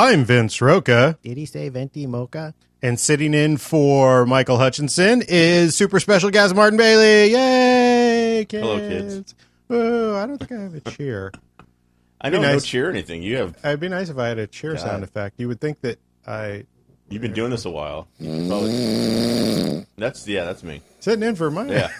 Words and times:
I'm 0.00 0.24
Vince 0.24 0.60
Roca, 0.62 1.18
Did 1.24 1.36
he 1.36 1.44
say 1.44 1.68
venti 1.70 2.06
mocha? 2.06 2.54
and 2.82 3.00
sitting 3.00 3.34
in 3.34 3.56
for 3.56 4.24
Michael 4.26 4.56
Hutchinson 4.56 5.24
is 5.26 5.74
super 5.74 5.98
special 5.98 6.30
guest 6.30 6.54
Martin 6.54 6.76
Bailey. 6.78 7.32
Yay! 7.32 8.44
Kids. 8.48 8.62
Hello, 8.62 8.78
kids. 8.78 9.34
Oh, 9.68 10.14
I 10.14 10.26
don't 10.26 10.38
think 10.38 10.52
I 10.52 10.62
have 10.62 10.74
a 10.76 10.80
cheer. 10.92 11.32
I 12.20 12.30
Be 12.30 12.34
don't 12.36 12.42
no 12.42 12.52
nice. 12.52 12.64
cheer 12.64 12.86
or 12.86 12.90
anything. 12.90 13.24
You 13.24 13.38
have 13.38 13.56
It'd 13.64 13.80
be 13.80 13.88
nice 13.88 14.08
if 14.08 14.18
I 14.18 14.28
had 14.28 14.38
a 14.38 14.46
cheer 14.46 14.74
God. 14.74 14.80
sound 14.82 15.02
effect. 15.02 15.34
You 15.40 15.48
would 15.48 15.60
think 15.60 15.80
that 15.80 15.98
I 16.24 16.64
you've 17.08 17.22
been 17.22 17.32
doing 17.32 17.50
this 17.50 17.64
a 17.64 17.70
while. 17.70 18.06
Probably- 18.18 19.84
that's 19.96 20.28
yeah, 20.28 20.44
that's 20.44 20.62
me. 20.62 20.80
sitting 21.00 21.26
in 21.28 21.34
for 21.34 21.50
mine. 21.50 21.70
Yeah, 21.70 21.90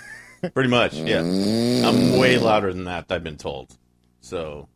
pretty 0.55 0.71
much. 0.71 0.95
Yeah, 0.95 1.19
I'm 1.23 2.17
way 2.17 2.39
louder 2.39 2.73
than 2.73 2.85
that. 2.85 3.07
I've 3.11 3.25
been 3.25 3.37
told. 3.39 3.77
So, 4.21 4.69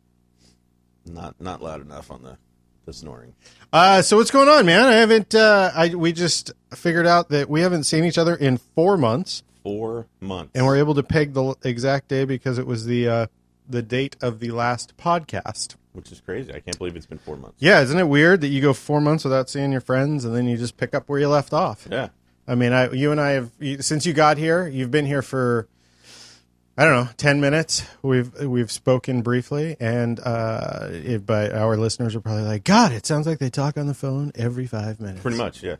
not 1.05 1.39
not 1.39 1.61
loud 1.61 1.79
enough 1.81 2.11
on 2.11 2.21
the 2.23 2.37
the 2.85 2.93
snoring. 2.93 3.33
Uh, 3.71 4.01
so 4.01 4.17
what's 4.17 4.31
going 4.31 4.47
on, 4.49 4.65
man? 4.65 4.83
I 4.85 4.93
haven't. 4.93 5.33
Uh, 5.35 5.71
I 5.73 5.95
we 5.95 6.11
just 6.13 6.51
figured 6.75 7.07
out 7.07 7.29
that 7.29 7.49
we 7.49 7.61
haven't 7.61 7.83
seen 7.83 8.03
each 8.05 8.17
other 8.17 8.35
in 8.35 8.57
four 8.57 8.97
months, 8.97 9.43
Four 9.63 10.07
months. 10.19 10.51
and 10.55 10.65
we're 10.65 10.77
able 10.77 10.95
to 10.95 11.03
peg 11.03 11.33
the 11.33 11.55
exact 11.63 12.07
day 12.07 12.25
because 12.25 12.57
it 12.57 12.67
was 12.67 12.85
the 12.85 13.07
uh, 13.07 13.27
the 13.69 13.81
date 13.81 14.15
of 14.21 14.39
the 14.39 14.51
last 14.51 14.95
podcast. 14.97 15.75
which 15.93 16.11
is 16.11 16.19
crazy. 16.21 16.53
I 16.53 16.59
can't 16.59 16.77
believe 16.77 16.95
it's 16.95 17.05
been 17.05 17.17
four 17.19 17.37
months. 17.37 17.55
Yeah, 17.59 17.81
isn't 17.81 17.97
it 17.99 18.07
weird 18.07 18.41
that 18.41 18.47
you 18.49 18.61
go 18.61 18.73
four 18.73 18.99
months 19.01 19.23
without 19.23 19.49
seeing 19.49 19.71
your 19.71 19.81
friends 19.81 20.25
and 20.25 20.35
then 20.35 20.47
you 20.47 20.57
just 20.57 20.77
pick 20.77 20.93
up 20.93 21.07
where 21.09 21.19
you 21.19 21.29
left 21.29 21.53
off? 21.53 21.87
Yeah. 21.89 22.09
I 22.47 22.55
mean, 22.55 22.73
I, 22.73 22.91
you 22.91 23.11
and 23.11 23.21
I 23.21 23.31
have 23.31 23.51
since 23.79 24.05
you 24.05 24.11
got 24.13 24.37
here. 24.37 24.67
You've 24.67 24.91
been 24.91 25.05
here 25.05 25.21
for 25.21 25.67
I 26.75 26.85
don't 26.85 27.05
know 27.05 27.11
ten 27.17 27.39
minutes. 27.39 27.85
We've 28.01 28.33
we've 28.41 28.71
spoken 28.71 29.21
briefly, 29.21 29.77
and 29.79 30.19
uh, 30.19 30.87
it, 30.91 31.25
but 31.25 31.53
our 31.53 31.77
listeners 31.77 32.15
are 32.15 32.21
probably 32.21 32.43
like, 32.43 32.63
God, 32.63 32.91
it 32.91 33.05
sounds 33.05 33.27
like 33.27 33.37
they 33.39 33.51
talk 33.51 33.77
on 33.77 33.85
the 33.85 33.93
phone 33.93 34.31
every 34.35 34.65
five 34.65 34.99
minutes. 34.99 35.21
Pretty 35.21 35.37
much. 35.37 35.61
Yeah. 35.61 35.75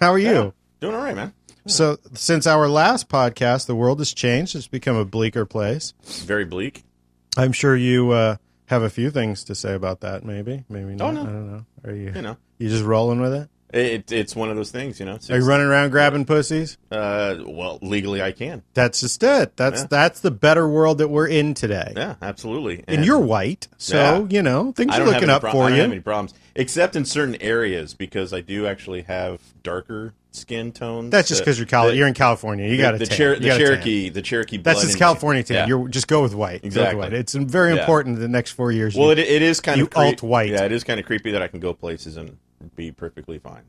How 0.00 0.10
are 0.12 0.18
you? 0.18 0.26
Yeah. 0.28 0.50
Doing 0.80 0.94
all 0.94 1.02
right, 1.02 1.16
man. 1.16 1.32
So 1.66 1.98
since 2.14 2.46
our 2.46 2.68
last 2.68 3.08
podcast, 3.08 3.66
the 3.66 3.74
world 3.74 3.98
has 4.00 4.12
changed. 4.14 4.54
It's 4.54 4.66
become 4.66 4.96
a 4.96 5.04
bleaker 5.04 5.44
place. 5.44 5.92
Very 6.04 6.44
bleak. 6.44 6.84
I'm 7.36 7.52
sure 7.52 7.76
you 7.76 8.10
uh, 8.10 8.36
have 8.66 8.82
a 8.82 8.90
few 8.90 9.10
things 9.10 9.44
to 9.44 9.54
say 9.54 9.74
about 9.74 10.00
that. 10.00 10.24
Maybe, 10.24 10.64
maybe 10.68 10.94
not. 10.94 11.08
Oh, 11.08 11.10
no. 11.10 11.20
I 11.20 11.24
don't 11.24 11.52
know. 11.52 11.66
Are 11.84 11.94
you 11.94 12.12
You 12.14 12.22
know, 12.22 12.36
you 12.58 12.68
just 12.68 12.84
rolling 12.84 13.20
with 13.20 13.34
it? 13.34 13.48
It, 13.72 14.10
it's 14.12 14.34
one 14.34 14.50
of 14.50 14.56
those 14.56 14.70
things. 14.70 14.98
You 15.00 15.06
know. 15.06 15.18
Are 15.30 15.36
you 15.38 15.44
running 15.44 15.66
around 15.66 15.90
grabbing 15.90 16.24
pussies? 16.24 16.78
Uh, 16.90 17.36
well, 17.46 17.78
legally, 17.82 18.22
I 18.22 18.32
can. 18.32 18.62
That's 18.74 19.00
just 19.00 19.22
it. 19.22 19.56
That's 19.56 19.82
Yeah. 19.82 19.86
that's 19.90 20.20
the 20.20 20.30
better 20.30 20.68
world 20.68 20.98
that 20.98 21.08
we're 21.08 21.28
in 21.28 21.54
today. 21.54 21.92
Yeah, 21.96 22.14
absolutely. 22.22 22.84
And 22.88 23.04
you're 23.04 23.18
white, 23.18 23.68
so 23.76 23.96
Yeah. 24.30 24.36
you 24.36 24.42
know 24.42 24.72
things 24.72 24.92
I 24.92 24.96
are 24.96 24.98
don't 25.00 25.06
have 25.06 25.14
looking 25.14 25.28
any 25.30 25.34
up 25.36 25.42
pro- 25.42 25.52
for 25.52 25.64
I 25.64 25.68
don't 25.68 25.76
you. 25.76 25.82
have 25.82 25.92
any 25.92 26.00
problems, 26.00 26.34
except 26.54 26.96
in 26.96 27.04
certain 27.04 27.36
areas 27.40 27.94
because 27.94 28.32
I 28.32 28.40
do 28.40 28.66
actually 28.66 29.02
have 29.02 29.40
darker 29.62 30.14
skin 30.30 30.70
tones. 30.72 31.10
That's 31.10 31.28
just 31.28 31.40
because 31.40 31.58
you're 31.58 31.66
Cali- 31.66 31.96
you're 31.96 32.06
in 32.06 32.14
California. 32.14 32.68
You 32.68 32.76
got 32.76 32.92
to 32.92 32.98
the, 32.98 33.06
tan. 33.06 33.16
Cher- 33.16 33.36
the. 33.38 33.48
Cherokee, 33.48 34.08
the 34.10 34.22
Cherokee. 34.22 34.56
That's 34.58 34.76
blood 34.76 34.82
just 34.84 34.94
in- 34.94 34.98
California 34.98 35.42
tan. 35.42 35.56
Yeah. 35.56 35.66
You're 35.66 35.88
just 35.88 36.06
go 36.06 36.22
with 36.22 36.34
white. 36.34 36.62
Go 36.62 36.66
with 36.68 36.76
Exactly. 36.76 37.00
white. 37.00 37.12
It's 37.12 37.34
very 37.34 37.74
Yeah. 37.74 37.80
important 37.80 38.18
the 38.20 38.28
next 38.28 38.52
four 38.52 38.70
years. 38.70 38.94
Well, 38.94 39.06
you- 39.08 39.12
it, 39.12 39.18
it 39.28 39.42
is 39.42 39.60
kind 39.60 39.78
you 39.78 39.84
of 39.86 39.96
alt-white. 39.96 40.50
Yeah, 40.50 40.64
it 40.64 40.72
is 40.72 40.84
kind 40.84 41.00
of 41.00 41.06
creepy 41.06 41.32
that 41.32 41.42
I 41.42 41.48
can 41.48 41.60
go 41.60 41.72
places 41.74 42.16
and 42.16 42.36
be 42.76 42.90
perfectly 42.92 43.38
fine. 43.38 43.62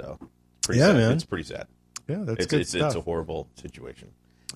So, 0.00 0.18
pretty 0.62 0.80
Yeah, 0.80 0.88
sad. 0.88 0.96
man. 0.96 1.12
it's 1.12 1.24
pretty 1.24 1.44
sad. 1.44 1.66
yeah, 2.08 2.18
that's 2.20 2.38
It's 2.44 2.46
good 2.46 2.60
it's, 2.62 2.70
stuff. 2.70 2.86
it's 2.88 2.96
a 2.96 3.00
horrible 3.00 3.48
situation. 3.56 4.08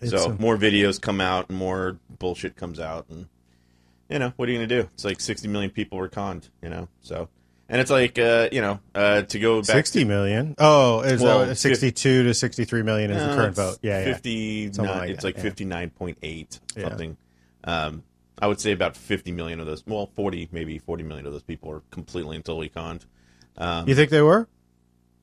It's 0.03 0.11
so 0.13 0.31
a- 0.31 0.41
more 0.41 0.57
videos 0.57 1.01
come 1.01 1.21
out, 1.21 1.49
and 1.49 1.59
more 1.59 1.99
bullshit 2.19 2.57
comes 2.57 2.79
out, 2.81 3.07
and 3.09 3.27
you 4.09 4.19
know 4.19 4.33
what 4.37 4.49
are 4.49 4.53
you 4.53 4.59
gonna 4.59 4.67
do? 4.69 4.89
It's 4.95 5.05
like 5.05 5.21
60 5.21 5.49
million 5.49 5.71
people 5.71 5.99
were 5.99 6.09
conned, 6.09 6.49
you 6.63 6.69
know. 6.69 6.89
So, 7.03 7.29
and 7.69 7.81
it's 7.81 7.91
like 7.91 8.19
uh, 8.19 8.49
you 8.53 8.61
know 8.61 8.81
uh, 8.95 9.23
to 9.23 9.39
go 9.39 9.59
back 9.61 9.67
Sixty 9.77 10.05
million. 10.05 10.55
Oh, 10.59 11.01
is 11.01 11.21
Well, 11.21 11.47
that 11.47 11.57
sixty-two 11.57 12.23
to 12.25 12.33
sixty-three 12.35 12.83
million 12.83 13.11
is 13.11 13.17
No, 13.23 13.29
the 13.31 13.35
current 13.35 13.57
vote? 13.57 13.79
Yeah, 13.83 13.99
yeah. 13.99 14.05
59 14.15 14.73
Something 14.75 14.97
like 14.97 15.11
it's 15.11 15.23
that, 15.23 15.37
like 15.37 15.37
yeah. 15.45 15.51
59.8 15.51 16.61
Yeah. 16.77 16.89
something 16.89 17.17
um 17.65 18.05
i 18.39 18.47
would 18.47 18.61
say 18.61 18.71
about 18.71 18.97
50 18.97 19.33
million 19.33 19.59
of 19.59 19.67
those 19.67 19.85
well 19.85 20.07
40 20.15 20.49
maybe 20.53 20.79
40 20.79 21.03
million 21.03 21.27
of 21.27 21.33
those 21.33 21.43
people 21.43 21.71
are 21.73 21.83
completely 21.91 22.37
and 22.37 22.45
totally 22.45 22.69
conned 22.69 23.05
um, 23.59 23.89
You 23.89 23.95
think 23.95 24.11
they 24.11 24.23
were? 24.23 24.49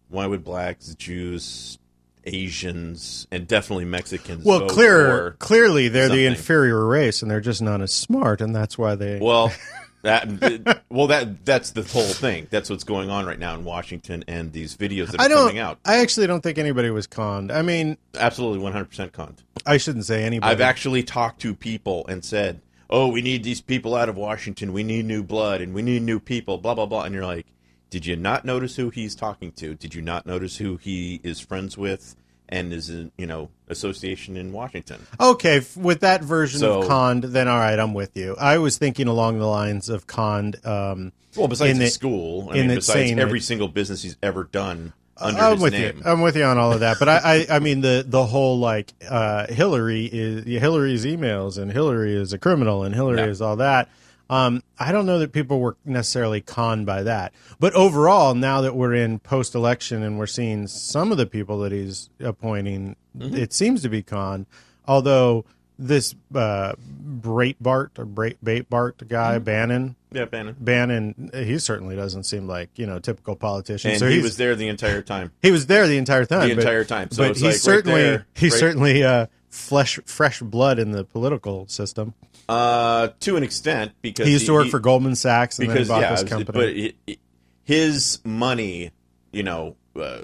why 0.10 0.28
would 0.28 0.44
blacks 0.44 0.94
jews 0.96 1.80
asians 2.26 3.28
and 3.32 3.48
definitely 3.48 3.86
mexicans 3.86 4.46
Well, 4.46 4.68
clear, 4.68 5.32
clearly 5.40 5.88
they're 5.88 6.10
the 6.10 6.26
inferior 6.26 6.86
race, 6.86 7.22
and 7.22 7.30
they're 7.30 7.42
just 7.42 7.62
not 7.62 7.82
as 7.82 7.94
smart, 7.94 8.42
and 8.42 8.56
that's 8.56 8.78
why 8.78 8.96
they. 8.96 9.20
well 9.20 9.52
that 10.04 10.84
well 10.90 11.08
that 11.08 11.44
that's 11.46 11.72
the 11.72 11.82
whole 11.82 12.04
thing 12.04 12.46
that's 12.52 12.70
what's 12.70 12.84
going 12.84 13.10
on 13.10 13.26
right 13.26 13.40
now 13.40 13.56
in 13.56 13.64
washington 13.64 14.24
and 14.28 14.54
these 14.54 14.78
videos 14.78 15.08
that 15.08 15.20
are 15.20 15.24
I 15.24 15.28
don't. 15.28 15.48
coming 15.48 15.58
out 15.58 15.80
I 15.84 15.98
actually 15.98 16.28
don't 16.28 16.42
think 16.42 16.60
anybody 16.60 16.92
was 16.92 17.08
conned. 17.08 17.52
I 17.52 17.64
mean, 17.64 17.98
absolutely 18.16 18.60
100% 18.64 19.12
conned 19.14 19.42
I 19.66 19.78
shouldn't 19.78 20.06
say 20.06 20.24
anybody. 20.24 20.52
I've 20.52 20.62
actually 20.62 21.02
talked 21.02 21.42
to 21.42 21.56
people 21.56 22.06
and 22.08 22.24
said, 22.24 22.62
"Oh, 22.88 23.08
we 23.08 23.24
need 23.24 23.44
these 23.44 23.62
people 23.62 23.96
out 23.96 24.10
of 24.10 24.16
Washington. 24.16 24.74
We 24.74 24.84
need 24.84 25.06
new 25.06 25.24
blood 25.24 25.60
and 25.62 25.74
we 25.74 25.82
need 25.82 26.04
new 26.04 26.20
people." 26.20 26.60
Blah 26.60 26.76
blah 26.76 26.86
blah. 26.86 27.04
And 27.06 27.16
you're 27.16 27.26
like, 27.26 27.48
"Did 27.96 28.06
you 28.06 28.18
not 28.18 28.44
notice 28.44 28.76
who 28.76 28.90
he's 28.90 29.16
talking 29.16 29.54
to? 29.54 29.74
Did 29.74 29.96
you 29.96 30.02
not 30.02 30.26
notice 30.26 30.58
who 30.58 30.76
he 30.76 31.22
is 31.24 31.40
friends 31.40 31.78
with 31.78 32.16
and 32.50 32.74
is 32.74 32.90
in 32.90 33.12
you 33.18 33.26
know 33.26 33.50
association 33.70 34.36
in 34.36 34.52
Washington?" 34.52 35.00
Okay, 35.18 35.62
with 35.78 36.02
that 36.02 36.22
version 36.22 36.58
of 36.66 36.84
So- 36.84 36.88
conned, 36.90 37.24
then 37.24 37.48
all 37.48 37.58
right, 37.60 37.80
I'm 37.80 37.94
with 37.94 38.18
you. 38.18 38.36
I 38.38 38.58
was 38.58 38.78
thinking 38.78 39.08
along 39.08 39.40
the 39.40 39.46
lines 39.48 39.88
of 39.88 40.08
conned. 40.08 40.58
Um, 40.66 41.14
Well, 41.38 41.48
besides 41.48 41.80
the 41.80 41.88
school, 41.88 42.50
I 42.52 42.56
mean, 42.56 42.76
besides 42.76 43.12
every 43.18 43.40
single 43.40 43.70
business 43.70 44.02
he's 44.04 44.18
ever 44.22 44.44
done 44.44 44.92
under 45.18 45.40
I'm 45.42 45.54
his 45.54 45.62
with 45.62 45.72
name. 45.74 45.98
you. 45.98 46.04
I'm 46.06 46.20
with 46.22 46.36
you 46.36 46.44
on 46.44 46.58
all 46.58 46.74
of 46.74 46.82
that. 46.82 46.98
But 47.00 47.08
I, 47.08 47.18
I, 47.50 47.56
I 47.56 47.60
mean 47.60 47.80
the 47.80 48.04
the 48.06 48.26
whole 48.26 48.60
like 48.60 48.92
uh, 49.10 49.48
Hillary 49.48 50.10
is 50.12 50.44
Hillary's 50.46 51.06
emails 51.06 51.58
and 51.58 51.72
Hillary 51.72 52.14
is 52.16 52.34
a 52.34 52.38
criminal 52.38 52.84
and 52.84 52.94
Hillary 52.94 53.20
Yeah. 53.20 53.28
is 53.28 53.42
all 53.42 53.56
that. 53.56 53.88
Um, 54.30 54.64
I 54.80 54.92
don't 54.92 55.06
know 55.06 55.20
that 55.20 55.32
people 55.34 55.60
were 55.60 55.78
necessarily 55.86 56.42
conned 56.42 56.86
by 56.86 57.04
that. 57.04 57.32
But 57.60 57.74
overall, 57.74 58.34
now 58.34 58.62
that 58.62 58.76
we're 58.76 58.96
in 58.96 59.20
post 59.20 59.54
election 59.56 60.02
and 60.02 60.18
we're 60.18 60.26
seeing 60.28 60.66
some 60.68 61.12
of 61.12 61.18
the 61.18 61.28
people 61.28 61.60
that 61.60 61.72
he's 61.72 62.10
appointing, 62.20 62.96
Mm-hmm. 63.18 63.36
it 63.38 63.54
seems 63.54 63.82
to 63.84 63.88
be 63.90 64.02
conned. 64.04 64.46
Although 64.88 65.46
this 65.80 66.16
uh, 66.34 66.74
Breitbart 67.22 67.98
or 67.98 68.06
Brait 68.06 68.36
Breitbart 68.44 69.08
guy 69.08 69.36
Mm-hmm. 69.36 69.44
Bannon. 69.44 69.96
yeah, 70.12 70.26
Bannon. 70.26 70.56
Bannon, 70.60 71.32
he 71.34 71.60
certainly 71.60 71.96
doesn't 71.96 72.24
seem 72.24 72.48
like 72.48 72.70
you 72.76 72.86
know 72.86 73.00
typical 73.00 73.36
politician. 73.36 73.92
And 73.92 74.00
so 74.00 74.08
he 74.10 74.22
was 74.22 74.38
there 74.38 74.56
the 74.56 74.68
entire 74.68 75.02
time. 75.02 75.32
he 75.42 75.52
was 75.52 75.68
there 75.68 75.88
the 75.88 75.98
entire 75.98 76.26
time. 76.26 76.50
The 76.50 76.56
but- 76.56 76.62
entire 76.64 76.84
time. 76.86 77.10
So 77.12 77.24
but 77.24 77.38
he's 77.38 77.42
like 77.44 77.52
right 77.52 77.60
certainly 77.60 78.02
there, 78.04 78.26
he's 78.36 78.52
right- 78.54 78.60
certainly 78.60 79.04
uh, 79.04 79.28
flesh 79.56 80.00
fresh 80.06 80.42
blood 80.42 80.78
in 80.80 80.92
the 80.92 81.04
political 81.04 81.68
system. 81.68 82.14
Uh, 82.48 83.10
to 83.22 83.38
an 83.38 83.44
extent, 83.44 83.94
because 84.02 84.28
He 84.28 84.34
used 84.34 84.46
to 84.46 84.54
work 84.54 84.66
he- 84.66 84.70
for 84.72 84.80
Goldman 84.80 85.16
Sachs 85.16 85.58
and 85.58 85.68
because 85.68 85.88
then 85.88 85.98
he 85.98 86.02
bought 86.04 86.10
yeah, 86.10 86.22
this 86.22 86.30
company. 86.30 86.94
but 87.08 87.18
his 87.64 88.20
money, 88.24 88.92
you 89.32 89.44
know, 89.44 89.76
uh, 90.00 90.22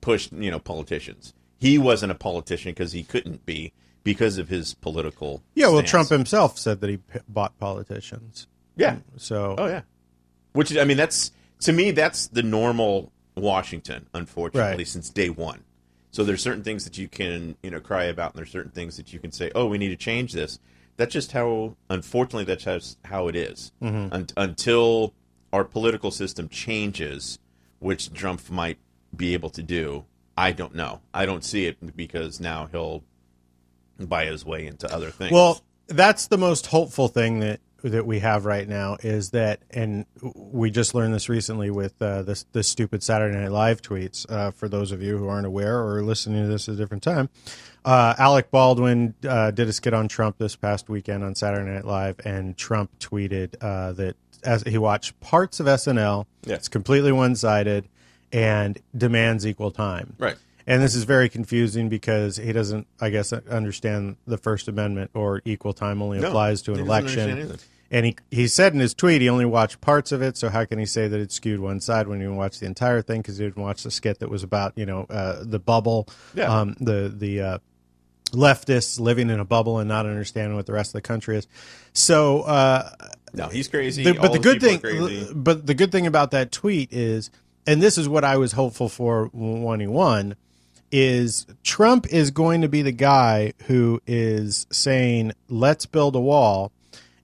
pushed 0.00 0.32
you 0.32 0.50
know 0.50 0.58
politicians. 0.58 1.34
He 1.58 1.76
wasn't 1.78 2.12
a 2.12 2.14
politician 2.14 2.70
because 2.72 2.92
he 2.92 3.02
couldn't 3.02 3.44
be 3.44 3.72
because 4.04 4.38
of 4.38 4.48
his 4.48 4.74
political. 4.74 5.42
yeah, 5.54 5.66
well, 5.66 5.78
stance. 5.78 5.90
Trump 5.90 6.08
himself 6.08 6.58
said 6.58 6.80
that 6.80 6.88
he 6.90 6.96
p- 6.98 7.18
bought 7.28 7.58
politicians. 7.58 8.46
Yeah. 8.76 8.96
So 9.16 9.56
Oh 9.58 9.66
yeah. 9.66 9.82
Which 10.52 10.76
I 10.76 10.84
mean, 10.84 10.96
that's 10.96 11.32
to 11.60 11.72
me, 11.72 11.90
that's 11.90 12.28
the 12.28 12.42
normal 12.42 13.12
Washington. 13.36 14.06
Unfortunately, 14.14 14.76
Right. 14.78 14.86
since 14.88 15.10
day 15.10 15.28
one. 15.30 15.64
So 16.10 16.24
there's 16.24 16.42
certain 16.42 16.64
things 16.64 16.84
that 16.84 16.98
you 16.98 17.08
can 17.08 17.56
you 17.62 17.70
know 17.70 17.80
cry 17.80 18.04
about, 18.04 18.32
and 18.32 18.38
there's 18.38 18.50
certain 18.50 18.72
things 18.72 18.96
that 18.96 19.12
you 19.12 19.18
can 19.18 19.32
say, 19.32 19.50
oh, 19.54 19.66
we 19.66 19.78
need 19.78 19.88
to 19.88 19.96
change 19.96 20.32
this. 20.32 20.58
That's 20.96 21.12
just 21.12 21.32
how, 21.32 21.76
unfortunately, 21.88 22.44
that's 22.44 22.64
just 22.64 22.98
how 23.04 23.28
it 23.28 23.36
is. 23.36 23.72
Mm-hmm. 23.82 24.12
Un- 24.12 24.26
until 24.36 25.14
our 25.52 25.64
political 25.64 26.10
system 26.10 26.48
changes, 26.48 27.38
which 27.78 28.12
Trump 28.12 28.50
might 28.50 28.78
be 29.14 29.34
able 29.34 29.50
to 29.50 29.62
do. 29.62 30.04
I 30.36 30.52
don't 30.52 30.74
know. 30.74 31.00
I 31.12 31.26
don't 31.26 31.44
see 31.44 31.66
it 31.66 31.96
because 31.96 32.40
now 32.40 32.68
he'll 32.70 33.02
buy 33.98 34.26
his 34.26 34.44
way 34.44 34.66
into 34.66 34.92
other 34.92 35.10
things. 35.10 35.32
Well, 35.32 35.60
that's 35.86 36.28
the 36.28 36.38
most 36.38 36.66
hopeful 36.66 37.08
thing 37.08 37.40
that 37.40 37.60
that 37.82 38.06
we 38.06 38.20
have 38.20 38.44
right 38.44 38.68
now 38.68 38.96
is 39.02 39.30
that, 39.30 39.60
and 39.70 40.06
we 40.34 40.70
just 40.70 40.94
learned 40.94 41.12
this 41.14 41.28
recently 41.28 41.70
with 41.70 42.00
uh, 42.00 42.22
this 42.22 42.44
this 42.52 42.68
stupid 42.68 43.02
Saturday 43.02 43.36
Night 43.38 43.50
Live 43.52 43.82
tweets. 43.82 44.24
Uh, 44.30 44.50
for 44.50 44.68
those 44.68 44.92
of 44.92 45.02
you 45.02 45.18
who 45.18 45.28
aren't 45.28 45.46
aware 45.46 45.78
or 45.84 46.02
listening 46.02 46.42
to 46.42 46.48
this 46.48 46.68
at 46.68 46.74
a 46.74 46.76
different 46.76 47.02
time, 47.02 47.28
uh, 47.84 48.14
Alec 48.18 48.50
Baldwin 48.50 49.14
uh, 49.28 49.50
did 49.50 49.68
a 49.68 49.72
skit 49.72 49.94
on 49.94 50.08
Trump 50.08 50.38
this 50.38 50.56
past 50.56 50.88
weekend 50.88 51.24
on 51.24 51.34
Saturday 51.34 51.70
Night 51.70 51.84
Live, 51.84 52.20
and 52.24 52.56
Trump 52.56 52.90
tweeted 52.98 53.54
uh, 53.60 53.92
that 53.92 54.16
as 54.42 54.62
he 54.62 54.78
watched 54.78 55.18
parts 55.20 55.60
of 55.60 55.66
SNL, 55.66 56.26
Yeah. 56.46 56.54
it's 56.54 56.68
completely 56.68 57.12
one 57.12 57.36
sided, 57.36 57.88
and 58.32 58.78
demands 58.96 59.46
equal 59.46 59.70
time. 59.70 60.14
Right. 60.18 60.36
And 60.70 60.80
this 60.82 60.94
is 60.94 61.02
very 61.04 61.28
confusing 61.28 61.88
because 61.88 62.36
he 62.36 62.52
doesn't, 62.52 62.86
I 63.00 63.10
guess, 63.10 63.32
understand 63.32 64.16
the 64.26 64.38
First 64.38 64.68
Amendment 64.68 65.10
or 65.14 65.42
equal 65.44 65.72
time 65.72 66.00
only 66.00 66.20
No, 66.20 66.28
applies 66.28 66.62
to 66.62 66.74
an 66.74 66.80
election. 66.80 67.58
And 67.90 68.06
he, 68.06 68.16
he 68.30 68.46
said 68.46 68.72
in 68.72 68.78
his 68.78 68.94
tweet 68.94 69.20
he 69.20 69.28
only 69.28 69.44
watched 69.44 69.80
parts 69.80 70.12
of 70.12 70.22
it, 70.22 70.36
so 70.36 70.48
how 70.48 70.64
can 70.64 70.78
he 70.78 70.86
say 70.86 71.08
that 71.08 71.18
it 71.18 71.32
skewed 71.32 71.58
one 71.58 71.80
side 71.80 72.06
when 72.06 72.20
he 72.20 72.24
didn't 72.24 72.36
watch 72.36 72.60
the 72.60 72.66
entire 72.66 73.02
thing? 73.02 73.20
Because 73.20 73.36
he 73.38 73.44
didn't 73.46 73.60
watch 73.60 73.82
the 73.82 73.90
skit 73.90 74.20
that 74.20 74.30
was 74.30 74.44
about 74.44 74.74
you 74.76 74.86
know 74.86 75.06
uh, 75.10 75.42
the 75.42 75.58
bubble, 75.58 76.06
Yeah. 76.34 76.60
um, 76.60 76.76
the 76.78 77.12
the 77.12 77.40
uh, 77.40 77.58
leftists 78.30 79.00
living 79.00 79.28
in 79.28 79.40
a 79.40 79.44
bubble 79.44 79.78
and 79.80 79.88
not 79.88 80.06
understanding 80.06 80.54
what 80.54 80.66
the 80.66 80.72
rest 80.72 80.90
of 80.90 80.94
the 80.94 81.02
country 81.02 81.36
is. 81.38 81.48
So 81.92 82.42
uh, 82.42 82.90
No, 83.34 83.48
he's 83.48 83.66
crazy. 83.66 84.04
the, 84.04 84.14
but 84.14 84.32
the 84.32 84.38
good 84.38 84.60
thing, 84.60 85.26
but 85.34 85.66
the 85.66 85.74
good 85.74 85.90
thing 85.90 86.06
about 86.06 86.30
that 86.30 86.52
tweet 86.52 86.92
is, 86.92 87.30
and 87.66 87.82
this 87.82 87.98
is 87.98 88.08
what 88.08 88.22
I 88.22 88.36
was 88.36 88.52
hopeful 88.52 88.88
for 88.88 89.30
when 89.32 89.80
he 89.80 89.88
won, 89.88 90.36
is 90.92 91.46
Trump 91.62 92.06
is 92.12 92.30
going 92.30 92.62
to 92.62 92.68
be 92.68 92.82
the 92.82 92.92
guy 92.92 93.52
who 93.66 94.00
is 94.06 94.66
saying, 94.70 95.32
"Let's 95.48 95.86
build 95.86 96.16
a 96.16 96.20
wall," 96.20 96.72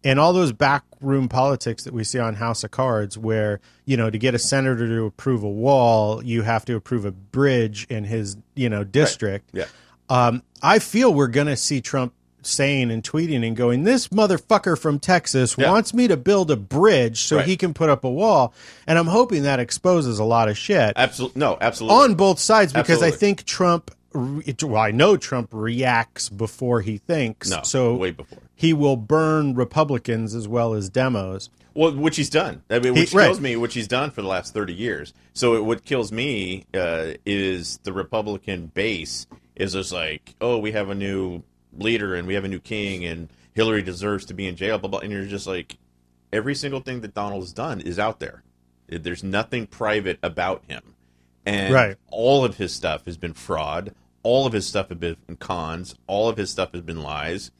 and 0.04 0.18
all 0.18 0.32
those 0.32 0.52
backroom 0.52 1.28
politics 1.28 1.84
that 1.84 1.92
we 1.92 2.04
see 2.04 2.18
on 2.18 2.34
House 2.34 2.64
of 2.64 2.70
Cards, 2.70 3.18
where 3.18 3.60
you 3.84 3.96
know 3.96 4.10
to 4.10 4.18
get 4.18 4.34
a 4.34 4.38
senator 4.38 4.86
to 4.86 5.04
approve 5.04 5.42
a 5.42 5.48
wall, 5.48 6.22
you 6.24 6.42
have 6.42 6.64
to 6.66 6.76
approve 6.76 7.04
a 7.04 7.12
bridge 7.12 7.86
in 7.88 8.04
his 8.04 8.36
you 8.54 8.68
know 8.68 8.84
district. 8.84 9.50
Yeah. 9.52 9.66
Um, 10.08 10.42
I 10.62 10.78
feel 10.78 11.12
we're 11.12 11.26
going 11.26 11.48
to 11.48 11.56
see 11.56 11.80
Trump 11.80 12.12
saying 12.46 12.90
and 12.90 13.02
tweeting 13.02 13.46
and 13.46 13.56
going, 13.56 13.84
"This 13.84 14.08
motherfucker 14.08 14.78
from 14.78 14.98
Texas 14.98 15.54
Yeah. 15.58 15.70
wants 15.70 15.92
me 15.92 16.08
to 16.08 16.16
build 16.16 16.50
a 16.50 16.56
bridge 16.56 17.22
so 17.22 17.36
Right. 17.36 17.46
he 17.46 17.56
can 17.56 17.74
put 17.74 17.88
up 17.88 18.04
a 18.04 18.10
wall," 18.10 18.52
and 18.86 18.98
I'm 18.98 19.06
hoping 19.08 19.42
that 19.44 19.60
exposes 19.60 20.18
a 20.18 20.24
lot 20.24 20.48
of 20.48 20.56
shit 20.56 20.92
Absolutely. 20.96 21.40
No, 21.40 21.58
absolutely. 21.60 21.96
on 22.04 22.14
both 22.14 22.38
sides 22.38 22.72
because 22.72 23.02
I 23.02 23.10
think 23.10 23.44
Trump. 23.44 23.90
Well, 24.14 24.76
I 24.78 24.92
know 24.92 25.18
Trump 25.18 25.50
reacts 25.52 26.30
before 26.30 26.80
he 26.80 26.96
thinks, 26.96 27.50
no, 27.50 27.60
so 27.64 27.94
way 27.96 28.12
before. 28.12 28.38
he 28.54 28.72
will 28.72 28.96
burn 28.96 29.54
Republicans 29.54 30.34
as 30.34 30.48
well 30.48 30.72
as 30.72 30.88
demos. 30.88 31.50
Well, 31.74 31.92
which 31.94 32.16
he's 32.16 32.30
done. 32.30 32.62
I 32.70 32.78
mean, 32.78 32.94
He- 32.94 33.00
which 33.00 33.12
right. 33.12 33.26
kills 33.26 33.40
me, 33.40 33.56
which 33.56 33.74
he's 33.74 33.88
done 33.88 34.10
for 34.10 34.22
the 34.22 34.28
last 34.28 34.54
thirty 34.54 34.72
years. 34.72 35.12
So 35.34 35.54
it, 35.56 35.64
what 35.66 35.84
kills 35.84 36.10
me 36.12 36.64
uh, 36.72 37.08
is 37.26 37.78
the 37.82 37.92
Republican 37.92 38.70
base 38.72 39.26
is 39.54 39.74
just 39.74 39.92
like, 39.92 40.34
oh, 40.40 40.56
we 40.56 40.72
have 40.72 40.88
a 40.88 40.94
new 40.94 41.42
leader 41.78 42.14
and 42.14 42.26
we 42.26 42.34
have 42.34 42.44
a 42.44 42.48
new 42.48 42.60
king 42.60 43.04
and 43.04 43.28
Hillary 43.54 43.82
deserves 43.82 44.24
to 44.26 44.34
be 44.34 44.46
in 44.46 44.56
jail. 44.56 44.78
Blah 44.78 44.90
blah. 44.90 44.98
And 45.00 45.12
you're 45.12 45.24
just 45.26 45.46
like, 45.46 45.76
every 46.32 46.54
single 46.54 46.80
thing 46.80 47.00
that 47.00 47.14
Donald's 47.14 47.52
done 47.52 47.80
is 47.80 47.98
out 47.98 48.20
there. 48.20 48.42
There's 48.88 49.24
nothing 49.24 49.66
private 49.66 50.18
about 50.22 50.62
him, 50.68 50.94
and 51.44 51.74
Right. 51.74 51.96
all 52.08 52.44
of 52.44 52.56
his 52.56 52.72
stuff 52.72 53.04
has 53.06 53.16
been 53.16 53.32
fraud. 53.34 53.94
All 54.22 54.46
of 54.46 54.52
his 54.52 54.66
stuff 54.66 54.88
has 54.90 54.98
been 54.98 55.16
cons. 55.38 55.94
All 56.06 56.28
of 56.28 56.36
his 56.36 56.50
stuff 56.50 56.72
has 56.72 56.82
been 56.82 57.02
lies 57.02 57.50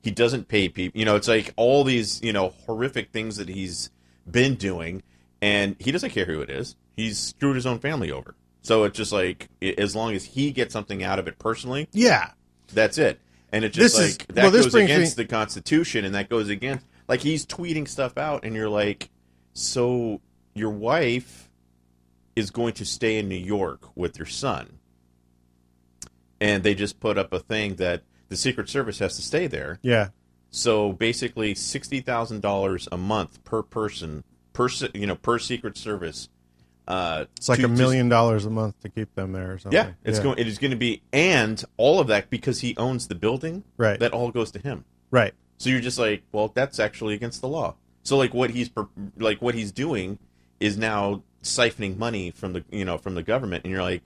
he 0.00 0.12
doesn't 0.12 0.46
pay 0.46 0.68
people. 0.68 0.98
You 0.98 1.04
know, 1.04 1.16
it's 1.16 1.26
like 1.28 1.52
all 1.56 1.82
these 1.84 2.22
you 2.22 2.32
know 2.32 2.50
horrific 2.66 3.10
things 3.10 3.36
that 3.36 3.48
he's 3.48 3.90
been 4.30 4.54
doing, 4.54 5.02
and 5.42 5.74
he 5.80 5.90
doesn't 5.90 6.10
care 6.10 6.24
who 6.24 6.40
it 6.40 6.48
is. 6.50 6.76
He's 6.96 7.18
screwed 7.18 7.56
his 7.56 7.66
own 7.66 7.80
family 7.80 8.12
over. 8.12 8.34
So 8.62 8.84
it's 8.84 8.96
just 8.96 9.12
like 9.12 9.48
as 9.60 9.96
long 9.96 10.14
as 10.14 10.24
he 10.24 10.52
gets 10.52 10.72
something 10.72 11.02
out 11.02 11.18
of 11.18 11.26
it 11.26 11.38
personally, 11.38 11.88
Yeah, 11.92 12.30
that's 12.72 12.96
it. 12.98 13.20
And 13.52 13.64
it's 13.64 13.74
just 13.76 13.96
This 13.96 14.04
is- 14.10 14.18
like 14.18 14.26
that 14.28 14.42
well, 14.44 14.50
goes 14.52 14.74
against 14.74 15.16
me- 15.16 15.24
the 15.24 15.28
Constitution, 15.28 16.04
and 16.04 16.14
that 16.14 16.28
goes 16.28 16.48
against 16.48 16.84
like 17.08 17.20
he's 17.22 17.46
tweeting 17.46 17.88
stuff 17.88 18.18
out, 18.18 18.44
and 18.44 18.54
you're 18.54 18.68
like, 18.68 19.08
so 19.54 20.20
your 20.54 20.70
wife 20.70 21.48
is 22.36 22.50
going 22.50 22.74
to 22.74 22.84
stay 22.84 23.18
in 23.18 23.28
New 23.28 23.34
York 23.36 23.88
with 23.96 24.18
your 24.18 24.26
son, 24.26 24.78
and 26.40 26.62
they 26.62 26.74
just 26.74 27.00
put 27.00 27.18
up 27.18 27.32
a 27.32 27.38
thing 27.40 27.76
that 27.76 28.02
the 28.28 28.36
Secret 28.36 28.68
Service 28.68 28.98
has 28.98 29.16
to 29.16 29.22
stay 29.22 29.46
there. 29.46 29.78
yeah, 29.82 30.08
So 30.50 30.92
basically, 30.92 31.54
sixty 31.54 32.00
thousand 32.00 32.42
dollars 32.42 32.86
a 32.92 32.96
month 32.98 33.42
per 33.44 33.62
person 33.62 34.24
per 34.52 34.68
you 34.94 35.06
know 35.06 35.16
per 35.16 35.38
Secret 35.38 35.76
Service. 35.76 36.28
Uh, 36.88 37.26
it's 37.36 37.48
like 37.50 37.58
to 37.60 37.66
a 37.66 37.68
million 37.68 38.08
dollars 38.08 38.46
a 38.46 38.50
month 38.50 38.80
to 38.80 38.88
keep 38.88 39.14
them 39.14 39.32
there 39.32 39.52
or 39.52 39.58
something. 39.58 39.76
yeah, 39.78 39.92
it's 40.04 40.18
going. 40.18 40.38
It 40.38 40.46
is 40.48 40.56
going 40.58 40.70
to 40.70 40.76
be, 40.76 41.02
and 41.12 41.62
all 41.76 42.00
of 42.00 42.06
that 42.08 42.30
because 42.30 42.60
he 42.60 42.74
owns 42.78 43.08
the 43.08 43.14
building. 43.14 43.62
Right. 43.76 44.00
That 44.00 44.12
all 44.12 44.30
goes 44.30 44.50
to 44.52 44.58
him. 44.58 44.84
right. 45.10 45.34
So 45.58 45.70
you're 45.70 45.80
just 45.80 45.98
like, 45.98 46.22
well, 46.32 46.48
that's 46.54 46.78
actually 46.78 47.14
against 47.14 47.40
the 47.40 47.48
law. 47.48 47.74
So 48.04 48.16
like 48.16 48.32
what 48.32 48.50
he's 48.50 48.70
like 49.18 49.42
what 49.42 49.54
he's 49.54 49.70
doing 49.72 50.18
is 50.60 50.78
now 50.78 51.22
siphoning 51.42 51.98
money 51.98 52.30
from 52.30 52.52
the 52.54 52.64
you 52.70 52.84
know 52.84 52.96
from 52.96 53.14
the 53.16 53.22
government, 53.22 53.64
and 53.64 53.72
you're 53.72 53.82
like, 53.82 54.02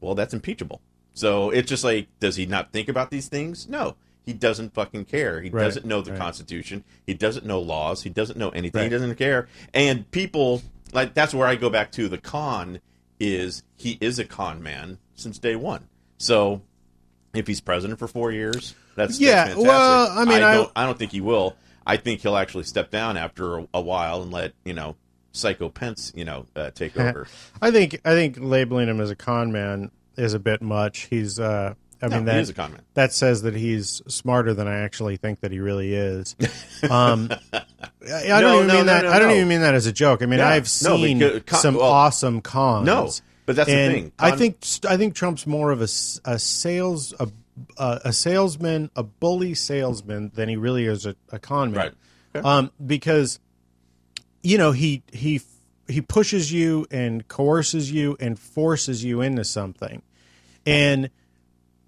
well, 0.00 0.14
that's 0.16 0.34
impeachable. 0.34 0.80
So 1.14 1.50
it's 1.50 1.68
just 1.68 1.84
like, 1.84 2.08
does 2.18 2.36
he 2.36 2.44
not 2.46 2.72
think 2.72 2.88
about 2.88 3.10
these 3.10 3.28
things? 3.28 3.68
No, 3.68 3.94
he 4.24 4.32
doesn't 4.32 4.74
fucking 4.74 5.04
care. 5.04 5.40
He 5.42 5.50
Right, 5.50 5.62
doesn't 5.62 5.84
know 5.86 6.00
the 6.02 6.10
right. 6.12 6.20
Constitution. 6.20 6.82
He 7.06 7.14
doesn't 7.14 7.46
know 7.46 7.60
laws. 7.60 8.02
He 8.02 8.10
doesn't 8.10 8.36
know 8.38 8.48
anything. 8.50 8.82
He 8.84 8.88
doesn't 8.88 9.14
care. 9.16 9.46
And 9.72 10.10
people 10.10 10.62
like 10.96 11.14
that's 11.14 11.32
where 11.32 11.46
I 11.46 11.54
go 11.54 11.70
back 11.70 11.92
to 11.92 12.08
the 12.08 12.18
con 12.18 12.80
is 13.20 13.62
he 13.76 13.96
is 14.00 14.18
a 14.18 14.24
con 14.24 14.62
man 14.62 14.98
since 15.14 15.38
day 15.38 15.54
one. 15.54 15.88
So 16.18 16.62
if 17.34 17.46
he's 17.46 17.60
president 17.60 17.98
for 18.00 18.08
four 18.08 18.32
years, 18.32 18.74
that's 18.96 19.20
Yeah, 19.20 19.44
That's 19.44 19.54
fantastic. 19.56 19.68
well, 19.68 20.18
I 20.18 20.24
mean, 20.24 20.42
I- 20.42 20.54
don't, 20.54 20.72
I 20.74 20.86
don't 20.86 20.98
think 20.98 21.12
he 21.12 21.20
will. 21.20 21.54
I 21.86 21.96
think 21.98 22.20
he'll 22.22 22.36
actually 22.36 22.64
step 22.64 22.90
down 22.90 23.16
after 23.16 23.58
a, 23.58 23.68
a 23.74 23.80
while 23.80 24.20
and 24.22 24.32
let 24.32 24.52
you 24.64 24.72
know 24.74 24.96
Psycho 25.32 25.68
Pence, 25.68 26.12
you 26.16 26.24
know, 26.24 26.46
uh, 26.56 26.70
take 26.72 26.96
over. 26.98 27.28
I 27.62 27.70
think 27.70 28.00
I 28.04 28.10
think 28.14 28.38
labeling 28.40 28.88
him 28.88 29.00
as 29.00 29.10
a 29.10 29.16
con 29.16 29.52
man 29.52 29.90
is 30.16 30.34
a 30.34 30.38
bit 30.40 30.62
much. 30.62 31.02
He's 31.10 31.38
uh 31.38 31.74
I 32.02 32.08
No, 32.08 32.16
mean 32.16 32.24
that 32.26 32.38
is 32.40 32.50
a 32.50 32.54
con 32.54 32.72
man. 32.72 32.82
that 32.94 33.12
says 33.12 33.42
that 33.42 33.54
he's 33.54 34.02
smarter 34.08 34.52
than 34.54 34.68
I 34.68 34.80
actually 34.80 35.16
think 35.16 35.40
that 35.40 35.50
he 35.52 35.60
really 35.60 35.94
is. 35.94 36.36
Um 36.90 37.30
I, 37.52 37.62
I 38.32 38.40
don't 38.40 38.54
even 38.56 38.66
no, 38.68 38.74
mean 38.74 38.86
that 38.86 39.06
I 39.06 39.18
don't 39.18 39.30
even 39.32 39.48
mean 39.48 39.60
that 39.62 39.74
as 39.74 39.86
a 39.86 39.92
joke. 39.92 40.22
I 40.22 40.26
mean 40.26 40.38
Yeah. 40.38 40.48
I've 40.48 40.68
seen 40.68 41.18
because 41.18 41.42
con- 41.46 41.60
some 41.60 41.74
well, 41.76 41.84
awesome 41.90 42.40
cons. 42.40 42.86
No, 42.86 43.10
but 43.46 43.56
that's 43.56 43.68
and 43.70 43.94
the 43.94 43.98
thing. 44.00 44.12
I 44.18 44.32
think 44.32 44.58
I 44.88 44.96
think 44.96 45.14
Trump's 45.14 45.46
more 45.46 45.70
of 45.72 45.80
a, 45.80 45.84
a 46.24 46.38
sales 46.38 47.14
a, 47.18 47.28
a 47.78 48.00
a 48.06 48.12
salesman, 48.12 48.90
a 48.96 49.02
bully 49.02 49.54
salesman 49.54 50.30
than 50.34 50.48
he 50.48 50.56
really 50.56 50.84
is 50.86 51.06
a, 51.06 51.16
a 51.30 51.38
con 51.38 51.70
man. 51.72 51.80
Right. 51.80 51.92
Okay. 52.36 52.46
Um, 52.48 52.70
because 52.84 53.38
you 54.42 54.58
know 54.58 54.72
he 54.72 55.02
he 55.12 55.40
he 55.88 56.00
pushes 56.02 56.52
you 56.52 56.86
and 56.90 57.26
coerces 57.28 57.90
you 57.90 58.16
and 58.20 58.38
forces 58.38 59.02
you 59.04 59.20
into 59.22 59.44
something, 59.44 60.02
and 60.66 61.10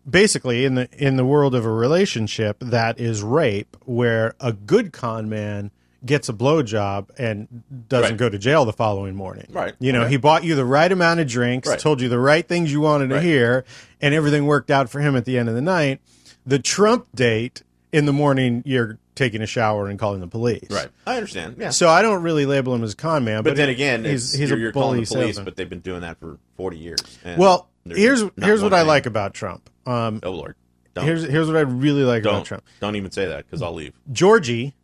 basically 0.08 0.64
in 0.64 0.74
the 0.74 0.88
in 0.96 1.16
the 1.16 1.24
world 1.24 1.54
of 1.54 1.64
a 1.64 1.70
relationship 1.70 2.58
that 2.60 2.98
is 3.00 3.22
rape, 3.22 3.76
where 3.84 4.34
a 4.40 4.52
good 4.52 4.92
con 4.92 5.28
man 5.28 5.70
gets 6.06 6.28
a 6.28 6.32
blowjob 6.32 7.08
and 7.18 7.62
doesn't 7.88 8.12
Right. 8.12 8.16
go 8.18 8.28
to 8.28 8.38
jail 8.38 8.64
the 8.64 8.72
following 8.72 9.16
morning. 9.16 9.46
Right. 9.50 9.74
You 9.80 9.92
know, 9.92 10.02
Okay. 10.02 10.10
he 10.10 10.16
bought 10.16 10.44
you 10.44 10.54
the 10.54 10.64
right 10.64 10.90
amount 10.90 11.18
of 11.18 11.26
drinks, 11.26 11.68
Right. 11.68 11.78
told 11.78 12.00
you 12.00 12.08
the 12.08 12.20
right 12.20 12.46
things 12.46 12.70
you 12.70 12.80
wanted 12.80 13.08
to 13.10 13.20
hear, 13.20 13.64
and 14.00 14.14
everything 14.14 14.46
worked 14.46 14.70
out 14.70 14.88
for 14.88 15.00
him 15.00 15.16
at 15.16 15.24
the 15.24 15.36
end 15.36 15.48
of 15.48 15.56
the 15.56 15.60
night. 15.60 16.00
The 16.46 16.60
Trump 16.60 17.06
date 17.16 17.62
in 17.92 18.06
the 18.06 18.12
morning, 18.12 18.62
you're 18.64 18.98
taking 19.16 19.42
a 19.42 19.46
shower 19.46 19.88
and 19.88 19.98
calling 19.98 20.20
the 20.20 20.28
police. 20.28 20.70
right. 20.70 20.86
I 21.04 21.16
understand. 21.16 21.56
Yeah. 21.58 21.70
So 21.70 21.88
I 21.88 22.00
don't 22.02 22.22
really 22.22 22.46
label 22.46 22.72
him 22.76 22.84
as 22.84 22.92
a 22.92 22.96
con 22.96 23.24
man, 23.24 23.38
but, 23.42 23.50
but 23.50 23.56
then 23.56 23.68
again, 23.68 24.04
he's 24.04 24.32
he's 24.32 24.48
you're, 24.50 24.56
a 24.56 24.60
you're 24.62 24.72
bully 24.72 24.84
calling 24.84 25.00
the 25.00 25.06
police, 25.06 25.26
salesman. 25.34 25.44
but 25.46 25.56
they've 25.56 25.68
been 25.68 25.80
doing 25.80 26.02
that 26.02 26.20
for 26.20 26.38
forty 26.56 26.78
years. 26.78 27.00
and 27.24 27.36
well, 27.40 27.68
there's 27.88 27.98
here's 28.00 28.30
here's 28.40 28.62
what 28.62 28.74
I 28.74 28.82
like 28.82 29.06
about 29.06 29.34
Trump. 29.34 29.68
Um, 29.86 30.20
Oh 30.22 30.32
Lord, 30.32 30.54
don't 30.94 31.04
here's 31.04 31.22
here's 31.24 31.46
what 31.46 31.56
I 31.56 31.60
really 31.60 32.02
like 32.04 32.22
don't 32.22 32.34
about 32.34 32.44
Trump. 32.46 32.64
don't 32.80 32.96
even 32.96 33.10
say 33.10 33.26
that 33.26 33.46
because 33.46 33.62
I'll 33.62 33.74
leave. 33.74 33.94
Georgie, 34.12 34.74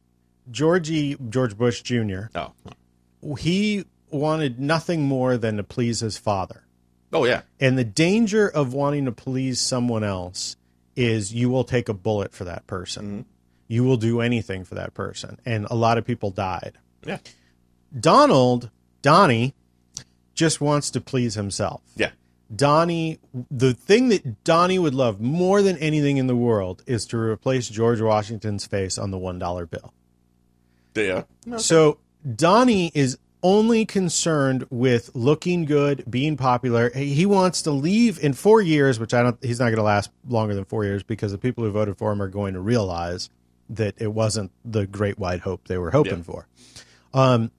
Georgie 0.51 1.17
George 1.29 1.57
Bush 1.57 1.83
Jr. 1.83 2.25
Oh, 2.35 2.53
He 3.37 3.85
wanted 4.11 4.61
nothing 4.61 5.03
more 5.03 5.37
than 5.37 5.57
to 5.57 5.63
please 5.65 6.01
his 6.01 6.17
father. 6.19 6.65
oh 7.13 7.25
yeah, 7.25 7.43
And 7.61 7.77
the 7.79 7.85
danger 7.85 8.49
of 8.49 8.73
wanting 8.75 9.05
to 9.07 9.13
please 9.13 9.61
someone 9.61 10.05
else 10.05 10.57
is 10.97 11.33
you 11.35 11.51
will 11.51 11.65
take 11.65 11.89
a 11.89 11.95
bullet 11.95 12.33
for 12.33 12.45
that 12.45 12.67
person. 12.67 13.05
Mm-hmm. 13.05 13.21
You 13.67 13.83
will 13.85 13.97
do 13.97 14.21
anything 14.21 14.65
for 14.65 14.75
that 14.77 14.95
person. 14.95 15.39
And 15.45 15.67
a 15.71 15.75
lot 15.75 15.99
of 15.99 16.05
people 16.05 16.31
died. 16.31 16.79
yeah, 17.05 17.19
Donald, 17.99 18.71
Donnie, 19.03 19.55
just 20.35 20.61
wants 20.61 20.91
to 20.91 21.01
please 21.01 21.35
himself. 21.35 21.83
yeah. 21.97 22.11
Donnie, 22.55 23.19
the 23.51 23.75
thing 23.75 24.09
that 24.11 24.45
Donnie 24.45 24.79
would 24.79 24.95
love 24.95 25.21
more 25.21 25.63
than 25.63 25.77
anything 25.79 26.17
in 26.19 26.27
the 26.27 26.37
world 26.37 26.83
is 26.87 27.07
to 27.07 27.19
replace 27.19 27.69
George 27.69 28.01
Washington's 28.01 28.67
face 28.67 28.99
on 28.99 29.11
the 29.11 29.19
$1 29.19 29.71
bill. 29.71 29.93
Yeah. 30.95 31.23
No, 31.47 31.59
So 31.59 31.99
Donnie 32.37 32.93
is 32.95 33.19
only 33.43 33.85
concerned 33.85 34.67
with 34.71 35.11
looking 35.15 35.65
good, 35.67 36.05
being 36.09 36.37
popular. 36.37 36.91
He 36.95 37.13
he 37.15 37.27
wants 37.27 37.61
to 37.63 37.71
leave 37.73 38.19
in 38.25 38.33
four 38.33 38.63
years, 38.63 38.99
which 38.99 39.13
I 39.13 39.23
don't. 39.23 39.37
He's 39.45 39.59
not 39.59 39.67
going 39.67 39.77
to 39.77 39.83
last 39.83 40.11
longer 40.27 40.55
than 40.55 40.65
four 40.65 40.85
years 40.85 41.03
because 41.03 41.31
the 41.33 41.37
people 41.39 41.63
who 41.65 41.71
voted 41.71 41.99
for 41.99 42.11
him 42.13 42.23
are 42.23 42.29
going 42.29 42.55
to 42.55 42.61
realize 42.61 43.29
that 43.69 43.95
it 43.99 44.13
wasn't 44.15 44.51
the 44.65 44.87
great 44.87 45.19
white 45.19 45.41
hope 45.41 45.69
they 45.69 45.77
were 45.77 45.91
hoping 45.91 46.19
Yeah. 46.19 46.23
for. 46.23 46.47
Um, 47.13 47.51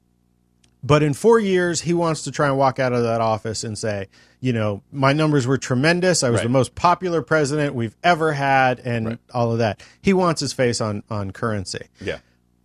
but 0.85 1.01
in 1.01 1.13
four 1.13 1.39
years, 1.39 1.81
he 1.81 1.93
wants 1.93 2.21
to 2.23 2.31
try 2.31 2.47
and 2.47 2.57
walk 2.57 2.77
out 2.79 2.93
of 2.93 3.01
that 3.03 3.19
office 3.21 3.63
and 3.63 3.75
say, 3.77 4.07
you 4.39 4.53
know, 4.53 4.83
my 4.91 5.13
numbers 5.13 5.47
were 5.47 5.57
tremendous. 5.57 6.21
I 6.21 6.29
was 6.29 6.39
Right. 6.39 6.43
the 6.43 6.49
most 6.49 6.75
popular 6.75 7.21
president 7.23 7.73
we've 7.73 7.95
ever 8.03 8.33
had, 8.33 8.79
and 8.85 9.05
Right. 9.07 9.19
all 9.33 9.51
of 9.51 9.57
that. 9.57 9.81
He 10.01 10.13
wants 10.13 10.41
his 10.41 10.53
face 10.53 10.79
on 10.81 11.01
on 11.09 11.31
currency. 11.31 11.87
yeah. 11.99 12.19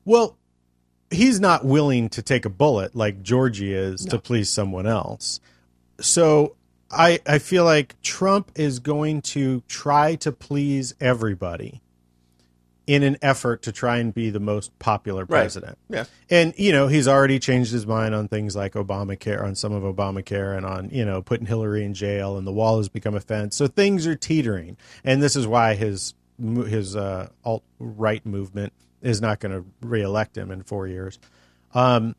Well, 0.05 0.37
he's 1.11 1.41
not 1.41 1.65
willing 1.65 2.09
to 2.11 2.23
take 2.23 2.45
a 2.45 2.51
bullet 2.51 2.95
like 2.95 3.23
Georgie 3.23 3.73
is 3.75 4.05
to 4.07 4.19
please 4.19 4.51
someone 4.51 4.87
else. 4.87 5.41
So 6.01 6.57
I 6.91 7.21
I 7.27 7.39
feel 7.39 7.65
like 7.65 8.01
Trump 8.03 8.51
is 8.55 8.79
going 8.81 9.23
to 9.23 9.63
try 9.69 10.15
to 10.17 10.31
please 10.33 10.95
everybody 11.01 11.81
in 12.91 13.05
an 13.05 13.17
effort 13.23 13.63
to 13.63 13.71
try 13.71 13.99
and 13.99 14.13
be 14.13 14.31
the 14.31 14.41
most 14.41 14.77
popular 14.81 15.21
Right. 15.21 15.29
president. 15.43 15.79
Yeah. 15.89 16.07
And 16.29 16.53
you 16.57 16.73
know, 16.73 16.89
he's 16.89 17.07
already 17.07 17.39
changed 17.39 17.71
his 17.71 17.87
mind 17.87 18.17
on 18.17 18.27
things 18.27 18.57
like 18.57 18.73
Obamacare, 18.73 19.41
on 19.45 19.55
some 19.55 19.73
of 19.73 19.85
Obamacare, 19.85 20.57
and 20.57 20.67
on 20.67 20.91
you 20.91 21.05
know 21.05 21.23
putting 21.23 21.47
Hillary 21.47 21.85
in 21.85 21.95
jail, 21.95 22.37
and 22.37 22.45
the 22.45 22.53
wall 22.53 22.79
has 22.79 22.89
become 22.89 23.15
a 23.15 23.21
fence. 23.21 23.55
So 23.55 23.69
things 23.69 24.09
are 24.09 24.17
teetering, 24.17 24.77
and 25.05 25.23
this 25.23 25.37
is 25.37 25.47
why 25.47 25.75
his 25.77 26.15
his 26.67 26.97
uh, 26.97 27.29
alt 27.45 27.63
right 27.79 28.27
movement 28.27 28.73
is 29.03 29.21
not 29.21 29.39
going 29.39 29.53
to 29.53 29.65
reelect 29.87 30.37
him 30.37 30.51
in 30.51 30.63
four 30.65 30.89
years. 30.89 31.21
Um, 31.73 32.17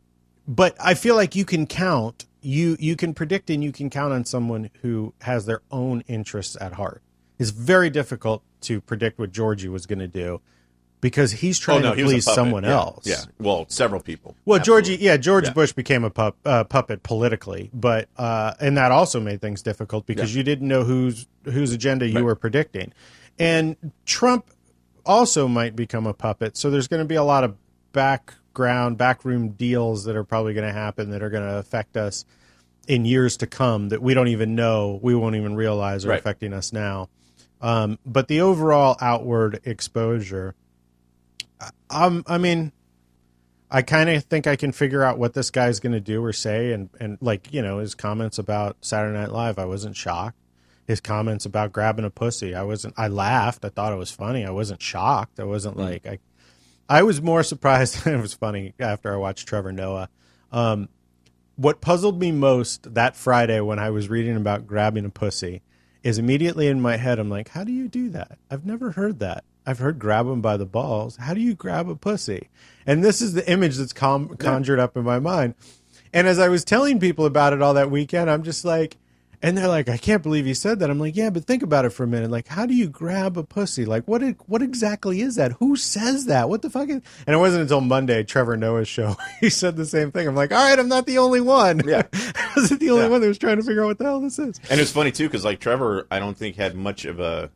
but 0.48 0.76
I 0.80 0.94
feel 0.94 1.16
like 1.16 1.36
you 1.36 1.44
can 1.44 1.68
count 1.68 2.26
you 2.42 2.78
you 2.80 2.96
can 2.96 3.14
predict 3.14 3.50
and 3.50 3.62
you 3.62 3.74
can 3.74 3.90
count 3.90 4.14
on 4.14 4.24
someone 4.24 4.70
who 4.84 5.14
has 5.22 5.46
their 5.46 5.62
own 5.70 6.02
interests 6.08 6.56
at 6.62 6.74
heart. 6.74 7.02
It's 7.38 7.50
very 7.50 7.90
difficult 7.90 8.42
to 8.62 8.80
predict 8.80 9.20
what 9.20 9.32
Georgie 9.34 9.68
was 9.68 9.86
going 9.86 10.00
to 10.00 10.08
do 10.08 10.40
because 11.02 11.32
he's 11.32 11.60
Oh 11.62 11.64
trying 11.64 11.82
no, 11.82 11.96
to 11.96 12.04
please 12.04 12.24
someone 12.26 12.64
Yeah. 12.64 12.72
else. 12.74 13.06
Yeah. 13.08 13.22
Well, 13.40 13.66
several 13.68 14.00
people. 14.02 14.36
Well, 14.46 14.60
Absolutely. 14.60 14.90
Georgie, 14.92 15.04
yeah, 15.04 15.18
George 15.18 15.46
Yeah. 15.46 15.54
Bush 15.54 15.74
became 15.74 16.04
a 16.04 16.10
pup, 16.10 16.38
uh, 16.46 16.64
puppet 16.64 17.04
politically, 17.04 17.70
but 17.74 18.08
uh, 18.18 18.54
and 18.60 18.78
that 18.78 18.92
also 18.92 19.20
made 19.20 19.42
things 19.42 19.62
difficult 19.62 20.06
because 20.06 20.34
Yeah. 20.34 20.40
you 20.40 20.44
didn't 20.44 20.68
know 20.68 20.84
whose 20.84 21.28
whose 21.46 21.74
agenda 21.74 22.08
you 22.08 22.18
Right. 22.18 22.24
were 22.26 22.36
predicting, 22.36 22.94
and 23.40 23.76
Trump 24.06 24.46
also 25.06 25.48
might 25.48 25.76
become 25.76 26.06
a 26.06 26.14
puppet. 26.14 26.56
So 26.56 26.70
there's 26.70 26.88
going 26.88 27.02
to 27.02 27.08
be 27.08 27.16
a 27.16 27.24
lot 27.24 27.44
of 27.44 27.56
background, 27.94 28.98
backroom 28.98 29.50
deals 29.50 30.04
that 30.06 30.16
are 30.16 30.24
probably 30.24 30.54
going 30.54 30.68
to 30.68 30.74
happen 30.74 31.10
that 31.12 31.24
are 31.24 31.30
going 31.30 31.48
to 31.48 31.58
affect 31.58 31.98
us 31.98 32.26
in 32.88 33.06
years 33.06 33.38
to 33.38 33.48
come 33.48 33.90
that 33.90 34.02
we 34.02 34.14
don't 34.14 34.28
even 34.28 34.56
know, 34.56 35.00
we 35.02 35.16
won't 35.16 35.36
even 35.36 35.56
realize 35.56 36.06
are 36.06 36.10
Right. 36.10 36.20
affecting 36.20 36.54
us 36.54 36.72
now. 36.74 37.10
Um, 37.62 38.00
but 38.06 38.28
the 38.28 38.42
overall 38.42 38.98
outward 39.02 39.60
exposure, 39.66 40.56
um, 41.92 42.24
I 42.28 42.38
mean, 42.38 42.72
I 43.70 43.82
kind 43.82 44.10
of 44.10 44.24
think 44.26 44.48
I 44.48 44.56
can 44.56 44.72
figure 44.72 45.04
out 45.04 45.18
what 45.18 45.34
this 45.34 45.50
guy's 45.50 45.80
going 45.80 45.94
to 45.94 46.02
do 46.02 46.24
or 46.24 46.34
say, 46.34 46.74
and 46.74 46.90
and 47.00 47.18
like 47.22 47.54
you 47.54 47.62
know 47.62 47.78
his 47.78 47.96
comments 47.96 48.38
about 48.38 48.78
Saturday 48.82 49.18
Night 49.18 49.32
Live, 49.32 49.58
I 49.58 49.66
wasn't 49.66 49.96
shocked. 49.96 50.38
His 50.86 51.00
comments 51.00 51.46
about 51.46 51.72
grabbing 51.72 52.04
a 52.04 52.10
pussy, 52.10 52.54
I 52.54 52.64
wasn't. 52.64 52.96
I 52.98 53.08
laughed. 53.08 53.64
I 53.64 53.70
thought 53.70 53.94
it 53.94 53.98
was 53.98 54.12
funny. 54.12 54.46
I 54.46 54.50
wasn't 54.50 54.82
shocked. 54.82 55.40
I 55.40 55.46
wasn't 55.46 55.78
like 55.78 56.06
I. 56.06 56.20
I 56.90 57.04
was 57.04 57.22
more 57.22 57.44
surprised. 57.44 58.06
it 58.08 58.20
was 58.20 58.34
funny 58.34 58.74
after 58.80 59.14
I 59.14 59.18
watched 59.18 59.48
Trevor 59.48 59.72
Noah. 59.72 60.10
Um, 60.52 60.90
what 61.56 61.80
puzzled 61.80 62.20
me 62.20 62.32
most 62.32 62.94
that 62.96 63.16
Friday 63.16 63.62
when 63.62 63.80
I 63.80 63.92
was 63.92 64.10
reading 64.10 64.36
about 64.36 64.68
grabbing 64.68 65.06
a 65.06 65.10
pussy 65.10 65.62
is 66.04 66.18
immediately 66.18 66.68
in 66.68 66.82
my 66.82 66.98
head, 66.98 67.20
I'm 67.20 67.30
like, 67.30 67.50
how 67.50 67.64
do 67.64 67.72
you 67.72 67.88
do 67.88 68.10
that? 68.10 68.40
I've 68.50 68.66
never 68.66 68.92
heard 68.92 69.20
that. 69.20 69.44
I've 69.66 69.80
heard 69.80 70.00
grab 70.00 70.26
them 70.28 70.42
by 70.42 70.58
the 70.58 70.66
balls. 70.66 71.18
How 71.18 71.34
do 71.34 71.42
you 71.42 71.54
grab 71.54 71.88
a 71.90 71.96
pussy? 71.96 72.50
And 72.86 73.04
this 73.04 73.22
is 73.22 73.34
the 73.34 73.50
image 73.50 73.78
that's 73.78 73.94
com- 73.94 74.36
conjured 74.38 74.80
up 74.80 74.98
in 74.98 75.04
my 75.04 75.20
mind. 75.20 75.54
And 76.14 76.28
as 76.28 76.40
I 76.40 76.50
was 76.50 76.66
telling 76.66 77.00
people 77.00 77.26
about 77.26 77.54
it 77.54 77.62
all 77.62 77.76
that 77.76 77.92
weekend, 77.92 78.30
I'm 78.30 78.44
just 78.44 78.66
like, 78.66 78.98
and 79.44 79.58
they're 79.58 79.68
like, 79.68 79.90
I 79.90 79.98
can't 79.98 80.22
believe 80.22 80.46
you 80.46 80.54
said 80.54 80.80
that. 80.80 80.90
I'm 80.92 81.00
like, 81.00 81.16
yeah, 81.16 81.32
but 81.32 81.46
think 81.46 81.64
about 81.64 81.86
it 81.86 81.90
for 81.92 82.04
a 82.04 82.08
minute. 82.08 82.30
Like, 82.30 82.48
how 82.48 82.68
do 82.68 82.76
you 82.76 82.88
grab 82.88 83.38
a 83.38 83.44
pussy? 83.44 83.86
Like, 83.86 84.08
what 84.08 84.22
what 84.48 84.62
exactly 84.62 85.22
is 85.22 85.36
that? 85.36 85.54
Who 85.54 85.76
says 85.76 86.26
that? 86.26 86.48
What 86.48 86.62
the 86.62 86.70
fuck 86.70 86.90
is? 86.90 87.02
And 87.26 87.34
it 87.36 87.38
wasn't 87.40 87.64
until 87.64 87.82
Monday, 87.82 88.22
Trevor 88.24 88.56
Noah's 88.56 88.88
show, 88.88 89.16
he 89.40 89.50
said 89.50 89.78
the 89.78 89.86
same 89.86 90.12
thing. 90.12 90.28
I'm 90.28 90.36
like, 90.36 90.52
all 90.52 90.64
right, 90.70 90.78
I'm 90.78 90.90
not 90.90 91.08
the 91.08 91.18
only 91.18 91.42
one. 91.42 91.82
Yeah. 91.88 92.04
I 92.14 92.52
wasn't 92.56 92.82
the 92.82 92.92
only 92.92 93.04
Yeah. 93.06 93.10
one 93.10 93.22
that 93.22 93.28
was 93.28 93.40
trying 93.40 93.58
to 93.58 93.64
figure 93.64 93.82
out 93.84 93.88
what 93.88 93.98
the 93.98 94.04
hell 94.04 94.20
this 94.22 94.38
is. 94.38 94.60
And 94.70 94.80
it's 94.80 94.92
funny 94.92 95.12
too 95.12 95.28
because 95.28 95.44
like 95.46 95.60
Trevor, 95.60 96.06
I 96.12 96.20
don't 96.20 96.38
think 96.38 96.56
had 96.56 96.76
much 96.76 97.06
of 97.06 97.20
a 97.20 97.50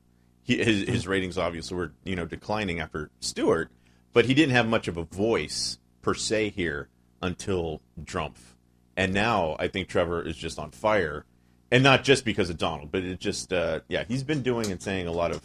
he, 0.46 0.64
his 0.64 0.88
his 0.88 1.08
ratings 1.08 1.38
obviously 1.38 1.76
were 1.76 1.92
you 2.06 2.16
know 2.16 2.26
declining 2.26 2.80
after 2.80 3.10
Stewart, 3.20 3.70
but 4.14 4.26
he 4.26 4.34
didn't 4.34 4.56
have 4.56 4.68
much 4.68 4.88
of 4.88 4.96
a 4.96 5.04
voice 5.04 5.78
per 6.02 6.14
se 6.14 6.50
here 6.52 6.88
until 7.22 7.82
Drumpf, 8.02 8.54
and 8.96 9.14
now 9.14 9.58
I 9.60 9.68
think 9.68 9.90
Trevor 9.90 10.22
is 10.22 10.38
just 10.38 10.58
on 10.60 10.72
fire, 10.72 11.26
and 11.72 11.84
not 11.84 12.04
just 12.04 12.24
because 12.24 12.50
of 12.50 12.58
Donald, 12.58 12.92
but 12.92 13.04
it 13.04 13.20
just 13.20 13.52
uh, 13.52 13.82
yeah 13.90 14.04
he's 14.08 14.24
been 14.24 14.42
doing 14.44 14.72
and 14.72 14.82
saying 14.82 15.08
a 15.08 15.12
lot 15.12 15.32
of 15.32 15.42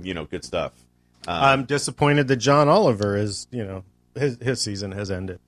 you 0.00 0.14
know 0.14 0.24
good 0.26 0.44
stuff. 0.44 0.72
Um, 1.26 1.42
I'm 1.42 1.64
disappointed 1.64 2.28
that 2.28 2.36
John 2.36 2.68
Oliver 2.68 3.16
is, 3.16 3.46
you 3.50 3.64
know, 3.64 3.84
his 4.14 4.36
his 4.42 4.60
season 4.60 4.92
has 4.92 5.10
ended. 5.10 5.40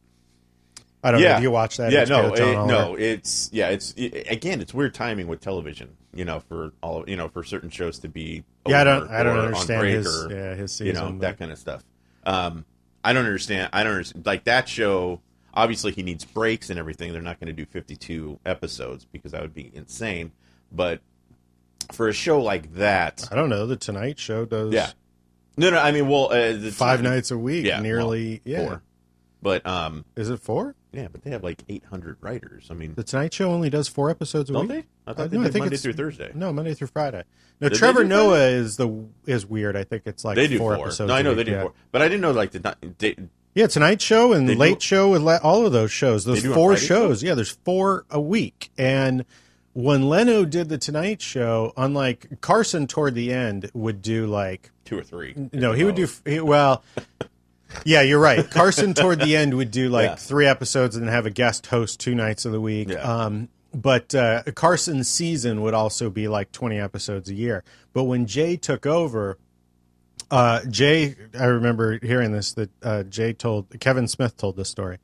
I 1.05 1.11
don't 1.13 1.21
know. 1.21 1.27
yeah, 1.27 1.37
Do 1.37 1.43
you 1.43 1.51
watch 1.51 1.77
that? 1.77 1.93
Yeah, 1.93 2.05
no, 2.05 2.33
it- 2.35 2.67
no. 2.67 2.95
It's 2.95 3.51
yeah, 3.53 3.69
it's 3.69 3.93
it, 3.97 4.27
again, 4.31 4.61
it's 4.63 4.73
weird 4.73 4.95
timing 4.95 5.29
with 5.29 5.41
television. 5.41 5.97
You 6.17 6.25
know, 6.25 6.41
for 6.41 6.73
all 6.83 7.05
you 7.09 7.17
know, 7.17 7.29
for 7.29 7.43
certain 7.45 7.71
shows 7.71 7.99
to 8.01 8.09
be 8.09 8.45
Yeah, 8.67 8.81
I 8.81 8.85
don't. 8.85 9.11
I 9.11 9.23
don't 9.23 9.39
understand 9.39 9.81
break 9.81 9.95
his. 9.95 10.25
or, 10.25 10.33
yeah, 10.33 10.55
his 10.55 10.81
you 10.81 10.93
know 10.93 11.11
but- 11.11 11.21
that 11.21 11.39
kind 11.39 11.53
of 11.53 11.59
stuff. 11.59 11.85
Um, 12.25 12.65
I 13.05 13.13
don't 13.13 13.25
understand. 13.25 13.71
I 13.73 13.83
don't 13.85 13.93
understand. 13.93 14.27
Like 14.27 14.45
that 14.45 14.69
show, 14.69 15.21
obviously 15.55 15.93
he 15.93 16.03
needs 16.03 16.25
breaks 16.25 16.71
and 16.71 16.79
everything. 16.79 17.13
They're 17.13 17.23
not 17.23 17.39
going 17.39 17.47
to 17.49 17.53
do 17.53 17.65
fifty-two 17.67 18.41
episodes 18.45 19.05
because 19.05 19.33
that 19.33 19.43
would 19.43 19.55
be 19.55 19.71
insane. 19.75 20.33
But 20.73 21.01
for 21.93 22.09
a 22.09 22.13
show 22.13 22.41
like 22.43 22.75
that, 22.75 23.29
I 23.31 23.37
don't 23.37 23.49
know. 23.49 23.67
The 23.67 23.77
Tonight 23.77 24.19
Show 24.19 24.45
does. 24.45 24.73
yeah, 24.73 24.91
no, 25.57 25.71
no. 25.71 25.79
I 25.79 25.93
mean, 25.93 26.09
well, 26.09 26.33
uh, 26.33 26.53
the 26.55 26.73
Five 26.73 27.03
nights 27.03 27.31
a 27.31 27.39
week, 27.39 27.65
yeah, 27.67 27.79
nearly. 27.81 28.43
well, 28.45 28.55
yeah. 28.55 28.67
four. 28.67 28.83
But 29.43 29.67
um, 29.67 30.05
Is 30.17 30.29
it 30.31 30.41
four? 30.41 30.75
Yeah, 30.97 31.09
but 31.13 31.23
they 31.23 31.31
have 31.31 31.45
like 31.45 31.63
eight 31.69 31.85
hundred 31.85 32.17
writers. 32.21 32.69
I 32.71 32.75
mean, 32.75 32.95
The 32.95 33.05
Tonight 33.05 33.35
Show 33.35 33.51
only 33.53 33.71
does 33.71 33.87
four 33.89 34.11
episodes 34.11 34.51
a 34.51 34.55
don't 34.55 34.69
week. 34.69 34.85
they? 35.07 35.11
I 35.11 35.15
thought 35.15 35.23
uh, 35.23 35.27
they 35.29 35.37
no, 35.37 35.45
did 35.45 35.53
Monday 35.55 35.67
it's- 35.67 35.83
through 35.83 35.93
Thursday. 35.93 36.31
No, 36.35 36.53
Monday 36.53 36.75
through 36.75 36.89
Friday. 36.89 37.23
No, 37.61 37.69
they 37.69 37.77
Trevor 37.77 38.03
do 38.03 38.09
Noah 38.09 38.49
is 38.49 38.77
the 38.77 39.05
is 39.27 39.47
weird. 39.47 39.77
I 39.77 39.85
think 39.85 40.03
it's 40.07 40.25
like 40.25 40.37
They 40.37 40.47
do 40.49 40.59
four, 40.59 40.75
four. 40.77 40.87
episodes. 40.87 41.09
No, 41.09 41.15
I 41.15 41.21
a 41.21 41.23
know 41.23 41.31
week, 41.31 41.37
they 41.39 41.45
do 41.45 41.51
yeah. 41.53 41.63
four, 41.63 41.73
but 41.93 42.03
I 42.03 42.09
didn't 42.09 42.21
know 42.23 42.33
like 42.33 42.51
the 42.53 42.61
not- 42.61 42.79
they, 42.99 43.17
Yeah, 43.55 43.67
Tonight 43.69 44.01
Show 44.03 44.33
and 44.33 44.49
They 44.49 44.55
do- 44.55 44.59
Late 44.61 44.83
Show 44.83 45.15
and 45.15 45.25
le- 45.25 45.41
all 45.43 45.65
of 45.67 45.73
those 45.73 45.91
shows. 45.93 46.25
Those 46.25 46.43
do 46.43 46.53
four 46.55 46.77
shows. 46.77 47.23
Yeah, 47.23 47.35
there's 47.35 47.53
four 47.65 48.05
a 48.11 48.21
week. 48.21 48.71
And 48.77 49.25
when 49.73 50.09
Leno 50.09 50.45
did 50.45 50.69
the 50.71 50.79
Tonight 50.79 51.21
Show, 51.23 51.73
unlike 51.77 52.41
Carson, 52.41 52.87
toward 52.87 53.15
the 53.15 53.33
end 53.33 53.71
would 53.75 54.01
do 54.03 54.27
like 54.27 54.71
two 54.85 54.99
or 54.99 55.03
three. 55.03 55.35
no, 55.53 55.73
he 55.73 55.85
would 55.85 55.95
do 55.95 56.09
he, 56.25 56.41
well. 56.41 56.83
Yeah, 57.85 58.03
you're 58.03 58.21
right. 58.21 58.49
Carson 58.51 58.95
toward 58.95 59.21
the 59.21 59.37
end 59.37 59.55
would 59.55 59.71
do 59.71 59.89
like 59.89 60.11
Yeah. 60.11 60.15
three 60.17 60.47
episodes 60.47 60.97
and 60.97 61.07
then 61.07 61.13
have 61.13 61.27
a 61.27 61.31
guest 61.31 61.67
host 61.67 62.01
two 62.01 62.15
nights 62.15 62.45
of 62.45 62.53
the 62.53 62.61
week. 62.61 62.89
Yeah. 62.89 62.97
Um, 63.01 63.49
but 63.75 64.15
uh, 64.15 64.43
Carson's 64.55 65.09
season 65.09 65.61
would 65.63 65.75
also 65.75 66.09
be 66.11 66.29
like 66.29 66.51
20 66.53 66.79
episodes 66.79 67.29
a 67.29 67.35
year. 67.35 67.63
But 67.93 68.05
when 68.05 68.27
Jay 68.27 68.57
took 68.57 68.87
over, 68.87 69.39
uh, 70.31 70.61
Jay, 70.71 71.15
I 71.39 71.45
remember 71.45 71.99
hearing 72.03 72.33
this 72.33 72.55
that 72.55 72.71
uh, 72.83 73.03
Jay 73.05 73.33
told 73.33 73.79
Kevin 73.81 74.09
Smith 74.09 74.37
told 74.37 74.57
this 74.57 74.69
story 74.71 74.99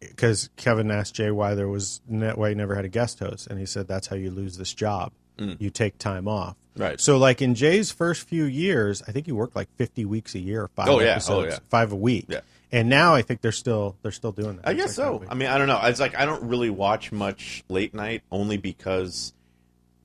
because 0.00 0.50
Kevin 0.56 0.90
asked 0.90 1.14
Jay 1.14 1.30
why 1.30 1.54
there 1.54 1.68
was 1.68 2.00
why 2.06 2.50
he 2.50 2.54
never 2.54 2.74
had 2.74 2.84
a 2.84 2.88
guest 2.88 3.18
host, 3.20 3.46
and 3.48 3.58
he 3.58 3.66
said 3.66 3.88
that's 3.88 4.06
how 4.08 4.16
you 4.16 4.30
lose 4.30 4.56
this 4.58 4.72
job. 4.74 5.12
You 5.38 5.70
take 5.70 5.98
time 5.98 6.28
off. 6.28 6.56
Mm. 6.76 6.80
Right. 6.82 7.00
So, 7.00 7.18
like 7.18 7.42
in 7.42 7.54
Jay's 7.54 7.90
first 7.90 8.26
few 8.28 8.44
years, 8.44 9.02
I 9.06 9.12
think 9.12 9.26
he 9.26 9.32
worked 9.32 9.54
like 9.56 9.68
50 9.76 10.04
weeks 10.04 10.34
a 10.34 10.38
year, 10.40 10.68
five 10.74 10.88
Oh, 10.88 11.00
yeah. 11.00 11.06
Oh, 11.06 11.10
episodes, 11.12 11.52
yeah. 11.54 11.58
five 11.68 11.92
a 11.92 11.96
week. 11.96 12.26
Yeah. 12.28 12.40
And 12.72 12.88
now 12.88 13.14
I 13.14 13.22
think 13.22 13.40
they're 13.40 13.52
still 13.52 13.96
they're 14.02 14.10
still 14.12 14.32
doing 14.32 14.56
that. 14.56 14.66
I 14.68 14.74
guess 14.74 14.86
like 14.86 14.94
so. 14.96 15.02
five 15.04 15.12
a 15.12 15.16
week. 15.18 15.28
I 15.30 15.34
mean, 15.34 15.48
I 15.48 15.58
don't 15.58 15.68
know. 15.68 15.80
It's 15.84 16.00
like 16.00 16.16
I 16.18 16.24
don't 16.24 16.42
really 16.48 16.70
watch 16.70 17.12
much 17.12 17.62
late 17.68 17.94
night 17.94 18.22
only 18.32 18.56
because 18.56 19.32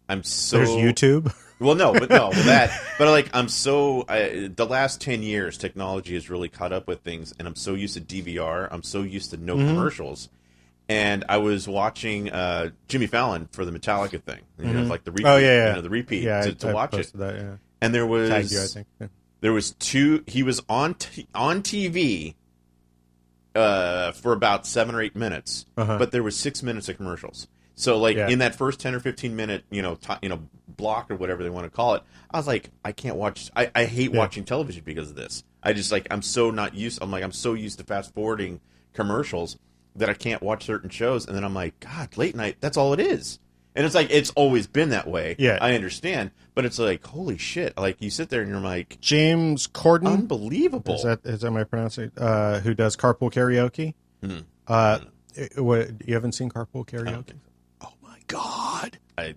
I'm 0.07 0.23
so 0.23 0.57
There's 0.57 0.69
YouTube. 0.69 1.33
Well, 1.61 1.75
no, 1.75 1.91
but 1.91 2.09
no, 2.09 2.31
that. 2.31 2.71
But 2.97 3.09
like, 3.09 3.31
I'm 3.33 3.49
so 3.49 4.05
I, 4.07 4.49
the 4.55 4.65
last 4.65 5.01
ten 5.01 5.21
years, 5.21 5.57
technology 5.57 6.13
has 6.13 6.29
really 6.29 6.47
caught 6.47 6.71
up 6.71 6.87
with 6.87 7.01
things, 7.01 7.33
and 7.37 7.45
I'm 7.49 7.55
so 7.57 7.73
used 7.73 7.95
to 7.95 8.01
DVR. 8.01 8.69
I'm 8.71 8.81
so 8.81 9.01
used 9.01 9.31
to 9.31 9.37
no 9.37 9.57
Mm-hmm. 9.57 9.67
commercials. 9.67 10.29
And 10.89 11.23
I 11.29 11.37
was 11.37 11.67
watching 11.67 12.31
uh, 12.31 12.71
Jimmy 12.87 13.05
Fallon 13.05 13.47
for 13.51 13.63
the 13.63 13.71
Metallica 13.71 14.21
thing, 14.23 14.39
you 14.57 14.73
know, 14.73 14.81
like 14.83 15.03
the 15.03 15.11
repeat, 15.11 15.27
Oh 15.27 15.37
yeah, 15.37 15.45
yeah. 15.47 15.67
you 15.69 15.73
know, 15.75 15.81
the 15.81 15.89
repeat 15.89 16.23
Yeah, 16.23 16.41
to, 16.41 16.55
to 16.55 16.73
watch 16.73 16.95
it. 16.95 17.11
That, 17.13 17.35
yeah. 17.35 17.55
And 17.79 17.93
there 17.93 18.07
was 18.07 18.51
you, 18.51 18.59
I 18.59 18.65
think. 18.65 18.87
Yeah. 18.99 19.07
there 19.41 19.53
was 19.53 19.71
two. 19.73 20.23
He 20.25 20.41
was 20.41 20.61
on 20.67 20.95
t- 20.95 21.27
on 21.35 21.61
TV 21.61 22.33
uh, 23.55 24.11
for 24.13 24.33
about 24.33 24.65
seven 24.65 24.95
or 24.95 25.01
eight 25.01 25.15
minutes, 25.15 25.65
Uh-huh. 25.77 25.97
but 25.97 26.11
there 26.11 26.23
was 26.23 26.35
six 26.35 26.63
minutes 26.63 26.89
of 26.89 26.97
commercials. 26.97 27.47
So 27.75 27.97
like 27.97 28.17
in 28.17 28.39
that 28.39 28.55
first 28.55 28.79
ten 28.81 28.93
or 28.93 28.99
fifteen 28.99 29.35
minute 29.37 29.63
you 29.69 29.81
know 29.81 29.95
ti 29.95 30.13
you 30.23 30.27
know 30.29 30.41
block 30.67 31.09
or 31.11 31.15
whatever 31.15 31.43
they 31.43 31.49
want 31.49 31.65
to 31.65 31.69
call 31.69 31.93
it, 31.95 32.03
I 32.29 32.37
was 32.37 32.47
like, 32.47 32.71
I 32.83 32.91
can't 32.91 33.15
watch. 33.15 33.49
I, 33.55 33.71
I 33.73 33.85
hate 33.85 34.11
watching 34.11 34.43
television 34.43 34.83
because 34.85 35.09
of 35.11 35.15
this. 35.15 35.43
I 35.63 35.71
just 35.73 35.91
like 35.91 36.07
I'm 36.11 36.21
so 36.21 36.51
not 36.51 36.73
used. 36.75 36.99
I'm 37.01 37.09
like 37.11 37.23
I'm 37.23 37.31
so 37.31 37.53
used 37.53 37.77
to 37.79 37.85
fast 37.85 38.13
forwarding 38.13 38.59
commercials 38.93 39.57
that 39.99 40.09
I 40.09 40.13
can't 40.13 40.41
watch 40.41 40.65
certain 40.65 40.89
shows, 40.89 41.25
and 41.27 41.35
then 41.35 41.43
I'm 41.43 41.53
like, 41.53 41.79
God, 41.79 42.17
late 42.17 42.35
night. 42.35 42.57
That's 42.59 42.75
all 42.77 42.93
it 42.93 42.99
is. 42.99 43.39
And 43.75 43.85
it's 43.85 43.95
like 43.95 44.09
it's 44.09 44.31
always 44.31 44.65
been 44.67 44.89
that 44.89 45.07
way. 45.07 45.35
Yeah. 45.39 45.57
I 45.61 45.75
understand, 45.75 46.31
but 46.55 46.65
it's 46.65 46.79
like 46.79 47.05
holy 47.05 47.37
shit! 47.37 47.77
Like 47.77 48.01
you 48.01 48.09
sit 48.09 48.29
there 48.29 48.41
and 48.41 48.49
you're 48.49 48.59
like, 48.59 48.97
James 48.99 49.67
Corden. 49.67 50.07
unbelievable. 50.11 50.95
Is 50.95 51.03
that 51.03 51.19
is 51.23 51.41
that 51.41 51.51
my 51.51 51.63
pronunciation? 51.63 52.11
Uh, 52.17 52.59
who 52.59 52.73
does 52.73 52.97
carpool 52.97 53.31
karaoke? 53.31 53.93
Hmm. 54.23 54.39
Uh, 54.67 54.99
it- 55.35 55.63
what, 55.63 55.91
you 56.07 56.15
haven't 56.15 56.33
seen 56.33 56.49
carpool 56.49 56.85
karaoke? 56.85 57.29
so. 57.29 57.35
Oh 57.81 57.93
my 58.01 58.17
god! 58.27 58.97
I, 59.17 59.35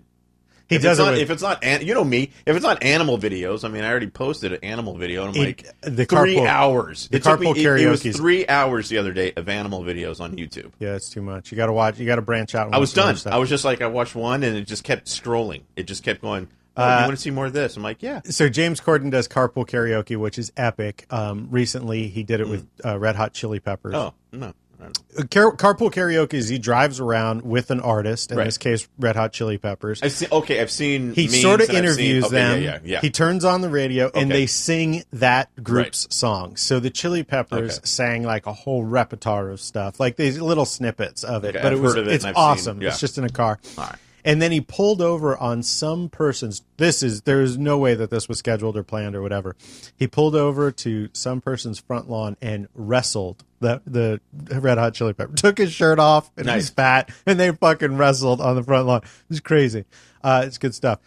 He 0.69 0.75
if 0.77 0.81
does 0.81 0.97
it's 0.97 0.99
it 0.99 1.03
not, 1.03 1.11
with- 1.11 1.21
if 1.21 1.29
it's 1.29 1.41
not 1.41 1.63
an, 1.63 1.85
you 1.85 1.93
know 1.93 2.03
me 2.03 2.31
if 2.45 2.55
it's 2.55 2.63
not 2.65 2.83
animal 2.83 3.17
videos. 3.17 3.63
I 3.63 3.67
mean, 3.67 3.83
I 3.83 3.89
already 3.89 4.07
posted 4.07 4.53
an 4.53 4.59
animal 4.63 4.95
video, 4.97 5.25
and 5.25 5.35
I'm 5.35 5.41
It- 5.43 5.45
like 5.45 5.81
the 5.81 6.05
three 6.05 6.35
carpool- 6.37 6.47
hours. 6.47 7.07
the 7.09 7.17
it 7.17 7.23
took 7.23 7.39
me, 7.39 7.47
carpool 7.47 7.77
it- 7.79 7.81
it, 7.83 7.89
was 7.89 8.01
three 8.17 8.47
hours 8.47 8.89
the 8.89 8.97
other 8.97 9.11
day 9.11 9.33
of 9.35 9.49
animal 9.49 9.83
videos 9.83 10.19
on 10.21 10.35
YouTube. 10.37 10.71
Yeah, 10.79 10.95
it's 10.95 11.09
too 11.09 11.21
much. 11.21 11.51
You 11.51 11.57
got 11.57 11.65
to 11.67 11.73
watch. 11.73 11.99
You 11.99 12.05
got 12.05 12.15
to 12.15 12.21
branch 12.21 12.55
out. 12.55 12.73
I 12.73 12.77
was 12.77 12.93
done. 12.93 13.15
I 13.25 13.37
was 13.37 13.49
just 13.49 13.65
like, 13.65 13.81
I 13.81 13.87
watched 13.87 14.15
one, 14.15 14.41
and 14.43 14.55
it 14.55 14.65
just 14.67 14.83
kept 14.83 15.07
scrolling. 15.07 15.63
It 15.75 15.83
just 15.83 16.03
kept 16.03 16.21
going. 16.21 16.47
Oh, 16.75 16.81
Uh, 16.83 16.97
you 17.01 17.05
want 17.05 17.17
to 17.17 17.21
see 17.21 17.29
more 17.29 17.45
of 17.45 17.53
this? 17.53 17.77
I'm 17.77 17.83
like, 17.83 18.01
yeah. 18.01 18.21
so 18.25 18.49
James 18.49 18.81
Corden 18.81 19.11
does 19.11 19.27
carpool 19.27 19.67
karaoke, 19.67 20.17
which 20.17 20.39
is 20.39 20.51
epic. 20.57 21.05
Um, 21.11 21.49
recently, 21.51 22.07
he 22.07 22.23
did 22.23 22.39
it 22.39 22.47
with 22.49 22.65
uh, 22.83 22.97
Red 22.97 23.15
Hot 23.15 23.31
Chili 23.33 23.59
Peppers. 23.59 23.93
Oh 23.93 24.13
no. 24.31 24.53
I 24.83 24.87
don't 24.87 24.97
know. 25.17 25.23
Uh, 25.23 25.27
Car- 25.51 25.55
carpool 25.75 25.91
karaoke 25.91 26.33
is 26.33 26.49
he 26.49 26.57
drives 26.57 26.99
around 26.99 27.41
with 27.43 27.71
an 27.71 27.79
artist. 27.79 28.31
In 28.31 28.37
Right. 28.37 28.43
this 28.45 28.57
case, 28.57 28.87
Red 28.99 29.15
Hot 29.15 29.31
Chili 29.33 29.57
Peppers. 29.57 30.01
I've 30.03 30.11
seen. 30.11 30.27
Okay, 30.31 30.59
I've 30.61 30.71
seen. 30.71 31.13
he 31.13 31.27
sort 31.27 31.61
of 31.61 31.69
and 31.69 31.77
I've 31.77 31.95
seen- 31.95 32.05
interviews 32.05 32.23
okay, 32.25 32.35
them. 32.35 32.61
Yeah, 32.61 32.69
yeah, 32.73 32.79
yeah. 32.83 33.01
He 33.01 33.09
turns 33.09 33.45
on 33.45 33.61
the 33.61 33.69
radio 33.69 34.05
and 34.13 34.31
Okay. 34.31 34.41
they 34.41 34.45
sing 34.47 35.03
that 35.13 35.49
group's 35.63 36.05
Right. 36.05 36.13
song. 36.13 36.55
So 36.57 36.79
the 36.79 36.89
Chili 36.89 37.23
Peppers 37.23 37.77
Okay. 37.77 37.85
sang 37.85 38.23
like 38.23 38.45
a 38.45 38.53
whole 38.53 38.83
repertoire 38.83 39.49
of 39.49 39.59
stuff, 39.61 39.99
like 39.99 40.15
these 40.17 40.39
little 40.39 40.65
snippets 40.65 41.23
of 41.23 41.43
it. 41.45 41.53
But 41.53 41.67
I've 41.67 41.73
it 41.73 41.79
was 41.81 41.95
it 41.95 42.07
it's 42.07 42.25
and 42.25 42.35
seen- 42.35 42.43
awesome. 42.43 42.81
yeah. 42.81 42.89
It's 42.89 42.99
just 42.99 43.17
in 43.17 43.23
a 43.23 43.29
car. 43.29 43.59
Right. 43.77 43.95
And 44.25 44.41
then 44.41 44.53
he 44.53 44.61
pulled 44.61 45.01
over 45.01 45.37
on 45.37 45.63
some 45.63 46.07
person's. 46.07 46.61
This 46.77 47.03
is 47.03 47.23
there 47.23 47.41
is 47.41 47.57
no 47.57 47.77
way 47.77 47.93
that 47.93 48.09
this 48.09 48.29
was 48.29 48.37
scheduled 48.39 48.77
or 48.77 48.83
planned 48.83 49.15
or 49.17 49.21
whatever. 49.21 49.53
He 49.97 50.07
pulled 50.07 50.33
over 50.33 50.71
to 50.71 51.09
some 51.11 51.41
person's 51.41 51.77
front 51.79 52.09
lawn 52.09 52.37
and 52.41 52.69
wrestled 52.73 53.43
the 53.63 54.21
the 54.33 54.59
Red 54.59 54.77
Hot 54.77 54.93
Chili 54.93 55.13
Pepper. 55.13 55.33
Took 55.35 55.57
his 55.57 55.71
shirt 55.73 55.99
off 55.99 56.29
and 56.37 56.45
Nice. 56.45 56.55
he's 56.63 56.69
fat, 56.69 57.09
and 57.25 57.39
they 57.39 57.51
fucking 57.51 57.97
wrestled 57.97 58.41
on 58.41 58.55
the 58.55 58.63
front 58.63 58.87
lawn. 58.87 59.01
It's 59.29 59.39
crazy. 59.39 59.85
Uh, 60.23 60.43
it's 60.45 60.57
good 60.57 60.75
stuff. 60.75 60.99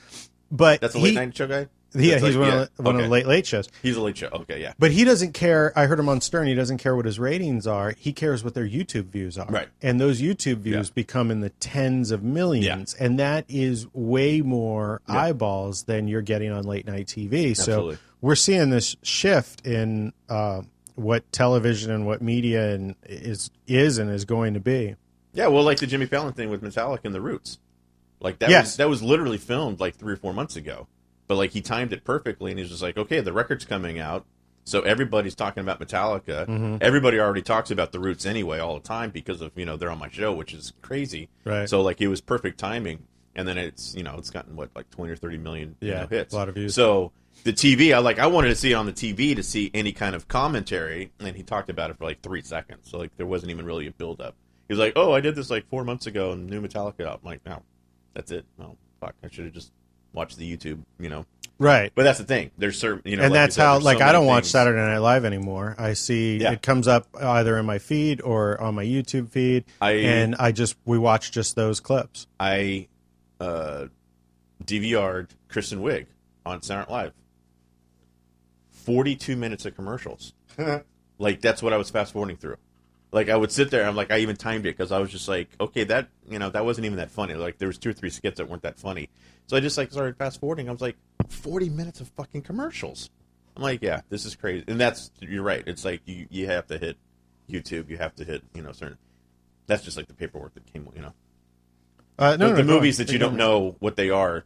But 0.50 0.80
That's 0.80 0.94
a 0.94 0.98
he- 0.98 1.04
late 1.04 1.14
night 1.14 1.36
show 1.36 1.46
guy. 1.46 1.66
yeah, 1.94 2.12
That's 2.14 2.24
he's 2.26 2.36
like- 2.36 2.48
one, 2.48 2.48
yeah, 2.56 2.62
of 2.62 2.76
the, 2.76 2.82
one 2.82 2.96
of 2.96 3.02
the 3.02 3.08
late 3.08 3.26
late 3.26 3.46
shows. 3.46 3.68
He's 3.82 3.96
a 3.96 4.00
late 4.02 4.16
show. 4.18 4.28
Okay, 4.28 4.60
yeah. 4.60 4.74
But 4.78 4.90
he 4.90 5.02
doesn't 5.04 5.32
care. 5.32 5.72
I 5.74 5.86
heard 5.86 5.98
him 5.98 6.08
on 6.10 6.20
Stern. 6.20 6.46
He 6.46 6.54
doesn't 6.54 6.78
care 6.78 6.94
what 6.94 7.06
his 7.06 7.18
ratings 7.18 7.66
are. 7.66 7.94
He 7.98 8.12
cares 8.12 8.44
what 8.44 8.52
their 8.54 8.68
YouTube 8.68 9.06
views 9.06 9.38
are. 9.38 9.46
Right. 9.48 9.68
And 9.82 9.98
those 10.00 10.20
YouTube 10.20 10.58
views 10.58 10.88
Yeah. 10.88 10.92
become 10.94 11.30
in 11.30 11.40
the 11.40 11.50
tens 11.50 12.10
of 12.10 12.22
millions. 12.22 12.92
And 12.94 13.18
that 13.18 13.46
is 13.48 13.86
way 13.94 14.42
more 14.42 15.00
Yeah. 15.08 15.18
eyeballs 15.20 15.84
than 15.84 16.06
you're 16.06 16.22
getting 16.22 16.52
on 16.52 16.64
late 16.64 16.86
night 16.86 17.06
TV. 17.08 17.50
Absolutely. 17.52 17.94
So 17.94 18.00
we're 18.20 18.34
seeing 18.34 18.70
this 18.70 18.96
shift 19.02 19.66
in 19.66 20.12
uh, 20.28 20.62
what 20.96 21.30
television 21.32 21.90
and 21.92 22.06
what 22.06 22.20
media 22.20 22.74
and 22.74 22.96
is 23.04 23.50
is 23.66 23.98
and 23.98 24.10
is 24.10 24.24
going 24.24 24.54
to 24.54 24.60
be. 24.60 24.96
Yeah, 25.32 25.48
well, 25.48 25.62
like 25.62 25.78
the 25.78 25.86
Jimmy 25.86 26.06
Fallon 26.06 26.32
thing 26.32 26.48
with 26.50 26.62
Metallica 26.62 27.04
and 27.04 27.14
the 27.14 27.20
Roots, 27.20 27.58
like 28.20 28.38
that. 28.40 28.48
Yes. 28.48 28.64
was, 28.64 28.76
that 28.76 28.88
was 28.88 29.02
literally 29.02 29.38
filmed 29.38 29.78
like 29.80 29.94
three 29.94 30.14
or 30.14 30.16
four 30.16 30.32
months 30.32 30.56
ago, 30.56 30.88
but 31.26 31.36
like 31.36 31.50
he 31.50 31.60
timed 31.60 31.92
it 31.92 32.04
perfectly, 32.04 32.50
and 32.50 32.58
he's 32.58 32.70
just 32.70 32.82
like, 32.82 32.96
okay, 32.96 33.20
the 33.20 33.32
record's 33.34 33.66
coming 33.66 33.98
out, 33.98 34.24
so 34.64 34.80
everybody's 34.80 35.34
talking 35.34 35.60
about 35.60 35.78
Metallica. 35.78 36.46
Mm-hmm. 36.46 36.76
Everybody 36.80 37.20
already 37.20 37.42
talks 37.42 37.70
about 37.70 37.92
the 37.92 38.00
Roots 38.00 38.24
anyway, 38.24 38.58
all 38.58 38.74
the 38.74 38.80
time 38.88 39.10
because 39.10 39.42
of 39.42 39.52
you 39.56 39.66
know 39.66 39.76
they're 39.76 39.90
on 39.90 39.98
my 39.98 40.08
show, 40.08 40.32
which 40.32 40.54
is 40.54 40.72
crazy. 40.80 41.28
Right. 41.44 41.68
So 41.68 41.82
like 41.82 42.00
it 42.00 42.08
was 42.08 42.22
perfect 42.22 42.58
timing, 42.58 43.06
and 43.34 43.46
then 43.46 43.58
it's 43.58 43.94
you 43.94 44.02
know 44.02 44.14
it's 44.16 44.30
gotten 44.30 44.56
what 44.56 44.70
like 44.74 44.88
twenty 44.90 45.12
or 45.12 45.16
thirty 45.16 45.36
million 45.36 45.76
you 45.80 45.90
Yeah, 45.90 46.00
know, 46.00 46.06
hits, 46.06 46.32
a 46.32 46.36
lot 46.36 46.48
of 46.48 46.54
views. 46.54 46.74
So 46.74 47.12
the 47.46 47.52
TV, 47.52 47.94
I 47.94 47.98
like 47.98 48.18
I 48.18 48.26
wanted 48.26 48.48
to 48.48 48.54
see 48.56 48.72
it 48.72 48.74
on 48.74 48.86
the 48.86 48.92
TV 48.92 49.34
to 49.36 49.42
see 49.42 49.70
any 49.72 49.92
kind 49.92 50.14
of 50.14 50.28
commentary, 50.28 51.10
and 51.20 51.34
he 51.36 51.42
talked 51.42 51.70
about 51.70 51.90
it 51.90 51.96
for 51.96 52.04
like 52.04 52.20
three 52.20 52.42
seconds, 52.42 52.90
so 52.90 52.98
like 52.98 53.16
there 53.16 53.26
wasn't 53.26 53.50
even 53.52 53.64
really 53.64 53.86
a 53.86 53.92
build 53.92 54.20
up. 54.20 54.34
He 54.68 54.74
was 54.74 54.78
like, 54.80 54.94
"Oh, 54.96 55.12
I 55.12 55.20
did 55.20 55.34
this 55.36 55.48
like 55.48 55.68
four 55.68 55.84
months 55.84 56.06
ago, 56.06 56.32
and 56.32 56.48
new 56.50 56.60
Metallica." 56.60 57.06
I'm 57.10 57.20
like, 57.22 57.40
"No, 57.46 57.62
that's 58.14 58.30
it. 58.32 58.44
No, 58.58 58.76
fuck, 59.00 59.14
I 59.24 59.28
should 59.30 59.44
have 59.46 59.54
just 59.54 59.70
watched 60.12 60.36
the 60.38 60.56
YouTube, 60.56 60.80
you 60.98 61.08
know." 61.08 61.24
Right. 61.58 61.90
But 61.94 62.02
that's 62.02 62.18
the 62.18 62.24
thing. 62.24 62.50
There's 62.58 62.78
certain, 62.78 63.00
you 63.10 63.16
know, 63.16 63.22
and 63.22 63.32
like 63.32 63.38
that's 63.44 63.54
said, 63.54 63.62
how 63.64 63.72
there's 63.74 63.84
so 63.84 63.86
like 63.86 64.02
I 64.02 64.12
don't 64.12 64.26
watch. 64.26 64.44
Saturday 64.44 64.78
Night 64.78 64.98
Live 64.98 65.24
anymore. 65.24 65.74
I 65.78 65.94
see 65.94 66.36
Yeah. 66.38 66.52
it 66.52 66.60
comes 66.60 66.86
up 66.88 67.06
either 67.18 67.56
in 67.56 67.64
my 67.64 67.78
feed 67.78 68.20
or 68.20 68.60
on 68.60 68.74
my 68.74 68.84
YouTube 68.84 69.30
feed, 69.30 69.64
I- 69.80 69.92
and 69.92 70.34
I 70.38 70.52
just 70.52 70.76
we 70.84 70.98
watch 70.98 71.30
just 71.32 71.56
those 71.56 71.80
clips. 71.80 72.26
I 72.38 72.88
uh, 73.40 73.86
DVR'd 74.64 75.34
Kristen 75.48 75.80
Wiig 75.80 76.06
on 76.44 76.60
Saturday 76.62 76.90
Night 76.90 76.96
Live. 77.04 77.12
Forty-two 78.86 79.36
minutes 79.36 79.66
of 79.66 79.74
commercials. 79.74 80.32
like 81.18 81.40
that's 81.40 81.60
what 81.62 81.72
I 81.72 81.76
was 81.76 81.90
fast 81.90 82.12
forwarding 82.12 82.36
through. 82.36 82.56
Like 83.12 83.28
I 83.28 83.36
would 83.36 83.50
sit 83.52 83.70
there. 83.70 83.84
I'm 83.86 83.96
like 83.96 84.10
I 84.10 84.18
even 84.18 84.36
timed 84.36 84.64
it 84.66 84.76
because 84.76 84.92
I 84.92 84.98
was 84.98 85.10
just 85.10 85.28
like, 85.28 85.48
okay, 85.60 85.84
that 85.84 86.08
you 86.28 86.38
know 86.38 86.50
that 86.50 86.64
wasn't 86.64 86.86
even 86.86 86.98
that 86.98 87.10
funny. 87.10 87.34
Like 87.34 87.58
there 87.58 87.68
was 87.68 87.78
two 87.78 87.90
or 87.90 87.92
three 87.92 88.10
skits 88.10 88.38
that 88.38 88.48
weren't 88.48 88.62
that 88.62 88.78
funny. 88.78 89.08
So 89.48 89.56
I 89.56 89.60
just 89.60 89.76
like 89.76 89.90
started 89.92 90.16
fast 90.16 90.40
forwarding. 90.40 90.68
I 90.68 90.72
was 90.72 90.80
like, 90.80 90.96
forty 91.28 91.68
minutes 91.68 92.00
of 92.00 92.08
fucking 92.10 92.42
commercials. 92.42 93.10
I'm 93.56 93.62
like, 93.62 93.82
yeah, 93.82 94.02
this 94.08 94.24
is 94.24 94.36
crazy. 94.36 94.64
And 94.68 94.80
that's 94.80 95.10
you're 95.20 95.42
right. 95.42 95.62
It's 95.66 95.84
like 95.84 96.00
you 96.04 96.26
you 96.30 96.46
have 96.46 96.66
to 96.68 96.78
hit 96.78 96.96
YouTube. 97.50 97.88
You 97.90 97.96
have 97.98 98.14
to 98.16 98.24
hit 98.24 98.42
you 98.54 98.62
know 98.62 98.72
certain. 98.72 98.98
That's 99.66 99.82
just 99.82 99.96
like 99.96 100.06
the 100.06 100.14
paperwork 100.14 100.54
that 100.54 100.72
came. 100.72 100.88
You 100.94 101.02
know 101.02 101.12
Uh, 102.18 102.36
no, 102.36 102.48
the, 102.48 102.50
no, 102.50 102.56
the 102.56 102.62
no, 102.64 102.74
movies 102.74 103.00
on. 103.00 103.06
that 103.06 103.12
you 103.12 103.18
don't 103.18 103.36
know 103.36 103.74
what 103.80 103.96
they 103.96 104.10
are. 104.10 104.44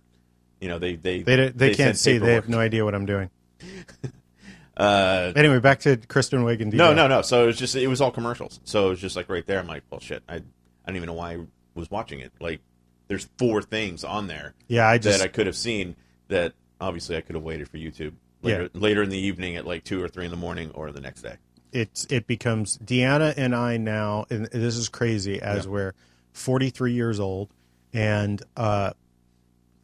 You 0.60 0.68
know 0.68 0.78
they 0.78 0.94
they 0.96 1.22
They 1.22 1.36
don't- 1.36 1.58
they, 1.58 1.68
can't 1.74 1.96
send 1.96 1.98
see. 1.98 2.18
They 2.18 2.34
have 2.34 2.48
no 2.48 2.58
idea 2.58 2.84
what 2.84 2.94
I'm 2.94 3.06
doing. 3.06 3.28
Uh, 4.80 5.32
Anyway, 5.36 5.58
back 5.60 5.80
to 5.80 5.96
Kristen 6.08 6.42
Wiig 6.44 6.60
and 6.62 6.72
no, 6.72 6.94
no, 6.94 7.06
no. 7.06 7.22
So 7.22 7.44
it 7.44 7.46
was 7.46 7.58
just 7.58 7.76
it 7.76 7.86
was 7.86 8.00
all 8.00 8.10
commercials. 8.10 8.60
So 8.64 8.86
it 8.86 8.90
was 8.90 9.00
just 9.00 9.16
like 9.16 9.28
right 9.28 9.46
there. 9.46 9.58
I'm 9.58 9.66
like, 9.66 9.82
well, 9.90 10.00
shit. 10.00 10.22
I 10.28 10.36
I 10.36 10.40
don't 10.86 10.96
even 10.96 11.06
know 11.06 11.12
why 11.14 11.32
I 11.34 11.38
was 11.74 11.90
watching 11.90 12.20
it. 12.20 12.32
Like, 12.40 12.60
there's 13.08 13.28
four 13.38 13.60
things 13.62 14.02
on 14.04 14.26
there 14.26 14.54
Yeah, 14.68 14.88
I 14.88 14.98
just 14.98 15.18
that 15.18 15.24
I 15.24 15.28
could 15.28 15.46
have 15.46 15.56
seen. 15.56 15.96
That 16.28 16.54
obviously 16.80 17.16
I 17.16 17.20
could 17.20 17.34
have 17.34 17.44
waited 17.44 17.68
for 17.68 17.76
YouTube 17.76 18.14
later, 18.42 18.62
Yeah. 18.72 18.80
later 18.80 19.02
in 19.02 19.10
the 19.10 19.18
evening 19.18 19.56
at 19.56 19.66
like 19.66 19.84
two 19.84 20.02
or 20.02 20.08
three 20.08 20.24
in 20.24 20.30
the 20.30 20.36
morning 20.36 20.70
or 20.74 20.90
the 20.92 21.00
next 21.00 21.22
day. 21.22 21.36
it's 21.72 22.06
it 22.10 22.26
becomes 22.26 22.78
Deanna 22.78 23.34
and 23.36 23.54
I 23.54 23.76
now, 23.76 24.24
and 24.30 24.46
this 24.46 24.76
is 24.76 24.88
crazy 24.88 25.40
as 25.42 25.64
Yeah. 25.66 25.70
we're 25.72 25.94
43 26.32 26.92
years 26.94 27.20
old, 27.20 27.50
and 27.92 28.40
uh, 28.56 28.92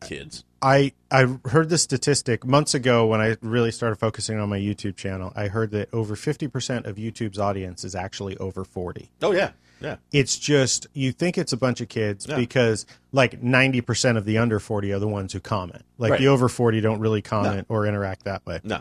Kids. 0.00 0.44
I 0.62 0.92
I 1.10 1.36
heard 1.46 1.68
the 1.68 1.78
statistic 1.78 2.44
months 2.44 2.74
ago 2.74 3.06
when 3.06 3.20
I 3.20 3.36
really 3.40 3.70
started 3.70 3.96
focusing 3.96 4.38
on 4.38 4.48
my 4.48 4.58
YouTube 4.58 4.96
channel. 4.96 5.32
I 5.36 5.48
heard 5.48 5.70
that 5.72 5.92
over 5.92 6.14
50% 6.16 6.86
of 6.86 6.96
YouTube's 6.96 7.38
audience 7.38 7.84
is 7.84 7.94
actually 7.94 8.36
over 8.38 8.64
40. 8.64 9.10
Oh 9.22 9.32
yeah, 9.32 9.50
yeah. 9.80 9.96
It's 10.12 10.38
just 10.38 10.86
you 10.92 11.12
think 11.12 11.38
it's 11.38 11.52
a 11.52 11.56
bunch 11.56 11.80
of 11.80 11.88
kids 11.88 12.26
Yeah. 12.28 12.36
because 12.36 12.86
like 13.12 13.40
90% 13.42 14.16
of 14.16 14.24
the 14.24 14.38
under 14.38 14.58
40 14.58 14.92
are 14.92 14.98
the 14.98 15.08
ones 15.08 15.32
who 15.32 15.40
comment. 15.40 15.82
Like 15.98 16.12
Right. 16.12 16.20
the 16.20 16.28
over 16.28 16.48
40 16.48 16.80
don't 16.80 17.00
really 17.00 17.22
comment 17.22 17.66
or 17.68 17.86
interact 17.86 18.24
that 18.24 18.44
way. 18.46 18.60
No. 18.64 18.80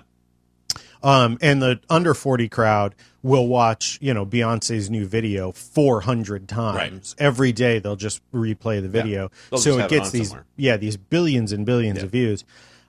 Um, 1.06 1.38
and 1.42 1.62
the 1.62 1.80
under 1.90 2.14
40 2.16 2.50
crowd 2.50 2.96
will 3.22 3.48
watch, 3.48 4.00
you 4.02 4.14
know, 4.14 4.26
Beyonce's 4.26 4.90
new 4.90 5.06
video 5.06 5.52
400 5.52 6.48
times. 6.48 7.16
Every 7.20 7.52
day 7.52 7.78
they'll 7.80 7.96
just 7.96 8.22
replay 8.32 8.82
the 8.82 8.90
video. 8.90 9.30
They'll 9.52 9.60
so 9.60 9.76
it 9.78 9.82
have 9.82 9.92
it 9.92 9.96
gets 10.00 10.12
these, 10.12 10.30
somewhere. 10.30 10.46
yeah, 10.58 10.78
these 10.78 10.98
billions 10.98 11.52
and 11.52 11.66
billions 11.66 12.00
Yeah. 12.00 12.06
of 12.06 12.12
views. 12.12 12.44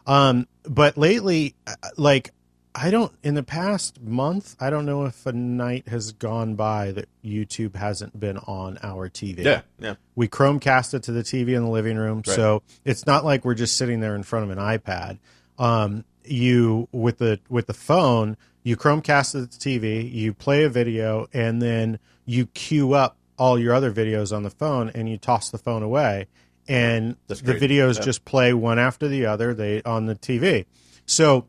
Um, 0.07 0.47
but 0.65 0.97
lately, 0.97 1.55
uh, 1.67 1.75
like, 1.99 2.31
I 2.75 2.91
don't, 2.91 3.13
in 3.23 3.35
the 3.35 3.43
past 3.43 4.01
month, 4.03 4.55
I 4.61 4.71
don't 4.71 4.85
know 4.87 5.05
if 5.07 5.25
a 5.27 5.33
night 5.33 5.89
has 5.89 6.13
gone 6.13 6.55
by 6.57 6.93
that 6.93 7.09
YouTube 7.25 7.75
hasn't 7.77 8.19
been 8.21 8.37
on 8.39 8.79
our 8.83 9.09
TV. 9.09 9.45
Yeah, 9.45 9.63
yeah. 9.79 9.95
We 10.15 10.29
Chromecast 10.29 10.93
it 10.95 11.03
to 11.05 11.13
the 11.13 11.23
TV 11.23 11.55
in 11.55 11.63
the 11.65 11.71
living 11.71 11.97
room, 11.97 12.23
Right. 12.27 12.37
so 12.37 12.63
it's 12.85 13.07
not 13.07 13.25
like 13.25 13.45
we're 13.45 13.55
just 13.55 13.77
sitting 13.77 14.01
there 14.01 14.15
in 14.15 14.23
front 14.23 14.51
of 14.51 14.57
an 14.57 14.63
iPad. 14.63 15.19
Um, 15.59 16.05
you 16.31 16.89
with 16.93 17.19
the 17.19 17.41
with 17.49 17.67
the 17.67 17.75
phone, 17.75 18.37
you 18.63 18.77
Chromecast 18.77 19.33
to 19.33 19.43
the 19.43 19.47
TV, 19.47 20.11
you 20.13 20.33
play 20.35 20.65
a 20.65 20.69
video, 20.69 21.27
and 21.33 21.61
then 21.63 21.99
you 22.25 22.47
queue 22.47 22.93
up 22.95 23.17
all 23.39 23.59
your 23.59 23.75
other 23.75 23.93
videos 23.93 24.35
on 24.35 24.43
the 24.43 24.51
phone, 24.51 24.91
and 24.95 25.09
you 25.09 25.19
toss 25.19 25.51
the 25.51 25.59
phone 25.59 25.83
away, 25.83 26.27
and 26.67 27.17
That's 27.29 27.41
the 27.43 27.53
great. 27.59 27.63
videos 27.71 27.97
Yeah. 27.99 28.05
just 28.05 28.25
play 28.25 28.53
one 28.55 28.79
after 28.79 29.09
the 29.09 29.27
other. 29.27 29.55
They 29.55 29.83
on 29.83 30.07
the 30.07 30.15
TV, 30.15 30.65
so 31.07 31.47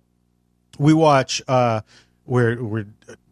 we 0.77 0.93
watch 0.93 1.41
uh 1.47 1.81
we're 2.25 2.61
we're 2.61 2.85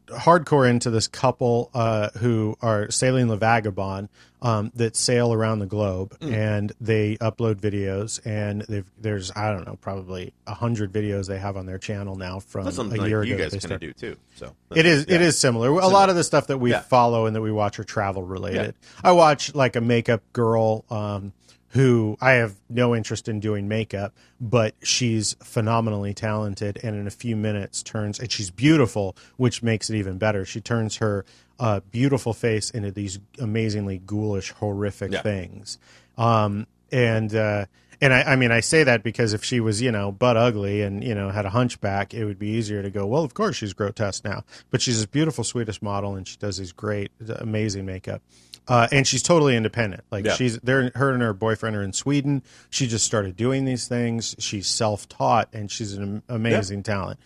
hardcore 0.08 0.70
into 0.70 0.90
this 0.90 1.08
couple 1.08 1.70
uh 1.74 2.10
who 2.20 2.56
are 2.62 2.90
sailing 2.92 3.28
the 3.28 3.38
vagabond 3.38 4.08
um 4.42 4.72
that 4.76 4.96
sail 4.96 5.34
around 5.34 5.60
the 5.60 5.66
globe 5.66 6.16
Hmm. 6.22 6.34
and 6.34 6.74
they 6.80 7.18
upload 7.18 7.56
videos 7.56 8.20
and 8.26 8.62
they've 8.70 8.86
there's 9.00 9.32
i 9.36 9.52
don't 9.52 9.66
know 9.66 9.78
probably 9.82 10.34
a 10.48 10.54
hundred 10.54 10.92
videos 10.92 11.28
they 11.28 11.40
have 11.40 11.58
on 11.58 11.66
their 11.66 11.78
channel 11.78 12.16
now 12.16 12.40
from 12.40 12.66
That's 12.66 12.78
a 12.78 12.84
year 13.08 13.20
like 13.20 13.28
you 13.30 13.36
ago 13.36 13.44
guys 13.44 13.52
they 13.54 13.68
kind 13.68 13.82
do 13.82 13.94
too. 13.94 14.18
So 14.36 14.54
It 14.76 14.86
is. 14.86 15.04
It 15.06 15.10
yeah. 15.12 15.20
is 15.28 15.38
similar. 15.40 15.70
A 15.70 15.88
lot 15.88 16.10
of 16.10 16.16
the 16.16 16.24
stuff 16.24 16.48
that 16.48 16.58
we 16.58 16.72
Yeah. 16.72 16.82
follow 16.82 17.26
and 17.26 17.36
that 17.36 17.42
we 17.42 17.52
watch 17.52 17.80
are 17.80 17.84
travel 17.86 18.22
related. 18.22 18.76
I 19.04 19.14
watch 19.14 19.56
like 19.56 19.76
a 19.78 19.82
makeup 19.82 20.22
girl 20.34 20.84
um, 20.90 21.32
who 21.76 22.18
I 22.22 22.32
have 22.34 22.56
no 22.70 22.96
interest 22.96 23.28
in 23.28 23.40
doing 23.42 23.68
makeup, 23.68 24.14
but 24.40 24.74
she's 24.82 25.36
phenomenally 25.44 26.14
talented 26.14 26.80
and 26.84 26.96
in 26.96 27.06
a 27.06 27.12
few 27.12 27.36
minutes 27.36 27.84
turns 27.84 28.18
and 28.20 28.32
she's 28.32 28.50
beautiful, 28.50 29.16
which 29.38 29.62
makes 29.62 29.90
it 29.90 29.98
even 29.98 30.18
better. 30.18 30.46
She 30.46 30.62
turns 30.62 30.96
her 30.98 31.26
uh, 31.60 31.82
beautiful 31.92 32.34
face 32.34 32.70
into 32.70 32.92
these 32.92 33.20
amazingly 33.40 33.98
ghoulish, 34.06 34.52
horrific 34.52 35.12
Yeah. 35.12 35.22
things. 35.22 35.78
Um, 36.18 36.66
and 36.92 37.36
uh, 37.36 37.66
and 38.02 38.14
I, 38.14 38.22
I 38.24 38.36
mean, 38.36 38.52
I 38.52 38.60
say 38.60 38.84
that 38.84 39.04
because 39.04 39.34
if 39.34 39.44
she 39.44 39.60
was, 39.60 39.82
you 39.82 39.92
know, 39.92 40.12
butt 40.12 40.38
ugly 40.38 40.82
and 40.82 41.04
you 41.04 41.16
know 41.16 41.30
had 41.30 41.46
a 41.46 41.50
hunchback, 41.50 42.14
it 42.14 42.26
would 42.26 42.40
be 42.40 42.50
easier 42.50 42.82
to 42.84 42.90
go. 42.90 43.06
Well, 43.06 43.24
of 43.24 43.34
course 43.34 43.56
she's 43.58 43.74
grotesque 43.74 44.24
now, 44.24 44.44
but 44.70 44.82
she's 44.82 44.98
this 44.98 45.06
beautiful 45.06 45.44
Swedish 45.44 45.82
model 45.82 46.16
and 46.16 46.28
she 46.28 46.38
does 46.38 46.58
these 46.58 46.72
great, 46.72 47.12
amazing 47.40 47.86
makeup. 47.86 48.22
Uh, 48.68 48.88
and 48.92 49.06
she's 49.06 49.22
totally 49.22 49.56
independent. 49.56 50.04
Like 50.12 50.26
Yeah. 50.26 50.34
she's 50.34 50.58
there. 50.60 50.92
Her 50.96 51.12
and 51.12 51.22
her 51.22 51.34
boyfriend 51.34 51.76
are 51.76 51.84
in 51.84 51.94
Sweden. 51.94 52.42
She 52.70 52.88
just 52.88 53.06
started 53.06 53.36
doing 53.36 53.66
these 53.66 53.88
things. 53.88 54.36
She's 54.40 54.68
self-taught 54.68 55.50
and 55.54 55.70
she's 55.72 55.94
an 55.94 56.04
am- 56.04 56.24
amazing 56.36 56.84
talent. 56.84 57.20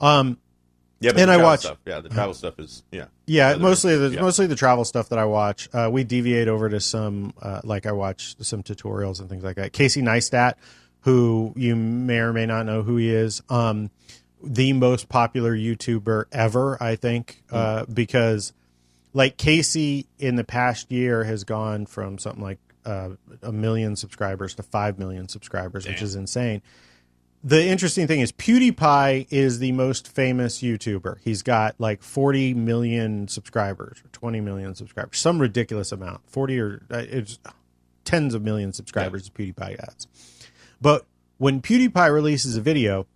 Um, 0.00 0.38
Yeah, 1.00 1.10
And 1.16 1.30
I 1.30 1.36
watch- 1.36 1.60
stuff. 1.62 1.76
Yeah, 1.84 2.00
the 2.00 2.08
travel 2.08 2.32
stuff 2.32 2.58
is 2.58 2.82
yeah. 2.90 3.06
yeah, 3.26 3.48
Other- 3.50 3.58
mostly 3.60 3.98
the 3.98 4.10
yeah. 4.14 4.20
mostly 4.22 4.46
the 4.46 4.54
travel 4.54 4.84
stuff 4.86 5.10
that 5.10 5.18
I 5.18 5.26
watch. 5.26 5.68
Uh, 5.72 5.90
we 5.92 6.02
deviate 6.04 6.48
over 6.48 6.70
to 6.70 6.80
some 6.80 7.34
uh, 7.42 7.60
like 7.64 7.84
I 7.84 7.92
watch 7.92 8.36
some 8.40 8.62
tutorials 8.62 9.20
and 9.20 9.28
things 9.28 9.44
like 9.44 9.56
that. 9.56 9.72
Casey 9.74 10.00
Neistat, 10.00 10.54
who 11.00 11.52
you 11.56 11.76
may 11.76 12.18
or 12.20 12.32
may 12.32 12.46
not 12.46 12.64
know 12.64 12.82
who 12.82 12.96
he 12.96 13.10
is, 13.10 13.42
um, 13.50 13.90
the 14.42 14.72
most 14.72 15.08
popular 15.10 15.54
YouTuber 15.54 16.26
ever, 16.32 16.82
I 16.82 16.96
think, 16.96 17.42
uh, 17.50 17.84
because 17.92 18.54
like 19.14 19.36
Casey 19.38 20.06
in 20.18 20.36
the 20.36 20.44
past 20.44 20.92
year 20.92 21.24
has 21.24 21.44
gone 21.44 21.86
from 21.86 22.18
something 22.18 22.42
like 22.42 22.58
uh, 22.84 23.10
a 23.42 23.52
million 23.52 23.96
subscribers 23.96 24.54
to 24.56 24.62
five 24.62 24.98
million 24.98 25.28
subscribers, 25.28 25.86
which 25.86 26.02
is 26.02 26.14
insane. 26.14 26.60
The 27.42 27.64
interesting 27.66 28.06
thing 28.06 28.20
is 28.20 28.32
PewDiePie 28.32 29.28
is 29.30 29.58
the 29.58 29.72
most 29.72 30.08
famous 30.08 30.60
YouTuber. 30.62 31.18
He's 31.22 31.42
got 31.42 31.78
like 31.78 32.02
40 32.02 32.54
million 32.54 33.28
subscribers 33.28 34.02
or 34.04 34.08
20 34.12 34.40
million 34.40 34.74
subscribers, 34.74 35.18
some 35.18 35.38
ridiculous 35.38 35.92
amount. 35.92 36.22
40 36.28 36.60
or 36.60 36.86
uh, 36.90 37.04
it's 37.06 37.38
tens 38.04 38.34
of 38.34 38.42
millions 38.42 38.74
of 38.74 38.76
subscribers 38.76 39.30
PewDiePie 39.30 39.80
has. 39.80 40.06
But 40.80 41.06
when 41.38 41.60
PewDiePie 41.60 42.12
releases 42.12 42.56
a 42.56 42.60
video, 42.60 43.06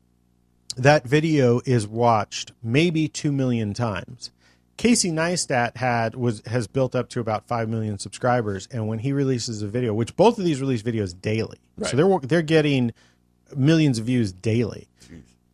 that 0.76 1.04
video 1.04 1.60
is 1.64 1.86
watched 1.86 2.52
maybe 2.62 3.08
2 3.08 3.32
million 3.32 3.74
times. 3.74 4.30
Casey 4.78 5.10
Neistat 5.10 5.76
had 5.76 6.14
was 6.14 6.40
has 6.46 6.66
built 6.68 6.94
up 6.94 7.10
to 7.10 7.20
about 7.20 7.46
5 7.46 7.68
million 7.68 7.98
subscribers 7.98 8.66
and 8.70 8.86
when 8.88 9.00
he 9.00 9.12
releases 9.12 9.60
a 9.60 9.66
video, 9.68 9.92
which 9.92 10.16
both 10.16 10.38
of 10.38 10.44
these 10.44 10.60
release 10.62 10.82
videos 10.82 11.20
daily. 11.20 11.58
Right. 11.76 11.90
So 11.90 11.96
they're 11.96 12.18
they're 12.20 12.42
getting 12.42 12.92
millions 13.54 13.98
of 13.98 14.06
views 14.06 14.32
daily. 14.32 14.88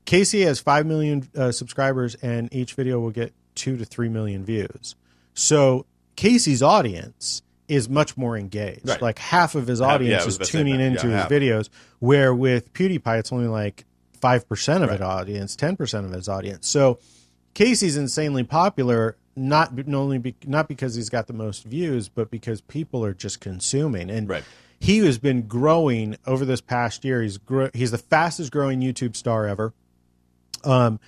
Casey 0.04 0.42
has 0.42 0.60
5 0.60 0.84
million 0.86 1.26
uh, 1.34 1.50
subscribers 1.52 2.14
and 2.16 2.52
each 2.54 2.74
video 2.74 3.00
will 3.00 3.10
get 3.10 3.32
2 3.54 3.78
to 3.78 3.84
3 3.86 4.10
million 4.10 4.44
views. 4.44 4.94
So 5.32 5.86
Casey's 6.16 6.62
audience 6.62 7.40
is 7.66 7.88
much 7.88 8.16
more 8.18 8.36
engaged. 8.36 8.86
Right. 8.86 9.00
Like 9.00 9.18
half 9.18 9.54
of 9.54 9.66
his 9.66 9.80
Half- 9.80 9.88
yeah, 9.88 9.94
audience 10.18 10.26
is 10.26 10.36
about 10.36 10.44
to 10.46 10.52
say 10.52 10.58
tuning 10.58 10.80
into 10.80 11.06
Yeah, 11.08 11.12
his 11.14 11.22
half. 11.22 11.30
videos 11.30 11.68
where 12.00 12.34
with 12.34 12.74
PewDiePie 12.74 13.18
it's 13.20 13.32
only 13.32 13.48
like 13.48 13.86
5% 14.20 14.42
of 14.76 14.82
Right. 14.82 14.90
his 14.92 15.00
audience, 15.00 15.56
10% 15.56 16.04
of 16.04 16.10
his 16.12 16.28
audience. 16.28 16.68
So 16.68 16.98
Casey's 17.54 17.96
insanely 17.96 18.42
popular 18.44 19.16
not 19.36 19.76
not 19.88 19.98
only 19.98 20.18
be, 20.18 20.34
not 20.46 20.68
because 20.68 20.94
he's 20.94 21.08
got 21.08 21.26
the 21.26 21.32
most 21.32 21.64
views, 21.64 22.08
but 22.08 22.30
because 22.30 22.60
people 22.60 23.04
are 23.04 23.14
just 23.14 23.40
consuming. 23.40 24.10
And 24.10 24.28
Right. 24.28 24.44
he 24.78 24.98
has 24.98 25.18
been 25.18 25.42
growing 25.48 26.16
over 26.26 26.44
this 26.44 26.60
past 26.60 27.04
year. 27.04 27.20
He's 27.22 27.38
gro- 27.38 27.70
he's 27.74 27.90
the 27.90 27.98
fastest 27.98 28.52
growing 28.52 28.80
YouTube 28.80 29.16
star 29.16 29.46
ever. 29.48 29.72
Um, 30.62 31.00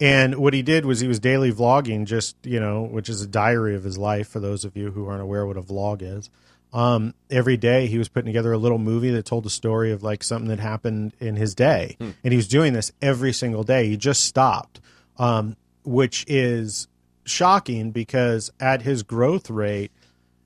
and 0.00 0.36
what 0.36 0.54
he 0.54 0.62
did 0.62 0.84
was 0.84 1.00
he 1.00 1.08
was 1.08 1.18
daily 1.20 1.52
vlogging, 1.52 2.06
just 2.06 2.36
you 2.44 2.58
know, 2.58 2.82
which 2.82 3.08
is 3.08 3.22
a 3.22 3.26
diary 3.28 3.74
of 3.76 3.84
his 3.84 3.98
life 3.98 4.28
for 4.28 4.40
those 4.40 4.64
of 4.64 4.76
you 4.76 4.90
who 4.90 5.06
aren't 5.06 5.22
aware 5.22 5.46
what 5.46 5.56
a 5.56 5.62
vlog 5.62 6.02
is. 6.02 6.28
Um, 6.72 7.14
every 7.30 7.56
day 7.56 7.86
he 7.88 7.98
was 7.98 8.08
putting 8.08 8.26
together 8.26 8.52
a 8.52 8.58
little 8.58 8.78
movie 8.78 9.10
that 9.10 9.24
told 9.26 9.44
a 9.44 9.50
story 9.50 9.90
of 9.92 10.02
like 10.02 10.22
something 10.22 10.48
that 10.48 10.60
happened 10.60 11.14
in 11.20 11.36
his 11.36 11.54
day, 11.54 11.96
and 12.00 12.14
he 12.32 12.36
was 12.36 12.46
doing 12.48 12.72
this 12.72 12.92
every 13.02 13.32
single 13.32 13.62
day. 13.64 13.88
He 13.88 13.96
just 13.96 14.24
stopped, 14.24 14.80
um, 15.18 15.56
which 15.84 16.24
is 16.28 16.88
shocking 17.24 17.90
because 17.90 18.50
at 18.60 18.82
his 18.82 19.02
growth 19.02 19.50
rate 19.50 19.92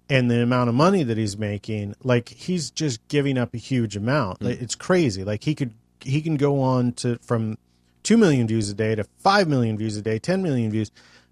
and 0.08 0.30
the 0.30 0.42
amount 0.42 0.68
of 0.68 0.74
money 0.74 1.02
that 1.02 1.16
he's 1.16 1.36
making, 1.36 1.94
like 2.02 2.28
he's 2.28 2.70
just 2.70 3.06
giving 3.08 3.38
up 3.38 3.54
a 3.54 3.58
huge 3.58 3.96
amount. 3.96 4.38
Hmm. 4.38 4.46
Like, 4.46 4.60
it's 4.60 4.74
crazy. 4.74 5.24
Like 5.24 5.44
he 5.44 5.54
could 5.54 5.74
he 6.00 6.20
can 6.20 6.36
go 6.36 6.60
on 6.60 6.92
to 6.92 7.18
from 7.18 7.58
two 8.02 8.16
million 8.16 8.46
views 8.46 8.68
a 8.68 8.74
day 8.74 8.94
to 8.94 9.04
five 9.18 9.48
million 9.48 9.78
views 9.78 9.96
a 9.96 10.02
day, 10.02 10.18
ten 10.18 10.42
million 10.42 10.70
views. 10.70 10.90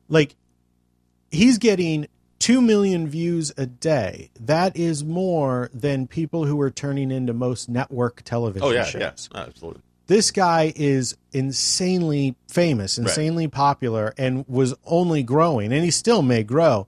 Like 0.09 0.35
he's 1.31 1.59
getting 1.59 2.09
two 2.39 2.61
million 2.61 3.07
views 3.07 3.53
a 3.57 3.67
day. 3.67 4.31
That 4.41 4.77
is 4.77 5.05
more 5.05 5.71
than 5.73 6.07
people 6.07 6.45
who 6.45 6.61
are 6.61 6.71
turning 6.71 7.11
into 7.11 7.33
most 7.33 7.69
network 7.69 8.23
television 8.23 8.67
Oh 8.67 8.71
yeah, 8.71 8.85
shows 8.85 9.29
yeah, 9.33 9.41
absolutely. 9.43 9.83
This 10.07 10.31
guy 10.31 10.73
is 10.75 11.17
insanely 11.33 12.35
famous, 12.49 12.99
insanely 12.99 13.49
popular, 13.49 14.13
and 14.19 14.47
was 14.49 14.75
only 14.85 15.23
growing, 15.23 15.73
and 15.73 15.85
he 15.85 15.91
still 15.91 16.23
may 16.23 16.43
grow. 16.43 16.87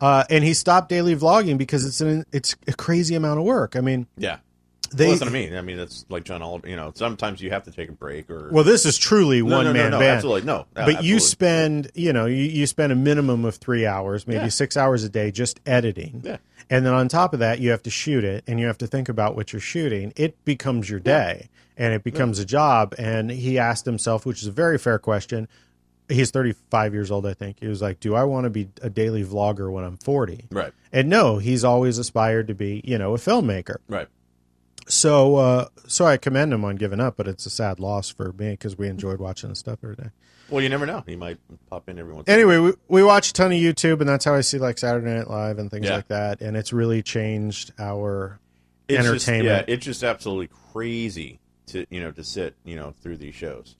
Uh, 0.00 0.24
and 0.28 0.42
he 0.44 0.52
stopped 0.54 0.88
daily 0.88 1.14
vlogging 1.16 1.56
because 1.56 1.86
it's 1.86 2.00
an 2.00 2.24
it's 2.32 2.56
a 2.66 2.72
crazy 2.72 3.14
amount 3.14 3.38
of 3.38 3.44
work. 3.46 3.76
I 3.76 3.80
mean, 3.80 4.06
Yeah. 4.18 4.38
they 4.92 5.04
well, 5.06 5.12
that's 5.12 5.22
what 5.22 5.30
I 5.30 5.32
mean. 5.32 5.54
I 5.56 5.60
mean, 5.62 5.78
it's 5.78 6.04
like 6.08 6.24
John 6.24 6.42
Oliver. 6.42 6.68
You 6.68 6.76
know, 6.76 6.92
sometimes 6.94 7.40
you 7.40 7.50
have 7.50 7.62
to 7.64 7.70
take 7.70 7.88
a 7.88 7.92
break 7.92 8.28
or. 8.28 8.50
well, 8.50 8.64
this 8.64 8.84
is 8.84 8.98
truly 8.98 9.40
no, 9.40 9.56
one 9.56 9.64
no, 9.66 9.72
man 9.72 9.90
no, 9.92 9.98
no, 9.98 9.98
band. 10.00 10.16
absolutely 10.16 10.42
no. 10.42 10.66
but 10.74 11.04
you 11.04 11.20
spend 11.20 11.90
you 11.94 12.12
know 12.12 12.26
you, 12.26 12.34
you 12.42 12.66
spend 12.66 12.92
a 12.92 12.96
minimum 12.96 13.44
of 13.44 13.54
three 13.56 13.86
hours 13.86 14.26
maybe 14.26 14.40
Yeah. 14.40 14.48
six 14.48 14.76
hours 14.76 15.04
a 15.04 15.08
day 15.08 15.30
just 15.30 15.60
editing 15.64 16.20
Yeah. 16.24 16.36
And 16.70 16.84
then 16.86 16.92
on 16.94 17.08
top 17.08 17.32
of 17.34 17.40
that 17.40 17.58
you 17.60 17.70
have 17.70 17.82
to 17.84 17.90
shoot 17.90 18.24
it 18.24 18.44
and 18.46 18.58
you 18.60 18.66
have 18.66 18.78
to 18.78 18.86
think 18.86 19.08
about 19.08 19.36
what 19.36 19.52
you're 19.52 19.60
shooting. 19.60 20.12
It 20.16 20.42
becomes 20.44 20.88
your 20.90 21.00
day 21.00 21.48
and 21.76 21.92
it 21.92 22.04
becomes 22.04 22.38
a 22.38 22.44
job. 22.44 22.94
And 22.98 23.30
he 23.30 23.58
asked 23.58 23.84
himself 23.86 24.24
which 24.26 24.42
is 24.42 24.48
a 24.48 24.52
very 24.52 24.78
fair 24.78 24.98
question 24.98 25.48
he's 26.06 26.30
35 26.30 26.92
years 26.92 27.10
old 27.10 27.24
i 27.24 27.32
think 27.32 27.58
he 27.60 27.66
was 27.66 27.80
like 27.80 27.98
do 27.98 28.14
i 28.14 28.22
want 28.24 28.44
to 28.44 28.50
be 28.50 28.68
a 28.82 28.90
daily 28.90 29.24
vlogger 29.24 29.72
when 29.72 29.84
i'm 29.84 29.96
40 29.96 30.48
Right. 30.50 30.70
and 30.92 31.08
no 31.08 31.38
he's 31.38 31.64
always 31.64 31.96
aspired 31.96 32.46
to 32.48 32.54
be 32.54 32.82
you 32.84 32.98
know 32.98 33.14
a 33.14 33.16
filmmaker. 33.16 33.76
Right. 33.88 34.06
so 34.86 35.36
uh 35.36 35.68
so 35.86 36.04
i 36.04 36.18
commend 36.18 36.52
him 36.52 36.62
on 36.62 36.76
giving 36.76 37.00
up 37.00 37.16
but 37.16 37.26
it's 37.26 37.46
a 37.46 37.50
sad 37.50 37.80
loss 37.80 38.10
for 38.10 38.34
me 38.34 38.50
because 38.50 38.76
we 38.76 38.88
enjoyed 38.88 39.18
watching 39.18 39.48
the 39.48 39.54
stuff 39.56 39.78
every 39.82 39.96
day 39.96 40.10
Well, 40.50 40.62
you 40.62 40.68
never 40.68 40.86
know. 40.86 41.02
He 41.06 41.16
might 41.16 41.38
pop 41.70 41.88
in 41.88 41.98
every 41.98 42.12
once. 42.12 42.28
anyway, 42.28 42.58
we, 42.58 42.72
we 42.88 43.02
watch 43.02 43.30
a 43.30 43.32
ton 43.32 43.46
of 43.52 43.58
YouTube, 43.58 44.00
and 44.00 44.08
that's 44.08 44.24
how 44.24 44.34
I 44.34 44.42
see 44.42 44.58
like 44.58 44.78
Saturday 44.78 45.06
Night 45.14 45.28
Live 45.28 45.58
and 45.58 45.70
things 45.70 45.86
Yeah. 45.86 45.96
like 45.96 46.08
that. 46.08 46.40
And 46.40 46.56
it's 46.56 46.72
really 46.72 47.02
changed 47.02 47.72
our 47.78 48.38
It's 48.88 48.98
just- 48.98 49.08
entertainment. 49.28 49.68
yeah, 49.68 49.74
it's 49.74 49.84
just 49.84 50.02
absolutely 50.04 50.48
crazy 50.72 51.40
to 51.68 51.86
you 51.88 51.98
know 52.00 52.10
to 52.12 52.22
sit 52.22 52.54
you 52.64 52.76
know 52.76 52.92
through 53.02 53.16
these 53.16 53.34
shows. 53.34 53.76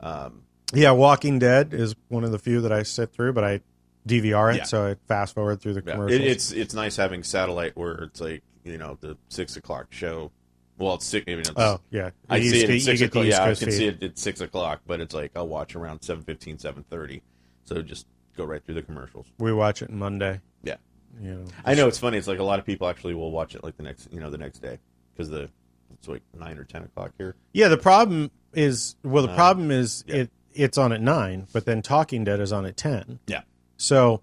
Um, 0.00 0.42
yeah. 0.72 0.92
Walking 0.92 1.38
Dead 1.40 1.74
is 1.74 1.94
one 2.08 2.22
of 2.24 2.30
the 2.30 2.38
few 2.38 2.60
that 2.60 2.72
I 2.72 2.84
sit 2.84 3.12
through, 3.12 3.32
but 3.32 3.42
I 3.44 3.60
DVR 4.06 4.52
it, 4.54 4.56
Yeah. 4.58 4.62
so 4.64 4.86
I 4.86 4.96
fast 5.08 5.34
forward 5.34 5.60
through 5.60 5.74
the 5.74 5.82
yeah. 5.84 5.92
commercials. 5.92 6.20
It, 6.20 6.26
it's 6.26 6.52
it's 6.52 6.74
nice 6.74 6.96
having 6.96 7.22
satellite 7.24 7.76
where 7.76 7.94
it's 8.04 8.20
like 8.20 8.42
you 8.64 8.78
know 8.78 8.96
the 9.00 9.16
six 9.28 9.56
o'clock 9.56 9.88
show. 9.90 10.30
Well, 10.78 10.94
it's 10.94 11.06
six. 11.06 11.24
I 11.28 11.30
mean, 11.30 11.40
it's, 11.40 11.52
oh 11.56 11.80
yeah, 11.90 12.10
I 12.28 12.40
see 12.40 12.64
it 12.64 12.70
at 12.70 12.80
six 12.82 13.00
o'clock. 13.00 13.26
Yeah, 13.26 13.42
I 13.44 13.54
can 13.54 13.68
feed. 13.68 13.72
see 13.72 13.86
it 13.86 14.02
at 14.02 14.18
six 14.18 14.40
o'clock, 14.40 14.80
but 14.86 15.00
it's 15.00 15.14
like 15.14 15.30
I'll 15.36 15.46
watch 15.46 15.76
around 15.76 16.00
7.15, 16.00 16.60
7.30. 16.60 17.20
So 17.64 17.80
just 17.80 18.06
go 18.36 18.44
right 18.44 18.64
through 18.64 18.74
the 18.74 18.82
commercials. 18.82 19.26
We 19.38 19.52
watch 19.52 19.82
it 19.82 19.90
Monday. 19.90 20.40
Yeah, 20.64 20.76
You 21.20 21.34
know, 21.34 21.44
I 21.64 21.74
know 21.74 21.86
it's 21.86 21.98
funny. 21.98 22.18
It's 22.18 22.26
like 22.26 22.40
a 22.40 22.44
lot 22.44 22.58
of 22.58 22.66
people 22.66 22.88
actually 22.88 23.14
will 23.14 23.30
watch 23.30 23.54
it 23.54 23.62
like 23.62 23.76
the 23.76 23.82
next 23.84 24.12
you 24.12 24.18
know 24.20 24.30
the 24.30 24.38
next 24.38 24.58
day 24.60 24.78
because 25.14 25.30
the 25.30 25.48
it's 25.92 26.08
like 26.08 26.22
nine 26.36 26.58
or 26.58 26.64
ten 26.64 26.82
o'clock 26.82 27.12
here. 27.18 27.36
Yeah, 27.52 27.68
the 27.68 27.78
problem 27.78 28.30
is 28.52 28.96
well, 29.04 29.22
the 29.24 29.32
Uh, 29.32 29.36
problem 29.36 29.70
is 29.70 30.02
yeah. 30.08 30.16
it 30.16 30.30
it's 30.54 30.76
on 30.78 30.92
at 30.92 31.00
nine, 31.00 31.46
but 31.52 31.66
then 31.66 31.82
Talking 31.82 32.24
Dead 32.24 32.40
is 32.40 32.52
on 32.52 32.66
at 32.66 32.76
ten. 32.76 33.20
Yeah. 33.28 33.42
So 33.76 34.22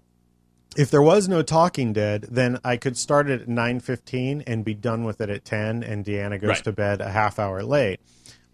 if 0.76 0.90
there 0.90 1.02
was 1.02 1.28
no 1.28 1.42
Talking 1.42 1.92
Dead, 1.92 2.26
then 2.30 2.58
I 2.64 2.76
could 2.76 2.96
start 2.96 3.28
it 3.30 3.42
at 3.42 3.48
nine 3.48 3.80
fifteen 3.80 4.42
and 4.46 4.64
be 4.64 4.74
done 4.74 5.04
with 5.04 5.20
it 5.20 5.30
at 5.30 5.44
ten, 5.44 5.82
and 5.82 6.04
Deanna 6.04 6.40
goes 6.40 6.48
Right. 6.48 6.64
to 6.64 6.72
bed 6.72 7.00
a 7.00 7.10
half 7.10 7.38
hour 7.38 7.62
late. 7.62 8.00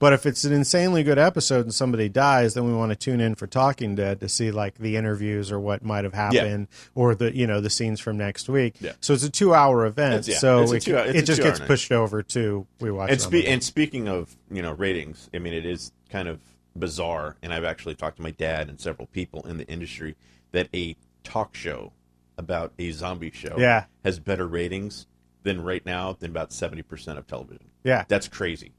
But 0.01 0.13
if 0.13 0.27
it's 0.27 0.45
an 0.45 0.53
insanely 0.53 1.03
good 1.03 1.19
episode 1.19 1.63
and 1.65 1.75
somebody 1.75 2.09
dies, 2.09 2.55
then 2.55 2.65
we 2.65 2.73
want 2.73 2.91
to 2.91 2.97
tune 2.97 3.21
in 3.21 3.35
for 3.35 3.49
Talking 3.49 3.97
Dead 3.97 4.21
to 4.21 4.29
see 4.29 4.53
like 4.53 4.77
the 4.79 4.95
interviews 4.97 5.51
or 5.51 5.59
what 5.59 5.83
might 5.85 6.05
have 6.05 6.15
happened 6.15 6.69
or 6.95 7.17
the 7.17 7.37
you 7.37 7.49
know 7.49 7.61
the 7.61 7.69
scenes 7.71 7.99
from 7.99 8.17
next 8.17 8.49
week. 8.49 8.77
Yeah. 8.81 8.93
So 9.01 9.13
it's 9.13 9.25
a 9.25 9.31
two 9.31 9.55
hour 9.55 9.87
event. 9.87 10.29
Yeah, 10.29 10.37
so 10.39 10.63
it, 10.73 10.87
it 10.87 11.23
just 11.27 11.43
gets 11.43 11.59
night. 11.59 11.67
pushed 11.67 11.91
over 11.91 12.23
to 12.23 12.65
we 12.79 12.93
watch. 12.93 13.11
And, 13.11 13.21
spe- 13.21 13.47
and 13.47 13.63
speaking 13.65 14.07
of 14.09 14.37
you 14.53 14.63
know 14.63 14.71
ratings, 14.73 15.29
I 15.35 15.41
mean 15.41 15.53
it 15.53 15.67
is 15.67 15.91
kind 16.11 16.29
of 16.29 16.41
bizarre, 16.77 17.35
and 17.43 17.53
I've 17.53 17.65
actually 17.65 17.97
talked 17.97 18.19
to 18.19 18.23
my 18.23 18.31
dad 18.31 18.69
and 18.69 18.81
several 18.81 19.09
people 19.09 19.45
in 19.49 19.57
the 19.57 19.67
industry 19.67 20.15
that 20.53 20.69
a 20.73 20.95
talk 21.25 21.57
show 21.57 21.93
about 22.39 22.73
a 22.79 22.91
zombie 22.93 23.31
show 23.33 23.57
Yeah. 23.59 23.85
has 24.05 24.19
better 24.19 24.47
ratings 24.47 25.07
than 25.43 25.63
right 25.63 25.85
now 25.85 26.17
than 26.19 26.31
about 26.31 26.53
seventy 26.53 26.83
percent 26.83 27.19
of 27.19 27.27
television. 27.27 27.67
Yeah. 27.85 28.05
That's 28.09 28.29
crazy. 28.29 28.73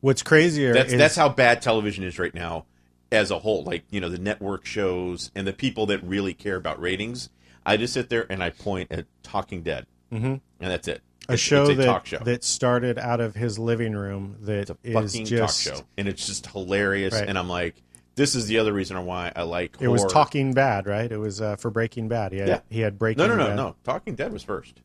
What's 0.00 0.22
crazier 0.22 0.72
That's 0.74 0.92
is 0.92 0.98
that's 0.98 1.14
how 1.16 1.28
bad 1.28 1.62
television 1.62 2.02
is 2.02 2.18
right 2.18 2.34
now 2.34 2.66
as 3.12 3.30
a 3.30 3.38
whole. 3.38 3.62
Like 3.62 3.84
you 3.90 4.00
know 4.00 4.08
the 4.08 4.18
network 4.18 4.66
shows 4.66 5.30
and 5.36 5.46
the 5.46 5.52
people 5.52 5.86
that 5.86 6.02
really 6.02 6.34
care 6.34 6.56
about 6.56 6.80
ratings. 6.80 7.28
I 7.64 7.76
just 7.76 7.92
sit 7.94 8.08
there 8.08 8.26
and 8.30 8.42
I 8.42 8.50
point 8.50 8.90
at 8.90 9.06
Talking 9.22 9.62
Dead, 9.62 9.86
mm-hmm. 10.12 10.26
and 10.26 10.40
that's 10.58 10.88
it. 10.88 11.00
a 11.28 11.34
It's- 11.34 11.38
show 11.38 11.62
it's 11.62 11.70
a 11.70 11.74
that 11.76 11.84
talk 11.86 12.06
show. 12.06 12.18
that 12.18 12.42
started 12.42 12.98
out 12.98 13.20
of 13.20 13.36
his 13.36 13.56
living 13.58 13.92
room 13.92 14.38
that 14.40 14.58
It's 14.58 14.70
a 14.70 14.76
is 14.82 14.94
fucking 15.12 15.26
just 15.26 15.64
talk 15.66 15.74
show, 15.76 15.84
and 15.96 16.08
it's 16.08 16.26
just 16.26 16.46
hilarious. 16.48 17.14
Right. 17.14 17.28
And 17.28 17.38
I'm 17.38 17.48
like, 17.48 17.76
this 18.14 18.34
is 18.34 18.46
the 18.46 18.58
other 18.58 18.72
reason 18.72 19.04
why 19.06 19.32
I 19.34 19.42
like. 19.42 19.76
it 19.80 19.88
was. 19.88 20.04
Talking 20.06 20.52
Bad, 20.52 20.86
right? 20.86 21.10
It 21.10 21.16
was 21.18 21.40
uh, 21.40 21.56
for 21.56 21.70
Breaking 21.70 22.08
Bad. 22.08 22.32
He 22.32 22.38
had, 22.38 22.48
Yeah. 22.48 22.60
he 22.70 22.80
had 22.80 22.98
Breaking 22.98 23.22
No, 23.22 23.28
no, 23.28 23.36
no, 23.36 23.46
Bad. 23.48 23.56
no. 23.56 23.76
Talking 23.84 24.14
Dead 24.14 24.32
was 24.32 24.42
first. 24.42 24.80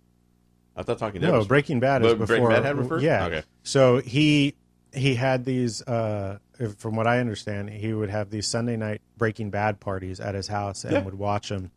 I 0.75 0.83
thought 0.83 0.99
Talking 0.99 1.21
Dead. 1.21 1.31
No, 1.31 1.37
was 1.37 1.47
Breaking 1.47 1.79
Bad 1.79 2.03
is 2.03 2.11
But 2.13 2.19
before. 2.19 2.37
Breaking 2.37 2.49
Bad 2.63 2.65
had 2.77 2.87
first? 2.87 3.03
Yeah. 3.03 3.25
Okay. 3.25 3.43
So 3.63 3.97
he 3.99 4.55
he 4.93 5.15
had 5.15 5.45
these. 5.45 5.81
Uh, 5.81 6.39
from 6.79 6.95
what 6.95 7.05
I 7.05 7.19
understand, 7.19 7.69
he 7.69 7.93
would 7.93 8.09
have 8.09 8.31
these 8.31 8.47
Sunday 8.47 8.77
night 8.77 9.01
Breaking 9.17 9.51
Bad 9.51 9.79
parties 9.79 10.19
at 10.19 10.33
his 10.33 10.47
house 10.47 10.83
and 10.83 10.93
Yeah. 10.93 11.03
would 11.03 11.13
watch 11.13 11.49
them. 11.49 11.69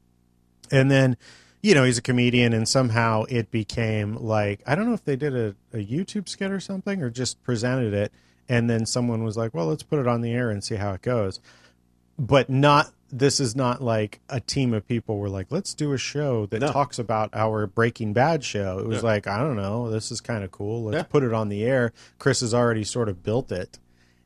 And 0.71 0.91
then, 0.91 1.19
you 1.63 1.75
know, 1.75 1.85
he's 1.85 1.99
a 1.99 2.03
comedian, 2.03 2.53
and 2.55 2.67
somehow 2.67 3.25
it 3.29 3.51
became 3.51 4.17
like 4.17 4.63
I 4.67 4.75
don't 4.75 4.87
know 4.87 4.95
if 4.95 5.05
they 5.05 5.17
did 5.17 5.35
a, 5.37 5.55
a 5.75 5.85
YouTube 5.85 6.29
skit 6.29 6.51
or 6.51 6.61
something, 6.61 7.03
or 7.03 7.11
just 7.11 7.43
presented 7.43 7.93
it, 7.93 8.13
and 8.51 8.69
then 8.69 8.85
someone 8.85 9.25
was 9.25 9.39
like, 9.39 9.55
"Well, 9.55 9.67
let's 9.67 9.83
put 9.83 9.99
it 9.99 10.07
on 10.07 10.21
the 10.21 10.33
air 10.33 10.51
and 10.51 10.63
see 10.63 10.75
how 10.75 10.93
it 10.93 11.01
goes." 11.01 11.41
But 12.19 12.51
not. 12.51 12.93
This 13.13 13.41
is 13.41 13.57
not 13.57 13.83
like 13.83 14.21
a 14.29 14.39
team 14.39 14.73
of 14.73 14.87
people 14.87 15.19
were 15.19 15.29
like, 15.29 15.49
let's 15.51 15.75
do 15.75 15.93
a 15.93 15.99
show 15.99 16.47
that 16.47 16.61
No. 16.61 16.71
talks 16.71 16.97
about 16.97 17.31
our 17.35 17.67
Breaking 17.67 18.13
Bad 18.13 18.45
show. 18.45 18.79
It 18.79 18.87
was 18.87 18.99
Yeah. 18.99 19.03
like, 19.09 19.27
I 19.27 19.39
don't 19.39 19.57
know, 19.57 19.91
this 19.91 20.13
is 20.13 20.21
kind 20.21 20.45
of 20.45 20.53
cool. 20.53 20.85
Let's 20.85 20.95
Yeah. 20.97 21.03
put 21.03 21.25
it 21.25 21.33
on 21.33 21.49
the 21.49 21.65
air. 21.65 21.93
Chris 22.21 22.41
has 22.43 22.55
already 22.55 22.85
sort 22.85 23.09
of 23.09 23.25
built 23.25 23.51
it, 23.51 23.81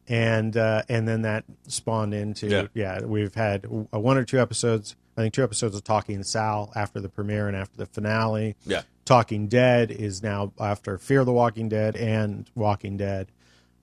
and 0.07 0.55
uh, 0.55 0.83
and 0.89 1.09
then 1.09 1.23
that 1.23 1.45
spawned 1.67 2.13
into 2.13 2.47
Yeah. 2.49 2.67
yeah. 2.75 3.01
We've 3.07 3.35
had 3.35 3.65
one 3.91 4.19
or 4.19 4.25
two 4.25 4.39
episodes. 4.39 4.97
I 5.17 5.23
think 5.23 5.33
two 5.33 5.45
episodes 5.45 5.75
of 5.75 5.83
Talking 5.85 6.23
Saul 6.23 6.71
after 6.77 7.01
the 7.01 7.09
premiere 7.09 7.49
and 7.49 7.57
after 7.57 7.79
the 7.79 7.87
finale. 7.87 8.55
Yeah. 8.67 8.83
Talking 9.07 9.47
Dead 9.49 9.91
is 9.91 10.23
now 10.23 10.53
after 10.61 10.99
Fear 10.99 11.25
the 11.25 11.33
Walking 11.33 11.71
Dead 11.71 11.97
and 11.97 12.51
Walking 12.55 12.99
Dead. 12.99 13.29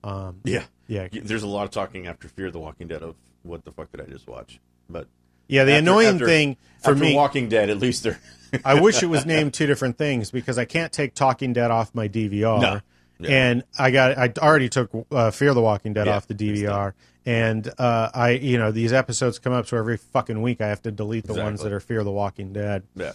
Yeah. 0.04 0.64
Yeah, 0.88 1.08
There's 1.10 1.42
a 1.42 1.46
lot 1.48 1.64
of 1.64 1.70
talking 1.70 2.06
after 2.06 2.28
Fear 2.28 2.50
the 2.50 2.58
Walking 2.58 2.88
Dead 2.88 3.02
of 3.02 3.14
what 3.42 3.64
the 3.64 3.72
fuck 3.72 3.90
did 3.92 4.00
I 4.02 4.04
just 4.04 4.26
watch? 4.28 4.60
But 4.90 5.06
yeah. 5.48 5.64
The 5.64 5.72
after- 5.72 5.78
annoying 5.78 6.14
after- 6.14 6.26
thing 6.26 6.56
for 6.82 6.90
after 6.90 7.02
me, 7.04 7.14
Walking 7.14 7.48
Dead, 7.48 7.70
at 7.70 7.78
least 7.78 8.02
they're 8.02 8.18
I 8.64 8.80
wish 8.80 9.02
it 9.02 9.06
was 9.06 9.24
named 9.34 9.54
two 9.54 9.66
different 9.66 9.96
things 9.96 10.30
because 10.30 10.58
I 10.58 10.64
can't 10.66 10.92
take 10.92 11.14
Talking 11.14 11.52
Dead 11.54 11.70
off 11.70 11.94
my 11.94 12.08
DVR. 12.08 12.60
No. 12.60 12.80
Yeah. 13.18 13.30
And 13.30 13.62
I 13.78 13.90
got 13.92 14.18
I 14.18 14.32
already 14.38 14.68
took 14.68 14.90
uh, 15.10 15.30
Fear 15.30 15.54
the 15.54 15.62
Walking 15.62 15.92
Dead 15.94 16.06
Yeah, 16.08 16.16
off 16.16 16.26
the 16.26 16.34
DVR. 16.34 16.92
And 17.24 17.70
uh, 17.78 18.10
I, 18.12 18.30
you 18.30 18.58
know, 18.58 18.72
these 18.72 18.92
episodes 18.92 19.38
come 19.38 19.52
up, 19.52 19.68
so 19.68 19.76
every 19.76 19.96
fucking 19.96 20.42
week 20.42 20.60
I 20.60 20.66
have 20.68 20.82
to 20.82 20.90
delete 20.90 21.24
the 21.26 21.34
ones 21.34 21.62
that 21.62 21.72
are 21.72 21.78
Fear 21.78 22.02
the 22.02 22.10
Walking 22.10 22.52
Dead. 22.52 22.82
yeah. 22.96 23.12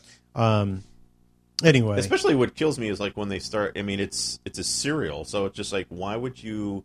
Anyway, 1.64 1.98
Especially 1.98 2.36
what 2.36 2.54
kills 2.54 2.78
me 2.78 2.88
is 2.88 3.00
like 3.00 3.18
when 3.18 3.30
they 3.30 3.40
start. 3.40 3.78
I 3.78 3.82
mean, 3.82 4.00
it's 4.00 4.40
it's 4.46 4.60
a 4.60 4.64
serial, 4.64 5.26
so 5.26 5.46
it's 5.46 5.56
just 5.56 5.74
like 5.74 5.88
why 5.90 6.16
would 6.16 6.42
you 6.42 6.84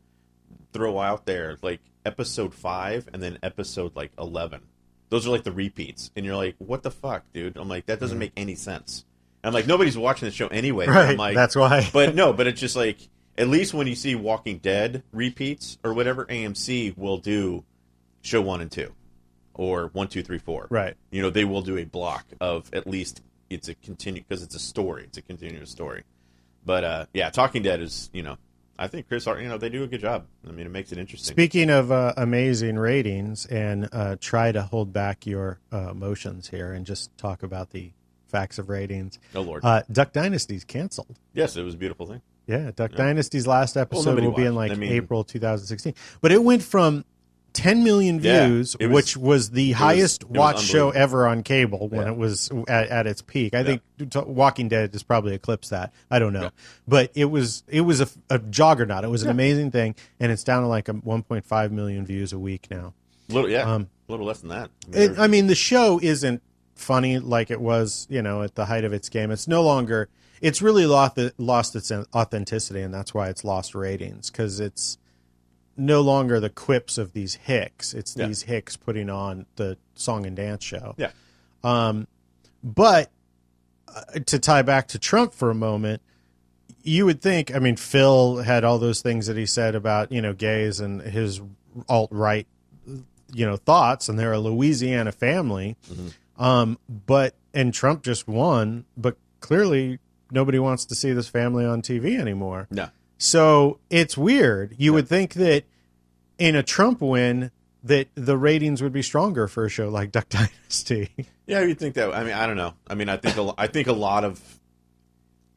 throw 0.72 0.98
out 0.98 1.26
there 1.26 1.58
like 1.62 1.80
episode 2.06 2.54
five 2.54 3.08
and 3.12 3.22
then 3.22 3.38
episode 3.42 3.94
like 3.94 4.12
eleven? 4.18 4.62
Those 5.10 5.26
are 5.26 5.30
like 5.30 5.44
the 5.44 5.52
repeats, 5.52 6.10
and 6.16 6.24
you're 6.24 6.36
like, 6.36 6.54
what 6.56 6.82
the 6.82 6.90
fuck, 6.90 7.24
dude? 7.34 7.58
I'm 7.58 7.68
like, 7.68 7.86
that 7.86 8.00
doesn't 8.00 8.14
mm-hmm. 8.14 8.20
make 8.20 8.32
any 8.34 8.54
sense. 8.54 9.04
And 9.42 9.48
I'm 9.48 9.54
like, 9.54 9.66
nobody's 9.66 9.98
watching 9.98 10.26
the 10.26 10.32
show 10.32 10.46
anyway. 10.46 10.86
right? 10.86 11.10
I'm 11.10 11.16
like, 11.18 11.34
that's 11.34 11.54
why. 11.54 11.86
but 11.92 12.14
no, 12.14 12.32
but 12.32 12.46
it's 12.46 12.60
just 12.60 12.76
like 12.76 12.96
at 13.36 13.48
least 13.48 13.74
when 13.74 13.86
you 13.86 13.94
see 13.94 14.14
Walking 14.14 14.58
Dead 14.58 15.02
repeats 15.12 15.78
or 15.84 15.94
whatever, 15.94 16.24
AMC 16.26 16.96
will 16.96 17.18
do 17.18 17.64
show 18.20 18.40
one 18.40 18.60
and 18.60 18.70
two, 18.70 18.92
or 19.54 19.88
one, 19.88 20.08
two, 20.08 20.22
three, 20.22 20.38
four. 20.38 20.66
Right. 20.70 20.94
You 21.10 21.22
know, 21.22 21.30
they 21.30 21.44
will 21.44 21.62
do 21.62 21.76
a 21.76 21.84
block 21.84 22.24
of 22.40 22.72
at 22.72 22.86
least 22.86 23.22
it's 23.54 23.68
a 23.68 23.74
continue 23.74 24.22
because 24.26 24.42
it's 24.42 24.54
a 24.54 24.58
story. 24.60 25.04
It's 25.04 25.18
a 25.18 25.22
continuous 25.22 25.70
story. 25.70 26.02
But 26.64 26.84
uh, 26.84 27.06
yeah, 27.12 27.30
Talking 27.30 27.62
Dead 27.62 27.80
is 27.80 28.10
you 28.12 28.22
know, 28.22 28.36
I 28.78 28.88
think 28.88 29.08
Chris, 29.08 29.26
you 29.26 29.48
know, 29.48 29.58
they 29.58 29.68
do 29.68 29.82
a 29.82 29.86
good 29.86 30.00
job. 30.00 30.26
I 30.48 30.52
mean, 30.52 30.66
it 30.66 30.70
makes 30.70 30.92
it 30.92 30.98
interesting. 30.98 31.32
Speaking 31.34 31.70
of 31.70 31.90
uh, 31.92 32.14
amazing 32.16 32.78
ratings, 32.78 33.46
and 33.46 33.88
uh, 33.92 34.16
try 34.20 34.52
to 34.52 34.62
hold 34.62 34.92
back 34.92 35.26
your 35.26 35.58
uh, 35.72 35.90
emotions 35.90 36.48
here 36.48 36.72
and 36.72 36.86
just 36.86 37.16
talk 37.18 37.42
about 37.42 37.70
the 37.70 37.92
facts 38.28 38.58
of 38.58 38.68
ratings. 38.70 39.18
oh 39.34 39.42
Lord, 39.42 39.62
Uh, 39.64 39.82
Duck 39.92 40.12
Dynasty's 40.12 40.64
canceled. 40.64 41.18
yes, 41.34 41.56
it 41.56 41.62
was 41.62 41.74
a 41.74 41.76
beautiful 41.76 42.06
thing. 42.06 42.22
Yeah, 42.46 42.70
Duck 42.74 42.92
Dynasty's 42.92 43.46
last 43.46 43.76
episode 43.76 44.06
nobody 44.10 44.26
will 44.26 44.34
be 44.34 44.44
in 44.46 44.54
like 44.56 44.72
I 44.72 44.74
mean- 44.74 44.92
April 44.92 45.22
2016. 45.22 45.94
But 46.20 46.32
it 46.32 46.42
went 46.42 46.62
from 46.62 47.04
10 47.52 47.84
million 47.84 48.18
views, 48.20 48.76
it 48.80 48.86
was- 48.86 48.94
which 48.94 49.16
was 49.16 49.50
the 49.50 49.72
highest 49.72 50.24
was 50.24 50.38
watched 50.38 50.64
show 50.64 50.90
ever 50.90 51.26
on 51.26 51.42
cable 51.42 51.88
when 51.88 52.02
Yeah. 52.06 52.12
it 52.12 52.16
was 52.16 52.50
at, 52.68 52.88
at 52.88 53.06
its 53.06 53.20
peak. 53.22 53.54
I 53.54 53.62
think 53.62 53.82
t- 54.10 54.18
Walking 54.20 54.68
Dead 54.68 54.90
has 54.92 55.02
probably 55.02 55.34
eclipsed 55.34 55.70
that. 55.70 55.92
I 56.10 56.18
don't 56.18 56.32
know, 56.32 56.50
but 56.88 57.10
it 57.14 57.26
was 57.26 57.62
it 57.68 57.82
was 57.82 58.00
a, 58.00 58.08
a 58.30 58.38
juggernaut. 58.38 59.04
It 59.04 59.08
was 59.10 59.22
an 59.22 59.30
amazing 59.30 59.70
thing, 59.70 59.94
and 60.18 60.32
it's 60.32 60.44
down 60.44 60.62
to 60.62 60.68
like 60.68 60.88
a 60.88 60.94
1.5 60.94 61.70
million 61.70 62.06
views 62.06 62.32
a 62.32 62.38
week 62.38 62.68
now. 62.70 62.94
little 63.28 63.50
yeah, 63.50 63.70
Um, 63.70 63.88
a 64.08 64.12
little 64.12 64.26
less 64.26 64.40
than 64.40 64.50
that. 64.50 64.70
I 64.86 64.90
mean, 64.98 65.10
It, 65.12 65.18
I 65.18 65.26
mean, 65.26 65.46
the 65.46 65.54
show 65.54 65.98
isn't 66.02 66.42
funny 66.74 67.18
like 67.18 67.50
it 67.50 67.60
was, 67.60 68.06
you 68.10 68.20
know, 68.22 68.42
at 68.42 68.54
the 68.56 68.64
height 68.66 68.84
of 68.84 68.92
its 68.92 69.08
game. 69.08 69.30
It's 69.30 69.46
no 69.46 69.62
longer. 69.62 70.08
It's 70.40 70.60
really 70.60 70.86
lost 70.86 71.18
lost 71.38 71.76
its 71.76 71.92
authenticity, 72.14 72.80
and 72.82 72.92
that's 72.92 73.14
why 73.14 73.28
it's 73.28 73.44
lost 73.44 73.74
ratings 73.74 74.30
because 74.30 74.58
it's 74.58 74.98
no 75.76 76.00
longer 76.00 76.38
the 76.40 76.50
quips 76.50 76.98
of 76.98 77.12
these 77.12 77.34
hicks. 77.34 77.94
It's 77.94 78.14
Yeah. 78.16 78.26
these 78.26 78.42
hicks 78.42 78.76
putting 78.76 79.08
on 79.10 79.46
the 79.56 79.78
song 79.94 80.26
and 80.26 80.36
dance 80.36 80.62
show. 80.64 80.94
yeah, 80.98 81.10
Um, 81.64 82.06
But 82.62 83.10
uh, 83.88 84.20
to 84.26 84.38
tie 84.38 84.62
back 84.62 84.88
to 84.88 84.98
Trump 84.98 85.32
for 85.34 85.50
a 85.50 85.54
moment, 85.54 86.00
you 86.82 87.04
would 87.06 87.20
think. 87.20 87.54
I 87.54 87.58
mean, 87.58 87.76
Phil 87.76 88.38
had 88.38 88.64
all 88.64 88.78
those 88.78 89.02
things 89.02 89.26
that 89.26 89.36
he 89.36 89.46
said 89.46 89.74
about 89.74 90.10
you 90.12 90.20
know 90.22 90.32
gays 90.32 90.80
and 90.80 91.00
his 91.02 91.40
alt 91.88 92.10
right, 92.12 92.46
you 92.86 93.46
know, 93.46 93.56
thoughts, 93.56 94.08
and 94.08 94.18
they're 94.18 94.32
a 94.32 94.38
Louisiana 94.38 95.12
family. 95.12 95.76
Um, 96.38 96.78
but 96.88 97.34
and 97.54 97.72
Trump 97.74 98.02
just 98.02 98.26
won, 98.26 98.84
but 98.96 99.16
clearly 99.40 99.98
nobody 100.30 100.58
wants 100.58 100.84
to 100.86 100.94
see 100.94 101.12
this 101.12 101.28
family 101.28 101.64
on 101.64 101.82
TV 101.82 102.18
anymore. 102.18 102.66
no, 102.70 102.88
So 103.22 103.78
it's 103.88 104.18
weird. 104.18 104.74
You 104.78 104.92
would 104.94 105.06
think 105.06 105.34
that 105.34 105.62
in 106.38 106.56
a 106.56 106.62
Trump 106.64 107.00
win, 107.00 107.52
that 107.84 108.08
the 108.16 108.36
ratings 108.36 108.82
would 108.82 108.92
be 108.92 109.02
stronger 109.02 109.46
for 109.46 109.64
a 109.64 109.68
show 109.68 109.88
like 109.88 110.10
Duck 110.10 110.28
Dynasty. 110.28 111.10
Yeah, 111.46 111.60
you'd 111.60 111.78
think 111.78 111.94
that. 111.94 112.12
I 112.12 112.24
mean, 112.24 112.32
I 112.32 112.48
don't 112.48 112.56
know. 112.56 112.74
I 112.88 112.96
mean, 112.96 113.08
I 113.08 113.18
think 113.18 113.36
a, 113.36 113.54
I 113.56 113.68
think 113.68 113.86
a 113.86 113.92
lot 113.92 114.24
of 114.24 114.58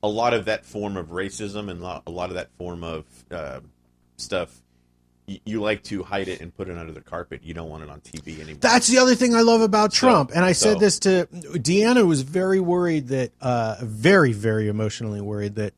a 0.04 0.08
lot 0.08 0.36
of 0.36 0.46
that 0.46 0.64
form 0.64 0.96
of 0.96 1.08
racism 1.08 1.72
and 1.72 1.82
a 1.82 2.12
lot 2.12 2.30
of 2.30 2.36
that 2.36 2.52
form 2.60 2.84
of 2.84 3.06
uh, 3.32 3.62
stuff. 4.18 4.62
You 5.26 5.60
like 5.60 5.82
to 5.86 6.04
hide 6.04 6.28
it 6.28 6.42
and 6.42 6.56
put 6.56 6.70
it 6.70 6.78
under 6.78 6.94
the 6.94 7.02
carpet. 7.02 7.42
You 7.44 7.56
don't 7.56 7.70
want 7.72 7.82
it 7.82 7.90
on 7.90 8.00
TV 8.02 8.36
anymore. 8.42 8.60
That's 8.60 8.86
the 8.86 9.00
other 9.00 9.16
thing 9.16 9.34
I 9.34 9.42
love 9.42 9.62
about 9.62 9.92
Trump. 9.92 10.30
And 10.36 10.46
I 10.46 10.52
said 10.52 10.80
this 10.80 11.00
to 11.00 11.26
Deanna 11.32 12.06
was 12.06 12.22
very 12.22 12.60
worried 12.60 13.08
that 13.08 13.32
uh 13.42 13.78
very 13.82 14.34
very 14.34 14.68
emotionally 14.68 15.20
worried 15.20 15.56
that 15.56 15.74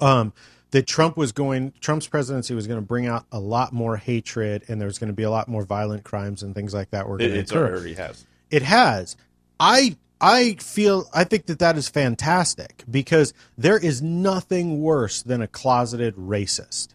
um 0.00 0.32
that 0.74 0.88
Trump 0.88 1.16
was 1.16 1.30
going 1.30 1.72
Trump's 1.80 2.08
presidency 2.08 2.52
was 2.52 2.66
going 2.66 2.80
to 2.80 2.84
bring 2.84 3.06
out 3.06 3.26
a 3.30 3.38
lot 3.38 3.72
more 3.72 3.96
hatred 3.96 4.64
and 4.66 4.80
there 4.80 4.88
was 4.88 4.98
going 4.98 5.06
to 5.06 5.14
be 5.14 5.22
a 5.22 5.30
lot 5.30 5.46
more 5.46 5.64
violent 5.64 6.02
crimes 6.02 6.42
and 6.42 6.52
things 6.52 6.74
like 6.74 6.90
that 6.90 7.08
were 7.08 7.16
going 7.16 7.30
it, 7.30 7.34
to 7.34 7.38
it's 7.38 7.52
occur. 7.52 7.76
already 7.76 7.94
has. 7.94 8.26
It 8.50 8.62
has. 8.62 9.16
I 9.60 9.96
I 10.20 10.54
feel 10.54 11.08
I 11.14 11.22
think 11.22 11.46
that 11.46 11.60
that 11.60 11.78
is 11.78 11.88
fantastic 11.88 12.82
because 12.90 13.32
there 13.56 13.78
is 13.78 14.02
nothing 14.02 14.82
worse 14.82 15.22
than 15.22 15.40
a 15.40 15.46
closeted 15.46 16.16
racist. 16.16 16.88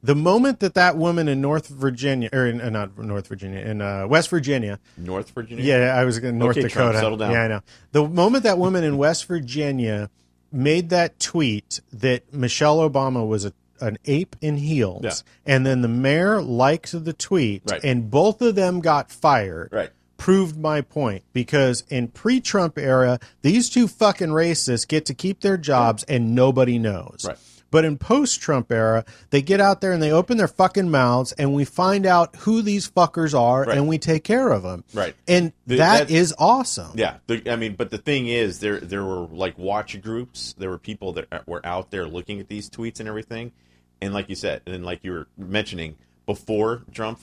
The 0.00 0.14
moment 0.14 0.60
that 0.60 0.74
that 0.74 0.96
woman 0.96 1.26
in 1.26 1.40
North 1.40 1.66
Virginia 1.66 2.30
or 2.32 2.46
in, 2.46 2.60
uh, 2.60 2.70
not 2.70 2.96
North 2.96 3.26
Virginia 3.26 3.58
in 3.58 3.82
uh, 3.82 4.06
West 4.06 4.30
Virginia, 4.30 4.78
North 4.96 5.30
Virginia. 5.30 5.64
yeah, 5.64 5.96
I 5.96 6.04
was 6.04 6.18
in 6.18 6.38
North 6.38 6.56
Okay, 6.56 6.68
Trump, 6.68 6.92
Dakota. 6.92 6.98
settle 6.98 7.18
down. 7.18 7.32
Yeah, 7.32 7.42
I 7.42 7.48
know. 7.48 7.60
The 7.90 8.06
moment 8.06 8.44
that 8.44 8.58
woman 8.58 8.84
in 8.84 8.96
West 8.96 9.26
Virginia 9.26 10.08
made 10.52 10.90
that 10.90 11.18
tweet 11.20 11.80
that 11.92 12.32
Michelle 12.32 12.78
Obama 12.88 13.26
was 13.26 13.44
a, 13.44 13.52
an 13.80 13.98
ape 14.06 14.34
in 14.40 14.56
heels, 14.56 15.02
Yeah. 15.04 15.12
and 15.54 15.66
then 15.66 15.82
the 15.82 15.88
mayor 15.88 16.40
liked 16.42 16.92
the 17.04 17.12
tweet, 17.12 17.62
Right. 17.70 17.82
and 17.84 18.10
both 18.10 18.40
of 18.42 18.54
them 18.54 18.80
got 18.80 19.10
fired 19.10 19.68
Right. 19.72 19.90
proved 20.16 20.58
my 20.58 20.80
point 20.80 21.22
because 21.32 21.84
in 21.88 22.08
pre-Trump 22.08 22.76
era, 22.78 23.20
these 23.42 23.68
two 23.70 23.86
fucking 23.86 24.30
racists 24.30 24.86
get 24.88 25.06
to 25.06 25.14
keep 25.14 25.40
their 25.42 25.56
jobs 25.56 26.02
and 26.04 26.34
nobody 26.34 26.78
knows. 26.78 27.24
Right. 27.26 27.38
But 27.70 27.84
in 27.84 27.98
post 27.98 28.40
Trump 28.40 28.72
era, 28.72 29.04
they 29.28 29.42
get 29.42 29.60
out 29.60 29.82
there 29.82 29.92
and 29.92 30.02
they 30.02 30.10
open 30.10 30.38
their 30.38 30.48
fucking 30.48 30.90
mouths, 30.90 31.32
and 31.32 31.52
we 31.54 31.66
find 31.66 32.06
out 32.06 32.34
who 32.36 32.62
these 32.62 32.88
fuckers 32.90 33.38
are, 33.38 33.64
Right. 33.64 33.76
and 33.76 33.86
we 33.86 33.98
take 33.98 34.24
care 34.24 34.48
of 34.50 34.62
them. 34.62 34.84
Right. 34.94 35.14
And 35.26 35.52
The- 35.66 35.76
that's- 35.76 36.32
awesome. 36.38 36.92
Yeah, 36.94 37.16
the, 37.26 37.42
I 37.50 37.56
mean, 37.56 37.74
but 37.76 37.90
the 37.90 37.98
thing 37.98 38.26
is, 38.26 38.60
there 38.60 38.80
there 38.80 39.04
were 39.04 39.26
like 39.26 39.58
watch 39.58 40.00
groups. 40.00 40.54
There 40.56 40.70
were 40.70 40.78
people 40.78 41.12
that 41.12 41.26
uh, 41.30 41.40
were 41.46 41.60
out 41.64 41.90
there 41.90 42.06
looking 42.06 42.40
at 42.40 42.48
these 42.48 42.70
tweets 42.70 43.00
and 43.00 43.08
everything, 43.08 43.52
and 44.00 44.14
like 44.14 44.30
you 44.30 44.34
said, 44.34 44.62
and 44.66 44.82
like 44.84 45.00
you 45.04 45.12
were 45.12 45.26
mentioning 45.36 45.96
before 46.24 46.84
Trump, 46.92 47.20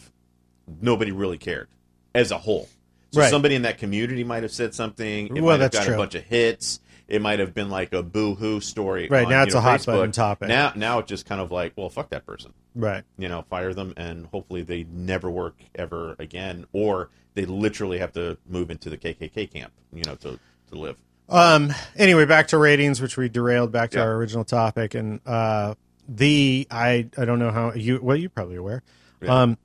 nobody 0.81 1.11
really 1.11 1.37
cared 1.37 1.67
as 2.13 2.29
a 2.31 2.37
whole. 2.37 2.69
So 3.11 3.21
Right. 3.21 3.29
somebody 3.29 3.55
in 3.55 3.61
that 3.63 3.77
community 3.77 4.23
might 4.23 4.43
have 4.43 4.51
said 4.51 4.73
something. 4.75 5.27
It 5.27 5.33
Well, 5.41 5.43
might 5.43 5.51
have 5.53 5.71
that's 5.71 5.77
got 5.77 5.85
true. 5.85 5.93
a 5.95 5.97
bunch 5.97 6.15
of 6.15 6.23
hits. 6.23 6.79
It 7.07 7.21
might 7.21 7.39
have 7.39 7.53
been 7.53 7.69
like 7.69 7.93
a 7.93 8.01
boo-hoo 8.01 8.61
story. 8.61 9.07
Right, 9.09 9.25
on, 9.25 9.29
now 9.31 9.39
you 9.41 9.45
it's 9.45 9.53
know, 9.53 9.59
a 9.59 9.63
hot 9.63 9.79
Facebook. 9.81 9.85
button 9.85 10.11
topic. 10.11 10.47
Now, 10.49 10.73
now 10.75 10.99
it's 10.99 11.09
just 11.09 11.25
kind 11.25 11.39
of 11.39 11.51
like, 11.51 11.73
well, 11.75 11.89
fuck 11.89 12.09
that 12.09 12.25
person 12.25 12.51
Right. 12.73 13.03
you 13.17 13.29
know, 13.29 13.43
fire 13.49 13.73
them, 13.73 13.93
and 13.95 14.25
hopefully 14.27 14.63
they 14.63 14.85
never 14.91 15.29
work 15.29 15.55
ever 15.75 16.15
again, 16.19 16.65
or 16.73 17.09
they 17.35 17.45
literally 17.45 17.99
have 17.99 18.11
to 18.13 18.37
move 18.47 18.71
into 18.71 18.89
the 18.89 18.97
KKK 18.97 19.51
camp, 19.53 19.71
you 19.93 20.03
know, 20.03 20.15
to 20.15 20.39
to 20.71 20.75
live. 20.75 20.97
Um. 21.29 21.73
Anyway, 21.95 22.25
back 22.25 22.47
to 22.49 22.57
ratings, 22.57 23.01
which 23.01 23.17
we 23.17 23.29
derailed 23.29 23.71
back 23.71 23.91
to 23.91 23.97
Yeah. 23.97 24.03
our 24.05 24.15
original 24.15 24.43
topic, 24.43 24.93
and 24.95 25.19
uh, 25.25 25.75
the 26.07 26.67
I 26.71 27.07
I 27.17 27.25
don't 27.25 27.39
know 27.39 27.51
how 27.51 27.73
you 27.73 27.99
well 28.01 28.15
you're 28.17 28.29
probably 28.29 28.55
aware. 28.57 28.83
Yeah. 29.21 29.41
Um, 29.41 29.57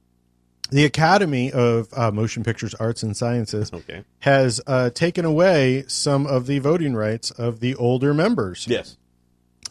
the 0.71 0.85
Academy 0.85 1.51
of 1.53 1.89
uh, 1.93 2.11
Motion 2.11 2.43
Pictures 2.45 2.75
Arts 2.75 3.03
and 3.03 3.17
Sciences 3.17 3.73
Okay. 3.73 4.05
has 4.21 4.61
uh, 4.67 4.91
taken 4.91 5.25
away 5.25 5.85
some 5.89 6.27
of 6.27 6.47
the 6.47 6.59
voting 6.59 6.95
rights 6.95 7.31
of 7.31 7.61
the 7.61 7.75
older 7.75 8.15
members, 8.15 8.67
Yes. 8.69 8.97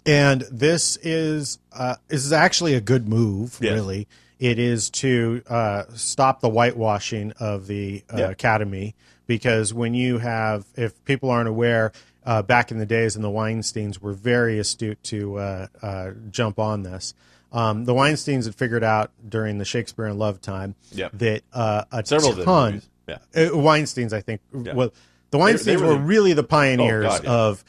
and 0.06 0.42
this 0.52 0.98
is 1.02 1.60
uh, 1.74 1.96
this 2.08 2.26
is 2.26 2.34
actually 2.34 2.74
a 2.74 2.82
good 2.82 3.08
move. 3.08 3.58
Yes. 3.62 3.74
Really, 3.74 4.08
it 4.40 4.60
is 4.60 4.90
to 4.92 5.42
uh, 5.50 5.84
stop 5.96 6.42
the 6.42 6.50
whitewashing 6.50 7.34
of 7.40 7.68
the 7.68 8.04
uh. 8.14 8.24
Academy 8.24 8.96
because 9.28 9.74
when 9.74 9.94
you 9.94 10.18
have, 10.18 10.66
if 10.76 11.04
people 11.06 11.30
aren't 11.30 11.48
aware, 11.50 11.92
uh, 12.26 12.42
back 12.42 12.72
in 12.72 12.80
the 12.80 12.86
days, 12.86 13.16
and 13.16 13.24
the 13.24 13.30
Weinstein's 13.30 14.02
were 14.02 14.14
very 14.14 14.58
astute 14.60 15.02
to 15.04 15.38
uh, 15.38 15.68
uh, 15.82 16.12
jump 16.32 16.58
on 16.60 16.84
this. 16.84 17.14
Um, 17.52 17.86
the 17.86 17.94
Weinstein's 17.94 18.46
had 18.46 18.54
figured 18.56 18.84
out 18.84 19.12
during 19.28 19.58
the 19.58 19.66
Shakespeare 19.66 20.06
in 20.06 20.18
Love 20.18 20.40
time 20.42 20.76
Yep. 20.92 21.12
that 21.16 21.42
uh, 21.52 21.86
a 21.92 22.06
Several 22.06 22.36
ton. 22.44 22.82
Yeah. 23.08 23.18
uh, 23.36 23.58
Weinstein's, 23.58 24.14
I 24.14 24.22
think. 24.22 24.42
Yeah. 24.54 24.74
Well, 24.74 24.94
the 25.32 25.38
Weinstein's 25.40 25.66
they 25.66 25.78
were 25.86 25.96
were, 25.96 26.02
really 26.02 26.34
the 26.34 26.44
pioneers 26.44 27.06
Oh, 27.06 27.10
God, 27.10 27.24
yeah. 27.24 27.32
of. 27.32 27.64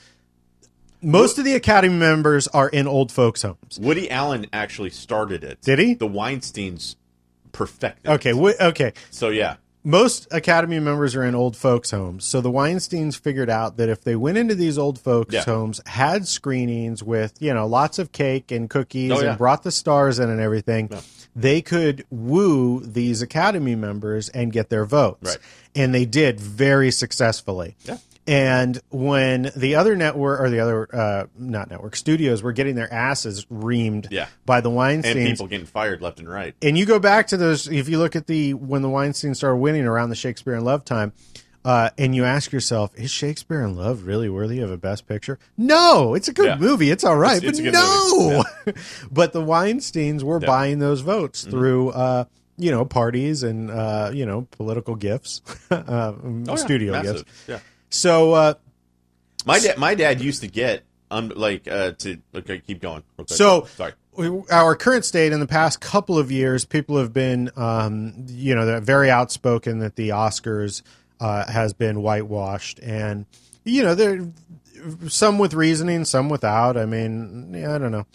Most 1.03 1.39
of 1.39 1.47
the 1.47 1.55
Academy 1.55 1.95
members 1.95 2.47
are 2.49 2.69
in 2.69 2.87
old 2.87 3.11
folks' 3.11 3.41
homes. 3.41 3.79
Woody 3.81 4.11
Allen 4.11 4.47
actually 4.53 4.91
started 4.91 5.43
it. 5.43 5.63
Did 5.63 5.79
he? 5.79 5.95
The 5.95 6.07
Weinstein's 6.07 6.97
perfected. 7.53 8.11
Okay, 8.11 8.33
it. 8.33 8.61
okay. 8.61 8.93
So 9.11 9.31
yeah. 9.31 9.57
Most 9.83 10.29
Academy 10.31 10.79
members 10.79 11.15
are 11.17 11.25
in 11.25 11.35
old 11.35 11.57
folks' 11.57 11.91
homes. 11.91 12.25
So 12.25 12.41
the 12.43 12.51
Weinsteins 12.51 13.19
figured 13.19 13.49
out 13.49 13.79
that 13.79 13.89
if 13.89 14.03
they 14.03 14.15
went 14.15 14.37
into 14.37 14.55
these 14.55 14.77
old 14.77 14.99
folks' 14.99 15.33
Yeah. 15.33 15.45
homes, 15.45 15.81
had 15.87 16.29
screenings 16.29 17.03
with, 17.03 17.33
you 17.41 17.55
know, 17.55 17.67
lots 17.67 17.99
of 17.99 18.13
cake 18.13 18.51
and 18.51 18.69
cookies 18.69 19.11
Oh, 19.13 19.21
yeah. 19.23 19.31
and 19.31 19.39
brought 19.39 19.63
the 19.63 19.71
stars 19.73 20.19
in 20.19 20.29
and 20.29 20.39
everything, 20.41 20.89
Yeah. 20.91 21.01
they 21.35 21.63
could 21.63 22.05
woo 22.11 22.81
these 22.81 23.23
Academy 23.23 23.75
members 23.75 24.29
and 24.29 24.53
get 24.53 24.69
their 24.69 24.85
votes. 24.85 25.23
Right. 25.31 25.39
And 25.75 25.95
they 25.95 26.05
did 26.05 26.39
very 26.41 26.91
successfully. 26.91 27.77
Yeah. 27.87 27.97
And 28.31 28.81
when 28.91 29.51
the 29.57 29.75
other 29.75 29.97
network 29.97 30.41
or 30.41 30.51
the 30.51 30.61
other 30.61 30.89
uh, 30.95 31.27
not 31.37 31.69
network 31.69 31.97
studios 31.97 32.43
were 32.45 32.53
getting 32.53 32.77
their 32.77 32.93
asses 32.93 33.45
reamed 33.47 34.07
Yeah. 34.11 34.27
by 34.47 34.61
the 34.61 34.71
And 34.71 34.79
Weinsteins, 34.79 35.27
people 35.27 35.47
getting 35.49 35.67
fired 35.67 36.01
left 36.01 36.21
and 36.21 36.29
right. 36.29 36.55
and 36.63 36.79
you 36.79 36.87
go 36.87 37.01
back 37.01 37.27
to 37.29 37.37
those 37.37 37.67
if 37.67 37.89
you 37.89 37.99
look 37.99 38.15
at 38.15 38.29
the 38.29 38.55
when 38.55 38.83
the 38.83 38.89
Weinstein 38.89 39.35
started 39.35 39.57
winning 39.57 39.85
around 39.85 40.11
the 40.11 40.15
Shakespeare 40.17 40.55
in 40.55 40.63
Love 40.65 40.85
time 40.85 41.13
uh, 41.65 41.91
and 41.99 42.15
you 42.15 42.25
ask 42.25 42.53
yourself 42.53 42.93
is 42.97 43.11
Shakespeare 43.11 43.63
in 43.63 43.75
Love 43.77 44.05
really 44.07 44.29
worthy 44.29 44.61
of 44.61 44.71
a 44.71 44.77
best 44.77 45.09
picture 45.09 45.39
no 45.59 46.15
it's 46.15 46.29
a 46.29 46.33
good 46.33 46.47
Yeah. 46.47 46.57
movie 46.57 46.91
it's 46.91 47.03
all 47.03 47.17
right 47.17 47.43
It's- 47.43 47.61
but 47.61 47.73
no 47.73 48.45
but 49.11 49.33
the 49.33 49.43
Weinsteins 49.43 50.23
were 50.23 50.39
Yeah. 50.41 50.47
buying 50.47 50.79
those 50.79 51.01
votes 51.01 51.43
Mm-hmm. 51.43 51.51
through 51.51 51.89
uh, 51.91 52.25
you 52.59 52.71
know 52.71 52.85
parties 52.85 53.43
and 53.43 53.71
uh, 53.73 54.13
you 54.15 54.25
know 54.25 54.47
political 54.53 54.95
gifts 54.95 55.43
uh, 55.73 56.13
Oh, 56.49 56.55
studio 56.57 57.03
gifts 57.03 57.25
Yeah. 57.49 57.59
So 57.91 58.33
uh, 58.33 58.55
My 59.45 59.59
dad, 59.59 59.79
my 59.79 59.95
dad 59.95 60.21
used 60.21 60.41
to 60.43 60.49
get 60.49 60.85
um 61.11 61.33
like 61.35 61.67
uh 61.69 61.93
to 61.99 62.19
okay 62.35 62.61
keep 62.61 62.81
going. 62.81 63.03
So- 63.27 63.67
sorry. 63.77 63.93
our 64.51 64.75
current 64.77 65.05
state 65.05 65.33
in 65.33 65.41
the 65.41 65.47
past 65.47 65.81
couple 65.81 66.19
of 66.19 66.31
years, 66.31 66.65
people 66.65 66.99
have 66.99 67.13
been, 67.13 67.51
um, 67.57 68.27
you 68.29 68.55
know, 68.55 68.67
they're 68.67 68.81
very 68.81 69.11
outspoken 69.11 69.79
that 69.81 69.97
the 69.97 70.11
Oscars 70.11 70.83
uh, 71.21 71.51
has 71.51 71.73
been 71.73 72.03
whitewashed, 72.03 72.79
and 72.81 73.27
you 73.65 73.83
know, 73.83 73.95
there 73.95 74.29
some 75.09 75.39
with 75.39 75.53
reasoning, 75.55 76.05
some 76.05 76.29
without. 76.29 76.77
I 76.77 76.87
mean, 76.87 77.53
yeah, 77.55 77.75
I 77.75 77.79
don't 77.79 77.93
know. 77.93 78.07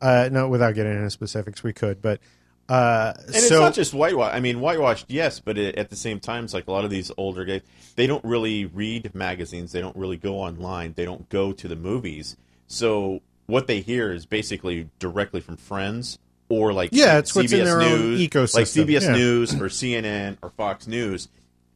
Uh, 0.00 0.28
no, 0.30 0.48
without 0.48 0.74
getting 0.74 0.92
into 0.92 1.10
specifics, 1.10 1.62
we 1.62 1.72
could, 1.72 2.00
but 2.02 2.20
uh, 2.68 3.12
And 3.26 3.34
it's 3.36 3.50
not 3.50 3.74
just 3.74 3.92
whitewash. 3.94 4.34
I 4.34 4.40
mean, 4.40 4.60
whitewashed, 4.60 5.06
yes, 5.08 5.40
but 5.40 5.58
it, 5.58 5.76
at 5.76 5.90
the 5.90 5.96
same 5.96 6.20
time, 6.20 6.44
it's 6.44 6.54
like 6.54 6.66
a 6.66 6.70
lot 6.72 6.84
of 6.84 6.90
these 6.90 7.10
older 7.16 7.44
guys, 7.44 7.62
they 7.96 8.06
don't 8.06 8.24
really 8.24 8.64
read 8.66 9.14
magazines. 9.14 9.72
They 9.72 9.80
don't 9.80 9.96
really 9.96 10.16
go 10.16 10.36
online. 10.36 10.94
They 10.94 11.04
don't 11.04 11.28
go 11.28 11.52
to 11.52 11.68
the 11.68 11.76
movies. 11.76 12.36
So 12.66 13.20
what 13.46 13.66
they 13.66 13.80
hear 13.80 14.12
is 14.12 14.26
basically 14.26 14.88
directly 14.98 15.40
from 15.40 15.56
friends 15.56 16.18
or 16.48 16.72
like 16.72 16.90
Yeah, 16.92 17.18
it's 17.18 17.34
what's 17.34 17.52
CBS 17.52 17.58
in 17.58 17.64
their 17.64 17.82
own 17.82 18.16
ecosystem, 18.16 18.54
like 18.54 18.66
CBS 18.66 19.02
yeah. 19.02 19.12
News 19.12 19.54
or 19.54 19.66
CNN 19.66 20.38
or 20.42 20.50
Fox 20.50 20.86
News, 20.86 21.28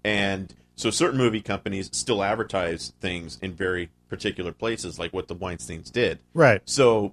and 0.05 0.53
so 0.77 0.90
certain 0.90 1.18
movie 1.18 1.40
companies 1.40 1.90
still 1.92 2.22
advertise 2.22 2.92
things 3.01 3.38
in 3.42 3.53
very 3.53 3.90
particular 4.09 4.53
places, 4.53 4.98
like 4.98 5.12
what 5.12 5.29
the 5.29 5.35
Weinstein's 5.35 5.90
did. 5.90 6.18
right, 6.35 6.62
So, 6.64 7.12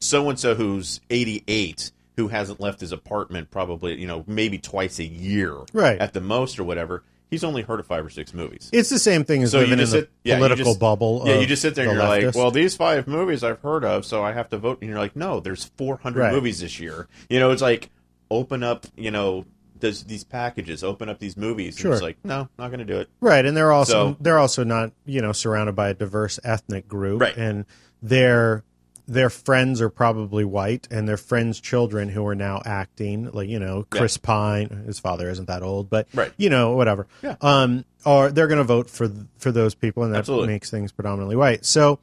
so 0.00 0.28
and 0.28 0.38
so 0.38 0.54
who's 0.54 1.00
88, 1.08 1.92
who 2.16 2.28
hasn't 2.28 2.60
left 2.60 2.80
his 2.80 2.92
apartment 2.92 3.50
probably, 3.50 3.98
you 4.00 4.06
know, 4.06 4.24
maybe 4.26 4.58
twice 4.58 4.98
a 4.98 5.04
year, 5.04 5.54
Right. 5.72 5.98
at 6.00 6.12
the 6.14 6.20
most 6.20 6.58
or 6.58 6.64
whatever. 6.64 7.02
He's 7.28 7.42
only 7.42 7.62
heard 7.62 7.80
of 7.80 7.86
five 7.86 8.06
or 8.06 8.10
six 8.10 8.32
movies. 8.32 8.70
it's 8.72 8.88
the 8.88 9.00
same 9.00 9.24
thing 9.24 9.42
as 9.42 9.50
So 9.50 9.58
living 9.58 9.72
in 9.72 9.78
just 9.80 9.92
the 9.92 10.08
yeah, 10.24 10.36
political 10.36 10.64
just- 10.66 10.78
bubble. 10.80 11.24
Yeah, 11.26 11.32
of 11.34 11.40
you 11.40 11.46
just 11.48 11.60
sit 11.60 11.74
there 11.74 11.88
and 11.88 11.98
the 11.98 12.02
you're 12.04 12.26
like, 12.28 12.34
well, 12.36 12.50
these 12.52 12.76
five 12.76 13.06
movies 13.08 13.42
I've 13.42 13.60
heard 13.60 13.84
of, 13.84 14.04
so 14.06 14.22
I 14.22 14.32
have 14.32 14.48
to 14.50 14.58
vote. 14.58 14.78
And 14.80 14.88
you're 14.88 14.98
like, 14.98 15.16
no, 15.16 15.40
there's 15.40 15.64
400 15.76 16.20
Right. 16.20 16.32
movies 16.32 16.60
this 16.60 16.78
year. 16.78 17.08
You 17.28 17.40
know, 17.40 17.50
it's 17.50 17.62
like 17.62 17.90
open 18.30 18.62
up, 18.62 18.86
you 18.96 19.10
know, 19.10 19.44
this, 19.78 20.04
these 20.04 20.22
packages, 20.24 20.82
open 20.84 21.08
up 21.08 21.18
these 21.18 21.36
movies. 21.36 21.76
Sure. 21.76 21.90
And 21.90 21.94
it's 21.96 22.02
like, 22.02 22.16
no, 22.24 22.48
not 22.58 22.68
going 22.68 22.78
to 22.78 22.84
do 22.86 22.98
it. 22.98 23.08
Right, 23.20 23.44
and 23.44 23.54
they're 23.56 23.72
also 23.72 23.92
So- 24.12 24.16
they're 24.20 24.38
also 24.38 24.62
not 24.64 24.92
you 25.04 25.20
know 25.20 25.32
surrounded 25.32 25.74
by 25.74 25.88
a 25.90 25.94
diverse 25.94 26.38
ethnic 26.44 26.86
group, 26.88 27.20
Right. 27.20 27.36
And 27.36 27.66
their 28.00 28.62
their 29.08 29.30
friends 29.30 29.80
are 29.80 29.88
probably 29.90 30.44
white, 30.44 30.88
and 30.90 31.08
their 31.08 31.16
friends' 31.16 31.60
children 31.60 32.08
who 32.08 32.26
are 32.26 32.34
now 32.34 32.60
acting 32.64 33.30
like 33.30 33.48
you 33.48 33.58
know 33.58 33.86
Chris 33.90 34.16
Pine, 34.16 34.68
his 34.86 34.98
father 34.98 35.30
isn't 35.30 35.46
that 35.46 35.62
old, 35.62 35.88
but 35.90 36.08
Right. 36.14 36.32
you 36.36 36.50
know 36.50 36.72
whatever. 36.76 37.06
Yeah. 37.22 37.36
Um, 37.40 37.84
or 38.04 38.30
they're 38.30 38.48
going 38.48 38.58
to 38.58 38.64
vote 38.64 38.90
for 38.90 39.10
for 39.38 39.50
those 39.52 39.74
people, 39.74 40.02
and 40.02 40.12
that 40.14 40.18
Absolutely. 40.20 40.48
makes 40.48 40.70
things 40.70 40.92
predominantly 40.92 41.36
white. 41.36 41.64
So. 41.64 41.98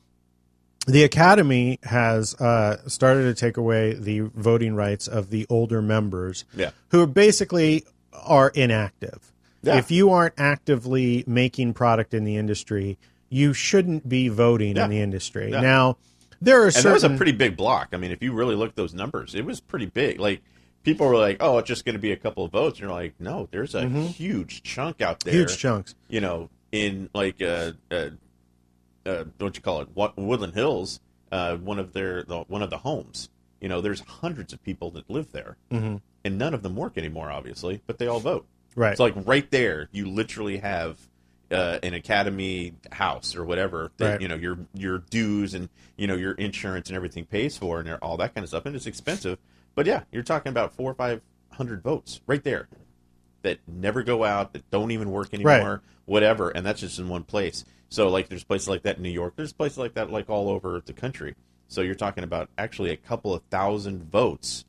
The 0.86 1.06
Academy 1.06 1.80
has 1.84 2.36
uh, 2.42 2.78
started 2.90 3.24
to 3.24 3.34
take 3.34 3.56
away 3.56 3.94
the 3.94 4.20
voting 4.20 4.76
rights 4.76 5.08
of 5.08 5.30
the 5.30 5.46
older 5.50 5.82
members, 5.82 6.44
Yeah. 6.54 6.72
who 6.90 7.08
basically 7.08 7.86
are 8.12 8.50
inactive. 8.50 9.32
Yeah. 9.62 9.78
If 9.78 9.92
you 9.92 10.10
aren't 10.10 10.34
actively 10.38 11.24
making 11.26 11.74
product 11.74 12.14
in 12.14 12.26
the 12.26 12.36
industry, 12.36 12.98
you 13.30 13.54
shouldn't 13.54 14.10
be 14.10 14.28
voting 14.28 14.76
Yeah. 14.76 14.84
in 14.84 14.90
the 14.92 15.00
industry. 15.00 15.52
Yeah. 15.52 15.62
Now, 15.62 15.98
there 16.44 16.62
are 16.62 16.66
And 16.66 16.74
certain 16.74 16.90
that 16.90 16.94
was 16.94 17.04
a 17.04 17.18
pretty 17.18 17.32
big 17.32 17.56
block. 17.58 17.90
I 17.94 17.98
mean, 17.98 18.12
if 18.12 18.22
you 18.22 18.34
really 18.34 18.56
look 18.56 18.70
at 18.70 18.76
those 18.76 18.94
numbers, 18.94 19.36
it 19.36 19.46
was 19.46 19.60
pretty 19.60 19.86
big. 19.86 20.20
Like 20.20 20.42
people 20.84 21.08
were 21.08 21.18
like, 21.18 21.38
"Oh, 21.40 21.58
it's 21.58 21.68
just 21.68 21.86
going 21.86 21.96
to 21.96 22.02
be 22.02 22.12
a 22.12 22.18
couple 22.18 22.44
of 22.46 22.52
votes." 22.52 22.80
And 22.80 22.88
you're 22.88 22.96
like, 22.96 23.14
"No, 23.20 23.48
there's 23.52 23.76
a 23.76 23.88
huge 23.88 24.64
chunk 24.64 25.02
out 25.02 25.22
there. 25.22 25.34
Mm-hmm. 25.34 25.40
huge 25.42 25.58
chunks. 25.58 25.96
You 26.10 26.22
know, 26.22 26.50
in 26.72 27.10
like 27.14 27.42
uh, 27.42 27.72
uh, 27.92 28.10
uh 29.06 29.24
what 29.38 29.56
you 29.56 29.62
call 29.62 29.82
it, 29.82 29.90
Woodland 30.18 30.54
Hills, 30.54 31.00
uh, 31.32 31.56
one 31.58 31.80
of 31.80 31.94
their 31.94 32.24
the, 32.24 32.42
one 32.42 32.62
of 32.62 32.70
the 32.70 32.80
homes. 32.80 33.30
You 33.62 33.70
know, 33.70 33.80
there's 33.80 34.02
hundreds 34.02 34.52
of 34.52 34.62
people 34.62 34.92
that 34.92 35.10
live 35.10 35.32
there, 35.32 35.56
Mhm. 35.72 36.02
and 36.26 36.38
none 36.38 36.54
of 36.54 36.64
them 36.64 36.76
work 36.76 36.98
anymore, 36.98 37.32
obviously, 37.32 37.82
but 37.88 37.98
they 37.98 38.08
all 38.08 38.20
vote. 38.20 38.46
Right. 38.76 38.92
It's 38.92 39.00
like 39.00 39.14
right 39.26 39.50
there, 39.52 39.88
you 39.94 40.10
literally 40.10 40.58
have 40.58 40.98
uh, 41.54 41.80
an 41.84 41.94
academy 41.94 42.74
house 42.92 43.36
or 43.36 43.46
whatever 43.46 43.92
that 43.98 44.12
Right. 44.14 44.22
you 44.22 44.28
know 44.28 44.36
your 44.36 44.58
your 44.74 44.98
dues 44.98 45.54
and 45.54 45.70
you 45.96 46.08
know 46.08 46.16
your 46.16 46.34
insurance 46.34 46.90
and 46.90 46.96
everything 46.96 47.26
pays 47.26 47.58
for 47.58 47.80
and 47.80 47.90
all 48.02 48.18
that 48.18 48.34
kind 48.34 48.44
of 48.44 48.50
stuff, 48.50 48.66
and 48.66 48.76
it's 48.76 48.88
expensive. 48.88 49.38
But 49.76 49.86
yeah, 49.86 50.04
you're 50.12 50.24
talking 50.24 50.50
about 50.50 50.74
four 50.74 50.92
or 50.92 50.96
five 50.96 51.22
hundred 51.52 51.82
votes 51.84 52.20
right 52.28 52.44
there 52.44 52.68
that 53.44 53.60
never 53.68 54.04
go 54.04 54.24
out, 54.24 54.54
that 54.54 54.70
don't 54.72 54.92
even 54.92 55.12
work 55.12 55.34
anymore, 55.34 55.82
whatever, 56.06 56.50
and 56.50 56.66
that's 56.66 56.80
just 56.82 56.98
in 57.00 57.10
one 57.10 57.24
place. 57.24 57.66
So 57.90 58.08
like, 58.10 58.28
there's 58.30 58.44
places 58.44 58.68
like 58.70 58.84
that 58.84 58.98
in 58.98 59.04
New 59.04 59.10
York. 59.10 59.34
There's 59.36 59.54
places 59.54 59.78
like 59.78 59.94
that 59.96 60.10
like 60.10 60.30
all 60.30 60.50
over 60.50 60.82
the 60.84 60.94
country. 60.94 61.36
So 61.68 61.82
you're 61.82 61.94
talking 61.96 62.24
about 62.24 62.50
actually 62.58 62.90
a 62.92 62.98
couple 62.98 63.34
of 63.34 63.44
thousand 63.52 64.10
votes 64.12 64.66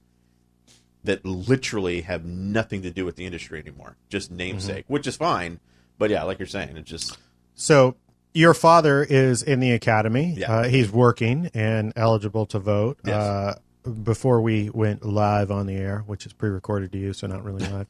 that 1.05 1.25
literally 1.25 2.01
have 2.03 2.25
nothing 2.25 2.83
to 2.83 2.91
do 2.91 3.05
with 3.05 3.17
the 3.17 3.27
industry 3.27 3.59
anymore, 3.61 3.97
just 4.09 4.31
namesake, 4.31 4.85
which 4.89 5.07
is 5.07 5.17
fine. 5.17 5.61
But 5.99 6.11
yeah, 6.11 6.23
like 6.25 6.39
you're 6.39 6.47
saying, 6.47 6.77
it 6.77 6.85
just 6.85 7.17
So 7.55 7.97
your 8.33 8.55
father 8.55 9.03
is 9.03 9.43
in 9.43 9.61
the 9.61 9.71
academy. 9.73 10.35
Yeah. 10.37 10.53
Uh, 10.53 10.65
he's 10.69 10.91
working 10.91 11.51
and 11.55 11.93
eligible 11.97 12.47
to 12.47 12.59
vote. 12.59 12.99
Yes. 13.05 13.15
Uh, 13.15 13.59
before 14.03 14.41
we 14.41 14.71
went 14.71 15.05
live 15.05 15.51
on 15.51 15.67
the 15.67 15.75
air, 15.77 16.03
which 16.07 16.25
is 16.27 16.33
pre-recorded 16.33 16.91
to 16.93 16.99
you, 16.99 17.13
so 17.13 17.27
not 17.27 17.45
really 17.45 17.65
live. 17.69 17.87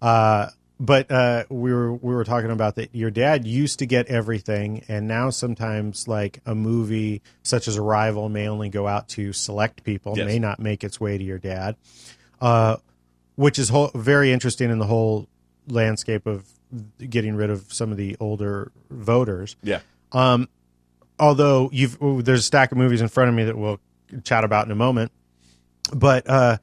uh, 0.00 0.48
but 0.78 1.10
uh, 1.10 1.44
we 1.48 1.72
were 1.72 1.92
we 1.94 2.14
were 2.14 2.24
talking 2.24 2.50
about 2.50 2.74
that. 2.76 2.94
Your 2.94 3.10
dad 3.10 3.46
used 3.46 3.78
to 3.78 3.86
get 3.86 4.06
everything, 4.08 4.84
and 4.88 5.08
now 5.08 5.30
sometimes 5.30 6.06
like 6.06 6.40
a 6.44 6.54
movie 6.54 7.22
such 7.42 7.66
as 7.66 7.76
Arrival 7.78 8.28
may 8.28 8.46
only 8.46 8.68
go 8.68 8.86
out 8.86 9.08
to 9.10 9.32
select 9.32 9.84
people, 9.84 10.16
Yes. 10.18 10.26
may 10.26 10.38
not 10.38 10.60
make 10.60 10.84
its 10.84 11.00
way 11.00 11.16
to 11.16 11.24
your 11.24 11.38
dad, 11.38 11.76
uh, 12.42 12.76
which 13.36 13.58
is 13.58 13.70
whole, 13.70 13.90
very 13.94 14.32
interesting 14.32 14.70
in 14.70 14.78
the 14.78 14.86
whole 14.86 15.28
landscape 15.66 16.26
of 16.26 16.44
getting 16.98 17.34
rid 17.36 17.50
of 17.50 17.72
some 17.72 17.90
of 17.92 17.96
the 17.96 18.16
older 18.20 18.72
voters. 18.90 19.56
yeah, 19.62 19.80
Although 21.18 21.70
you've 21.72 21.96
there's 22.24 22.40
a 22.40 22.42
stack 22.42 22.72
of 22.72 22.78
movies 22.78 23.00
in 23.00 23.08
front 23.08 23.30
of 23.30 23.34
me 23.34 23.44
that 23.44 23.56
we'll 23.56 23.80
chat 24.24 24.44
about 24.44 24.66
in 24.66 24.72
a 24.72 24.76
moment, 24.76 25.12
but 25.94 26.28
uh, 26.28 26.58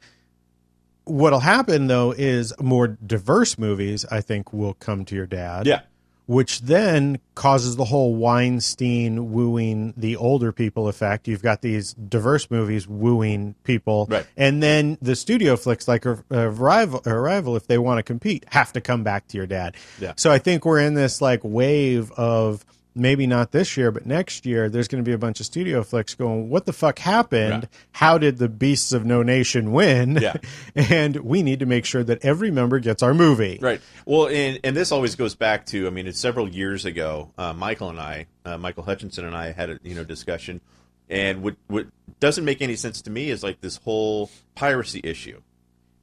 what'll 1.06 1.40
happen 1.40 1.88
though 1.88 2.12
is 2.12 2.54
more 2.62 2.88
diverse 2.88 3.58
movies 3.58 4.06
I 4.12 4.22
think 4.22 4.54
will 4.54 4.76
come 4.76 5.06
to 5.06 5.16
your 5.16 5.26
dad. 5.26 5.66
yeah, 5.66 5.82
which 6.26 6.62
then 6.62 7.20
causes 7.36 7.76
the 7.76 7.86
whole 7.86 8.16
Weinstein 8.16 9.32
wooing 9.32 9.94
the 9.98 10.16
older 10.16 10.52
people 10.52 10.88
effect. 10.88 11.28
You've 11.28 11.42
got 11.42 11.62
these 11.62 11.94
diverse 11.94 12.50
movies 12.50 12.88
wooing 12.88 13.56
people, 13.64 14.08
Right. 14.10 14.26
and 14.38 14.62
then 14.64 14.98
the 15.02 15.16
studio 15.16 15.56
flicks 15.56 15.88
like 15.88 16.06
Arrival, 16.06 17.02
Arrival, 17.06 17.56
if 17.56 17.68
they 17.68 17.78
want 17.78 17.98
to 18.00 18.04
compete, 18.04 18.46
have 18.50 18.72
to 18.74 18.82
come 18.82 19.04
back 19.04 19.28
to 19.30 19.38
your 19.38 19.48
dad. 19.48 19.76
Yeah. 20.00 20.14
So 20.16 20.32
I 20.32 20.38
think 20.40 20.66
we're 20.66 20.80
in 20.80 20.94
this 20.94 21.22
like 21.22 21.42
wave 21.44 22.12
of 22.14 22.66
maybe 22.96 23.28
not 23.28 23.52
this 23.52 23.76
year, 23.78 23.92
but 23.92 24.06
next 24.06 24.46
year. 24.46 24.70
There's 24.70 24.88
going 24.88 25.04
to 25.04 25.08
be 25.08 25.14
a 25.14 25.18
bunch 25.18 25.40
of 25.40 25.46
studio 25.46 25.84
flicks 25.84 26.16
going. 26.16 26.50
What 26.50 26.66
the 26.66 26.74
fuck 26.74 27.00
happened? 27.00 27.54
Right. 27.54 27.70
How 27.94 28.18
did 28.18 28.38
the 28.38 28.50
Beasts 28.50 28.94
of 28.94 29.06
No 29.06 29.24
Nation 29.24 29.72
win? 29.72 30.18
Yeah. 30.22 30.36
and 30.76 31.18
we 31.18 31.44
need 31.44 31.60
to 31.60 31.66
make 31.66 31.86
sure 31.86 32.04
that 32.04 32.24
every 32.24 32.52
member 32.52 32.80
gets 32.80 33.04
our 33.04 33.14
movie. 33.14 33.60
Right. 33.62 33.82
Well, 34.06 34.28
and 34.28 34.60
and 34.64 34.76
this 34.76 34.92
always 34.92 35.16
goes 35.16 35.36
back 35.36 35.66
to 35.68 35.88
I 35.88 35.90
mean, 35.90 36.08
it's 36.08 36.20
several 36.20 36.48
years 36.48 36.86
ago. 36.86 37.32
Uh, 37.38 37.54
Michael 37.54 37.90
and 37.90 38.00
I, 38.00 38.28
uh, 38.46 38.58
Michael 38.58 38.84
Hutchinson 38.84 39.26
and 39.26 39.36
I 39.36 39.52
had 39.52 39.70
a 39.70 39.80
you 39.84 39.96
know 39.96 40.04
discussion, 40.04 40.62
and 41.10 41.42
what 41.42 41.56
what 41.68 41.88
doesn't 42.20 42.46
make 42.46 42.62
any 42.62 42.76
sense 42.76 43.02
to 43.04 43.10
me 43.10 43.30
is 43.30 43.44
like 43.44 43.62
this 43.62 43.78
whole 43.78 44.30
piracy 44.56 45.02
issue, 45.04 45.42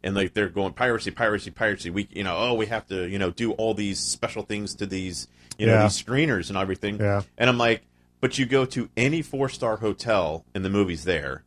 and 0.03 0.14
like 0.14 0.34
they're 0.34 0.49
going 0.49 0.72
piracy, 0.72 1.11
piracy, 1.11 1.51
piracy. 1.51 1.91
We 1.91 2.09
you 2.11 2.24
know 2.24 2.36
oh 2.36 2.55
we 2.55 2.66
have 2.66 2.86
to 2.88 3.09
you 3.09 3.18
know 3.18 3.30
do 3.30 3.53
all 3.53 3.74
these 3.74 4.01
special 4.01 4.43
things 4.43 4.74
to 4.76 4.86
these 4.86 5.28
you 5.61 5.66
know 5.66 5.74
Yeah. 5.74 5.82
these 5.84 6.02
screeners 6.02 6.48
and 6.48 6.56
everything. 6.58 6.98
Yeah. 6.98 7.22
And 7.38 7.48
I'm 7.50 7.58
like, 7.58 7.82
but 8.20 8.38
you 8.38 8.46
go 8.46 8.64
to 8.66 8.88
any 8.96 9.22
four 9.22 9.48
star 9.48 9.76
hotel 9.76 10.44
and 10.54 10.64
the 10.64 10.70
movie's 10.70 11.04
there, 11.04 11.44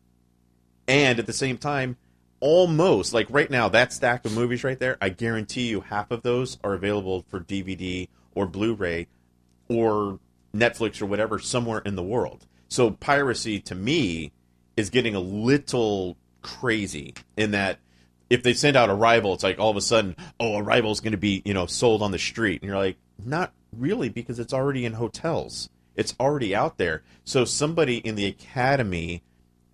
and 0.88 1.20
at 1.20 1.26
the 1.26 1.34
same 1.34 1.58
time 1.58 1.98
almost 2.40 3.14
like 3.14 3.26
right 3.30 3.50
now 3.50 3.70
that 3.70 3.94
stack 3.94 4.26
of 4.26 4.34
movies 4.36 4.66
right 4.66 4.78
there 4.78 4.98
i 5.00 5.08
guarantee 5.08 5.68
you 5.70 5.80
half 5.80 6.12
of 6.12 6.24
those 6.24 6.58
are 6.62 6.74
available 6.74 7.24
for 7.30 7.40
dvd 7.40 8.10
or 8.36 8.46
blu-ray 8.46 9.08
or 9.70 10.20
netflix 10.54 11.02
or 11.02 11.06
whatever 11.06 11.40
somewhere 11.40 11.80
in 11.86 11.96
the 11.96 12.04
world 12.04 12.46
so 12.68 12.92
piracy 12.92 13.62
to 13.62 13.74
me 13.74 14.34
is 14.76 14.90
getting 14.90 15.16
a 15.16 15.22
little 15.22 16.18
crazy 16.42 17.14
in 17.38 17.52
that 17.52 17.80
if 18.30 18.44
they 18.44 18.54
send 18.54 18.76
out 18.76 18.90
arrival 18.90 19.34
it's 19.34 19.44
like 19.44 19.58
all 19.58 19.70
of 19.72 19.78
a 19.78 19.82
sudden 19.82 20.14
oh 20.38 20.58
arrival 20.58 20.92
is 20.92 21.00
going 21.00 21.14
to 21.14 21.18
be 21.18 21.42
you 21.46 21.54
know 21.54 21.66
sold 21.66 22.02
on 22.02 22.12
the 22.12 22.20
street 22.20 22.62
and 22.62 22.68
you're 22.68 22.78
like 22.78 22.98
not 23.24 23.52
really 23.76 24.10
because 24.10 24.40
it's 24.40 24.54
already 24.54 24.86
in 24.86 24.94
hotels 24.94 25.70
it's 25.96 26.16
already 26.20 26.56
out 26.56 26.78
there 26.78 27.04
so 27.24 27.46
somebody 27.46 27.98
in 27.98 28.16
the 28.16 28.26
academy 28.26 29.22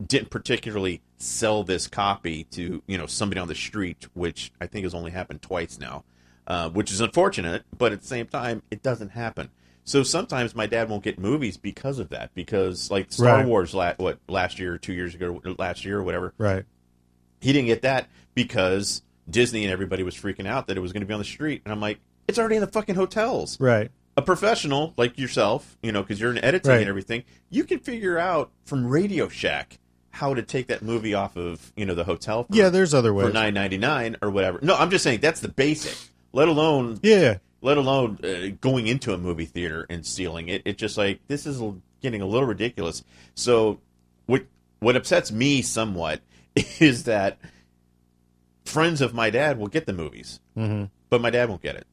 didn't 0.05 0.29
particularly 0.29 1.01
sell 1.17 1.63
this 1.63 1.87
copy 1.87 2.45
to 2.45 2.81
you 2.87 2.97
know 2.97 3.05
somebody 3.05 3.41
on 3.41 3.49
the 3.49 3.55
street, 3.55 4.07
which 4.13 4.53
I 4.61 4.67
think 4.67 4.85
has 4.85 4.93
only 4.93 5.11
happened 5.11 5.41
twice 5.41 5.77
now, 5.77 6.05
uh, 6.47 6.69
which 6.69 6.89
is 6.89 7.01
unfortunate. 7.01 7.63
But 7.77 7.91
at 7.91 7.99
the 7.99 8.07
same 8.07 8.25
time, 8.27 8.63
it 8.71 8.81
doesn't 8.81 9.09
happen. 9.09 9.49
So 9.83 10.03
sometimes 10.03 10.55
my 10.55 10.67
dad 10.67 10.87
won't 10.87 11.03
get 11.03 11.19
movies 11.19 11.57
because 11.57 11.99
of 11.99 12.07
that. 12.11 12.33
Because 12.33 12.89
like 12.89 13.11
Star 13.11 13.39
Right. 13.39 13.45
Wars, 13.45 13.73
la- 13.73 13.95
what 13.97 14.19
last 14.29 14.57
year 14.57 14.73
or 14.73 14.77
two 14.77 14.93
years 14.93 15.13
ago, 15.15 15.41
last 15.57 15.83
year 15.83 15.97
or 15.99 16.03
whatever, 16.03 16.33
Right. 16.37 16.63
he 17.41 17.51
didn't 17.51 17.67
get 17.67 17.81
that 17.81 18.07
because 18.33 19.01
Disney 19.29 19.65
and 19.65 19.73
everybody 19.73 20.03
was 20.03 20.15
freaking 20.15 20.47
out 20.47 20.67
that 20.67 20.77
it 20.77 20.81
was 20.81 20.93
going 20.93 21.01
to 21.01 21.07
be 21.07 21.13
on 21.13 21.19
the 21.19 21.25
street. 21.25 21.61
And 21.65 21.73
I'm 21.73 21.81
like, 21.81 21.99
it's 22.30 22.39
already 22.39 22.55
in 22.55 22.61
the 22.61 22.67
fucking 22.67 22.95
hotels 22.95 23.59
Right. 23.59 23.91
a 24.15 24.21
professional 24.21 24.93
like 24.97 25.17
yourself, 25.17 25.77
you 25.84 25.91
know, 25.91 26.01
because 26.03 26.19
you're 26.21 26.32
in 26.32 26.43
editing 26.43 26.69
Right. 26.71 26.80
and 26.82 26.89
everything, 26.89 27.23
you 27.49 27.63
can 27.63 27.80
figure 27.80 28.17
out 28.17 28.51
from 28.65 28.86
Radio 28.88 29.27
Shack 29.27 29.80
how 30.11 30.34
to 30.34 30.41
take 30.41 30.67
that 30.67 30.82
movie 30.82 31.13
off 31.13 31.38
of 31.38 31.71
you 31.75 31.86
know 31.86 31.95
the 31.95 32.03
hotel 32.03 32.43
for, 32.43 32.55
Yeah, 32.55 32.69
there's 32.69 32.93
other 32.93 33.09
for 33.09 33.25
ways. 33.25 33.34
nine 33.34 33.53
ninety 33.53 33.77
nine 33.77 34.15
or 34.21 34.30
whatever. 34.30 34.59
No, 34.61 34.75
I'm 34.75 34.89
just 34.89 35.03
saying 35.03 35.19
that's 35.19 35.39
the 35.39 35.47
basic. 35.49 35.95
Let 36.34 36.47
alone 36.47 36.99
Yeah. 37.03 37.38
let 37.61 37.77
alone 37.77 38.19
uh, 38.23 38.55
going 38.61 38.88
into 38.88 39.13
a 39.13 39.17
movie 39.17 39.45
theater 39.45 39.86
and 39.89 40.05
stealing 40.05 40.47
it. 40.49 40.61
It's 40.65 40.80
just 40.80 40.97
like 40.97 41.19
this 41.27 41.45
is 41.45 41.61
getting 42.01 42.21
a 42.21 42.25
little 42.25 42.47
ridiculous. 42.47 43.03
So 43.36 43.80
what 44.25 44.43
what 44.80 44.95
upsets 44.95 45.32
me 45.32 45.61
somewhat 45.61 46.21
is 46.80 47.03
that 47.03 47.38
friends 48.65 49.01
of 49.01 49.13
my 49.13 49.30
dad 49.30 49.57
will 49.57 49.67
get 49.67 49.86
the 49.86 49.93
movies, 49.93 50.39
hmm 50.55 50.86
but 51.09 51.21
my 51.21 51.30
dad 51.32 51.49
won't 51.49 51.61
get 51.63 51.75
it. 51.75 51.88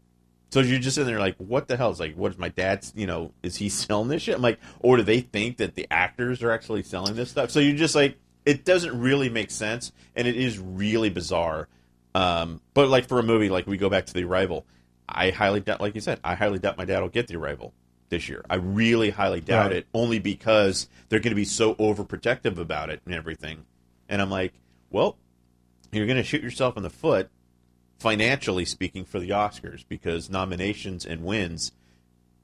So 0.51 0.61
you're 0.61 0.78
just 0.78 0.97
in 0.97 1.07
there 1.07 1.18
like, 1.18 1.36
what 1.38 1.66
the 1.68 1.76
hell? 1.76 1.90
It's 1.90 2.01
like, 2.01 2.14
what 2.16 2.32
is 2.32 2.38
my 2.38 2.49
dad's? 2.51 2.92
You 2.97 3.07
know, 3.07 3.32
is 3.42 3.57
he 3.57 3.68
selling 3.70 4.09
this 4.09 4.22
shit? 4.22 4.36
I'm 4.36 4.42
like, 4.42 4.61
or 4.80 4.97
do 4.97 5.03
they 5.03 5.20
think 5.20 5.57
that 5.59 5.74
the 5.74 5.86
actors 5.90 6.42
are 6.42 6.51
actually 6.53 6.82
selling 6.82 7.14
this 7.16 7.30
stuff? 7.30 7.51
So 7.51 7.61
you're 7.61 7.76
just 7.76 7.94
like, 7.94 8.16
it 8.44 8.64
doesn't 8.64 8.99
really 8.99 9.28
make 9.28 9.51
sense, 9.51 9.90
and 10.14 10.28
it 10.28 10.36
is 10.36 10.59
really 10.59 11.11
bizarre. 11.11 11.66
Um, 12.14 12.61
but 12.74 12.88
like 12.88 13.09
for 13.09 13.18
a 13.18 13.22
movie, 13.24 13.49
like 13.49 13.66
we 13.66 13.76
go 13.76 13.90
back 13.90 14.07
to 14.07 14.14
the 14.14 14.22
arrival, 14.24 14.64
I 15.09 15.30
highly 15.30 15.61
doubt, 15.61 15.80
like 15.80 15.94
you 15.97 16.01
said, 16.01 16.20
I 16.22 16.34
highly 16.36 16.59
doubt 16.61 16.78
my 16.78 16.84
dad 16.84 17.01
will 17.01 17.09
get 17.09 17.26
the 17.26 17.36
arrival 17.36 17.74
this 18.09 18.28
year. 18.28 18.44
I 18.49 18.55
really 18.55 19.11
highly 19.11 19.40
doubt 19.40 19.66
Right. 19.70 19.78
it, 19.78 19.86
only 19.92 20.20
because 20.20 20.88
they're 21.09 21.18
going 21.18 21.32
to 21.32 21.36
be 21.36 21.44
so 21.44 21.74
overprotective 21.74 22.57
about 22.57 22.88
it 22.88 23.01
and 23.05 23.12
everything. 23.14 23.64
And 24.09 24.22
I'm 24.22 24.30
like, 24.30 24.53
well, 24.90 25.18
you're 25.90 26.07
going 26.07 26.16
to 26.16 26.22
shoot 26.24 26.42
yourself 26.42 26.76
in 26.76 26.84
the 26.84 26.90
foot 26.90 27.28
financially 27.99 28.64
speaking 28.64 29.05
for 29.05 29.18
the 29.18 29.30
Oscars 29.30 29.84
because 29.88 30.28
nominations 30.30 31.07
and 31.07 31.24
wins 31.24 31.72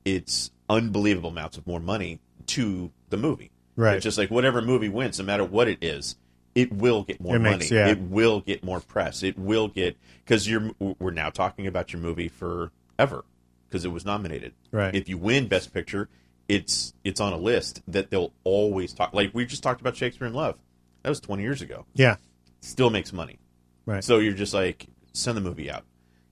it's 0.04 0.50
unbelievable 0.68 1.30
amounts 1.30 1.56
of 1.58 1.66
more 1.66 1.78
money 1.80 2.18
to 2.46 2.90
the 3.10 3.16
movie. 3.16 3.50
Right. 3.76 3.96
It's 3.96 4.04
just 4.04 4.18
like 4.18 4.30
whatever 4.30 4.60
movie 4.60 4.88
wins, 4.88 5.18
no 5.18 5.24
matter 5.24 5.44
what 5.44 5.68
it 5.68 5.78
is, 5.82 6.16
it 6.54 6.72
will 6.72 7.04
get 7.04 7.20
more 7.20 7.36
It 7.36 7.40
money. 7.40 7.56
makes- 7.58 7.70
yeah. 7.70 7.88
It 7.88 8.00
will 8.00 8.40
get 8.40 8.64
more 8.64 8.80
press. 8.80 9.22
It 9.22 9.38
will 9.38 9.68
get 9.68 9.96
because 10.24 10.48
you're 10.48 10.70
we're 10.98 11.12
now 11.12 11.30
talking 11.30 11.66
about 11.66 11.92
your 11.92 12.02
movie 12.02 12.28
forever 12.28 13.24
because 13.68 13.84
it 13.84 13.88
was 13.92 14.04
nominated. 14.04 14.52
Right. 14.70 14.94
If 14.94 15.08
you 15.08 15.16
win 15.18 15.48
Best 15.48 15.72
Picture, 15.72 16.08
it's 16.48 16.92
it's 17.04 17.20
on 17.20 17.32
a 17.32 17.38
list 17.38 17.82
that 17.88 18.10
they'll 18.10 18.32
always 18.44 18.92
talk. 18.92 19.14
Like 19.14 19.30
we 19.32 19.46
just 19.46 19.62
talked 19.62 19.80
about 19.80 19.96
Shakespeare 19.96 20.26
in 20.26 20.34
Love. 20.34 20.56
That 21.02 21.08
was 21.08 21.20
20 21.20 21.42
years 21.42 21.62
ago. 21.62 21.86
Yeah. 21.94 22.16
Still 22.60 22.90
makes 22.90 23.12
money. 23.12 23.38
Right. 23.86 24.04
So 24.04 24.18
you're 24.18 24.34
just 24.34 24.52
like 24.52 24.86
send 25.12 25.36
the 25.36 25.40
movie 25.40 25.70
out. 25.70 25.84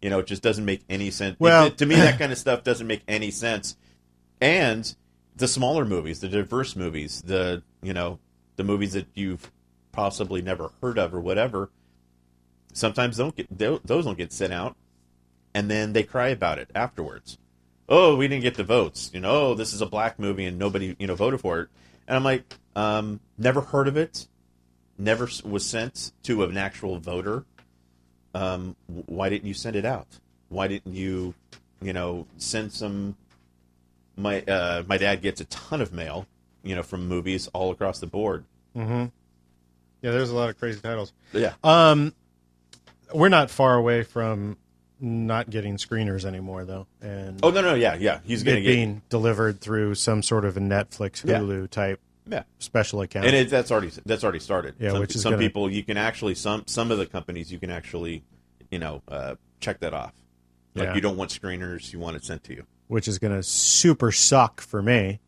You 0.03 0.09
know, 0.11 0.19
it 0.21 0.27
just 0.27 0.43
doesn't 0.43 0.65
make 0.65 0.83
any 0.89 1.11
sense. 1.11 1.37
Well- 1.39 1.67
It- 1.67 1.79
to 1.79 1.87
me, 1.87 1.95
that 1.97 2.19
kind 2.19 2.33
of 2.33 2.39
stuff 2.39 2.65
doesn't 2.65 2.87
make 2.87 3.03
any 3.09 3.31
sense. 3.31 3.77
And 4.41 4.95
the 5.37 5.49
smaller 5.49 5.85
movies, 5.85 6.21
the 6.21 6.29
diverse 6.29 6.75
movies, 6.77 7.23
the 7.23 7.63
you 7.83 7.93
know, 7.93 8.19
the 8.57 8.65
movies 8.65 8.93
that 8.95 9.07
you've 9.15 9.51
possibly 9.93 10.41
never 10.43 10.71
heard 10.83 10.99
of 10.99 11.15
or 11.15 11.21
whatever, 11.21 11.71
sometimes 12.73 13.17
don't 13.17 13.35
get 13.37 13.47
those 13.57 13.81
don't 14.05 14.19
get 14.19 14.33
sent 14.33 14.53
out, 14.53 14.77
and 15.55 15.71
then 15.71 15.93
they 15.93 16.03
cry 16.03 16.29
about 16.29 16.59
it 16.59 16.71
afterwards. 16.75 17.39
Oh, 17.89 18.17
we 18.17 18.29
didn't 18.29 18.43
get 18.43 18.55
the 18.55 18.65
votes. 18.65 19.11
You 19.13 19.21
know, 19.21 19.31
oh, 19.51 19.55
this 19.55 19.73
is 19.73 19.81
a 19.81 19.87
black 19.87 20.19
movie 20.19 20.45
and 20.45 20.59
nobody 20.59 20.95
you 20.99 21.07
know 21.07 21.15
voted 21.17 21.41
for 21.41 21.61
it. 21.61 21.69
And 22.07 22.17
I'm 22.17 22.25
like, 22.25 22.45
um, 22.77 23.21
never 23.39 23.61
heard 23.61 23.89
of 23.89 23.97
it. 23.97 24.27
Never 24.99 25.29
was 25.45 25.65
sent 25.65 26.13
to 26.25 26.45
an 26.45 26.57
actual 26.57 26.99
voter 26.99 27.45
um, 28.35 28.77
why 28.87 29.29
didn't 29.29 29.47
you 29.49 29.55
send 29.55 29.77
it 29.77 29.85
out? 29.85 30.07
Why 30.49 30.69
didn't 30.69 30.95
you, 30.95 31.35
you 31.83 31.93
know, 31.93 32.27
send 32.39 32.73
some? 32.73 33.17
My 34.17 34.43
uh, 34.43 34.83
my 34.87 34.99
dad 34.99 35.23
gets 35.23 35.41
a 35.41 35.45
ton 35.47 35.81
of 35.81 35.93
mail, 35.93 36.27
you 36.63 36.75
know, 36.75 36.83
from 36.83 37.07
movies 37.09 37.49
all 37.53 37.71
across 37.71 38.01
the 38.01 38.07
board. 38.07 38.45
Mm-hmm. 38.77 39.07
Yeah, 40.03 40.11
there's 40.13 40.31
a 40.31 40.35
lot 40.35 40.51
of 40.51 40.59
crazy 40.59 40.81
titles. 40.81 41.13
Yeah, 41.33 41.53
Um, 41.63 42.15
we're 43.15 43.29
not 43.29 43.51
far 43.51 43.77
away 43.77 44.03
from 44.03 44.57
not 44.99 45.49
getting 45.51 45.77
screeners 45.77 46.25
anymore, 46.25 46.65
though, 46.65 46.87
and 47.01 47.39
Oh 47.43 47.51
no, 47.51 47.61
no, 47.63 47.75
yeah, 47.75 47.95
yeah. 47.97 48.21
He's 48.25 48.43
gonna 48.43 48.61
get 48.61 48.69
being 48.69 49.03
delivered 49.09 49.61
through 49.61 49.95
some 49.95 50.23
sort 50.23 50.45
of 50.45 50.57
a 50.57 50.61
Netflix, 50.61 51.25
Yeah. 51.25 51.39
Hulu 51.41 51.71
type 51.71 52.01
Yeah. 52.31 52.43
special 52.59 53.01
account. 53.03 53.27
and 53.27 53.35
it, 53.37 53.51
that's 53.51 53.71
already 53.71 53.91
that's 54.07 54.23
already 54.25 54.39
started. 54.39 54.75
Yeah, 54.79 54.91
some, 54.93 55.01
which 55.01 55.15
is 55.17 55.23
some 55.23 55.33
gonna- 55.33 55.43
people 55.43 55.71
you 55.71 55.83
can 55.83 55.97
actually 55.97 56.35
some 56.35 56.65
some 56.67 56.91
of 56.91 56.99
the 56.99 57.07
companies 57.07 57.51
you 57.53 57.59
can 57.59 57.71
actually 57.71 58.23
you 58.71 58.79
know 58.79 59.03
uh, 59.09 59.35
check 59.61 59.81
that 59.81 59.93
off. 59.95 60.13
Like 60.75 60.87
Yeah. 60.89 60.95
you 60.95 61.01
don't 61.01 61.17
want 61.17 61.31
screeners, 61.31 61.93
you 61.93 61.99
want 61.99 62.17
it 62.17 62.25
sent 62.25 62.45
to 62.45 62.55
you. 62.55 62.65
which 62.89 63.09
is 63.09 63.19
going 63.19 63.35
to 63.35 63.43
super 63.43 64.11
suck 64.13 64.61
for 64.61 64.81
me 64.83 65.19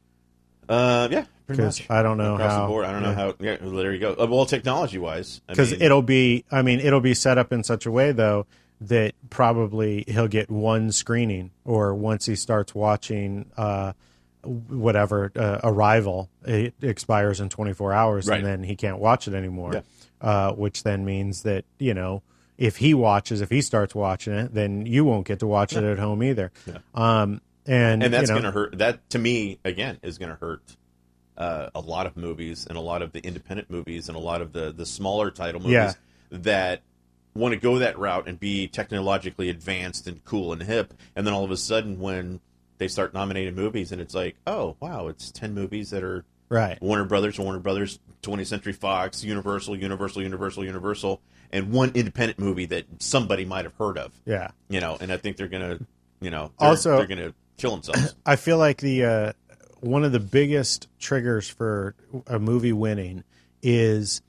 Uh, 0.68 1.08
yeah, 1.10 1.24
because. 1.46 1.82
I 1.90 2.02
don't 2.02 2.16
know 2.18 2.34
across 2.34 2.52
how. 2.52 2.62
the 2.62 2.66
board. 2.68 2.84
I 2.86 2.92
don't 2.92 3.02
know 3.02 3.14
how. 3.14 3.34
Yeah, 3.40 3.56
well, 3.60 3.72
there 3.72 3.92
you 3.92 3.98
go. 3.98 4.14
Uh, 4.18 4.26
well, 4.26 4.46
technology 4.46 4.98
wise, 4.98 5.40
because 5.48 5.72
it'll 5.72 6.02
be. 6.02 6.44
I 6.50 6.62
mean, 6.62 6.78
it'll 6.80 7.00
be 7.00 7.14
set 7.14 7.36
up 7.38 7.52
in 7.52 7.62
such 7.64 7.84
a 7.86 7.90
way 7.90 8.12
though 8.12 8.46
that 8.80 9.14
probably 9.30 10.04
he'll 10.08 10.28
get 10.28 10.50
one 10.50 10.90
screening, 10.92 11.50
or 11.64 11.94
once 11.94 12.26
he 12.26 12.36
starts 12.36 12.74
watching. 12.74 13.50
Uh, 13.56 13.92
whatever 14.44 15.30
uh, 15.36 15.60
arrival 15.62 16.28
it 16.44 16.74
expires 16.82 17.40
in 17.40 17.48
24 17.48 17.92
hours 17.92 18.26
Right. 18.28 18.38
and 18.38 18.46
then 18.46 18.62
he 18.64 18.74
can't 18.76 18.98
watch 18.98 19.28
it 19.28 19.34
anymore 19.34 19.74
Yeah. 19.74 19.80
uh, 20.20 20.52
which 20.52 20.82
then 20.82 21.04
means 21.04 21.42
that 21.42 21.64
you 21.78 21.94
know 21.94 22.22
if 22.58 22.76
he 22.78 22.92
watches 22.94 23.40
if 23.40 23.50
he 23.50 23.62
starts 23.62 23.94
watching 23.94 24.34
it 24.34 24.52
then 24.54 24.84
you 24.86 25.04
won't 25.04 25.26
get 25.26 25.38
to 25.40 25.46
watch 25.46 25.74
it 25.74 25.84
at 25.84 25.98
home 25.98 26.22
either 26.22 26.50
um, 26.94 27.40
and 27.66 28.02
and 28.02 28.12
that's 28.12 28.28
you 28.28 28.34
know, 28.34 28.40
going 28.40 28.52
to 28.52 28.58
hurt. 28.58 28.78
That 28.78 29.08
to 29.10 29.18
me 29.18 29.58
again 29.64 29.98
is 30.02 30.18
going 30.18 30.30
to 30.30 30.36
hurt 30.36 30.62
uh, 31.36 31.70
a 31.74 31.80
lot 31.80 32.06
of 32.06 32.16
movies 32.16 32.66
and 32.66 32.76
a 32.76 32.80
lot 32.80 33.02
of 33.02 33.12
the 33.12 33.20
independent 33.20 33.70
movies 33.70 34.08
and 34.08 34.16
a 34.16 34.20
lot 34.20 34.42
of 34.42 34.52
the 34.52 34.72
the 34.72 34.84
smaller 34.84 35.30
title 35.30 35.60
movies 35.60 35.72
Yeah. 35.74 35.92
that 36.30 36.82
want 37.34 37.54
to 37.54 37.60
go 37.60 37.78
that 37.78 37.98
route 37.98 38.28
and 38.28 38.38
be 38.38 38.66
technologically 38.68 39.48
advanced 39.48 40.06
and 40.06 40.22
cool 40.24 40.52
and 40.52 40.62
hip, 40.62 40.92
and 41.16 41.26
then 41.26 41.32
all 41.32 41.44
of 41.44 41.50
a 41.50 41.56
sudden 41.56 41.98
when 42.00 42.40
they 42.82 42.88
start 42.88 43.14
nominating 43.14 43.54
movies 43.54 43.92
and 43.92 44.00
it's 44.00 44.14
like, 44.14 44.34
oh 44.46 44.76
wow, 44.80 45.06
it's 45.06 45.30
ten 45.30 45.54
movies 45.54 45.90
that 45.90 46.02
are 46.02 46.24
right 46.48 46.82
Warner 46.82 47.04
Brothers, 47.04 47.38
Warner 47.38 47.60
Brothers, 47.60 48.00
20th 48.22 48.46
Century 48.48 48.72
Fox, 48.72 49.22
Universal, 49.22 49.76
Universal, 49.76 50.22
Universal, 50.22 50.64
Universal, 50.64 51.20
and 51.52 51.70
one 51.70 51.92
independent 51.94 52.40
movie 52.40 52.66
that 52.66 52.84
somebody 52.98 53.44
might 53.44 53.64
have 53.64 53.74
heard 53.76 53.96
of. 53.96 54.12
yeah 54.26 54.50
You 54.68 54.80
know, 54.80 54.98
and 55.00 55.12
I 55.12 55.16
think 55.16 55.36
they're 55.36 55.46
gonna, 55.48 55.78
you 56.20 56.30
know, 56.30 56.50
they're, 56.58 56.68
Also- 56.70 56.96
they're 56.96 57.06
gonna 57.06 57.34
kill 57.56 57.70
themselves. 57.76 58.16
I 58.26 58.34
feel 58.36 58.58
like 58.58 58.78
the 58.78 59.04
uh, 59.04 59.32
one 59.80 60.02
of 60.04 60.10
the 60.12 60.20
biggest 60.20 60.88
triggers 60.98 61.48
for 61.48 61.94
a 62.26 62.38
movie 62.40 62.72
winning 62.72 63.22
is 63.62 64.20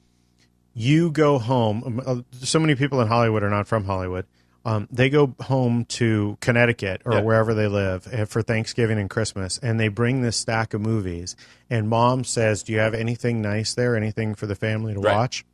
you 0.76 1.12
go 1.12 1.40
home. 1.40 1.84
um, 1.86 2.02
uh, 2.06 2.22
So 2.46 2.60
many 2.60 2.76
people 2.76 3.02
in 3.02 3.08
Hollywood 3.08 3.42
are 3.44 3.50
not 3.50 3.68
from 3.68 3.86
Hollywood. 3.86 4.26
Um, 4.66 4.88
they 4.92 5.10
go 5.10 5.36
home 5.42 5.84
to 5.86 6.38
Connecticut 6.40 7.02
or 7.06 7.14
Yeah. 7.16 7.22
wherever 7.22 7.54
they 7.54 7.68
live 7.68 8.08
eh, 8.12 8.24
for 8.26 8.42
Thanksgiving 8.42 8.98
and 8.98 9.10
Christmas, 9.10 9.60
and 9.62 9.78
they 9.80 9.90
bring 9.90 10.22
this 10.22 10.38
stack 10.38 10.74
of 10.74 10.80
movies. 10.82 11.36
And 11.70 11.90
mom 11.90 12.24
says, 12.24 12.64
"Do 12.64 12.72
you 12.72 12.80
have 12.80 12.94
anything 12.94 13.42
nice 13.42 13.74
there? 13.74 13.96
Anything 13.98 14.36
for 14.36 14.46
the 14.48 14.56
family 14.56 14.94
to 14.94 15.00
Right. 15.02 15.16
watch?" 15.16 15.46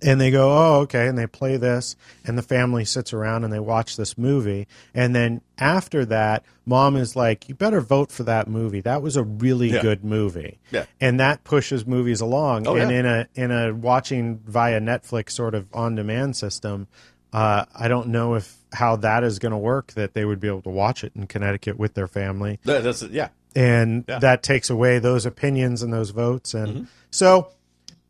and 0.00 0.20
they 0.20 0.30
go, 0.30 0.52
"Oh, 0.52 0.80
okay," 0.82 1.08
and 1.08 1.18
they 1.18 1.26
play 1.26 1.56
this, 1.56 1.96
and 2.24 2.38
the 2.38 2.42
family 2.42 2.84
sits 2.84 3.12
around 3.12 3.42
and 3.42 3.52
they 3.52 3.58
watch 3.58 3.96
this 3.96 4.16
movie, 4.16 4.68
and 4.94 5.12
then 5.12 5.40
after 5.58 6.04
that, 6.04 6.44
mom 6.64 6.94
is 6.94 7.16
like, 7.16 7.48
"You 7.48 7.56
better 7.56 7.80
vote 7.80 8.12
for 8.12 8.22
that 8.22 8.46
movie. 8.46 8.80
That 8.80 9.02
was 9.02 9.16
a 9.16 9.24
really 9.24 9.70
Yeah. 9.72 9.82
good 9.82 10.04
movie." 10.04 10.58
Yeah. 10.70 10.84
and 11.00 11.18
that 11.18 11.42
pushes 11.42 11.84
movies 11.86 12.20
along. 12.20 12.66
Oh, 12.68 12.76
and 12.76 12.92
in 12.92 13.06
a 13.06 13.26
in 13.34 13.50
a 13.50 13.72
watching 13.74 14.38
via 14.46 14.78
Netflix 14.80 15.30
sort 15.30 15.54
of 15.56 15.66
on 15.72 15.96
demand 15.96 16.36
system, 16.36 16.86
uh, 17.32 17.64
I 17.74 17.88
don't 17.88 18.08
know 18.08 18.34
if 18.34 18.54
how 18.72 18.96
that 18.96 19.24
is 19.24 19.38
going 19.38 19.52
to 19.52 19.58
work. 19.58 19.92
That 19.92 20.14
they 20.14 20.24
would 20.24 20.40
be 20.40 20.48
able 20.48 20.62
to 20.62 20.70
watch 20.70 21.04
it 21.04 21.12
in 21.16 21.26
Connecticut 21.26 21.78
with 21.78 21.94
their 21.94 22.08
family, 22.08 22.58
That- 22.64 22.82
that's 22.84 23.02
yeah. 23.02 23.28
and 23.56 24.04
Yeah. 24.08 24.18
that 24.20 24.42
takes 24.42 24.70
away 24.70 24.98
those 24.98 25.26
opinions 25.26 25.82
and 25.82 25.92
those 25.92 26.10
votes, 26.10 26.54
and 26.54 26.88
so. 27.10 27.48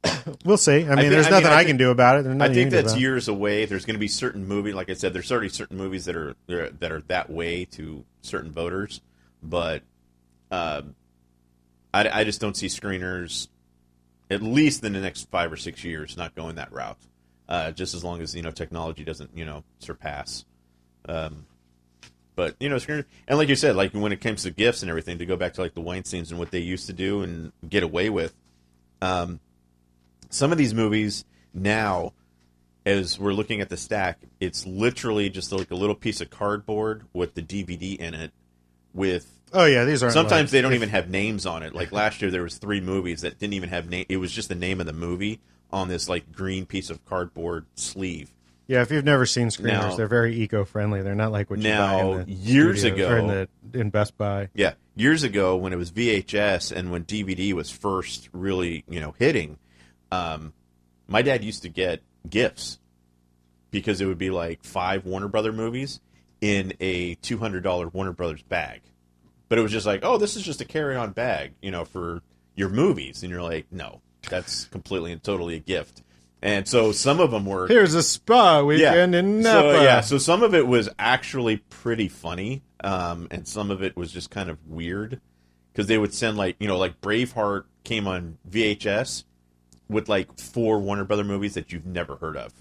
We'll 0.44 0.56
see. 0.58 0.84
I 0.86 0.94
mean, 0.94 0.96
thi- 0.96 1.08
there's 1.08 1.26
I 1.26 1.30
mean, 1.30 1.40
nothing 1.42 1.46
I 1.48 1.54
I, 1.54 1.58
think- 1.58 1.68
can 1.70 1.76
do 1.78 1.90
about 1.90 2.24
it. 2.24 2.40
I 2.40 2.54
think 2.54 2.70
that's 2.70 2.96
years 2.96 3.26
away. 3.26 3.64
There's 3.64 3.84
going 3.84 3.94
to 3.96 4.00
be 4.00 4.06
certain 4.08 4.46
movies, 4.46 4.74
like 4.74 4.88
I 4.90 4.94
said, 4.94 5.12
there's 5.12 5.32
already 5.32 5.48
certain 5.48 5.76
movies 5.76 6.04
that 6.04 6.14
are 6.16 6.36
that 6.46 6.56
are- 6.58 6.70
that 6.70 6.92
are 6.92 7.00
that 7.08 7.30
way 7.30 7.64
to 7.72 8.04
certain 8.22 8.52
voters, 8.52 9.00
but 9.42 9.82
uh, 10.52 10.82
I, 11.92 12.20
I 12.20 12.24
just 12.24 12.40
don't 12.40 12.56
see 12.56 12.68
screeners, 12.68 13.48
at 14.30 14.40
least 14.42 14.84
in 14.84 14.92
the 14.92 15.00
next 15.00 15.28
five 15.30 15.50
or 15.52 15.56
six 15.56 15.82
years, 15.82 16.16
not 16.16 16.34
going 16.36 16.54
that 16.56 16.72
route. 16.72 16.98
Uh, 17.49 17.70
just 17.70 17.94
as 17.94 18.05
long 18.05 18.20
as 18.20 18.34
you 18.34 18.42
know 18.42 18.51
technology 18.51 19.05
doesn't 19.05 19.30
you 19.34 19.44
know 19.44 19.64
surpass. 19.78 20.44
Um, 21.09 21.46
but 22.36 22.55
you 22.61 22.68
know, 22.68 22.78
and 23.26 23.38
like 23.38 23.49
you 23.49 23.57
said, 23.57 23.74
like 23.74 23.92
when 23.92 24.12
it 24.12 24.20
comes 24.20 24.44
to 24.44 24.51
gifts 24.51 24.82
and 24.82 24.90
everything, 24.90 25.18
to 25.18 25.26
go 25.26 25.36
back 25.36 25.55
to 25.55 25.61
like 25.61 25.74
the 25.74 25.80
Weinstein's 25.80 26.30
and 26.30 26.38
what 26.38 26.51
they 26.51 26.61
used 26.61 26.86
to 26.86 26.92
do 26.92 27.22
and 27.22 27.53
get 27.68 27.82
away 27.82 28.11
with. 28.11 28.34
Um, 29.01 29.40
some 30.30 30.53
of 30.53 30.59
these 30.59 30.74
movies 30.74 31.24
now 31.55 32.12
as 32.84 33.18
we're 33.18 33.32
looking 33.32 33.61
at 33.61 33.68
the 33.68 33.76
stack 33.76 34.20
it's 34.40 34.66
literally 34.66 35.28
just 35.28 35.53
like 35.53 35.70
a 35.70 35.74
little 35.74 35.94
piece 35.94 36.20
of 36.20 36.30
cardboard 36.30 37.05
with 37.12 37.34
the 37.34 37.42
dvd 37.42 37.96
in 37.96 38.14
it 38.14 38.32
with 38.94 39.34
Oh 39.51 39.64
yeah, 39.64 39.86
these 39.86 40.03
are 40.03 40.11
sometimes 40.11 40.51
they 40.51 40.61
don't 40.61 40.74
even 40.74 40.90
have 40.90 41.09
names 41.09 41.46
on 41.46 41.62
it 41.62 41.74
like 41.74 41.90
last 41.90 42.20
year 42.20 42.30
there 42.30 42.42
was 42.42 42.59
three 42.59 42.82
movies 42.82 43.22
that 43.22 43.38
didn't 43.38 43.55
even 43.55 43.70
have 43.70 43.88
name 43.88 44.05
it 44.11 44.18
was 44.18 44.30
just 44.30 44.51
the 44.51 44.55
name 44.55 44.78
of 44.78 44.86
the 44.86 44.92
movie 44.92 45.40
on 45.72 45.88
this 45.88 46.08
like 46.08 46.32
green 46.32 46.64
piece 46.66 46.90
of 46.90 47.04
cardboard 47.04 47.66
sleeve 47.74 48.32
Yeah, 48.66 48.82
if 48.82 48.90
you've 48.90 49.04
never 49.04 49.24
seen 49.26 49.48
screeners, 49.48 49.64
Now- 49.90 49.96
they're 49.96 50.06
very 50.06 50.34
eco-friendly. 50.36 51.02
They're 51.02 51.14
not 51.14 51.32
like 51.32 51.48
what 51.50 51.58
you 51.58 51.68
Now, 51.68 52.12
buy 52.14 52.20
in 52.20 52.26
the 52.26 52.32
years 52.32 52.84
ago- 52.84 53.16
in 53.16 53.26
the 53.72 53.80
in 53.80 53.90
Best 53.90 54.16
Buy. 54.18 54.48
Yeah, 54.54 54.74
years 54.94 55.22
ago 55.22 55.56
when 55.56 55.72
it 55.72 55.76
was 55.76 55.90
VHS 55.90 56.70
and 56.70 56.90
when 56.90 57.04
DVD 57.04 57.52
was 57.54 57.70
first 57.70 58.28
really, 58.32 58.84
you 58.88 59.00
know, 59.00 59.14
hitting, 59.18 59.56
um, 60.12 60.52
my 61.06 61.22
dad 61.22 61.42
used 61.44 61.62
to 61.62 61.68
get 61.70 62.02
gifts 62.28 62.78
because 63.70 64.00
it 64.00 64.06
would 64.06 64.18
be 64.18 64.30
like 64.30 64.64
five 64.64 65.04
Warner 65.06 65.28
Brother 65.28 65.52
movies 65.52 66.00
in 66.40 66.72
a 66.80 67.14
two 67.16 67.38
hundred 67.38 67.62
dollar 67.62 67.88
Warner 67.88 68.12
Brothers 68.12 68.42
bag. 68.42 68.82
But 69.48 69.58
it 69.58 69.62
was 69.62 69.72
just 69.72 69.86
like, 69.86 70.00
oh, 70.02 70.18
this 70.18 70.36
is 70.36 70.42
just 70.42 70.60
a 70.60 70.64
carry 70.66 70.94
on 70.94 71.12
bag, 71.12 71.52
you 71.62 71.70
know, 71.70 71.86
for 71.86 72.20
your 72.54 72.68
movies, 72.68 73.22
and 73.22 73.30
you're 73.32 73.42
like, 73.42 73.66
no, 73.70 74.02
that's 74.28 74.66
completely 74.66 75.12
and 75.12 75.22
totally 75.22 75.54
a 75.56 75.60
gift. 75.60 76.02
And 76.40 76.68
so 76.68 76.92
some 76.92 77.18
of 77.18 77.30
them 77.32 77.46
were 77.46 77.66
Here's 77.66 77.94
a 77.94 78.02
spa 78.02 78.62
weekend 78.62 79.14
in 79.14 79.40
Napa. 79.40 79.74
so 79.78 79.82
yeah, 79.82 80.00
so 80.00 80.18
some 80.18 80.42
of 80.44 80.54
it 80.54 80.66
was 80.68 80.88
actually 80.98 81.56
pretty 81.56 82.08
funny, 82.08 82.62
um, 82.84 83.26
and 83.32 83.46
some 83.48 83.70
of 83.72 83.82
it 83.82 83.96
was 83.96 84.12
just 84.12 84.30
kind 84.30 84.48
of 84.48 84.58
weird 84.68 85.20
because 85.72 85.88
they 85.88 85.98
would 85.98 86.14
send 86.14 86.36
like 86.36 86.54
you 86.60 86.68
know 86.68 86.78
like 86.78 87.00
Braveheart 87.00 87.64
came 87.82 88.06
on 88.06 88.38
VHS 88.48 89.24
with 89.88 90.08
like 90.08 90.38
four 90.38 90.78
Warner 90.78 91.04
Brother 91.04 91.24
movies 91.24 91.54
that 91.54 91.72
you've 91.72 91.86
never 91.86 92.16
heard 92.16 92.36
of, 92.36 92.52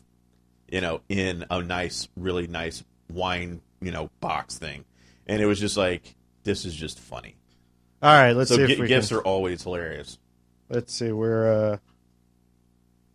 you 0.69 0.81
know, 0.81 1.01
in 1.09 1.45
a 1.51 1.61
nice, 1.61 2.07
really 2.15 2.47
nice 2.47 2.83
wine 3.11 3.61
you 3.79 3.91
know 3.91 4.09
box 4.21 4.57
thing, 4.57 4.85
and 5.27 5.39
it 5.39 5.45
was 5.45 5.59
just 5.59 5.77
like 5.77 6.15
this 6.45 6.65
is 6.65 6.73
just 6.73 6.99
funny. 6.99 7.35
All 8.01 8.09
right, 8.11 8.31
let's 8.33 8.49
So 8.49 8.55
see 8.65 8.79
we 8.79 8.87
gifts 8.87 9.09
can. 9.09 9.17
are 9.17 9.21
always 9.21 9.61
hilarious. 9.61 10.17
Let's 10.69 10.93
see, 10.93 11.11
we're 11.11 11.73
uh, 11.73 11.77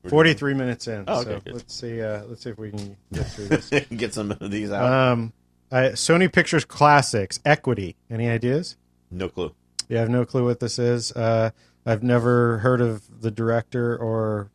43 0.08 0.54
minutes 0.54 0.88
in. 0.88 1.04
Oh, 1.06 1.20
okay, 1.20 1.30
so 1.34 1.40
good. 1.40 1.54
let's 1.54 1.74
see. 1.74 2.00
Uh, 2.02 2.24
let's 2.24 2.42
see 2.42 2.50
if 2.50 2.58
we 2.58 2.70
can 2.70 2.96
get 3.12 3.24
through 3.26 3.46
this. 3.48 3.70
Get 3.94 4.14
some 4.14 4.30
of 4.32 4.50
these 4.50 4.70
out. 4.72 4.90
um, 5.12 5.32
Sony 5.70 6.32
Pictures 6.32 6.64
Classics 6.64 7.40
Equity. 7.44 7.96
Any 8.10 8.28
ideas? 8.28 8.76
no 9.10 9.28
clue. 9.28 9.54
Yeah, 9.88 9.98
I 9.98 10.00
have 10.00 10.10
no 10.10 10.24
clue 10.24 10.44
what 10.46 10.60
this 10.60 10.78
is. 10.78 11.12
Uh, 11.12 11.50
I've 11.84 12.02
never 12.02 12.58
heard 12.58 12.80
of 12.80 13.20
the 13.20 13.30
director 13.30 13.96
or 13.96 14.50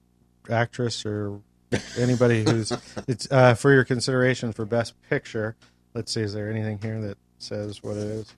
actress 0.49 1.05
or 1.05 1.41
anybody 1.97 2.43
who's. 2.43 2.71
It's 3.07 3.27
uh, 3.31 3.53
for 3.53 3.71
your 3.71 3.83
consideration 3.85 4.51
for 4.53 4.65
Best 4.65 4.99
Picture. 5.09 5.55
Let's 5.93 6.11
see. 6.11 6.21
Is 6.21 6.33
there 6.33 6.49
anything 6.49 6.79
here 6.81 6.99
that 7.01 7.17
says 7.37 7.83
what 7.83 7.97
it 7.97 8.03
is? 8.03 8.33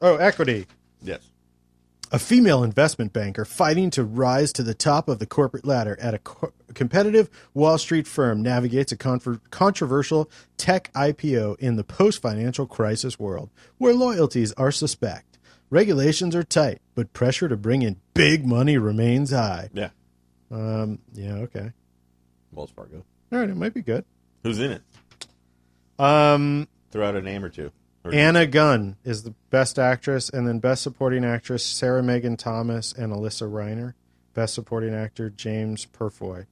Oh, 0.00 0.16
Equity. 0.16 0.66
Yes. 1.02 1.20
A 2.12 2.18
female 2.18 2.62
investment 2.62 3.12
banker 3.12 3.44
fighting 3.44 3.90
to 3.90 4.04
rise 4.04 4.52
to 4.52 4.62
the 4.62 4.74
top 4.74 5.08
of 5.08 5.18
the 5.18 5.26
corporate 5.26 5.64
ladder 5.64 5.98
at 6.00 6.14
a 6.14 6.18
co- 6.18 6.52
competitive 6.72 7.28
Wall 7.54 7.76
Street 7.76 8.06
firm 8.06 8.40
navigates 8.40 8.92
a 8.92 8.96
confer- 8.96 9.40
controversial 9.50 10.30
tech 10.56 10.92
IPO 10.92 11.58
in 11.58 11.74
the 11.74 11.82
post 11.82 12.22
financial 12.22 12.66
crisis 12.66 13.18
world 13.18 13.50
where 13.78 13.94
loyalties 13.94 14.52
are 14.52 14.70
suspect. 14.70 15.38
Regulations 15.70 16.36
are 16.36 16.44
tight, 16.44 16.80
but 16.94 17.12
pressure 17.12 17.48
to 17.48 17.56
bring 17.56 17.82
in 17.82 17.96
big 18.12 18.46
money 18.46 18.78
remains 18.78 19.30
high. 19.32 19.70
Yeah. 19.72 19.88
Um, 20.52 21.00
yeah, 21.14 21.32
okay. 21.36 21.72
Wells 22.52 22.70
Fargo. 22.70 23.02
All 23.32 23.38
right, 23.40 23.50
it 23.50 23.56
might 23.56 23.74
be 23.74 23.82
good. 23.82 24.04
Who's 24.44 24.60
in 24.60 24.70
it? 24.70 24.82
Um, 25.98 26.68
Throw 26.92 27.08
out 27.08 27.16
a 27.16 27.22
name 27.22 27.44
or 27.44 27.48
two. 27.48 27.72
Anna 28.12 28.46
Gunn 28.46 28.96
is 29.04 29.22
the 29.22 29.34
best 29.50 29.78
actress, 29.78 30.28
and 30.28 30.46
then 30.46 30.58
best 30.58 30.82
supporting 30.82 31.24
actress 31.24 31.64
Sarah 31.64 32.02
Megan 32.02 32.36
Thomas 32.36 32.92
and 32.92 33.12
Alysia 33.12 33.50
Reiner. 33.50 33.94
Best 34.34 34.54
supporting 34.54 34.94
actor 34.94 35.30
James 35.30 35.86
Purefoy. 35.86 36.46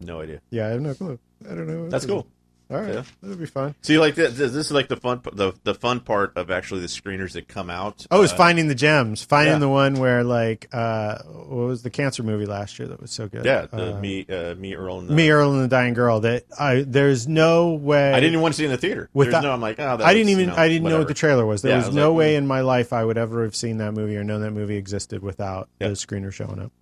No 0.00 0.20
idea. 0.20 0.40
Yeah, 0.50 0.66
I 0.66 0.70
have 0.70 0.80
no 0.80 0.94
clue. 0.94 1.18
I 1.48 1.54
don't 1.54 1.66
know. 1.66 1.88
That's 1.88 2.06
cool. 2.06 2.26
Is. 2.72 2.76
All 2.78 2.80
right, 2.82 2.94
Yeah. 2.94 3.02
that'd 3.22 3.38
be 3.38 3.46
fun. 3.46 3.74
See, 3.82 3.98
like 3.98 4.14
this, 4.14 4.36
this 4.36 4.52
is 4.52 4.72
like 4.72 4.88
the 4.88 4.96
fun, 4.96 5.20
the 5.32 5.52
the 5.64 5.74
fun 5.74 6.00
part 6.00 6.36
of 6.36 6.50
actually 6.50 6.80
the 6.80 6.86
screeners 6.86 7.32
that 7.32 7.48
come 7.48 7.68
out. 7.70 8.06
Oh, 8.10 8.22
it's 8.22 8.32
Uh, 8.32 8.36
finding 8.36 8.68
the 8.68 8.74
gems, 8.74 9.22
finding 9.22 9.54
yeah. 9.54 9.58
the 9.58 9.68
one 9.68 9.94
where 9.94 10.24
like 10.24 10.68
uh, 10.72 11.18
what 11.24 11.66
was 11.66 11.82
the 11.82 11.90
cancer 11.90 12.22
movie 12.22 12.46
last 12.46 12.78
year 12.78 12.88
that 12.88 13.00
was 13.00 13.10
so 13.10 13.28
good? 13.28 13.44
Yeah, 13.44 13.66
the 13.66 13.96
Uh, 13.96 14.00
me, 14.00 14.26
uh, 14.28 14.54
me, 14.54 14.74
Earl, 14.74 15.00
and 15.00 15.08
the, 15.08 15.14
me, 15.14 15.30
Earl, 15.30 15.52
and 15.52 15.62
the 15.62 15.68
Dying 15.68 15.94
Girl. 15.94 16.20
That 16.20 16.44
I 16.58 16.84
there's 16.86 17.28
no 17.28 17.72
way. 17.74 18.10
I 18.12 18.20
didn't 18.20 18.32
even 18.32 18.40
want 18.42 18.54
to 18.54 18.58
see 18.58 18.64
it 18.64 18.66
in 18.66 18.72
the 18.72 18.78
theater. 18.78 19.08
Without- 19.12 19.42
no, 19.42 19.52
I'm 19.52 19.60
like, 19.60 19.78
oh, 19.78 19.96
that 19.98 20.06
I 20.06 20.14
didn't 20.14 20.30
even. 20.30 20.40
you 20.46 20.50
know, 20.52 20.56
I 20.56 20.68
didn't 20.68 20.88
know 20.88 20.98
what 20.98 21.08
the 21.08 21.14
trailer 21.14 21.44
was. 21.46 21.62
There 21.62 21.70
Yeah, 21.72 21.78
was, 21.78 21.86
was 21.86 21.94
no 21.94 22.10
like, 22.12 22.18
way 22.18 22.34
mm. 22.34 22.38
in 22.38 22.46
my 22.46 22.60
life 22.62 22.92
I 22.92 23.04
would 23.04 23.18
ever 23.18 23.42
have 23.44 23.54
seen 23.54 23.78
that 23.78 23.92
movie 23.92 24.16
or 24.16 24.24
known 24.24 24.40
that 24.42 24.52
movie 24.52 24.76
existed 24.76 25.22
without 25.22 25.68
Yeah. 25.80 25.88
the 25.88 25.94
screener 25.94 26.32
showing 26.32 26.58
up. 26.60 26.72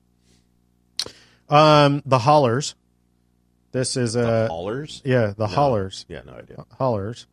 Um, 1.49 2.03
the 2.07 2.20
Hollars. 2.20 2.74
This 3.72 3.96
is 3.96 4.14
The 4.14 4.44
a 4.44 4.48
Hollars. 4.48 5.00
yeah, 5.04 5.32
the. 5.36 5.46
Hollars. 5.46 6.04
Yeah, 6.08 6.22
no 6.26 6.32
idea. 6.34 6.64
Hollars. 6.78 7.26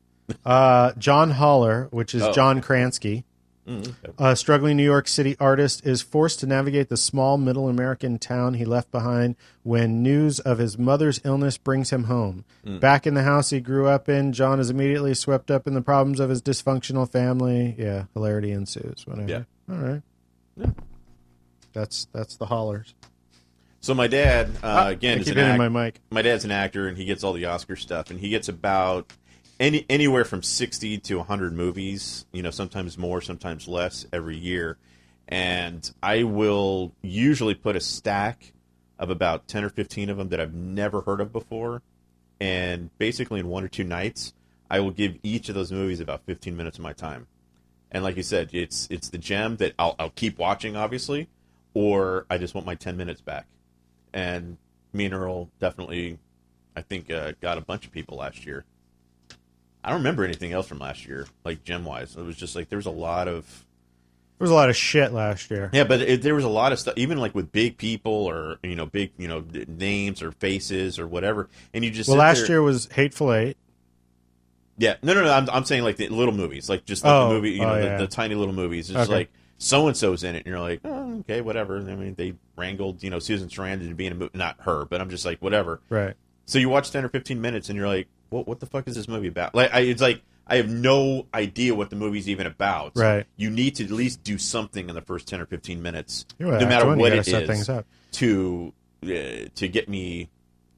Uh, 0.45 0.91
John 0.97 1.31
Hollar, 1.31 1.87
which 1.91 2.13
is 2.13 2.21
Oh, 2.23 2.33
John 2.33 2.61
Krasinski. 2.61 3.23
Mm, 3.67 3.79
okay. 4.05 4.13
A 4.17 4.35
struggling 4.35 4.77
New 4.77 4.83
York 4.83 5.09
City 5.09 5.35
artist 5.41 5.85
is 5.85 6.01
forced 6.01 6.39
to 6.39 6.47
navigate 6.47 6.87
the 6.87 6.95
small 6.95 7.37
middle 7.37 7.67
American 7.67 8.17
town 8.17 8.53
he 8.53 8.63
left 8.63 8.91
behind 8.91 9.35
when 9.63 10.01
news 10.01 10.39
of 10.39 10.57
his 10.57 10.77
mother's 10.77 11.19
illness 11.25 11.57
brings 11.57 11.89
him 11.89 12.05
home. 12.05 12.45
Hmm. 12.63 12.77
Back 12.79 13.05
in 13.05 13.13
the 13.13 13.23
house 13.23 13.49
he 13.49 13.59
grew 13.59 13.87
up 13.87 14.07
in, 14.07 14.31
John 14.31 14.61
is 14.61 14.69
immediately 14.69 15.13
swept 15.15 15.51
up 15.51 15.67
in 15.67 15.73
the 15.73 15.81
problems 15.81 16.21
of 16.21 16.29
his 16.29 16.41
dysfunctional 16.41 17.09
family. 17.11 17.75
Yeah, 17.77 18.05
hilarity 18.13 18.51
ensues. 18.51 19.05
Whatever. 19.05 19.29
Yeah. 19.29 19.43
All 19.69 19.75
right. 19.81 20.01
Yeah. 20.55 20.69
That's 21.73 22.07
that's 22.13 22.37
the 22.37 22.45
hollars. 22.45 22.95
So 23.87 23.93
my 23.93 24.07
dad, 24.07 24.49
uh, 24.61 24.67
Ah, 24.67 24.87
again, 24.89 25.19
is 25.19 25.29
an 25.29 25.37
act- 25.37 25.57
my 25.57 25.69
mic. 25.69 26.01
my 26.09 26.21
dad's 26.21 26.43
an 26.43 26.51
actor 26.51 26.89
and 26.89 26.97
he 26.97 27.05
gets 27.05 27.23
all 27.23 27.31
the 27.31 27.45
Oscar 27.45 27.77
stuff 27.77 28.11
and 28.11 28.19
he 28.19 28.27
gets 28.27 28.49
about 28.49 29.13
any 29.61 29.85
anywhere 29.89 30.25
from 30.25 30.43
60 30.43 30.97
to 30.97 31.19
100 31.19 31.53
movies, 31.53 32.25
you 32.33 32.43
know, 32.43 32.51
sometimes 32.51 32.97
more, 32.97 33.21
sometimes 33.21 33.65
less 33.65 34.05
every 34.11 34.35
year. 34.35 34.75
And 35.29 35.89
I 36.03 36.23
will 36.23 36.91
usually 37.01 37.53
put 37.55 37.77
a 37.77 37.79
stack 37.79 38.51
of 38.99 39.09
about 39.09 39.47
10 39.47 39.63
or 39.63 39.69
15 39.69 40.09
of 40.09 40.17
them 40.17 40.27
that 40.27 40.41
I've 40.41 40.53
never 40.53 40.99
heard 40.99 41.21
of 41.21 41.31
before 41.31 41.81
and 42.41 42.89
basically 42.97 43.39
in 43.39 43.47
one 43.47 43.63
or 43.63 43.69
two 43.69 43.85
nights 43.85 44.33
I 44.69 44.81
will 44.81 44.91
give 44.91 45.17
each 45.23 45.47
of 45.47 45.55
those 45.55 45.71
movies 45.71 46.01
about 46.01 46.23
15 46.25 46.57
minutes 46.57 46.77
of 46.77 46.83
my 46.83 46.91
time. 46.91 47.27
And 47.89 48.03
like 48.03 48.17
you 48.17 48.23
said, 48.23 48.49
it's 48.51 48.85
it's 48.91 49.07
the 49.07 49.17
gem 49.17 49.55
that 49.57 49.75
I'll, 49.79 49.95
I'll 49.97 50.09
keep 50.09 50.37
watching 50.37 50.75
obviously 50.75 51.29
or 51.73 52.25
I 52.29 52.37
just 52.37 52.53
want 52.53 52.67
my 52.67 52.75
10 52.75 52.97
minutes 52.97 53.21
back 53.21 53.45
and 54.13 54.57
me 54.93 55.05
and 55.05 55.13
Earl 55.13 55.49
definitely, 55.59 56.17
I 56.75 56.81
think, 56.81 57.11
uh, 57.11 57.33
got 57.41 57.57
a 57.57 57.61
bunch 57.61 57.85
of 57.85 57.91
people 57.91 58.17
last 58.17 58.45
year. 58.45 58.65
I 59.83 59.89
don't 59.89 59.99
remember 59.99 60.23
anything 60.25 60.51
else 60.53 60.67
from 60.67 60.79
last 60.79 61.05
year, 61.07 61.27
like 61.45 61.63
gem 61.63 61.85
wise. 61.85 62.15
It 62.15 62.23
was 62.23 62.35
just 62.35 62.55
like 62.55 62.69
there 62.69 62.77
was 62.77 62.85
a 62.87 62.91
lot 62.91 63.27
of 63.27 63.45
There 64.37 64.43
was 64.45 64.51
a 64.51 64.55
lot 64.55 64.69
of 64.69 64.75
shit 64.75 65.13
last 65.13 65.49
year. 65.49 65.69
yeah, 65.71 65.85
but 65.85 66.01
it, 66.01 66.21
there 66.23 66.35
was 66.35 66.43
a 66.43 66.49
lot 66.49 66.71
of 66.73 66.79
stuff, 66.79 66.95
even 66.97 67.17
like 67.19 67.33
with 67.33 67.51
big 67.51 67.77
people 67.77 68.11
or 68.11 68.57
you 68.63 68.75
know 68.75 68.85
big 68.85 69.11
you 69.17 69.27
know 69.27 69.45
names 69.67 70.21
or 70.21 70.31
faces 70.33 70.99
or 70.99 71.07
whatever, 71.07 71.47
and 71.73 71.85
you 71.85 71.91
just 71.91 72.09
Well, 72.09 72.17
last 72.17 72.39
there- 72.39 72.47
year 72.47 72.61
was 72.61 72.87
Hateful 72.91 73.33
Eight. 73.33 73.55
Yeah, 74.79 74.95
no, 75.01 75.13
no, 75.15 75.23
no. 75.23 75.31
I'm, 75.33 75.49
I'm 75.49 75.65
saying 75.65 75.83
like 75.83 75.97
the 75.97 76.07
little 76.09 76.33
movies, 76.35 76.69
like 76.69 76.85
just 76.85 77.03
like 77.03 77.11
Oh, 77.13 77.29
the 77.29 77.33
movie, 77.35 77.51
you 77.51 77.61
know, 77.61 77.73
oh, 77.75 77.81
the, 77.97 78.05
the 78.05 78.07
tiny 78.07 78.35
little 78.35 78.53
movies. 78.53 78.89
It's 78.91 78.99
Okay. 78.99 79.11
like 79.11 79.29
so 79.57 79.87
and 79.87 79.97
so's 79.97 80.23
in 80.23 80.35
it, 80.35 80.39
and 80.39 80.47
you're 80.47 80.59
like, 80.59 80.81
oh, 80.85 81.19
okay, 81.19 81.41
whatever. 81.41 81.77
I 81.77 81.95
mean, 81.95 82.15
they 82.15 82.35
wrangled, 82.55 83.03
you 83.03 83.09
know, 83.09 83.19
Susan 83.19 83.49
Sarandon 83.49 83.89
to 83.89 83.95
be 83.95 84.05
in 84.05 84.13
a 84.13 84.15
movie, 84.15 84.37
not 84.37 84.57
her, 84.61 84.85
but 84.85 85.01
I'm 85.01 85.09
just 85.09 85.25
like, 85.25 85.39
whatever. 85.39 85.81
Right. 85.89 86.15
So 86.45 86.59
you 86.59 86.69
watch 86.69 86.91
ten 86.91 87.03
or 87.03 87.09
fifteen 87.09 87.41
minutes, 87.41 87.69
and 87.69 87.77
you're 87.77 87.87
like, 87.87 88.07
what? 88.29 88.47
What 88.47 88.59
the 88.59 88.65
fuck 88.65 88.87
is 88.87 88.95
this 88.95 89.07
movie 89.07 89.27
about? 89.27 89.53
Like, 89.55 89.73
I, 89.73 89.81
it's 89.81 90.01
like 90.01 90.21
I 90.47 90.57
have 90.57 90.69
no 90.69 91.27
idea 91.33 91.75
what 91.75 91.89
the 91.89 91.95
movie's 91.95 92.29
even 92.29 92.47
about. 92.47 92.93
Right. 92.95 93.25
You 93.35 93.49
need 93.49 93.75
to 93.75 93.83
at 93.83 93.91
least 93.91 94.23
do 94.23 94.37
something 94.37 94.87
in 94.87 94.95
the 94.95 95.01
first 95.01 95.27
ten 95.27 95.41
or 95.41 95.45
fifteen 95.45 95.81
minutes, 95.81 96.25
no 96.39 96.51
matter 96.51 96.95
what 96.95 97.11
it 97.11 97.25
set 97.25 97.49
is, 97.49 97.67
up. 97.67 97.85
to 98.13 98.73
uh, 99.03 99.07
to 99.55 99.67
get 99.67 99.89
me 99.89 100.29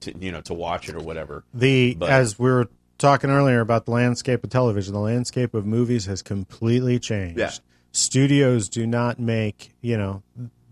to 0.01 0.17
you 0.17 0.31
know 0.31 0.41
to 0.41 0.53
watch 0.53 0.89
it 0.89 0.95
or 0.95 1.01
whatever. 1.01 1.43
The 1.53 1.95
But- 1.95 2.09
as 2.09 2.39
we 2.39 2.49
were 2.49 2.67
talking 2.97 3.29
earlier 3.29 3.61
about 3.61 3.85
the 3.85 3.91
landscape 3.91 4.43
of 4.43 4.49
television, 4.49 4.93
the 4.93 4.99
landscape 4.99 5.53
of 5.53 5.65
movies 5.65 6.05
has 6.05 6.21
completely 6.21 6.97
changed. 6.99 7.39
Yeah. 7.39 7.51
Studios 7.91 8.69
do 8.69 8.85
not 8.85 9.19
make, 9.19 9.71
you 9.81 9.97
know, 9.97 10.23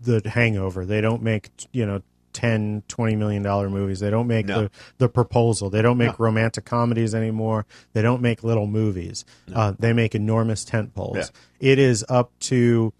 the 0.02 0.22
hangover. 0.28 0.84
They 0.86 1.00
don't 1.00 1.22
make, 1.22 1.50
you 1.72 1.84
know, 1.84 2.02
10, 2.34 2.84
20 2.86 3.16
million 3.16 3.42
dollar 3.42 3.68
movies. 3.68 3.98
They 4.00 4.10
don't 4.10 4.28
make 4.28 4.46
No. 4.46 4.62
the 4.62 4.70
the 4.98 5.08
proposal. 5.08 5.70
They 5.70 5.82
don't 5.82 5.98
make 5.98 6.20
romantic 6.20 6.64
comedies 6.64 7.14
anymore. 7.14 7.66
They 7.94 8.02
don't 8.02 8.22
make 8.22 8.44
little 8.44 8.66
movies. 8.68 9.24
Uh, 9.52 9.72
they 9.76 9.92
make 9.92 10.14
enormous 10.14 10.64
tent 10.64 10.94
poles. 10.94 11.16
Yeah. 11.16 11.72
It 11.72 11.78
is 11.80 12.04
up 12.08 12.30
to 12.40 12.92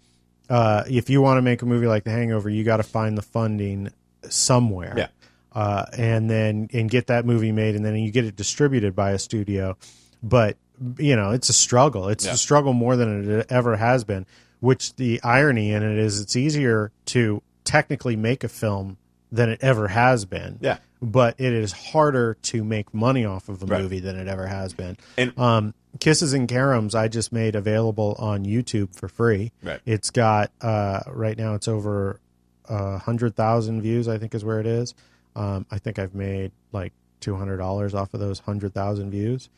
uh, 0.49 0.83
if 0.89 1.09
you 1.09 1.21
want 1.21 1.37
to 1.37 1.41
make 1.41 1.61
a 1.61 1.65
movie 1.65 1.87
like 1.87 2.03
The 2.03 2.09
Hangover, 2.11 2.49
you 2.49 2.63
got 2.63 2.77
to 2.77 2.83
find 2.83 3.17
the 3.17 3.21
funding 3.21 3.89
somewhere 4.27 4.93
Yeah. 4.97 5.07
uh, 5.53 5.85
and 5.97 6.29
then 6.29 6.67
and 6.73 6.89
get 6.89 7.07
that 7.07 7.25
movie 7.25 7.51
made, 7.53 7.75
and 7.75 7.85
then 7.85 7.95
you 7.95 8.11
get 8.11 8.25
it 8.25 8.35
distributed 8.35 8.93
by 8.95 9.11
a 9.11 9.19
studio. 9.19 9.77
But 10.21 10.57
you 10.97 11.15
know, 11.15 11.31
it's 11.31 11.49
a 11.49 11.53
struggle. 11.53 12.09
It's 12.09 12.25
Yeah. 12.25 12.33
a 12.33 12.37
struggle 12.37 12.73
more 12.73 12.95
than 12.95 13.29
it 13.39 13.47
ever 13.49 13.75
has 13.77 14.03
been. 14.03 14.25
Which 14.61 14.95
the 14.95 15.21
irony 15.23 15.71
in 15.71 15.83
it 15.83 15.97
is, 15.97 16.19
it's 16.19 16.35
easier 16.35 16.91
to 17.07 17.41
technically 17.63 18.15
make 18.17 18.43
a 18.43 18.49
film 18.49 18.97
than 19.31 19.49
it 19.49 19.59
ever 19.61 19.87
has 19.87 20.25
been. 20.25 20.57
Yeah. 20.59 20.79
But 21.01 21.35
it 21.37 21.53
is 21.53 21.71
harder 21.71 22.35
to 22.43 22.63
make 22.63 22.93
money 22.93 23.23
off 23.23 23.47
of 23.47 23.63
a 23.63 23.65
Right. 23.65 23.81
movie 23.81 23.99
than 24.01 24.17
it 24.17 24.27
ever 24.27 24.47
has 24.47 24.73
been. 24.73 24.97
And- 25.17 25.37
um, 25.39 25.73
Kisses 25.99 26.33
and 26.33 26.47
Caroms, 26.47 26.93
I 26.93 27.07
just 27.07 27.31
made 27.31 27.55
available 27.55 28.15
on 28.19 28.45
YouTube 28.45 28.93
for 28.95 29.07
free. 29.07 29.51
Right. 29.63 29.79
It's 29.85 30.09
got 30.11 30.51
uh, 30.61 30.99
right 31.07 31.37
now 31.37 31.55
it's 31.55 31.67
over 31.67 32.19
a 32.67 32.97
hundred 32.99 33.35
thousand 33.35 33.81
views. 33.81 34.07
I 34.07 34.17
think 34.19 34.35
is 34.35 34.43
where 34.45 34.59
it 34.59 34.67
is. 34.67 34.93
Um, 35.35 35.65
I 35.71 35.79
think 35.79 35.97
I've 35.97 36.13
made 36.13 36.51
like 36.73 36.93
two 37.21 37.35
hundred 37.37 37.57
dollars 37.57 37.93
off 37.95 38.13
of 38.13 38.19
those 38.19 38.39
hundred 38.39 38.73
thousand 38.75 39.09
views, 39.09 39.49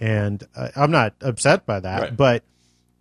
and 0.00 0.42
uh, 0.56 0.68
I'm 0.76 0.90
not 0.90 1.14
upset 1.20 1.66
by 1.66 1.80
that. 1.80 2.00
Right. 2.00 2.16
But 2.16 2.44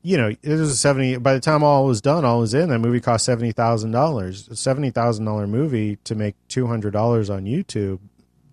you 0.03 0.17
know, 0.17 0.29
it 0.29 0.39
was 0.43 0.69
a 0.71 0.75
seventy. 0.75 1.17
By 1.17 1.33
the 1.33 1.39
time 1.39 1.63
all 1.63 1.85
was 1.85 2.01
done, 2.01 2.23
all 2.25 2.39
was 2.39 2.53
in. 2.53 2.69
That 2.69 2.79
movie 2.79 3.01
cost 3.01 3.25
seventy 3.25 3.51
thousand 3.51 3.91
dollars. 3.91 4.47
A 4.47 4.55
seventy 4.55 4.89
thousand 4.89 5.25
dollar 5.25 5.47
movie 5.47 5.97
to 6.05 6.15
make 6.15 6.35
two 6.47 6.67
hundred 6.67 6.91
dollars 6.91 7.29
on 7.29 7.45
YouTube. 7.45 7.99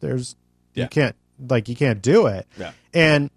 There's 0.00 0.36
Yeah. 0.74 0.84
you 0.84 0.88
can't 0.88 1.16
like 1.48 1.68
you 1.68 1.76
can't 1.76 2.02
do 2.02 2.26
it. 2.26 2.46
Yeah. 2.58 2.72
And 2.92 3.30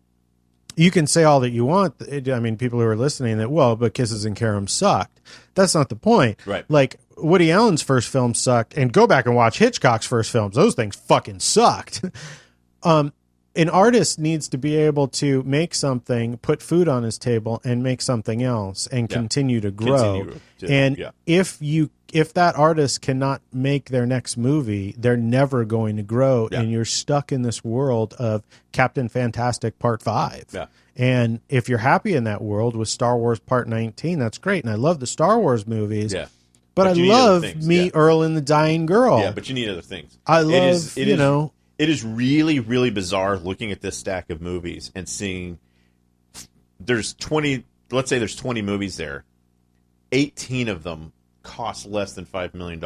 you 0.75 0.91
can 0.91 1.07
say 1.07 1.23
all 1.23 1.39
that 1.39 1.49
you 1.49 1.65
want. 1.65 1.95
I 2.11 2.39
mean, 2.39 2.57
people 2.57 2.79
who 2.79 2.85
are 2.85 2.95
listening 2.95 3.39
that 3.39 3.49
well, 3.49 3.75
but 3.75 3.93
Kisses 3.93 4.25
and 4.25 4.35
Caroms 4.35 4.69
sucked. 4.69 5.19
That's 5.55 5.73
not 5.73 5.89
the 5.89 5.95
point. 5.95 6.37
Right. 6.45 6.65
Like 6.69 6.97
Woody 7.17 7.51
Allen's 7.51 7.81
first 7.81 8.09
film 8.09 8.33
sucked, 8.35 8.75
and 8.75 8.93
go 8.93 9.07
back 9.07 9.25
and 9.25 9.35
watch 9.35 9.57
Hitchcock's 9.57 10.05
first 10.05 10.31
films. 10.31 10.55
Those 10.55 10.75
things 10.75 10.95
fucking 10.95 11.39
sucked. 11.39 12.05
um, 12.83 13.11
an 13.57 13.69
artist 13.69 14.19
needs 14.19 14.47
to 14.49 14.57
be 14.57 14.75
able 14.75 15.07
to 15.09 15.43
make 15.43 15.73
something, 15.75 16.37
put 16.37 16.61
food 16.61 16.87
on 16.87 17.03
his 17.03 17.17
table, 17.17 17.59
and 17.65 17.81
make 17.83 18.01
something 18.01 18.41
else, 18.43 18.87
and 18.87 19.09
Yeah. 19.11 19.17
continue 19.17 19.59
to 19.61 19.71
grow. 19.71 20.19
Continue 20.19 20.39
to- 20.59 20.69
and 20.71 20.97
yeah. 20.97 21.09
if 21.25 21.57
you 21.59 21.89
if 22.13 22.33
that 22.33 22.55
artist 22.55 23.01
cannot 23.01 23.41
make 23.51 23.89
their 23.89 24.05
next 24.05 24.37
movie, 24.37 24.95
they're 24.97 25.17
never 25.17 25.65
going 25.65 25.97
to 25.97 26.03
grow, 26.03 26.47
Yeah. 26.49 26.61
and 26.61 26.71
you're 26.71 26.85
stuck 26.85 27.33
in 27.33 27.41
this 27.41 27.65
world 27.65 28.13
of 28.17 28.43
Captain 28.71 29.09
Fantastic 29.09 29.77
Part 29.77 30.01
Five. 30.01 30.45
Yeah. 30.53 30.67
And 30.95 31.41
if 31.49 31.67
you're 31.67 31.79
happy 31.79 32.13
in 32.15 32.23
that 32.23 32.41
world 32.41 32.77
with 32.77 32.87
Star 32.87 33.17
Wars 33.17 33.39
Part 33.39 33.67
19, 33.67 34.19
that's 34.19 34.37
great. 34.37 34.63
And 34.63 34.71
I 34.71 34.75
love 34.77 35.01
the 35.01 35.05
Star 35.05 35.37
Wars 35.37 35.67
movies. 35.67 36.13
Yeah. 36.13 36.27
But, 36.75 36.83
But 36.83 36.87
I 36.87 36.91
you 36.93 37.01
need 37.03 37.11
other 37.11 37.47
love 37.47 37.63
me. 37.65 37.91
Earl 37.93 38.21
and 38.23 38.37
the 38.37 38.41
Dying 38.41 38.85
Girl. 38.85 39.19
Yeah, 39.19 39.31
but 39.31 39.49
you 39.49 39.53
need 39.55 39.67
other 39.67 39.81
things. 39.81 40.17
I 40.25 40.41
love, 40.43 40.53
is- 40.75 40.95
it 40.97 41.07
you 41.07 41.13
is- 41.15 41.19
know, 41.19 41.51
it 41.77 41.89
is 41.89 42.03
really, 42.03 42.59
really 42.59 42.89
bizarre 42.89 43.37
looking 43.37 43.71
at 43.71 43.81
this 43.81 43.97
stack 43.97 44.29
of 44.29 44.41
movies 44.41 44.91
and 44.95 45.07
seeing 45.07 45.59
there's 46.79 47.13
20, 47.15 47.65
let's 47.91 48.09
say 48.09 48.19
there's 48.19 48.35
20 48.35 48.61
movies 48.61 48.97
there. 48.97 49.23
18 50.11 50.69
of 50.69 50.83
them 50.83 51.11
cost 51.43 51.85
less 51.85 52.13
than 52.13 52.25
$5 52.25 52.53
million, 52.53 52.83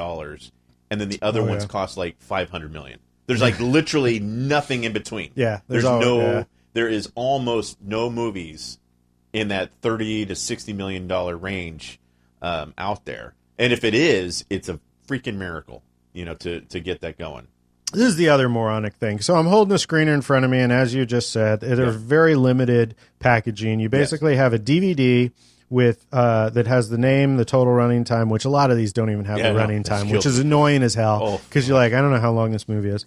and 0.89 1.02
then 1.02 1.10
the 1.10 1.22
other 1.22 1.42
Oh, 1.42 1.46
ones 1.46 1.64
yeah. 1.64 1.68
cost 1.70 1.98
like 1.98 2.20
500 2.22 2.72
million. 2.72 3.00
There's 3.28 3.42
like 3.42 3.60
literally 3.62 4.20
nothing 4.20 4.84
in 4.84 4.94
between. 4.94 5.32
Yeah, 5.36 5.62
There's, 5.68 5.84
there's 5.84 6.04
no, 6.04 6.20
yeah. 6.22 6.44
there 6.74 6.88
is 6.89 7.12
almost 7.16 7.82
no 7.82 8.10
movies 8.10 8.80
in 9.34 9.50
that 9.50 9.72
30 9.82 10.26
to 10.28 10.36
60 10.36 10.74
million 10.74 11.08
dollar 11.08 11.38
range 11.38 12.00
um, 12.42 12.74
out 12.78 13.06
there. 13.06 13.36
And 13.58 13.72
if 13.72 13.84
it 13.84 13.94
is, 13.94 14.44
it's 14.50 14.68
a 14.70 14.80
freaking 15.08 15.36
miracle, 15.38 15.84
you 16.14 16.26
know, 16.26 16.34
to, 16.36 16.62
to 16.62 16.80
get 16.80 17.02
that 17.02 17.18
going. 17.18 17.48
This 17.92 18.08
is 18.08 18.16
the 18.16 18.30
other 18.30 18.50
moronic 18.50 18.96
thing. 18.96 19.20
So 19.20 19.36
I'm 19.36 19.48
holding 19.48 19.74
a 19.74 19.78
screener 19.78 20.14
in 20.14 20.22
front 20.22 20.46
of 20.46 20.52
me, 20.52 20.60
and 20.60 20.72
as 20.72 20.94
you 20.94 21.06
just 21.06 21.32
said, 21.32 21.64
it 21.64 21.80
is 21.80 21.96
very 21.96 22.36
limited 22.36 22.96
packaging. 23.20 23.80
You 23.80 23.89
basically 23.89 24.36
have 24.36 24.54
a 24.54 24.60
DVD 24.60 25.32
with 25.70 26.06
uh, 26.12 26.50
that 26.50 26.68
has 26.68 26.89
the 26.89 26.98
name, 26.98 27.38
the 27.38 27.46
total 27.46 27.74
running 27.74 28.04
time, 28.04 28.30
which 28.30 28.44
a 28.46 28.50
lot 28.50 28.72
of 28.72 28.78
these 28.78 28.92
don't 28.92 29.10
even 29.10 29.26
have 29.26 29.38
Yeah, 29.38 29.50
the 29.50 29.54
no, 29.54 29.60
running 29.60 29.84
time, 29.84 30.10
which 30.10 30.26
is 30.26 30.38
annoying 30.39 30.84
as 30.84 30.96
hell 30.96 31.20
Oh, 31.24 31.42
because 31.48 31.68
you're 31.68 31.78
like, 31.78 31.94
I 31.94 32.02
don't 32.02 32.12
know 32.12 32.20
how 32.20 32.32
long 32.32 32.52
this 32.52 32.68
movie 32.68 32.89
is. 32.89 33.06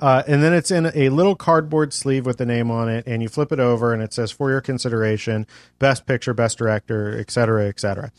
Uh, 0.00 0.22
and 0.26 0.42
then 0.42 0.52
it's 0.52 0.70
in 0.72 0.86
a 0.94 1.08
little 1.08 1.36
cardboard 1.36 1.92
sleeve 1.92 2.26
with 2.26 2.36
the 2.38 2.46
name 2.46 2.70
on 2.70 2.88
it, 2.88 3.06
and 3.06 3.22
you 3.22 3.28
flip 3.28 3.52
it 3.52 3.60
over, 3.60 3.92
and 3.92 4.02
it 4.02 4.12
says 4.12 4.30
for 4.30 4.50
your 4.50 4.60
consideration, 4.60 5.46
best 5.78 6.04
picture, 6.04 6.34
best 6.34 6.58
director, 6.58 7.16
et 7.18 7.30
cetera, 7.30 7.66
et 7.68 7.78
cetera. 7.78 8.10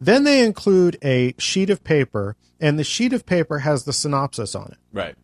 Then 0.00 0.24
they 0.24 0.44
include 0.44 0.96
a 1.02 1.34
sheet 1.38 1.70
of 1.70 1.82
paper, 1.82 2.36
and 2.60 2.78
the 2.78 2.84
sheet 2.84 3.12
of 3.12 3.26
paper 3.26 3.58
has 3.58 3.84
the 3.84 3.92
synopsis 3.92 4.54
on 4.54 4.68
it. 4.72 4.78
Right. 4.92 5.16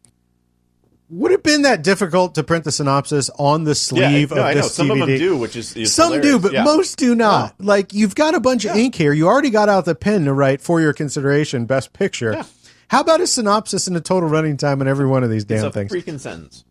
Would 1.11 1.33
it 1.33 1.37
have 1.37 1.43
been 1.43 1.63
that 1.63 1.83
difficult 1.83 2.37
to 2.37 2.45
print 2.45 2.65
the 2.65 2.71
synopsis 2.73 3.31
on 3.39 3.65
the 3.65 3.75
sleeve 3.75 4.31
yeah, 4.31 4.37
no, 4.37 4.41
of 4.43 4.47
I 4.47 4.55
know. 4.55 4.63
this 4.63 4.75
Some 4.75 4.89
DVD? 4.89 5.01
of 5.03 5.09
them 5.09 5.19
do, 5.19 5.37
which 5.37 5.57
is, 5.57 5.77
is 5.77 5.93
Some 5.95 6.21
do, 6.21 6.39
but 6.39 6.53
Yeah. 6.53 6.63
most 6.65 6.99
do 6.99 7.15
not. 7.17 7.55
Like 7.61 7.93
you've 7.93 8.15
got 8.15 8.35
a 8.35 8.41
bunch 8.41 8.65
of 8.65 8.77
ink 8.77 8.95
here. 8.95 9.13
You 9.13 9.27
already 9.27 9.51
got 9.51 9.69
out 9.69 9.85
the 9.87 9.95
pen 9.97 10.25
to 10.27 10.33
write 10.33 10.61
for 10.61 10.81
your 10.81 10.93
consideration 10.93 11.67
best 11.67 11.93
picture. 11.93 12.33
Yeah. 12.35 12.45
How 12.89 13.01
about 13.01 13.21
a 13.21 13.27
synopsis 13.27 13.87
and 13.89 13.97
a 13.97 14.01
total 14.01 14.29
running 14.29 14.57
time 14.57 14.81
on 14.81 14.89
every 14.89 15.07
one 15.07 15.23
of 15.25 15.31
these 15.31 15.45
damn 15.45 15.59
It's 15.59 15.65
a 15.67 15.71
things? 15.73 15.93
freaking 15.93 16.19
sentence. 16.21 16.65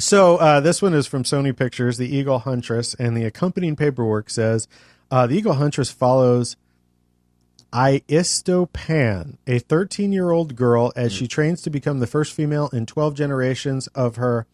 So 0.00 0.36
uh, 0.36 0.60
this 0.60 0.80
one 0.80 0.94
is 0.94 1.06
from 1.06 1.24
Sony 1.24 1.56
Pictures, 1.56 1.96
The 1.98 2.14
Eagle 2.14 2.38
Huntress, 2.40 2.94
and 2.94 3.16
the 3.16 3.24
accompanying 3.24 3.74
paperwork 3.74 4.30
says 4.30 4.68
uh, 5.10 5.26
the 5.26 5.36
Eagle 5.36 5.54
Huntress 5.54 5.90
follows 5.90 6.56
Istopan, 7.72 9.36
a 9.46 9.60
13-year-old 9.60 10.56
girl, 10.56 10.92
as 10.96 11.12
she 11.12 11.28
trains 11.28 11.62
to 11.62 11.70
become 11.70 12.00
the 12.00 12.06
first 12.06 12.32
female 12.32 12.68
in 12.72 12.86
12 12.86 13.14
generations 13.14 13.86
of 13.88 14.16
her 14.16 14.46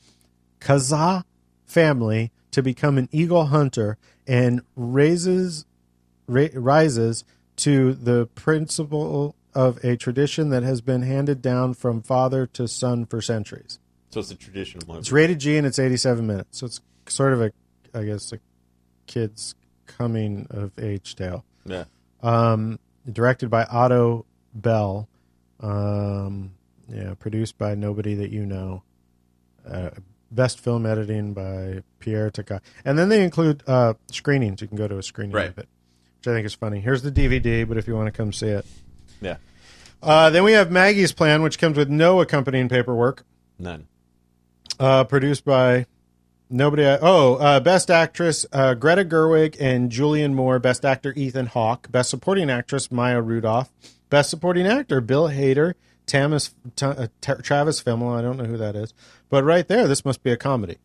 Kazakh 0.61 1.25
family 1.65 2.33
to 2.51 2.63
become 2.63 2.99
an 2.99 3.09
eagle 3.13 3.47
hunter, 3.47 3.99
and 4.27 4.63
raises 4.77 5.65
ra- 6.27 6.49
rises 6.55 7.25
to 7.57 7.95
the 7.95 8.27
principle 8.35 9.35
of 9.55 9.85
a 9.85 9.97
tradition 9.97 10.51
that 10.51 10.63
has 10.63 10.81
been 10.81 11.03
handed 11.03 11.41
down 11.41 11.75
from 11.75 12.03
father 12.03 12.47
to 12.47 12.67
son 12.67 13.07
for 13.07 13.21
centuries. 13.21 13.79
So 14.11 14.21
it's 14.21 14.31
a 14.31 14.37
traditional 14.37 14.87
movie. 14.87 15.01
It's 15.01 15.13
rated 15.13 15.41
G 15.41 15.57
and 15.57 15.67
it's 15.67 15.79
87 15.79 16.27
minutes. 16.27 16.59
So 16.59 16.67
it's 16.67 16.81
sort 17.09 17.33
of 17.33 17.43
a, 17.43 17.53
I 17.93 18.05
guess, 18.05 18.33
a 18.33 18.39
kid's 19.07 19.55
coming 19.87 20.47
of 20.51 20.73
age 20.79 21.17
tale. 21.17 21.45
Yeah. 21.65 21.85
Um, 22.23 22.79
directed 23.11 23.51
by 23.51 23.65
Otto 23.65 24.27
Bell. 24.55 25.09
Um, 25.61 26.53
yeah, 26.89 27.15
produced 27.19 27.57
by 27.59 27.75
nobody 27.75 28.15
that 28.17 28.31
you 28.31 28.45
know. 28.47 28.83
Uh, 29.69 29.91
best 30.31 30.59
film 30.61 30.85
editing 30.85 31.33
by 31.33 31.83
Pierre 32.01 32.31
Takal. 32.31 32.61
And 32.85 32.99
then 32.99 33.09
they 33.09 33.23
include 33.23 33.63
uh, 33.67 33.95
screenings. 34.11 34.61
You 34.61 34.67
can 34.69 34.77
go 34.77 34.89
to 34.89 34.99
a 34.99 35.03
screening 35.03 35.33
Right. 35.35 35.49
of 35.49 35.59
it, 35.59 35.69
which 36.19 36.27
I 36.29 36.33
think 36.33 36.45
is 36.45 36.55
funny. 36.55 36.81
Here's 36.81 37.03
the 37.03 37.13
DVD, 37.13 37.67
but 37.67 37.77
if 37.79 37.87
you 37.87 37.95
want 37.95 38.07
to 38.07 38.13
come 38.13 38.33
see 38.33 38.49
it. 38.49 38.67
Yeah. 39.21 39.37
Uh, 40.03 40.31
then 40.31 40.43
we 40.45 40.53
have 40.53 40.71
Maggie's 40.71 41.13
Plan, 41.13 41.41
which 41.43 41.59
comes 41.59 41.77
with 41.79 41.89
no 41.89 42.21
accompanying 42.21 42.69
paperwork 42.69 43.25
None. 43.59 43.87
uh, 44.79 45.05
produced 45.05 45.45
by 45.45 45.87
nobody. 46.55 46.85
Oh, 47.03 47.35
uh, 47.35 47.61
best 47.61 47.91
actress 47.91 48.47
uh, 48.53 48.75
Greta 48.75 49.05
Gerwig 49.05 49.57
and 49.61 49.91
Julianne 49.91 50.33
Moore. 50.35 50.59
Best 50.59 50.85
actor 50.85 51.13
Ethan 51.15 51.47
Hawke. 51.47 51.91
Best 51.91 52.11
supporting 52.11 52.49
actress 52.51 52.91
Maya 52.91 53.21
Rudolph. 53.21 53.71
Best 54.11 54.31
supporting 54.31 54.67
actor 54.67 55.01
Bill 55.01 55.29
Hader. 55.29 55.75
Tamis, 56.07 56.53
T- 56.77 56.85
uh, 56.85 57.07
T- 57.23 57.43
Travis 57.43 57.83
Fimmel. 57.83 58.15
I 58.15 58.21
don't 58.21 58.37
know 58.37 58.45
who 58.45 58.59
that 58.59 58.77
is, 58.77 58.93
but 59.31 59.43
right 59.43 59.67
there, 59.67 59.89
this 59.89 60.05
must 60.05 60.23
be 60.23 60.31
a 60.31 60.37
comedy. 60.37 60.77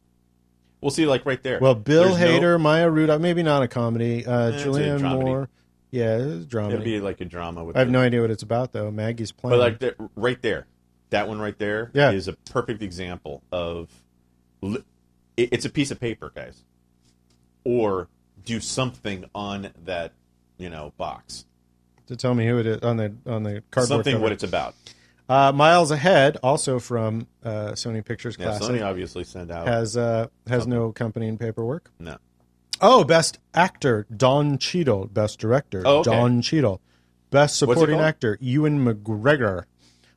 We'll 0.80 0.92
see, 0.92 1.06
like 1.06 1.26
right 1.26 1.44
there. 1.44 1.60
Well, 1.60 1.76
Bill 1.76 2.16
There's 2.16 2.20
no- 2.20 2.40
Hader, 2.40 2.62
Maya 2.62 2.90
Rudolph, 2.90 3.20
maybe 3.22 3.44
not 3.44 3.62
a 3.62 3.68
comedy. 3.68 4.26
Uh, 4.26 4.52
it's 4.52 4.64
a 4.64 4.66
Julianne. 4.66 5.02
Moore. 5.02 5.50
Yeah, 5.92 6.20
it's 6.20 6.44
a 6.46 6.48
drama. 6.48 6.70
It'd 6.76 6.86
be 6.86 7.02
like 7.02 7.20
a 7.20 7.26
drama 7.26 7.66
with. 7.66 7.76
I 7.76 7.80
have 7.80 7.90
the- 7.90 7.92
no 7.92 8.00
idea 8.02 8.22
what 8.22 8.32
it's 8.32 8.44
about 8.44 8.72
though. 8.72 8.90
Maggie's 8.92 9.34
playing. 9.34 9.58
But 9.58 9.60
like 9.60 9.80
there, 9.80 9.96
right 10.16 10.42
there, 10.42 10.68
that 11.10 11.28
one 11.28 11.40
right 11.40 11.58
there 11.60 11.92
Yeah. 11.94 12.12
is 12.12 12.30
a 12.30 12.34
perfect 12.52 12.82
example 12.82 13.44
of. 13.52 13.90
li- 14.62 14.84
It's 15.44 15.66
a 15.66 15.70
piece 15.70 15.92
of 15.92 16.00
paper, 16.00 16.32
guys. 16.34 16.64
Or 17.64 18.08
do 18.46 18.60
something 18.60 19.26
on 19.36 19.70
that, 19.86 20.14
you 20.58 20.70
know, 20.70 20.94
box. 20.98 21.46
to 22.08 22.16
tell 22.16 22.34
me 22.34 22.48
who 22.48 22.58
it 22.58 22.66
is 22.66 22.82
on 22.82 22.98
the 22.98 23.14
on 23.26 23.44
the 23.44 23.64
cardboard 23.72 23.88
something 23.88 24.14
cover. 24.14 24.24
what 24.24 24.32
it's 24.32 24.44
about. 24.44 24.76
Uh, 25.28 25.52
Miles 25.52 25.92
Ahead, 25.92 26.38
also 26.42 26.80
from 26.80 27.28
uh, 27.44 27.74
Sony 27.74 28.04
Pictures 28.04 28.36
Yeah, 28.40 28.46
Classic, 28.58 28.68
Sony 28.76 28.84
obviously 28.84 29.24
sent 29.24 29.52
out. 29.52 29.68
has 29.68 29.96
uh, 29.96 30.28
has 30.48 30.66
no 30.66 30.86
accompanying 30.86 31.38
paperwork. 31.38 31.92
no. 32.00 32.18
Oh, 32.82 33.04
best 33.04 33.40
actor 33.54 34.08
Don 34.16 34.58
Cheadle. 34.58 35.08
Best 35.08 35.38
director 35.38 35.84
Oh, 35.86 35.98
okay. 35.98 36.12
Don 36.12 36.42
Cheadle. 36.42 36.80
Best 37.30 37.58
supporting 37.60 38.00
actor 38.00 38.38
Ewan 38.40 38.84
McGregor. 38.86 39.66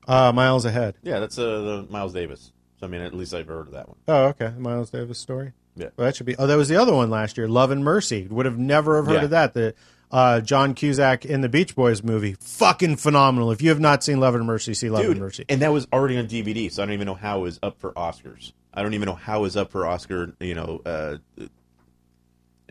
Uh, 0.07 0.33
Miles 0.33 0.64
Ahead. 0.64 0.95
Yeah, 1.03 1.18
that's 1.18 1.37
uh, 1.39 1.43
the 1.43 1.87
Miles 1.91 2.12
Davis. 2.12 2.53
So 2.83 2.89
I 2.89 2.91
mean, 2.91 3.01
at 3.01 3.14
least 3.14 3.33
I've 3.33 3.47
heard 3.47 3.68
of 3.68 3.72
that 3.74 3.87
one. 3.89 3.97
Oh, 4.09 4.24
okay. 4.30 4.51
Miles 4.59 4.91
Davis 4.91 5.16
story. 5.16 5.53
Yeah. 5.76 5.91
Well, 5.97 6.07
that 6.07 6.16
should 6.16 6.26
be. 6.26 6.35
Oh, 6.37 6.49
that 6.49 6.57
was 6.57 6.68
the 6.68 6.74
other 6.74 6.93
one 6.93 7.11
last 7.11 7.39
year. 7.39 7.47
Love 7.47 7.70
and 7.70 7.85
Mercy. 7.85 8.26
Would 8.28 8.45
have 8.45 8.59
never 8.59 8.97
have 8.97 9.07
heard 9.07 9.14
Yeah. 9.18 9.22
of 9.24 9.30
that. 9.30 9.55
The 9.55 9.74
uh, 10.11 10.41
John 10.41 10.74
Cusack 10.74 11.24
in 11.24 11.43
the 11.43 11.49
Beach 11.49 11.76
Boys 11.76 12.03
movie. 12.03 12.35
Fucking 12.41 12.97
phenomenal. 12.97 13.53
If 13.53 13.62
you 13.62 13.68
have 13.68 13.78
not 13.78 14.03
seen 14.03 14.18
Love 14.18 14.35
and 14.35 14.45
Mercy, 14.45 14.74
see 14.74 14.91
Love 14.91 15.03
Dude, 15.03 15.12
and 15.12 15.20
Mercy. 15.20 15.45
and 15.49 15.62
that 15.62 15.72
was 15.72 15.87
already 15.93 16.18
on 16.18 16.26
DVD, 16.26 16.72
so 16.72 16.83
I 16.83 16.87
don't 16.87 16.93
even 16.95 17.07
know 17.07 17.14
how 17.14 17.39
it 17.39 17.43
was 17.43 17.61
up 17.62 17.78
for 17.78 17.93
Oscars. 17.93 18.53
I 18.74 18.83
don't 18.83 18.95
even 18.95 19.07
know 19.07 19.14
how 19.14 19.39
it 19.39 19.43
was 19.43 19.57
up 19.57 19.70
for 19.70 19.87
Oscar. 19.87 20.35
You 20.41 20.55
know, 20.57 20.83
uh, 20.85 21.18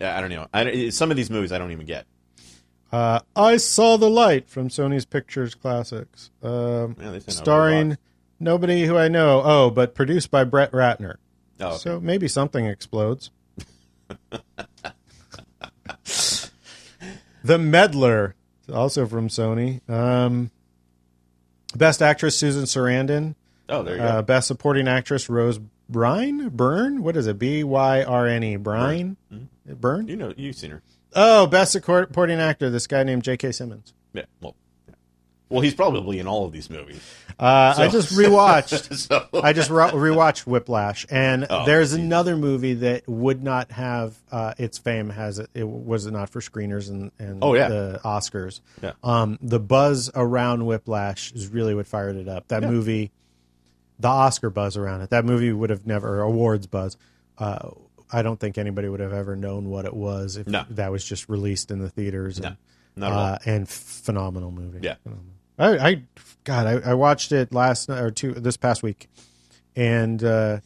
I 0.01 0.19
don't 0.19 0.29
know. 0.29 0.47
I, 0.53 0.89
some 0.89 1.09
of 1.09 1.15
these 1.15 1.29
movies 1.29 1.53
I 1.53 1.57
don't 1.57 1.71
even 1.71 1.85
get. 1.85 2.05
Uh, 2.91 3.21
I 3.33 3.55
Saw 3.55 3.95
the 3.95 4.09
Light 4.09 4.49
from 4.49 4.67
Sony's 4.67 5.05
Pictures 5.05 5.55
Classics. 5.55 6.31
Um, 6.43 6.97
Yeah, 6.99 7.11
they 7.11 7.19
sent 7.21 7.29
out 7.29 7.31
starring. 7.43 7.97
Nobody 8.41 8.85
who 8.85 8.97
I 8.97 9.07
know. 9.07 9.41
Oh, 9.43 9.69
but 9.69 9.95
produced 9.95 10.31
by 10.31 10.43
Brett 10.43 10.71
Ratner. 10.71 11.15
Oh, 11.59 11.67
okay. 11.67 11.77
So 11.77 11.99
maybe 11.99 12.27
something 12.27 12.65
explodes. 12.65 13.29
the 17.43 17.57
Meddler, 17.57 18.35
also 18.71 19.05
from 19.05 19.27
Sony. 19.27 19.87
Um, 19.89 20.51
best 21.75 22.01
actress 22.01 22.37
Susan 22.37 22.63
Sarandon. 22.63 23.35
oh, 23.69 23.83
there 23.83 23.95
you 23.97 24.01
Uh, 24.01 24.15
go. 24.17 24.21
best 24.23 24.47
supporting 24.47 24.87
actress 24.87 25.29
Rose 25.29 25.59
Brine. 25.89 26.49
Byrne. 26.49 27.03
What 27.03 27.15
is 27.17 27.27
it? 27.27 27.37
B 27.39 27.63
Y 27.63 28.03
R 28.03 28.27
N 28.27 28.43
E. 28.43 28.55
Brine. 28.57 29.17
Byrne. 29.65 30.07
You 30.07 30.15
know, 30.15 30.33
you've 30.37 30.55
seen 30.55 30.71
her. 30.71 30.81
Oh, 31.13 31.45
best 31.47 31.73
supporting 31.73 32.39
actor. 32.39 32.69
This 32.69 32.87
guy 32.87 33.03
named 33.03 33.23
J.K. 33.23 33.51
Simmons. 33.51 33.93
Yeah. 34.13 34.23
Well, 34.39 34.55
yeah. 34.87 34.95
well, 35.49 35.59
he's 35.61 35.73
probably 35.73 36.19
in 36.19 36.27
all 36.27 36.45
of 36.45 36.53
these 36.53 36.69
movies. 36.69 37.01
Uh, 37.41 37.73
I 37.75 37.87
just 37.87 38.13
rewatched. 38.13 38.95
so 39.09 39.27
I 39.41 39.51
just 39.53 39.71
re- 39.71 39.89
rewatched 39.89 40.45
Whiplash, 40.45 41.07
and 41.09 41.47
Oh, 41.49 41.65
there's 41.65 41.89
Jesus. 41.89 41.97
another 42.05 42.37
movie 42.37 42.75
that 42.75 43.07
would 43.09 43.41
not 43.43 43.71
have 43.71 44.15
uh, 44.31 44.53
its 44.59 44.77
fame 44.77 45.09
has 45.09 45.39
it, 45.39 45.49
it 45.55 45.67
was 45.67 46.05
it 46.05 46.11
not 46.11 46.29
for 46.29 46.39
screeners 46.39 46.89
and, 46.89 47.11
and 47.17 47.43
Oh, 47.43 47.55
yeah. 47.55 47.67
the 47.67 47.99
Oscars. 48.05 48.61
Yeah. 48.83 48.91
Um, 49.03 49.39
the 49.41 49.59
buzz 49.59 50.11
around 50.13 50.67
Whiplash 50.67 51.31
is 51.31 51.47
really 51.47 51.73
what 51.73 51.87
fired 51.87 52.15
it 52.15 52.27
up. 52.27 52.47
That 52.49 52.61
movie, 52.61 53.11
the 53.99 54.07
Oscar 54.09 54.51
buzz 54.51 54.77
around 54.77 55.01
it. 55.01 55.09
That 55.09 55.25
movie 55.25 55.51
would 55.51 55.71
have 55.71 55.87
never 55.87 56.21
awards 56.21 56.67
buzz. 56.67 56.95
Uh, 57.39 57.71
I 58.13 58.21
don't 58.21 58.39
think 58.39 58.59
anybody 58.59 58.87
would 58.87 58.99
have 58.99 59.13
ever 59.13 59.35
known 59.35 59.69
what 59.69 59.85
it 59.85 59.93
was 59.95 60.37
if 60.37 60.45
No. 60.45 60.63
that 60.69 60.91
was 60.91 61.03
just 61.03 61.27
released 61.27 61.71
in 61.71 61.79
the 61.79 61.89
theaters. 61.89 62.37
And, 62.37 62.55
not 62.95 63.11
at 63.11 63.17
all. 63.17 63.25
uh, 63.25 63.37
and 63.45 63.67
phenomenal 63.67 64.51
movie. 64.51 64.79
Yeah. 64.83 64.95
Phenomenal. 65.01 65.33
I, 65.61 65.87
I 65.89 66.03
God, 66.43 66.67
I, 66.67 66.91
I 66.91 66.93
watched 66.95 67.31
it 67.31 67.53
last 67.53 67.89
night 67.89 68.01
or 68.01 68.11
two 68.11 68.33
this 68.33 68.57
past 68.57 68.83
week, 68.83 69.09
and 69.75 70.23
uh, 70.23 70.59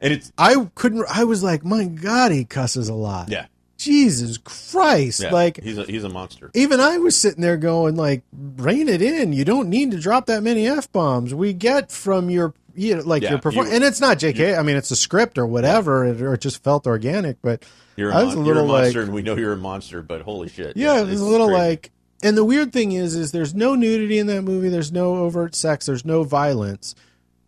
and 0.00 0.12
it's 0.12 0.32
I 0.38 0.68
couldn't. 0.74 1.04
I 1.10 1.24
was 1.24 1.42
like, 1.42 1.64
my 1.64 1.84
God, 1.84 2.32
he 2.32 2.44
cusses 2.44 2.88
a 2.88 2.94
lot. 2.94 3.28
yeah, 3.28 3.46
Jesus 3.76 4.38
Christ! 4.38 5.22
yeah. 5.22 5.32
Like 5.32 5.60
he's 5.60 5.78
a 5.78 5.84
he's 5.84 6.04
a 6.04 6.08
monster. 6.08 6.50
even 6.54 6.80
I 6.80 6.98
was 6.98 7.16
sitting 7.16 7.42
there 7.42 7.56
going, 7.56 7.96
like, 7.96 8.22
rein 8.32 8.88
it 8.88 9.02
in. 9.02 9.32
You 9.32 9.44
don't 9.44 9.68
need 9.68 9.90
to 9.90 9.98
drop 9.98 10.26
that 10.26 10.42
many 10.42 10.66
f 10.66 10.90
bombs. 10.92 11.34
We 11.34 11.52
get 11.52 11.90
from 11.90 12.30
your 12.30 12.54
you 12.74 12.96
know, 12.96 13.02
like 13.02 13.22
Yeah, 13.22 13.30
your 13.30 13.38
performance, 13.40 13.74
and 13.74 13.84
it's 13.84 14.00
not 14.00 14.18
J.K. 14.18 14.54
I 14.54 14.62
mean, 14.62 14.76
it's 14.76 14.90
a 14.90 14.96
script 14.96 15.38
or 15.38 15.46
whatever, 15.46 16.04
it, 16.04 16.22
or 16.22 16.34
it 16.34 16.40
just 16.40 16.62
felt 16.62 16.86
organic. 16.86 17.42
But 17.42 17.64
You're 17.96 18.10
a, 18.10 18.16
I 18.16 18.22
was 18.22 18.34
a 18.34 18.36
you're 18.36 18.44
a 18.44 18.46
little 18.46 18.66
like, 18.66 18.82
monster, 18.84 19.02
and 19.02 19.12
we 19.12 19.22
know 19.22 19.36
you're 19.36 19.52
a 19.52 19.56
monster. 19.56 20.02
But 20.02 20.22
holy 20.22 20.48
shit! 20.48 20.76
yeah, 20.76 20.98
it 20.98 21.02
was 21.02 21.12
it's 21.12 21.20
a 21.20 21.24
little 21.24 21.48
crazy. 21.48 21.60
like, 21.60 21.90
and 22.22 22.36
the 22.36 22.44
weird 22.44 22.72
thing 22.72 22.92
is, 22.92 23.14
is 23.14 23.32
there's 23.32 23.54
no 23.54 23.74
nudity 23.74 24.18
in 24.18 24.26
that 24.28 24.42
movie. 24.42 24.68
There's 24.68 24.92
no 24.92 25.16
overt 25.16 25.54
sex. 25.54 25.86
There's 25.86 26.04
no 26.04 26.22
violence. 26.22 26.94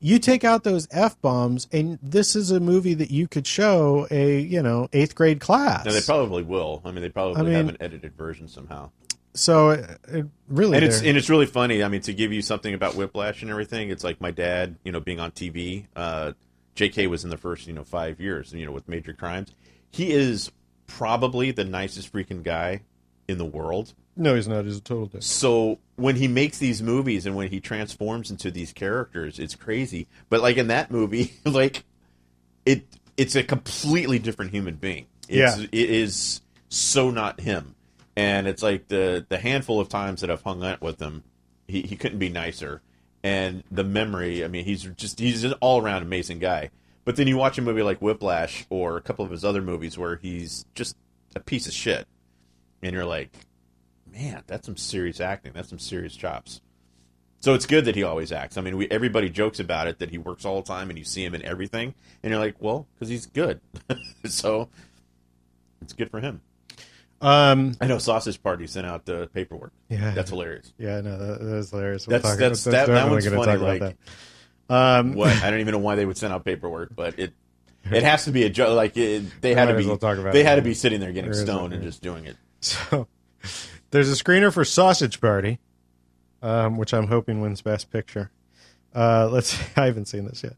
You 0.00 0.18
take 0.18 0.42
out 0.42 0.64
those 0.64 0.88
f 0.90 1.20
bombs, 1.20 1.68
and 1.70 1.98
this 2.02 2.34
is 2.34 2.50
a 2.50 2.58
movie 2.58 2.94
that 2.94 3.10
you 3.12 3.28
could 3.28 3.46
show 3.46 4.08
a 4.10 4.40
you 4.40 4.62
know 4.62 4.88
eighth 4.92 5.14
grade 5.14 5.40
class. 5.40 5.84
No, 5.84 5.92
they 5.92 6.00
probably 6.00 6.42
will. 6.42 6.82
I 6.84 6.90
mean, 6.90 7.02
they 7.02 7.08
probably 7.08 7.40
I 7.40 7.44
mean- 7.44 7.54
have 7.54 7.68
an 7.68 7.76
edited 7.80 8.16
version 8.16 8.48
somehow. 8.48 8.90
so 9.34 9.70
it, 9.70 10.00
it 10.08 10.26
really, 10.48 10.76
and 10.76 10.84
it's 10.84 11.00
and 11.02 11.16
it's 11.16 11.30
really 11.30 11.46
funny. 11.46 11.84
I 11.84 11.88
mean, 11.88 12.00
to 12.02 12.12
give 12.12 12.32
you 12.32 12.42
something 12.42 12.74
about 12.74 12.96
Whiplash 12.96 13.42
and 13.42 13.50
everything, 13.50 13.90
it's 13.90 14.02
like 14.02 14.20
my 14.20 14.32
dad, 14.32 14.76
you 14.84 14.90
know, 14.90 15.00
being 15.00 15.20
on 15.20 15.30
TV. 15.30 15.86
Uh, 15.94 16.32
J.K. 16.74 17.06
was 17.06 17.22
in 17.22 17.30
the 17.30 17.36
first, 17.36 17.66
you 17.66 17.72
know, 17.74 17.84
five 17.84 18.18
years, 18.18 18.52
you 18.52 18.64
know, 18.64 18.72
with 18.72 18.88
Major 18.88 19.12
Crimes. 19.12 19.52
He 19.90 20.10
is 20.10 20.50
probably 20.86 21.50
the 21.52 21.64
nicest 21.64 22.12
freaking 22.12 22.42
guy 22.42 22.80
in 23.28 23.38
the 23.38 23.44
world. 23.44 23.92
No, 24.16 24.34
he's 24.34 24.46
not. 24.48 24.64
He's 24.64 24.76
a 24.76 24.80
total 24.82 25.06
dick. 25.06 25.22
So 25.22 25.78
when 25.96 26.16
he 26.16 26.28
makes 26.28 26.58
these 26.58 26.82
movies 26.82 27.24
and 27.26 27.34
when 27.34 27.48
he 27.48 27.60
transforms 27.60 28.30
into 28.30 28.50
these 28.50 28.72
characters, 28.72 29.38
it's 29.38 29.54
crazy. 29.54 30.06
But 30.28 30.40
like 30.42 30.56
in 30.58 30.66
that 30.68 30.90
movie, 30.90 31.32
like 31.44 31.84
it 32.66 32.84
it's 33.16 33.34
a 33.36 33.42
completely 33.42 34.18
different 34.18 34.50
human 34.50 34.74
being. 34.74 35.06
It's, 35.28 35.58
Yeah. 35.58 35.66
it 35.72 35.90
is 35.90 36.40
so 36.68 37.10
not 37.10 37.40
him. 37.40 37.74
And 38.16 38.46
it's 38.46 38.62
like 38.62 38.88
the 38.88 39.24
the 39.28 39.38
handful 39.38 39.80
of 39.80 39.88
times 39.88 40.20
that 40.20 40.30
I've 40.30 40.42
hung 40.42 40.62
out 40.62 40.82
with 40.82 41.00
him, 41.00 41.22
he, 41.66 41.80
he 41.82 41.96
couldn't 41.96 42.18
be 42.18 42.28
nicer. 42.28 42.82
And 43.24 43.62
the 43.70 43.84
memory, 43.84 44.44
I 44.44 44.48
mean, 44.48 44.64
he's 44.66 44.82
just 44.82 45.18
he's 45.20 45.44
an 45.44 45.54
all 45.60 45.80
around 45.80 46.02
amazing 46.02 46.38
guy. 46.38 46.68
But 47.04 47.16
then 47.16 47.26
you 47.26 47.36
watch 47.38 47.56
a 47.56 47.62
movie 47.62 47.82
like 47.82 48.00
Whiplash 48.02 48.66
or 48.68 48.96
a 48.96 49.00
couple 49.00 49.24
of 49.24 49.30
his 49.30 49.44
other 49.44 49.62
movies 49.62 49.96
where 49.96 50.16
he's 50.16 50.66
just 50.74 50.96
a 51.34 51.40
piece 51.40 51.66
of 51.66 51.72
shit, 51.72 52.06
and 52.82 52.92
you're 52.92 53.04
like, 53.06 53.30
man, 54.12 54.42
that's 54.46 54.66
some 54.66 54.76
serious 54.76 55.20
acting. 55.20 55.52
That's 55.54 55.68
some 55.68 55.78
serious 55.78 56.14
chops. 56.14 56.60
So 57.40 57.54
it's 57.54 57.66
good 57.66 57.86
that 57.86 57.96
he 57.96 58.04
always 58.04 58.30
acts. 58.30 58.56
I 58.56 58.60
mean, 58.60 58.76
we 58.76 58.88
everybody 58.90 59.28
jokes 59.28 59.58
about 59.58 59.88
it 59.88 59.98
that 59.98 60.10
he 60.10 60.18
works 60.18 60.44
all 60.44 60.60
the 60.62 60.66
time 60.68 60.90
and 60.90 60.98
you 60.98 61.04
see 61.04 61.24
him 61.24 61.34
in 61.34 61.42
everything, 61.42 61.94
and 62.22 62.30
you're 62.30 62.38
like, 62.40 62.56
well, 62.60 62.86
because 62.94 63.08
he's 63.08 63.26
good. 63.26 63.60
so 64.24 64.68
it's 65.80 65.92
good 65.92 66.10
for 66.10 66.20
him. 66.20 66.40
Um, 67.20 67.76
I 67.80 67.86
know 67.86 67.98
Sausage 67.98 68.42
Party 68.42 68.66
sent 68.66 68.86
out 68.86 69.04
the 69.04 69.28
paperwork. 69.32 69.72
Yeah. 69.88 70.10
that's 70.10 70.30
hilarious. 70.30 70.72
yeah, 70.76 71.00
no, 71.00 71.16
that, 71.18 71.38
that's 71.40 71.70
hilarious. 71.70 72.06
We'll 72.06 72.18
That's- 72.18 72.32
talk- 72.32 72.38
that's- 72.38 72.64
that- 72.64 72.86
that 72.88 73.08
one's 73.10 73.26
funny, 73.28 73.56
like- 73.56 73.80
that. 73.80 73.96
Um, 74.68 75.14
What 75.14 75.30
I 75.42 75.50
don't 75.50 75.60
even 75.60 75.72
know 75.72 75.78
why 75.78 75.96
they 75.96 76.06
would 76.06 76.16
send 76.16 76.32
out 76.32 76.44
paperwork, 76.44 76.94
but 76.96 77.18
it 77.18 77.32
it 77.90 78.02
has 78.04 78.24
to 78.24 78.30
be 78.32 78.44
a 78.44 78.50
joke. 78.50 78.74
Like 78.74 78.96
it, 78.96 79.40
they 79.40 79.54
had 79.54 79.66
to 79.66 79.74
be 79.76 79.84
well 79.86 79.98
they 80.32 80.44
had 80.44 80.54
to 80.56 80.62
be 80.62 80.72
sitting 80.74 81.00
there 81.00 81.12
getting 81.12 81.30
There 81.30 81.40
stoned 81.44 81.72
and 81.74 81.82
just 81.82 82.02
doing 82.02 82.26
it. 82.26 82.36
So 82.60 83.08
there's 83.92 84.10
a 84.10 84.22
screener 84.24 84.52
for 84.52 84.64
Sausage 84.64 85.20
Party, 85.20 85.60
um, 86.42 86.76
which 86.76 86.92
I'm 86.92 87.06
hoping 87.06 87.40
wins 87.40 87.62
Best 87.62 87.90
Picture. 87.90 88.30
Uh, 88.94 89.28
let's. 89.30 89.56
I 89.76 89.86
haven't 89.86 90.06
seen 90.06 90.24
this 90.26 90.42
yet. 90.42 90.56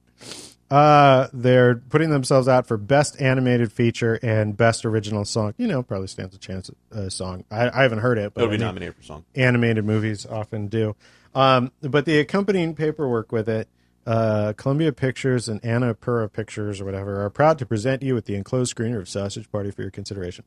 Uh, 0.71 1.29
they're 1.33 1.77
putting 1.77 2.11
themselves 2.11 2.49
out 2.49 2.67
for 2.67 2.77
Best 2.77 3.21
Animated 3.21 3.71
Feature 3.71 4.19
and 4.23 4.57
Best 4.57 4.85
Original 4.85 5.25
Song. 5.25 5.53
You 5.59 5.67
know, 5.67 5.83
probably 5.83 6.09
stands 6.09 6.35
a 6.35 6.39
chance. 6.39 6.71
Uh, 6.91 7.09
song. 7.11 7.45
I, 7.51 7.69
I 7.69 7.83
haven't 7.83 7.99
heard 7.99 8.19
it, 8.19 8.33
but 8.35 8.43
It'll 8.43 8.51
be 8.51 8.57
nominated 8.57 8.97
for 8.97 9.03
song. 9.03 9.25
animated 9.35 9.85
movies 9.85 10.25
often 10.25 10.69
do. 10.69 10.97
Um, 11.35 11.73
but 11.83 12.07
the 12.07 12.19
accompanying 12.19 12.75
paperwork 12.75 13.31
with 13.31 13.49
it, 13.49 13.69
uh, 14.07 14.53
Columbia 14.57 14.93
Pictures 14.93 15.49
and 15.49 15.65
Anna 15.65 15.95
Annapurna 15.95 16.33
Pictures 16.33 16.81
or 16.81 16.85
whatever 16.85 17.25
are 17.25 17.31
proud 17.31 17.59
to 17.59 17.67
present 17.67 18.03
you 18.03 18.15
with 18.15 18.27
the 18.27 18.35
enclosed 18.35 18.75
screener 18.75 18.99
of 18.99 19.09
Sausage 19.09 19.51
Party 19.51 19.71
for 19.71 19.83
your 19.83 19.91
consideration. 19.91 20.45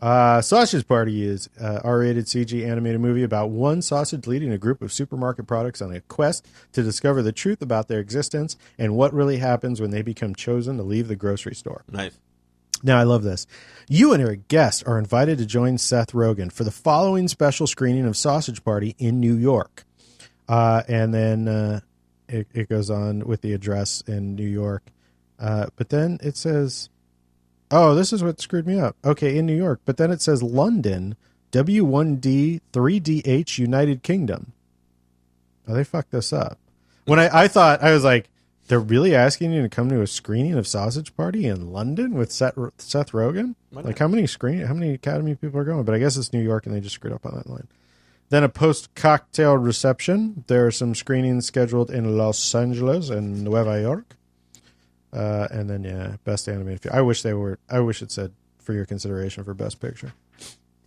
Uh, 0.00 0.40
Sausage 0.40 0.86
Party 0.86 1.24
is 1.24 1.48
uh, 1.60 1.80
R-rated 1.82 2.26
CG 2.26 2.64
animated 2.64 3.00
movie 3.00 3.24
about 3.24 3.50
one 3.50 3.82
sausage 3.82 4.26
leading 4.26 4.52
a 4.52 4.58
group 4.58 4.80
of 4.80 4.92
supermarket 4.92 5.46
products 5.46 5.82
on 5.82 5.92
a 5.92 6.00
quest 6.02 6.46
to 6.72 6.82
discover 6.82 7.20
the 7.20 7.32
truth 7.32 7.60
about 7.62 7.88
their 7.88 7.98
existence 7.98 8.56
and 8.78 8.94
what 8.94 9.12
really 9.12 9.38
happens 9.38 9.80
when 9.80 9.90
they 9.90 10.02
become 10.02 10.34
chosen 10.34 10.76
to 10.76 10.84
leave 10.84 11.08
the 11.08 11.16
grocery 11.16 11.54
store. 11.54 11.84
Nice. 11.90 12.16
Now, 12.84 12.96
I 12.96 13.02
love 13.02 13.24
this. 13.24 13.48
You 13.88 14.12
and 14.12 14.22
your 14.22 14.36
guest 14.36 14.84
are 14.86 15.00
invited 15.00 15.38
to 15.38 15.46
join 15.46 15.78
Seth 15.78 16.12
Rogen 16.12 16.52
for 16.52 16.62
the 16.62 16.70
following 16.70 17.26
special 17.26 17.66
screening 17.66 18.06
of 18.06 18.16
Sausage 18.16 18.62
Party 18.62 18.94
in 18.98 19.18
New 19.18 19.34
York. 19.34 19.84
Uh, 20.48 20.84
and 20.86 21.12
then 21.12 21.48
uh, 21.48 21.80
it, 22.28 22.46
it 22.54 22.68
goes 22.68 22.88
on 22.88 23.26
with 23.26 23.40
the 23.40 23.52
address 23.52 24.00
in 24.06 24.36
New 24.36 24.46
York. 24.46 24.84
Uh, 25.40 25.66
but 25.74 25.88
then 25.88 26.18
it 26.22 26.36
says, 26.36 26.88
oh, 27.70 27.94
this 27.94 28.12
is 28.12 28.22
what 28.22 28.40
screwed 28.40 28.66
me 28.66 28.78
up. 28.78 28.96
Okay, 29.04 29.36
in 29.36 29.46
New 29.46 29.56
York. 29.56 29.80
But 29.84 29.96
then 29.96 30.10
it 30.10 30.20
says 30.20 30.42
London, 30.42 31.16
W1D 31.52 32.60
3DH 32.72 33.58
United 33.58 34.02
Kingdom. 34.02 34.52
Oh, 35.66 35.74
they 35.74 35.84
fucked 35.84 36.10
this 36.10 36.32
up. 36.32 36.58
When 37.04 37.18
I, 37.18 37.44
I 37.44 37.48
thought, 37.48 37.82
I 37.82 37.92
was 37.92 38.04
like, 38.04 38.28
they're 38.68 38.78
really 38.78 39.14
asking 39.14 39.52
you 39.52 39.62
to 39.62 39.68
come 39.68 39.88
to 39.88 40.02
a 40.02 40.06
screening 40.06 40.54
of 40.54 40.68
Sausage 40.68 41.16
Party 41.16 41.46
in 41.46 41.72
London 41.72 42.14
with 42.14 42.30
Seth, 42.30 42.58
Seth 42.76 43.12
Rogen? 43.12 43.54
Like 43.72 43.98
how 43.98 44.08
many 44.08 44.26
screen 44.26 44.60
how 44.60 44.74
many 44.74 44.92
Academy 44.92 45.34
people 45.34 45.58
are 45.58 45.64
going? 45.64 45.84
But 45.84 45.94
I 45.94 45.98
guess 45.98 46.16
it's 46.16 46.32
New 46.32 46.42
York 46.42 46.66
and 46.66 46.74
they 46.74 46.80
just 46.80 46.94
screwed 46.94 47.14
up 47.14 47.24
on 47.24 47.34
that 47.34 47.48
line. 47.48 47.68
Then 48.28 48.44
a 48.44 48.48
post 48.50 48.94
cocktail 48.94 49.56
reception. 49.56 50.44
There 50.48 50.66
are 50.66 50.70
some 50.70 50.94
screenings 50.94 51.46
scheduled 51.46 51.90
in 51.90 52.18
Los 52.18 52.54
Angeles 52.54 53.08
and 53.08 53.42
Nueva 53.42 53.80
York. 53.80 54.17
Uh, 55.12 55.48
and 55.50 55.68
then 55.70 55.84
yeah, 55.84 56.16
best 56.24 56.48
animated. 56.48 56.82
Feature. 56.82 56.94
I 56.94 57.00
wish 57.00 57.22
they 57.22 57.34
were. 57.34 57.58
I 57.70 57.80
wish 57.80 58.02
it 58.02 58.10
said 58.10 58.32
for 58.58 58.72
your 58.74 58.84
consideration 58.84 59.44
for 59.44 59.54
best 59.54 59.80
picture. 59.80 60.12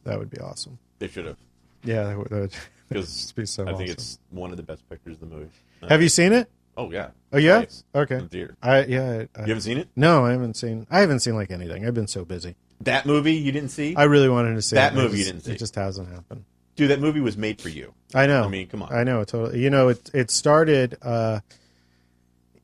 That 0.04 0.20
would 0.20 0.30
be 0.30 0.40
awesome. 0.40 0.78
They 1.00 1.08
should 1.08 1.26
have 1.26 1.38
Yeah, 1.84 2.04
that 2.04 2.18
would, 2.18 2.30
that 2.30 2.40
would 2.42 2.56
because 2.90 3.32
be 3.34 3.46
so 3.46 3.68
I 3.68 3.74
think 3.74 3.90
it's 3.90 4.20
one 4.30 4.52
of 4.52 4.58
the 4.58 4.64
best 4.64 4.88
pictures 4.90 5.16
of 5.22 5.30
the 5.30 5.36
movie. 5.36 5.50
Uh, 5.82 5.88
Have 5.90 6.02
you 6.02 6.10
seen 6.10 6.34
it? 6.34 6.50
Oh 6.78 6.92
yeah. 6.92 7.10
Oh 7.34 7.38
yeah. 7.38 7.58
Twice 7.58 7.84
Okay. 7.96 8.16
In 8.18 8.30
theater. 8.30 8.56
I 8.62 8.84
yeah. 8.86 9.26
I, 9.36 9.42
You 9.42 9.48
haven't 9.48 9.62
seen 9.62 9.78
it? 9.78 9.88
no, 9.96 10.26
I 10.26 10.32
haven't 10.32 10.56
seen. 10.56 10.86
I 10.90 11.00
haven't 11.00 11.20
seen 11.22 11.36
like 11.36 11.52
anything. 11.52 11.86
I've 11.86 11.94
been 11.94 12.08
so 12.08 12.24
busy. 12.26 12.56
That 12.82 13.06
movie 13.06 13.34
you 13.34 13.52
didn't 13.52 13.70
see? 13.70 13.96
I 13.96 14.04
really 14.04 14.30
wanted 14.30 14.56
to 14.56 14.62
see 14.62 14.76
That 14.76 14.88
it, 14.88 14.92
and 14.94 15.02
I 15.02 15.04
movie 15.04 15.20
you 15.20 15.26
didn't 15.26 15.42
see. 15.42 15.52
It 15.54 15.60
just 15.60 15.76
hasn't 15.76 16.10
happened. 16.10 16.46
Dude, 16.76 16.90
that 16.90 17.00
movie 17.00 17.20
was 17.20 17.38
made 17.38 17.62
for 17.62 17.70
you. 17.70 17.94
I 18.16 18.26
know. 18.26 18.44
I 18.44 18.48
mean, 18.48 18.68
come 18.68 18.82
on. 18.82 18.92
I 18.94 19.04
know 19.04 19.24
totally. 19.24 19.60
You 19.62 19.70
know, 19.70 19.90
it 19.90 20.10
it 20.14 20.32
started. 20.32 20.98
Uh, 21.02 21.42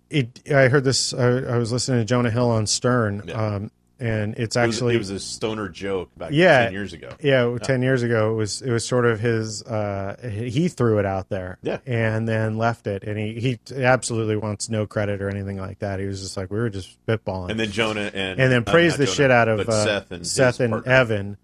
it. 0.09 0.41
I 0.51 0.67
heard 0.67 0.83
this. 0.83 1.13
I, 1.13 1.25
I 1.27 1.57
was 1.57 1.71
listening 1.71 1.99
to 1.99 2.05
Jonah 2.05 2.31
Hill 2.31 2.49
on 2.49 2.65
Stern, 2.67 3.23
Yeah. 3.27 3.33
um, 3.55 3.71
and 3.99 4.35
it's 4.37 4.55
It 4.55 4.59
was, 4.67 4.75
actually 4.75 4.93
it 4.95 4.99
was 4.99 5.09
a 5.09 5.19
stoner 5.19 5.69
joke 5.69 6.11
about 6.15 6.31
Yeah. 6.31 6.65
ten 6.65 6.73
years 6.73 6.93
ago. 6.93 7.09
yeah, 7.19 7.57
ten 7.63 7.81
years 7.81 8.03
ago. 8.03 8.31
It 8.31 8.35
was 8.35 8.61
it 8.61 8.71
was 8.71 8.85
sort 8.85 9.05
of 9.05 9.19
his. 9.19 9.63
Uh, 9.63 10.15
he 10.49 10.67
threw 10.67 10.99
it 10.99 11.05
out 11.05 11.29
there, 11.29 11.57
Yeah. 11.63 11.79
and 11.87 12.27
then 12.27 12.57
left 12.59 12.85
it, 12.85 13.03
and 13.03 13.17
he 13.17 13.33
he 13.73 13.83
absolutely 13.83 14.35
wants 14.35 14.69
no 14.69 14.85
credit 14.85 15.21
or 15.21 15.29
anything 15.29 15.57
like 15.57 15.79
that. 15.79 15.99
He 15.99 16.05
was 16.05 16.21
just 16.21 16.37
like 16.37 16.51
we 16.51 16.59
were 16.59 16.69
just 16.69 16.95
spitballing, 17.07 17.49
And 17.49 17.59
then 17.59 17.71
Jonah 17.71 18.11
and 18.13 18.39
and 18.39 18.51
then 18.51 18.63
uh, 18.67 18.71
praised 18.71 18.99
not 18.99 18.99
the 18.99 19.05
Jonah, 19.05 19.15
shit 19.15 19.31
out 19.31 19.47
of 19.47 19.67
uh, 19.67 19.83
Seth 19.85 20.11
and 20.11 20.27
Seth 20.27 20.59
and 20.59 20.71
partner. 20.73 20.91
Evan, 20.91 21.37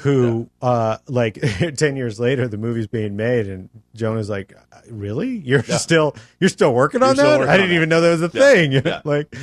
who 0.00 0.48
uh, 0.62 0.98
like 1.08 1.38
ten 1.76 1.96
years 1.96 2.18
later 2.20 2.46
the 2.48 2.56
movie's 2.58 2.86
being 2.86 3.16
made, 3.16 3.48
and 3.48 3.68
Jonah's 3.94 4.28
like, 4.30 4.54
"Really? 4.90 5.30
You're 5.38 5.62
still 5.62 6.14
you're 6.40 6.50
still 6.50 6.72
working 6.74 7.02
on 7.02 7.08
You're 7.10 7.14
still 7.16 7.30
that? 7.32 7.38
working 7.40 7.50
I 7.52 7.56
didn't 7.56 7.70
that." 7.70 7.76
even 7.76 7.88
know 7.88 8.00
that 8.00 8.10
was 8.20 8.22
a 8.22 8.30
Yeah. 8.32 8.52
thing." 8.52 8.72
You 8.72 8.80
know, 8.82 8.90
Yeah. 8.90 9.00
like, 9.04 9.36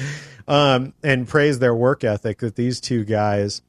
um, 0.48 0.94
and 1.04 1.28
praise 1.28 1.60
their 1.60 1.76
work 1.76 2.04
ethic 2.04 2.40
that 2.40 2.56
these 2.56 2.80
two 2.80 3.04
guys, 3.04 3.62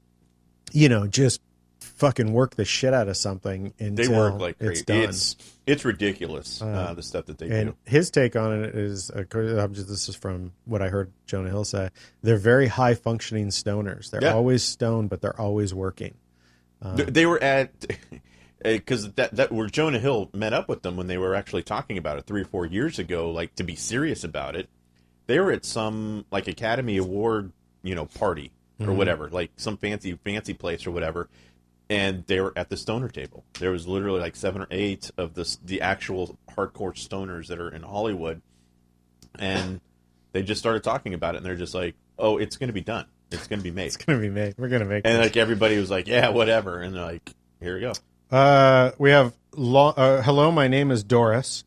you 0.73 0.89
know, 0.89 1.07
just 1.07 1.41
fucking 1.81 2.33
work 2.33 2.55
the 2.57 2.65
shit 2.65 2.93
out 2.93 3.09
of 3.09 3.17
something 3.17 3.73
and 3.79 3.97
They 3.97 4.07
work 4.07 4.39
like 4.39 4.57
it's 4.61 4.83
crazy. 4.83 4.85
done. 4.85 5.03
It's 5.09 5.37
it's 5.67 5.85
ridiculous 5.85 6.61
uh, 6.63 6.93
the 6.95 7.03
stuff 7.03 7.25
that 7.27 7.39
they 7.39 7.49
And 7.49 7.71
do. 7.71 7.77
his 7.87 8.11
take 8.11 8.37
on 8.37 8.63
it 8.63 8.75
is, 8.77 9.11
uh, 9.11 9.25
this 9.33 10.09
is 10.09 10.15
from 10.15 10.53
what 10.67 10.83
I 10.83 10.89
heard 10.91 11.11
Jonah 11.27 11.49
Hill 11.49 11.65
say. 11.65 11.89
They're 12.23 12.37
very 12.37 12.69
high 12.69 12.95
functioning 12.95 13.49
stoners. 13.49 14.11
They're 14.11 14.23
Yeah. 14.23 14.35
always 14.35 14.63
stoned, 14.63 15.09
but 15.11 15.23
they're 15.23 15.41
always 15.41 15.73
working. 15.75 16.15
Th- 16.97 17.09
they 17.09 17.27
were 17.27 17.43
at 17.43 17.73
because 18.63 19.13
that 19.15 19.35
that 19.37 19.53
where 19.53 19.67
Jonah 19.69 19.99
Hill 19.99 20.31
met 20.33 20.53
up 20.53 20.69
with 20.69 20.83
them 20.83 20.97
when 20.97 21.07
they 21.07 21.19
were 21.19 21.35
actually 21.35 21.63
talking 21.63 21.99
about 21.99 22.19
it 22.19 22.27
three 22.27 22.43
or 22.43 22.47
four 22.47 22.67
years 22.67 22.99
ago, 22.99 23.31
like 23.31 23.55
to 23.57 23.65
be 23.65 23.75
serious 23.77 24.25
about 24.25 24.57
it. 24.57 24.69
They 25.27 25.41
were 25.41 25.51
at 25.53 25.65
some 25.65 26.25
like 26.31 26.47
Academy 26.49 26.97
Award, 26.99 27.53
you 27.83 27.95
know, 27.95 28.07
party 28.07 28.53
or 28.79 28.87
Mm-hmm. 28.87 28.97
whatever, 28.99 29.29
like 29.31 29.53
some 29.57 29.79
fancy 29.79 30.19
fancy 30.23 30.53
place 30.53 30.87
or 30.87 30.91
whatever. 30.91 31.29
And 31.89 32.27
they 32.27 32.41
were 32.41 32.53
at 32.57 32.69
the 32.69 32.77
stoner 32.77 33.09
table. 33.09 33.45
There 33.59 33.71
was 33.71 33.87
literally 33.89 34.21
like 34.21 34.37
seven 34.37 34.61
or 34.61 34.67
eight 34.71 35.11
of 35.17 35.33
the 35.35 35.57
the 35.65 35.81
actual 35.81 36.37
hardcore 36.51 36.93
stoners 36.95 37.47
that 37.47 37.59
are 37.61 37.71
in 37.71 37.83
Hollywood, 37.83 38.43
and 39.39 39.81
they 40.33 40.43
just 40.43 40.61
started 40.61 40.83
talking 40.83 41.15
about 41.15 41.35
it. 41.35 41.39
And 41.39 41.47
they're 41.47 41.55
just 41.57 41.75
like, 41.75 41.95
"Oh, 42.19 42.39
it's 42.39 42.57
going 42.57 42.69
to 42.69 42.73
be 42.75 42.81
done. 42.83 43.07
It's 43.31 43.47
going 43.49 43.59
to 43.61 43.65
be 43.65 43.71
made." 43.71 43.87
It's 43.87 43.97
gonna 43.97 44.19
be 44.21 44.29
made. 44.31 44.55
We're 44.57 44.69
gonna 44.69 44.85
make. 44.85 45.05
And 45.05 45.17
this. 45.19 45.27
like 45.27 45.37
everybody 45.37 45.79
was 45.79 45.91
like, 45.91 46.07
"Yeah, 46.07 46.29
whatever," 46.31 46.81
and 46.81 46.95
they're 46.95 47.03
like, 47.05 47.35
"Here 47.61 47.75
we 47.75 47.81
go." 47.81 47.93
uh, 48.31 48.93
we 48.99 49.11
have. 49.11 49.33
Lo- 49.59 49.89
uh, 49.97 50.21
hello, 50.23 50.51
my 50.53 50.69
name 50.69 50.91
is 50.91 51.03
Doris. 51.03 51.65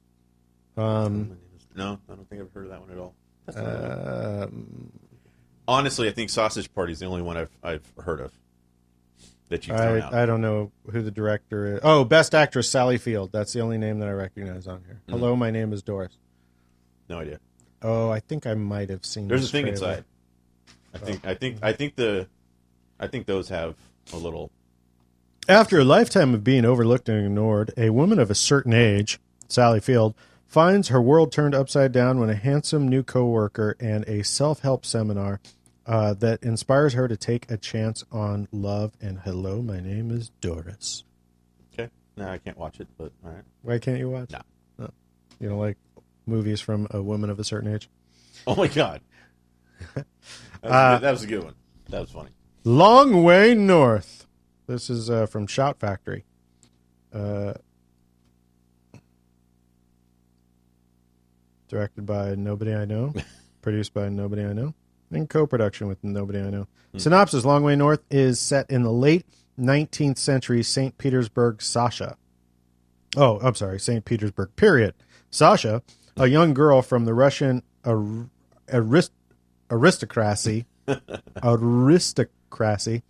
Um, 0.78 1.38
No, 1.76 1.99
I 2.10 2.16
don't 2.16 2.30
think 2.30 2.41
I've 2.41 2.51
heard 2.53 2.66
of 2.66 2.72
that 2.72 2.82
one 2.82 2.91
at 2.91 2.97
all. 2.97 3.16
um, 3.55 4.91
Honestly, 5.68 6.07
I 6.07 6.12
think 6.12 6.30
Sausage 6.30 6.74
Party 6.74 6.93
is 6.93 6.99
the 6.99 7.05
only 7.05 7.22
one 7.22 7.38
I've 7.38 7.51
I've 7.64 7.93
heard 7.97 8.20
of 8.22 8.32
that 9.49 9.68
you've 9.68 9.78
thrown 9.78 10.01
out. 10.01 10.14
I, 10.14 10.24
I 10.24 10.26
don't 10.26 10.41
know 10.41 10.72
who 10.91 11.01
the 11.01 11.12
director 11.12 11.76
is. 11.76 11.80
Oh, 11.84 12.03
best 12.03 12.34
actress 12.36 12.70
Sally 12.70 12.97
Field. 12.97 13.32
That's 13.32 13.53
the 13.53 13.62
only 13.62 13.78
name 13.78 13.99
that 13.99 14.07
I 14.07 14.12
recognize 14.14 14.68
on 14.68 14.82
here. 14.86 15.01
Mm-hmm. 15.07 15.12
Hello, 15.20 15.36
my 15.36 15.51
name 15.51 15.74
is 15.74 15.82
Doris. 15.84 16.14
no 17.07 17.20
idea. 17.20 17.39
Oh, 17.82 18.10
I 18.10 18.20
think 18.20 18.45
I 18.45 18.53
might 18.55 18.89
have 18.89 19.05
seen. 19.05 19.28
There's 19.28 19.45
a 19.45 19.51
thing 19.51 19.64
trailer. 19.66 19.74
inside. 19.93 20.05
I 20.94 20.98
think 20.98 21.26
I 21.26 21.34
think 21.34 21.58
I 21.62 21.74
think 21.74 21.96
the 21.96 22.28
I 23.00 23.08
think 23.08 23.26
those 23.26 23.50
have 23.50 23.76
a 24.14 24.18
little. 24.18 24.52
After 25.48 25.80
a 25.80 25.84
lifetime 25.84 26.34
of 26.34 26.44
being 26.44 26.66
overlooked 26.66 27.10
and 27.10 27.26
ignored, 27.26 27.74
a 27.78 27.90
woman 27.90 28.20
of 28.20 28.30
a 28.30 28.36
certain 28.36 28.74
age, 28.74 29.20
Sally 29.48 29.80
Field, 29.80 30.14
finds 30.46 30.90
her 30.90 31.02
world 31.02 31.32
turned 31.32 31.56
upside 31.56 31.92
down 31.92 32.20
when 32.20 32.30
a 32.30 32.36
handsome 32.36 32.88
new 32.88 33.04
coworker 33.04 33.76
and 33.80 34.04
a 34.08 34.24
self-help 34.24 34.86
seminar 34.86 35.40
uh, 35.88 36.14
that 36.16 36.44
inspires 36.44 36.94
her 36.94 37.08
to 37.08 37.18
take 37.18 37.50
a 37.50 37.58
chance 37.58 38.04
on 38.12 38.48
love. 38.52 38.94
And 39.02 39.20
hello, 39.20 39.62
my 39.62 39.80
name 39.80 40.12
is 40.12 40.30
Doris. 40.42 41.04
Okay, 41.74 41.90
No, 42.16 42.28
I 42.28 42.38
can't 42.38 42.58
watch 42.58 42.80
it, 42.80 42.88
but 42.98 43.12
all 43.26 43.32
right. 43.32 43.44
Why 43.64 43.80
can't 43.80 43.98
you 43.98 44.10
watch? 44.10 44.32
No. 44.32 44.42
No. 44.78 44.90
You 45.40 45.50
don't 45.50 45.60
like 45.60 45.78
movies 46.28 46.62
from 46.62 46.88
a 46.92 47.02
woman 47.02 47.30
of 47.32 47.40
a 47.40 47.44
certain 47.44 47.74
age? 47.74 47.90
Oh 48.46 48.56
my 48.56 48.68
god, 48.68 49.02
that 49.95 50.05
was, 50.63 50.71
Uh, 50.71 50.75
a 50.75 50.95
good- 50.97 51.01
that 51.03 51.11
was 51.11 51.23
a 51.23 51.27
good 51.27 51.43
one. 51.43 51.55
That 51.89 52.01
was 52.01 52.11
funny. 52.11 52.30
Long 52.63 53.23
Way 53.23 53.55
North. 53.55 54.27
This 54.67 54.89
is 54.89 55.09
uh, 55.09 55.25
from 55.25 55.47
Shout 55.47 55.80
Factory. 55.80 56.25
Uh, 57.13 57.53
directed 61.67 62.05
by 62.05 62.36
Nobody 62.36 62.73
I 62.73 62.86
Know, 62.86 63.13
produced 63.61 63.93
by 63.93 64.09
Nobody 64.09 64.43
I 64.43 64.53
Know, 64.53 64.73
and 65.11 65.30
co 65.30 65.45
production 65.47 65.88
with 65.88 66.03
Nobody 66.03 66.39
I 66.39 66.49
Know. 66.49 66.67
Synopsis 66.97 67.45
Long 67.45 67.63
Way 67.63 67.75
North 67.75 68.01
is 68.09 68.39
set 68.39 68.69
in 68.69 68.84
the 68.84 68.91
late 68.91 69.25
19th 69.59 70.17
century 70.17 70.63
St. 70.63 70.97
Petersburg, 70.97 71.61
Sasha. 71.61 72.17
Oh, 73.17 73.39
I'm 73.41 73.55
sorry, 73.55 73.80
St. 73.80 74.05
Petersburg, 74.05 74.55
period. 74.55 74.93
Sasha, 75.32 75.82
a 76.17 76.27
young 76.27 76.53
girl 76.53 76.82
from 76.82 77.05
the 77.05 77.13
Russian 77.13 77.63
ar- 77.86 78.30
arist- 78.71 79.11
aristocracy, 79.72 80.65
aristocracy, 81.43 83.03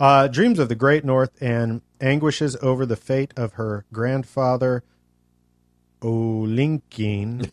uh, 0.00 0.28
dreams 0.28 0.58
of 0.58 0.68
the 0.68 0.74
Great 0.74 1.04
North 1.04 1.30
and 1.40 1.82
anguishes 2.00 2.56
over 2.62 2.86
the 2.86 2.96
fate 2.96 3.32
of 3.36 3.54
her 3.54 3.84
grandfather, 3.92 4.84
Olinkin, 6.00 7.50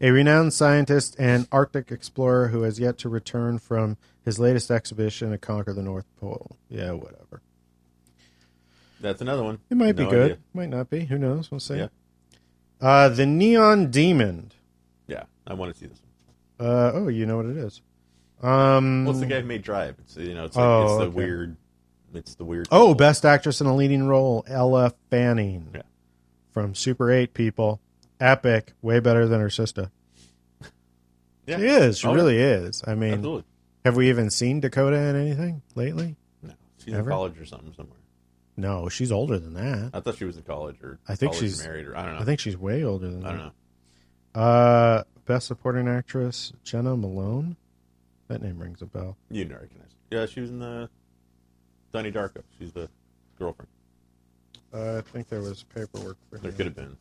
a 0.00 0.10
renowned 0.10 0.52
scientist 0.52 1.16
and 1.18 1.48
Arctic 1.50 1.90
explorer 1.90 2.48
who 2.48 2.62
has 2.62 2.78
yet 2.78 2.98
to 2.98 3.08
return 3.08 3.58
from 3.58 3.96
his 4.24 4.38
latest 4.38 4.70
expedition 4.70 5.30
to 5.30 5.38
conquer 5.38 5.72
the 5.72 5.82
North 5.82 6.04
Pole. 6.20 6.56
Yeah, 6.68 6.92
whatever. 6.92 7.40
That's 9.00 9.22
another 9.22 9.42
one. 9.42 9.60
It 9.70 9.78
might 9.78 9.96
be 9.96 10.04
good. 10.04 10.32
idea. 10.32 10.38
Might 10.52 10.68
not 10.68 10.90
be. 10.90 11.06
Who 11.06 11.16
knows? 11.16 11.50
We'll 11.50 11.60
see. 11.60 11.76
Yeah. 11.78 11.88
Uh, 12.82 13.08
the 13.08 13.24
Neon 13.24 13.90
Demon. 13.90 14.52
Yeah, 15.06 15.24
I 15.46 15.54
want 15.54 15.72
to 15.72 15.78
see 15.80 15.86
this. 15.86 15.98
one. 16.00 16.09
Uh, 16.60 16.90
oh, 16.94 17.08
you 17.08 17.24
know 17.26 17.36
what 17.38 17.46
it 17.46 17.56
is. 17.56 17.80
Um, 18.42 19.04
What's 19.06 19.20
the 19.20 19.26
guy 19.26 19.40
who 19.40 19.46
made 19.46 19.62
Drive? 19.62 19.96
It's 20.00 20.16
you 20.16 20.34
know, 20.34 20.44
it's 20.44 20.56
like 20.56 20.64
Oh, 20.64 20.82
it's 20.84 20.92
the 20.96 21.02
okay. 21.06 21.08
weird. 21.16 21.56
It's 22.14 22.34
the 22.34 22.44
weird. 22.44 22.68
Oh, 22.70 22.94
best 22.94 23.24
actress 23.24 23.60
in 23.60 23.66
a 23.66 23.74
leading 23.74 24.06
role, 24.06 24.44
Ella 24.48 24.92
Fanning. 25.10 25.68
Yeah. 25.74 25.82
From 26.52 26.74
Super 26.74 27.10
8 27.10 27.32
people. 27.34 27.80
Epic. 28.18 28.72
Way 28.82 29.00
better 29.00 29.26
than 29.26 29.40
her 29.40 29.50
sister. 29.50 29.90
Yeah. 31.46 31.56
She 31.58 31.64
is. 31.66 31.98
She 31.98 32.06
Oh, 32.06 32.14
really 32.14 32.38
is. 32.38 32.82
I 32.86 32.94
mean, 32.94 33.14
Absolutely. 33.14 33.44
have 33.84 33.96
we 33.96 34.08
even 34.08 34.30
seen 34.30 34.60
Dakota 34.60 34.96
in 34.96 35.16
anything 35.16 35.62
lately? 35.74 36.14
No, 36.42 36.52
she's 36.78 36.94
Ever? 36.94 37.10
in 37.10 37.16
college 37.16 37.40
or 37.40 37.44
something 37.46 37.72
somewhere. 37.74 37.98
No, 38.56 38.88
she's 38.88 39.10
older 39.10 39.38
than 39.38 39.54
that. 39.54 39.90
I 39.94 39.98
thought 40.00 40.16
she 40.16 40.24
was 40.26 40.36
in 40.36 40.44
college 40.44 40.76
or 40.82 41.00
I 41.08 41.16
think 41.16 41.32
college 41.32 41.44
she's- 41.48 41.64
married 41.64 41.86
or 41.88 41.96
I 41.96 42.04
don't 42.04 42.14
know. 42.16 42.20
I 42.20 42.24
think 42.24 42.38
she's 42.40 42.56
way 42.56 42.84
older 42.84 43.08
than 43.10 43.20
that. 43.22 43.26
I 43.28 43.30
don't 43.32 43.38
know. 43.46 44.40
Uh, 44.40 45.02
best 45.24 45.46
supporting 45.46 45.88
actress, 45.88 46.52
Jena 46.64 46.96
Malone. 46.96 47.56
That 48.28 48.42
name 48.42 48.58
rings 48.58 48.80
a 48.82 48.86
bell. 48.86 49.16
You 49.30 49.44
know, 49.44 49.56
recognize. 49.56 49.88
Yeah, 50.10 50.26
she 50.26 50.40
was 50.40 50.50
in 50.50 50.58
the 50.60 50.88
Donnie 51.92 52.12
Darko. 52.12 52.42
She's 52.58 52.72
the 52.72 52.88
girlfriend. 53.38 53.68
Uh, 54.72 54.98
I 54.98 55.00
think 55.10 55.28
there 55.28 55.40
was 55.40 55.64
paperwork 55.64 56.16
for 56.30 56.38
There 56.38 56.50
her. 56.50 56.56
could 56.56 56.66
have 56.66 56.76
been. 56.76 56.96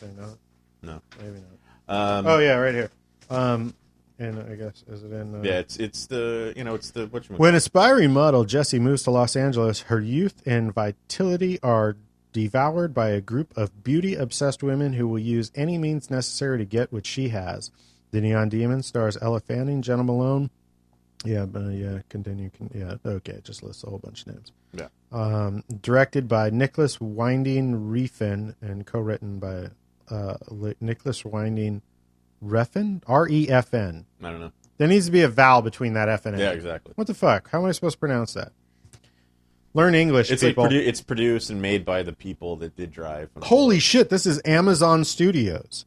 Say 0.00 0.08
not. 0.18 0.36
No. 0.82 1.00
Maybe 1.22 1.40
not. 1.88 2.18
Um, 2.18 2.26
Oh 2.26 2.38
yeah, 2.38 2.54
right 2.56 2.74
here. 2.74 2.90
Um, 3.30 3.74
and 4.18 4.38
I 4.50 4.54
guess 4.56 4.82
is 4.88 5.02
it 5.04 5.12
in? 5.12 5.34
Uh, 5.36 5.42
yeah, 5.42 5.58
it's 5.58 5.76
it's 5.76 6.06
the 6.06 6.52
you 6.56 6.64
know 6.64 6.74
it's 6.74 6.90
the 6.90 7.06
what 7.08 7.28
you 7.28 7.36
When 7.36 7.54
aspiring 7.54 8.12
model 8.12 8.44
Jessie 8.44 8.78
moves 8.80 9.02
to 9.04 9.10
Los 9.10 9.36
Angeles, 9.36 9.82
her 9.82 10.00
youth 10.00 10.42
and 10.46 10.72
vitality 10.74 11.58
are 11.62 11.96
devoured 12.36 12.92
by 12.92 13.08
a 13.08 13.20
group 13.22 13.56
of 13.56 13.82
beauty 13.82 14.14
obsessed 14.14 14.62
women 14.62 14.92
who 14.92 15.08
will 15.08 15.18
use 15.18 15.50
any 15.54 15.78
means 15.78 16.10
necessary 16.10 16.58
to 16.58 16.66
get 16.66 16.92
what 16.92 17.06
she 17.06 17.30
has. 17.30 17.70
The 18.10 18.20
Neon 18.20 18.50
Demon 18.50 18.82
stars 18.82 19.16
Ella 19.22 19.40
Fanning, 19.40 19.80
Jena 19.80 20.04
Malone. 20.04 20.50
Yeah, 21.24 21.46
but, 21.46 21.62
uh, 21.62 21.68
yeah, 21.68 22.00
continue. 22.10 22.50
Con- 22.50 22.70
yeah, 22.74 22.96
okay, 23.06 23.32
it 23.32 23.44
just 23.44 23.62
lists 23.62 23.84
a 23.84 23.86
whole 23.88 24.00
bunch 24.00 24.26
of 24.26 24.34
names. 24.34 24.52
Yeah. 24.74 24.88
Um, 25.10 25.64
directed 25.80 26.28
by 26.28 26.50
Nicolas 26.50 27.00
Winding 27.00 27.90
Refn 27.90 28.54
and 28.60 28.84
co 28.84 28.98
written 28.98 29.38
by 29.38 29.68
uh, 30.14 30.36
Nicolas 30.78 31.24
Winding 31.24 31.80
Refn? 32.44 33.02
R 33.06 33.26
E 33.30 33.48
F 33.48 33.72
N. 33.72 34.04
I 34.22 34.30
don't 34.30 34.40
know. 34.40 34.52
There 34.76 34.88
needs 34.88 35.06
to 35.06 35.12
be 35.12 35.22
a 35.22 35.28
vowel 35.28 35.62
between 35.62 35.94
that 35.94 36.10
F 36.10 36.26
and 36.26 36.34
N. 36.34 36.40
Yeah, 36.42 36.50
exactly. 36.50 36.92
What 36.96 37.06
the 37.06 37.14
fuck? 37.14 37.48
How 37.50 37.60
am 37.60 37.64
I 37.64 37.72
supposed 37.72 37.94
to 37.94 37.98
pronounce 37.98 38.34
that? 38.34 38.52
Learn 39.76 39.94
English, 39.94 40.30
It's 40.30 40.42
like 40.42 40.52
people. 40.52 40.64
produ- 40.64 40.86
it's 40.86 41.02
produced 41.02 41.50
and 41.50 41.60
made 41.60 41.84
by 41.84 42.02
the 42.02 42.14
people 42.14 42.56
that 42.56 42.74
did 42.76 42.90
Drive. 42.90 43.28
Holy 43.42 43.78
shit! 43.78 44.08
This 44.08 44.24
is 44.24 44.40
Amazon 44.46 45.04
Studios. 45.04 45.84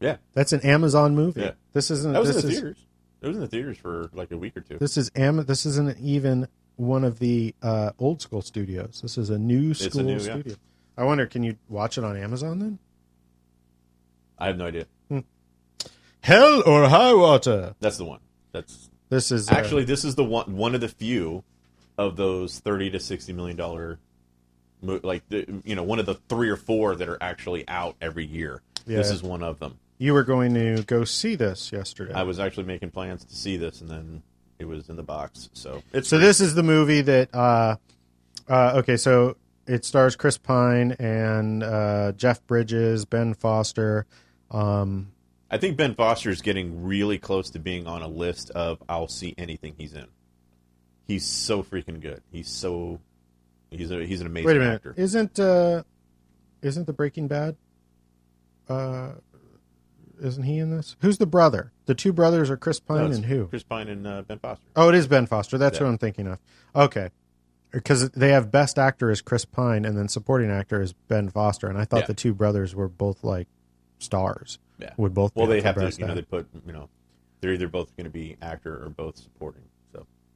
Yeah, 0.00 0.18
That's 0.34 0.52
an 0.52 0.60
Amazon 0.60 1.14
movie. 1.14 1.40
Yeah. 1.40 1.52
This 1.72 1.90
isn't. 1.90 2.12
that 2.12 2.20
was 2.20 2.28
in 2.28 2.42
the 2.42 2.48
is, 2.48 2.54
theaters. 2.54 2.86
It 3.22 3.28
was 3.28 3.36
in 3.36 3.40
the 3.40 3.48
theaters 3.48 3.78
for 3.78 4.10
like 4.12 4.32
a 4.32 4.36
week 4.36 4.54
or 4.54 4.60
two. 4.60 4.76
This 4.76 4.98
is 4.98 5.10
Am. 5.16 5.42
This 5.46 5.64
isn't 5.64 5.98
even 5.98 6.46
one 6.76 7.04
of 7.04 7.20
the 7.20 7.54
uh, 7.62 7.92
old 7.98 8.20
school 8.20 8.42
studios. 8.42 9.00
This 9.00 9.16
is 9.16 9.30
a 9.30 9.38
new 9.38 9.70
a 9.70 9.74
school 9.74 10.02
new, 10.02 10.14
yeah. 10.14 10.18
studio. 10.18 10.56
I 10.98 11.04
wonder, 11.04 11.24
can 11.24 11.42
you 11.42 11.56
watch 11.70 11.96
it 11.96 12.04
on 12.04 12.18
Amazon 12.18 12.58
then? 12.58 12.78
I 14.38 14.48
have 14.48 14.58
no 14.58 14.66
idea. 14.66 14.86
Hell 16.20 16.62
or 16.66 16.88
High 16.88 17.14
Water. 17.14 17.74
That's 17.80 17.96
the 17.96 18.04
one. 18.04 18.20
That's 18.52 18.90
This 19.08 19.32
is 19.32 19.48
uh, 19.50 19.54
actually 19.54 19.84
this 19.84 20.04
is 20.04 20.16
the 20.16 20.24
one 20.24 20.56
one 20.56 20.74
of 20.74 20.82
the 20.82 20.88
few 20.88 21.44
of 21.98 22.16
those 22.16 22.58
thirty 22.60 22.90
to 22.90 23.00
sixty 23.00 23.32
million 23.32 23.56
dollar, 23.56 23.98
like 24.80 25.28
the, 25.28 25.62
you 25.64 25.74
know 25.74 25.82
one 25.82 25.98
of 25.98 26.06
the 26.06 26.14
three 26.28 26.48
or 26.48 26.56
four 26.56 26.96
that 26.96 27.08
are 27.08 27.18
actually 27.20 27.66
out 27.68 27.96
every 28.00 28.26
year. 28.26 28.62
This 28.86 29.10
is 29.10 29.22
one 29.22 29.42
of 29.42 29.58
them. 29.60 29.78
you 29.98 30.12
were 30.12 30.24
going 30.24 30.54
to 30.54 30.82
go 30.84 31.04
see 31.04 31.36
this 31.36 31.70
yesterday. 31.70 32.12
I 32.12 32.24
was 32.24 32.40
actually 32.40 32.64
making 32.64 32.90
plans 32.90 33.24
to 33.24 33.36
see 33.36 33.56
this, 33.56 33.80
and 33.80 33.88
then 33.88 34.22
it 34.58 34.64
was 34.64 34.88
in 34.88 34.96
the 34.96 35.02
box. 35.04 35.50
So 35.52 35.82
it's 35.92 36.08
So 36.08 36.18
this 36.18 36.40
is 36.40 36.54
the 36.54 36.62
movie 36.62 37.00
that. 37.02 37.34
Uh, 37.34 37.76
uh, 38.48 38.72
okay, 38.78 38.96
so 38.96 39.36
it 39.68 39.84
stars 39.84 40.16
Chris 40.16 40.36
Pine 40.36 40.92
and 40.98 41.62
uh, 41.62 42.10
Jeff 42.16 42.44
Bridges, 42.48 43.04
Ben 43.04 43.34
Foster. 43.34 44.06
Um, 44.50 45.12
I 45.48 45.58
think 45.58 45.76
Ben 45.76 45.94
Foster 45.94 46.30
is 46.30 46.42
getting 46.42 46.82
really 46.82 47.18
close 47.18 47.50
to 47.50 47.60
being 47.60 47.86
on 47.86 48.02
a 48.02 48.08
list 48.08 48.50
of 48.50 48.82
I'll 48.88 49.06
see 49.06 49.34
anything 49.38 49.74
he's 49.78 49.94
in. 49.94 50.06
He's 51.06 51.24
so 51.26 51.62
freaking 51.62 52.00
good. 52.00 52.22
He's 52.30 52.48
so 52.48 53.00
he's 53.70 53.90
a 53.90 54.04
he's 54.04 54.20
an 54.20 54.26
amazing 54.26 54.46
wait 54.46 54.56
a 54.56 54.60
minute, 54.60 54.74
actor. 54.74 54.94
isn't 54.96 55.38
uh, 55.38 55.82
isn't 56.62 56.86
the 56.86 56.92
Breaking 56.92 57.28
Bad? 57.28 57.56
Uh, 58.68 59.12
isn't 60.20 60.44
he 60.44 60.58
in 60.58 60.70
this? 60.70 60.96
Who's 61.00 61.18
the 61.18 61.26
brother? 61.26 61.72
The 61.86 61.94
two 61.94 62.12
brothers 62.12 62.48
are 62.50 62.56
Chris 62.56 62.78
Pine 62.80 63.06
it's 63.06 63.16
and 63.16 63.26
who? 63.26 63.46
Chris 63.48 63.64
Pine 63.64 63.88
and 63.88 64.06
uh, 64.06 64.22
Ben 64.22 64.38
Foster. 64.38 64.64
Oh, 64.76 64.88
it 64.88 64.94
is 64.94 65.06
Ben 65.08 65.26
Foster. 65.26 65.58
That's 65.58 65.78
Yeah. 65.78 65.86
who 65.86 65.90
I'm 65.90 65.98
thinking 65.98 66.28
of. 66.28 66.38
Okay. 66.74 67.10
Because 67.72 68.10
they 68.10 68.28
have 68.30 68.50
best 68.52 68.78
actor 68.78 69.10
as 69.10 69.20
Chris 69.22 69.44
Pine 69.44 69.84
and 69.84 69.96
then 69.96 70.06
supporting 70.08 70.50
actor 70.50 70.80
is 70.80 70.92
Ben 70.92 71.28
Foster, 71.30 71.68
and 71.68 71.78
I 71.78 71.84
thought 71.86 72.00
Yeah. 72.02 72.06
the 72.08 72.14
two 72.14 72.34
brothers 72.34 72.74
were 72.74 72.88
both 72.88 73.24
like 73.24 73.48
stars. 73.98 74.58
Yeah. 74.78 74.92
Would 74.96 75.14
both 75.14 75.34
Well, 75.34 75.46
be 75.46 75.54
they 75.54 75.60
have 75.62 75.74
to 75.76 75.90
you 76.00 76.06
know 76.06 76.14
they 76.14 76.22
put 76.22 76.46
you 76.66 76.72
know 76.72 76.88
they're 77.40 77.52
either 77.54 77.68
both 77.68 77.96
going 77.96 78.04
to 78.04 78.10
be 78.10 78.36
actor 78.40 78.84
or 78.84 78.90
both 78.90 79.16
supporting. 79.16 79.62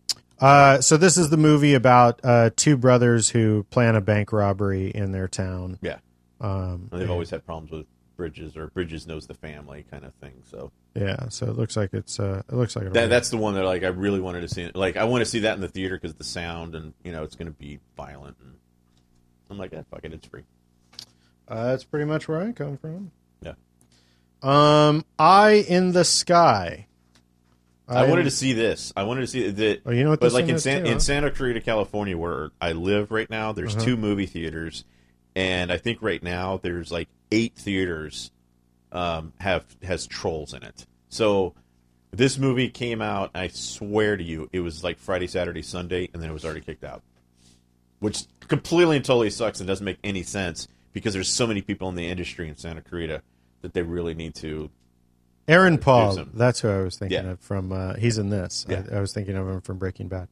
So 0.09 0.16
Uh, 0.46 0.80
so 0.80 0.96
this 0.96 1.16
is 1.16 1.30
the 1.30 1.36
movie 1.36 1.74
about 1.74 2.20
uh, 2.22 2.50
two 2.57 2.76
brothers 2.76 3.30
who 3.30 3.64
plan 3.70 3.96
a 3.96 4.00
bank 4.00 4.32
robbery 4.32 4.88
in 4.90 5.12
their 5.12 5.28
town. 5.28 5.78
yeah, 5.82 5.98
Um, 6.40 6.88
and 6.92 7.00
they've 7.00 7.11
always 7.11 7.30
had 7.30 7.44
problems 7.46 7.70
with 7.70 7.86
Bridges 8.16 8.57
or 8.57 8.68
Bridges 8.68 9.07
knows 9.07 9.26
the 9.26 9.34
family 9.34 9.84
kind 9.90 10.04
of 10.04 10.14
thing. 10.14 10.34
So 10.50 10.72
yeah. 10.94 11.28
So 11.28 11.46
it 11.46 11.57
looks 11.57 11.76
like 11.76 11.92
it's 11.92 12.18
uh, 12.18 12.42
it 12.48 12.54
looks 12.54 12.74
like 12.74 12.90
that, 12.92 13.11
that's 13.11 13.28
the 13.30 13.36
one 13.36 13.54
that 13.54 13.64
like 13.64 13.82
I 13.82 13.88
really 13.88 14.20
wanted 14.20 14.40
to 14.42 14.48
see. 14.48 14.70
Like 14.74 14.96
I 14.96 15.04
want 15.04 15.20
to 15.22 15.26
see 15.26 15.40
that 15.40 15.54
in 15.54 15.61
the 15.61 15.68
theater 15.68 15.96
because 15.96 16.14
the 16.14 16.24
sound 16.24 16.74
and 16.74 16.94
you 17.04 17.12
know 17.12 17.22
it's 17.24 17.34
going 17.36 17.48
to 17.48 17.59
be 17.59 17.78
violent. 17.96 18.36
And 18.42 18.54
I'm 19.50 19.59
like, 19.59 19.72
yeah, 19.72 19.82
fuck 19.90 20.04
it, 20.04 20.12
it's 20.14 20.26
free. 20.26 20.44
uh, 21.48 21.66
that's 21.68 21.84
pretty 21.84 22.07
much 22.07 22.26
where 22.26 22.40
I 22.42 22.52
come 22.52 22.78
from. 22.78 23.11
Yeah. 23.42 23.52
Um, 24.42 25.04
Eye 25.18 25.64
in 25.68 25.92
the 25.92 26.04
Sky. 26.04 26.86
I 27.89 28.09
wanted 28.09 28.24
to 28.24 28.30
see 28.30 28.53
this. 28.53 28.93
I 28.97 29.05
wanted 29.05 29.20
to 29.22 29.26
see 29.28 29.49
that. 29.51 29.82
Oh, 29.87 29.93
you 29.93 30.03
know 30.05 30.11
what 30.11 30.20
But 30.20 30.26
this 30.26 30.34
like 30.34 30.49
in 30.49 30.59
San, 30.59 30.84
too, 30.84 30.91
in? 30.93 31.01
Santa 31.01 31.30
Clarita, 31.30 31.61
California, 31.61 32.18
where 32.18 32.51
I 32.61 32.72
live 32.72 33.11
right 33.12 33.30
now, 33.30 33.53
there's 33.53 33.76
Uh-huh. 33.76 33.84
two 33.84 33.97
movie 33.97 34.26
theaters, 34.26 34.84
and 35.37 35.70
I 35.70 35.76
think 35.78 36.03
right 36.03 36.22
now 36.22 36.57
there's 36.61 36.91
like 36.91 37.09
eight 37.30 37.55
theaters 37.57 38.30
um, 38.93 39.32
have 39.39 39.64
has 39.82 40.07
trolls 40.07 40.53
in 40.55 40.62
it. 40.62 40.87
So 41.11 41.55
this 42.11 42.39
movie 42.39 42.70
came 42.70 43.01
out. 43.03 43.30
I 43.34 43.49
swear 43.49 44.16
to 44.16 44.22
you, 44.24 44.49
it 44.53 44.61
was 44.61 44.82
like 44.82 44.99
Friday, 44.99 45.26
Saturday, 45.26 45.62
Sunday, 45.62 46.09
and 46.12 46.22
then 46.22 46.30
it 46.30 46.32
was 46.32 46.45
already 46.45 46.61
kicked 46.62 46.84
out, 46.84 47.03
which 48.01 48.24
completely 48.49 48.97
and 48.97 49.05
totally 49.05 49.30
sucks 49.30 49.61
and 49.61 49.66
doesn't 49.66 49.84
make 49.84 49.99
any 50.03 50.22
sense 50.22 50.66
because 50.93 51.12
there's 51.14 51.28
so 51.28 51.47
many 51.47 51.62
people 51.62 51.89
in 51.89 51.95
the 51.95 52.09
industry 52.09 52.49
in 52.49 52.57
Santa 52.57 52.80
Clarita 52.80 53.22
that 53.62 53.74
they 53.74 53.82
really 53.82 54.14
need 54.14 54.34
to. 54.37 54.70
Aaron 55.49 55.78
Paul. 55.78 56.24
That's 56.34 56.61
who 56.61 56.68
I 56.68 56.82
was 56.82 56.97
thinking 56.97 57.24
Yeah. 57.24 57.30
of 57.32 57.40
from. 57.40 57.72
Uh, 57.72 57.94
he's 57.94 58.18
in 58.18 58.30
this. 58.30 58.66
Yeah. 58.68 58.82
I, 58.92 58.97
I 58.97 59.01
was 59.01 59.12
thinking 59.12 59.36
of 59.36 59.49
him 59.49 59.61
from 59.61 59.78
Breaking 59.78 60.09
Bad. 60.09 60.28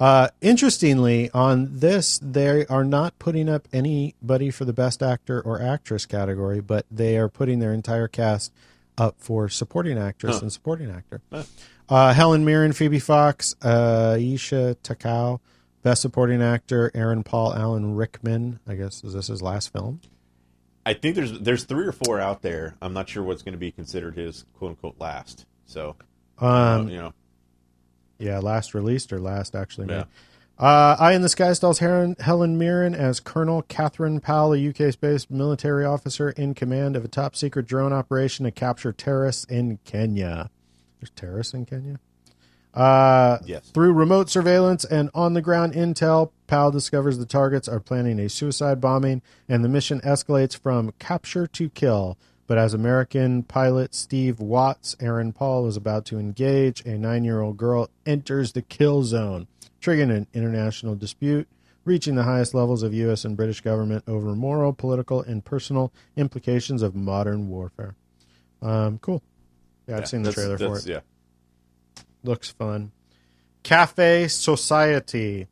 Uh, 0.00 0.28
interestingly, 0.40 1.30
on 1.32 1.78
this, 1.78 2.18
they 2.22 2.66
are 2.66 2.84
not 2.84 3.18
putting 3.18 3.48
up 3.48 3.68
anybody 3.72 4.50
for 4.50 4.64
the 4.64 4.72
best 4.72 5.02
actor 5.02 5.40
or 5.40 5.62
actress 5.62 6.06
category, 6.06 6.60
but 6.60 6.86
they 6.90 7.16
are 7.16 7.28
putting 7.28 7.58
their 7.60 7.72
entire 7.72 8.08
cast 8.08 8.52
up 8.98 9.14
for 9.18 9.48
supporting 9.48 9.98
actress 9.98 10.36
Huh. 10.36 10.42
and 10.42 10.52
supporting 10.52 10.90
actor. 10.90 11.20
Huh. 11.32 11.42
Uh, 11.88 12.12
Helen 12.14 12.44
Mirren, 12.44 12.72
Phoebe 12.72 12.98
Fox, 12.98 13.54
uh, 13.62 14.14
Aisha 14.18 14.76
Takow, 14.82 15.40
best 15.82 16.02
supporting 16.02 16.42
actor, 16.42 16.90
Aaron 16.94 17.22
Paul, 17.22 17.54
Alan 17.54 17.94
Rickman. 17.94 18.60
I 18.66 18.74
guess 18.74 19.04
is 19.04 19.12
this 19.14 19.26
his 19.28 19.42
last 19.42 19.72
film? 19.72 20.00
I 20.84 20.94
think 20.94 21.14
there's 21.16 21.38
there's 21.40 21.64
three 21.64 21.86
or 21.86 21.92
four 21.92 22.20
out 22.20 22.42
there. 22.42 22.76
I'm 22.82 22.92
not 22.92 23.08
sure 23.08 23.22
what's 23.22 23.42
going 23.42 23.52
to 23.52 23.58
be 23.58 23.70
considered 23.70 24.16
his 24.16 24.44
quote 24.58 24.70
unquote 24.70 24.96
last. 24.98 25.46
So 25.66 25.96
Um, 26.38 26.88
you 26.88 26.96
know, 26.98 27.14
Yeah, 28.18 28.38
last 28.40 28.74
released 28.74 29.12
or 29.12 29.20
last 29.20 29.54
actually 29.54 29.86
made. 29.86 29.94
Yeah. 29.94 30.04
Uh, 30.58 30.96
Eye 31.00 31.14
in 31.14 31.22
the 31.22 31.28
Sky 31.28 31.54
stars 31.54 31.78
Helen, 31.78 32.14
Helen 32.20 32.58
Mirren 32.58 32.94
as 32.94 33.20
Colonel 33.20 33.62
Catherine 33.62 34.20
Powell, 34.20 34.54
a 34.54 34.68
UK 34.68 34.98
based 35.00 35.30
military 35.30 35.84
officer 35.84 36.30
in 36.30 36.54
command 36.54 36.94
of 36.94 37.04
a 37.04 37.08
top 37.08 37.34
secret 37.34 37.66
drone 37.66 37.92
operation 37.92 38.44
to 38.44 38.50
capture 38.50 38.92
terrorists 38.92 39.44
in 39.44 39.78
Kenya. 39.84 40.50
There's 41.00 41.10
terrorists 41.10 41.54
in 41.54 41.64
Kenya? 41.66 41.98
Uh, 42.74 43.38
Yes. 43.44 43.70
Through 43.70 43.92
remote 43.94 44.30
surveillance 44.30 44.84
and 44.84 45.10
on 45.14 45.34
the 45.34 45.42
ground 45.42 45.72
intel, 45.74 46.30
Powell 46.52 46.70
discovers 46.70 47.16
the 47.16 47.24
targets 47.24 47.66
are 47.66 47.80
planning 47.80 48.20
a 48.20 48.28
suicide 48.28 48.78
bombing, 48.78 49.22
and 49.48 49.64
the 49.64 49.70
mission 49.70 50.02
escalates 50.02 50.54
from 50.54 50.92
capture 50.98 51.46
to 51.46 51.70
kill. 51.70 52.18
But 52.46 52.58
as 52.58 52.74
American 52.74 53.42
pilot 53.44 53.94
Steve 53.94 54.38
Watts, 54.38 54.94
Aaron 55.00 55.32
Paul 55.32 55.66
is 55.66 55.78
about 55.78 56.04
to 56.06 56.18
engage, 56.18 56.84
a 56.84 56.98
nine 56.98 57.24
year 57.24 57.40
old 57.40 57.56
girl 57.56 57.88
enters 58.04 58.52
the 58.52 58.60
kill 58.60 59.02
zone, 59.02 59.46
triggering 59.80 60.14
an 60.14 60.26
international 60.34 60.94
dispute, 60.94 61.48
reaching 61.86 62.16
the 62.16 62.24
highest 62.24 62.52
levels 62.52 62.82
of 62.82 62.92
U.S. 62.92 63.24
and 63.24 63.34
British 63.34 63.62
government 63.62 64.04
over 64.06 64.34
moral, 64.34 64.74
political, 64.74 65.22
and 65.22 65.42
personal 65.42 65.90
implications 66.18 66.82
of 66.82 66.94
modern 66.94 67.48
warfare. 67.48 67.94
Um, 68.60 68.98
cool. 68.98 69.22
Yeah, 69.86 69.94
I've 69.94 70.00
yeah, 70.00 70.04
seen 70.04 70.22
the 70.22 70.34
trailer 70.34 70.58
for 70.58 70.76
it. 70.76 70.84
Yeah, 70.84 71.00
Looks 72.22 72.50
fun. 72.50 72.92
Cafe 73.62 74.28
Society. 74.28 75.46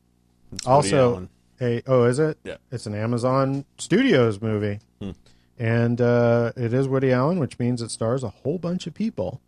It's 0.52 0.66
Also, 0.66 1.28
a 1.60 1.82
oh, 1.86 2.04
is 2.04 2.18
it? 2.18 2.38
Yeah. 2.44 2.56
It's 2.72 2.86
an 2.86 2.94
Amazon 2.94 3.64
Studios 3.78 4.40
movie, 4.40 4.80
Hmm. 5.00 5.10
and 5.58 6.00
uh, 6.00 6.52
it 6.56 6.72
is 6.72 6.88
Woody 6.88 7.12
Allen, 7.12 7.38
which 7.38 7.58
means 7.58 7.82
it 7.82 7.90
stars 7.90 8.22
a 8.24 8.28
whole 8.30 8.58
bunch 8.58 8.86
of 8.86 8.94
people, 8.94 9.40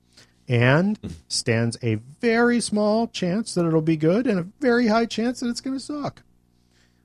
and 0.48 0.98
Hmm. 0.98 1.08
stands 1.28 1.76
a 1.82 1.96
very 2.20 2.60
small 2.60 3.06
chance 3.08 3.54
that 3.54 3.66
it'll 3.66 3.80
be 3.82 3.96
good, 3.96 4.26
and 4.26 4.38
a 4.38 4.46
very 4.60 4.86
high 4.88 5.06
chance 5.06 5.40
that 5.40 5.48
it's 5.48 5.60
going 5.60 5.76
to 5.76 5.82
suck. 5.82 6.22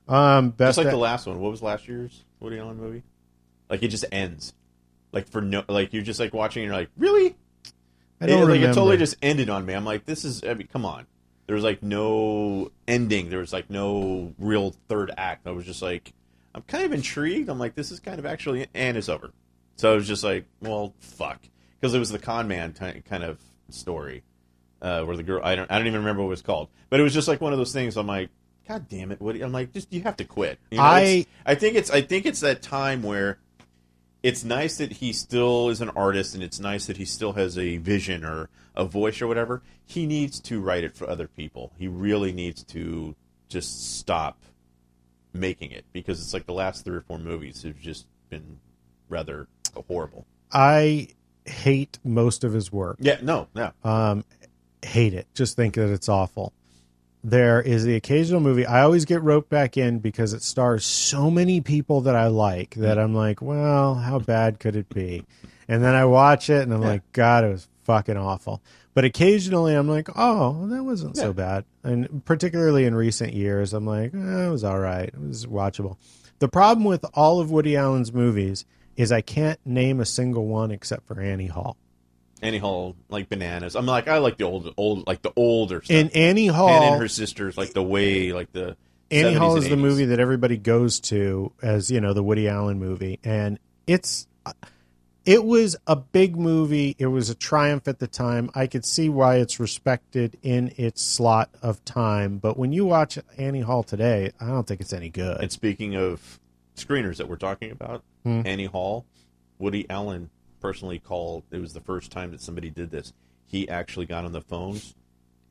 Um, 0.08 0.50
best 0.50 0.70
just 0.70 0.78
like 0.78 0.86
ac- 0.86 0.92
the 0.94 1.00
last 1.00 1.26
one. 1.26 1.38
What 1.40 1.50
was 1.50 1.62
last 1.62 1.86
year's 1.88 2.24
Woody 2.40 2.58
Allen 2.58 2.76
movie? 2.78 3.02
Like 3.68 3.82
it 3.82 3.88
just 3.88 4.06
ends. 4.10 4.54
Like 5.12 5.28
for 5.28 5.40
no, 5.42 5.64
like 5.68 5.92
you're 5.92 6.02
just 6.02 6.20
like 6.20 6.32
watching 6.32 6.62
and 6.62 6.68
you're 6.70 6.78
like, 6.80 6.90
really? 6.96 7.36
I 8.20 8.26
don't 8.26 8.38
it, 8.38 8.44
like 8.44 8.48
remember. 8.54 8.70
it 8.70 8.74
totally 8.74 8.96
just 8.96 9.16
ended 9.22 9.48
on 9.50 9.64
me. 9.66 9.74
I'm 9.74 9.84
like, 9.84 10.04
this 10.06 10.24
is. 10.24 10.42
I 10.44 10.54
mean, 10.54 10.68
come 10.72 10.84
on. 10.84 11.06
There 11.48 11.54
was 11.54 11.64
like 11.64 11.82
no 11.82 12.70
ending. 12.86 13.30
There 13.30 13.38
was 13.40 13.52
like 13.52 13.68
no 13.70 14.32
real 14.38 14.74
third 14.88 15.10
act. 15.16 15.46
I 15.46 15.50
was 15.50 15.64
just 15.64 15.82
like, 15.82 16.12
I'm 16.54 16.62
kind 16.62 16.84
of 16.84 16.92
intrigued. 16.92 17.48
I'm 17.48 17.58
like, 17.58 17.74
this 17.74 17.90
is 17.90 17.98
kind 18.00 18.18
of 18.20 18.26
actually, 18.26 18.66
and 18.74 18.96
it's 18.96 19.08
over. 19.08 19.32
So 19.76 19.90
I 19.92 19.94
was 19.96 20.06
just 20.06 20.22
like, 20.22 20.44
well, 20.60 20.92
fuck, 21.00 21.40
because 21.80 21.94
it 21.94 21.98
was 21.98 22.10
the 22.10 22.18
con 22.18 22.48
man 22.48 22.74
ty- 22.74 23.02
kind 23.08 23.24
of 23.24 23.38
story, 23.70 24.22
uh, 24.82 25.02
where 25.04 25.16
the 25.16 25.22
girl. 25.22 25.40
I 25.42 25.56
don't. 25.56 25.70
I 25.72 25.78
don't 25.78 25.86
even 25.86 26.00
remember 26.00 26.20
what 26.22 26.28
it 26.28 26.30
was 26.30 26.42
called, 26.42 26.68
but 26.90 27.00
it 27.00 27.02
was 27.02 27.14
just 27.14 27.28
like 27.28 27.40
one 27.40 27.52
of 27.52 27.58
those 27.58 27.72
things. 27.72 27.96
I'm 27.96 28.06
like, 28.06 28.28
God 28.68 28.86
damn 28.88 29.10
it, 29.10 29.20
Woody. 29.20 29.40
I'm 29.40 29.52
like, 29.52 29.72
just 29.72 29.90
you 29.92 30.02
have 30.02 30.16
to 30.18 30.24
quit. 30.24 30.58
You 30.70 30.76
know, 30.78 30.84
I- 30.84 31.26
I 31.46 31.54
think 31.54 31.76
it's. 31.76 31.90
I 31.90 32.02
think 32.02 32.26
it's 32.26 32.40
that 32.40 32.60
time 32.60 33.02
where 33.02 33.38
it's 34.28 34.44
nice 34.44 34.76
that 34.76 34.92
he 34.92 35.10
still 35.14 35.70
is 35.70 35.80
an 35.80 35.88
artist 35.96 36.34
and 36.34 36.42
it's 36.44 36.60
nice 36.60 36.84
that 36.84 36.98
he 36.98 37.06
still 37.06 37.32
has 37.32 37.56
a 37.56 37.78
vision 37.78 38.26
or 38.26 38.50
a 38.76 38.84
voice 38.84 39.22
or 39.22 39.26
whatever. 39.26 39.62
He 39.86 40.04
needs 40.04 40.38
to 40.40 40.60
write 40.60 40.84
it 40.84 40.94
for 40.94 41.08
other 41.08 41.28
people. 41.28 41.72
He 41.78 41.88
really 41.88 42.30
needs 42.30 42.62
to 42.64 43.16
just 43.48 43.96
stop 43.98 44.42
making 45.32 45.70
it 45.70 45.86
because 45.94 46.20
it's 46.20 46.34
like 46.34 46.44
the 46.44 46.52
last 46.52 46.84
three 46.84 46.98
or 46.98 47.00
four 47.00 47.18
movies 47.18 47.62
have 47.62 47.80
just 47.80 48.06
been 48.28 48.60
rather 49.08 49.48
horrible. 49.86 50.26
I 50.52 51.08
hate 51.46 51.98
most 52.04 52.44
of 52.44 52.52
his 52.52 52.70
work. 52.70 52.98
Yeah, 53.00 53.20
no, 53.22 53.48
no. 53.54 53.72
um, 53.82 54.26
hate 54.82 55.14
it. 55.14 55.26
Just 55.32 55.56
think 55.56 55.76
that 55.76 55.90
it's 55.90 56.10
awful. 56.10 56.52
There 57.30 57.60
is 57.60 57.84
the 57.84 57.94
occasional 57.94 58.40
movie 58.40 58.64
I 58.64 58.80
always 58.82 59.04
get 59.04 59.22
roped 59.22 59.50
back 59.50 59.76
in 59.76 59.98
because 59.98 60.32
it 60.32 60.42
stars 60.42 60.84
so 60.86 61.30
many 61.30 61.60
people 61.60 62.00
that 62.02 62.16
I 62.16 62.28
like 62.28 62.74
that 62.76 62.98
I'm 62.98 63.14
like, 63.14 63.42
well, 63.42 63.96
how 63.96 64.18
bad 64.18 64.58
could 64.58 64.76
it 64.76 64.88
be? 64.88 65.24
And 65.68 65.84
then 65.84 65.94
I 65.94 66.06
watch 66.06 66.48
it 66.48 66.62
and 66.62 66.72
I'm 66.72 66.80
Yeah. 66.80 66.88
like, 66.88 67.12
God, 67.12 67.44
it 67.44 67.48
was 67.50 67.68
fucking 67.84 68.16
awful. 68.16 68.62
But 68.94 69.04
occasionally 69.04 69.74
I'm 69.74 69.88
like, 69.88 70.08
oh, 70.16 70.66
that 70.68 70.82
wasn't 70.84 71.18
so 71.18 71.34
bad. 71.34 71.64
And 71.84 72.24
particularly 72.24 72.86
in 72.86 72.94
recent 72.94 73.34
years, 73.34 73.74
I'm 73.74 73.84
like, 73.86 74.14
eh, 74.14 74.46
it 74.46 74.50
was 74.50 74.64
all 74.64 74.78
right. 74.80 75.08
It 75.08 75.20
was 75.20 75.44
watchable. 75.44 75.98
The 76.38 76.48
problem 76.48 76.84
with 76.84 77.04
all 77.12 77.40
of 77.40 77.50
Woody 77.50 77.76
Allen's 77.76 78.12
movies 78.12 78.64
is 78.96 79.12
I 79.12 79.20
can't 79.20 79.60
name 79.66 80.00
a 80.00 80.06
single 80.06 80.46
one 80.46 80.70
except 80.70 81.06
for 81.06 81.20
Annie 81.20 81.46
Hall. 81.48 81.76
Annie 82.42 82.58
Hall, 82.58 82.96
like 83.08 83.28
bananas. 83.28 83.74
I'm 83.76 83.86
like, 83.86 84.08
I 84.08 84.18
like 84.18 84.36
the 84.38 84.44
old, 84.44 84.72
old, 84.76 85.06
like 85.06 85.22
the 85.22 85.32
older 85.36 85.82
stuff. 85.82 85.96
In 85.96 86.10
Annie 86.10 86.46
Hall, 86.46 86.68
Anne 86.68 86.92
and 86.94 87.00
her 87.02 87.08
sisters, 87.08 87.56
like 87.56 87.72
the 87.72 87.82
way, 87.82 88.32
like 88.32 88.52
the 88.52 88.76
Annie 89.10 89.34
70s 89.34 89.38
Hall 89.38 89.54
and 89.56 89.62
is 89.64 89.68
the 89.70 89.76
movie 89.76 90.04
that 90.06 90.20
everybody 90.20 90.56
goes 90.56 91.00
to 91.00 91.52
as 91.62 91.90
you 91.90 92.00
know 92.00 92.12
the 92.12 92.22
Woody 92.22 92.48
Allen 92.48 92.78
movie, 92.78 93.18
and 93.24 93.58
it's 93.86 94.26
it 95.24 95.44
was 95.44 95.76
a 95.86 95.96
big 95.96 96.36
movie. 96.36 96.94
It 96.98 97.06
was 97.06 97.28
a 97.28 97.34
triumph 97.34 97.86
at 97.88 97.98
the 97.98 98.06
time. 98.06 98.50
I 98.54 98.66
could 98.66 98.84
see 98.84 99.08
why 99.08 99.36
it's 99.36 99.60
respected 99.60 100.38
in 100.42 100.72
its 100.76 101.02
slot 101.02 101.50
of 101.60 101.84
time, 101.84 102.38
but 102.38 102.56
when 102.56 102.72
you 102.72 102.84
watch 102.86 103.18
Annie 103.36 103.60
Hall 103.60 103.82
today, 103.82 104.32
I 104.40 104.46
don't 104.46 104.66
think 104.66 104.80
it's 104.80 104.92
any 104.92 105.08
good. 105.10 105.40
And 105.40 105.52
speaking 105.52 105.96
of 105.96 106.38
screeners 106.76 107.16
that 107.16 107.28
we're 107.28 107.36
talking 107.36 107.70
about, 107.70 108.02
Hmm. 108.24 108.42
Annie 108.44 108.64
Hall, 108.66 109.04
Woody 109.58 109.88
Allen 109.88 110.30
personally 110.60 110.98
called. 110.98 111.44
It 111.50 111.60
was 111.60 111.72
the 111.72 111.80
first 111.80 112.10
time 112.10 112.30
that 112.32 112.40
somebody 112.40 112.70
did 112.70 112.90
this. 112.90 113.12
He 113.46 113.68
actually 113.68 114.06
got 114.06 114.24
on 114.24 114.32
the 114.32 114.40
phones 114.40 114.94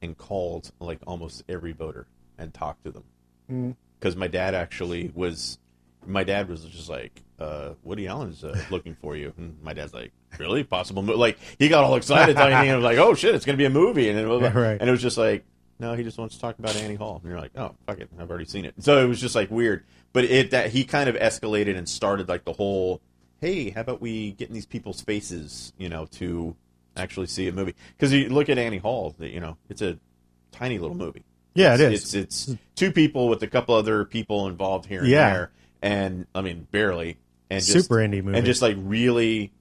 and 0.01 0.17
called 0.17 0.71
like 0.79 0.99
almost 1.07 1.43
every 1.49 1.71
voter 1.71 2.07
and 2.37 2.53
talked 2.53 2.83
to 2.85 2.91
them. 2.91 3.75
Because 3.99 4.15
my 4.15 4.27
dad 4.27 4.53
actually 4.55 5.11
was. 5.15 5.57
My 6.05 6.23
dad 6.23 6.47
was 6.47 6.63
just 6.63 6.89
like, 6.89 7.21
uh, 7.39 7.71
"Woody 7.83 8.07
Allen's 8.07 8.43
uh, 8.43 8.57
looking 8.69 8.95
for 8.95 9.15
you," 9.17 9.33
and 9.37 9.57
my 9.61 9.73
dad's 9.73 9.93
like, 9.93 10.11
"Really? 10.37 10.63
Possible?" 10.63 11.01
Mo-? 11.01 11.15
Like 11.15 11.37
he 11.59 11.67
got 11.69 11.83
all 11.83 11.95
excited, 11.95 12.37
and 12.37 12.53
I 12.53 12.75
was 12.75 12.83
like, 12.83 12.97
"Oh 12.97 13.13
shit, 13.13 13.35
it's 13.35 13.43
gonna 13.45 13.57
be 13.57 13.65
a 13.65 13.69
movie!" 13.69 14.09
And 14.09 14.17
it 14.17 14.25
was, 14.27 14.41
Right. 14.53 14.77
and 14.79 14.87
it 14.87 14.91
was 14.91 15.01
just 15.01 15.17
like, 15.17 15.43
no, 15.79 15.93
he 15.95 16.03
just 16.03 16.17
wants 16.17 16.35
to 16.35 16.41
talk 16.41 16.57
about 16.59 16.75
Annie 16.75 16.95
Hall. 16.95 17.19
And 17.21 17.29
you're 17.29 17.39
like, 17.39 17.51
oh, 17.55 17.75
fuck 17.85 17.99
it, 17.99 18.09
I've 18.19 18.29
already 18.31 18.45
seen 18.45 18.65
it. 18.65 18.73
So 18.79 19.03
it 19.03 19.07
was 19.07 19.19
just 19.21 19.35
like 19.35 19.51
weird. 19.51 19.83
But 20.13 20.23
it 20.23 20.51
that 20.51 20.71
he 20.71 20.83
kind 20.85 21.07
of 21.09 21.15
escalated 21.15 21.77
and 21.77 21.87
started 21.89 22.27
like 22.29 22.45
the 22.45 22.53
whole, 22.53 22.99
hey, 23.41 23.69
how 23.69 23.81
about 23.81 24.01
we 24.01 24.31
get 24.31 24.47
in 24.49 24.53
these 24.53 24.65
people's 24.65 25.01
faces, 25.01 25.73
you 25.77 25.89
know, 25.89 26.05
to 26.13 26.55
actually 26.95 27.27
see 27.27 27.47
a 27.47 27.51
movie? 27.51 27.75
Because 27.95 28.11
you 28.13 28.29
look 28.29 28.49
at 28.49 28.57
Annie 28.57 28.77
Hall, 28.77 29.15
you 29.19 29.39
know, 29.39 29.57
it's 29.69 29.81
a 29.81 29.97
tiny 30.51 30.77
little 30.79 30.95
movie. 30.97 31.23
Yeah, 31.53 31.73
it 31.75 31.81
It's- 31.81 32.13
It's, 32.13 32.47
it's 32.47 32.55
two 32.75 32.91
people 32.91 33.27
with 33.29 33.41
a 33.43 33.47
couple 33.47 33.75
other 33.75 34.05
people 34.05 34.47
involved 34.47 34.85
here 34.85 35.01
and 35.01 35.09
Yeah. 35.09 35.33
there, 35.33 35.51
and 35.81 36.25
I 36.35 36.41
mean 36.41 36.67
barely, 36.71 37.17
and 37.49 37.63
just, 37.63 37.87
Super 37.87 37.95
indie 37.95 38.23
movie. 38.23 38.37
and 38.37 38.45
just 38.45 38.61
like 38.61 38.75
really 38.79 39.51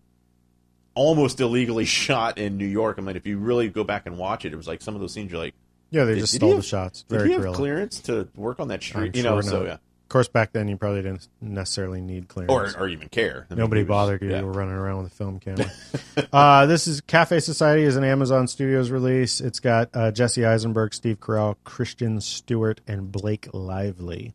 almost 0.95 1.41
illegally 1.41 1.85
shot 1.87 2.39
in 2.39 2.57
New 2.59 2.67
York. 2.67 2.97
I 2.99 3.03
mean, 3.03 3.17
if 3.17 3.27
you 3.27 3.39
really 3.39 3.69
go 3.69 3.85
back 3.85 4.07
and 4.07 4.19
watch 4.19 4.45
it, 4.45 4.53
it 4.53 4.57
was 4.57 4.67
like 4.69 4.83
some 4.83 4.95
of 4.95 5.01
those 5.01 5.13
scenes 5.13 5.31
you're 5.31 5.41
like, 5.41 5.55
yeah, 5.91 6.05
they 6.05 6.15
did- 6.15 6.21
just 6.21 6.33
did 6.33 6.39
stole 6.39 6.49
he 6.51 6.53
the 6.55 6.57
have- 6.59 6.65
shots. 6.67 7.03
did 7.03 7.27
he 7.27 7.33
have 7.33 7.53
clearance 7.55 8.01
to 8.03 8.29
work 8.35 8.61
on 8.61 8.69
that 8.69 8.75
I'm 8.75 8.81
street? 8.81 9.17
You 9.17 9.23
sure 9.23 9.31
know, 9.37 9.41
so 9.41 9.65
yeah, 9.65 9.77
Of 10.07 10.11
course, 10.11 10.29
back 10.29 10.53
then 10.53 10.69
you 10.69 10.77
probably 10.77 11.03
didn't 11.03 11.27
necessarily 11.41 12.01
need 12.01 12.29
clearance. 12.29 12.77
or 12.77 12.85
or 12.85 12.89
even 12.89 13.09
care. 13.09 13.45
I 13.51 13.55
mean, 13.55 13.59
Nobody 13.59 13.83
was- 13.83 13.89
bothered 13.89 14.23
you. 14.23 14.31
yeah. 14.31 14.39
You 14.39 14.47
were 14.47 14.53
running 14.53 14.75
around 14.75 15.03
with 15.03 15.13
a 15.13 15.15
film 15.17 15.41
camera. 15.41 15.69
uh, 16.33 16.67
this 16.67 16.87
is 16.87 17.01
Cafe 17.01 17.41
Society 17.41 17.83
is 17.83 17.97
an 17.97 18.05
Amazon 18.05 18.47
Studios 18.47 18.91
release. 18.93 19.41
It's 19.41 19.59
got 19.59 19.91
uh, 19.95 20.13
Jesse 20.13 20.47
Eisenberg, 20.47 20.95
Steve 20.95 21.19
Carell, 21.19 21.57
Kristen 21.65 22.21
Stewart, 22.21 22.81
and 22.87 23.11
Blake 23.11 23.49
Lively. 23.53 24.33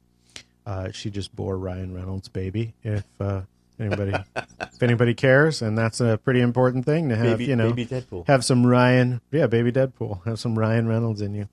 Uh, 0.66 0.92
she 0.92 1.10
just 1.10 1.34
bore 1.34 1.58
Ryan 1.58 1.94
Reynolds' 1.96 2.28
baby. 2.28 2.74
If 2.84 3.06
uh, 3.22 3.44
anybody, 3.80 4.14
if 4.36 4.84
anybody 4.84 5.14
cares, 5.14 5.62
and 5.62 5.78
that's 5.78 6.02
a 6.02 6.18
pretty 6.22 6.42
important 6.42 6.84
thing 6.86 7.08
to 7.10 7.16
have. 7.16 7.38
Baby, 7.38 7.46
you 7.46 7.56
know, 7.56 7.70
baby 7.70 7.86
Deadpool. 7.86 8.28
have 8.28 8.44
some 8.44 8.68
Ryan, 8.68 9.22
yeah, 9.32 9.48
baby 9.48 9.72
Deadpool. 9.72 10.26
Have 10.26 10.38
some 10.38 10.60
Ryan 10.60 10.90
Reynolds 10.90 11.22
in 11.22 11.34
you. 11.34 11.48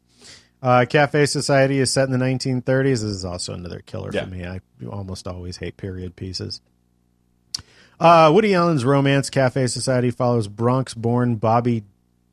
Uh, 0.62 0.85
Cafe 0.89 1.26
Society 1.26 1.78
is 1.78 1.93
set 1.93 2.09
in 2.09 2.10
the 2.18 2.24
1930s. 2.24 2.85
This 2.85 3.02
is 3.05 3.24
also 3.24 3.55
another 3.55 3.80
killer 3.86 4.10
Yeah. 4.12 4.24
for 4.24 4.30
me. 4.30 4.44
I 4.44 4.60
almost 4.90 5.28
always 5.28 5.59
hate 5.59 5.76
period 5.76 6.16
pieces. 6.16 6.60
Uh, 8.01 8.30
Woody 8.32 8.55
Allen's 8.55 8.85
romance 8.85 9.28
Cafe 9.30 9.66
Society 9.68 10.10
follows 10.10 10.48
Bronx-born 10.48 11.36
Bobby 11.36 11.85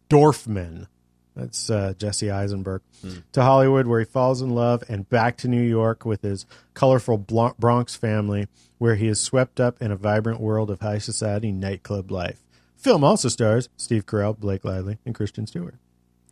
Dorfman. 0.10 0.88
That's 1.36 1.70
uh, 1.70 1.94
Jesse 1.98 2.32
Eisenberg. 2.32 2.82
To 3.34 3.42
Hollywood, 3.44 3.88
where 3.88 4.00
he 4.00 4.06
falls 4.06 4.42
in 4.42 4.52
love, 4.52 4.84
and 4.88 5.08
back 5.10 5.38
to 5.38 5.48
New 5.48 5.62
York 5.62 6.06
with 6.06 6.22
his 6.22 6.46
colorful 6.74 7.18
Bronx 7.18 7.96
family, 7.96 8.48
where 8.78 8.96
he 8.96 9.08
is 9.08 9.20
swept 9.20 9.60
up 9.60 9.82
in 9.82 9.92
a 9.92 9.96
vibrant 9.98 10.40
world 10.40 10.72
of 10.72 10.80
high 10.80 10.98
society 11.00 11.52
nightclub 11.52 12.10
life. 12.10 12.42
Film 12.78 13.04
also 13.04 13.28
stars 13.28 13.68
Steve 13.76 14.06
Carell, 14.06 14.38
Blake 14.38 14.64
Lively, 14.64 14.98
and 15.06 15.14
Kristen 15.14 15.46
Stewart. 15.46 15.76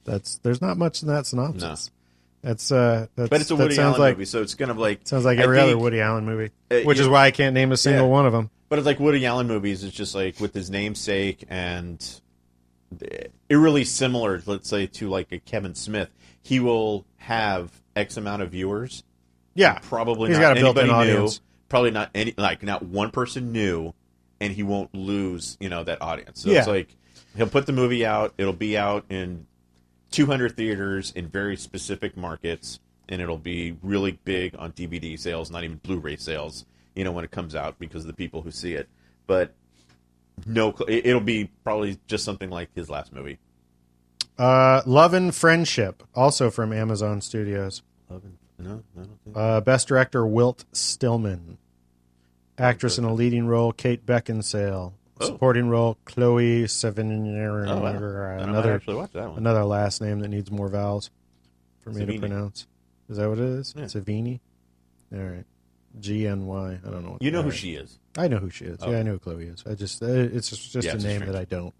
That's 0.05 0.38
there's 0.39 0.61
not 0.61 0.77
much 0.77 1.01
in 1.01 1.07
that 1.09 1.25
synopsis. 1.25 1.91
That's 2.41 2.71
uh, 2.71 3.07
that's, 3.15 3.30
But 3.30 3.39
it's 3.41 3.51
a 3.51 3.55
Woody 3.55 3.80
Allen 3.80 3.99
like 3.99 4.15
movie, 4.17 4.25
so 4.25 4.41
it's 4.41 4.53
kind 4.55 4.69
of 4.69 4.77
like 4.77 5.01
sounds 5.05 5.23
like 5.23 5.39
I 5.39 5.43
every 5.43 5.59
other 5.59 5.77
Woody 5.77 6.01
Allen 6.01 6.25
movie, 6.25 6.51
Uh, 6.69 6.81
which 6.81 6.99
is 6.99 7.07
why 7.07 7.25
I 7.25 7.31
can't 7.31 7.53
name 7.53 7.71
a 7.71 7.77
single 7.77 8.05
Yeah. 8.07 8.11
one 8.11 8.25
of 8.25 8.34
them. 8.34 8.49
But 8.67 8.80
it's 8.80 8.85
like 8.85 8.99
Woody 8.99 9.25
Allen 9.25 9.47
movies. 9.47 9.84
It's 9.84 9.95
just 9.95 10.13
like 10.13 10.39
with 10.41 10.53
his 10.53 10.69
namesake 10.69 11.45
and 11.49 12.03
eerily 13.49 13.84
similar, 13.85 14.41
let's 14.45 14.69
say, 14.69 14.88
to 14.88 15.09
like 15.09 15.31
a 15.31 15.39
Kevin 15.39 15.75
Smith. 15.75 16.09
He 16.41 16.59
will 16.59 17.05
have 17.17 17.71
X 17.95 18.17
amount 18.17 18.41
of 18.41 18.51
viewers. 18.51 19.03
Yeah, 19.55 19.80
Probably 19.84 20.30
He's 20.30 20.38
not 20.39 20.41
got 20.55 20.57
a 20.57 20.59
anybody 20.61 20.88
new. 20.88 20.93
audience. 20.93 21.41
Probably 21.69 21.91
not 21.91 22.09
any 22.13 22.34
like 22.38 22.63
not 22.63 22.84
one 22.84 23.11
person 23.11 23.51
new, 23.51 23.93
and 24.39 24.51
he 24.53 24.63
won't 24.63 24.93
lose 24.93 25.57
you 25.59 25.69
know 25.69 25.84
that 25.84 26.01
audience. 26.01 26.41
So 26.41 26.49
Yeah. 26.49 26.59
it's 26.59 26.67
like 26.67 26.89
he'll 27.38 27.47
put 27.47 27.65
the 27.67 27.71
movie 27.73 28.05
out. 28.05 28.34
It'll 28.38 28.51
be 28.53 28.77
out 28.77 29.05
in 29.09 29.45
200 30.14 30.56
theaters 30.56 31.11
in 31.15 31.27
very 31.27 31.57
specific 31.57 32.15
markets, 32.15 32.80
and 33.10 33.22
it'll 33.22 33.38
be 33.38 33.76
really 33.81 34.19
big 34.23 34.56
on 34.57 34.72
DVD 34.72 35.19
sales, 35.19 35.52
not 35.52 35.64
even 35.64 35.77
Blu-ray 35.77 36.15
sales. 36.18 36.65
You 36.95 37.03
know 37.03 37.11
when 37.11 37.26
it 37.26 37.31
comes 37.31 37.56
out 37.56 37.80
because 37.80 38.03
of 38.03 38.07
the 38.07 38.14
people 38.14 38.44
who 38.44 38.52
see 38.52 38.73
it. 38.76 38.88
But 39.27 39.53
no, 40.45 40.69
it- 40.88 41.06
it'll 41.07 41.19
be 41.22 41.49
probably 41.64 41.98
just 42.07 42.23
something 42.23 42.49
like 42.52 42.69
his 42.76 42.90
last 42.90 43.11
movie. 43.11 43.40
Uh, 44.38 44.81
Love 44.85 45.14
and 45.14 45.34
Friendship, 45.34 46.03
also 46.15 46.49
from 46.49 46.72
Amazon 46.72 47.19
Studios. 47.22 47.81
Love 48.10 48.23
and 48.23 48.38
No, 48.60 48.84
I 48.95 48.99
don't 49.03 49.19
think. 49.23 49.35
Uh, 49.38 49.61
best 49.61 49.88
director 49.88 50.26
Whit 50.26 50.64
Stillman. 50.72 51.57
Actress 52.57 52.99
in 52.99 53.03
a 53.03 53.14
leading 53.14 53.48
role 53.48 53.72
Kate 53.73 54.06
Beckinsale. 54.06 54.94
Oh. 55.23 55.27
Supporting 55.27 55.69
role 55.69 55.97
Chloe 56.05 56.63
Sevigny. 56.63 57.67
Oh, 57.67 57.79
wow. 57.81 58.37
Another 58.43 58.73
actually 58.73 58.95
watch 58.95 59.11
that 59.13 59.29
one. 59.29 59.37
another 59.37 59.63
last 59.63 60.01
name 60.01 60.19
that 60.19 60.27
needs 60.29 60.51
more 60.51 60.67
vowels 60.69 61.09
for 61.81 61.89
me 61.91 62.01
Savini. 62.05 62.13
to 62.13 62.19
pronounce. 62.19 62.67
Is 63.09 63.17
that 63.17 63.29
what 63.29 63.37
it 63.39 63.45
is? 63.45 63.73
Yeah. 63.77 63.83
Savini. 63.85 64.39
All 65.13 65.19
right. 65.19 65.45
G 65.99 66.25
N 66.27 66.45
Y. 66.47 66.79
I 66.85 66.89
don't 66.89 67.03
know. 67.03 67.11
What 67.11 67.21
You 67.21 67.31
know 67.31 67.41
who 67.43 67.49
right. 67.49 67.57
she 67.57 67.75
is. 67.75 67.99
I 68.17 68.27
know 68.27 68.37
who 68.37 68.49
she 68.49 68.65
is. 68.65 68.79
Yeah, 68.81 68.99
I 68.99 69.03
know 69.03 69.11
who 69.13 69.19
Chloe 69.19 69.45
is. 69.45 69.63
I 69.69 69.75
just 69.75 70.01
uh, 70.01 70.07
it's 70.07 70.49
just, 70.49 70.71
just 70.71 70.85
Yeah, 70.85 70.93
a 70.93 70.95
it's 70.95 71.03
name 71.03 71.17
strange- 71.21 71.31
that 71.33 71.39
I 71.39 71.45
don't. 71.45 71.73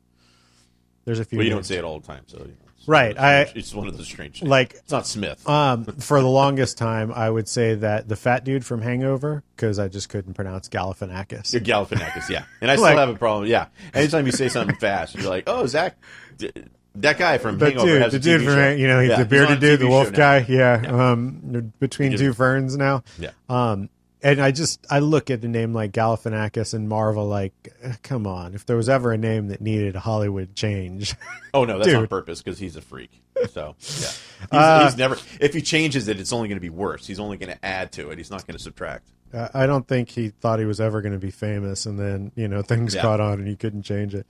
There's 1.06 1.20
a 1.20 1.26
few. 1.26 1.38
Well, 1.38 1.44
you 1.44 1.50
don't 1.50 1.58
names. 1.58 1.68
say 1.68 1.78
it 1.78 1.84
all 1.84 2.00
the 2.00 2.08
time, 2.08 2.24
so 2.28 2.38
you 2.38 2.44
know, 2.46 2.50
it's 2.63 2.63
Right, 2.86 3.18
I- 3.18 3.52
it's 3.56 3.74
one 3.74 3.88
of 3.88 3.98
the 3.98 4.04
strange. 4.04 4.42
Names. 4.42 4.50
like 4.50 4.74
it's 4.74 4.92
not 4.92 5.08
Smith. 5.08 5.48
Um, 5.48 5.86
for 5.86 6.20
the 6.22 6.28
longest 6.28 6.78
time, 6.78 7.12
I 7.14 7.30
would 7.30 7.48
say 7.48 7.76
that 7.76 8.10
the 8.10 8.16
fat 8.16 8.44
dude 8.44 8.66
from 8.66 8.82
Hangover 8.82 9.44
because 9.56 9.80
I 9.80 9.88
just 9.88 10.10
couldn't 10.10 10.34
pronounce 10.34 10.68
Galifianakis. 10.70 11.54
You're 11.54 11.62
Galifianakis, 11.62 12.30
yeah. 12.30 12.44
And 12.62 12.70
I 12.70 12.76
still 12.76 12.84
Like- 12.90 12.98
have 12.98 13.10
a 13.10 13.16
problem. 13.16 13.50
Yeah, 13.50 13.68
anytime 13.94 14.26
you 14.26 14.32
say 14.32 14.50
something 14.50 14.76
fast, 14.76 15.16
you're 15.16 15.30
like, 15.30 15.46
"Oh, 15.48 15.66
Zach, 15.66 15.96
d- 16.38 16.52
that 16.96 17.18
guy 17.18 17.38
from 17.40 17.58
But 17.58 17.70
Hangover 17.70 17.88
dude, 17.94 18.02
has 18.02 18.12
the 18.12 18.18
a 18.18 18.22
dude 18.22 18.42
TV 18.42 18.46
from 18.46 18.54
show. 18.56 18.70
You 18.72 18.88
know 18.88 19.00
he's 19.00 19.10
Yeah, 19.10 19.16
the 19.16 19.24
he's 19.24 19.30
bearded 19.30 19.52
on 19.52 19.58
a 19.58 19.60
dude, 19.62 19.80
the 19.80 19.86
TV 19.86 19.90
wolf 19.90 20.12
now. 20.12 20.18
guy. 20.18 20.46
Yeah, 20.50 21.12
um, 21.12 21.74
between 21.80 22.18
two 22.18 22.34
ferns 22.34 22.78
now. 22.78 23.04
Yeah. 23.18 23.32
Um, 23.50 23.90
and 24.24 24.42
I 24.42 24.52
just 24.52 24.86
I 24.90 25.00
look 25.00 25.30
at 25.30 25.44
a 25.44 25.48
name 25.48 25.74
like 25.74 25.92
Galifianakis 25.92 26.74
and 26.74 26.90
marvel 26.90 27.28
like, 27.28 27.54
eh, 27.84 27.94
come 28.02 28.26
on, 28.26 28.56
if 28.56 28.66
there 28.66 28.78
was 28.78 28.90
ever 28.90 29.12
a 29.12 29.18
name 29.18 29.50
that 29.50 29.62
needed 29.62 29.96
a 29.96 30.00
Hollywood 30.00 30.56
change, 30.56 31.16
Oh 31.54 31.66
no, 31.66 31.78
that's 31.78 31.94
on 31.94 32.02
Dude. 32.02 32.10
purpose 32.10 32.42
because 32.42 32.58
he's 32.58 32.76
a 32.76 32.82
freak. 32.82 33.12
So 33.52 33.76
yeah, 33.82 33.88
he's, 34.00 34.14
Uh, 34.52 34.84
he's 34.86 34.98
never. 34.98 35.18
If 35.40 35.54
he 35.54 35.62
changes 35.62 36.08
it, 36.08 36.20
it's 36.20 36.32
only 36.34 36.48
going 36.48 36.58
to 36.58 36.62
be 36.62 36.70
worse. 36.70 37.06
He's 37.06 37.20
only 37.20 37.38
going 37.38 37.52
to 37.56 37.64
add 37.66 37.92
to 37.94 38.10
it. 38.12 38.18
He's 38.18 38.32
not 38.32 38.48
going 38.48 38.58
to 38.58 38.64
subtract. 38.64 39.10
I 39.34 39.50
I 39.54 39.66
don't 39.68 39.88
think 39.88 40.10
he 40.10 40.30
thought 40.30 40.60
he 40.60 40.66
was 40.66 40.80
ever 40.80 41.02
going 41.02 41.14
to 41.14 41.20
be 41.20 41.32
famous, 41.32 41.86
and 41.86 42.00
then 42.00 42.32
you 42.36 42.48
know 42.48 42.62
things 42.62 42.96
Yeah. 42.96 43.02
caught 43.02 43.20
on, 43.20 43.34
and 43.40 43.48
he 43.48 43.56
couldn't 43.56 43.84
change 43.84 44.16
it. 44.16 44.26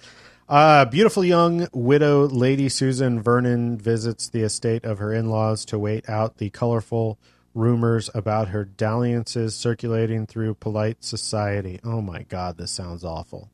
Uh, 0.49 0.83
beautiful 0.85 1.23
young 1.23 1.67
widow 1.71 2.27
Lady 2.27 2.67
Susan 2.67 3.21
Vernon 3.21 3.77
visits 3.77 4.27
the 4.29 4.41
estate 4.41 4.83
of 4.83 4.97
her 4.99 5.13
in-laws 5.13 5.63
to 5.65 5.79
wait 5.79 6.07
out 6.09 6.37
the 6.37 6.49
colorful 6.49 7.17
rumors 7.53 8.09
about 8.13 8.49
her 8.49 8.65
dalliances 8.65 9.55
circulating 9.55 10.25
through 10.25 10.55
polite 10.55 11.03
society. 11.03 11.79
Oh 11.83 12.01
my 12.01 12.23
God, 12.23 12.57
this 12.57 12.71
sounds 12.71 13.03
awful. 13.03 13.49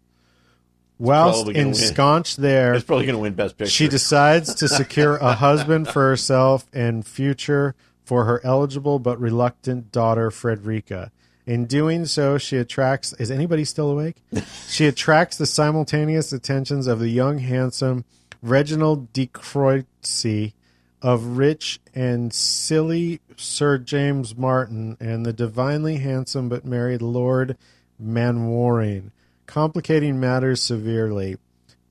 Whilst 0.97 1.45
gonna 1.45 1.57
win. 1.57 1.67
ensconced 1.67 2.41
there, 2.41 2.73
He's 2.73 2.83
probably 2.83 3.05
going 3.05 3.15
to 3.15 3.21
win 3.21 3.33
Best 3.33 3.57
Picture. 3.57 3.71
she 3.71 3.87
decides 3.87 4.53
to 4.55 4.67
secure 4.67 5.15
a 5.17 5.33
husband 5.33 5.87
for 5.87 6.09
herself 6.09 6.65
and 6.73 7.05
future 7.05 7.73
for 8.03 8.25
her 8.25 8.41
eligible 8.43 8.99
but 8.99 9.19
reluctant 9.19 9.91
daughter, 9.91 10.29
Frederica. 10.29 11.11
In 11.45 11.65
doing 11.65 12.05
so, 12.05 12.37
she 12.37 12.57
attracts. 12.57 13.13
Is 13.13 13.31
anybody 13.31 13.63
still 13.63 13.89
awake? 13.89 14.17
she 14.67 14.87
attracts 14.87 15.37
the 15.37 15.45
simultaneous 15.45 16.33
attentions 16.33 16.85
of 16.85 16.99
the 16.99 17.09
young, 17.09 17.39
handsome 17.39 18.03
Reginald 18.41 19.13
DeCourcy, 19.13 20.53
of 21.01 21.37
rich 21.37 21.79
and 21.95 22.33
silly 22.33 23.21
Sir 23.37 23.77
James 23.77 24.35
Martin, 24.35 24.97
and 24.99 25.25
the 25.25 25.33
divinely 25.33 25.97
handsome 25.97 26.49
but 26.49 26.65
married 26.65 27.01
Lord 27.01 27.57
Mainwaring, 27.97 29.11
complicating 29.45 30.19
matters 30.19 30.61
severely. 30.61 31.37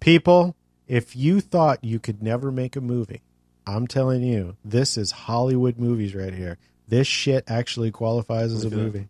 People, 0.01 0.55
if 0.87 1.15
you 1.17 1.41
thought 1.41 1.83
you 1.85 1.99
could 1.99 2.23
never 2.23 2.51
make 2.51 2.77
a 2.77 2.81
movie, 2.81 3.23
I'm 3.67 3.87
telling 3.87 4.23
you, 4.23 4.57
this 4.65 4.97
is 4.97 5.11
Hollywood 5.11 5.79
movies 5.79 6.15
right 6.15 6.33
here. 6.33 6.57
This 6.87 7.07
shit 7.07 7.45
actually 7.49 7.91
qualifies 7.91 8.53
as 8.53 8.65
a 8.65 8.71
Look 8.71 8.73
at 8.73 8.77
that. 8.79 8.83
movie. 8.85 9.09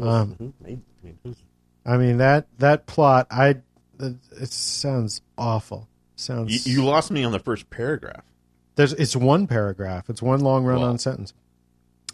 Um, 0.00 0.54
I 0.62 0.66
mean, 0.66 1.36
I 1.86 1.96
mean 1.96 2.18
that 2.18 2.46
that 2.58 2.86
plot, 2.86 3.26
I 3.30 3.56
it 3.98 4.52
sounds 4.52 5.22
awful. 5.38 5.88
Sounds 6.16 6.66
you, 6.66 6.74
you 6.74 6.84
lost 6.84 7.10
me 7.10 7.24
on 7.24 7.32
the 7.32 7.38
first 7.38 7.70
paragraph. 7.70 8.24
There's 8.76 8.92
it's 8.94 9.16
one 9.16 9.46
paragraph. 9.46 10.08
It's 10.08 10.22
one 10.22 10.40
long 10.40 10.64
run-on 10.64 10.98
sentence. 10.98 11.32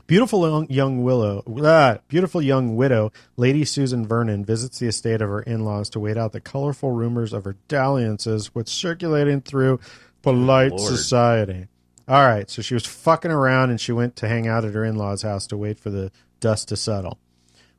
Beautiful 0.06 0.48
young, 0.48 0.70
young 0.70 1.02
willow, 1.02 1.42
ah, 1.64 1.98
beautiful 2.06 2.40
young 2.40 2.76
widow, 2.76 3.12
Lady 3.36 3.64
Susan 3.64 4.06
Vernon 4.06 4.44
visits 4.44 4.78
the 4.78 4.86
estate 4.86 5.20
of 5.20 5.28
her 5.28 5.42
in-laws 5.42 5.90
to 5.90 6.00
wait 6.00 6.16
out 6.16 6.30
the 6.30 6.40
colorful 6.40 6.92
rumors 6.92 7.32
of 7.32 7.44
her 7.44 7.56
dalliances, 7.66 8.54
which 8.54 8.68
circulating 8.68 9.40
through 9.40 9.80
polite 10.22 10.70
Lord. 10.70 10.82
society. 10.82 11.66
All 12.06 12.24
right, 12.24 12.48
so 12.48 12.62
she 12.62 12.74
was 12.74 12.86
fucking 12.86 13.32
around 13.32 13.70
and 13.70 13.80
she 13.80 13.90
went 13.90 14.14
to 14.16 14.28
hang 14.28 14.46
out 14.46 14.64
at 14.64 14.74
her 14.74 14.84
in-laws' 14.84 15.22
house 15.22 15.44
to 15.48 15.56
wait 15.56 15.80
for 15.80 15.90
the 15.90 16.12
dust 16.38 16.68
to 16.68 16.76
settle. 16.76 17.18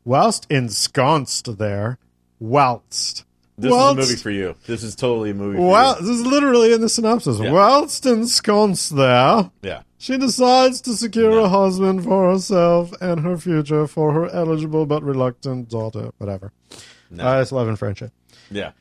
Whilst 0.03 0.45
ensconced 0.49 1.57
there, 1.57 1.97
whilst 2.39 3.23
This 3.59 3.71
Whilst- 3.71 3.99
is 3.99 4.07
a 4.07 4.11
movie 4.11 4.21
for 4.21 4.29
you. 4.29 4.55
This 4.67 4.83
is 4.83 4.95
totally 4.95 5.31
a 5.31 5.33
movie. 5.33 5.57
For 5.57 5.67
well, 5.67 5.95
you. 5.99 6.05
this 6.05 6.17
is 6.17 6.25
literally 6.25 6.73
in 6.73 6.81
the 6.81 6.89
synopsis. 6.89 7.39
Yeah. 7.39 7.51
Whilst 7.51 8.05
ensconced 8.05 8.95
there, 8.95 9.49
yeah. 9.63 9.81
she 9.97 10.15
decides 10.17 10.79
to 10.81 10.93
secure 10.93 11.31
No. 11.31 11.45
a 11.45 11.49
husband 11.49 12.03
for 12.03 12.29
herself 12.29 12.93
and 13.01 13.21
her 13.21 13.35
future 13.35 13.87
for 13.87 14.13
her 14.13 14.29
eligible 14.29 14.85
but 14.85 15.01
reluctant 15.01 15.69
daughter. 15.69 16.11
Whatever. 16.19 16.51
No. 17.09 17.27
Uh, 17.27 17.41
it's 17.41 17.51
love 17.51 17.67
and 17.67 17.79
friendship. 17.79 18.11
Yeah. 18.51 18.73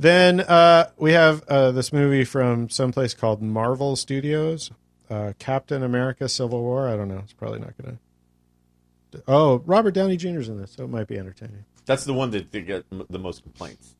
Then 0.00 0.40
uh, 0.40 0.90
we 0.96 1.12
have 1.12 1.44
uh, 1.46 1.70
this 1.70 1.92
movie 1.92 2.24
from 2.24 2.70
someplace 2.70 3.14
called 3.14 3.40
Marvel 3.40 3.94
Studios, 3.94 4.72
uh, 5.08 5.32
Captain 5.38 5.84
America: 5.84 6.28
Civil 6.28 6.60
War. 6.60 6.88
I 6.88 6.96
don't 6.96 7.08
know. 7.08 7.18
It's 7.18 7.32
probably 7.32 7.60
not 7.60 7.74
going 7.80 7.98
to. 9.12 9.22
Oh, 9.28 9.62
Robert 9.64 9.92
Downey 9.92 10.16
Jr.'s 10.16 10.48
in 10.48 10.60
this, 10.60 10.72
so 10.72 10.84
it 10.84 10.90
might 10.90 11.06
be 11.06 11.18
entertaining. 11.18 11.64
That's 11.86 12.04
the 12.04 12.12
one 12.14 12.32
that 12.32 12.50
they 12.50 12.62
get 12.62 12.84
the 12.90 13.18
most 13.18 13.42
complaints 13.42 13.94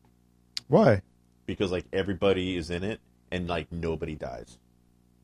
Why? 0.69 1.01
because 1.49 1.71
like 1.71 1.85
everybody 1.91 2.55
is 2.57 2.69
in 2.69 2.83
it 2.83 2.99
and 3.31 3.47
like 3.47 3.71
nobody 3.71 4.13
dies. 4.13 4.59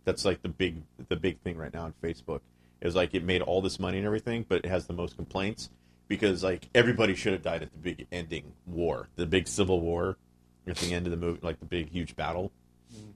That's 0.06 0.26
like 0.26 0.42
the 0.42 0.50
big 0.50 0.82
the 1.08 1.16
big 1.16 1.40
thing 1.42 1.56
right 1.56 1.72
now 1.72 1.84
on 1.84 1.94
Facebook 2.04 2.42
is 2.82 2.96
like 2.96 3.14
it 3.14 3.24
made 3.24 3.44
all 3.44 3.62
this 3.62 3.80
money 3.80 4.00
and 4.00 4.08
everything, 4.08 4.44
but 4.50 4.66
it 4.66 4.66
has 4.66 4.88
the 4.88 4.94
most 4.94 5.16
complaints 5.16 5.70
because 6.08 6.44
like 6.44 6.68
everybody 6.74 7.14
should 7.14 7.34
have 7.34 7.44
died 7.44 7.62
at 7.62 7.72
the 7.72 7.78
big 7.78 8.08
ending 8.12 8.54
war, 8.66 9.08
the 9.18 9.28
big 9.28 9.48
civil 9.48 9.80
war 9.82 10.18
at 10.66 10.78
the 10.78 10.92
end 10.92 11.06
of 11.06 11.12
the 11.12 11.18
movie, 11.18 11.40
like 11.44 11.60
the 11.60 11.66
big 11.66 11.90
huge 11.90 12.16
battle. 12.16 12.52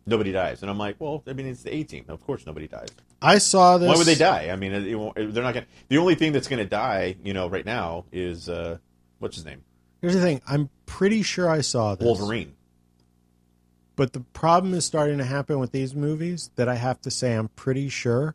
Nobody 0.06 0.32
dies, 0.32 0.62
and 0.62 0.70
I'm 0.70 0.78
like, 0.78 0.98
well, 1.00 1.24
I 1.26 1.34
mean, 1.34 1.48
it's 1.48 1.64
the 1.64 1.74
A 1.74 1.84
team. 1.84 2.04
Of 2.10 2.24
course, 2.26 2.46
nobody 2.46 2.68
dies. 2.68 2.90
I 3.22 3.38
saw 3.38 3.78
this. 3.78 3.88
Why 3.88 3.96
would 3.96 4.08
they 4.08 4.16
die? 4.16 4.50
I 4.52 4.56
mean, 4.56 4.74
it, 4.74 4.88
it 4.88 5.34
they're 5.34 5.44
not 5.44 5.54
going. 5.54 5.66
to 5.66 5.72
The 5.88 5.98
only 5.98 6.16
thing 6.16 6.32
that's 6.32 6.48
going 6.48 6.60
to 6.60 6.70
die, 6.70 7.16
you 7.24 7.34
know, 7.34 7.48
right 7.48 7.66
now 7.66 8.06
is 8.12 8.50
uh, 8.50 8.78
what's 9.20 9.36
his 9.36 9.46
name, 9.46 9.64
Here's 10.02 10.14
the 10.14 10.22
thing. 10.22 10.42
I'm 10.48 10.70
pretty 10.86 11.22
sure 11.24 11.50
I 11.50 11.62
saw 11.62 11.96
this. 11.96 12.06
Wolverine. 12.06 12.54
But 13.96 14.14
the 14.14 14.22
problem 14.22 14.74
is 14.74 14.86
starting 14.86 15.18
to 15.18 15.26
happen 15.26 15.60
with 15.60 15.72
these 15.72 15.94
movies 15.94 16.52
that 16.56 16.70
I 16.70 16.76
have 16.76 17.02
to 17.02 17.12
say 17.12 17.34
I'm 17.34 17.50
pretty 17.50 17.90
sure 17.90 18.34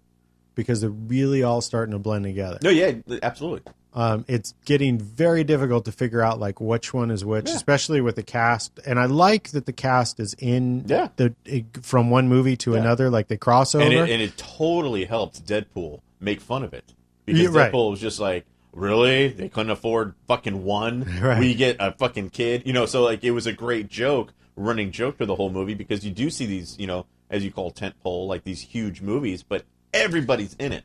because 0.54 0.82
they're 0.82 0.90
really 0.90 1.42
all 1.42 1.60
starting 1.62 1.92
to 1.92 1.98
blend 1.98 2.24
together. 2.24 2.58
No, 2.62 2.68
yeah, 2.70 2.92
absolutely. 3.22 3.62
Um, 3.94 4.24
it's 4.28 4.54
getting 4.66 4.98
very 4.98 5.42
difficult 5.44 5.84
to 5.86 5.92
figure 5.92 6.20
out 6.20 6.38
like 6.38 6.60
which 6.60 6.92
one 6.92 7.10
is 7.10 7.24
which, 7.24 7.48
Yeah. 7.48 7.54
especially 7.54 8.00
with 8.00 8.16
the 8.16 8.22
cast. 8.22 8.78
And 8.86 8.98
I 8.98 9.06
like 9.06 9.50
that 9.52 9.66
the 9.66 9.72
cast 9.72 10.20
is 10.20 10.34
in 10.38 10.84
Yeah. 10.86 11.08
the 11.16 11.34
from 11.80 12.10
one 12.10 12.28
movie 12.28 12.56
to 12.58 12.72
Yeah. 12.72 12.80
another, 12.80 13.08
like 13.08 13.28
they 13.28 13.36
cross 13.36 13.74
over. 13.74 13.84
and 13.84 13.92
it, 13.94 14.10
and 14.10 14.20
it 14.20 14.36
totally 14.36 15.04
helped 15.06 15.46
Deadpool 15.46 16.00
make 16.20 16.40
fun 16.40 16.62
of 16.64 16.74
it 16.74 16.84
because 17.24 17.40
Yeah, 17.40 17.48
right. 17.50 17.72
Deadpool 17.72 17.90
was 17.92 18.00
just 18.00 18.20
like, 18.20 18.44
really, 18.74 19.28
they 19.28 19.48
couldn't 19.48 19.70
afford 19.70 20.14
fucking 20.26 20.64
one. 20.64 21.04
Right. 21.24 21.38
We 21.38 21.54
get 21.54 21.76
a 21.80 21.92
fucking 21.92 22.30
kid, 22.30 22.64
you 22.66 22.72
know. 22.72 22.86
So 22.86 23.02
like, 23.02 23.24
it 23.24 23.30
was 23.30 23.46
a 23.46 23.52
great 23.52 23.88
joke, 23.88 24.32
running 24.56 24.90
joke 24.90 25.16
for 25.16 25.24
the 25.26 25.36
whole 25.36 25.50
movie 25.50 25.74
because 25.74 26.04
you 26.04 26.10
do 26.10 26.28
see 26.28 26.44
these, 26.44 26.78
you 26.78 26.86
know, 26.86 27.06
as 27.30 27.44
you 27.44 27.50
call 27.50 27.72
tentpole, 27.72 28.26
like 28.28 28.44
these 28.44 28.60
huge 28.60 29.00
movies, 29.00 29.42
but 29.42 29.64
everybody's 29.92 30.54
in 30.54 30.72
it. 30.72 30.84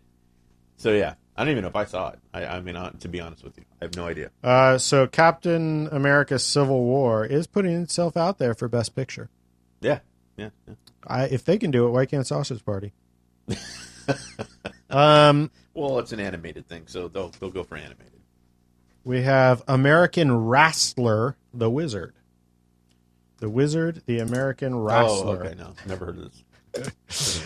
So 0.77 0.91
yeah, 0.91 1.15
I 1.35 1.43
don't 1.43 1.51
even 1.51 1.63
know 1.63 1.69
if 1.69 1.75
I 1.75 1.85
saw 1.85 2.09
it. 2.09 2.19
I, 2.33 2.45
I 2.45 2.61
mean, 2.61 2.75
uh, 2.75 2.91
to 2.99 3.07
be 3.07 3.19
honest 3.19 3.43
with 3.43 3.57
you, 3.57 3.65
I 3.81 3.85
have 3.85 3.95
no 3.95 4.07
idea. 4.07 4.31
uh, 4.43 4.77
so 4.77 5.07
Captain 5.07 5.87
America: 5.91 6.39
Civil 6.39 6.83
War 6.83 7.25
is 7.25 7.47
putting 7.47 7.81
itself 7.81 8.15
out 8.15 8.37
there 8.37 8.53
for 8.53 8.67
Best 8.67 8.95
Picture. 8.95 9.29
Yeah, 9.81 9.99
yeah. 10.37 10.49
yeah. 10.67 10.75
I, 11.05 11.23
if 11.25 11.43
they 11.43 11.57
can 11.57 11.71
do 11.71 11.87
it, 11.87 11.91
why 11.91 12.05
can't 12.05 12.25
Sausage 12.25 12.63
Party? 12.63 12.93
um, 14.89 15.51
Well, 15.79 15.99
it's 15.99 16.11
an 16.11 16.19
animated 16.19 16.67
thing, 16.67 16.83
so 16.87 17.07
they'll 17.07 17.29
they'll 17.29 17.51
go 17.51 17.63
for 17.63 17.77
animated. 17.77 18.19
we 19.05 19.21
have 19.21 19.63
American 19.67 20.45
Wrestler, 20.45 21.37
the 21.53 21.69
Wizard. 21.69 22.13
The 23.37 23.49
Wizard, 23.49 24.03
the 24.05 24.19
American 24.19 24.73
oh, 24.73 24.79
Wrestler. 24.79 25.37
Oh, 25.37 25.45
okay, 25.45 25.55
no, 25.55 25.73
never 25.87 26.07
heard 26.07 26.17
of 26.17 26.23
this. 26.23 26.43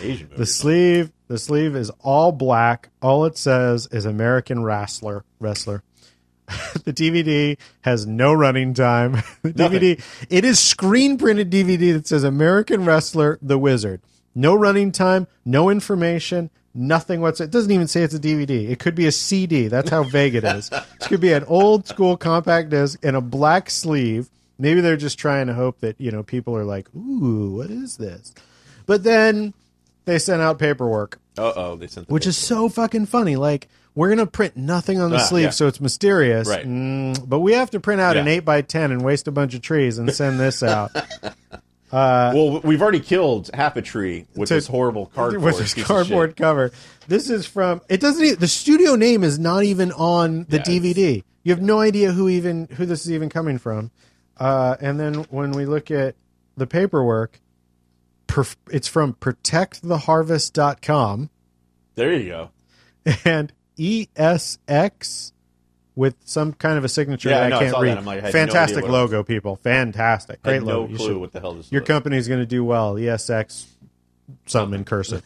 Asian 0.02 0.26
movie. 0.26 0.38
The 0.38 0.46
sleeve, 0.46 1.12
the 1.28 1.38
sleeve 1.38 1.76
is 1.76 1.90
all 2.00 2.32
black. 2.32 2.90
All 3.00 3.24
it 3.24 3.38
says 3.38 3.86
is 3.92 4.04
American 4.04 4.64
Wrestler. 4.64 5.24
Wrestler. 5.38 5.84
the 6.84 6.92
DVD 6.92 7.56
has 7.82 8.04
no 8.06 8.32
running 8.32 8.74
time. 8.74 9.22
The 9.42 9.52
DVD, 9.52 10.26
it 10.30 10.44
is 10.44 10.58
screen 10.58 11.18
printed 11.18 11.50
DVD 11.50 11.92
that 11.92 12.08
says 12.08 12.24
American 12.24 12.84
Wrestler, 12.84 13.38
The 13.40 13.58
Wizard. 13.58 14.00
No 14.34 14.54
running 14.54 14.90
time, 14.90 15.28
no 15.44 15.70
information, 15.70 16.50
nothing 16.74 17.20
whatsoever. 17.20 17.48
It 17.48 17.52
doesn't 17.52 17.70
even 17.70 17.86
say 17.86 18.02
it's 18.02 18.14
a 18.14 18.18
DVD. 18.18 18.68
It 18.68 18.78
could 18.78 18.94
be 18.94 19.06
a 19.06 19.12
CD. 19.12 19.68
That's 19.68 19.90
how 19.90 20.02
vague 20.02 20.34
it 20.34 20.44
is. 20.44 20.70
It 20.72 21.04
could 21.08 21.20
be 21.20 21.32
an 21.32 21.44
old 21.44 21.86
school 21.86 22.16
compact 22.16 22.70
disc 22.70 22.98
in 23.04 23.14
a 23.14 23.20
black 23.20 23.70
sleeve. 23.70 24.28
Maybe 24.58 24.80
they're 24.80 24.96
just 24.96 25.18
trying 25.18 25.46
to 25.48 25.54
hope 25.54 25.80
that, 25.80 26.00
you 26.00 26.10
know, 26.10 26.22
people 26.22 26.56
are 26.56 26.64
like, 26.64 26.88
ooh, 26.94 27.56
what 27.56 27.70
is 27.70 27.96
this? 27.96 28.32
But 28.86 29.02
then 29.04 29.54
they 30.04 30.18
sent 30.18 30.42
out 30.42 30.58
paperwork, 30.58 31.18
Uh 31.38 31.52
oh, 31.56 31.76
they 31.76 31.86
sent 31.86 32.06
the 32.08 32.12
which 32.14 32.26
is 32.26 32.36
so 32.36 32.68
fucking 32.68 33.06
funny. 33.06 33.36
Like, 33.36 33.68
we're 33.96 34.08
going 34.08 34.18
to 34.18 34.26
print 34.26 34.56
nothing 34.56 35.00
on 35.00 35.10
the 35.10 35.16
Ah, 35.18 35.20
sleeve 35.24 35.44
yeah. 35.44 35.50
so 35.50 35.66
it's 35.68 35.80
mysterious. 35.80 36.48
Right. 36.48 36.66
Mm, 36.66 37.28
but 37.28 37.38
we 37.40 37.52
have 37.52 37.70
to 37.70 37.80
print 37.80 38.00
out 38.00 38.16
an 38.16 38.26
8 38.28 38.40
by 38.40 38.60
10 38.62 38.90
and 38.92 39.02
waste 39.04 39.28
a 39.28 39.32
bunch 39.32 39.54
of 39.54 39.62
trees 39.62 39.98
and 39.98 40.12
send 40.12 40.38
this 40.40 40.62
out. 40.62 40.90
well, 41.94 42.60
we've 42.60 42.82
already 42.82 43.00
killed 43.00 43.50
half 43.54 43.76
a 43.76 43.82
tree 43.82 44.26
with 44.34 44.48
To- 44.48 44.54
this 44.54 44.66
horrible 44.66 45.06
cardboard. 45.06 45.42
with 45.42 45.58
this 45.58 45.74
cardboard 45.74 46.36
cover. 46.36 46.72
This 47.08 47.30
is 47.30 47.46
from. 47.46 47.80
It 47.88 48.00
doesn't. 48.00 48.24
Even, 48.24 48.38
the 48.40 48.48
studio 48.48 48.96
name 48.96 49.22
is 49.22 49.38
not 49.38 49.62
even 49.64 49.92
on 49.92 50.44
the 50.48 50.56
Yeah, 50.58 50.62
DVD. 50.64 51.22
You 51.42 51.52
have 51.52 51.62
no 51.62 51.80
idea 51.80 52.12
who 52.12 52.28
even 52.28 52.68
who 52.72 52.86
this 52.86 53.04
is 53.04 53.12
even 53.12 53.28
coming 53.28 53.58
from. 53.58 53.90
Uh, 54.38 54.76
and 54.80 54.98
then 54.98 55.14
when 55.30 55.52
we 55.52 55.66
look 55.66 55.90
at 55.90 56.14
the 56.56 56.66
paperwork, 56.66 57.40
perf- 58.26 58.56
it's 58.70 58.88
from 58.88 59.12
protecttheharvest.com 59.14 61.30
There 61.94 62.12
you 62.14 62.28
go. 62.30 62.50
and 63.24 63.52
ESX 63.78 65.32
with 65.96 66.16
some 66.24 66.52
kind 66.52 66.76
of 66.76 66.84
a 66.84 66.88
signature 66.88 67.28
Yeah, 67.30 67.38
I 67.44 67.50
that 67.50 67.52
I 67.52 67.56
I 67.56 67.60
can't 67.60 67.74
that. 67.76 67.80
read. 67.82 68.04
Like, 68.04 68.18
I 68.18 68.26
no 68.26 68.32
Fantastic 68.32 68.76
what 68.82 68.84
it 68.88 68.92
was. 68.92 69.10
logo, 69.12 69.22
people. 69.22 69.56
Fantastic. 69.56 70.40
I 70.44 70.48
Great 70.50 70.62
no 70.62 70.80
logo. 70.80 70.96
Clue 70.96 71.06
should- 71.06 71.16
what 71.18 71.32
the 71.32 71.40
hell 71.40 71.54
this 71.54 71.70
your 71.70 71.82
was. 71.82 71.86
company's 71.88 72.26
going 72.28 72.40
to 72.40 72.46
do 72.46 72.64
well. 72.64 72.94
ESX, 72.94 73.66
something 74.46 74.80
in 74.80 74.84
cursive. 74.84 75.22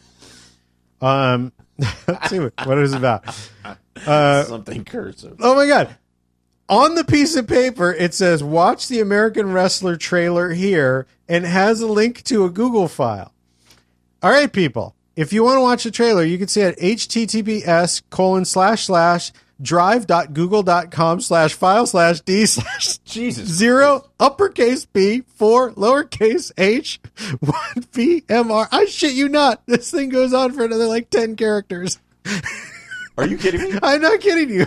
Um, 1.01 1.51
let's 2.07 2.29
see 2.29 2.39
what, 2.39 2.53
what 2.65 2.77
it 2.77 2.83
is 2.83 2.93
about. 2.93 3.23
Uh, 4.07 4.43
Something 4.45 4.85
cursive. 4.85 5.35
oh 5.41 5.53
my 5.55 5.67
god! 5.67 5.93
On 6.69 6.95
the 6.95 7.03
piece 7.03 7.35
of 7.35 7.47
paper, 7.47 7.91
it 7.91 8.13
says 8.13 8.41
"Watch 8.41 8.87
the 8.87 9.01
American 9.01 9.51
Wrestler 9.51 9.97
trailer 9.97 10.53
here," 10.53 11.05
and 11.27 11.45
has 11.45 11.81
a 11.81 11.87
link 11.87 12.23
to 12.23 12.45
a 12.45 12.49
Google 12.49 12.87
file. 12.87 13.33
All 14.23 14.31
right, 14.31 14.49
people. 14.53 14.95
If 15.17 15.33
you 15.33 15.43
want 15.43 15.57
to 15.57 15.61
watch 15.61 15.83
the 15.83 15.91
trailer, 15.91 16.23
you 16.23 16.37
can 16.37 16.47
see 16.47 16.61
it 16.61 16.77
at 16.77 16.79
https 16.79 18.01
colon 18.09 18.45
slash 18.45 18.85
slash 18.85 19.33
drive.google.com 19.61 21.21
slash 21.21 21.53
file 21.53 21.85
slash 21.85 22.21
d 22.21 22.45
slash 22.45 22.97
Jesus. 22.99 23.47
zero 23.47 24.05
uppercase 24.19 24.85
B 24.85 25.21
four 25.35 25.71
lowercase 25.73 26.51
h 26.57 26.99
one 27.39 27.85
B 27.93 28.23
M 28.29 28.51
R. 28.51 28.67
I 28.71 28.85
shit 28.85 29.13
you 29.13 29.29
not. 29.29 29.61
This 29.65 29.91
thing 29.91 30.09
goes 30.09 30.33
on 30.33 30.53
for 30.53 30.63
another 30.65 30.85
like 30.87 31.09
ten 31.09 31.35
characters. 31.35 31.99
Are 33.17 33.27
you 33.27 33.37
kidding 33.37 33.61
me? 33.73 33.79
I'm 33.83 34.01
not 34.01 34.19
kidding 34.21 34.49
you. 34.49 34.65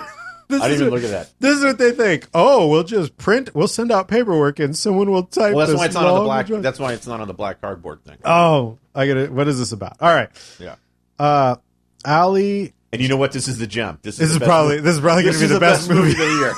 This 0.48 0.60
I 0.62 0.68
didn't 0.68 0.80
even 0.88 0.90
what- 0.92 1.02
look 1.02 1.10
at 1.10 1.26
that. 1.28 1.32
This 1.40 1.56
is 1.58 1.64
what 1.64 1.78
they 1.78 1.92
think. 1.92 2.28
Oh, 2.34 2.68
we'll 2.68 2.84
just 2.84 3.16
print. 3.16 3.54
We'll 3.54 3.68
send 3.68 3.90
out 3.90 4.08
paperwork, 4.08 4.58
and 4.58 4.76
someone 4.76 5.10
will 5.10 5.24
type. 5.24 5.54
Well, 5.54 5.66
that's 5.66 5.78
why 5.78 5.86
it's 5.86 5.94
not 5.94 6.04
on 6.06 6.18
the 6.18 6.24
black. 6.24 6.46
address. 6.46 6.62
That's 6.62 6.78
why 6.78 6.92
it's 6.92 7.06
not 7.06 7.20
on 7.20 7.28
the 7.28 7.34
black 7.34 7.60
cardboard 7.60 8.04
thing. 8.04 8.18
Oh, 8.24 8.78
I 8.94 9.06
get 9.06 9.16
it. 9.16 9.32
What 9.32 9.48
is 9.48 9.58
this 9.58 9.72
about? 9.72 9.96
All 10.00 10.14
right, 10.14 10.28
Yeah. 10.58 10.74
uh, 11.18 11.56
Ali. 12.04 12.74
And 12.92 13.00
you 13.00 13.08
know 13.08 13.16
what? 13.16 13.32
This 13.32 13.48
is 13.48 13.56
the 13.58 13.66
gem. 13.66 13.98
This 14.02 14.14
is, 14.14 14.18
This 14.18 14.28
the 14.28 14.34
is 14.34 14.38
best 14.40 14.48
probably 14.48 14.74
movie- 14.76 14.84
this 14.84 14.94
is 14.96 15.00
probably 15.00 15.22
going 15.22 15.34
to 15.34 15.40
be 15.40 15.46
the 15.46 15.60
best, 15.60 15.88
movie. 15.88 16.10
of 16.12 16.18
the 16.18 16.24
year. 16.24 16.54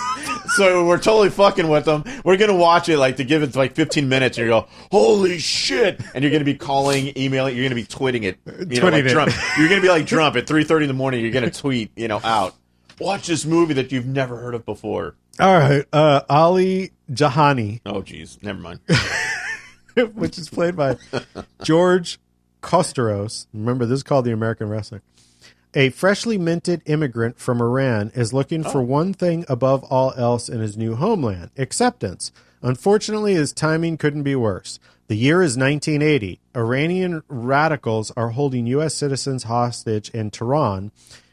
so 0.57 0.85
we're 0.85 0.99
totally 0.99 1.31
fucking 1.31 1.69
with 1.69 1.85
them. 1.85 2.03
We're 2.25 2.37
gonna 2.37 2.57
watch 2.57 2.89
it 2.89 2.99
like 2.99 3.17
to 3.17 3.25
give 3.25 3.43
it 3.45 3.55
like 3.55 3.75
15 3.75 4.09
minutes, 4.09 4.37
and 4.37 4.47
you 4.47 4.51
go, 4.53 4.67
"Holy 4.91 5.39
shit!" 5.39 6.01
And 6.15 6.23
you're 6.25 6.33
gonna 6.33 6.45
be 6.45 6.55
calling, 6.55 7.17
emailing, 7.17 7.57
you're 7.57 7.65
gonna 7.65 7.75
be 7.77 7.85
tweeting 7.87 8.25
it, 8.25 8.39
you 8.69 8.81
know, 8.81 8.89
like 8.89 9.05
it. 9.05 9.11
Trump. 9.11 9.33
You're 9.59 9.69
gonna 9.69 9.81
be 9.81 9.89
like 9.89 10.07
Trump 10.07 10.35
at 10.37 10.47
3:30 10.47 10.83
in 10.83 10.89
the 10.89 10.95
morning. 10.95 11.21
You're 11.21 11.31
gonna 11.33 11.51
tweet, 11.53 11.93
you 11.97 12.09
know, 12.09 12.21
out. 12.25 12.55
Watch 13.01 13.27
this 13.29 13.45
movie 13.45 13.75
that 13.75 13.91
you've 13.93 14.07
never 14.07 14.37
heard 14.37 14.55
of 14.55 14.67
before. 14.67 15.15
All 15.41 15.57
right, 15.57 15.85
uh, 15.93 16.23
Ali 16.29 16.93
Jahani. 17.13 17.81
Oh, 17.87 18.03
geez, 18.03 18.39
never 18.43 18.59
mind. 18.59 18.81
which 20.15 20.39
is 20.39 20.49
played 20.49 20.77
by 20.77 20.97
George 21.63 22.19
Kosturos. 22.63 23.47
Remember, 23.55 23.87
this 23.87 23.99
is 23.99 24.03
called 24.03 24.25
the 24.25 24.33
American 24.33 24.69
Wrestler. 24.69 25.03
A 25.77 25.91
freshly 25.91 26.39
minted 26.39 26.83
immigrant 26.87 27.39
from 27.39 27.61
Iran 27.61 28.13
is 28.15 28.33
looking 28.33 28.63
for 28.63 28.79
oh. 28.79 28.85
one 28.85 29.13
thing 29.13 29.45
above 29.49 29.83
all 29.85 30.15
else 30.17 30.49
in 30.49 30.61
his 30.61 30.77
new 30.77 30.95
homeland 30.95 31.51
acceptance. 31.59 32.31
Unfortunately, 32.63 33.35
his 33.35 33.53
timing 33.53 33.97
couldn't 33.97 34.23
be 34.23 34.37
worse. 34.37 34.79
The 35.09 35.17
year 35.17 35.43
is 35.43 35.57
1980. 35.57 36.41
Iranian 36.57 37.23
radicals 37.27 38.13
are 38.13 38.31
holding 38.31 38.69
U.S. 38.69 38.95
citizens 38.95 39.43
hostage 39.43 40.11
in 40.11 40.31
Tehran, 40.31 40.93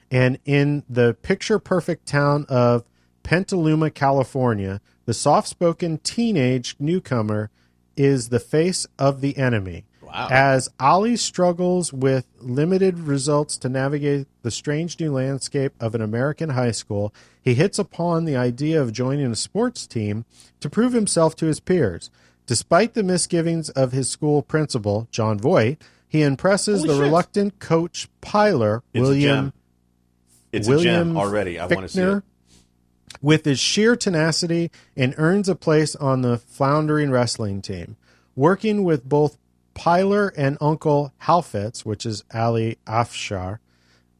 and 0.10 0.40
in 0.44 0.84
the 0.90 1.16
picture 1.22 1.60
perfect 1.60 2.08
town 2.08 2.46
of 2.50 2.84
Petaluma, 3.24 3.92
California, 3.92 4.82
the 5.06 5.14
soft 5.14 5.48
spoken 5.48 6.00
teenage 6.00 6.76
newcomer 6.80 7.52
is 7.96 8.30
the 8.30 8.40
face 8.40 8.88
of 8.98 9.22
the 9.22 9.38
enemy. 9.38 9.86
Wow. 10.12 10.28
As 10.30 10.70
Ali 10.80 11.16
struggles 11.16 11.94
with 11.94 12.28
limited 12.40 13.00
results 13.00 13.58
to 13.60 13.70
navigate 13.70 14.28
the 14.42 14.52
strange 14.52 15.00
new 15.00 15.14
landscape 15.14 15.74
of 15.80 15.96
an 15.96 16.02
American 16.02 16.50
high 16.50 16.72
school, 16.72 17.14
he 17.42 17.54
hits 17.54 17.80
upon 17.80 18.26
the 18.26 18.36
idea 18.36 18.82
of 18.82 18.92
joining 18.92 19.32
a 19.32 19.36
sports 19.36 19.88
team 19.88 20.26
to 20.60 20.70
prove 20.70 20.92
himself 20.94 21.36
to 21.38 21.46
his 21.46 21.60
peers. 21.62 22.10
Despite 22.46 22.94
the 22.94 23.04
misgivings 23.04 23.70
of 23.70 23.94
his 23.94 24.10
school 24.10 24.42
principal, 24.42 25.08
Jon 25.12 25.40
Voight, 25.40 25.82
he 26.08 26.24
impresses 26.24 26.80
Holy 26.82 26.90
the 26.90 26.96
shit. 26.96 27.02
reluctant 27.04 27.60
coach 27.60 28.10
Plyler, 28.22 28.82
It's 28.94 29.00
a 29.00 29.04
William 29.04 29.46
gem. 29.46 29.54
It's 30.52 30.68
William 30.68 30.94
a 30.94 30.98
gem 31.12 31.18
already. 31.18 31.58
I 31.58 31.68
want 31.68 31.84
to 31.84 31.88
see 31.88 32.02
it. 32.02 32.24
with 33.22 33.46
his 33.46 33.60
sheer 33.60 33.96
tenacity 33.96 34.72
and 34.98 35.14
earns 35.18 35.48
a 35.48 35.56
place 35.56 35.96
on 35.96 36.22
the 36.22 36.38
floundering 36.38 37.12
wrestling 37.12 37.62
team. 37.62 37.96
Working 38.36 38.84
with 38.84 39.08
both 39.08 39.38
Plyler 39.74 40.32
and 40.38 40.58
Uncle 40.62 41.14
Halfitz, 41.24 41.86
which 41.86 42.06
is 42.06 42.24
Ali 42.34 42.78
Afshar, 42.86 43.60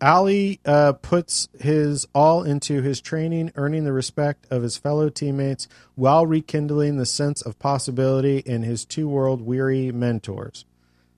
Ali 0.02 0.60
uh, 0.66 0.94
puts 0.94 1.48
his 1.60 2.08
all 2.16 2.44
into 2.44 2.82
his 2.82 3.02
training, 3.02 3.52
earning 3.56 3.84
the 3.84 3.94
respect 3.94 4.48
of 4.50 4.64
his 4.64 4.78
fellow 4.78 5.10
teammates 5.10 5.68
while 5.96 6.26
rekindling 6.26 6.98
the 6.98 7.06
sense 7.06 7.42
of 7.42 7.60
possibility 7.60 8.40
in 8.40 8.64
his 8.64 8.84
two 8.84 9.08
world 9.08 9.42
weary 9.42 9.92
mentors 9.92 10.66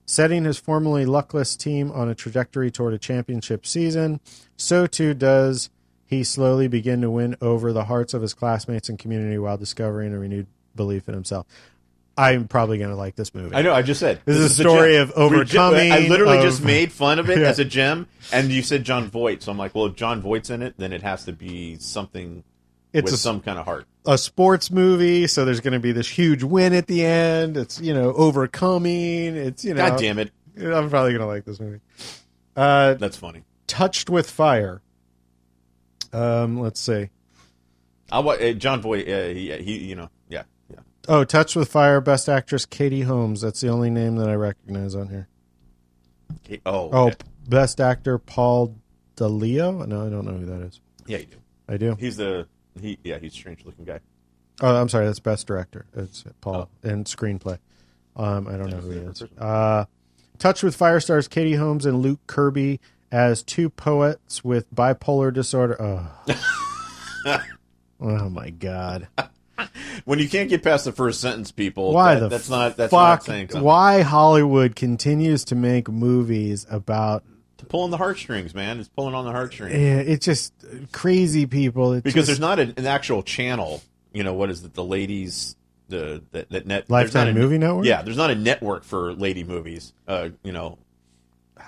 setting 0.06 0.44
his 0.44 0.58
formerly 0.58 1.06
luckless 1.06 1.56
team 1.56 1.90
on 1.92 2.08
a 2.08 2.14
trajectory 2.14 2.70
toward 2.70 2.94
a 2.94 2.98
championship 2.98 3.66
season, 3.66 4.20
so 4.56 4.86
too 4.86 5.14
does 5.14 5.70
he 6.06 6.22
slowly 6.22 6.68
begin 6.68 7.00
to 7.00 7.10
win 7.10 7.36
over 7.40 7.72
the 7.72 7.84
hearts 7.84 8.14
of 8.14 8.22
his 8.22 8.34
classmates 8.34 8.88
and 8.88 8.98
community 8.98 9.38
while 9.38 9.56
discovering 9.56 10.12
a 10.12 10.18
renewed 10.18 10.46
belief 10.76 11.08
in 11.08 11.14
himself. 11.14 11.46
I'm 12.16 12.46
probably 12.46 12.78
going 12.78 12.90
to 12.90 12.96
like 12.96 13.16
this 13.16 13.34
movie. 13.34 13.56
I 13.56 13.62
know. 13.62 13.74
I 13.74 13.82
just 13.82 13.98
said 13.98 14.20
This 14.24 14.36
is 14.36 14.58
a 14.58 14.62
story 14.62 14.96
of 14.96 15.10
overcoming, 15.12 15.90
I 15.90 16.00
literally 16.06 16.38
of- 16.38 16.44
just 16.44 16.62
made 16.62 16.92
fun 16.92 17.18
of 17.18 17.28
it 17.28 17.38
Yeah. 17.40 17.48
as 17.48 17.58
a 17.58 17.64
gem, 17.64 18.06
and 18.32 18.50
you 18.50 18.62
said 18.62 18.84
Jon 18.84 19.08
Voight, 19.10 19.42
so 19.42 19.50
I'm 19.50 19.58
like, 19.58 19.74
well, 19.74 19.86
if 19.86 19.96
Jon 19.96 20.20
Voight's 20.22 20.48
in 20.50 20.62
it, 20.62 20.74
then 20.78 20.92
it 20.92 21.02
has 21.02 21.24
to 21.24 21.32
be 21.32 21.76
something 21.78 22.44
It's 22.92 23.06
with 23.06 23.14
a, 23.14 23.16
some 23.16 23.40
kind 23.40 23.58
of 23.58 23.64
heart. 23.64 23.86
a 24.06 24.16
sports 24.16 24.70
movie, 24.70 25.26
so 25.26 25.44
there's 25.44 25.60
going 25.60 25.72
to 25.72 25.80
be 25.80 25.90
this 25.90 26.08
huge 26.08 26.44
win 26.44 26.72
at 26.72 26.86
the 26.86 27.04
end. 27.04 27.56
It's 27.56 27.80
you 27.80 27.92
know 27.94 28.12
overcoming. 28.12 29.34
It's 29.36 29.64
you 29.64 29.74
know. 29.74 29.88
God 29.88 29.98
damn 29.98 30.18
it, 30.20 30.30
I'm 30.56 30.90
probably 30.90 31.10
going 31.12 31.20
to 31.20 31.26
like 31.26 31.44
this 31.44 31.58
movie. 31.58 31.80
Uh, 32.54 32.94
that's 32.94 33.16
funny. 33.16 33.42
Touched 33.66 34.08
with 34.08 34.30
Fire. 34.30 34.80
Um, 36.12 36.60
let's 36.60 36.78
see. 36.80 37.08
I 38.12 38.20
uh, 38.20 38.52
Jon 38.52 38.80
Voight, 38.82 39.08
uh, 39.08 39.28
he, 39.34 39.50
he, 39.62 39.78
you 39.78 39.96
know. 39.96 40.10
Oh, 41.08 41.24
Touch 41.24 41.54
with 41.54 41.70
Fire, 41.70 42.00
Best 42.00 42.28
Actress 42.28 42.64
Katie 42.66 43.02
Holmes. 43.02 43.40
That's 43.42 43.60
the 43.60 43.68
only 43.68 43.90
name 43.90 44.16
that 44.16 44.28
I 44.28 44.34
recognize 44.34 44.94
on 44.94 45.08
here. 45.08 45.28
Oh, 46.66 46.90
Oh, 46.92 47.06
okay. 47.08 47.16
Best 47.48 47.80
Actor 47.80 48.18
Paul 48.18 48.76
Dalio. 49.16 49.86
No, 49.86 50.06
I 50.06 50.08
don't 50.10 50.24
know 50.24 50.32
who 50.32 50.46
that 50.46 50.62
is. 50.62 50.80
yeah, 51.06 51.18
you 51.18 51.26
do. 51.26 51.36
I 51.68 51.76
do. 51.76 51.96
He's 51.98 52.16
the 52.16 52.46
he, 52.80 52.98
yeah, 53.04 53.18
he's 53.18 53.32
a 53.32 53.36
strange 53.36 53.64
looking 53.64 53.84
guy. 53.84 54.00
Oh, 54.62 54.74
I'm 54.74 54.88
sorry. 54.88 55.06
That's 55.06 55.20
Best 55.20 55.46
Director. 55.46 55.86
It's 55.94 56.24
Paul 56.40 56.68
and 56.82 57.04
Screenplay. 57.04 57.58
Um, 58.16 58.46
I 58.48 58.56
don't 58.56 58.70
know 58.70 58.78
who 58.78 58.90
he 58.90 58.98
is. 58.98 59.22
Uh, 59.38 59.84
Touch 60.38 60.62
with 60.62 60.74
Fire 60.74 61.00
stars 61.00 61.28
Katie 61.28 61.54
Holmes 61.54 61.84
and 61.86 62.00
Luke 62.00 62.20
Kirby 62.26 62.80
as 63.12 63.42
two 63.42 63.68
poets 63.70 64.42
with 64.42 64.72
bipolar 64.74 65.32
disorder. 65.32 65.76
Oh, 65.80 66.08
oh 68.00 68.28
my 68.30 68.50
God! 68.50 69.08
When 70.04 70.18
you 70.18 70.28
can't 70.28 70.48
get 70.48 70.62
past 70.62 70.84
the 70.84 70.92
first 70.92 71.20
sentence, 71.20 71.50
people, 71.52 71.92
Why 71.92 72.14
that- 72.14 72.20
the 72.20 72.28
that's 72.28 72.50
not 72.50 72.76
that's 72.76 72.90
fuck? 72.90 73.00
not 73.00 73.24
saying 73.24 73.48
something. 73.50 73.64
why 73.64 74.02
Hollywood 74.02 74.74
continues 74.76 75.44
to 75.46 75.54
make 75.54 75.88
movies 75.88 76.66
about 76.70 77.22
To 77.58 77.66
pull 77.66 77.86
the 77.88 77.96
heartstrings, 77.96 78.54
man. 78.54 78.80
It's 78.80 78.88
pulling 78.88 79.14
on 79.14 79.24
the 79.24 79.30
heartstrings. 79.32 79.74
eh, 79.74 80.12
it's 80.12 80.24
just 80.26 80.52
crazy 80.92 81.46
people. 81.46 81.92
It's 81.94 82.02
because 82.02 82.14
just- 82.14 82.26
there's 82.26 82.40
not 82.40 82.58
an, 82.58 82.74
an 82.76 82.86
actual 82.86 83.22
channel. 83.22 83.82
You 84.12 84.24
know 84.24 84.34
what 84.34 84.50
is 84.50 84.62
it? 84.64 84.74
The 84.74 84.84
ladies, 84.84 85.56
the 85.88 86.22
that, 86.32 86.50
that 86.50 86.66
net 86.66 86.90
Lifetime 86.90 87.28
not 87.28 87.36
a- 87.36 87.40
Movie 87.40 87.58
Network? 87.58 87.86
Yeah, 87.86 88.02
there's 88.02 88.16
not 88.16 88.30
a 88.30 88.34
network 88.34 88.84
for 88.84 89.12
lady 89.14 89.44
movies. 89.44 89.92
Uh, 90.06 90.30
you 90.42 90.52
know, 90.52 90.78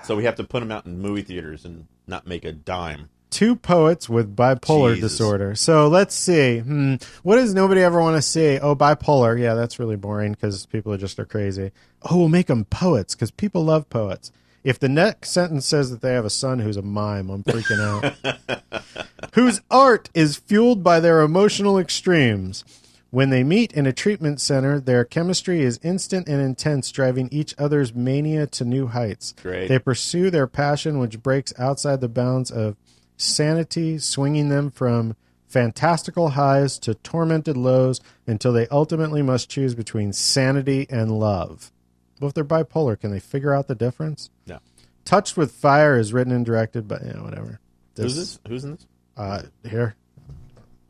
so 0.04 0.14
we 0.16 0.24
have 0.24 0.36
to 0.36 0.44
put 0.44 0.60
them 0.60 0.70
out 0.72 0.86
in 0.86 1.00
movie 1.00 1.22
theaters 1.22 1.64
and 1.64 1.86
not 2.06 2.26
make 2.26 2.44
a 2.44 2.52
dime. 2.52 3.08
Two 3.36 3.54
poets 3.54 4.08
with 4.08 4.34
bipolar 4.34 4.94
Jesus. 4.94 5.12
disorder. 5.12 5.54
So 5.54 5.88
let's 5.88 6.14
see. 6.14 6.60
Hmm. 6.60 6.94
What 7.22 7.36
does 7.36 7.52
nobody 7.52 7.82
ever 7.82 8.00
want 8.00 8.16
to 8.16 8.22
see? 8.22 8.58
Oh, 8.58 8.74
bipolar. 8.74 9.38
Yeah, 9.38 9.52
that's 9.52 9.78
really 9.78 9.96
boring 9.96 10.32
because 10.32 10.64
people 10.64 10.90
are 10.94 10.96
just 10.96 11.18
are 11.18 11.26
crazy. 11.26 11.70
Oh, 12.00 12.16
we'll 12.16 12.28
make 12.30 12.46
them 12.46 12.64
poets 12.64 13.14
because 13.14 13.30
people 13.30 13.62
love 13.62 13.90
poets. 13.90 14.32
If 14.64 14.78
the 14.78 14.88
next 14.88 15.32
sentence 15.32 15.66
says 15.66 15.90
that 15.90 16.00
they 16.00 16.14
have 16.14 16.24
a 16.24 16.30
son 16.30 16.60
who's 16.60 16.78
a 16.78 16.82
mime, 16.82 17.28
I'm 17.28 17.44
freaking 17.44 17.78
out. 17.78 18.62
Whose 19.34 19.60
art 19.70 20.08
is 20.14 20.38
fueled 20.38 20.82
by 20.82 20.98
their 20.98 21.20
emotional 21.20 21.78
extremes. 21.78 22.64
When 23.10 23.28
they 23.28 23.44
meet 23.44 23.70
in 23.72 23.86
a 23.86 23.92
treatment 23.92 24.40
center, 24.40 24.80
their 24.80 25.04
chemistry 25.04 25.62
is 25.62 25.78
instant 25.82 26.26
and 26.26 26.40
intense, 26.40 26.90
driving 26.90 27.28
each 27.30 27.54
other's 27.58 27.94
mania 27.94 28.46
to 28.46 28.64
new 28.64 28.86
heights. 28.86 29.34
Great. 29.42 29.68
They 29.68 29.78
pursue 29.78 30.30
their 30.30 30.46
passion, 30.46 30.98
which 30.98 31.22
breaks 31.22 31.52
outside 31.58 32.00
the 32.00 32.08
bounds 32.08 32.50
of 32.50 32.76
sanity, 33.16 33.98
swinging 33.98 34.48
them 34.48 34.70
from 34.70 35.16
fantastical 35.47 36.30
highs 36.30 36.78
to 36.80 36.94
tormented 36.94 37.56
lows 37.56 38.01
until 38.26 38.52
they 38.52 38.66
ultimately 38.68 39.22
must 39.22 39.48
choose 39.48 39.74
between 39.74 40.12
sanity 40.12 40.86
and 40.90 41.10
love. 41.18 41.72
Well, 42.20 42.28
if 42.28 42.34
they're 42.34 42.44
bipolar, 42.44 42.98
can 42.98 43.10
they 43.10 43.20
figure 43.20 43.55
out 43.55 43.68
the 43.68 43.74
difference? 43.74 44.30
No. 44.47 44.59
Touched 45.05 45.36
with 45.36 45.52
Fire 45.52 45.98
is 45.98 46.12
written 46.12 46.32
and 46.32 46.44
directed 46.44 46.88
by, 46.88 46.98
yeah, 47.05 47.22
whatever. 47.22 47.60
Who's 47.97 48.16
this? 48.16 48.38
Who's 48.48 48.64
in 48.64 48.72
this? 48.72 48.86
Uh, 49.16 49.43
here. 49.62 49.94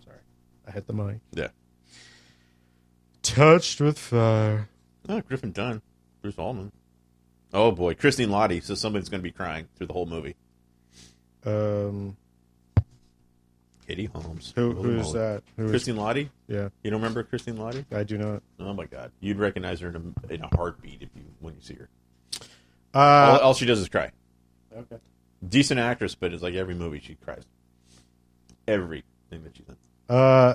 Sorry. 0.04 0.18
I 0.66 0.70
hit 0.70 0.86
the 0.86 0.92
mic. 0.92 1.20
Yeah. 1.32 1.48
Touched 3.22 3.80
with 3.80 3.98
Fire. 3.98 4.68
Oh, 5.08 5.20
Griffin 5.20 5.52
Dunne, 5.52 5.82
Bruce 6.22 6.38
Altman. 6.38 6.72
Oh 7.52 7.70
boy, 7.70 7.94
Christine 7.94 8.28
Lahti. 8.28 8.62
So 8.62 8.74
somebody's 8.74 9.08
going 9.08 9.20
to 9.20 9.22
be 9.22 9.32
crying 9.32 9.68
through 9.76 9.86
the 9.86 9.92
whole 9.92 10.06
movie. 10.06 10.36
Um, 11.46 12.16
Katie 13.86 14.06
Holmes. 14.06 14.52
who, 14.56 14.72
who's 14.72 15.12
that? 15.12 15.42
Who 15.56 15.66
is, 15.66 15.70
Christine 15.70 15.94
Lahti. 15.96 16.28
yeah, 16.48 16.68
You 16.82 16.90
don't 16.90 17.00
remember 17.00 17.22
Christine 17.22 17.56
Lahti? 17.56 17.84
I 17.92 18.02
do 18.02 18.18
not. 18.18 18.42
Oh 18.58 18.72
my 18.74 18.86
God, 18.86 19.12
you'd 19.20 19.38
recognize 19.38 19.80
her 19.80 19.88
in 19.90 20.14
a, 20.28 20.32
in 20.34 20.42
a 20.42 20.56
heartbeat 20.56 21.02
if 21.02 21.08
you 21.14 21.22
when 21.40 21.54
you 21.54 21.60
see 21.60 21.74
her. 21.74 21.88
Uh, 22.94 22.98
all, 22.98 23.38
all 23.38 23.54
she 23.54 23.64
does 23.66 23.78
is 23.80 23.88
cry. 23.88 24.10
okay. 24.76 24.96
Decent 25.46 25.78
actress, 25.78 26.14
but 26.16 26.32
it's 26.32 26.42
like 26.42 26.54
every 26.54 26.74
movie 26.74 26.98
she 26.98 27.14
cries. 27.14 27.44
Everything 28.66 29.04
that 29.44 29.54
she's 29.56 29.66
in. 29.68 29.76
Uh, 30.14 30.54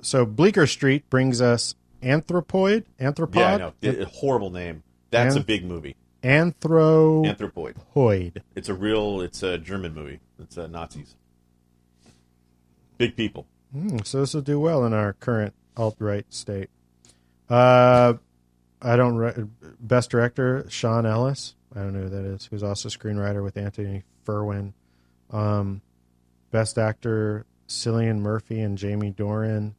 so 0.00 0.24
Bleecker 0.26 0.66
Street 0.66 1.08
brings 1.10 1.40
us 1.40 1.74
Anthropoid. 2.02 2.84
Anthropod. 3.00 3.36
Yeah, 3.36 3.54
I 3.54 3.56
know. 3.58 3.72
It- 3.82 3.98
it- 4.00 4.08
horrible 4.08 4.50
name. 4.50 4.82
That's 5.10 5.34
And- 5.36 5.44
a 5.44 5.46
big 5.46 5.64
movie. 5.64 5.94
Anthropoid. 6.22 7.36
Anthropoid. 7.36 8.42
It's 8.54 8.68
a 8.68 8.74
real. 8.74 9.20
It's 9.20 9.42
a 9.42 9.58
German 9.58 9.94
movie. 9.94 10.20
It's 10.40 10.58
uh, 10.58 10.66
Nazis. 10.66 11.14
Big 12.96 13.16
people. 13.16 13.46
Hmm, 13.72 13.98
so 14.04 14.20
this 14.20 14.34
will 14.34 14.42
do 14.42 14.58
well 14.58 14.84
in 14.84 14.92
our 14.92 15.12
current 15.12 15.54
alt 15.76 15.96
right 15.98 16.26
state. 16.32 16.70
Uh, 17.48 18.14
I 18.82 18.96
don't. 18.96 19.16
Re- 19.16 19.44
best 19.80 20.10
director 20.10 20.66
Sean 20.68 21.06
Ellis. 21.06 21.54
I 21.74 21.80
don't 21.80 21.92
know 21.92 22.02
who 22.02 22.08
that 22.08 22.24
is. 22.24 22.46
Who's 22.46 22.62
also 22.62 22.88
screenwriter 22.88 23.44
with 23.44 23.56
Anthony 23.56 24.02
Frewin. 24.26 24.72
Um, 25.30 25.82
best 26.50 26.78
actor 26.78 27.46
Cillian 27.68 28.18
Murphy 28.18 28.60
and 28.60 28.76
Jamie 28.76 29.12
Dornan. 29.12 29.74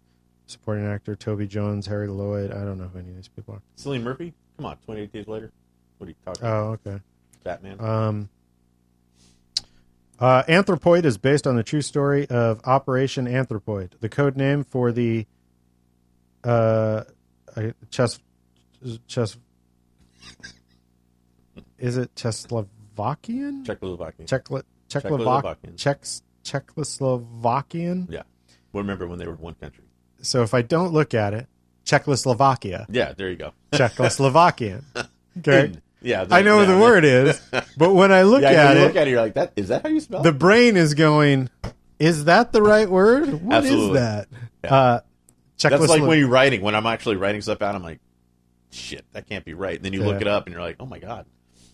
Supporting 0.47 0.85
actor 0.85 1.15
Toby 1.15 1.47
Jones, 1.47 1.85
Harry 1.87 2.07
Lloyd. 2.07 2.51
I 2.51 2.63
don't 2.63 2.77
know 2.79 2.87
who 2.87 2.99
any 2.99 3.09
of 3.09 3.15
these 3.15 3.27
people 3.27 3.55
are. 3.55 3.61
Cillian 3.77 4.01
Murphy. 4.03 4.33
Come 4.57 4.65
on, 4.65 4.77
28 4.77 5.13
Days 5.13 5.27
Later. 5.27 5.51
What 5.99 6.07
are 6.07 6.09
you 6.09 6.15
talking? 6.25 6.45
Oh, 6.45 6.77
okay. 6.87 6.99
Batman. 7.43 7.79
Um, 7.79 8.29
uh, 10.19 10.43
Anthropoid 10.43 11.05
is 11.05 11.17
based 11.17 11.45
on 11.45 11.55
the 11.55 11.63
true 11.63 11.81
story 11.81 12.25
of 12.29 12.61
Operation 12.65 13.25
Anthropoid, 13.27 13.91
the 13.99 14.09
code 14.09 14.35
name 14.35 14.63
for 14.63 14.91
the 14.91 15.25
uh, 16.43 17.03
chess 17.91 18.19
chess. 19.07 19.37
Is 21.77 21.97
it 21.97 22.13
Czechoslovakian? 22.15 23.65
Czechlo- 23.65 23.93
Czechoslovakian. 24.25 24.63
Czechoslovakian. 24.89 25.75
Czechs- 25.75 26.21
Czechoslovakian. 26.43 28.07
yeah. 28.09 28.23
Well, 28.73 28.83
remember 28.83 29.07
when 29.07 29.19
they 29.19 29.27
were 29.27 29.35
one 29.35 29.55
country? 29.55 29.83
So 30.21 30.43
if 30.43 30.53
I 30.53 30.61
don't 30.61 30.91
look 30.93 31.13
at 31.13 31.33
it, 31.33 31.47
Czechoslovakia, 31.85 32.85
Yeah, 32.89 33.13
there 33.13 33.29
you 33.29 33.35
go. 33.37 33.51
Czechoslovakian. 33.73 34.83
Okay, 35.37 35.71
Yeah, 36.01 36.25
I 36.31 36.41
know 36.41 36.57
what 36.57 36.67
the 36.67 36.77
word 36.77 37.03
is, 37.05 37.41
but 37.77 37.93
when 37.93 38.11
I 38.11 38.21
look 38.31 38.41
Yeah, 38.41 38.49
at 38.51 38.75
you 38.77 38.83
it, 38.83 38.85
look 38.87 38.95
at 38.95 39.07
it, 39.07 39.11
you're 39.11 39.21
like, 39.21 39.33
"That 39.33 39.53
is 39.55 39.67
that 39.67 39.83
how 39.83 39.89
you 39.89 39.99
spell?" 39.99 40.21
the 40.23 40.31
brain 40.31 40.77
is 40.77 40.93
going, 40.93 41.49
is 41.99 42.25
that 42.25 42.51
the 42.53 42.61
right 42.61 42.89
word? 42.89 43.33
What 43.43 43.65
is 43.65 43.93
that? 43.93 44.27
Yeah. 44.63 44.73
Uh, 44.73 44.99
That's 45.61 45.73
like 45.89 46.01
Czechoslo- 46.01 46.07
when 46.07 46.19
you're 46.19 46.29
writing. 46.29 46.61
When 46.61 46.73
I'm 46.75 46.85
actually 46.85 47.17
writing 47.17 47.41
stuff 47.41 47.61
out, 47.61 47.75
I'm 47.75 47.83
like, 47.83 47.99
"Shit, 48.71 49.03
that 49.11 49.27
can't 49.27 49.43
be 49.43 49.53
right." 49.53 49.75
And 49.75 49.83
then 49.83 49.91
you 49.93 50.03
look 50.03 50.21
it 50.21 50.27
up, 50.27 50.45
and 50.45 50.53
you're 50.53 50.61
like, 50.61 50.77
"Oh 50.79 50.85
my 50.85 50.99
god, 50.99 51.25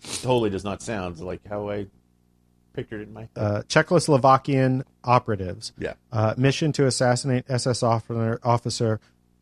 it 0.03 0.19
totally 0.23 0.49
does 0.49 0.63
not 0.63 0.81
sound 0.81 1.19
like 1.19 1.45
how 1.47 1.69
I 1.69 1.85
pictured 2.73 3.01
it 3.01 3.07
in 3.09 3.13
my 3.13 3.21
head." 3.21 3.29
uh, 3.35 3.61
Czechoslovakian 3.67 4.83
operatives. 5.03 5.71
yeah, 5.77 5.93
Uh, 6.11 6.33
mission 6.35 6.71
to 6.71 6.87
assassinate 6.87 7.45
SS 7.47 7.83
officer, 7.83 8.39
officer 8.43 8.99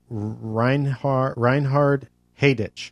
Reinhard, 0.09 1.33
Reinhard 1.37 2.09
Heydrich. 2.41 2.91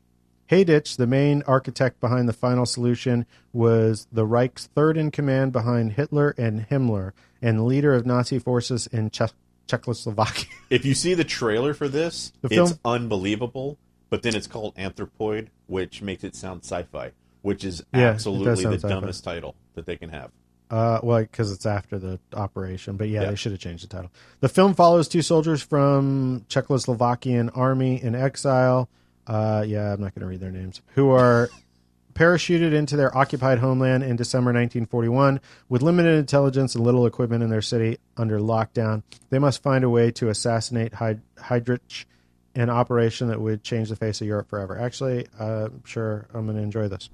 Heydrich, 0.52 0.98
the 0.98 1.08
main 1.08 1.44
architect 1.48 2.00
behind 2.02 2.28
the 2.28 2.34
final 2.34 2.66
solution, 2.66 3.26
was 3.54 4.08
the 4.12 4.26
Reich's 4.26 4.68
third 4.76 4.98
in 4.98 5.10
command 5.10 5.54
behind 5.54 5.94
Hitler 5.94 6.36
and 6.38 6.68
Himmler, 6.70 7.14
and 7.42 7.66
leader 7.66 7.94
of 7.96 8.06
Nazi 8.06 8.38
forces 8.38 8.86
in 8.88 9.10
Czech 9.10 9.32
Czechoslovakia. 9.68 10.48
if 10.70 10.84
you 10.86 10.94
see 10.94 11.14
the 11.14 11.24
trailer 11.24 11.74
for 11.74 11.88
this, 11.88 12.34
The 12.42 12.48
it's 12.48 12.72
film- 12.72 12.80
unbelievable. 12.84 13.78
But 14.10 14.24
then 14.24 14.36
it's 14.36 14.48
called 14.48 14.76
Anthropoid, 14.76 15.48
which 15.68 16.02
makes 16.02 16.26
it 16.26 16.36
sound 16.36 16.64
sci-fi, 16.66 17.12
which 17.44 17.64
is 17.64 17.82
Yeah, 17.94 18.10
absolutely 18.10 18.66
the 18.66 18.74
sci-fi. 18.74 18.90
dumbest 18.90 19.24
title 19.24 19.56
that 19.76 19.86
they 19.86 19.96
can 19.96 20.10
have. 20.10 20.32
Uh, 20.70 21.00
well, 21.02 21.22
because 21.22 21.50
it's 21.54 21.66
after 21.66 21.98
the 21.98 22.20
operation, 22.34 22.98
but 22.98 23.08
yeah, 23.08 23.22
Yeah. 23.22 23.30
they 23.30 23.36
should 23.38 23.54
have 23.54 23.62
changed 23.62 23.84
the 23.86 23.88
title. 23.88 24.12
The 24.42 24.50
film 24.50 24.74
follows 24.74 25.08
two 25.08 25.22
soldiers 25.22 25.62
from 25.64 26.46
Czechoslovakian 26.50 27.56
army 27.56 28.04
in 28.04 28.16
exile. 28.16 28.90
Uh, 29.28 29.64
yeah, 29.68 29.94
I'm 29.94 30.02
not 30.02 30.14
going 30.16 30.22
to 30.22 30.28
read 30.28 30.40
their 30.40 30.52
names. 30.52 30.82
Who 30.96 31.12
are 31.12 31.50
parachuted 32.14 32.74
into 32.74 32.98
their 32.98 33.16
occupied 33.18 33.60
homeland 33.60 34.04
in 34.04 34.16
December 34.18 34.50
1941 34.50 35.40
with 35.70 35.82
limited 35.82 36.18
intelligence 36.20 36.76
and 36.76 36.84
little 36.84 37.06
equipment 37.06 37.42
in 37.44 37.50
their 37.50 37.62
city 37.62 37.98
under 38.18 38.40
lockdown. 38.40 39.04
They 39.30 39.40
must 39.40 39.64
find 39.64 39.84
a 39.84 39.90
way 39.90 40.12
to 40.12 40.30
assassinate 40.30 40.92
Hyd- 40.94 41.22
Heydrich 41.38 42.06
an 42.54 42.70
operation 42.70 43.30
that 43.30 43.40
would 43.40 43.64
change 43.64 43.88
the 43.88 43.96
face 43.96 44.20
of 44.20 44.28
Europe 44.28 44.50
forever. 44.50 44.78
Actually, 44.78 45.26
uh, 45.40 45.68
I'm 45.68 45.84
sure, 45.86 46.28
I'm 46.34 46.46
going 46.46 46.58
to 46.58 46.64
enjoy 46.64 46.90
this. 46.90 47.10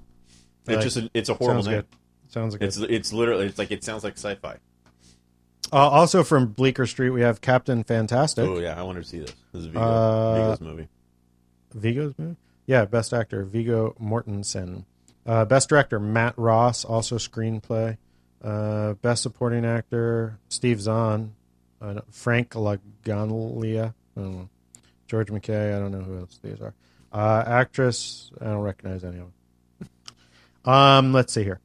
It's 0.65 0.69
Like, 0.75 0.79
just 0.81 0.97
a, 0.97 1.09
it's 1.13 1.29
a 1.29 1.35
horrible 1.35 1.61
sounds 1.61 1.67
name. 1.67 1.75
good. 1.81 1.85
Sounds 2.29 2.55
good. 2.55 2.65
It's 2.67 2.77
it's 2.77 3.13
literally 3.13 3.45
it's 3.45 3.57
like 3.59 3.69
it 3.71 3.83
sounds 3.83 4.03
like 4.03 4.13
sci-fi. 4.17 4.57
Uh, 5.71 5.75
also 5.77 6.23
from 6.23 6.47
Bleecker 6.47 6.85
Street, 6.87 7.11
we 7.11 7.21
have 7.21 7.39
Captain 7.39 7.83
Fantastic. 7.83 8.45
Oh 8.45 8.57
yeah, 8.59 8.77
I 8.77 8.83
wanted 8.83 9.03
to 9.03 9.09
see 9.09 9.19
this. 9.19 9.31
This 9.53 9.61
is 9.61 9.67
Viggo, 9.67 9.79
Uh, 9.79 10.33
Viggo's 10.55 10.61
movie. 10.61 10.87
Viggo's 11.73 12.13
movie? 12.17 12.37
Yeah, 12.65 12.85
Best 12.85 13.13
Actor, 13.13 13.45
Viggo 13.45 13.95
Mortensen. 14.01 14.85
Uh, 15.25 15.45
Best 15.45 15.69
Director, 15.69 15.99
Matt 15.99 16.37
Ross, 16.37 16.85
also 16.85 17.17
screenplay. 17.17 17.97
Uh, 18.43 18.93
Best 18.93 19.23
Supporting 19.23 19.65
Actor, 19.65 20.37
Steve 20.49 20.81
Zahn. 20.81 21.33
Uh, 21.81 22.01
Frank 22.11 22.53
know. 24.15 24.49
George 25.07 25.27
McKay. 25.27 25.75
I 25.75 25.79
don't 25.79 25.91
know 25.91 26.01
who 26.01 26.19
else 26.19 26.39
these 26.43 26.59
are. 26.61 26.73
Uh, 27.11 27.43
actress, 27.47 28.31
I 28.41 28.45
don't 28.45 28.61
recognize 28.61 29.03
any 29.03 29.19
of 29.19 29.25
them. 29.79 29.89
Um, 30.65 31.13
let's 31.13 31.31
see 31.31 31.45
here. 31.45 31.61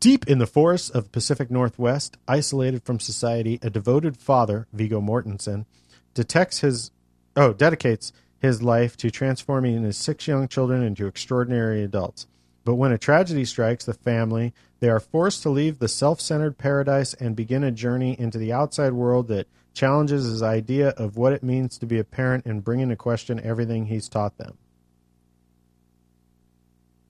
Deep 0.00 0.26
in 0.26 0.38
the 0.38 0.46
forests 0.46 0.88
of 0.88 1.04
the 1.04 1.10
Pacific 1.10 1.50
Northwest, 1.50 2.16
isolated 2.26 2.82
from 2.82 2.98
society, 2.98 3.58
a 3.60 3.68
devoted 3.68 4.16
father, 4.16 4.66
Viggo 4.72 5.02
Mortensen, 5.02 5.66
detects 6.14 6.60
his 6.60 6.90
oh 7.36 7.52
dedicates 7.52 8.14
his 8.44 8.62
life 8.62 8.96
to 8.98 9.10
transforming 9.10 9.82
his 9.82 9.96
six 9.96 10.28
young 10.28 10.46
children 10.46 10.82
into 10.82 11.06
extraordinary 11.06 11.82
adults. 11.82 12.26
But 12.64 12.74
when 12.74 12.92
a 12.92 12.98
tragedy 12.98 13.46
strikes 13.46 13.84
the 13.84 13.94
family, 13.94 14.52
they 14.80 14.88
are 14.90 15.00
forced 15.00 15.42
to 15.42 15.50
leave 15.50 15.78
the 15.78 15.88
self-centered 15.88 16.58
paradise 16.58 17.14
and 17.14 17.34
begin 17.34 17.64
a 17.64 17.70
journey 17.70 18.14
into 18.18 18.36
the 18.36 18.52
outside 18.52 18.92
world 18.92 19.28
that 19.28 19.48
challenges 19.72 20.24
his 20.24 20.42
idea 20.42 20.90
of 20.90 21.16
what 21.16 21.32
it 21.32 21.42
means 21.42 21.78
to 21.78 21.86
be 21.86 21.98
a 21.98 22.04
parent 22.04 22.44
and 22.44 22.62
bring 22.62 22.80
into 22.80 22.96
question 22.96 23.40
everything 23.40 23.86
he's 23.86 24.08
taught 24.08 24.36
them. 24.36 24.56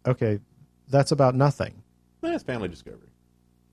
Okay, 0.06 0.38
that's 0.88 1.10
about 1.10 1.34
nothing. 1.34 1.82
That's 2.20 2.44
Family 2.44 2.68
Discovery. 2.68 3.08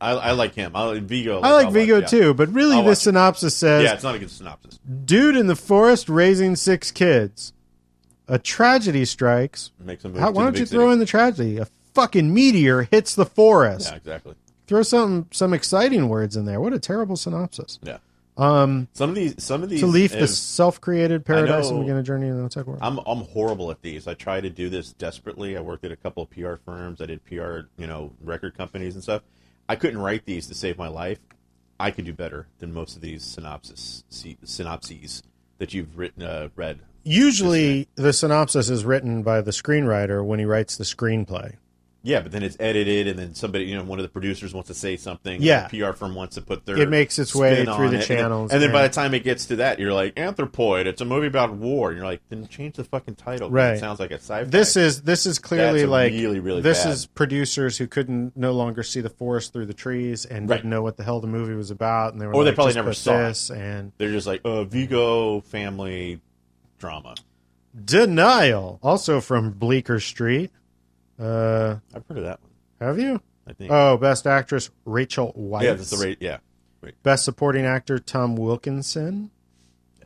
I, 0.01 0.11
I 0.11 0.31
like 0.31 0.55
him. 0.55 0.71
I 0.75 0.83
like 0.83 1.03
Viggo. 1.03 1.39
I 1.41 1.51
like 1.53 1.67
I'll 1.67 1.71
Viggo 1.71 1.99
yeah. 1.99 2.05
too, 2.07 2.33
but 2.33 2.49
really 2.49 2.75
I'll 2.75 2.81
the 2.83 2.89
watch 2.89 2.97
it. 2.97 3.01
synopsis 3.01 3.55
says 3.55 3.83
Yeah, 3.83 3.93
it's 3.93 4.03
not 4.03 4.15
a 4.15 4.19
good 4.19 4.31
synopsis. 4.31 4.79
dude 5.05 5.35
in 5.35 5.47
the 5.47 5.55
forest 5.55 6.09
raising 6.09 6.55
six 6.55 6.91
kids. 6.91 7.53
A 8.27 8.39
tragedy 8.39 9.05
strikes. 9.05 9.71
Makes 9.79 10.05
him 10.05 10.15
How, 10.15 10.31
why 10.31 10.43
don't 10.43 10.57
you 10.57 10.65
throw 10.65 10.85
city. 10.85 10.93
in 10.93 10.99
the 10.99 11.05
tragedy? 11.05 11.57
A 11.57 11.67
fucking 11.93 12.33
meteor 12.33 12.83
hits 12.83 13.13
the 13.15 13.25
forest. 13.25 13.89
Yeah, 13.89 13.97
exactly. 13.97 14.35
Throw 14.67 14.83
some 14.83 15.27
some 15.31 15.53
exciting 15.53 16.07
words 16.07 16.35
in 16.37 16.45
there. 16.45 16.61
What 16.61 16.73
a 16.73 16.79
terrible 16.79 17.17
synopsis. 17.17 17.79
Yeah. 17.83 17.97
Um, 18.37 18.87
Some 18.93 19.09
of 19.09 19.15
these, 19.15 19.35
some 19.43 19.61
of 19.61 19.69
these, 19.69 19.81
to 19.81 19.85
leave 19.87 20.13
the 20.13 20.27
self-created 20.27 21.25
paradise 21.25 21.69
and 21.69 21.81
begin 21.81 21.97
a 21.97 22.03
journey 22.03 22.27
in 22.27 22.37
the 22.37 22.43
outside 22.45 22.65
world. 22.65 22.79
I'm 22.81 22.97
I'm 22.99 23.25
horrible 23.25 23.69
at 23.71 23.81
these. 23.81 24.07
I 24.07 24.13
try 24.13 24.39
to 24.39 24.49
do 24.49 24.69
this 24.69 24.93
desperately. 24.93 25.57
I 25.57 25.61
worked 25.61 25.83
at 25.83 25.91
a 25.91 25.97
couple 25.97 26.23
of 26.23 26.29
PR 26.29 26.55
firms. 26.65 27.01
I 27.01 27.07
did 27.07 27.23
PR, 27.25 27.67
you 27.77 27.87
know, 27.87 28.13
record 28.23 28.57
companies 28.57 28.95
and 28.95 29.03
stuff. 29.03 29.21
I 29.71 29.77
couldn't 29.77 30.01
write 30.01 30.25
these 30.25 30.47
to 30.47 30.53
save 30.53 30.77
my 30.77 30.89
life. 30.89 31.19
I 31.79 31.91
could 31.91 32.03
do 32.03 32.11
better 32.11 32.47
than 32.59 32.73
most 32.73 32.97
of 32.97 33.01
these 33.01 33.23
synopsis 33.23 34.03
synopses 34.43 35.23
that 35.59 35.73
you've 35.73 35.97
written 35.97 36.23
uh, 36.23 36.49
read. 36.57 36.79
Usually, 37.05 37.87
the 37.95 38.11
synopsis 38.11 38.69
is 38.69 38.83
written 38.83 39.23
by 39.23 39.39
the 39.39 39.51
screenwriter 39.51 40.25
when 40.25 40.39
he 40.39 40.45
writes 40.45 40.75
the 40.75 40.83
screenplay. 40.83 41.55
Yeah, 42.03 42.21
but 42.21 42.31
then 42.31 42.41
it's 42.41 42.57
edited, 42.59 43.07
and 43.07 43.19
then 43.19 43.35
somebody, 43.35 43.65
you 43.65 43.75
know, 43.77 43.83
one 43.83 43.99
of 43.99 44.03
the 44.03 44.09
producers 44.09 44.55
wants 44.55 44.69
to 44.69 44.73
say 44.73 44.97
something. 44.97 45.39
Yeah. 45.39 45.67
the 45.67 45.79
PR 45.81 45.91
firm 45.93 46.15
wants 46.15 46.33
to 46.33 46.41
put 46.41 46.65
their. 46.65 46.75
It 46.79 46.89
makes 46.89 47.19
its 47.19 47.35
way 47.35 47.63
through 47.63 47.65
the 47.65 47.71
it, 47.73 47.83
and 47.83 47.93
then- 47.93 48.01
channels, 48.01 48.51
and 48.51 48.59
then, 48.61 48.71
by 48.71 48.81
the 48.87 48.93
time 48.93 49.13
it 49.13 49.23
gets 49.23 49.45
to 49.47 49.57
that, 49.57 49.77
you're 49.79 49.93
like 49.93 50.15
Anthropoid. 50.15 50.87
It's 50.87 51.01
a 51.01 51.05
movie 51.05 51.27
about 51.27 51.53
war, 51.53 51.89
and 51.89 51.97
you're 51.97 52.05
like, 52.07 52.21
then 52.29 52.47
change 52.47 52.77
the 52.77 52.83
fucking 52.85 53.15
title. 53.15 53.51
Right. 53.51 53.73
It 53.75 53.79
sounds 53.79 53.99
like 53.99 54.09
a 54.09 54.15
sci-fi. 54.15 54.45
This 54.45 54.75
is 54.75 55.03
this 55.03 55.27
is 55.27 55.37
clearly 55.37 55.81
That's 55.81 55.91
like 55.91 56.11
really, 56.13 56.39
really 56.39 56.61
this 56.61 56.83
bad. 56.85 56.93
is 56.93 57.05
producers 57.05 57.77
who 57.77 57.85
couldn't 57.85 58.35
no 58.35 58.51
longer 58.53 58.81
see 58.81 59.01
the 59.01 59.09
forest 59.09 59.53
through 59.53 59.67
the 59.67 59.73
trees 59.75 60.25
and 60.25 60.49
Right. 60.49 60.57
didn't 60.57 60.71
know 60.71 60.81
what 60.81 60.97
the 60.97 61.03
hell 61.03 61.19
the 61.21 61.27
movie 61.27 61.53
was 61.53 61.69
about, 61.69 62.13
and 62.13 62.21
they 62.21 62.25
were 62.25 62.33
Or 62.33 62.43
they 62.43 62.51
probably 62.51 62.73
never 62.73 62.93
saw 62.93 63.27
it." 63.27 63.49
and 63.51 63.91
They're 63.99 64.11
just 64.11 64.25
like 64.25 64.41
uh, 64.43 64.63
Viggo 64.63 65.41
family 65.41 66.19
drama. 66.79 67.13
denial. 67.85 68.79
Also 68.81 69.21
from 69.21 69.51
Bleecker 69.51 69.99
Street. 69.99 70.51
Uh, 71.21 71.77
I've 71.93 72.05
heard 72.07 72.17
of 72.17 72.23
that 72.23 72.39
one. 72.41 72.51
have 72.87 72.99
you? 72.99 73.21
I 73.47 73.53
think. 73.53 73.71
Oh, 73.71 73.97
best 73.97 74.25
actress 74.27 74.69
Rachel 74.85 75.33
Weisz. 75.37 75.63
yeah, 75.63 75.73
that's 75.73 75.89
the 75.91 75.97
rate. 75.97 76.17
Yeah, 76.21 76.37
Best 77.03 77.25
supporting 77.25 77.65
actor 77.65 77.99
Tom 77.99 78.35
Wilkinson. 78.35 79.29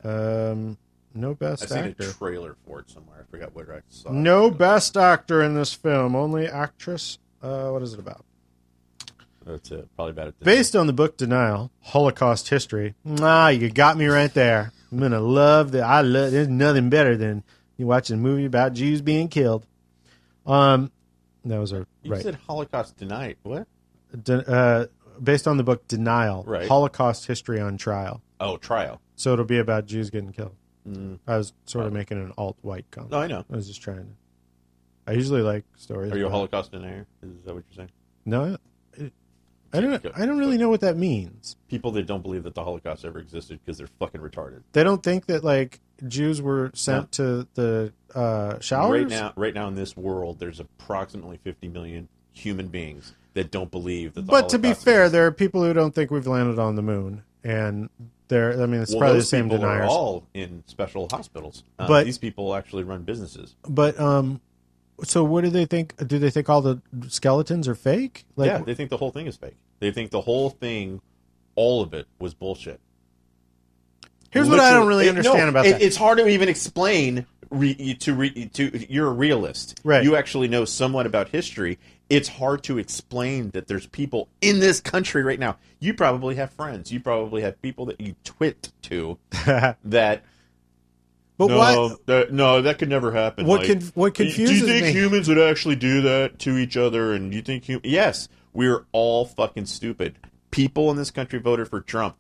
Um, 0.04 0.78
no 1.14 1.34
best 1.34 1.64
I've 1.64 1.70
seen 1.70 1.78
actor. 1.86 2.10
a 2.10 2.14
trailer 2.14 2.56
for 2.68 2.80
it 2.82 2.90
somewhere. 2.90 3.26
I 3.28 3.32
forgot 3.32 3.56
where 3.56 3.74
I 3.74 3.80
saw. 3.90 4.10
it. 4.10 4.14
No 4.14 4.52
best 4.52 4.98
actor 4.98 5.42
in 5.42 5.56
this 5.56 5.74
film. 5.74 6.16
Only 6.16 6.48
actress. 6.48 7.18
Uh, 7.42 7.70
what 7.70 7.82
is 7.82 7.94
it 7.94 8.00
about? 8.00 8.26
That's 9.46 9.72
it. 9.72 9.88
Probably 9.96 10.12
about 10.12 10.28
it. 10.30 10.40
Based 10.40 10.76
on 10.76 10.88
the 10.88 10.94
book 10.94 11.18
Denial, 11.18 11.72
Holocaust 11.82 12.50
History. 12.50 12.96
Ah, 13.22 13.50
you 13.50 13.70
got 13.70 13.96
me 13.98 14.08
right 14.08 14.34
there. 14.34 14.72
I'm 14.92 15.00
gonna 15.00 15.20
love 15.20 15.72
that. 15.72 15.84
I 15.84 16.02
love. 16.02 16.32
There's 16.32 16.48
nothing 16.48 16.90
better 16.90 17.16
than 17.16 17.44
you 17.78 17.86
watching 17.88 18.16
a 18.16 18.20
movie 18.20 18.46
about 18.46 18.74
Jews 18.74 19.02
being 19.02 19.28
killed. 19.28 19.66
Um, 20.46 20.92
that 21.52 21.60
was 21.60 21.72
a 21.72 21.86
You 22.04 22.12
right. 22.12 22.22
said 22.22 22.36
Holocaust 22.48 22.98
tonight. 22.98 23.38
What? 23.44 23.68
De- 24.24 24.50
uh, 24.52 24.86
based 25.22 25.48
on 25.48 25.58
the 25.58 25.64
book 25.64 25.88
Denial, 25.88 26.44
Right. 26.48 26.68
Holocaust 26.68 27.28
History 27.28 27.60
on 27.60 27.78
Trial. 27.78 28.22
Oh, 28.40 28.58
trial. 28.58 29.02
So 29.16 29.34
it'll 29.34 29.46
be 29.46 29.60
about 29.60 29.86
Jews 29.86 30.10
getting 30.10 30.32
killed. 30.34 30.56
Mm. 30.88 31.20
I 31.26 31.38
was 31.38 31.54
sort 31.66 31.86
of 31.88 31.94
making 31.94 32.18
an 32.18 32.32
alt 32.38 32.58
white 32.62 32.86
comment. 32.92 33.12
No, 33.12 33.20
I 33.20 33.28
know. 33.28 33.44
I 33.52 33.56
was 33.56 33.68
just 33.68 33.82
trying 33.82 33.98
to. 33.98 34.06
I 35.08 35.14
usually 35.14 35.42
like 35.42 35.64
stories. 35.78 36.12
Are 36.12 36.18
you 36.18 36.24
a 36.24 36.28
about- 36.28 36.36
Holocaust 36.36 36.72
denier? 36.72 37.08
Is 37.24 37.44
that 37.46 37.54
what 37.56 37.64
you're 37.70 37.76
saying? 37.76 37.92
No, 38.26 38.58
it- 38.94 39.14
I 39.74 39.82
don't. 39.82 40.06
I 40.16 40.26
don't 40.26 40.38
really 40.38 40.58
know 40.58 40.70
what 40.70 40.82
that 40.82 40.96
means. 40.98 41.58
People 41.68 41.92
that 41.92 42.06
don't 42.08 42.22
believe 42.22 42.44
that 42.44 42.56
the 42.56 42.64
Holocaust 42.64 43.04
ever 43.06 43.20
existed 43.20 43.60
because 43.64 43.78
they're 43.78 43.90
fucking 44.00 44.22
retarded. 44.22 44.62
They 44.74 44.84
don't 44.84 45.04
think 45.04 45.26
that 45.26 45.44
like 45.44 45.80
Jews 46.08 46.42
were 46.42 46.72
sent 46.74 47.12
to 47.14 47.48
the 47.54 47.94
uh, 48.14 48.60
showers. 48.60 49.04
Right 49.04 49.10
now, 49.10 49.34
right 49.36 49.54
now 49.54 49.68
in 49.68 49.76
this 49.76 49.96
world, 49.96 50.40
there's 50.40 50.60
approximately 50.60 51.38
50 51.38 51.68
million 51.70 52.08
human 52.32 52.68
beings 52.68 53.14
that 53.34 53.52
don't 53.52 53.72
believe 53.72 54.14
that. 54.16 54.22
The 54.22 54.32
but 54.32 54.50
to 54.50 54.60
be 54.60 54.74
fair, 54.74 55.10
there 55.10 55.26
are 55.28 55.32
people 55.32 55.64
who 55.64 55.74
don't 55.74 55.94
think 55.94 56.12
we've 56.12 56.28
landed 56.28 56.60
on 56.60 56.76
the 56.76 56.82
moon, 56.82 57.24
and 57.44 57.90
they're. 58.28 58.62
I 58.62 58.66
mean, 58.66 58.82
it's 58.82 58.92
well, 58.92 59.00
probably 59.02 59.20
the 59.20 59.26
same 59.26 59.46
people 59.46 59.60
deniers. 59.60 59.86
are 59.86 59.90
all 59.90 60.28
in 60.34 60.64
special 60.68 61.08
hospitals. 61.10 61.64
Um, 61.80 61.88
But- 61.88 62.06
these 62.06 62.18
people 62.18 62.56
actually 62.56 62.84
run 62.84 63.04
businesses. 63.04 63.56
But 63.68 64.00
um, 64.00 64.42
so 65.04 65.24
what 65.24 65.44
do 65.44 65.50
they 65.50 65.66
think? 65.66 65.96
Do 66.08 66.20
they 66.20 66.30
think 66.30 66.50
all 66.50 66.62
the 66.62 66.82
skeletons 67.10 67.68
are 67.68 67.76
fake? 67.76 68.26
Like, 68.36 68.48
yeah, 68.48 68.58
they 68.60 68.74
think 68.74 68.90
the 68.90 68.98
whole 68.98 69.12
thing 69.12 69.28
is 69.28 69.36
fake. 69.36 69.58
They 69.80 69.92
think 69.92 70.12
the 70.12 70.22
whole 70.22 70.50
thing, 70.50 71.02
all 71.56 71.82
of 71.82 71.94
it, 71.94 72.08
was 72.20 72.34
bullshit. 72.34 72.80
Here's 74.36 74.50
what 74.50 74.60
I 74.60 74.72
don't 74.74 74.88
really 74.88 75.08
it- 75.08 75.10
understand 75.10 75.40
no, 75.40 75.50
about 75.50 75.66
it- 75.66 75.72
that. 75.74 75.82
It's 75.82 75.98
hard 75.98 76.20
to 76.20 76.28
even 76.28 76.48
explain 76.50 77.26
re, 77.50 77.96
to 77.96 78.14
re, 78.14 78.46
to. 78.54 78.86
You're 78.94 79.08
a 79.08 79.14
realist, 79.14 79.80
Right. 79.84 80.04
You 80.04 80.16
actually 80.16 80.48
know 80.48 80.66
somewhat 80.66 81.06
about 81.06 81.30
history. 81.30 81.80
It's 82.08 82.28
hard 82.30 82.64
to 82.66 82.78
explain 82.78 83.50
that 83.52 83.66
there's 83.68 83.88
people 83.88 84.30
in 84.42 84.60
this 84.60 84.80
country 84.80 85.24
right 85.24 85.40
now. 85.40 85.58
You 85.80 85.96
probably 85.96 86.36
have 86.36 86.52
friends. 86.52 86.92
You 86.92 87.00
probably 87.00 87.42
have 87.42 87.60
people 87.64 87.88
that 87.88 88.00
you 88.00 88.16
twit 88.24 88.72
to 88.84 89.18
that. 89.46 89.78
but 89.84 91.48
no, 91.50 91.58
why? 91.58 91.96
that, 92.06 92.32
no, 92.32 92.62
that 92.62 92.78
could 92.78 92.90
never 92.90 93.12
happen. 93.12 93.48
What 93.48 93.62
Like, 93.62 93.68
con- 93.80 93.92
what 93.96 94.14
do 94.14 94.24
you 94.26 94.48
think 94.68 94.86
me- 94.86 94.92
humans 94.92 95.28
would 95.28 95.40
actually 95.40 95.78
do 95.78 96.02
that 96.04 96.38
to 96.40 96.58
each 96.58 96.78
other? 96.78 97.12
And 97.14 97.34
you 97.34 97.42
think 97.42 97.66
hum- 97.66 97.82
yes, 97.84 98.30
we're 98.54 98.86
all 98.92 99.26
fucking 99.26 99.66
stupid. 99.66 100.16
People 100.52 100.92
in 100.92 100.98
this 100.98 101.10
country 101.12 101.40
voted 101.40 101.68
for 101.70 101.82
Trump. 101.82 102.16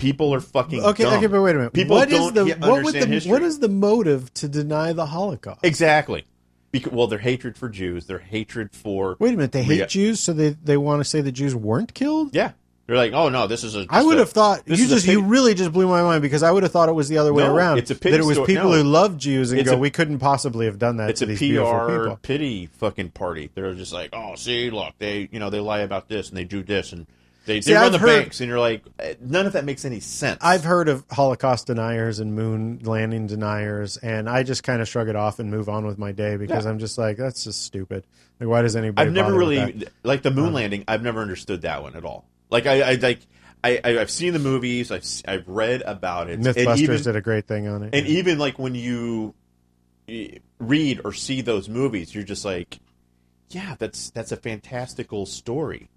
People 0.00 0.34
are 0.34 0.40
fucking 0.40 0.82
Okay, 0.82 1.04
dumb. 1.04 1.14
okay, 1.14 1.26
but 1.26 1.40
wait 1.42 1.54
a 1.54 1.58
minute. 1.58 1.72
People 1.72 1.96
what 1.96 2.10
is 2.10 2.18
don't 2.18 2.34
the 2.34 2.56
what 2.66 2.92
the 2.92 3.06
history. 3.06 3.30
what 3.30 3.42
is 3.42 3.58
the 3.60 3.68
motive 3.68 4.32
to 4.34 4.48
deny 4.48 4.92
the 4.92 5.06
Holocaust? 5.06 5.60
exactly? 5.62 6.24
Because 6.72 6.92
well, 6.92 7.06
their 7.08 7.18
hatred 7.18 7.56
for 7.58 7.68
Jews, 7.68 8.06
their 8.06 8.18
hatred 8.20 8.70
for 8.72 9.16
Wait 9.18 9.34
a 9.34 9.36
minute, 9.36 9.52
they 9.52 9.62
hate 9.62 9.88
Jews, 9.88 10.20
so 10.20 10.32
they 10.32 10.50
they 10.50 10.76
want 10.76 11.00
to 11.00 11.04
say 11.04 11.20
the 11.20 11.32
Jews 11.32 11.54
weren't 11.54 11.94
killed. 11.94 12.32
yeah, 12.34 12.52
they're 12.86 12.96
like, 12.96 13.12
oh 13.12 13.28
no, 13.28 13.48
this 13.48 13.64
is 13.64 13.74
a. 13.74 13.86
I 13.90 14.02
would 14.04 14.16
a- 14.16 14.20
have 14.20 14.30
thought 14.30 14.62
you 14.66 14.76
just 14.76 15.04
you 15.06 15.22
really 15.22 15.54
just 15.54 15.72
blew 15.72 15.88
my 15.88 16.02
mind 16.02 16.22
because 16.22 16.44
I 16.44 16.50
would 16.52 16.62
have 16.62 16.70
thought 16.70 16.88
it 16.88 16.92
was 16.92 17.08
the 17.08 17.18
other 17.18 17.34
way 17.34 17.42
No, 17.42 17.54
around. 17.56 17.78
it's 17.78 17.90
a 17.90 17.94
that 17.94 18.14
it 18.14 18.24
was 18.24 18.36
sto- 18.36 18.46
people 18.46 18.70
no. 18.70 18.76
who 18.76 18.84
love 18.84 19.18
Jews 19.18 19.50
and 19.50 19.64
go, 19.64 19.72
a- 19.74 19.78
we 19.78 19.90
couldn't 19.90 20.20
possibly 20.20 20.66
have 20.66 20.78
done 20.78 20.98
that 20.98 21.10
It's 21.10 21.18
to 21.20 21.24
a 21.24 21.34
these 21.34 21.58
PR 21.58 22.10
pity 22.22 22.66
fucking 22.66 23.10
party. 23.10 23.50
They're 23.54 23.74
just 23.74 23.92
like, 23.92 24.10
oh, 24.12 24.36
see, 24.36 24.70
look, 24.70 24.94
they 24.98 25.28
you 25.32 25.40
know 25.40 25.50
they 25.50 25.60
lie 25.60 25.80
about 25.80 26.08
this 26.08 26.28
and 26.28 26.38
they 26.38 26.44
do 26.44 26.62
this 26.62 26.92
and 26.92 27.06
they, 27.50 27.60
See, 27.60 27.70
they 27.72 27.76
run 27.76 27.86
I've 27.86 27.92
the 27.92 27.98
heard- 27.98 28.20
banks 28.22 28.40
and 28.40 28.48
you're 28.48 28.58
like, 28.60 28.82
eh, 28.98 29.14
none 29.20 29.46
of 29.46 29.54
that 29.54 29.64
makes 29.64 29.84
any 29.84 30.00
sense. 30.00 30.38
I've 30.40 30.64
heard 30.64 30.88
of 30.88 31.04
Holocaust 31.10 31.66
deniers 31.66 32.20
and 32.20 32.34
moon 32.34 32.80
landing 32.82 33.26
deniers, 33.26 33.96
and 33.96 34.28
I 34.28 34.42
just 34.44 34.62
kind 34.62 34.80
of 34.80 34.88
shrug 34.88 35.08
it 35.08 35.16
off 35.16 35.38
and 35.38 35.50
move 35.50 35.68
on 35.68 35.84
with 35.86 35.98
my 35.98 36.12
day 36.12 36.36
because 36.36 36.64
Yeah. 36.64 36.70
I'm 36.70 36.78
just 36.78 36.96
like, 36.96 37.16
that's 37.16 37.44
just 37.44 37.62
stupid. 37.64 38.06
Like, 38.38 38.48
why 38.48 38.62
does 38.62 38.76
anybody? 38.76 39.06
I've 39.06 39.12
never 39.12 39.34
really 39.36 39.86
like 40.02 40.22
the 40.22 40.30
moon 40.30 40.52
landing. 40.52 40.84
I've 40.88 41.02
never 41.02 41.20
understood 41.20 41.62
that 41.62 41.82
one 41.82 41.96
at 41.96 42.04
all. 42.04 42.26
Like 42.50 42.66
I, 42.66 42.92
I 42.92 42.94
like 42.94 43.20
I, 43.62 43.80
I've 43.84 44.10
seen 44.10 44.32
the 44.32 44.38
movies. 44.38 44.90
I've 44.90 45.04
I've 45.28 45.46
read 45.46 45.82
about 45.82 46.30
it. 46.30 46.34
and 46.34 46.44
Mythbusters 46.44 46.78
even, 46.78 47.02
did 47.02 47.16
a 47.16 47.20
great 47.20 47.46
thing 47.46 47.68
on 47.68 47.82
it. 47.82 47.94
and 47.94 48.06
even 48.06 48.38
like 48.38 48.58
when 48.58 48.74
you 48.74 49.34
eh, 50.08 50.38
read 50.58 51.00
or 51.04 51.12
see 51.12 51.42
those 51.42 51.68
movies, 51.68 52.14
you're 52.14 52.24
just 52.24 52.44
like, 52.44 52.78
yeah, 53.50 53.74
that's 53.78 54.10
that's 54.10 54.32
a 54.32 54.36
fantastical 54.36 55.26
story. 55.26 55.90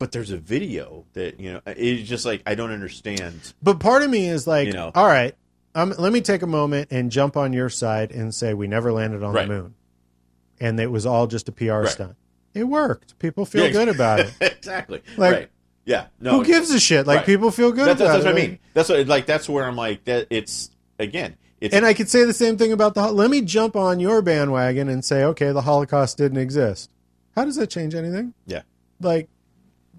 But 0.00 0.10
there's 0.12 0.30
a 0.30 0.38
video 0.38 1.04
that 1.12 1.38
you 1.38 1.52
know. 1.52 1.60
It's 1.66 2.08
just 2.08 2.24
like 2.24 2.42
I 2.46 2.54
don't 2.56 2.72
understand. 2.72 3.52
But 3.62 3.78
part 3.80 4.02
of 4.02 4.10
me 4.10 4.26
is 4.28 4.46
like, 4.46 4.66
You 4.68 4.72
know. 4.72 4.90
all 4.94 5.06
right, 5.06 5.34
um, 5.74 5.94
let 5.98 6.10
me 6.12 6.22
take 6.22 6.40
a 6.42 6.46
moment 6.46 6.88
and 6.90 7.12
jump 7.12 7.36
on 7.36 7.52
your 7.52 7.68
side 7.68 8.10
and 8.10 8.34
say 8.34 8.54
we 8.54 8.66
never 8.66 8.92
landed 8.92 9.22
on 9.22 9.34
Right. 9.34 9.46
the 9.46 9.52
moon, 9.54 9.74
and 10.58 10.80
it 10.80 10.90
was 10.90 11.04
all 11.04 11.26
just 11.26 11.50
a 11.50 11.52
PR 11.52 11.80
Right. 11.82 11.88
stunt. 11.90 12.16
It 12.54 12.64
worked. 12.64 13.18
People 13.18 13.44
feel 13.44 13.66
Yeah, 13.66 13.72
good 13.72 13.88
about 13.90 14.20
it. 14.20 14.32
exactly. 14.40 15.02
Like, 15.18 15.32
right. 15.32 15.50
Yeah. 15.84 16.06
No. 16.18 16.30
Who 16.38 16.44
gives 16.46 16.70
a 16.70 16.80
shit? 16.80 17.06
Like 17.06 17.18
Right. 17.18 17.26
people 17.26 17.50
feel 17.50 17.70
good 17.70 17.86
that's, 17.86 18.00
about 18.00 18.12
that's 18.14 18.24
it. 18.24 18.28
what 18.28 18.36
I 18.42 18.46
mean. 18.46 18.58
That's 18.72 18.88
what 18.88 19.06
like 19.06 19.26
that's 19.26 19.48
where 19.50 19.66
I'm 19.66 19.76
like 19.76 20.04
that. 20.04 20.26
It's 20.30 20.70
again. 20.98 21.36
It's 21.60 21.74
And 21.74 21.84
I 21.84 21.92
could 21.92 22.08
say 22.08 22.24
the 22.24 22.32
same 22.32 22.56
thing 22.56 22.72
about 22.72 22.94
the. 22.94 23.12
Let 23.12 23.30
me 23.30 23.42
jump 23.42 23.76
on 23.76 24.00
your 24.00 24.22
bandwagon 24.22 24.88
and 24.88 25.04
say, 25.04 25.24
okay, 25.24 25.52
the 25.52 25.60
Holocaust 25.60 26.16
didn't 26.16 26.38
exist. 26.38 26.90
How 27.36 27.44
does 27.44 27.56
that 27.56 27.66
change 27.68 27.94
anything? 27.94 28.32
yeah. 28.46 28.62
Like, 28.98 29.28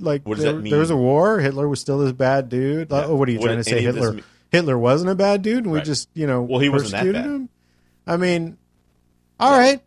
like 0.01 0.25
What 0.27 0.35
does 0.35 0.43
there, 0.43 0.53
that 0.53 0.61
mean? 0.61 0.71
there 0.71 0.79
was 0.79 0.89
a 0.89 0.97
war. 0.97 1.39
Hitler 1.39 1.67
was 1.67 1.79
still 1.79 1.99
this 1.99 2.11
bad 2.11 2.49
dude. 2.49 2.89
Yeah. 2.91 3.07
what 3.07 3.27
are 3.27 3.31
you 3.31 3.39
What 3.39 3.45
trying 3.47 3.57
to 3.57 3.63
say? 3.63 3.77
any 3.77 3.85
of 3.85 3.95
this 3.95 4.03
Hitler 4.03 4.13
mean? 4.15 4.23
Hitler 4.51 4.77
wasn't 4.77 5.09
a 5.11 5.15
bad 5.15 5.41
dude, 5.41 5.63
and 5.63 5.71
we 5.71 5.81
just 5.81 6.09
you 6.13 6.27
know 6.27 6.41
Well, 6.41 6.59
he 6.59 6.69
wasn't 6.69 6.91
that 6.91 7.11
bad. 7.13 7.25
him. 7.25 7.49
I 8.07 8.17
mean, 8.17 8.57
all 9.39 9.51
right. 9.57 9.81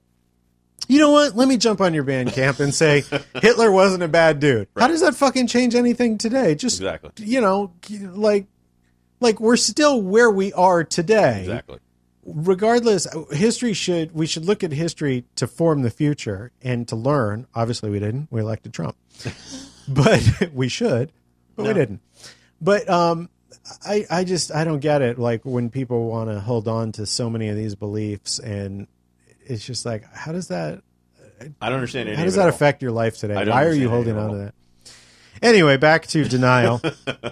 You 0.89 0.99
know 0.99 1.12
what? 1.12 1.35
Let 1.35 1.49
me 1.49 1.57
jump 1.57 1.81
on 1.81 1.95
your 1.95 2.05
band 2.05 2.32
camp 2.32 2.61
and 2.61 2.74
say 2.74 3.05
Hitler 3.41 3.70
wasn't 3.73 4.03
a 4.03 4.09
bad 4.09 4.39
dude. 4.41 4.69
How 4.77 4.86
does 4.86 5.01
that 5.01 5.15
fucking 5.15 5.47
change 5.47 5.74
anything 5.74 6.19
today? 6.19 6.55
Just 6.55 6.78
Exactly. 6.81 7.24
you 7.24 7.41
know, 7.41 7.73
like 8.12 8.47
like 9.20 9.41
we're 9.41 9.57
still 9.57 10.01
where 10.03 10.31
we 10.31 10.53
are 10.53 10.85
today 10.85 11.41
Exactly. 11.41 11.78
regardless 12.27 13.07
history 13.32 13.73
should 13.73 14.12
we 14.12 14.27
should 14.27 14.45
look 14.45 14.62
at 14.65 14.73
history 14.73 15.24
to 15.36 15.47
form 15.47 15.81
the 15.82 15.91
future 15.91 16.51
and 16.62 16.86
to 16.89 16.97
learn 16.97 17.47
obviously 17.55 17.89
we 17.91 17.99
didn't 17.99 18.28
we 18.31 18.41
elected 18.43 18.74
trump 18.74 18.97
but 19.89 20.51
we 20.52 20.69
should 20.69 21.12
but 21.56 21.66
we 21.66 21.73
didn't 21.74 22.01
but 22.61 22.89
um 22.89 23.28
i 23.86 24.05
i 24.11 24.24
just 24.24 24.52
i 24.52 24.65
don't 24.65 24.81
get 24.81 25.02
it 25.02 25.19
like 25.19 25.44
when 25.44 25.70
people 25.70 26.09
want 26.09 26.31
to 26.31 26.40
hold 26.40 26.69
on 26.69 26.93
to 26.93 27.06
so 27.06 27.28
many 27.31 27.48
of 27.48 27.56
these 27.56 27.74
beliefs 27.74 28.39
and 28.39 28.86
it's 29.47 29.65
just 29.65 29.85
like 29.85 30.05
how 30.15 30.32
does 30.32 30.48
that 30.48 30.82
I 31.61 31.69
don't 31.69 31.74
understand 31.74 32.09
how 32.16 32.24
does 32.24 32.36
that 32.36 32.48
affect 32.48 32.81
your 32.82 32.93
life 32.93 33.19
today 33.19 33.35
why 33.35 33.65
are 33.65 33.73
you 33.73 33.90
holding 33.90 34.16
on 34.16 34.31
to 34.31 34.36
that 34.36 34.55
Anyway, 35.43 35.77
back 35.77 36.06
to 36.06 36.24
denial. 36.24 36.81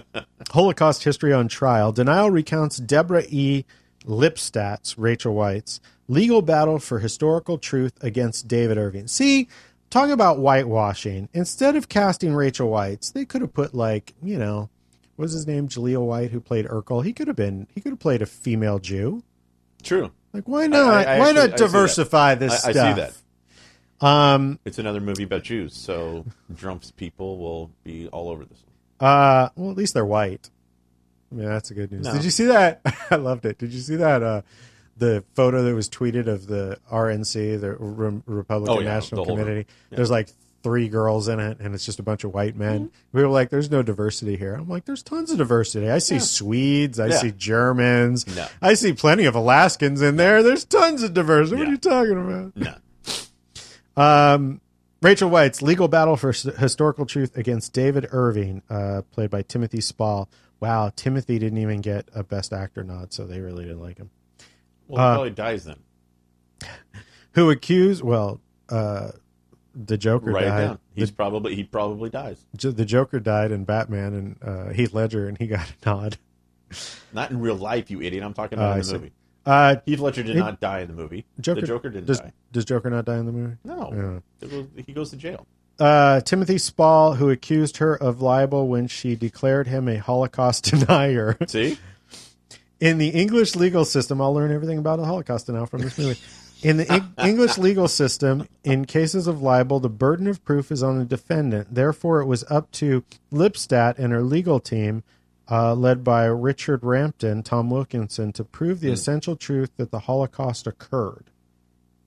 Holocaust 0.51 1.03
history 1.03 1.33
on 1.33 1.47
trial. 1.47 1.91
Denial 1.91 2.29
recounts 2.29 2.77
Deborah 2.77 3.23
E. 3.27 3.65
Lipstadt's, 4.05 4.97
Rachel 4.97 5.33
White's, 5.33 5.79
legal 6.07 6.41
battle 6.41 6.77
for 6.77 6.99
historical 6.99 7.57
truth 7.57 7.93
against 8.03 8.47
David 8.47 8.77
Irving. 8.77 9.07
See, 9.07 9.47
talking 9.93 10.11
about 10.11 10.39
whitewashing, 10.39 11.29
instead 11.33 11.75
of 11.75 11.87
casting 11.87 12.33
Rachel 12.33 12.69
Weisz, 12.69 13.13
they 13.13 13.25
could 13.25 13.41
have 13.41 13.53
put 13.53 13.75
like, 13.75 14.13
you 14.23 14.39
know, 14.39 14.69
what 15.15 15.25
was 15.25 15.33
his 15.33 15.45
name? 15.45 15.67
Jaleel 15.67 16.03
White, 16.05 16.31
who 16.31 16.39
played 16.41 16.65
Urkel. 16.65 17.05
He 17.05 17.13
could 17.13 17.27
have 17.27 17.35
been, 17.35 17.67
he 17.73 17.79
could 17.79 17.91
have 17.91 17.99
played 17.99 18.23
a 18.23 18.25
female 18.25 18.79
Jew. 18.79 19.23
True. 19.83 20.11
Like, 20.33 20.47
why 20.47 20.65
not? 20.65 21.07
I 21.07 21.19
why 21.19 21.29
actually- 21.29 21.47
not 21.49 21.57
diversify 21.57 22.35
this 22.35 22.65
I, 22.65 22.69
I 22.69 22.71
see 22.73 22.79
that. 22.79 23.13
Um, 24.01 24.59
It's 24.65 24.79
another 24.79 24.99
movie 24.99 25.23
about 25.23 25.43
Jews, 25.43 25.75
so 25.75 26.25
Trump's 26.57 26.89
people 26.89 27.37
will 27.37 27.71
be 27.83 28.07
all 28.07 28.29
over 28.29 28.43
this. 28.45 28.63
Uh, 28.99 29.49
well, 29.55 29.69
at 29.69 29.77
least 29.77 29.93
they're 29.93 30.03
white. 30.03 30.49
I 31.31 31.35
mean, 31.35 31.45
that's 31.45 31.69
a 31.69 31.73
good 31.75 31.91
news. 31.91 32.05
No. 32.05 32.13
Did 32.13 32.23
you 32.25 32.31
see 32.31 32.45
that? 32.45 32.81
I 33.11 33.15
loved 33.15 33.45
it. 33.45 33.59
Did 33.59 33.71
you 33.71 33.79
see 33.79 33.95
that? 33.97 34.23
Uh, 34.23 34.41
the 34.97 35.23
photo 35.35 35.63
that 35.63 35.73
was 35.75 35.89
tweeted 35.89 36.27
of 36.27 36.47
the 36.47 36.77
RNC, 36.91 37.59
the 37.61 37.71
Re- 37.73 38.21
Republican 38.25 38.77
Oh, 38.77 38.79
yeah, 38.81 38.93
National 38.93 39.25
the. 39.25 39.31
Committee. 39.35 39.65
Yeah. 39.89 39.95
There's 39.97 40.11
like 40.11 40.29
three 40.61 40.87
girls 40.87 41.27
in 41.27 41.39
it, 41.41 41.59
and 41.59 41.75
it's 41.75 41.85
just 41.85 41.99
a 41.99 42.03
bunch 42.03 42.23
of 42.23 42.33
white 42.33 42.55
men. 42.55 42.85
Mm-hmm. 42.85 43.17
We 43.17 43.21
were 43.23 43.27
like, 43.29 43.49
"There's 43.49 43.69
no 43.69 43.81
diversity 43.83 44.37
here." 44.37 44.53
I'm 44.53 44.69
like, 44.69 44.85
"There's 44.85 45.03
tons 45.03 45.29
of 45.31 45.37
diversity. 45.37 45.89
I 45.89 45.97
see 45.97 46.19
Swedes, 46.19 46.99
I 46.99 47.07
Yeah. 47.07 47.17
see 47.17 47.31
Germans, 47.31 48.25
No. 48.35 48.47
I 48.61 48.73
see 48.75 48.93
plenty 48.93 49.25
of 49.25 49.35
Alaskans 49.35 50.01
in 50.01 50.15
there. 50.15 50.41
There's 50.41 50.63
tons 50.63 51.03
of 51.03 51.13
diversity. 51.13 51.57
What 51.57 51.67
are 51.67 51.71
you 51.71 51.77
talking 51.77 52.17
about?" 52.17 52.55
No. 52.55 54.01
Um, 54.01 54.61
Rachel 55.01 55.29
Weisz's 55.29 55.61
legal 55.61 55.87
battle 55.89 56.15
for 56.15 56.31
historical 56.31 57.05
truth 57.05 57.35
against 57.37 57.73
David 57.73 58.07
Irving, 58.11 58.61
uh, 58.69 59.01
played 59.11 59.29
by 59.29 59.41
Timothy 59.41 59.81
Spall. 59.81 60.29
Wow, 60.61 60.91
Timothy 60.95 61.39
didn't 61.39 61.57
even 61.57 61.81
get 61.81 62.07
a 62.15 62.23
Best 62.23 62.53
Actor 62.53 62.85
nod, 62.85 63.11
so 63.11 63.25
they 63.27 63.41
really 63.41 63.65
didn't 63.65 63.81
like 63.81 63.97
him. 63.97 64.09
Well, 64.93 65.01
he 65.01 65.11
Uh, 65.11 65.13
probably 65.15 65.29
dies 65.31 65.63
then. 65.65 65.77
Who 67.33 67.49
accused? 67.49 68.03
Well, 68.03 68.39
uh, 68.69 69.11
the 69.75 69.97
Joker 69.97 70.31
Write 70.31 70.43
it 70.43 70.49
died. 70.49 70.65
down. 70.67 70.79
He's 70.95 71.11
probably 71.11 71.55
he 71.55 71.63
probably 71.63 72.09
dies. 72.09 72.43
The, 72.53 72.71
the 72.71 72.85
Joker 72.85 73.19
died 73.19 73.51
in 73.51 73.63
Batman, 73.65 74.13
and 74.13 74.37
uh, 74.43 74.69
Heath 74.73 74.93
Ledger, 74.93 75.27
and 75.27 75.37
he 75.37 75.47
got 75.47 75.67
a 75.67 75.89
nod. 75.89 76.17
Not 77.11 77.31
in 77.31 77.39
real 77.39 77.55
life, 77.55 77.89
you 77.91 78.01
idiot. 78.01 78.23
I'm 78.23 78.33
talking 78.33 78.59
Oh, 78.59 78.61
about 78.61 78.71
I 78.71 78.75
in 78.75 78.79
the 78.79 78.85
see. 78.85 78.93
movie. 78.93 79.11
Uh, 79.45 79.75
Heath 79.85 79.99
Ledger 79.99 80.23
did 80.23 80.35
He- 80.35 80.39
not 80.41 80.59
die 80.59 80.81
in 80.81 80.87
the 80.87 80.93
movie. 80.93 81.25
Joker, 81.39 81.61
the 81.61 81.67
Joker 81.67 81.89
didn't 81.89 82.07
does, 82.07 82.19
die. 82.19 82.31
Does 82.51 82.65
Joker 82.65 82.89
not 82.89 83.05
die 83.05 83.17
in 83.17 83.25
the 83.25 83.31
movie? 83.31 83.57
No, 83.63 84.21
It 84.41 84.51
was- 84.51 84.67
he 84.85 84.93
goes 84.93 85.09
to 85.09 85.17
jail. 85.17 85.45
uh, 85.79 86.21
Timothy 86.21 86.57
Spall, 86.57 87.15
who 87.15 87.29
accused 87.29 87.77
her 87.77 87.95
of 87.95 88.21
libel 88.21 88.67
when 88.67 88.87
she 88.87 89.15
declared 89.15 89.67
him 89.67 89.87
a 89.87 89.97
Holocaust 89.97 90.63
denier. 90.71 91.35
See, 91.47 91.77
in 92.83 92.97
the 92.97 93.07
English 93.07 93.55
legal 93.55 93.85
system, 93.85 94.19
I'll 94.19 94.33
learn 94.33 94.51
everything 94.51 94.77
about 94.77 94.99
the 94.99 95.05
Holocaust 95.05 95.47
now 95.47 95.65
from 95.65 95.83
this 95.83 95.97
movie. 95.97 96.19
In 96.63 96.75
the 96.75 96.91
Eng- 96.91 97.13
English 97.17 97.57
legal 97.57 97.87
system, 97.87 98.45
in 98.65 98.83
cases 98.83 99.25
of 99.25 99.41
libel, 99.41 99.79
the 99.79 99.89
burden 99.89 100.27
of 100.27 100.43
proof 100.43 100.69
is 100.69 100.83
on 100.83 100.99
the 100.99 101.05
defendant. 101.05 101.73
Therefore, 101.73 102.19
it 102.19 102.25
was 102.25 102.43
up 102.49 102.69
to 102.73 103.05
Lipstadt 103.31 103.97
and 103.99 104.11
her 104.11 104.21
legal 104.21 104.59
team, 104.59 105.03
uh, 105.49 105.73
led 105.75 106.03
by 106.03 106.25
Richard 106.25 106.83
Rampton, 106.83 107.41
Tom 107.41 107.69
Wilkinson, 107.69 108.33
to 108.33 108.43
prove 108.43 108.81
the 108.81 108.91
essential 108.91 109.37
truth 109.37 109.71
that 109.77 109.91
the 109.91 109.99
Holocaust 109.99 110.67
occurred. 110.67 111.31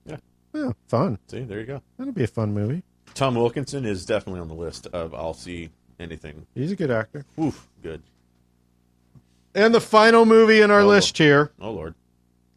Yeah. 0.05 0.17
Yeah, 0.53 0.71
fun. 0.87 1.17
see, 1.27 1.41
there 1.41 1.59
you 1.59 1.65
go. 1.65 1.81
That'll 1.97 2.13
be 2.13 2.23
a 2.23 2.27
fun 2.27 2.53
movie. 2.53 2.83
Tom 3.15 3.33
Wilkinson 3.33 3.83
is 3.83 4.05
definitely 4.05 4.41
on 4.41 4.47
the 4.47 4.53
list 4.53 4.85
of 4.87 5.15
I'll 5.15 5.33
see 5.33 5.69
anything. 5.99 6.45
He's 6.53 6.71
a 6.71 6.75
good 6.75 6.91
actor. 6.91 7.25
Oof, 7.39 7.67
good. 7.81 8.03
And 9.57 9.73
the 9.73 9.81
final 9.81 10.23
movie 10.25 10.61
in 10.61 10.69
our 10.69 10.81
Oh. 10.81 10.87
list 10.87 11.17
here, 11.17 11.51
Oh 11.59 11.71
Lord. 11.71 11.95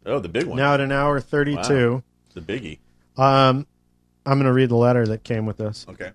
Oh, 0.05 0.19
the 0.19 0.29
big 0.29 0.45
one. 0.45 0.57
now 0.57 0.75
at 0.75 0.79
an 0.81 0.91
hour 0.91 1.19
32. 1.19 2.03
the 2.35 2.41
biggie. 2.41 2.77
Um, 3.17 3.65
I'm 4.25 4.37
going 4.37 4.45
to 4.45 4.53
read 4.53 4.69
the 4.69 4.75
letter 4.75 5.05
that 5.07 5.23
came 5.23 5.45
with 5.47 5.57
this. 5.57 5.85
Okay. 5.89 6.11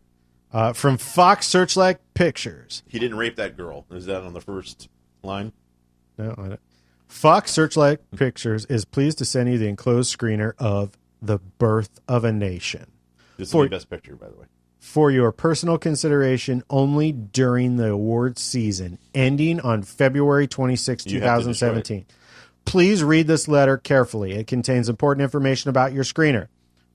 uh, 0.53 0.73
from 0.73 0.97
Fox 0.97 1.47
Searchlight 1.49 1.99
Pictures. 2.15 2.83
He 2.89 2.99
didn't 3.01 3.19
rape 3.19 3.35
that 3.37 3.57
girl. 3.57 3.85
Is 3.91 4.07
that 4.07 4.23
on 4.23 4.33
the 4.33 4.41
first 4.41 4.89
line? 5.25 5.53
No, 6.17 6.31
I 6.39 6.49
don't. 6.49 6.61
Fox 7.09 7.51
Searchlight 7.51 7.99
Pictures 8.17 8.65
is 8.67 8.85
pleased 8.85 9.19
to 9.19 9.25
send 9.25 9.51
you 9.51 9.59
the 9.59 9.67
enclosed 9.69 10.17
screener 10.17 10.53
of 10.59 10.97
The 11.21 11.39
Birth 11.59 12.01
of 12.09 12.25
a 12.25 12.33
Nation 12.33 12.87
This 13.37 13.49
is 13.49 13.53
For- 13.53 13.65
the 13.65 13.71
best 13.71 13.91
picture, 13.91 14.15
by 14.17 14.29
the 14.29 14.37
way. 14.37 14.47
For 14.87 15.11
your 15.11 15.33
personal 15.33 15.77
consideration 15.77 16.63
only 16.71 17.11
during 17.11 17.77
the 17.77 17.89
awards 17.89 18.41
season 18.41 18.99
ending 19.15 19.59
on 19.61 19.83
February 19.83 20.47
26, 20.47 21.07
You 21.07 21.21
have 21.23 21.43
to 21.43 21.49
destroy 21.49 21.69
2017. 21.71 22.07
Please 22.65 23.03
read 23.03 23.27
this 23.27 23.49
letter 23.49 23.79
carefully. 23.79 24.33
It 24.33 24.47
contains 24.47 24.89
important 24.89 25.25
information 25.25 25.71
about 25.71 25.93
your 25.93 26.05
screener. 26.05 26.47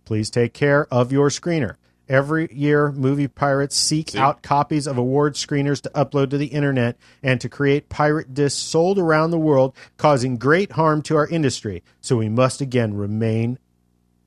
Please 0.05 0.29
take 0.29 0.53
care 0.53 0.87
of 0.91 1.11
your 1.11 1.27
screener. 1.27 1.75
Every 2.07 2.49
year, 2.53 2.91
movie 2.93 3.27
pirates 3.27 3.75
seek 3.75 4.11
See? 4.11 4.17
out 4.17 4.41
copies 4.41 4.87
of 4.87 4.97
award 4.97 5.35
screeners 5.35 5.81
to 5.81 5.89
upload 5.89 6.29
to 6.29 6.37
the 6.37 6.47
internet 6.47 6.97
and 7.21 7.39
to 7.41 7.49
create 7.49 7.89
pirate 7.89 8.33
discs 8.33 8.59
sold 8.59 8.99
around 8.99 9.31
the 9.31 9.37
world, 9.37 9.75
causing 9.97 10.37
great 10.37 10.71
harm 10.71 11.01
to 11.03 11.17
our 11.17 11.27
industry. 11.27 11.83
So 11.99 12.17
we 12.17 12.29
must 12.29 12.61
again 12.61 12.93
remain 12.93 13.59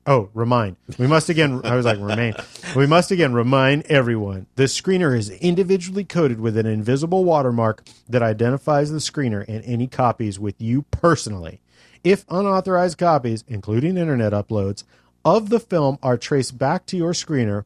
Oh, 0.07 0.29
remind. 0.35 0.75
We 0.99 1.07
must 1.07 1.29
again, 1.29 1.61
I 1.63 1.75
was 1.75 1.85
like, 1.85 1.99
remain. 1.99 2.35
We 2.75 2.85
must 2.85 3.09
again 3.09 3.33
remind 3.33 3.87
everyone 3.87 4.45
the 4.55 4.65
screener 4.65 5.17
is 5.17 5.31
individually 5.31 6.03
coded 6.03 6.39
with 6.39 6.57
an 6.57 6.67
invisible 6.67 7.23
watermark 7.25 7.83
that 8.07 8.21
identifies 8.21 8.91
the 8.91 8.99
screener 8.99 9.43
and 9.47 9.63
any 9.65 9.87
copies 9.87 10.39
with 10.39 10.61
you 10.61 10.83
personally. 10.91 11.59
If 12.03 12.23
unauthorized 12.29 12.99
copies, 12.99 13.43
including 13.47 13.97
internet 13.97 14.31
uploads, 14.31 14.83
of 15.23 15.49
the 15.49 15.59
film 15.59 15.97
are 16.03 16.17
traced 16.17 16.55
back 16.55 16.85
to 16.87 16.97
your 16.97 17.13
screener, 17.13 17.65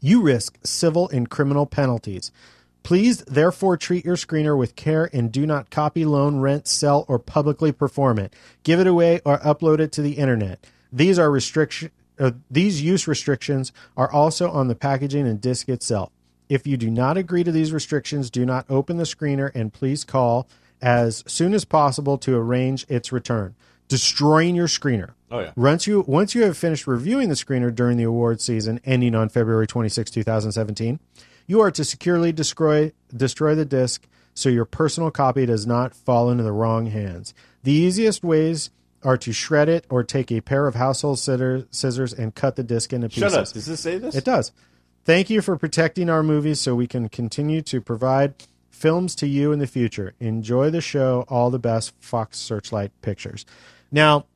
you 0.00 0.22
risk 0.22 0.58
civil 0.62 1.08
and 1.08 1.28
criminal 1.28 1.66
penalties. 1.66 2.30
Please, 2.84 3.22
therefore, 3.22 3.76
treat 3.76 4.04
your 4.04 4.14
screener 4.14 4.56
with 4.56 4.76
care 4.76 5.10
and 5.12 5.32
do 5.32 5.44
not 5.44 5.70
copy, 5.70 6.04
loan, 6.04 6.38
rent, 6.38 6.68
sell, 6.68 7.04
or 7.08 7.18
publicly 7.18 7.72
perform 7.72 8.20
it. 8.20 8.32
Give 8.62 8.78
it 8.78 8.86
away 8.86 9.20
or 9.24 9.38
upload 9.40 9.80
it 9.80 9.90
to 9.92 10.02
the 10.02 10.12
internet. 10.12 10.64
These 10.92 11.18
are 11.18 11.30
restriction. 11.30 11.90
Uh, 12.18 12.32
these 12.50 12.82
use 12.82 13.06
restrictions 13.06 13.72
are 13.96 14.10
also 14.10 14.50
on 14.50 14.68
the 14.68 14.74
packaging 14.74 15.26
and 15.26 15.40
disc 15.40 15.68
itself. 15.68 16.10
If 16.48 16.66
you 16.66 16.76
do 16.76 16.90
not 16.90 17.16
agree 17.16 17.44
to 17.44 17.52
these 17.52 17.72
restrictions, 17.72 18.30
do 18.30 18.44
not 18.44 18.66
open 18.68 18.96
the 18.96 19.04
screener 19.04 19.50
and 19.54 19.72
please 19.72 20.04
call 20.04 20.48
as 20.80 21.22
soon 21.26 21.54
as 21.54 21.64
possible 21.64 22.18
to 22.18 22.36
arrange 22.36 22.86
its 22.88 23.12
return. 23.12 23.54
Destroying 23.88 24.54
your 24.54 24.66
screener. 24.66 25.12
Oh 25.30 25.40
yeah. 25.40 25.52
Once 25.56 25.86
you 25.86 26.04
once 26.06 26.34
you 26.34 26.42
have 26.42 26.56
finished 26.56 26.86
reviewing 26.86 27.28
the 27.28 27.34
screener 27.34 27.74
during 27.74 27.96
the 27.96 28.04
award 28.04 28.40
season 28.40 28.80
ending 28.84 29.14
on 29.14 29.28
February 29.28 29.66
26, 29.66 30.10
2017, 30.10 31.00
you 31.46 31.60
are 31.60 31.70
to 31.70 31.84
securely 31.84 32.32
destroy 32.32 32.92
destroy 33.14 33.54
the 33.54 33.64
disc 33.64 34.06
so 34.34 34.48
your 34.48 34.64
personal 34.64 35.10
copy 35.10 35.46
does 35.46 35.66
not 35.66 35.94
fall 35.94 36.30
into 36.30 36.44
the 36.44 36.52
wrong 36.52 36.86
hands. 36.86 37.34
The 37.62 37.72
easiest 37.72 38.22
ways 38.22 38.70
are 39.02 39.16
to 39.18 39.32
shred 39.32 39.68
it 39.68 39.86
or 39.90 40.02
take 40.02 40.30
a 40.32 40.40
pair 40.40 40.66
of 40.66 40.74
household 40.74 41.18
scissors 41.18 42.12
and 42.12 42.34
cut 42.34 42.56
the 42.56 42.62
disc 42.62 42.92
into 42.92 43.08
pieces. 43.08 43.32
Shut 43.32 43.34
up. 43.34 43.52
Does 43.52 43.66
this 43.66 43.80
say 43.80 43.98
this? 43.98 44.14
It 44.14 44.24
does. 44.24 44.52
Thank 45.04 45.30
you 45.30 45.40
for 45.40 45.56
protecting 45.56 46.10
our 46.10 46.22
movies 46.22 46.60
so 46.60 46.74
we 46.74 46.86
can 46.86 47.08
continue 47.08 47.62
to 47.62 47.80
provide 47.80 48.34
films 48.70 49.14
to 49.16 49.26
you 49.26 49.52
in 49.52 49.58
the 49.58 49.66
future. 49.66 50.14
Enjoy 50.20 50.70
the 50.70 50.80
show. 50.80 51.24
All 51.28 51.50
the 51.50 51.58
best, 51.58 51.94
Fox 52.00 52.38
Searchlight 52.38 52.92
Pictures. 53.02 53.46
Now, 53.90 54.26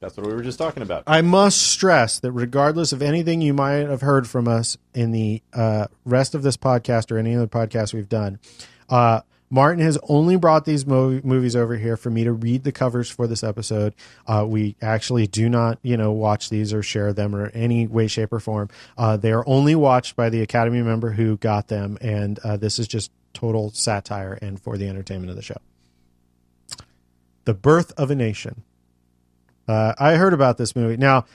That's 0.00 0.16
what 0.16 0.26
we 0.26 0.32
were 0.34 0.42
just 0.42 0.58
talking 0.58 0.82
about. 0.82 1.02
I 1.06 1.20
must 1.22 1.60
stress 1.62 2.20
that 2.20 2.30
regardless 2.32 2.92
of 2.92 3.02
anything 3.02 3.40
you 3.40 3.54
might 3.54 3.88
have 3.88 4.02
heard 4.02 4.28
from 4.28 4.46
us 4.46 4.76
in 4.94 5.10
the 5.10 5.42
uh, 5.52 5.88
rest 6.04 6.34
of 6.34 6.42
this 6.42 6.56
podcast 6.56 7.10
or 7.10 7.18
any 7.18 7.34
other 7.34 7.46
podcast 7.46 7.92
we've 7.92 8.08
done, 8.08 8.38
uh, 8.88 9.22
Martin 9.50 9.82
has 9.84 9.98
only 10.08 10.36
brought 10.36 10.64
these 10.64 10.86
mo- 10.86 11.20
movies 11.22 11.54
over 11.54 11.76
here 11.76 11.96
for 11.96 12.10
me 12.10 12.24
to 12.24 12.32
read 12.32 12.64
the 12.64 12.72
covers 12.72 13.10
for 13.10 13.26
this 13.26 13.44
episode. 13.44 13.94
Uh, 14.26 14.44
we 14.48 14.74
actually 14.82 15.26
do 15.26 15.48
not, 15.48 15.78
you 15.82 15.96
know, 15.96 16.12
watch 16.12 16.50
these 16.50 16.72
or 16.72 16.82
share 16.82 17.12
them 17.12 17.34
or 17.36 17.50
any 17.50 17.86
way, 17.86 18.06
shape, 18.06 18.32
or 18.32 18.40
form. 18.40 18.68
Uh, 18.98 19.16
they 19.16 19.32
are 19.32 19.44
only 19.46 19.74
watched 19.74 20.16
by 20.16 20.28
the 20.28 20.42
Academy 20.42 20.82
member 20.82 21.10
who 21.10 21.36
got 21.36 21.68
them, 21.68 21.98
and 22.00 22.38
uh, 22.40 22.56
this 22.56 22.78
is 22.78 22.88
just 22.88 23.10
total 23.32 23.70
satire 23.70 24.38
and 24.40 24.60
for 24.60 24.76
the 24.78 24.88
entertainment 24.88 25.30
of 25.30 25.36
the 25.36 25.42
show. 25.42 25.58
The 27.44 27.54
Birth 27.54 27.92
of 27.98 28.10
a 28.10 28.14
Nation. 28.14 28.62
Uh, 29.68 29.94
I 29.98 30.14
heard 30.16 30.32
about 30.32 30.56
this 30.56 30.74
movie. 30.74 30.96
Now, 30.96 31.26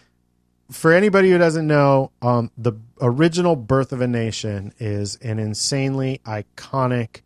for 0.72 0.92
anybody 0.94 1.32
who 1.32 1.38
doesn't 1.38 1.66
know, 1.68 2.12
um, 2.22 2.52
the 2.58 2.74
original 3.02 3.56
Birth 3.56 3.92
of 3.92 4.02
a 4.02 4.08
Nation 4.08 4.74
is 4.80 5.16
an 5.18 5.40
insanely 5.40 6.22
iconic, 6.26 7.22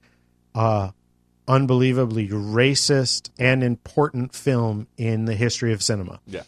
uh, 0.55 0.91
unbelievably 1.47 2.30
racist 2.30 3.30
and 3.38 3.63
important 3.63 4.34
film 4.34 4.88
in 4.97 5.25
the 5.25 5.35
history 5.35 5.73
of 5.73 5.81
cinema. 5.84 6.19
Yeah. 6.27 6.43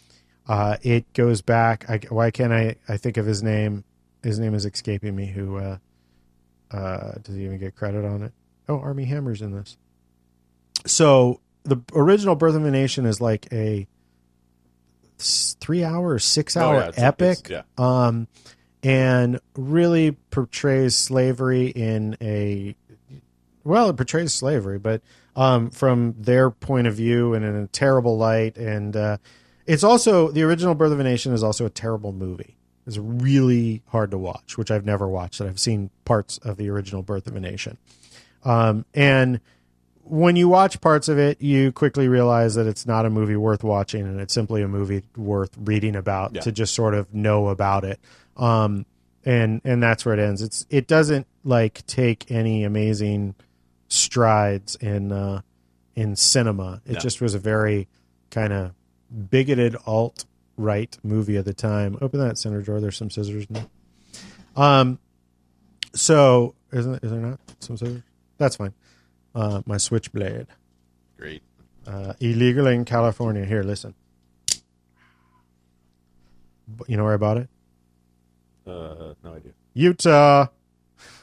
Uh, 0.47 0.77
it 0.83 1.11
goes 1.13 1.41
back. 1.41 1.89
I, 1.89 1.99
why 2.09 2.31
can't 2.31 2.53
I? 2.53 2.75
I 2.87 2.97
think 2.97 3.17
of 3.17 3.25
his 3.25 3.41
name. 3.41 3.83
His 4.23 4.39
name 4.39 4.53
is 4.53 4.65
escaping 4.65 5.15
me. 5.15 5.25
Who 5.27 5.57
uh, 5.57 5.77
uh, 6.71 7.13
does 7.23 7.35
he 7.35 7.45
even 7.45 7.57
get 7.57 7.75
credit 7.75 8.05
on 8.05 8.23
it? 8.23 8.31
Oh, 8.69 8.79
Armie 8.79 9.05
Hammer's 9.05 9.41
in 9.41 9.51
this. 9.51 9.77
So 10.85 11.39
the 11.63 11.77
original 11.93 12.35
Birth 12.35 12.55
of 12.55 12.63
a 12.65 12.71
Nation 12.71 13.05
is 13.05 13.19
like 13.19 13.47
a 13.51 13.87
three 15.17 15.83
hour, 15.83 16.19
six 16.19 16.55
hour 16.57 16.75
yeah, 16.75 16.87
it's- 16.89 16.99
epic, 17.03 17.49
it's- 17.49 17.63
um, 17.77 18.27
and 18.83 19.39
really 19.55 20.11
portrays 20.11 20.95
slavery 20.95 21.67
in 21.67 22.15
a 22.21 22.75
well, 23.65 23.89
it 23.89 23.97
portrays 23.97 24.33
slavery, 24.33 24.79
but 24.79 25.01
um, 25.35 25.69
from 25.71 26.15
their 26.17 26.49
point 26.49 26.87
of 26.87 26.95
view 26.95 27.33
and 27.33 27.43
in 27.43 27.55
a 27.55 27.67
terrible 27.67 28.17
light. 28.17 28.55
And 28.57 28.95
uh, 28.95 29.17
it's 29.65 29.83
also 29.83 30.29
the 30.31 30.43
original 30.43 30.75
Birth 30.75 30.93
of 30.93 30.99
a 31.01 31.03
Nation 31.03 31.33
is 31.33 31.43
also 31.43 31.65
a 31.65 31.69
terrible 31.69 32.13
movie. 32.13 32.55
It's 32.87 32.97
really 32.97 33.81
hard 33.87 34.11
to 34.11 34.17
watch, 34.17 34.57
which 34.57 34.71
I've 34.71 34.85
never 34.85 35.07
watched. 35.07 35.39
And 35.41 35.49
I've 35.49 35.59
seen 35.59 35.89
parts 36.05 36.37
of 36.37 36.55
the 36.57 36.69
original 36.69 37.01
Birth 37.01 37.27
of 37.27 37.35
a 37.35 37.39
Nation, 37.41 37.77
um, 38.45 38.85
and 38.93 39.41
when 40.07 40.35
you 40.35 40.47
watch 40.47 40.79
parts 40.81 41.07
of 41.09 41.17
it, 41.17 41.41
you 41.41 41.71
quickly 41.71 42.07
realize 42.07 42.53
that 42.53 42.67
it's 42.67 42.85
not 42.85 43.07
a 43.07 43.09
movie 43.09 43.35
worth 43.35 43.63
watching, 43.63 44.01
and 44.01 44.21
it's 44.21 44.35
simply 44.35 44.61
a 44.61 44.67
movie 44.67 45.01
worth 45.17 45.49
reading 45.57 45.95
about 45.95 46.35
Yeah. 46.35 46.41
to 46.41 46.51
just 46.51 46.75
sort 46.75 46.93
of 46.93 47.11
know 47.11 47.47
about 47.47 47.83
it. 47.83 47.99
Um, 48.37 48.85
and 49.25 49.61
and 49.63 49.81
that's 49.81 50.05
where 50.05 50.13
it 50.13 50.19
ends. 50.19 50.43
It's 50.43 50.67
it 50.69 50.85
doesn't 50.87 51.25
like 51.43 51.83
take 51.87 52.29
any 52.29 52.63
amazing 52.63 53.33
strides 53.87 54.75
in 54.75 55.11
uh, 55.11 55.41
in 55.95 56.15
cinema. 56.15 56.81
It 56.85 56.99
just 56.99 57.21
was 57.21 57.33
a 57.35 57.39
very 57.39 57.87
kind 58.31 58.53
of 58.53 58.73
bigoted 59.29 59.75
alt 59.85 60.25
right 60.57 60.97
movie 61.03 61.37
at 61.37 61.45
the 61.45 61.53
time. 61.53 61.97
Open 62.01 62.19
that 62.19 62.37
center 62.37 62.61
drawer. 62.61 62.79
There's 62.79 62.97
some 62.97 63.09
scissors 63.09 63.45
in 63.45 63.53
there. 63.55 63.67
Um, 64.55 64.99
so 65.93 66.55
isn't 66.71 67.03
is 67.03 67.11
there 67.11 67.19
not 67.19 67.39
some 67.59 67.77
scissors? 67.77 68.03
That's 68.37 68.55
fine. 68.55 68.73
Uh, 69.33 69.61
my 69.65 69.77
switchblade. 69.77 70.47
Great. 71.17 71.43
Uh, 71.85 72.13
illegal 72.19 72.67
in 72.67 72.85
California. 72.85 73.45
Here, 73.45 73.63
listen. 73.63 73.93
You 76.87 76.97
know 76.97 77.03
where 77.03 77.13
I 77.13 77.17
bought 77.17 77.37
it? 77.37 77.49
Uh, 78.65 79.13
no 79.23 79.35
idea. 79.35 79.51
Utah. 79.73 80.47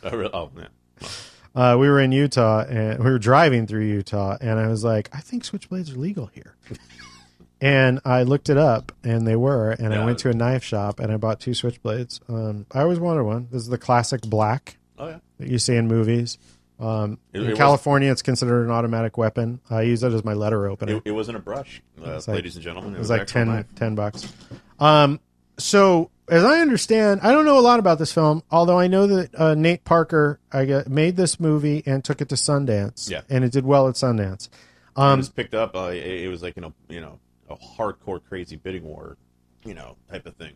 Oh, 0.04 0.16
really? 0.16 0.30
oh 0.32 0.50
yeah. 0.56 1.08
Uh, 1.54 1.76
we 1.78 1.88
were 1.88 2.00
in 2.00 2.12
Utah 2.12 2.64
and 2.66 2.98
we 2.98 3.10
were 3.10 3.18
driving 3.18 3.66
through 3.66 3.84
Utah, 3.84 4.36
and 4.40 4.58
I 4.58 4.68
was 4.68 4.84
like, 4.84 5.08
I 5.12 5.20
think 5.20 5.44
switchblades 5.44 5.94
are 5.94 5.98
legal 5.98 6.26
here. 6.26 6.56
and 7.60 8.00
I 8.04 8.22
looked 8.22 8.48
it 8.48 8.56
up, 8.58 8.92
and 9.04 9.26
they 9.26 9.36
were. 9.36 9.70
And 9.72 9.94
I 9.94 10.04
went 10.04 10.18
to 10.20 10.30
a 10.30 10.32
knife 10.32 10.64
shop 10.64 10.98
and 10.98 11.12
I 11.12 11.16
bought 11.16 11.40
two 11.40 11.52
switchblades. 11.52 12.20
Um, 12.28 12.66
I 12.72 12.80
always 12.80 12.98
wanted 12.98 13.22
one. 13.24 13.48
This 13.52 13.62
is 13.62 13.68
the 13.68 13.78
classic 13.78 14.22
black 14.22 14.78
Oh 14.98 15.08
yeah. 15.08 15.18
that 15.38 15.48
you 15.48 15.58
see 15.58 15.76
in 15.76 15.88
movies. 15.88 16.38
Um, 16.80 17.18
It- 17.32 17.38
in 17.40 17.46
it 17.46 17.50
was- 17.50 17.58
California, 17.58 18.10
it's 18.10 18.22
considered 18.22 18.64
an 18.64 18.70
automatic 18.72 19.16
weapon. 19.16 19.60
I 19.70 19.82
use 19.82 20.02
it 20.02 20.12
as 20.12 20.24
my 20.24 20.32
letter 20.32 20.66
opener. 20.68 20.96
It, 20.96 21.02
it 21.04 21.10
wasn't 21.12 21.36
a 21.36 21.40
brush, 21.40 21.80
uh, 22.04 22.12
It's 22.12 22.26
like- 22.26 22.36
ladies 22.36 22.56
and 22.56 22.64
gentlemen. 22.64 22.94
It 22.96 22.98
was 22.98 23.10
like 23.10 23.20
an 23.22 23.26
10, 23.26 23.64
10 23.76 23.94
bucks. 23.94 24.32
Um, 24.80 25.20
so 25.58 26.10
as 26.28 26.44
I 26.44 26.60
understand, 26.60 27.20
I 27.22 27.32
don't 27.32 27.44
know 27.44 27.58
a 27.58 27.60
lot 27.60 27.78
about 27.78 27.98
this 27.98 28.12
film, 28.12 28.42
although 28.50 28.78
I 28.78 28.86
know 28.86 29.06
that 29.06 29.34
uh, 29.38 29.54
Nate 29.54 29.84
Parker 29.84 30.38
I 30.52 30.84
made 30.88 31.16
this 31.16 31.38
movie 31.40 31.82
and 31.86 32.04
took 32.04 32.20
it 32.20 32.28
to 32.30 32.34
Sundance. 32.36 33.10
Yeah. 33.10 33.22
and 33.28 33.44
it 33.44 33.52
did 33.52 33.64
well 33.64 33.88
at 33.88 33.94
Sundance. 33.96 34.46
it 34.48 34.50
Um, 34.96 35.18
was 35.18 35.28
picked 35.28 35.54
up. 35.54 35.74
Uh, 35.74 35.90
it, 35.92 36.04
it 36.24 36.28
was 36.28 36.42
like 36.42 36.56
you 36.56 36.62
know, 36.62 36.72
you 36.88 37.00
know, 37.00 37.18
a 37.50 37.56
hardcore 37.56 38.20
crazy 38.26 38.56
bidding 38.56 38.84
war, 38.84 39.16
you 39.64 39.74
know, 39.74 39.96
type 40.10 40.26
of 40.26 40.36
thing. 40.36 40.52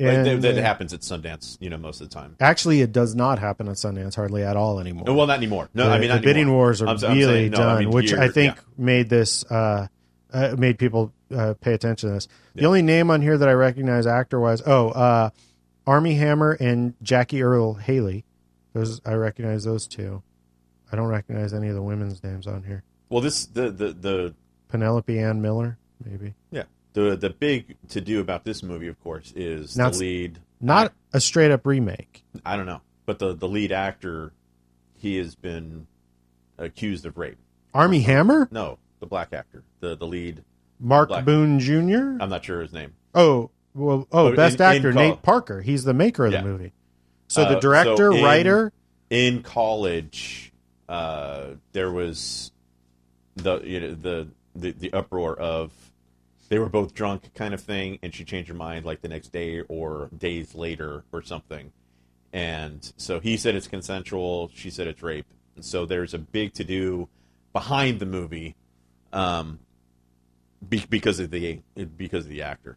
Like, 0.00 0.22
that, 0.22 0.42
that 0.42 0.54
happens 0.58 0.92
at 0.94 1.00
Sundance, 1.00 1.56
you 1.60 1.70
know, 1.70 1.76
most 1.76 2.00
of 2.00 2.08
the 2.08 2.14
time. 2.14 2.36
actually, 2.38 2.82
it 2.82 2.92
does 2.92 3.16
not 3.16 3.40
happen 3.40 3.66
at 3.66 3.74
Sundance 3.74 4.14
hardly 4.14 4.44
at 4.44 4.56
all 4.56 4.78
anymore. 4.78 5.02
Well, 5.12 5.26
not 5.26 5.38
anymore. 5.38 5.68
No, 5.74 5.86
the, 5.88 5.90
I 5.90 5.98
mean, 5.98 6.10
the 6.10 6.18
bidding 6.20 6.42
anymore. 6.42 6.56
wars 6.58 6.80
are 6.82 6.86
I'm- 6.86 6.98
I'm 7.02 7.18
really 7.18 7.24
saying, 7.24 7.50
no, 7.50 7.56
done, 7.56 7.76
I 7.76 7.80
mean, 7.80 7.90
which 7.90 8.12
I 8.12 8.28
think 8.28 8.54
yeah. 8.54 8.62
made 8.76 9.08
this 9.08 9.44
uh, 9.50 9.88
uh, 10.32 10.54
made 10.58 10.78
people 10.78 11.12
uh, 11.34 11.54
pay 11.60 11.72
attention 11.74 12.08
to 12.08 12.14
this. 12.14 12.28
The 12.54 12.62
Yeah. 12.62 12.66
only 12.68 12.82
name 12.82 13.10
on 13.10 13.22
here 13.22 13.36
that 13.38 13.48
I 13.48 13.52
recognize 13.52 14.06
actor 14.06 14.38
wise, 14.40 14.62
oh, 14.66 14.88
uh, 14.90 15.30
Armie 15.86 16.14
Hammer 16.14 16.52
and 16.60 16.94
Jackie 17.02 17.42
Earle 17.42 17.74
Haley. 17.74 18.24
Those 18.74 19.00
I 19.06 19.14
recognize 19.14 19.64
those 19.64 19.86
two. 19.86 20.22
I 20.92 20.96
don't 20.96 21.08
recognize 21.08 21.52
any 21.54 21.68
of 21.68 21.74
the 21.74 21.82
women's 21.82 22.22
names 22.22 22.46
on 22.46 22.62
here. 22.64 22.82
Well, 23.08 23.20
this 23.20 23.46
the 23.46 23.70
the 23.70 23.92
the 23.92 24.34
Penelope 24.68 25.18
Ann 25.18 25.40
Miller, 25.40 25.78
maybe 26.04 26.34
yeah 26.50 26.64
the 26.92 27.16
the 27.16 27.30
big 27.30 27.76
to 27.88 28.00
do 28.00 28.20
about 28.20 28.44
this 28.44 28.62
movie, 28.62 28.88
of 28.88 29.02
course, 29.02 29.32
is 29.34 29.76
Now 29.76 29.88
the 29.90 29.98
lead. 29.98 30.38
not 30.60 30.92
a 31.12 31.20
straight 31.20 31.50
up 31.50 31.66
remake. 31.66 32.22
I 32.44 32.56
don't 32.56 32.66
know, 32.66 32.82
but 33.06 33.18
the 33.18 33.32
the 33.34 33.48
lead 33.48 33.72
actor, 33.72 34.32
he 34.98 35.16
has 35.16 35.34
been 35.34 35.86
accused 36.58 37.06
of 37.06 37.16
rape. 37.16 37.38
Armie 37.72 38.00
Hammer, 38.00 38.48
No, 38.50 38.78
the 39.00 39.06
black 39.06 39.32
actor, 39.32 39.62
the 39.80 39.96
the 39.96 40.06
lead. 40.06 40.42
Mark 40.80 41.08
Black. 41.08 41.24
Boone 41.24 41.58
Jr. 41.58 42.22
I'm 42.22 42.28
not 42.30 42.44
sure 42.44 42.60
his 42.62 42.72
name. 42.72 42.94
Oh, 43.14 43.50
well, 43.74 44.06
oh, 44.12 44.28
But 44.30 44.36
best 44.36 44.60
in- 44.60 44.66
in 44.66 44.76
actor 44.76 44.92
col- 44.92 45.02
Nate 45.02 45.22
Parker. 45.22 45.60
He's 45.60 45.82
the 45.84 45.94
maker 45.94 46.26
of 46.26 46.32
Yeah. 46.32 46.42
the 46.42 46.46
movie. 46.48 46.72
So 47.26 47.42
Uh, 47.42 47.54
the 47.54 47.60
director, 47.60 48.12
so 48.12 48.16
in- 48.16 48.22
writer, 48.24 48.72
in 49.10 49.42
college, 49.42 50.52
uh, 50.88 51.48
there 51.72 51.90
was 51.90 52.52
the 53.36 53.60
you 53.60 53.80
know 53.80 53.94
the, 53.94 54.28
the 54.54 54.70
the 54.72 54.92
uproar 54.92 55.38
of 55.38 55.72
they 56.48 56.58
were 56.58 56.68
both 56.68 56.94
drunk 56.94 57.34
kind 57.34 57.52
of 57.54 57.60
thing, 57.60 57.98
and 58.02 58.14
she 58.14 58.24
changed 58.24 58.48
her 58.48 58.54
mind 58.54 58.86
like 58.86 59.00
the 59.02 59.08
next 59.08 59.32
day 59.32 59.60
or 59.62 60.08
days 60.16 60.54
later 60.54 61.04
or 61.12 61.22
something. 61.22 61.72
And 62.32 62.92
so 62.96 63.20
he 63.20 63.36
said 63.36 63.54
it's 63.54 63.68
consensual. 63.68 64.50
She 64.54 64.70
said 64.70 64.86
it's 64.86 65.02
rape. 65.02 65.26
And 65.56 65.64
so 65.64 65.84
there's 65.86 66.14
a 66.14 66.18
big 66.18 66.52
to 66.54 66.64
do 66.64 67.08
behind 67.52 68.00
the 68.00 68.06
movie, 68.06 68.54
um, 69.12 69.58
be, 70.66 70.84
because 70.88 71.20
of 71.20 71.30
the 71.30 71.60
because 71.96 72.24
of 72.24 72.30
the 72.30 72.42
actor. 72.42 72.76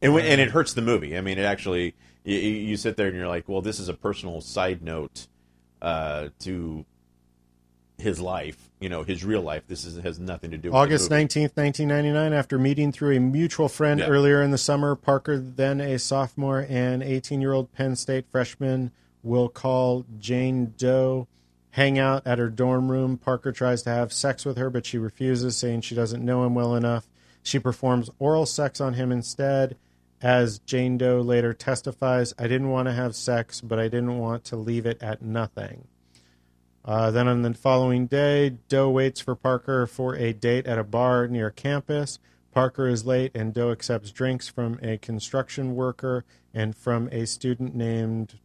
And, 0.00 0.16
and 0.18 0.40
it 0.40 0.50
hurts 0.50 0.74
the 0.74 0.82
movie. 0.82 1.16
I 1.16 1.20
mean, 1.20 1.38
it 1.38 1.44
actually 1.44 1.94
you, 2.24 2.36
you 2.36 2.76
sit 2.76 2.96
there 2.96 3.08
and 3.08 3.16
you're 3.16 3.28
like, 3.28 3.48
well, 3.48 3.62
this 3.62 3.78
is 3.78 3.88
a 3.88 3.94
personal 3.94 4.40
side 4.40 4.82
note 4.82 5.26
uh, 5.80 6.28
to 6.40 6.84
his 7.98 8.20
life, 8.20 8.70
you 8.80 8.88
know, 8.88 9.02
his 9.02 9.24
real 9.24 9.42
life. 9.42 9.62
This 9.66 9.84
is 9.84 10.02
has 10.02 10.18
nothing 10.18 10.50
to 10.50 10.58
do. 10.58 10.70
with 10.70 10.76
August 10.76 11.10
19th, 11.10 11.56
1999, 11.56 12.32
after 12.32 12.58
meeting 12.58 12.92
through 12.92 13.16
a 13.16 13.20
mutual 13.20 13.68
friend 13.68 14.00
Yeah. 14.00 14.06
earlier 14.06 14.42
in 14.42 14.50
the 14.50 14.58
summer, 14.58 14.94
Parker, 14.94 15.38
then 15.38 15.80
a 15.80 15.98
sophomore, 15.98 16.66
and 16.68 17.02
18 17.02 17.40
year 17.40 17.52
old 17.52 17.72
Penn 17.72 17.96
State 17.96 18.26
freshman 18.30 18.90
will 19.22 19.48
call 19.48 20.04
Jane 20.18 20.74
Doe, 20.76 21.28
hang 21.72 21.98
out 21.98 22.26
at 22.26 22.38
her 22.38 22.48
dorm 22.48 22.90
room. 22.90 23.18
Parker 23.18 23.52
tries 23.52 23.82
to 23.82 23.90
have 23.90 24.12
sex 24.12 24.44
with 24.44 24.56
her, 24.56 24.70
but 24.70 24.86
she 24.86 24.98
refuses, 24.98 25.56
saying 25.56 25.80
she 25.80 25.94
doesn't 25.94 26.24
know 26.24 26.44
him 26.44 26.54
well 26.54 26.74
enough. 26.74 27.08
She 27.42 27.58
performs 27.58 28.10
oral 28.18 28.46
sex 28.46 28.80
on 28.80 28.94
him 28.94 29.10
instead. 29.10 29.76
As 30.20 30.60
Jane 30.60 30.98
Doe 30.98 31.20
later 31.20 31.52
testifies, 31.52 32.32
I 32.38 32.42
didn't 32.42 32.70
want 32.70 32.86
to 32.86 32.92
have 32.92 33.16
sex, 33.16 33.60
but 33.60 33.80
I 33.80 33.84
didn't 33.84 34.18
want 34.18 34.44
to 34.44 34.56
leave 34.56 34.86
it 34.86 35.02
at 35.02 35.22
nothing. 35.22 35.88
Uh, 36.84 37.10
then 37.10 37.26
on 37.26 37.42
the 37.42 37.54
following 37.54 38.06
day, 38.06 38.50
Doe 38.68 38.90
waits 38.90 39.20
for 39.20 39.34
Parker 39.34 39.86
for 39.86 40.14
a 40.14 40.32
date 40.32 40.66
at 40.66 40.78
a 40.78 40.84
bar 40.84 41.26
near 41.26 41.50
campus. 41.50 42.18
Parker 42.52 42.86
is 42.86 43.06
late, 43.06 43.32
and 43.34 43.52
Doe 43.54 43.72
accepts 43.72 44.10
drinks 44.10 44.46
from 44.46 44.78
a 44.82 44.98
construction 44.98 45.74
worker 45.74 46.24
and 46.52 46.76
from 46.76 47.08
a 47.10 47.26
student 47.26 47.74
named 47.74 48.38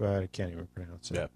uh, 0.00 0.20
I 0.20 0.28
can't 0.28 0.52
even 0.52 0.68
pronounce 0.68 1.10
it. 1.10 1.16
Yeah. 1.16 1.26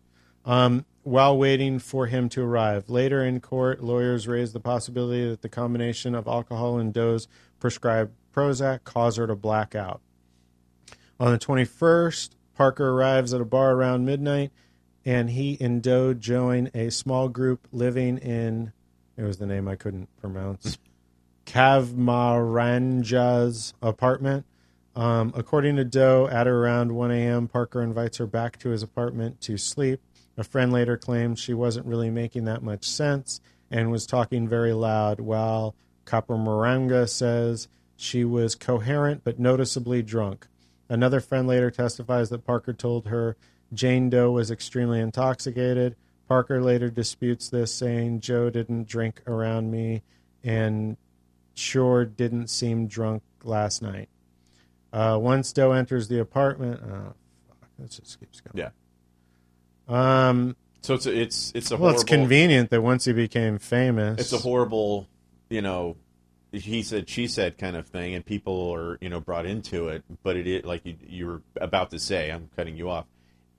Um, 0.44 0.84
while 1.04 1.36
waiting 1.36 1.78
for 1.78 2.06
him 2.06 2.28
to 2.30 2.42
arrive, 2.42 2.88
later 2.88 3.24
in 3.24 3.40
court, 3.40 3.82
lawyers 3.82 4.26
raised 4.26 4.54
the 4.54 4.60
possibility 4.60 5.28
that 5.28 5.42
the 5.42 5.48
combination 5.48 6.14
of 6.14 6.26
alcohol 6.26 6.78
and 6.78 6.92
Doe's 6.92 7.28
prescribed 7.60 8.12
Prozac 8.34 8.84
caused 8.84 9.18
her 9.18 9.26
to 9.26 9.36
black 9.36 9.74
out. 9.74 10.00
On 11.20 11.30
the 11.30 11.38
21st, 11.38 12.30
Parker 12.54 12.90
arrives 12.90 13.34
at 13.34 13.40
a 13.40 13.44
bar 13.44 13.72
around 13.72 14.06
midnight, 14.06 14.50
and 15.04 15.30
he 15.30 15.56
and 15.60 15.82
Doe 15.82 16.14
join 16.14 16.70
a 16.74 16.90
small 16.90 17.28
group 17.28 17.68
living 17.70 18.18
in, 18.18 18.72
it 19.16 19.22
was 19.22 19.38
the 19.38 19.46
name 19.46 19.68
I 19.68 19.76
couldn't 19.76 20.08
pronounce, 20.16 20.78
Kavmaranja's 21.44 23.74
apartment. 23.82 24.46
Um, 24.96 25.32
according 25.36 25.76
to 25.76 25.84
Doe, 25.84 26.26
at 26.28 26.48
around 26.48 26.92
1 26.92 27.10
a.m., 27.10 27.48
Parker 27.48 27.82
invites 27.82 28.16
her 28.18 28.26
back 28.26 28.58
to 28.60 28.68
his 28.70 28.82
apartment 28.82 29.42
to 29.42 29.58
sleep. 29.58 30.00
A 30.36 30.44
friend 30.44 30.72
later 30.72 30.96
claimed 30.96 31.38
she 31.38 31.54
wasn't 31.54 31.86
really 31.86 32.10
making 32.10 32.44
that 32.44 32.62
much 32.62 32.88
sense 32.88 33.40
and 33.70 33.90
was 33.90 34.06
talking 34.06 34.48
very 34.48 34.72
loud, 34.72 35.20
while 35.20 35.74
Capamaranga 36.06 37.08
says 37.08 37.68
she 37.96 38.24
was 38.24 38.54
coherent 38.54 39.22
but 39.24 39.38
noticeably 39.38 40.02
drunk. 40.02 40.46
Another 40.88 41.20
friend 41.20 41.46
later 41.48 41.70
testifies 41.70 42.28
that 42.30 42.44
Parker 42.44 42.72
told 42.72 43.06
her 43.06 43.36
Jane 43.72 44.10
Doe 44.10 44.30
was 44.30 44.50
extremely 44.50 45.00
intoxicated. 45.00 45.96
Parker 46.28 46.62
later 46.62 46.90
disputes 46.90 47.48
this, 47.48 47.72
saying 47.72 48.20
Joe 48.20 48.50
didn't 48.50 48.86
drink 48.86 49.22
around 49.26 49.70
me 49.70 50.02
and 50.42 50.96
sure 51.54 52.04
didn't 52.04 52.48
seem 52.48 52.86
drunk 52.86 53.22
last 53.42 53.82
night. 53.82 54.08
Uh, 54.92 55.18
once 55.20 55.52
Doe 55.52 55.72
enters 55.72 56.08
the 56.08 56.20
apartment, 56.20 56.80
fuck, 56.80 57.68
this 57.78 57.98
just 57.98 58.20
keeps 58.20 58.40
going. 58.40 58.56
Yeah. 58.56 58.70
Um, 59.88 60.56
So 60.82 60.94
it's 60.94 61.06
a, 61.06 61.18
it's 61.18 61.52
it's 61.54 61.70
a 61.70 61.74
well, 61.74 61.90
horrible. 61.90 62.00
it's 62.00 62.04
convenient 62.04 62.70
that 62.70 62.82
once 62.82 63.04
he 63.04 63.12
became 63.12 63.58
famous, 63.58 64.20
It's 64.20 64.32
a 64.32 64.38
horrible, 64.38 65.06
you 65.48 65.62
know, 65.62 65.96
he 66.52 66.82
said 66.82 67.08
she 67.08 67.26
said 67.26 67.58
kind 67.58 67.76
of 67.76 67.86
thing, 67.86 68.14
and 68.14 68.24
people 68.24 68.70
are 68.74 68.98
you 69.00 69.08
know 69.08 69.20
brought 69.20 69.46
into 69.46 69.88
it. 69.88 70.04
But 70.22 70.36
it 70.36 70.46
is 70.46 70.64
like 70.64 70.84
you, 70.84 70.96
you 71.06 71.26
were 71.26 71.42
about 71.60 71.90
to 71.90 71.98
say. 71.98 72.30
I'm 72.30 72.48
cutting 72.56 72.76
you 72.76 72.90
off. 72.90 73.06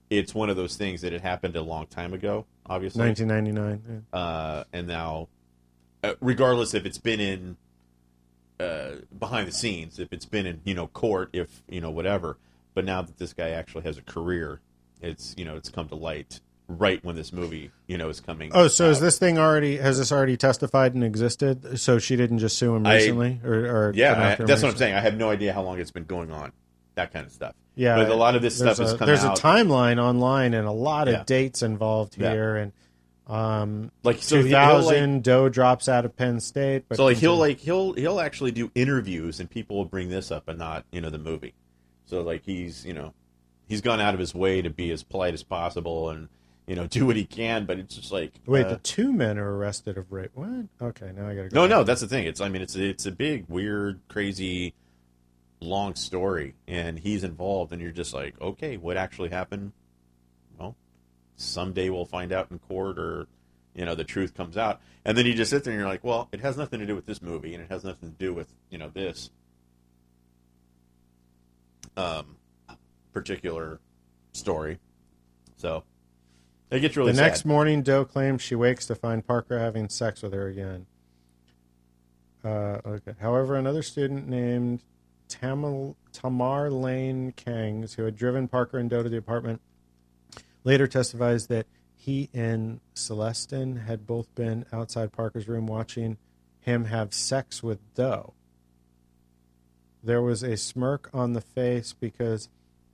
It's 0.10 0.36
one 0.36 0.50
of 0.50 0.56
those 0.56 0.76
things 0.78 1.02
that 1.02 1.14
it 1.14 1.22
happened 1.22 1.56
a 1.56 1.62
long 1.62 1.88
time 1.88 2.14
ago, 2.14 2.46
obviously, 2.68 3.02
1999. 3.06 4.06
yeah. 4.14 4.20
uh, 4.20 4.64
and 4.72 4.88
now, 4.88 5.30
uh, 6.04 6.14
regardless 6.22 6.76
if 6.76 6.86
it's 6.86 7.00
been 7.00 7.20
in 7.20 7.58
uh, 8.60 8.98
behind 9.18 9.48
the 9.48 9.52
scenes, 9.52 10.00
if 10.00 10.14
it's 10.14 10.26
been 10.26 10.46
in 10.46 10.62
you 10.64 10.74
know 10.74 10.88
court, 10.88 11.30
if 11.34 11.64
you 11.68 11.82
know 11.82 11.90
whatever. 11.90 12.38
But 12.74 12.86
now 12.86 13.02
that 13.02 13.18
this 13.18 13.34
guy 13.34 13.50
actually 13.50 13.84
has 13.84 13.98
a 13.98 14.02
career, 14.02 14.60
it's 15.06 15.34
you 15.38 15.46
know 15.46 15.56
it's 15.56 15.70
come 15.70 15.88
to 15.90 15.96
light 15.96 16.40
right 16.68 17.04
when 17.06 17.16
this 17.16 17.32
movie 17.32 17.72
you 17.88 17.98
know 17.98 18.10
is 18.10 18.20
coming. 18.20 18.52
Oh, 18.54 18.68
so 18.68 18.90
is 18.90 19.00
this 19.00 19.18
thing 19.20 19.38
already? 19.38 19.78
Has 19.78 19.98
this 20.00 20.12
already 20.12 20.36
testified 20.38 20.94
and 20.96 21.04
existed? 21.04 21.80
So 21.80 22.00
she 22.00 22.16
didn't 22.16 22.40
just 22.40 22.58
sue 22.58 22.76
him 22.76 22.86
I- 22.86 22.96
recently, 22.96 23.40
or, 23.44 23.54
or 23.54 23.92
Yeah, 23.96 24.36
I, 24.40 24.44
that's 24.44 24.64
what 24.64 24.72
I'm 24.72 24.78
saying. 24.78 24.96
I 24.96 25.00
have 25.02 25.16
no 25.16 25.30
idea 25.30 25.54
how 25.54 25.62
long 25.62 25.80
it's 25.80 25.92
been 25.92 26.06
going 26.06 26.32
on. 26.32 26.52
That 26.96 27.12
kind 27.14 27.26
of 27.26 27.32
stuff. 27.32 27.54
Yeah, 27.76 27.98
but 27.98 28.10
a 28.10 28.16
lot 28.16 28.36
of 28.36 28.42
this 28.42 28.58
stuff 28.58 28.80
a, 28.80 28.98
come 28.98 29.06
There's 29.06 29.24
out. 29.26 29.38
a 29.38 29.42
timeline 29.42 30.02
online 30.02 30.54
and 30.54 30.66
a 30.66 30.72
lot 30.72 31.08
of 31.10 31.14
Yeah. 31.14 31.24
dates 31.26 31.62
involved 31.62 32.16
Yeah. 32.18 32.32
here, 32.32 32.56
and 32.56 32.72
um, 33.28 33.92
like 34.04 34.22
so, 34.22 34.42
2000, 34.42 35.14
like, 35.16 35.24
Doe 35.24 35.50
drops 35.50 35.90
out 35.90 36.06
of 36.06 36.16
Penn 36.16 36.40
State. 36.40 36.86
But 36.88 36.98
so 36.98 37.06
like 37.06 37.18
he'll 37.18 37.36
like 37.38 37.58
he'll 37.60 37.94
he'll 37.94 38.20
actually 38.20 38.52
do 38.52 38.72
interviews, 38.76 39.40
and 39.40 39.50
people 39.50 39.76
will 39.78 39.86
bring 39.86 40.10
this 40.10 40.32
up 40.32 40.48
and 40.48 40.58
not 40.60 40.86
you 40.92 41.02
know 41.02 41.10
the 41.10 41.18
movie. 41.18 41.54
So 42.06 42.22
like 42.22 42.44
he's 42.46 42.86
you 42.86 42.94
know 42.94 43.14
he's 43.68 43.82
gone 43.82 44.00
out 44.00 44.14
of 44.14 44.20
his 44.20 44.34
way 44.34 44.62
to 44.62 44.70
be 44.70 44.92
as 44.92 45.04
polite 45.04 45.34
as 45.34 45.44
possible 45.44 46.10
and 46.10 46.30
you 46.68 46.76
know 46.76 46.88
do 46.88 47.06
what 47.06 47.16
he 47.16 47.26
can, 47.26 47.66
but 47.66 47.80
it's 47.80 47.96
just 47.96 48.12
like 48.12 48.34
wait, 48.46 48.66
uh, 48.66 48.70
the 48.70 48.78
two 48.78 49.14
men 49.14 49.38
are 49.38 49.56
arrested 49.56 49.98
of 49.98 50.12
rape. 50.12 50.32
What? 50.34 50.68
Okay, 50.82 51.12
now 51.16 51.28
I 51.28 51.36
gotta 51.36 51.50
go. 51.50 51.62
no 51.62 51.68
no 51.68 51.84
that's 51.84 52.02
the 52.02 52.08
thing. 52.08 52.26
It's 52.26 52.42
I 52.42 52.50
mean 52.50 52.62
it's 52.62 52.76
it's 52.76 53.06
a 53.06 53.12
big 53.12 53.46
weird 53.48 54.00
crazy 54.08 54.74
long 55.62 55.96
story, 55.96 56.56
and 56.68 57.00
he's 57.00 57.24
involved, 57.24 57.72
and 57.72 57.82
you're 57.82 57.92
just 57.92 58.14
like 58.14 58.40
okay, 58.42 58.78
what 58.78 58.98
actually 58.98 59.30
happened? 59.30 59.72
Well, 60.58 60.76
someday 61.36 61.90
we'll 61.90 62.06
find 62.06 62.32
out 62.32 62.52
in 62.52 62.60
court 62.60 62.98
or 62.98 63.28
you 63.76 63.86
know 63.86 63.94
the 63.94 64.04
truth 64.04 64.34
comes 64.34 64.58
out 64.58 64.82
and 65.04 65.18
then 65.18 65.26
you 65.26 65.34
just 65.34 65.52
sit 65.52 65.64
there 65.64 65.74
and 65.74 65.80
you're 65.80 65.90
like 65.90 66.04
well 66.04 66.30
it 66.32 66.40
has 66.40 66.58
nothing 66.58 66.80
to 66.80 66.86
do 66.86 66.96
with 66.96 67.06
this 67.06 67.22
movie 67.22 67.54
and 67.54 67.64
it 67.64 67.70
has 67.70 67.84
nothing 67.84 68.10
to 68.10 68.16
do 68.18 68.34
with 68.34 68.52
you 68.70 68.78
know 68.78 68.90
this 68.90 69.30
um 71.98 72.38
particular 73.16 73.80
story 74.34 74.78
so 75.58 75.84
it 76.72 76.80
gets 76.80 76.98
really 76.98 77.12
the 77.12 77.18
sad. 77.18 77.28
next 77.28 77.46
morning, 77.46 77.84
Doe 77.84 78.06
claims 78.06 78.42
she 78.42 78.56
wakes 78.56 78.86
to 78.88 78.96
find 78.96 79.26
Parker 79.26 79.60
having 79.60 79.88
sex 79.88 80.22
with 80.22 80.34
her 80.34 80.48
again. 80.48 80.88
Uh, 82.44 82.80
okay. 82.86 83.14
However, 83.20 83.56
another 83.56 83.82
student 83.82 84.28
named 84.28 84.82
Tamil, 85.28 85.96
Tamar 86.12 86.70
Lane 86.70 87.34
Kangs, 87.34 87.96
who 87.96 88.04
had 88.04 88.16
driven 88.16 88.48
Parker 88.48 88.78
and 88.78 88.90
Doe 88.90 89.04
to 89.04 89.10
the 89.10 89.18
apartment, 89.18 89.62
later 90.64 90.88
testifies 90.88 91.48
that 91.48 91.68
he 91.96 92.30
and 92.34 92.82
Celestin 92.94 93.86
had 93.86 94.06
both 94.06 94.34
been 94.36 94.66
outside 94.74 95.12
Parker's 95.12 95.48
room 95.48 95.68
watching 95.68 96.18
him 96.60 96.86
have 96.86 97.14
sex 97.14 97.64
with 97.64 97.80
Doe. 97.94 98.34
There 100.04 100.22
was 100.22 100.44
a 100.44 100.58
smirk 100.58 101.10
on 101.14 101.34
the 101.34 101.42
face 101.42 101.94
because 101.94 102.50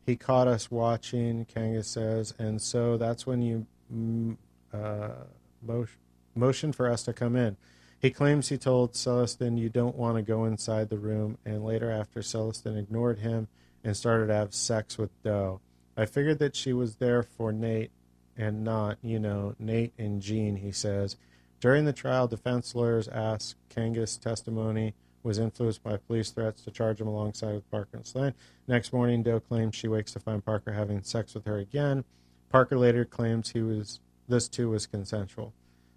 he 0.06 0.16
caught 0.16 0.48
us 0.48 0.72
watching, 0.72 1.46
Kanga 1.46 1.84
says, 1.84 2.34
and 2.40 2.62
so 2.62 2.98
that's 2.98 3.26
when 3.26 3.42
you 3.42 3.66
mm, 3.94 4.38
uh, 4.74 5.26
motion, 5.62 5.98
motioned 6.36 6.76
for 6.76 6.90
us 6.90 7.04
to 7.04 7.14
come 7.14 7.36
in. 7.36 7.58
He 8.00 8.10
claims 8.10 8.50
he 8.50 8.58
told 8.58 8.94
Celestin, 8.94 9.60
You 9.60 9.70
don't 9.70 9.96
want 9.96 10.18
to 10.18 10.24
go 10.24 10.46
inside 10.46 10.90
the 10.90 10.98
room, 10.98 11.38
and 11.46 11.64
later, 11.64 11.92
after 11.92 12.22
Celestin 12.22 12.78
ignored 12.78 13.20
him 13.20 13.48
and 13.84 13.96
started 13.96 14.28
to 14.28 14.34
have 14.34 14.56
sex 14.56 14.98
with 14.98 15.12
Doe. 15.22 15.62
I 15.96 16.06
figured 16.06 16.40
that 16.40 16.56
she 16.56 16.74
was 16.74 16.96
there 16.96 17.22
for 17.22 17.52
Nate 17.52 17.92
and 18.36 18.64
not, 18.64 18.98
you 19.04 19.20
know, 19.20 19.56
Nate 19.60 19.94
and 20.00 20.22
Jean, 20.22 20.56
he 20.56 20.72
says. 20.72 21.16
During 21.60 21.86
the 21.86 21.94
trial, 21.94 22.28
defense 22.28 22.74
lawyers 22.74 23.08
asked 23.08 23.56
Kangas' 23.70 24.20
testimony 24.20 24.96
was 25.24 25.38
influenced 25.38 25.84
by 25.84 25.98
police 25.98 26.32
threats 26.32 26.62
to 26.64 26.72
charge 26.72 27.00
him 27.02 27.08
alongside 27.08 27.54
with 27.54 27.70
Parker 27.72 27.98
and 27.98 28.06
Slane. 28.06 28.34
Next 28.68 28.92
morning, 28.94 29.24
Doe 29.24 29.40
claims 29.40 29.76
she 29.76 29.88
wakes 29.88 30.12
to 30.14 30.20
find 30.20 30.44
Parker 30.44 30.74
having 30.74 31.04
sex 31.04 31.34
with 31.34 31.46
her 31.46 31.58
again. 31.58 32.04
Parker 32.50 32.78
later 32.78 33.06
claims 33.06 33.52
he 33.52 33.62
was 33.62 34.00
this 34.28 34.48
too 34.48 34.70
was 34.70 34.88
consensual. 34.88 35.54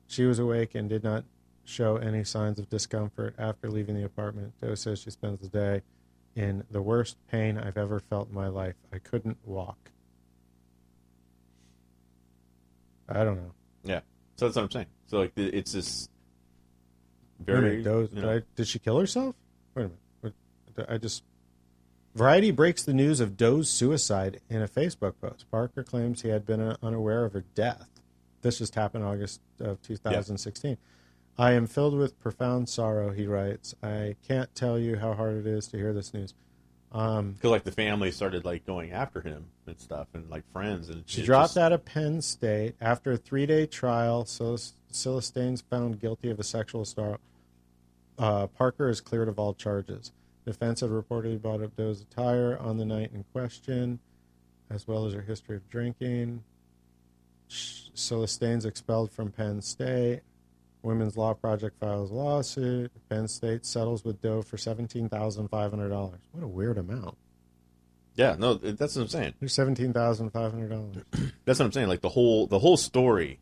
She 0.06 0.24
was 0.24 0.38
awake 0.38 0.74
and 0.74 0.88
did 0.88 1.02
not 1.05 1.24
show 1.64 1.96
any 1.96 2.24
signs 2.24 2.59
of 2.59 2.68
discomfort 2.68 3.34
after 3.38 3.70
leaving 3.70 3.94
the 3.94 4.05
apartment. 4.05 4.52
Doe 4.60 4.74
says 4.74 5.01
she 5.01 5.10
spends 5.10 5.40
the 5.40 5.48
day 5.48 5.82
in 6.36 6.64
the 6.70 6.82
worst 6.82 7.16
pain 7.30 7.56
I've 7.56 7.78
ever 7.78 8.01
felt 8.01 8.28
in 8.28 8.34
my 8.34 8.48
life. 8.48 8.74
I 8.92 8.98
couldn't 8.98 9.38
walk. 9.44 9.90
I 13.09 13.24
don't 13.24 13.36
know. 13.36 13.52
yeah 13.84 14.01
so 14.36 14.46
that's 14.46 14.56
what 14.56 14.62
i'm 14.64 14.70
saying 14.70 14.86
so 15.06 15.18
like 15.18 15.32
it's 15.36 15.72
this 15.72 16.09
very 17.40 17.78
minute, 17.78 17.85
Doe, 17.85 18.01
you 18.01 18.20
did, 18.20 18.24
I, 18.24 18.43
did 18.56 18.69
she 18.69 18.78
kill 18.78 18.98
herself? 18.98 19.35
Wait 19.74 19.85
a 19.85 19.90
minute. 20.23 20.89
I 20.89 20.98
just. 20.98 21.23
Variety 22.15 22.52
breaks 22.52 22.85
the 22.85 22.94
news 22.94 23.19
of 23.19 23.36
Doe's 23.36 23.69
suicide 23.69 24.40
in 24.48 24.62
a 24.62 24.69
Facebook 24.69 25.15
post. 25.20 25.51
Parker 25.51 25.82
claims 25.82 26.23
he 26.23 26.28
had 26.28 26.47
been 26.47 26.61
uh, 26.61 26.77
unaware 26.81 27.24
of 27.24 27.32
her 27.32 27.44
death. 27.56 27.89
This 28.43 28.59
just 28.59 28.77
happened 28.77 29.02
August 29.02 29.40
of 29.59 29.82
2016. 29.82 30.77
I 31.36 31.52
am 31.52 31.66
filled 31.66 31.97
with 31.97 32.20
profound 32.20 32.69
sorrow, 32.69 33.11
he 33.11 33.27
writes. 33.27 33.74
I 33.82 34.15
can't 34.28 34.55
tell 34.55 34.78
you 34.78 34.98
how 34.98 35.15
hard 35.15 35.35
it 35.35 35.47
is 35.47 35.66
to 35.69 35.77
hear 35.77 35.93
this 35.93 36.15
news. 36.15 36.35
Um, 36.94 37.32
Because 37.32 37.50
like 37.50 37.64
the 37.64 37.72
family 37.72 38.12
started 38.12 38.44
like 38.44 38.64
going 38.64 38.92
after 38.92 39.20
him 39.20 39.46
and 39.66 39.78
stuff, 39.80 40.06
and 40.14 40.30
like 40.30 40.44
friends, 40.52 40.88
and 40.88 41.02
she 41.06 41.22
dropped 41.22 41.50
just- 41.50 41.58
out 41.58 41.72
of 41.72 41.84
Penn 41.84 42.22
State 42.22 42.76
after 42.80 43.12
a 43.12 43.16
three-day 43.16 43.66
trial. 43.66 44.24
So 44.24 44.56
Celestin's 44.92 45.60
found 45.60 46.00
guilty 46.00 46.30
of 46.30 46.38
a 46.38 46.44
sexual 46.44 46.82
assault. 46.82 47.20
Uh, 48.16 48.46
Parker 48.46 48.88
is 48.88 49.00
cleared 49.00 49.28
of 49.28 49.40
all 49.40 49.54
charges. 49.54 50.12
Defense 50.46 50.80
had 50.80 50.90
reportedly 50.90 51.40
bought 51.42 51.62
up 51.62 51.74
Doe's 51.76 52.00
attire 52.00 52.56
on 52.58 52.76
the 52.76 52.84
night 52.84 53.10
in 53.12 53.24
question, 53.32 53.98
as 54.70 54.86
well 54.86 55.04
as 55.04 55.14
her 55.14 55.22
history 55.22 55.56
of 55.56 55.68
drinking. 55.68 56.44
Celestin's 57.48 58.64
expelled 58.64 59.10
from 59.10 59.32
Penn 59.32 59.60
State. 59.62 60.20
Women's 60.85 61.16
Law 61.16 61.35
Project 61.35 61.78
files 61.81 62.11
lawsuit. 62.11 62.93
Penn 63.09 63.27
State 63.28 63.65
settles 63.66 64.05
with 64.05 64.20
Doe 64.20 64.43
for 64.43 64.56
seventeen 64.56 65.09
thousand 65.09 65.48
five 65.48 65.70
hundred 65.70 65.89
dollars. 65.89 66.20
What 66.32 66.44
a 66.44 66.48
weird 66.48 66.78
amount. 66.78 67.16
Yeah, 68.16 68.36
no, 68.39 68.55
that's 68.55 68.94
what 68.94 69.02
I'm 69.02 69.09
saying. 69.09 69.35
There's 69.40 69.52
seventeen 69.55 69.93
thousand 69.93 70.31
five 70.31 70.52
hundred 70.52 70.70
dollars. 70.70 70.97
That's 71.44 71.59
what 71.59 71.66
I'm 71.66 71.73
saying. 71.73 71.89
Like 71.89 72.01
the 72.01 72.09
whole 72.09 72.47
the 72.47 72.61
whole 72.61 72.77
story 72.77 73.40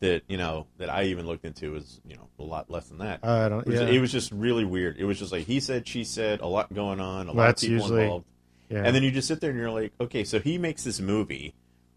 that 0.00 0.22
you 0.28 0.36
know 0.36 0.66
that 0.76 0.90
I 0.90 1.04
even 1.04 1.26
looked 1.26 1.44
into 1.46 1.74
is 1.76 2.00
you 2.04 2.16
know 2.16 2.28
a 2.38 2.42
lot 2.42 2.68
less 2.70 2.88
than 2.88 2.98
that. 2.98 3.24
I 3.24 3.48
don't. 3.48 3.60
It 3.60 3.66
was, 3.66 3.80
Yeah, 3.80 3.86
it 3.86 3.98
was 4.00 4.12
just 4.12 4.30
really 4.32 4.64
weird. 4.66 4.98
It 4.98 5.04
was 5.04 5.18
just 5.18 5.32
like 5.32 5.44
he 5.46 5.58
said, 5.58 5.88
she 5.88 6.04
said, 6.04 6.40
a 6.40 6.46
lot 6.46 6.72
going 6.74 7.00
on, 7.00 7.28
a 7.28 7.32
lot 7.32 7.48
of 7.50 7.56
people 7.56 7.76
usually- 7.76 8.02
involved, 8.02 8.26
yeah. 8.68 8.82
and 8.84 8.94
then 8.94 9.02
you 9.02 9.10
just 9.10 9.26
sit 9.28 9.40
there 9.40 9.50
and 9.50 9.58
you're 9.58 9.70
like, 9.70 9.92
okay, 10.00 10.24
so 10.24 10.38
he 10.38 10.58
makes 10.58 10.84
this 10.84 11.00
movie, 11.00 11.54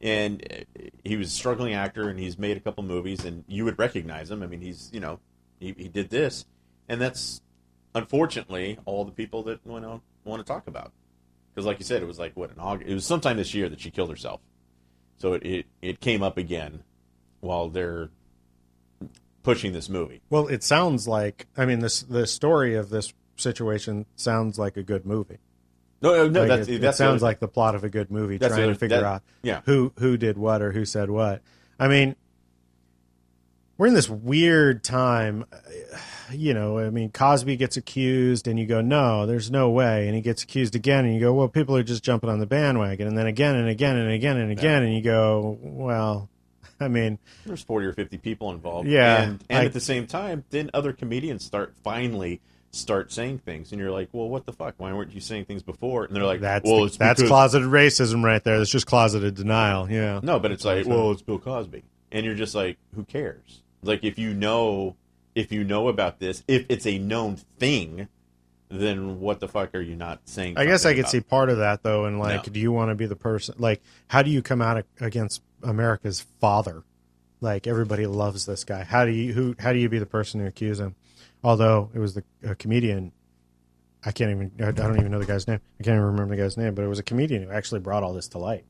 and 0.00 0.42
uh, 0.50 0.82
he 1.04 1.16
was 1.16 1.28
a 1.28 1.30
struggling 1.30 1.74
actor, 1.74 2.08
and 2.08 2.18
he's 2.18 2.38
made 2.38 2.56
a 2.56 2.60
couple 2.60 2.82
movies, 2.82 3.24
and 3.24 3.44
you 3.46 3.64
would 3.64 3.78
recognize 3.78 4.30
him. 4.30 4.42
I 4.42 4.46
mean, 4.46 4.60
he's 4.60 4.90
you 4.92 5.00
know 5.00 5.20
he, 5.58 5.74
he 5.76 5.88
did 5.88 6.10
this, 6.10 6.46
and 6.88 7.00
that's 7.00 7.42
unfortunately 7.94 8.78
all 8.84 9.04
the 9.04 9.12
people 9.12 9.42
that 9.44 9.60
you 9.66 9.80
know 9.80 10.00
want 10.24 10.44
to 10.44 10.50
talk 10.50 10.66
about, 10.66 10.92
because 11.54 11.66
like 11.66 11.78
you 11.78 11.84
said, 11.84 12.02
it 12.02 12.06
was 12.06 12.18
like 12.18 12.36
what 12.36 12.50
in 12.50 12.58
August, 12.58 12.90
it 12.90 12.94
was 12.94 13.04
sometime 13.04 13.36
this 13.36 13.54
year 13.54 13.68
that 13.68 13.80
she 13.80 13.90
killed 13.90 14.10
herself, 14.10 14.40
so 15.18 15.34
it 15.34 15.44
it, 15.44 15.66
it 15.82 16.00
came 16.00 16.22
up 16.22 16.36
again 16.36 16.82
while 17.40 17.68
they're 17.68 18.10
pushing 19.42 19.72
this 19.72 19.88
movie. 19.88 20.20
well, 20.30 20.48
it 20.48 20.62
sounds 20.62 21.06
like. 21.06 21.46
I 21.56 21.66
mean, 21.66 21.80
this 21.80 22.02
the 22.02 22.26
story 22.26 22.74
of 22.74 22.90
this 22.90 23.12
situation 23.36 24.06
sounds 24.16 24.58
like 24.58 24.76
a 24.76 24.82
good 24.82 25.04
movie. 25.04 25.38
No, 26.02 26.14
no, 26.14 26.28
no 26.28 26.40
Like, 26.40 26.48
that's 26.48 26.68
it, 26.68 26.74
it 26.76 26.80
that's 26.80 26.96
the 26.98 27.04
sounds 27.04 27.22
like 27.22 27.40
the 27.40 27.48
plot 27.48 27.74
of 27.74 27.84
a 27.84 27.88
good 27.90 28.10
movie, 28.10 28.38
trying 28.38 28.68
to 28.68 28.74
figure 28.74 28.96
that- 28.98 29.04
out 29.04 29.22
yeah. 29.42 29.60
who 29.66 29.92
who 29.98 30.16
did 30.16 30.38
what 30.38 30.62
or 30.62 30.72
who 30.72 30.84
said 30.84 31.10
what. 31.10 31.42
I 31.78 31.88
mean, 31.88 32.16
we're 33.78 33.86
in 33.86 33.94
this 33.94 34.08
weird 34.08 34.84
time. 34.84 35.44
Uh, 35.52 35.56
you 36.32 36.54
know, 36.54 36.78
I 36.78 36.90
mean, 36.90 37.10
Cosby 37.10 37.56
gets 37.56 37.76
accused, 37.76 38.46
and 38.46 38.58
you 38.58 38.66
go, 38.66 38.80
"No, 38.80 39.26
there's 39.26 39.50
no 39.50 39.70
way," 39.70 40.06
and 40.06 40.14
he 40.14 40.20
gets 40.22 40.42
accused 40.42 40.74
again, 40.76 41.04
and 41.04 41.14
you 41.14 41.20
go, 41.20 41.32
"Well, 41.34 41.48
people 41.48 41.76
are 41.76 41.82
just 41.82 42.04
jumping 42.04 42.30
on 42.30 42.38
the 42.38 42.46
bandwagon," 42.46 43.08
and 43.08 43.16
then 43.18 43.26
again 43.26 43.56
and 43.56 43.68
again 43.68 43.96
and 43.96 44.10
again 44.10 44.36
and 44.36 44.52
again, 44.52 44.82
and 44.84 44.94
you 44.94 45.02
go, 45.02 45.58
"Well, 45.60 46.28
I 46.78 46.88
mean, 46.88 47.18
There's 47.44 47.62
40 47.62 47.86
or 47.86 47.92
50 47.92 48.16
people 48.18 48.52
involved. 48.52 48.88
Yeah, 48.88 49.22
And, 49.22 49.44
and 49.50 49.58
I- 49.60 49.64
at 49.66 49.72
the 49.72 49.80
same 49.80 50.06
time, 50.06 50.44
then 50.50 50.70
other 50.72 50.92
comedians 50.92 51.44
start 51.44 51.74
finally 51.82 52.40
start 52.72 53.12
saying 53.12 53.38
things. 53.38 53.72
And 53.72 53.80
you're 53.80 53.90
like, 53.90 54.08
well, 54.12 54.28
what 54.28 54.46
the 54.46 54.52
fuck? 54.52 54.74
Why 54.78 54.92
weren't 54.92 55.12
you 55.12 55.20
saying 55.20 55.46
things 55.46 55.62
before? 55.62 56.04
And 56.04 56.14
they're 56.14 56.24
like, 56.24 56.40
that's 56.40 56.64
well, 56.64 56.80
the- 56.80 56.86
it's 56.86 56.96
that's 56.96 57.20
because... 57.20 57.30
closeted 57.30 57.68
racism 57.68 58.22
right 58.24 58.42
there. 58.42 58.58
That's 58.58 58.70
just 58.70 58.86
closeted 58.86 59.34
denial." 59.34 59.90
Yeah, 59.90 60.20
No, 60.22 60.38
but 60.38 60.52
it's 60.52 60.64
like, 60.64 60.86
well, 60.86 61.10
it's 61.12 61.22
Bill 61.22 61.38
Cosby. 61.38 61.82
And 62.12 62.26
you're 62.26 62.34
just 62.34 62.54
like, 62.54 62.76
who 62.94 63.04
cares? 63.04 63.62
Like, 63.82 64.04
if 64.04 64.18
you 64.18 64.34
know, 64.34 64.96
if 65.34 65.52
you 65.52 65.64
know 65.64 65.88
about 65.88 66.18
this, 66.18 66.42
if 66.48 66.66
it's 66.68 66.86
a 66.86 66.98
known 66.98 67.36
thing, 67.58 68.08
then 68.68 69.20
what 69.20 69.40
the 69.40 69.48
fuck 69.48 69.74
are 69.74 69.80
you 69.80 69.96
not 69.96 70.20
saying? 70.26 70.56
I 70.56 70.64
guess 70.64 70.84
I 70.84 70.92
could 70.92 71.00
about? 71.00 71.10
see 71.10 71.20
part 71.20 71.50
of 71.50 71.58
that 71.58 71.82
though, 71.82 72.04
and 72.04 72.18
like, 72.18 72.46
No. 72.46 72.52
do 72.52 72.60
you 72.60 72.72
want 72.72 72.90
to 72.90 72.94
be 72.94 73.06
the 73.06 73.16
person? 73.16 73.54
Like, 73.58 73.80
how 74.08 74.22
do 74.22 74.30
you 74.30 74.42
come 74.42 74.62
out 74.62 74.84
against 75.00 75.42
America's 75.62 76.20
father? 76.40 76.82
Like, 77.40 77.66
everybody 77.66 78.06
loves 78.06 78.46
this 78.46 78.64
guy. 78.64 78.84
How 78.84 79.04
do 79.06 79.12
you 79.12 79.32
who? 79.32 79.56
How 79.58 79.72
do 79.72 79.78
you 79.78 79.88
be 79.88 79.98
the 79.98 80.06
person 80.06 80.40
to 80.40 80.46
accuse 80.46 80.78
him? 80.78 80.94
Although 81.42 81.90
it 81.94 81.98
was 81.98 82.14
the 82.14 82.24
a 82.44 82.54
comedian, 82.54 83.12
I 84.04 84.12
can't 84.12 84.30
even. 84.30 84.52
I 84.62 84.70
don't 84.72 84.98
even 84.98 85.10
know 85.10 85.18
the 85.18 85.26
guy's 85.26 85.46
name. 85.48 85.60
I 85.78 85.82
can't 85.82 85.94
even 85.94 86.06
remember 86.06 86.36
the 86.36 86.42
guy's 86.42 86.56
name, 86.56 86.74
but 86.74 86.84
it 86.84 86.88
was 86.88 86.98
a 86.98 87.02
comedian 87.02 87.42
who 87.44 87.50
actually 87.50 87.80
brought 87.80 88.02
all 88.02 88.12
this 88.12 88.28
to 88.28 88.38
light. 88.38 88.64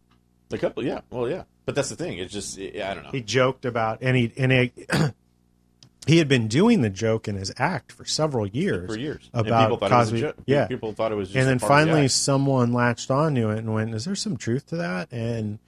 A 0.52 0.58
couple, 0.58 0.84
yeah. 0.84 1.00
Well, 1.10 1.28
yeah. 1.28 1.44
But 1.64 1.74
that's 1.74 1.88
the 1.88 1.96
thing. 1.96 2.18
It's 2.18 2.32
just, 2.32 2.58
I 2.58 2.94
don't 2.94 3.04
know. 3.04 3.10
He 3.10 3.20
joked 3.20 3.64
about 3.64 3.98
and 4.02 4.16
he 4.16 4.32
and 4.36 4.50
he, 4.50 4.72
he 6.06 6.18
had 6.18 6.26
been 6.28 6.48
doing 6.48 6.82
the 6.82 6.90
joke 6.90 7.28
in 7.28 7.36
his 7.36 7.52
act 7.56 7.92
for 7.92 8.04
several 8.04 8.46
years. 8.46 8.90
for 8.92 8.98
years. 8.98 9.30
about 9.32 9.46
and 9.46 9.64
people 9.64 9.76
thought 9.76 9.90
Cosby. 9.90 10.18
it 10.18 10.22
was 10.22 10.22
a 10.22 10.34
joke. 10.34 10.44
Yeah, 10.46 10.66
People 10.66 10.92
thought 10.92 11.12
it 11.12 11.16
was 11.16 11.28
just 11.28 11.36
and 11.36 11.46
then 11.46 11.56
of 11.56 11.60
the 11.60 11.66
finally 11.66 12.08
someone 12.08 12.72
latched 12.72 13.10
onto 13.10 13.50
it 13.50 13.58
and 13.58 13.72
went, 13.72 13.94
"Is 13.94 14.04
there 14.04 14.16
some 14.16 14.36
truth 14.36 14.66
to 14.68 14.76
that?" 14.76 15.12
And 15.12 15.60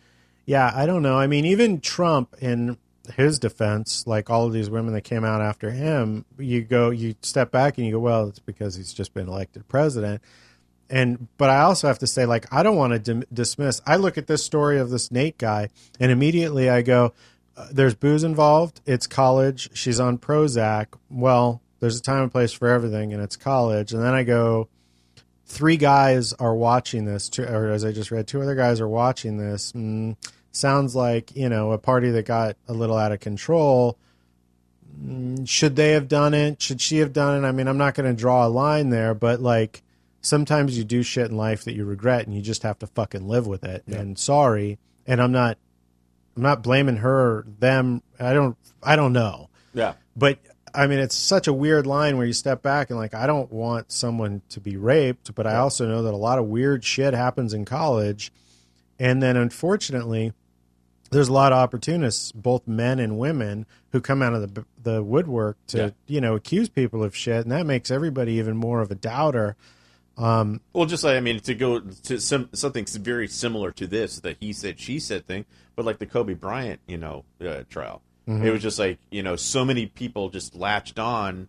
yeah, 0.47 0.73
I 0.75 0.87
don't 0.87 1.03
know. 1.03 1.17
I 1.17 1.29
mean, 1.29 1.45
even 1.45 1.81
Trump, 1.81 2.35
in 2.41 2.77
his 3.17 3.39
defense, 3.39 4.07
like 4.07 4.31
all 4.31 4.47
of 4.47 4.53
these 4.53 4.71
women 4.71 4.95
that 4.95 5.03
came 5.03 5.25
out 5.25 5.41
after 5.41 5.71
him, 5.71 6.25
you 6.39 6.63
go, 6.63 6.91
you 6.91 7.15
step 7.23 7.51
back 7.51 7.79
and 7.79 7.87
you 7.87 7.93
go, 7.93 7.99
"Well, 7.99 8.29
it's 8.29 8.39
because 8.39 8.77
he's 8.77 8.93
just 8.93 9.15
been 9.15 9.29
elected 9.29 9.67
president." 9.69 10.23
And 10.89 11.29
but 11.39 11.51
I 11.51 11.63
also 11.63 11.89
have 11.89 11.99
to 12.01 12.07
say, 12.07 12.27
like, 12.27 12.53
I 12.53 12.63
don't 12.63 12.77
want 12.77 12.93
to 12.93 12.99
dim- 12.99 13.25
dismiss. 13.33 13.81
I 13.87 13.97
look 13.97 14.19
at 14.19 14.27
this 14.27 14.45
story 14.45 14.79
of 14.79 14.91
this 14.91 15.11
Nate 15.11 15.39
guy, 15.39 15.71
and 15.99 16.13
immediately 16.13 16.71
I 16.71 16.83
go, 16.83 17.13
uh, 17.57 17.69
"There's 17.73 17.95
booze 17.95 18.25
involved. 18.25 18.81
It's 18.87 19.07
college. 19.07 19.71
She's 19.75 19.99
on 19.99 20.19
Prozac. 20.19 20.89
Well, 21.11 21.61
there's 21.81 21.99
a 21.99 22.03
time 22.03 22.23
and 22.23 22.33
place 22.33 22.53
for 22.53 22.69
everything, 22.69 23.13
and 23.13 23.23
it's 23.23 23.37
college." 23.37 23.93
And 23.93 24.03
then 24.03 24.15
I 24.15 24.23
go, 24.23 24.69
three 25.53 25.77
guys 25.77 26.33
are 26.35 26.55
watching 26.55 27.05
this, 27.05 27.29
two, 27.29 27.45
or 27.45 27.71
as 27.71 27.85
I 27.85 27.93
just 27.93 28.11
read, 28.11 28.27
two 28.27 28.41
other 28.41 28.55
guys 28.55 28.81
are 28.81 28.89
watching 28.89 29.37
this. 29.37 29.73
Mm, 29.73 30.17
sounds 30.53 30.95
like 30.95 31.35
you 31.35 31.49
know 31.49 31.73
a 31.73 31.79
party 31.79 32.11
that 32.11 32.27
got 32.27 32.57
a 32.69 32.73
little 32.73 32.97
out 32.97 33.13
of 33.13 33.21
control. 33.21 33.99
Mm, 35.03 35.49
should 35.49 35.77
they 35.77 35.93
have 35.93 36.09
done 36.09 36.35
it? 36.35 36.61
Should 36.61 36.81
she 36.81 36.99
have 36.99 37.13
done 37.13 37.43
it? 37.45 37.49
I 37.49 37.53
mean, 37.53 37.67
I'm 37.67 37.79
not 37.79 37.95
going 37.95 38.15
to 38.15 38.19
draw 38.19 38.47
a 38.47 38.49
line 38.49 38.91
there, 38.91 39.15
but 39.15 39.41
like 39.41 39.83
sometimes 40.21 40.77
you 40.77 40.85
do 40.85 41.03
shit 41.03 41.31
in 41.31 41.37
life 41.37 41.65
that 41.65 41.75
you 41.75 41.85
regret, 41.85 42.27
and 42.27 42.35
you 42.37 42.43
just 42.43 42.63
have 42.63 42.79
to 42.81 42.87
fucking 42.87 43.27
live 43.27 43.47
with 43.47 43.65
it. 43.65 43.83
And 43.87 44.19
sorry, 44.19 44.79
and 45.07 45.21
I'm 45.21 45.33
not, 45.33 45.59
I'm 46.37 46.43
not 46.43 46.63
blaming 46.63 46.99
her, 46.99 47.45
them. 47.59 48.03
I 48.21 48.33
don't, 48.33 48.57
I 48.83 48.95
don't 48.97 49.13
know 49.13 49.49
Yeah. 49.75 49.95
but 50.17 50.39
I 50.75 50.87
mean, 50.87 51.01
it's 51.01 51.17
such 51.17 51.49
a 51.49 51.53
weird 51.53 51.87
line 51.87 52.17
where 52.17 52.27
you 52.27 52.33
step 52.33 52.63
back 52.63 52.89
and 52.89 52.99
like, 52.99 53.13
I 53.15 53.27
don't 53.27 53.53
want 53.53 53.93
someone 53.93 54.41
to 54.51 54.61
be 54.61 54.77
raped, 54.79 55.35
but 55.35 55.47
I 55.47 55.57
also 55.57 55.87
know 55.87 56.03
that 56.05 56.15
a 56.15 56.17
lot 56.17 56.39
of 56.39 56.47
weird 56.47 56.83
shit 56.85 57.13
happens 57.15 57.53
in 57.53 57.65
college, 57.65 58.33
and 58.99 59.23
then 59.23 59.37
unfortunately, 59.37 60.33
there's 61.13 61.29
a 61.29 61.33
lot 61.33 61.53
of 61.53 61.59
opportunists, 61.59 62.33
both 62.33 62.67
men 62.67 62.99
and 62.99 63.19
women, 63.19 63.67
who 63.93 64.01
come 64.01 64.23
out 64.23 64.35
of 64.35 64.55
the 64.55 64.65
the 64.83 65.03
woodwork 65.03 65.57
to 65.69 65.79
Yeah. 65.79 65.91
you 66.07 66.21
know 66.21 66.35
accuse 66.35 66.69
people 66.69 67.05
of 67.05 67.15
shit, 67.15 67.43
and 67.43 67.53
that 67.53 67.67
makes 67.67 67.91
everybody 67.91 68.33
even 68.35 68.57
more 68.57 68.81
of 68.81 68.91
a 68.91 68.95
doubter. 68.97 69.57
Well, 70.17 70.87
just 70.87 71.05
like 71.05 71.17
I 71.17 71.21
mean, 71.21 71.41
to 71.41 71.55
go 71.55 71.81
to 71.81 72.21
some 72.21 72.49
something 72.53 72.85
very 72.87 73.29
similar 73.29 73.73
to 73.73 73.87
this, 73.87 74.21
that 74.21 74.37
he 74.41 74.53
said, 74.53 74.79
she 74.81 74.99
said 74.99 75.27
thing, 75.27 75.45
but 75.77 75.85
like 75.85 75.99
the 75.99 76.07
Kobe 76.07 76.35
Bryant, 76.35 76.81
you 76.87 76.99
know, 76.99 77.25
uh, 77.45 77.63
trial. 77.69 78.03
It 78.27 78.51
was 78.53 78.63
just 78.63 78.79
like 78.79 78.99
you 79.11 79.23
know, 79.23 79.37
so 79.37 79.65
many 79.65 79.87
people 79.87 80.29
just 80.31 80.55
latched 80.55 80.99
on, 80.99 81.49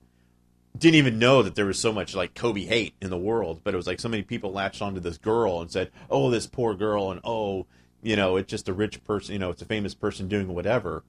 didn't 0.78 0.96
even 0.96 1.20
know 1.20 1.44
that 1.44 1.54
there 1.56 1.66
was 1.68 1.78
so 1.78 1.94
much 1.94 2.16
like 2.16 2.34
Kobe 2.34 2.66
hate 2.66 2.96
in 3.00 3.10
the 3.12 3.18
world, 3.18 3.62
but 3.64 3.74
it 3.74 3.78
was 3.78 3.86
like 3.88 4.00
so 4.00 4.10
many 4.10 4.24
people 4.24 4.52
latched 4.52 4.82
onto 4.82 5.00
this 5.00 5.18
girl 5.20 5.62
and 5.62 5.70
said, 5.72 5.92
"Oh, 6.10 6.32
this 6.32 6.48
poor 6.48 6.74
girl," 6.74 7.12
and 7.12 7.22
"Oh, 7.24 7.68
you 8.04 8.16
know, 8.16 8.36
it's 8.38 8.50
just 8.50 8.70
a 8.70 8.74
rich 8.74 9.04
person, 9.04 9.34
you 9.34 9.40
know, 9.40 9.50
it's 9.50 9.62
a 9.62 9.66
famous 9.66 9.96
person 9.96 10.28
doing 10.28 10.48
whatever." 10.48 11.04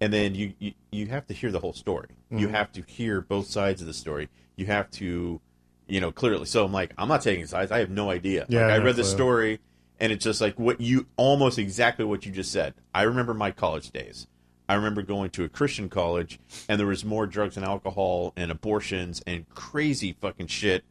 and 0.00 0.12
then 0.12 0.34
you, 0.34 0.52
you 0.58 0.72
you 0.90 1.06
have 1.06 1.26
to 1.26 1.34
hear 1.34 1.50
the 1.50 1.60
whole 1.60 1.72
story. 1.72 2.08
You 2.30 2.48
have 2.48 2.72
to 2.72 2.82
hear 2.82 3.20
both 3.20 3.46
sides 3.46 3.80
of 3.80 3.86
the 3.86 3.94
story. 3.94 4.28
You 4.56 4.66
have 4.66 4.90
to, 4.92 5.40
you 5.86 6.00
know, 6.00 6.12
clearly. 6.12 6.46
So 6.46 6.64
I'm 6.64 6.72
like, 6.72 6.92
I'm 6.98 7.08
not 7.08 7.22
taking 7.22 7.46
sides. 7.46 7.70
I 7.70 7.78
have 7.78 7.90
no 7.90 8.10
idea. 8.10 8.46
Yeah, 8.48 8.66
like, 8.66 8.80
I 8.80 8.84
read 8.84 8.96
the 8.96 9.04
story, 9.04 9.60
and 10.00 10.12
it's 10.12 10.24
just 10.24 10.40
like 10.40 10.58
what 10.58 10.80
you 10.80 11.06
almost 11.16 11.58
exactly 11.58 12.04
what 12.04 12.26
you 12.26 12.32
just 12.32 12.52
said. 12.52 12.74
I 12.94 13.02
remember 13.02 13.34
my 13.34 13.50
college 13.50 13.90
days. 13.90 14.26
I 14.68 14.74
remember 14.74 15.02
going 15.02 15.30
to 15.30 15.44
a 15.44 15.48
Christian 15.48 15.88
college, 15.88 16.40
and 16.68 16.78
there 16.78 16.86
was 16.86 17.04
more 17.04 17.26
drugs 17.26 17.56
and 17.56 17.64
alcohol 17.64 18.32
and 18.36 18.50
abortions 18.50 19.22
and 19.26 19.48
crazy 19.50 20.16
fucking 20.20 20.46
shit 20.48 20.84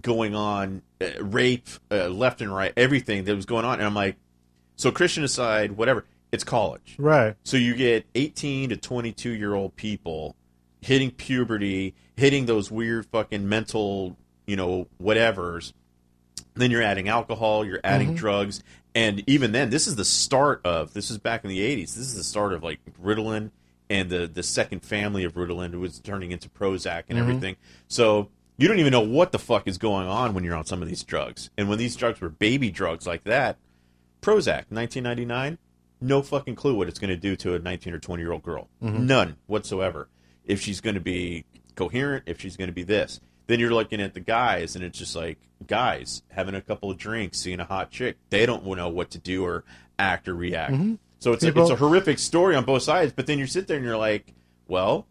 going 0.00 0.34
on, 0.34 0.82
uh, 1.00 1.06
rape 1.20 1.68
uh, 1.90 2.08
left 2.08 2.40
and 2.40 2.54
right, 2.54 2.72
everything 2.76 3.24
that 3.24 3.34
was 3.34 3.46
going 3.46 3.64
on. 3.64 3.74
And 3.74 3.84
I'm 3.84 3.94
like, 3.94 4.16
so 4.76 4.90
Christian 4.90 5.24
aside, 5.24 5.72
whatever, 5.72 6.04
it's 6.32 6.44
college. 6.44 6.96
Right. 6.98 7.36
So 7.44 7.56
you 7.56 7.74
get 7.74 8.06
18 8.14 8.70
to 8.70 8.76
22 8.76 9.30
year 9.30 9.54
old 9.54 9.76
people 9.76 10.36
hitting 10.80 11.10
puberty, 11.10 11.94
hitting 12.16 12.46
those 12.46 12.70
weird 12.70 13.06
fucking 13.06 13.48
mental, 13.48 14.16
you 14.46 14.56
know, 14.56 14.86
whatevers. 15.02 15.72
Then 16.54 16.70
you're 16.70 16.82
adding 16.82 17.08
alcohol, 17.08 17.64
you're 17.64 17.80
adding 17.82 18.08
mm-hmm. 18.08 18.16
drugs, 18.16 18.62
and 18.94 19.24
even 19.28 19.52
then, 19.52 19.70
this 19.70 19.86
is 19.86 19.96
the 19.96 20.04
start 20.04 20.60
of. 20.64 20.92
This 20.92 21.10
is 21.10 21.18
back 21.18 21.42
in 21.44 21.50
the 21.50 21.58
80s. 21.58 21.94
This 21.94 21.98
is 21.98 22.14
the 22.14 22.22
start 22.22 22.52
of 22.52 22.62
like 22.62 22.78
Ritalin 23.02 23.50
and 23.90 24.08
the 24.08 24.26
the 24.26 24.42
second 24.42 24.80
family 24.80 25.24
of 25.24 25.34
Ritalin 25.34 25.78
was 25.80 25.98
turning 25.98 26.30
into 26.30 26.48
Prozac 26.48 27.04
and 27.08 27.18
mm-hmm. 27.18 27.28
everything. 27.28 27.56
So 27.88 28.30
You 28.56 28.68
don't 28.68 28.78
even 28.78 28.92
know 28.92 29.00
what 29.00 29.32
the 29.32 29.38
fuck 29.38 29.66
is 29.66 29.78
going 29.78 30.06
on 30.06 30.32
when 30.32 30.44
you're 30.44 30.54
on 30.54 30.64
some 30.64 30.80
of 30.80 30.88
these 30.88 31.02
drugs. 31.02 31.50
And 31.58 31.68
when 31.68 31.78
these 31.78 31.96
drugs 31.96 32.20
were 32.20 32.28
baby 32.28 32.70
drugs 32.70 33.04
like 33.04 33.24
that, 33.24 33.56
Prozac, 34.24 34.64
1999, 34.70 35.58
no 36.00 36.22
fucking 36.22 36.54
clue 36.54 36.74
what 36.74 36.88
it's 36.88 36.98
going 36.98 37.10
to 37.10 37.16
do 37.16 37.36
to 37.36 37.54
a 37.54 37.58
19 37.58 37.92
or 37.92 37.98
20 37.98 38.22
year 38.22 38.32
old 38.32 38.42
girl. 38.42 38.68
Mm-hmm. 38.82 39.06
None 39.06 39.36
whatsoever. 39.46 40.08
If 40.44 40.60
she's 40.60 40.80
going 40.80 40.94
to 40.94 41.00
be 41.00 41.44
coherent, 41.74 42.24
if 42.26 42.40
she's 42.40 42.56
going 42.56 42.68
to 42.68 42.74
be 42.74 42.82
this. 42.84 43.20
Then 43.46 43.60
you're 43.60 43.74
looking 43.74 44.00
at 44.00 44.14
the 44.14 44.20
guys, 44.20 44.74
and 44.74 44.82
it's 44.82 44.98
just 44.98 45.14
like 45.14 45.38
guys 45.66 46.22
having 46.28 46.54
a 46.54 46.62
couple 46.62 46.90
of 46.90 46.96
drinks, 46.96 47.38
seeing 47.38 47.60
a 47.60 47.64
hot 47.64 47.90
chick. 47.90 48.16
They 48.30 48.46
don't 48.46 48.64
know 48.64 48.88
what 48.88 49.10
to 49.10 49.18
do 49.18 49.44
or 49.44 49.64
act 49.98 50.28
or 50.28 50.34
react. 50.34 50.72
Mm-hmm. 50.72 50.94
So 51.18 51.32
it's 51.32 51.44
a, 51.44 51.48
it's 51.48 51.70
a 51.70 51.76
horrific 51.76 52.18
story 52.18 52.56
on 52.56 52.64
both 52.64 52.82
sides. 52.82 53.12
But 53.12 53.26
then 53.26 53.38
you 53.38 53.46
sit 53.46 53.66
there 53.66 53.76
and 53.76 53.84
you're 53.84 53.98
like, 53.98 54.34
well, 54.66 55.06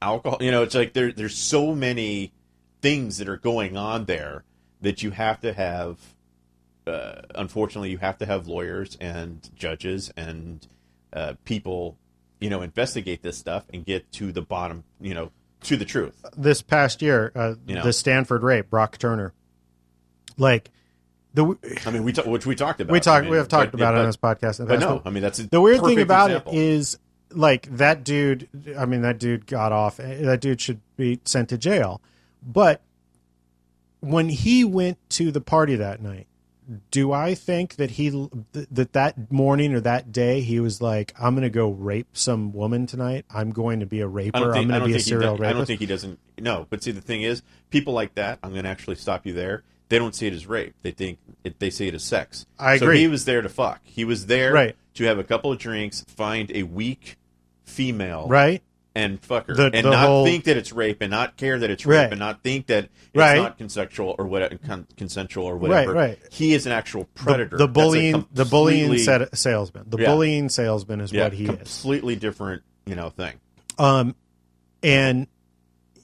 alcohol. 0.00 0.38
You 0.40 0.50
know, 0.50 0.62
it's 0.62 0.74
like 0.74 0.92
there 0.92 1.12
there's 1.12 1.36
so 1.36 1.74
many 1.74 2.32
things 2.80 3.18
that 3.18 3.28
are 3.28 3.36
going 3.36 3.76
on 3.76 4.04
there 4.06 4.44
that 4.80 5.02
you 5.02 5.10
have 5.10 5.40
to 5.40 5.52
have. 5.52 5.98
Uh, 6.86 7.22
unfortunately, 7.34 7.90
you 7.90 7.98
have 7.98 8.18
to 8.18 8.26
have 8.26 8.46
lawyers 8.46 8.96
and 9.00 9.48
judges 9.54 10.12
and 10.16 10.66
uh, 11.12 11.34
people, 11.44 11.96
you 12.40 12.50
know, 12.50 12.62
investigate 12.62 13.22
this 13.22 13.38
stuff 13.38 13.64
and 13.72 13.84
get 13.84 14.10
to 14.12 14.32
the 14.32 14.42
bottom, 14.42 14.84
you 15.00 15.14
know, 15.14 15.30
to 15.62 15.76
the 15.76 15.84
truth. 15.84 16.24
this 16.36 16.60
past 16.60 17.02
year, 17.02 17.30
uh, 17.34 17.54
You 17.66 17.76
know. 17.76 17.82
the 17.84 17.92
Stanford 17.92 18.42
rape, 18.42 18.68
Brock 18.68 18.98
Turner. 18.98 19.32
Like 20.36 20.70
the 21.34 21.56
I 21.86 21.90
mean, 21.90 22.04
we 22.04 22.12
which 22.12 22.46
we 22.46 22.54
talked 22.54 22.80
about. 22.80 22.92
we 22.92 23.00
talked 23.00 23.18
I 23.18 23.22
mean, 23.22 23.30
we 23.30 23.36
have 23.36 23.48
talked 23.48 23.72
but- 23.72 23.80
about 23.80 23.94
it 23.94 23.98
but, 23.98 24.00
on 24.00 24.06
this 24.06 24.16
podcast. 24.16 24.58
But 24.58 24.68
past, 24.68 24.80
no, 24.80 25.02
I 25.04 25.10
mean 25.10 25.22
that's 25.22 25.38
the 25.38 25.60
weird 25.60 25.82
thing 25.82 26.00
about 26.00 26.30
example. 26.30 26.52
it 26.52 26.58
is 26.58 26.98
like 27.34 27.76
that 27.76 28.04
dude 28.04 28.46
i 28.78 28.84
mean 28.84 29.00
that 29.00 29.18
dude 29.18 29.46
got 29.46 29.72
off 29.72 29.96
that 29.96 30.40
dude 30.42 30.60
should 30.60 30.80
be 30.96 31.18
sent 31.24 31.48
to 31.48 31.56
jail 31.56 32.02
but 32.42 32.82
when 34.00 34.28
he 34.28 34.64
went 34.64 34.98
to 35.08 35.30
the 35.30 35.40
party 35.40 35.76
that 35.76 36.02
night 36.02 36.26
do 36.90 37.12
i 37.12 37.34
think 37.34 37.74
that 37.76 37.90
he 37.92 38.08
that 38.52 38.92
that 38.92 39.30
morning 39.32 39.74
or 39.74 39.80
that 39.80 40.12
day 40.12 40.40
he 40.40 40.60
was 40.60 40.80
like 40.80 41.12
i'm 41.20 41.34
going 41.34 41.42
to 41.42 41.50
go 41.50 41.68
rape 41.70 42.06
some 42.12 42.52
woman 42.52 42.86
tonight 42.86 43.24
i'm 43.34 43.50
going 43.50 43.80
to 43.80 43.86
be 43.86 44.00
a 44.00 44.06
raper 44.06 44.38
don't 44.38 44.48
i'm 44.48 44.54
think, 44.54 44.68
going 44.68 44.80
to 44.80 44.86
be 44.86 44.94
a 44.94 45.00
serial 45.00 45.36
does- 45.36 45.40
I 45.40 45.48
don't 45.48 45.56
rapist 45.56 45.66
think 45.66 45.80
he 45.80 45.86
doesn't. 45.86 46.18
No, 46.38 46.66
but 46.70 46.82
see, 46.82 46.90
the 46.92 47.00
thing 47.00 47.22
is, 47.22 47.42
people 47.70 47.92
like 47.92 48.14
that. 48.14 48.38
I'm 48.42 48.50
going 48.52 48.64
to 48.64 48.68
actually 48.70 48.96
stop 48.96 49.26
you 49.26 49.32
there. 49.32 49.62
They 49.90 49.98
don't 49.98 50.14
see 50.14 50.26
it 50.26 50.32
as 50.32 50.46
rape. 50.46 50.74
They 50.82 50.90
think 50.90 51.18
it, 51.44 51.58
they 51.60 51.70
see 51.70 51.86
it 51.86 51.94
as 51.94 52.02
sex. 52.02 52.46
I 52.58 52.78
So 52.78 52.86
agree. 52.86 52.98
he 53.00 53.06
was 53.08 53.26
there 53.26 53.42
to 53.42 53.48
fuck. 53.48 53.80
He 53.84 54.04
was 54.04 54.26
there 54.26 54.52
Right. 54.52 54.76
to 54.94 55.04
have 55.04 55.18
a 55.18 55.24
couple 55.24 55.52
of 55.52 55.58
drinks, 55.58 56.04
find 56.08 56.50
a 56.52 56.62
weak 56.64 57.16
female, 57.64 58.26
right 58.28 58.62
and 58.94 59.20
fuck 59.24 59.46
her, 59.48 59.54
The- 59.54 59.64
and 59.72 59.86
the 59.86 59.90
not 59.90 60.06
whole- 60.06 60.24
think 60.24 60.44
that 60.44 60.56
it's 60.56 60.72
rape, 60.72 60.98
and 61.00 61.10
not 61.10 61.36
care 61.36 61.58
that 61.58 61.70
it's 61.70 61.86
rape, 61.86 61.98
Right. 61.98 62.10
and 62.12 62.18
not 62.18 62.42
think 62.42 62.66
that 62.66 62.84
it's 62.84 62.92
Right. 63.14 63.36
not 63.36 63.56
consensual 63.58 64.14
or 64.18 64.26
what 64.26 64.62
con- 64.62 64.86
consensual 64.96 65.46
or 65.46 65.56
whatever. 65.56 65.92
right. 65.92 66.18
He 66.30 66.52
is 66.54 66.66
an 66.66 66.72
actual 66.72 67.04
predator. 67.14 67.56
the 67.56 67.64
a 67.64 67.68
bullying 67.68 68.26
the 68.32 68.44
bullying 68.44 68.98
set, 68.98 69.36
salesman 69.36 69.84
the 69.88 69.98
Yeah. 69.98 70.06
bullying 70.06 70.48
salesman 70.48 71.00
is 71.00 71.12
yeah, 71.12 71.24
what 71.24 71.32
he 71.32 71.44
is 71.46 71.48
completely 71.80 72.16
different, 72.16 72.62
you 72.86 72.94
know, 72.94 73.08
thing. 73.10 73.34
Um, 73.78 74.14
and 74.82 75.26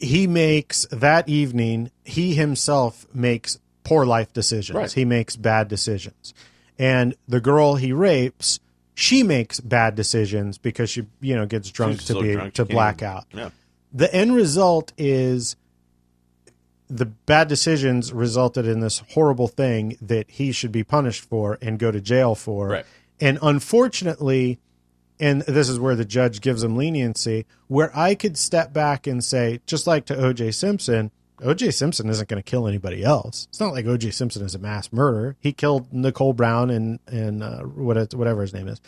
he 0.01 0.27
makes 0.27 0.87
that 0.91 1.29
evening, 1.29 1.91
he 2.05 2.35
himself 2.35 3.07
makes 3.13 3.59
poor 3.85 4.07
life 4.07 4.33
decisions. 4.33 4.77
Right. 4.77 4.93
He 4.93 5.05
makes 5.05 5.37
bad 5.37 5.69
decisions. 5.69 6.33
And 6.79 7.17
the 7.27 7.41
girl 7.41 7.75
he 7.75 7.93
rapes, 7.93 8.61
she 8.99 9.23
makes 9.23 9.61
bad 9.61 9.95
decisions 9.95 10.59
because 10.59 10.91
she, 10.91 11.07
you 11.21 11.37
know, 11.37 11.47
gets 11.47 11.71
drunk 11.71 12.01
She's 12.01 12.09
to 12.09 12.21
be 12.21 12.33
drunk, 12.33 12.55
to 12.55 12.65
black 12.65 13.01
out. 13.01 13.27
Yeah. 13.33 13.51
The 13.93 14.13
end 14.13 14.35
result 14.35 14.93
is 14.99 15.55
the 16.89 17.07
bad 17.07 17.47
decisions 17.47 18.13
resulted 18.13 18.67
in 18.67 18.81
this 18.81 19.05
horrible 19.11 19.47
thing 19.47 19.97
that 20.03 20.29
he 20.29 20.51
should 20.51 20.73
be 20.73 20.83
punished 20.83 21.23
for 21.23 21.59
and 21.63 21.79
go 21.79 21.93
to 21.93 22.01
jail 22.01 22.35
for. 22.35 22.71
Right. 22.71 22.87
And 23.21 23.39
unfortunately, 23.41 24.59
and 25.21 25.43
this 25.43 25.69
is 25.69 25.79
where 25.79 25.95
the 25.95 26.05
judge 26.05 26.41
gives 26.41 26.65
him 26.65 26.77
leniency, 26.77 27.47
where 27.69 27.97
I 27.97 28.17
could 28.17 28.37
step 28.37 28.73
back 28.73 29.07
and 29.07 29.23
say, 29.23 29.61
just 29.65 29.87
like 29.87 30.07
to 30.07 30.17
OJ 30.17 30.53
Simpson, 30.53 31.13
OJ 31.41 31.73
Simpson 31.75 32.09
isn't 32.09 32.29
going 32.29 32.43
to 32.43 32.49
kill 32.49 32.67
anybody 32.67 33.03
else. 33.05 33.47
It's 33.51 33.61
not 33.61 33.73
like 33.73 33.85
OJ 33.85 34.13
Simpson 34.13 34.45
is 34.45 34.55
a 34.55 34.59
mass 34.59 34.93
murderer. 34.93 35.37
He 35.41 35.53
killed 35.53 35.93
Nicole 35.93 36.33
Brown 36.33 36.71
and 36.71 36.99
and 37.07 37.43
uh, 37.43 37.61
what 37.63 38.13
whatever 38.15 38.43
his 38.43 38.53
name 38.55 38.69
is. 38.69 38.81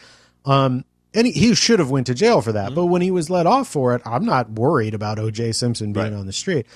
Um, 0.45 0.85
and 1.15 1.27
he, 1.27 1.33
he 1.33 1.55
should 1.55 1.79
have 1.79 1.91
went 1.91 2.07
to 2.07 2.15
jail 2.15 2.41
for 2.41 2.53
that. 2.53 2.67
Mm-hmm. 2.67 2.75
But 2.75 2.87
when 2.87 3.03
he 3.03 3.11
was 3.11 3.31
let 3.31 3.47
off 3.47 3.69
for 3.69 3.95
it, 3.95 4.03
I'm 4.05 4.25
not 4.25 4.51
worried 4.51 4.95
about 4.95 5.19
OJ 5.19 5.55
Simpson 5.55 5.93
being 5.93 6.13
Right. 6.13 6.19
on 6.19 6.27
the 6.27 6.33
street. 6.33 6.67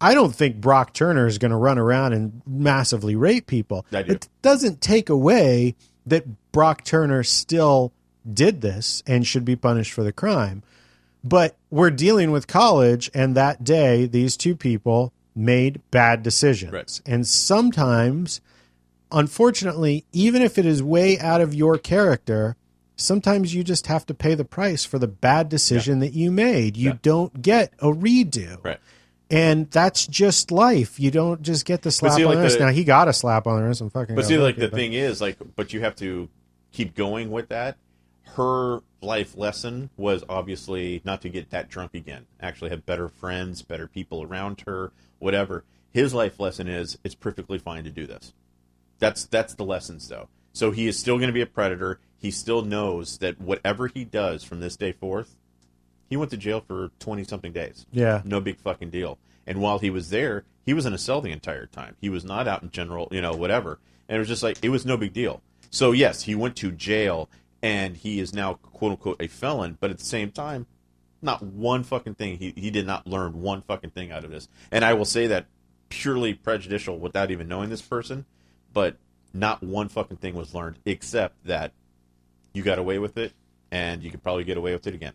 I 0.00 0.14
don't 0.14 0.34
think 0.34 0.56
Brock 0.60 0.94
Turner 0.94 1.26
is 1.26 1.38
going 1.38 1.50
to 1.50 1.56
run 1.56 1.78
around 1.78 2.14
and 2.14 2.40
massively 2.46 3.14
rape 3.16 3.46
people. 3.46 3.84
Do. 3.90 3.98
It 3.98 4.28
doesn't 4.42 4.80
take 4.80 5.10
away 5.10 5.74
that 6.06 6.24
Brock 6.52 6.84
Turner 6.84 7.22
still 7.22 7.92
did 8.32 8.60
this 8.62 9.02
and 9.06 9.26
should 9.26 9.44
be 9.44 9.56
punished 9.56 9.92
for 9.92 10.02
the 10.02 10.12
crime. 10.12 10.62
But 11.22 11.56
we're 11.70 11.90
dealing 11.90 12.30
with 12.30 12.46
college, 12.46 13.10
and 13.12 13.36
that 13.36 13.62
day, 13.62 14.06
these 14.06 14.36
two 14.36 14.56
people 14.56 15.12
made 15.34 15.80
bad 15.90 16.22
decisions. 16.22 16.72
Right. 16.72 17.00
And 17.06 17.26
sometimes, 17.26 18.40
unfortunately, 19.12 20.04
even 20.12 20.42
if 20.42 20.58
it 20.58 20.66
is 20.66 20.82
way 20.82 21.18
out 21.18 21.40
of 21.40 21.54
your 21.54 21.78
character, 21.78 22.56
sometimes 22.96 23.54
you 23.54 23.62
just 23.64 23.86
have 23.86 24.06
to 24.06 24.14
pay 24.14 24.34
the 24.34 24.44
price 24.44 24.84
for 24.84 24.98
the 24.98 25.06
bad 25.08 25.48
decision 25.48 26.00
that 26.00 26.12
you 26.12 26.30
made. 26.30 26.76
You 26.76 26.90
Yeah. 26.90 26.98
don't 27.02 27.42
get 27.42 27.72
a 27.80 27.88
redo. 27.88 28.62
Right. 28.64 28.78
And 29.30 29.70
that's 29.70 30.06
just 30.06 30.50
life. 30.50 30.98
You 30.98 31.10
don't 31.10 31.42
just 31.42 31.64
get 31.64 31.82
the 31.82 31.90
slap 31.92 32.14
see, 32.14 32.24
on 32.24 32.30
like 32.30 32.38
the 32.38 32.44
wrist. 32.44 32.60
Now 32.60 32.70
he 32.70 32.82
got 32.82 33.08
a 33.08 33.12
slap 33.12 33.46
on 33.46 33.60
the 33.60 33.66
wrist 33.66 33.80
and 33.80 33.92
fucking. 33.92 34.16
But 34.16 34.24
see, 34.24 34.38
like 34.38 34.56
the 34.56 34.68
thing 34.68 34.92
is, 34.92 35.20
like, 35.20 35.36
but 35.54 35.72
you 35.72 35.80
have 35.80 35.94
to 35.96 36.28
keep 36.72 36.96
going 36.96 37.30
with 37.30 37.48
that. 37.50 37.76
Her 38.34 38.80
life 39.02 39.36
lesson 39.36 39.90
was 39.96 40.24
obviously 40.28 41.00
not 41.04 41.22
to 41.22 41.28
get 41.28 41.50
that 41.50 41.68
drunk 41.68 41.94
again. 41.94 42.26
Actually, 42.40 42.70
have 42.70 42.86
better 42.86 43.08
friends, 43.08 43.62
better 43.62 43.86
people 43.86 44.22
around 44.22 44.62
her, 44.66 44.92
whatever. 45.18 45.64
His 45.90 46.14
life 46.14 46.38
lesson 46.38 46.68
is 46.68 46.98
it's 47.02 47.14
perfectly 47.14 47.58
fine 47.58 47.84
to 47.84 47.90
do 47.90 48.06
this. 48.06 48.32
That's 48.98 49.24
that's 49.24 49.54
the 49.54 49.64
lessons, 49.64 50.08
though. 50.08 50.28
So 50.52 50.70
he 50.70 50.86
is 50.86 50.98
still 50.98 51.16
going 51.16 51.28
to 51.28 51.34
be 51.34 51.40
a 51.40 51.46
predator. 51.46 52.00
He 52.18 52.30
still 52.30 52.62
knows 52.62 53.18
that 53.18 53.40
whatever 53.40 53.86
he 53.86 54.04
does 54.04 54.44
from 54.44 54.60
this 54.60 54.76
day 54.76 54.92
forth, 54.92 55.36
he 56.08 56.16
went 56.16 56.30
to 56.32 56.36
jail 56.36 56.60
for 56.60 56.90
twenty 56.98 57.24
something 57.24 57.52
days. 57.52 57.86
Yeah. 57.92 58.22
No 58.24 58.40
big 58.40 58.58
fucking 58.58 58.90
deal. 58.90 59.18
And 59.46 59.60
while 59.60 59.78
he 59.78 59.90
was 59.90 60.10
there, 60.10 60.44
he 60.64 60.74
was 60.74 60.86
in 60.86 60.92
a 60.92 60.98
cell 60.98 61.20
the 61.20 61.32
entire 61.32 61.66
time. 61.66 61.96
He 62.00 62.08
was 62.08 62.24
not 62.24 62.46
out 62.46 62.62
in 62.62 62.70
general, 62.70 63.08
you 63.10 63.20
know, 63.20 63.32
whatever. 63.32 63.78
And 64.08 64.16
it 64.16 64.18
was 64.18 64.28
just 64.28 64.42
like 64.42 64.58
it 64.62 64.68
was 64.68 64.84
no 64.84 64.96
big 64.96 65.12
deal. 65.12 65.42
So 65.70 65.92
yes, 65.92 66.22
he 66.24 66.34
went 66.34 66.56
to 66.56 66.72
jail 66.72 67.28
and 67.62 67.96
he 67.96 68.20
is 68.20 68.34
now 68.34 68.54
quote 68.54 68.92
unquote 68.92 69.20
a 69.20 69.26
felon, 69.26 69.76
but 69.80 69.90
at 69.90 69.98
the 69.98 70.04
same 70.04 70.30
time, 70.30 70.66
not 71.22 71.42
one 71.42 71.82
fucking 71.82 72.14
thing 72.14 72.38
he, 72.38 72.52
he 72.56 72.70
did 72.70 72.86
not 72.86 73.06
learn 73.06 73.42
one 73.42 73.62
fucking 73.62 73.90
thing 73.90 74.10
out 74.10 74.24
of 74.24 74.30
this. 74.30 74.48
And 74.70 74.84
I 74.84 74.94
will 74.94 75.04
say 75.04 75.26
that 75.26 75.46
purely 75.90 76.32
prejudicial 76.34 76.98
without 76.98 77.30
even 77.30 77.48
knowing 77.48 77.68
this 77.68 77.82
person, 77.82 78.24
but 78.72 78.96
not 79.34 79.62
one 79.62 79.88
fucking 79.88 80.16
thing 80.16 80.34
was 80.34 80.54
learned 80.54 80.78
except 80.86 81.44
that 81.44 81.72
you 82.54 82.62
got 82.62 82.78
away 82.78 82.98
with 82.98 83.18
it 83.18 83.32
and 83.70 84.02
you 84.02 84.10
could 84.10 84.22
probably 84.22 84.44
get 84.44 84.56
away 84.56 84.72
with 84.72 84.86
it 84.86 84.94
again. 84.94 85.12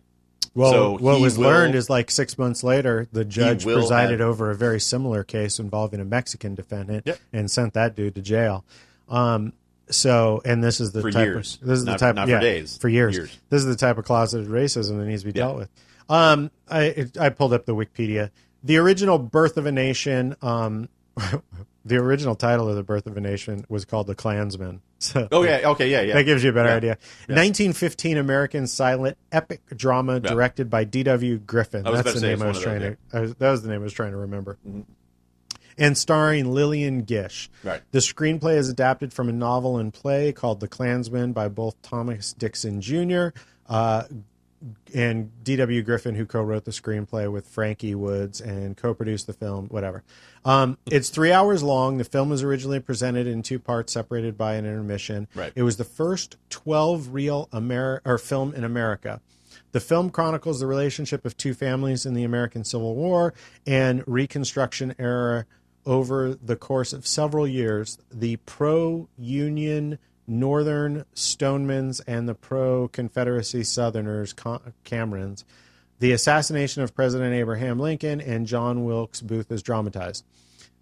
Well, 0.53 0.71
So 0.71 0.91
what 0.99 1.19
was 1.19 1.37
will- 1.37 1.47
learned 1.49 1.75
is 1.75 1.89
like 1.89 2.09
six 2.09 2.37
months 2.37 2.63
later, 2.63 3.09
the 3.11 3.25
judge 3.25 3.63
presided 3.65 4.19
have- 4.21 4.29
over 4.29 4.51
a 4.51 4.55
very 4.55 4.79
similar 4.79 5.23
case 5.23 5.59
involving 5.59 5.99
a 5.99 6.05
Mexican 6.05 6.55
defendant 6.55 7.03
Yep. 7.07 7.19
and 7.33 7.51
sent 7.51 7.73
that 7.73 7.95
dude 7.95 8.15
to 8.15 8.21
jail. 8.21 8.63
Um, 9.09 9.51
so, 9.89 10.41
and 10.45 10.63
this 10.63 10.79
is 10.79 10.91
the 10.91 11.01
For 11.01 11.11
type 11.11 11.25
years. 11.25 11.59
Of, 11.61 11.67
this 11.67 11.79
is 11.79 11.85
Not- 11.85 11.99
the 11.99 12.05
type. 12.05 12.15
not 12.15 12.27
for 12.29 12.39
days. 12.39 12.77
For 12.77 12.89
years. 12.89 13.15
Years. 13.15 13.37
This 13.49 13.59
is 13.59 13.65
the 13.67 13.75
type 13.75 13.97
of 13.97 14.05
closeted 14.05 14.47
racism 14.47 14.97
that 14.97 15.05
needs 15.05 15.23
to 15.23 15.31
be 15.31 15.37
Yeah. 15.37 15.45
dealt 15.45 15.57
with. 15.57 15.69
Um, 16.09 16.51
I 16.69 17.07
I 17.19 17.29
pulled 17.29 17.53
up 17.53 17.65
the 17.65 17.75
Wikipedia. 17.75 18.29
The 18.63 18.77
original 18.77 19.17
"Birth 19.19 19.57
of 19.57 19.65
a 19.65 19.71
Nation." 19.71 20.35
Um, 20.41 20.89
the 21.85 21.97
original 21.97 22.35
title 22.35 22.67
of 22.69 22.75
the 22.75 22.83
"Birth 22.83 23.05
of 23.07 23.15
a 23.17 23.21
Nation" 23.21 23.65
was 23.69 23.85
called 23.85 24.07
"The 24.07 24.15
Klansman." 24.15 24.81
So 24.97 25.27
Oh 25.31 25.43
yeah, 25.43 25.59
okay, 25.71 25.89
yeah, 25.91 26.01
yeah. 26.01 26.13
that 26.15 26.23
gives 26.23 26.41
you 26.43 26.49
a 26.49 26.53
better 26.53 26.69
Yeah. 26.69 26.75
idea. 26.77 26.97
1915 27.27 28.17
American 28.17 28.65
silent 28.65 29.17
epic 29.31 29.61
drama 29.75 30.19
directed 30.19 30.69
by 30.69 30.83
D.W. 30.85 31.37
Griffith. 31.39 31.83
That's 31.83 32.13
the 32.13 32.21
name 32.21 32.41
I 32.41 32.47
was 32.47 32.59
trying 32.61 32.79
those, 32.79 32.95
to. 33.11 33.19
Was, 33.21 33.35
that 33.35 33.51
was 33.51 33.61
the 33.61 33.69
name 33.69 33.81
I 33.81 33.83
was 33.83 33.93
trying 33.93 34.11
to 34.11 34.17
remember. 34.17 34.57
Mm-hmm. 34.67 34.81
And 35.77 35.97
starring 35.97 36.51
Lillian 36.53 37.03
Gish. 37.03 37.49
Right. 37.63 37.81
The 37.91 37.99
screenplay 37.99 38.55
is 38.55 38.69
adapted 38.69 39.11
from 39.11 39.27
a 39.27 39.33
novel 39.33 39.77
and 39.77 39.93
play 39.93 40.31
called 40.31 40.59
The 40.59 40.67
Klansman 40.67 41.33
by 41.33 41.49
both 41.49 41.81
Thomas 41.81 42.33
Dixon 42.33 42.79
Jr. 42.81 43.29
Uh, 43.67 44.03
and 44.93 45.43
D.W. 45.43 45.81
Griffith, 45.83 46.15
who 46.15 46.25
co-wrote 46.25 46.65
the 46.65 46.71
screenplay 46.71 47.31
with 47.31 47.47
Frankie 47.47 47.95
Woods 47.95 48.41
and 48.41 48.75
co-produced 48.75 49.27
the 49.27 49.33
film, 49.33 49.67
whatever. 49.67 50.03
Um, 50.43 50.77
it's 50.89 51.09
three 51.09 51.31
hours 51.31 51.61
long. 51.61 51.97
The 51.97 52.03
film 52.03 52.29
was 52.29 52.41
originally 52.41 52.79
presented 52.79 53.27
in 53.27 53.43
two 53.43 53.59
parts, 53.59 53.93
separated 53.93 54.37
by 54.37 54.55
an 54.55 54.65
intermission. 54.65 55.27
Right. 55.35 55.51
It 55.55 55.63
was 55.63 55.77
the 55.77 55.83
first 55.83 56.37
12 56.49 57.13
reel 57.13 57.49
Amer- 57.53 58.01
or 58.05 58.17
film 58.17 58.53
in 58.53 58.63
America. 58.63 59.21
The 59.71 59.79
film 59.79 60.09
chronicles 60.09 60.61
the 60.61 60.67
relationship 60.67 61.25
of 61.25 61.35
two 61.35 61.53
families 61.53 62.05
in 62.05 62.13
the 62.13 62.23
American 62.23 62.63
Civil 62.63 62.95
War 62.95 63.33
and 63.67 64.03
Reconstruction 64.07 64.95
era 64.97 65.45
over 65.85 66.35
the 66.35 66.55
course 66.55 66.93
of 66.93 67.05
several 67.07 67.47
years. 67.47 67.97
The 68.11 68.37
pro 68.37 69.07
Union 69.17 69.99
Northern 70.27 71.05
Stonemans 71.15 72.01
and 72.07 72.27
the 72.27 72.33
pro 72.33 72.87
Confederacy 72.87 73.63
Southerners, 73.63 74.33
Camerons. 74.33 75.43
The 75.99 76.11
assassination 76.11 76.83
of 76.83 76.95
President 76.95 77.33
Abraham 77.33 77.79
Lincoln 77.79 78.19
and 78.19 78.47
John 78.47 78.83
Wilkes 78.83 79.21
Booth 79.21 79.51
is 79.51 79.63
dramatized. 79.63 80.25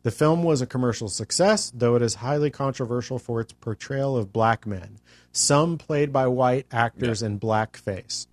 The 0.03 0.11
film 0.11 0.43
was 0.43 0.61
a 0.61 0.67
commercial 0.67 1.07
success, 1.07 1.71
though 1.73 1.95
it 1.95 2.01
is 2.01 2.15
highly 2.15 2.49
controversial 2.49 3.19
for 3.19 3.39
its 3.39 3.53
portrayal 3.53 4.17
of 4.17 4.33
black 4.33 4.65
men, 4.65 4.97
some 5.31 5.77
played 5.77 6.11
by 6.11 6.27
white 6.27 6.65
actors 6.71 7.21
yeah. 7.21 7.27
in 7.27 7.39
blackface, 7.39 8.27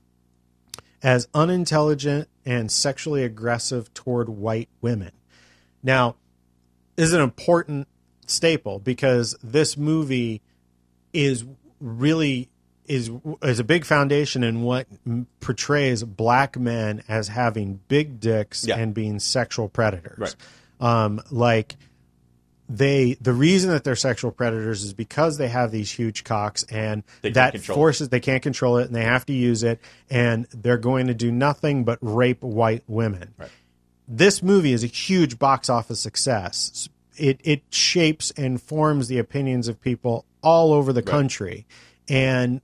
as 1.03 1.29
unintelligent 1.33 2.29
and 2.45 2.73
sexually 2.73 3.23
aggressive 3.23 3.93
toward 3.95 4.29
white 4.29 4.69
women. 4.81 5.13
Now, 5.83 6.17
is 7.01 7.13
an 7.13 7.21
important 7.21 7.89
staple 8.27 8.79
because 8.79 9.37
this 9.43 9.77
movie 9.77 10.43
is 11.13 11.45
really 11.81 12.49
is 12.87 13.11
is 13.43 13.59
a 13.59 13.65
big 13.65 13.85
foundation 13.85 14.43
in 14.43 14.63
what 14.63 14.87
portrays 15.41 16.03
black 16.03 16.59
men 16.59 17.03
as 17.09 17.29
having 17.29 17.81
big 17.89 18.21
dicks 18.21 18.67
yeah. 18.67 18.77
and 18.77 18.95
being 18.95 19.19
sexual 19.19 19.69
predators. 19.69 20.19
Right. 20.19 20.35
Um, 20.81 21.21
like 21.31 21.77
they 22.69 23.17
the 23.21 23.33
reason 23.33 23.71
that 23.71 23.85
they're 23.85 23.97
sexual 23.97 24.31
predators 24.31 24.83
is 24.83 24.93
because 24.93 25.39
they 25.39 25.49
have 25.49 25.73
these 25.73 25.91
huge 25.91 26.25
cocks 26.25 26.63
and 26.65 27.03
that 27.23 27.61
forces 27.61 28.07
it. 28.07 28.11
they 28.11 28.21
can't 28.21 28.43
control 28.43 28.79
it 28.79 28.87
and 28.87 28.95
they 28.95 29.05
have 29.05 29.27
to 29.27 29.33
use 29.33 29.63
it 29.63 29.81
and 30.09 30.47
they're 30.53 30.79
going 30.79 31.09
to 31.09 31.15
do 31.15 31.33
nothing 31.33 31.85
but 31.85 31.99
rape 32.01 32.43
white 32.43 32.85
women. 32.87 33.35
Right. 33.37 33.51
This 34.13 34.43
movie 34.43 34.73
is 34.73 34.83
a 34.83 34.89
huge 34.89 35.39
box 35.39 35.71
office 35.71 36.01
success. 36.01 36.89
It 37.17 37.41
it 37.45 37.63
shapes 37.71 38.33
and 38.33 38.61
forms 38.61 39.07
the 39.07 39.19
opinions 39.19 39.69
of 39.69 39.81
people 39.81 40.25
all 40.43 40.73
over 40.73 40.93
the 40.93 41.01
right. 41.01 41.07
country. 41.07 41.67
And 42.09 42.61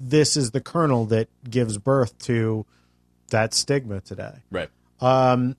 this 0.00 0.38
is 0.38 0.52
the 0.52 0.60
kernel 0.62 1.04
that 1.06 1.28
gives 1.48 1.76
birth 1.76 2.16
to 2.20 2.64
that 3.28 3.52
stigma 3.52 4.00
today. 4.00 4.36
Right. 4.50 4.70
Um, 5.00 5.56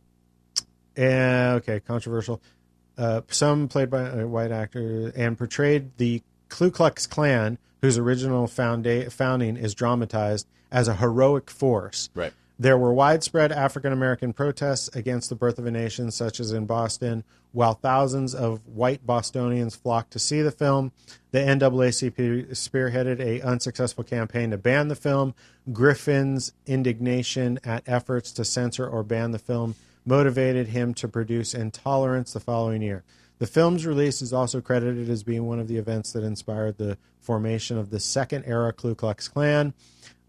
and, 0.96 1.58
okay, 1.58 1.82
controversial. 1.82 2.42
Uh, 2.98 3.22
some 3.28 3.68
played 3.68 3.92
by 3.92 4.10
a 4.10 4.26
white 4.26 4.52
actor 4.52 5.14
and 5.16 5.38
portrayed 5.38 5.96
the 5.98 6.24
Ku 6.50 6.72
Klux 6.72 7.06
Klan, 7.06 7.60
whose 7.82 8.00
original 8.00 8.48
founda- 8.48 9.12
founding 9.12 9.56
is 9.56 9.76
dramatized 9.76 10.48
as 10.72 10.88
a 10.88 10.96
heroic 10.96 11.52
force. 11.52 12.10
Right. 12.16 12.34
There 12.60 12.78
were 12.78 12.92
widespread 12.92 13.52
African 13.52 13.94
American 13.94 14.34
protests 14.34 14.90
against 14.96 15.30
the 15.30 15.36
birth 15.36 15.60
of 15.60 15.68
a 15.68 15.72
nation, 15.72 16.10
such 16.10 16.40
as 16.40 16.52
in 16.52 16.66
Boston, 16.66 17.24
while 17.52 17.76
thousands 17.76 18.34
of 18.34 18.66
white 18.66 19.06
Bostonians 19.06 19.76
flocked 19.76 20.12
to 20.12 20.20
see 20.20 20.42
the 20.42 20.52
film. 20.52 20.92
The 21.32 21.40
NAACP 21.40 22.50
spearheaded 22.50 23.20
a 23.20 23.42
unsuccessful 23.42 24.04
campaign 24.04 24.50
to 24.52 24.58
ban 24.58 24.88
the 24.88 24.96
film. 24.96 25.36
Griffith's 25.72 26.52
indignation 26.66 27.60
at 27.64 27.84
efforts 27.86 28.32
to 28.34 28.46
censor 28.46 28.88
or 28.88 29.04
ban 29.04 29.32
the 29.32 29.40
film 29.40 29.76
motivated 30.04 30.70
him 30.70 30.96
to 30.96 31.08
produce 31.08 31.54
Intolerance 31.54 32.34
the 32.34 32.40
following 32.40 32.82
year. 32.82 33.04
The 33.40 33.46
film's 33.46 33.86
release 33.86 34.22
is 34.24 34.34
also 34.34 34.62
credited 34.62 35.10
as 35.10 35.22
being 35.22 35.46
one 35.46 35.60
of 35.60 35.68
the 35.68 35.78
events 35.78 36.12
that 36.14 36.24
inspired 36.24 36.78
the 36.78 36.98
formation 37.20 37.78
of 37.78 37.92
the 37.92 38.00
second 38.00 38.46
era 38.46 38.74
Ku 38.74 38.96
Klux 38.96 39.28
Klan 39.28 39.76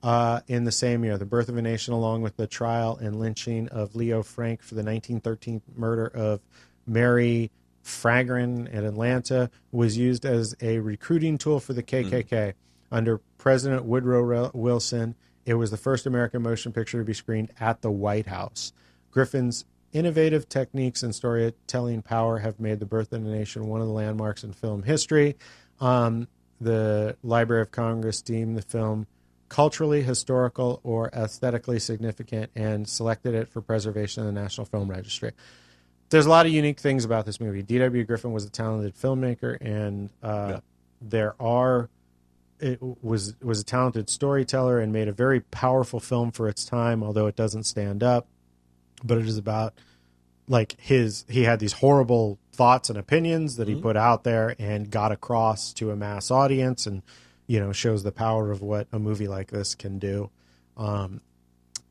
uh, 0.03 0.41
in 0.47 0.65
the 0.65 0.73
same 0.73 1.05
year. 1.05 1.19
The 1.19 1.27
Birth 1.27 1.49
of 1.49 1.57
a 1.57 1.63
Nation, 1.63 1.95
along 1.95 2.23
with 2.23 2.37
the 2.37 2.47
trial 2.47 2.97
and 3.01 3.19
lynching 3.19 3.69
of 3.69 3.97
Leo 3.97 4.23
Frank 4.23 4.63
for 4.63 4.75
the 4.75 4.83
1913 4.83 5.63
murder 5.77 6.07
of 6.07 6.41
Mary 6.87 7.51
Phagan 7.85 8.69
in 8.69 8.85
Atlanta, 8.85 9.51
was 9.73 9.97
used 9.97 10.25
as 10.25 10.55
a 10.61 10.79
recruiting 10.79 11.39
tool 11.39 11.61
for 11.61 11.73
the 11.73 11.83
KKK. 11.83 12.29
Mm. 12.31 12.55
Under 12.91 13.19
President 13.37 13.85
Woodrow 13.85 14.51
Wilson, 14.55 15.15
it 15.45 15.55
was 15.55 15.71
the 15.71 15.77
first 15.77 16.07
American 16.07 16.43
motion 16.43 16.73
picture 16.73 16.99
to 16.99 17.05
be 17.05 17.13
screened 17.13 17.51
at 17.61 17.83
the 17.83 17.91
White 17.91 18.27
House. 18.27 18.73
Griffith's 19.11 19.65
innovative 19.93 20.49
techniques 20.49 21.03
and 21.03 21.15
storytelling 21.15 22.03
power 22.03 22.39
have 22.39 22.61
made 22.61 22.79
The 22.81 22.87
Birth 22.87 23.13
of 23.13 23.25
a 23.25 23.29
Nation 23.29 23.67
one 23.67 23.81
of 23.81 23.87
the 23.87 23.93
landmarks 23.93 24.45
in 24.45 24.53
film 24.53 24.83
history. 24.83 25.37
Um, 25.81 26.29
the 26.61 27.17
Library 27.23 27.63
of 27.63 27.71
Congress 27.71 28.21
deemed 28.23 28.57
the 28.57 28.63
film 28.63 29.07
culturally, 29.49 30.03
historical, 30.03 30.81
or 30.83 31.09
aesthetically 31.13 31.79
significant 31.79 32.51
and 32.55 32.89
selected 32.89 33.35
it 33.35 33.49
for 33.49 33.61
preservation 33.61 34.27
in 34.27 34.35
the 34.35 34.41
National 34.41 34.65
Film 34.65 34.89
Registry. 34.89 35.33
There's 36.11 36.27
a 36.27 36.31
lot 36.31 36.47
of 36.47 36.53
unique 36.53 36.81
things 36.81 37.05
about 37.05 37.27
this 37.27 37.41
movie. 37.41 37.63
D.W. 37.63 38.05
Griffith 38.05 38.31
was 38.31 38.45
a 38.45 38.51
talented 38.51 38.95
filmmaker, 38.95 39.59
and 39.61 40.11
uh, 40.23 40.47
yeah. 40.51 40.61
there 41.01 41.35
are 41.41 41.91
it 42.61 42.79
was 42.81 43.37
was 43.43 43.61
a 43.61 43.65
talented 43.65 44.11
storyteller 44.11 44.81
and 44.81 44.93
made 44.93 45.09
a 45.09 45.13
very 45.13 45.41
powerful 45.41 46.01
film 46.01 46.31
for 46.33 46.49
its 46.49 46.65
time, 46.65 47.03
although 47.03 47.27
it 47.27 47.37
doesn't 47.37 47.65
stand 47.65 48.03
up. 48.03 48.27
But 49.05 49.19
it 49.19 49.27
is 49.27 49.39
about 49.39 49.75
like 50.49 50.77
his 50.81 51.25
he 51.29 51.45
had 51.45 51.61
these 51.61 51.75
horrible 51.75 52.39
thoughts 52.53 52.89
and 52.89 52.99
opinions 52.99 53.57
that 53.57 53.69
mm-hmm. 53.69 53.77
he 53.77 53.83
put 53.83 53.97
out 53.97 54.25
there 54.25 54.57
and 54.59 54.91
got 54.91 55.13
across 55.13 55.73
to 55.75 55.91
a 55.91 55.97
mass 55.97 56.31
audience 56.31 56.87
and 56.87 57.03
you 57.49 57.59
know 57.59 57.73
shows 57.73 58.05
the 58.05 58.13
power 58.13 58.53
of 58.53 58.63
what 58.63 58.87
a 58.93 59.01
movie 59.01 59.27
like 59.27 59.51
this 59.51 59.75
can 59.75 59.99
do. 59.99 60.31
Um, 60.77 61.21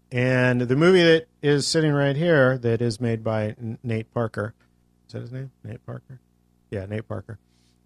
and 0.10 0.62
the 0.62 0.78
movie 0.78 1.04
that 1.04 1.28
is 1.42 1.68
sitting 1.68 1.92
right 1.92 2.16
here 2.16 2.58
that 2.60 2.82
is 2.82 3.02
made 3.02 3.26
by 3.26 3.56
Nate 3.84 4.14
Parker. 4.14 4.54
Is 5.08 5.14
that 5.14 5.22
his 5.24 5.32
name? 5.34 5.52
Nate 5.66 5.86
Parker? 5.86 6.22
Yeah, 6.72 6.86
Nate 6.86 7.08
Parker, 7.08 7.40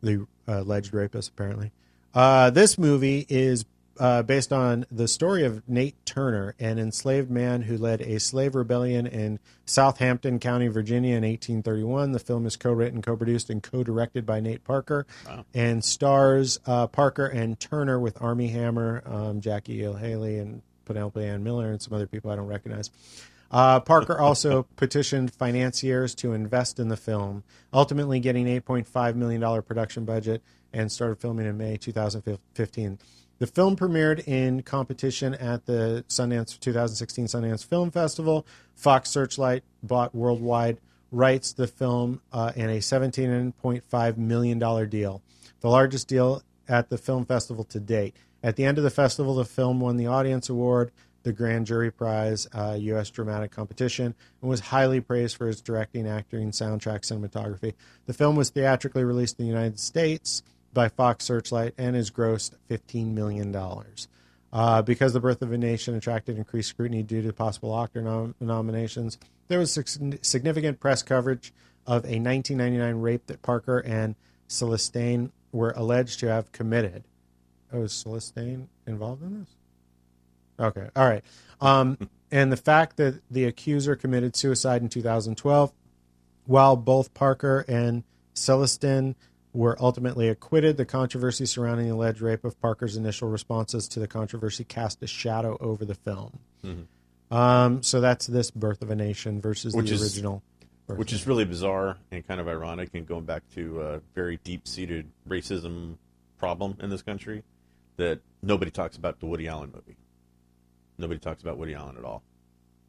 the 0.03 0.27
uh, 0.47 0.61
alleged 0.61 0.93
rapist, 0.93 1.29
apparently. 1.29 1.71
Uh, 2.13 2.51
this 2.51 2.77
movie 2.77 3.25
is 3.29 3.65
uh, 4.01 4.23
based 4.23 4.51
on 4.51 4.83
the 4.91 5.07
story 5.07 5.45
of 5.45 5.61
Nate 5.69 5.95
Turner, 6.07 6.55
an 6.59 6.79
enslaved 6.79 7.29
man 7.29 7.61
who 7.61 7.77
led 7.77 8.01
a 8.01 8.19
slave 8.19 8.55
rebellion 8.55 9.05
in 9.05 9.37
Southampton 9.65 10.39
County, 10.39 10.67
Virginia 10.69 11.11
in 11.15 11.23
1831. 11.23 12.11
The 12.11 12.17
film 12.17 12.47
is 12.47 12.55
co 12.55 12.73
written, 12.73 13.03
co 13.03 13.15
produced, 13.15 13.51
and 13.51 13.61
co 13.61 13.83
directed 13.83 14.25
by 14.25 14.39
Nate 14.39 14.63
Parker 14.63 15.05
wow. 15.27 15.45
and 15.53 15.85
stars 15.85 16.59
uh, 16.65 16.87
Parker 16.87 17.27
and 17.27 17.59
Turner 17.59 17.99
with 17.99 18.19
Armie 18.19 18.47
Hammer, 18.47 19.03
um, 19.05 19.39
Jackie 19.39 19.85
Earle 19.85 19.93
Haley, 19.93 20.39
and 20.39 20.63
Penelope 20.85 21.23
Ann 21.23 21.43
Miller, 21.43 21.69
and 21.69 21.79
some 21.79 21.93
other 21.93 22.07
people 22.07 22.31
I 22.31 22.35
don't 22.37 22.47
recognize. 22.47 22.89
Uh, 23.51 23.81
Parker 23.81 24.19
also 24.19 24.63
petitioned 24.77 25.31
financiers 25.31 26.15
to 26.15 26.33
invest 26.33 26.79
in 26.79 26.87
the 26.87 26.97
film, 26.97 27.43
ultimately 27.71 28.19
getting 28.19 28.47
$8.5 28.47 29.13
million 29.13 29.61
production 29.61 30.05
budget 30.05 30.41
and 30.73 30.91
started 30.91 31.19
filming 31.19 31.45
in 31.45 31.55
May 31.55 31.77
2015. 31.77 32.97
The 33.41 33.47
film 33.47 33.75
premiered 33.75 34.27
in 34.27 34.61
competition 34.61 35.33
at 35.33 35.65
the 35.65 36.05
Sundance 36.07 36.59
2016 36.59 37.25
Sundance 37.25 37.65
Film 37.65 37.89
Festival. 37.89 38.45
Fox 38.75 39.09
Searchlight 39.09 39.63
bought 39.81 40.13
worldwide 40.13 40.77
rights 41.11 41.53
to 41.53 41.63
the 41.63 41.67
film 41.67 42.21
uh, 42.31 42.51
in 42.55 42.69
a 42.69 42.77
$17.5 42.77 44.17
million 44.17 44.89
deal, 44.89 45.23
the 45.61 45.69
largest 45.69 46.07
deal 46.07 46.43
at 46.69 46.89
the 46.89 46.99
film 46.99 47.25
festival 47.25 47.63
to 47.63 47.79
date. 47.79 48.15
At 48.43 48.57
the 48.57 48.65
end 48.65 48.77
of 48.77 48.83
the 48.83 48.91
festival, 48.91 49.33
the 49.33 49.43
film 49.43 49.79
won 49.79 49.97
the 49.97 50.05
Audience 50.05 50.47
Award, 50.47 50.91
the 51.23 51.33
Grand 51.33 51.65
Jury 51.65 51.89
Prize, 51.89 52.47
uh, 52.53 52.77
U.S. 52.79 53.09
Dramatic 53.09 53.49
Competition, 53.49 54.13
and 54.41 54.49
was 54.51 54.59
highly 54.59 55.01
praised 55.01 55.35
for 55.35 55.49
its 55.49 55.61
directing, 55.61 56.07
acting, 56.07 56.51
soundtrack, 56.51 56.99
cinematography. 56.99 57.73
The 58.05 58.13
film 58.13 58.35
was 58.35 58.51
theatrically 58.51 59.03
released 59.03 59.39
in 59.39 59.45
the 59.45 59.51
United 59.51 59.79
States 59.79 60.43
by 60.73 60.89
Fox 60.89 61.25
Searchlight 61.25 61.73
and 61.77 61.95
has 61.95 62.11
grossed 62.11 62.55
$15 62.69 63.13
million. 63.13 63.55
Uh, 64.53 64.81
because 64.81 65.13
The 65.13 65.19
Birth 65.19 65.41
of 65.41 65.51
a 65.51 65.57
Nation 65.57 65.95
attracted 65.95 66.37
increased 66.37 66.69
scrutiny 66.69 67.03
due 67.03 67.21
to 67.21 67.33
possible 67.33 67.71
Oscar 67.71 68.01
nom- 68.01 68.35
nominations, 68.39 69.17
there 69.47 69.59
was 69.59 69.71
significant 70.21 70.79
press 70.79 71.03
coverage 71.03 71.53
of 71.87 72.03
a 72.03 72.19
1999 72.19 72.95
rape 72.95 73.27
that 73.27 73.41
Parker 73.41 73.79
and 73.79 74.15
Celestine 74.47 75.31
were 75.51 75.71
alleged 75.71 76.19
to 76.19 76.27
have 76.27 76.51
committed. 76.51 77.03
Oh, 77.73 77.83
is 77.83 77.93
Celestine 77.93 78.67
involved 78.85 79.23
in 79.23 79.39
this? 79.39 79.49
Okay, 80.59 80.89
all 80.95 81.07
right. 81.07 81.23
Um, 81.61 81.97
and 82.29 82.51
the 82.51 82.57
fact 82.57 82.97
that 82.97 83.21
the 83.31 83.45
accuser 83.45 83.95
committed 83.95 84.35
suicide 84.35 84.81
in 84.81 84.89
2012, 84.89 85.71
while 86.45 86.75
both 86.75 87.13
Parker 87.13 87.65
and 87.67 88.03
Celestine 88.33 89.15
were 89.53 89.75
ultimately 89.79 90.29
acquitted. 90.29 90.77
The 90.77 90.85
controversy 90.85 91.45
surrounding 91.45 91.87
the 91.87 91.93
alleged 91.93 92.21
rape 92.21 92.45
of 92.45 92.59
Parker's 92.61 92.95
initial 92.95 93.29
responses 93.29 93.87
to 93.89 93.99
the 93.99 94.07
controversy 94.07 94.63
cast 94.63 95.01
a 95.03 95.07
shadow 95.07 95.57
over 95.59 95.85
the 95.85 95.95
film. 95.95 96.39
Mm-hmm. 96.63 97.35
Um, 97.35 97.81
so 97.81 98.01
that's 98.01 98.27
this 98.27 98.51
Birth 98.51 98.81
of 98.81 98.91
a 98.91 98.95
Nation 98.95 99.41
versus 99.41 99.73
which 99.73 99.89
the 99.89 99.95
is, 99.95 100.03
original. 100.03 100.43
Birth 100.87 100.97
which 100.97 101.13
is 101.13 101.25
really 101.27 101.45
bizarre 101.45 101.97
and 102.11 102.27
kind 102.27 102.41
of 102.41 102.47
ironic 102.47 102.89
and 102.93 103.07
going 103.07 103.25
back 103.25 103.43
to 103.55 103.81
a 103.81 104.01
very 104.15 104.37
deep 104.43 104.67
seated 104.67 105.09
racism 105.27 105.95
problem 106.37 106.77
in 106.81 106.89
this 106.89 107.01
country 107.01 107.43
that 107.97 108.19
nobody 108.41 108.71
talks 108.71 108.97
about 108.97 109.19
the 109.19 109.25
Woody 109.27 109.47
Allen 109.47 109.71
movie. 109.73 109.95
Nobody 110.97 111.19
talks 111.19 111.41
about 111.41 111.57
Woody 111.57 111.73
Allen 111.73 111.97
at 111.97 112.03
all. 112.03 112.23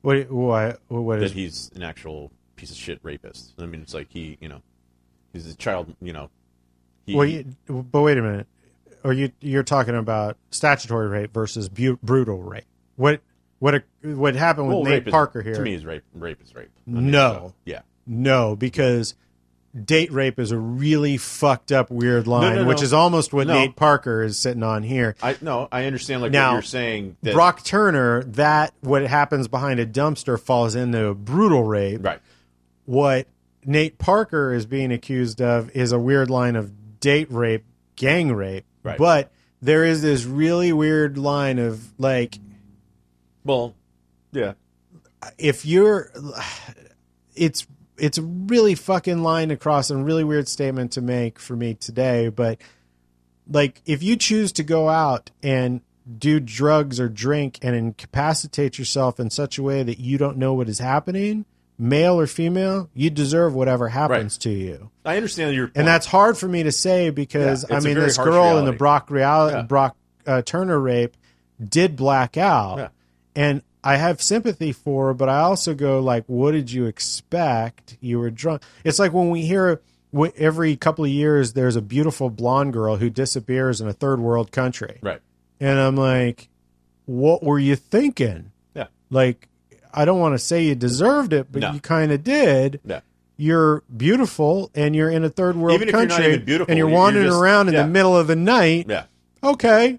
What? 0.02 0.30
What? 0.30 0.80
What 0.88 1.20
That 1.20 1.26
is? 1.26 1.32
he's 1.32 1.70
an 1.74 1.82
actual 1.82 2.32
piece 2.56 2.70
of 2.70 2.76
shit 2.76 2.98
rapist. 3.02 3.54
I 3.58 3.66
mean, 3.66 3.82
it's 3.82 3.94
like 3.94 4.08
he, 4.10 4.36
you 4.40 4.48
know, 4.48 4.62
he's 5.32 5.46
a 5.46 5.54
child. 5.54 5.94
You 6.00 6.12
know, 6.12 6.30
he, 7.06 7.14
Well, 7.14 7.26
you, 7.26 7.44
but 7.66 8.00
wait 8.02 8.18
a 8.18 8.22
minute. 8.22 8.46
Are 9.04 9.12
you 9.12 9.32
you're 9.40 9.64
talking 9.64 9.96
about 9.96 10.36
statutory 10.50 11.08
rape 11.08 11.34
versus 11.34 11.68
bu- 11.68 11.98
brutal 12.02 12.40
rape? 12.42 12.64
What? 12.96 13.20
What? 13.58 13.74
A, 13.74 13.82
what 14.02 14.34
happened 14.36 14.68
with 14.68 14.76
well, 14.76 14.84
Nate 14.84 15.06
is- 15.08 15.10
Parker 15.10 15.42
here? 15.42 15.54
To 15.54 15.60
me, 15.62 15.74
is 15.74 15.84
rape. 15.84 16.04
Rape 16.14 16.40
is 16.42 16.54
rape. 16.54 16.70
I 16.86 16.90
mean, 16.90 17.10
No. 17.10 17.32
so, 17.32 17.54
yeah. 17.64 17.80
No, 18.06 18.54
because 18.56 19.14
date 19.84 20.12
rape 20.12 20.38
is 20.38 20.50
a 20.52 20.58
really 20.58 21.16
fucked 21.16 21.72
up 21.72 21.90
weird 21.90 22.26
line, 22.26 22.56
no, 22.56 22.64
which 22.66 22.78
no. 22.78 22.82
is 22.84 22.92
almost 22.92 23.32
what 23.32 23.46
No. 23.46 23.54
Nate 23.54 23.74
Parker 23.74 24.22
is 24.22 24.38
sitting 24.38 24.62
on 24.62 24.82
here. 24.82 25.16
I 25.22 25.36
no, 25.40 25.66
I 25.72 25.86
understand 25.86 26.22
like 26.22 26.30
Now, 26.32 26.48
what 26.50 26.54
you're 26.56 26.62
saying. 26.62 27.16
That, 27.22 27.34
Brock 27.34 27.64
Turner, 27.64 28.22
that 28.24 28.74
what 28.82 29.02
happens 29.02 29.48
behind 29.48 29.80
a 29.80 29.86
dumpster 29.86 30.38
falls 30.38 30.74
into 30.76 31.14
brutal 31.14 31.64
rape. 31.64 32.04
right? 32.04 32.20
What 32.84 33.26
Nate 33.64 33.98
Parker 33.98 34.52
is 34.52 34.66
being 34.66 34.92
accused 34.92 35.40
of 35.40 35.70
is 35.74 35.90
a 35.92 35.98
weird 35.98 36.28
line 36.30 36.56
of 36.56 36.81
date 37.02 37.30
rape, 37.30 37.66
gang 37.96 38.32
rape. 38.32 38.64
Right. 38.82 38.96
But 38.96 39.30
there 39.60 39.84
is 39.84 40.00
this 40.00 40.24
really 40.24 40.72
weird 40.72 41.18
line 41.18 41.58
of 41.58 41.92
like 41.98 42.38
Well, 43.44 43.74
yeah. 44.32 44.54
if 45.36 45.66
you're 45.66 46.10
it's 47.34 47.66
it's 47.98 48.18
a 48.18 48.22
really 48.22 48.74
fucking 48.74 49.22
line 49.22 49.50
to 49.50 49.56
cross 49.56 49.90
and 49.90 50.06
really 50.06 50.24
weird 50.24 50.48
statement 50.48 50.92
to 50.92 51.02
make 51.02 51.38
for 51.38 51.54
me 51.54 51.74
today 51.74 52.28
but 52.28 52.58
like 53.48 53.80
if 53.86 54.02
you 54.02 54.16
choose 54.16 54.50
to 54.52 54.62
go 54.62 54.88
out 54.88 55.30
and 55.42 55.82
do 56.18 56.40
drugs 56.40 56.98
or 56.98 57.08
drink 57.08 57.58
and 57.62 57.76
incapacitate 57.76 58.78
yourself 58.78 59.20
in 59.20 59.30
such 59.30 59.58
a 59.58 59.62
way 59.62 59.82
that 59.82 60.00
you 60.00 60.18
don't 60.18 60.36
know 60.36 60.52
what 60.54 60.68
is 60.68 60.78
happening 60.80 61.44
male 61.78 62.18
or 62.20 62.26
female 62.26 62.88
you 62.94 63.10
deserve 63.10 63.54
whatever 63.54 63.88
happens 63.88 64.38
to 64.38 64.50
you 64.50 64.90
I 65.04 65.16
understand 65.16 65.54
your. 65.56 65.70
and 65.74 65.86
that's 65.86 66.06
hard 66.06 66.38
for 66.38 66.46
me 66.46 66.62
to 66.64 66.72
say 66.72 67.10
because 67.10 67.64
Yeah, 67.68 67.76
I 67.76 67.80
mean 67.80 67.94
this 67.94 68.16
girl 68.18 68.58
in 68.58 68.64
the. 68.66 68.72
Brock 68.72 69.10
real- 69.10 69.50
Yeah. 69.50 69.62
Brock 69.62 69.96
uh, 70.26 70.42
Turner 70.42 70.78
rape 70.78 71.16
did 71.66 71.96
black 71.96 72.36
out, 72.36 72.78
Yeah. 72.78 72.88
and 73.34 73.62
I 73.82 73.96
have 73.96 74.22
sympathy 74.22 74.70
for 74.72 75.08
her, 75.08 75.14
but 75.14 75.28
I 75.28 75.40
also 75.40 75.74
go 75.74 75.98
like, 76.00 76.22
what 76.26 76.52
did 76.52 76.70
you 76.70 76.86
expect? 76.86 77.96
You 78.00 78.20
were 78.20 78.30
drunk. 78.30 78.62
It's 78.84 79.00
like 79.00 79.12
when 79.12 79.30
we 79.30 79.42
hear 79.44 79.80
every 80.36 80.76
couple 80.76 81.04
of 81.04 81.10
years 81.10 81.54
there's 81.54 81.74
a 81.74 81.82
beautiful 81.82 82.30
blonde 82.30 82.72
girl 82.74 82.96
who 82.96 83.10
disappears 83.10 83.80
in 83.80 83.88
a 83.88 83.92
third 83.92 84.20
world 84.20 84.52
country, 84.52 84.98
right. 85.02 85.20
and 85.58 85.80
I'm 85.80 85.96
like, 85.96 86.48
what 87.06 87.42
were 87.42 87.58
you 87.58 87.74
thinking? 87.74 88.52
Yeah. 88.76 88.86
Like, 89.10 89.48
I 89.94 90.04
don't 90.04 90.18
want 90.20 90.34
to 90.34 90.38
say 90.38 90.64
you 90.64 90.74
deserved 90.74 91.32
it, 91.32 91.48
but 91.50 91.60
No. 91.62 91.72
you 91.72 91.80
kind 91.80 92.12
of 92.12 92.22
did 92.24 92.80
you're 93.38 93.82
beautiful 93.96 94.70
and 94.74 94.94
you're 94.94 95.10
in 95.10 95.24
a 95.24 95.28
third 95.30 95.56
world 95.56 95.80
you're 95.80 95.90
country 95.90 96.38
beautiful, 96.38 96.70
and 96.70 96.78
you're 96.78 96.88
you're 96.88 96.96
wandering 96.96 97.26
just- 97.26 97.40
around 97.40 97.68
in 97.68 97.74
yeah. 97.74 97.82
the 97.82 97.88
middle 97.88 98.16
of 98.16 98.26
the 98.26 98.36
night, 98.36 98.86
Yeah. 98.88 99.04
okay. 99.42 99.98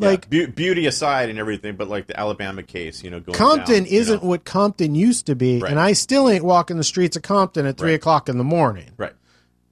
Yeah. 0.00 0.08
Like 0.08 0.28
beauty 0.28 0.86
aside 0.86 1.30
and 1.30 1.38
everything, 1.38 1.76
but 1.76 1.88
like 1.88 2.08
the 2.08 2.18
Alabama 2.18 2.64
case, 2.64 3.04
you 3.04 3.10
know, 3.10 3.20
going 3.20 3.38
Compton 3.38 3.84
down, 3.84 3.86
isn't 3.92 4.22
know. 4.24 4.28
what 4.28 4.44
Compton 4.44 4.96
used 4.96 5.26
to 5.26 5.36
be, 5.36 5.60
Right. 5.60 5.70
and 5.70 5.78
I 5.80 5.92
still 5.92 6.28
ain't 6.28 6.44
walking 6.44 6.78
the 6.78 6.84
streets 6.84 7.16
of 7.16 7.22
Compton 7.22 7.64
at 7.64 7.76
three 7.78 7.90
Right. 7.90 7.94
o'clock 7.94 8.28
in 8.28 8.36
the 8.36 8.44
morning. 8.44 8.90
right. 8.96 9.12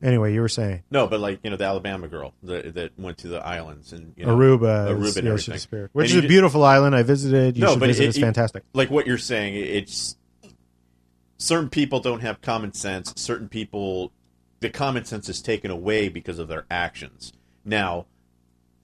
Anyway, 0.02 0.34
you 0.34 0.40
were 0.40 0.48
saying 0.48 0.82
No, 0.90 1.06
but 1.06 1.20
like 1.20 1.38
you 1.44 1.50
know, 1.50 1.56
the 1.56 1.64
Alabama 1.64 2.08
girl 2.08 2.34
that, 2.42 2.74
that 2.74 2.98
went 2.98 3.18
to 3.18 3.28
the 3.28 3.38
islands 3.38 3.92
and 3.92 4.12
you 4.16 4.26
know, 4.26 4.36
Aruba, 4.36 4.88
Aruba 4.88 5.02
is- 5.04 5.16
and 5.16 5.26
yeah, 5.26 5.32
everything. 5.32 5.88
which 5.92 6.10
And 6.10 6.18
is 6.18 6.24
a 6.24 6.28
beautiful 6.28 6.64
island. 6.64 6.94
I 6.96 7.02
visited. 7.02 7.56
You 7.56 7.62
No, 7.64 7.70
should 7.72 7.80
but 7.80 7.86
visit. 7.86 8.04
it- 8.04 8.08
it's 8.08 8.18
fantastic. 8.18 8.64
like 8.74 8.90
what 8.90 9.06
you're 9.06 9.16
saying. 9.18 9.54
It's 9.54 10.16
certain 11.38 11.68
people 11.68 12.00
don't 12.00 12.20
have 12.20 12.40
common 12.40 12.72
sense. 12.74 13.12
Certain 13.16 13.48
people, 13.48 14.12
the 14.60 14.70
common 14.70 15.04
sense 15.04 15.28
is 15.28 15.40
taken 15.42 15.70
away 15.70 16.08
because 16.08 16.38
of 16.38 16.48
their 16.48 16.64
actions. 16.70 17.32
Now, 17.64 18.06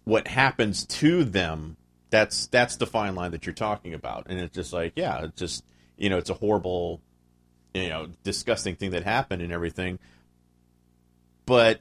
what 0.05 0.29
happens 0.29 0.87
to 0.87 1.25
them? 1.25 1.77
That's 2.11 2.47
that's 2.47 2.77
the 2.77 2.87
fine 2.87 3.15
line 3.15 3.33
that 3.33 3.45
you're 3.45 3.55
talking 3.55 3.93
about, 3.93 4.27
and 4.31 4.39
it's 4.41 4.55
just 4.55 4.73
like, 4.73 4.95
yeah, 4.97 5.25
it's 5.25 5.39
just 5.39 5.65
you 5.99 6.09
know, 6.09 6.17
it's 6.17 6.31
a 6.31 6.35
horrible, 6.35 7.01
you 7.75 7.89
know, 7.89 8.07
disgusting 8.23 8.77
thing 8.77 8.93
that 8.93 9.03
happened 9.03 9.43
and 9.43 9.53
everything. 9.53 9.99
But 11.49 11.81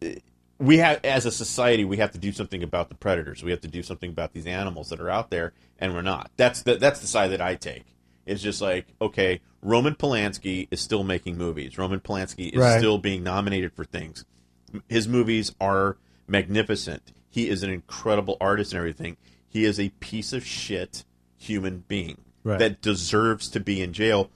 eh, 0.00 0.16
we 0.58 0.78
have, 0.78 1.04
as 1.04 1.26
a 1.26 1.30
society, 1.32 1.84
we 1.84 1.96
have 1.98 2.12
to 2.12 2.18
do 2.18 2.32
something 2.32 2.62
about 2.62 2.88
the 2.88 2.94
predators. 2.94 3.42
We 3.42 3.50
have 3.50 3.60
to 3.62 3.68
do 3.68 3.82
something 3.82 4.10
about 4.10 4.32
these 4.32 4.46
animals 4.46 4.88
that 4.90 5.00
are 5.00 5.10
out 5.10 5.30
there, 5.30 5.52
and 5.78 5.92
we're 5.92 6.02
not. 6.02 6.30
That's 6.36 6.62
the 6.62 6.76
that's 6.76 7.00
the 7.00 7.06
side 7.08 7.32
that 7.32 7.40
I 7.40 7.56
take. 7.56 7.84
It's 8.24 8.40
just 8.40 8.62
like, 8.62 8.86
okay, 9.00 9.40
Roman 9.60 9.96
Polanski 9.96 10.68
is 10.70 10.80
still 10.80 11.02
making 11.02 11.36
movies. 11.36 11.76
Roman 11.76 11.98
Polanski 12.00 12.50
is 12.52 12.58
Right. 12.60 12.78
still 12.78 12.98
being 12.98 13.24
nominated 13.24 13.72
for 13.72 13.84
things. 13.84 14.24
His 14.88 15.08
movies 15.08 15.52
are 15.60 15.96
magnificent. 16.28 17.12
He 17.28 17.48
is 17.48 17.64
an 17.64 17.70
incredible 17.70 18.36
artist 18.40 18.72
and 18.72 18.78
everything. 18.78 19.16
He 19.48 19.64
is 19.64 19.80
a 19.80 19.88
piece 19.98 20.32
of 20.32 20.46
shit 20.46 21.04
human 21.36 21.82
being 21.88 22.18
Right. 22.44 22.60
that 22.60 22.80
deserves 22.80 23.48
to 23.50 23.58
be 23.60 23.82
in 23.82 23.92
jail 23.92 24.30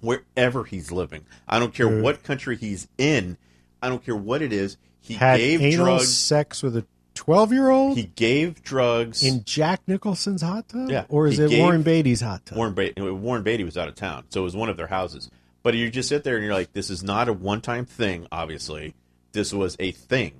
wherever 0.00 0.64
he's 0.64 0.92
living. 0.92 1.24
I 1.48 1.58
don't 1.58 1.72
care 1.74 1.88
Dude. 1.88 2.02
what 2.02 2.22
country 2.22 2.56
he's 2.56 2.86
in. 2.98 3.38
I 3.86 3.88
don't 3.88 4.04
care 4.04 4.16
what 4.16 4.42
it 4.42 4.52
is. 4.52 4.76
He 5.00 5.14
Had 5.14 5.38
gave 5.38 5.62
anal 5.62 5.86
drugs. 5.86 6.12
sex 6.14 6.62
with 6.62 6.76
a 6.76 6.84
twelve-year-old 7.14 7.96
He 7.96 8.04
gave 8.04 8.62
drugs. 8.62 9.22
in 9.24 9.44
Jack 9.44 9.82
Nicholson's 9.86 10.42
hot 10.42 10.68
tub, 10.68 10.90
Yeah, 10.90 11.04
or 11.08 11.26
is 11.26 11.38
it 11.38 11.50
gave- 11.50 11.60
Warren 11.60 11.82
Beatty's 11.82 12.20
hot 12.20 12.44
tub? 12.44 12.58
Warren, 12.58 12.74
ba- 12.74 12.92
Warren 13.14 13.42
Beatty 13.42 13.64
was 13.64 13.76
out 13.78 13.88
of 13.88 13.94
town, 13.94 14.24
so 14.30 14.40
it 14.40 14.44
was 14.44 14.56
one 14.56 14.68
of 14.68 14.76
their 14.76 14.88
houses. 14.88 15.30
But 15.62 15.74
you 15.74 15.90
just 15.90 16.08
sit 16.08 16.22
there 16.24 16.36
and 16.36 16.44
you're 16.44 16.54
like, 16.54 16.72
this 16.72 16.90
is 16.90 17.02
not 17.02 17.28
a 17.28 17.32
one 17.32 17.60
time 17.60 17.84
thing, 17.86 18.26
obviously. 18.30 18.94
This 19.32 19.52
was 19.52 19.76
a 19.80 19.90
thing. 19.92 20.32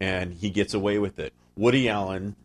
And 0.00 0.32
he 0.34 0.50
gets 0.50 0.72
away 0.74 0.98
with 0.98 1.18
it. 1.18 1.32
Woody 1.56 1.88
Allen 1.88 2.36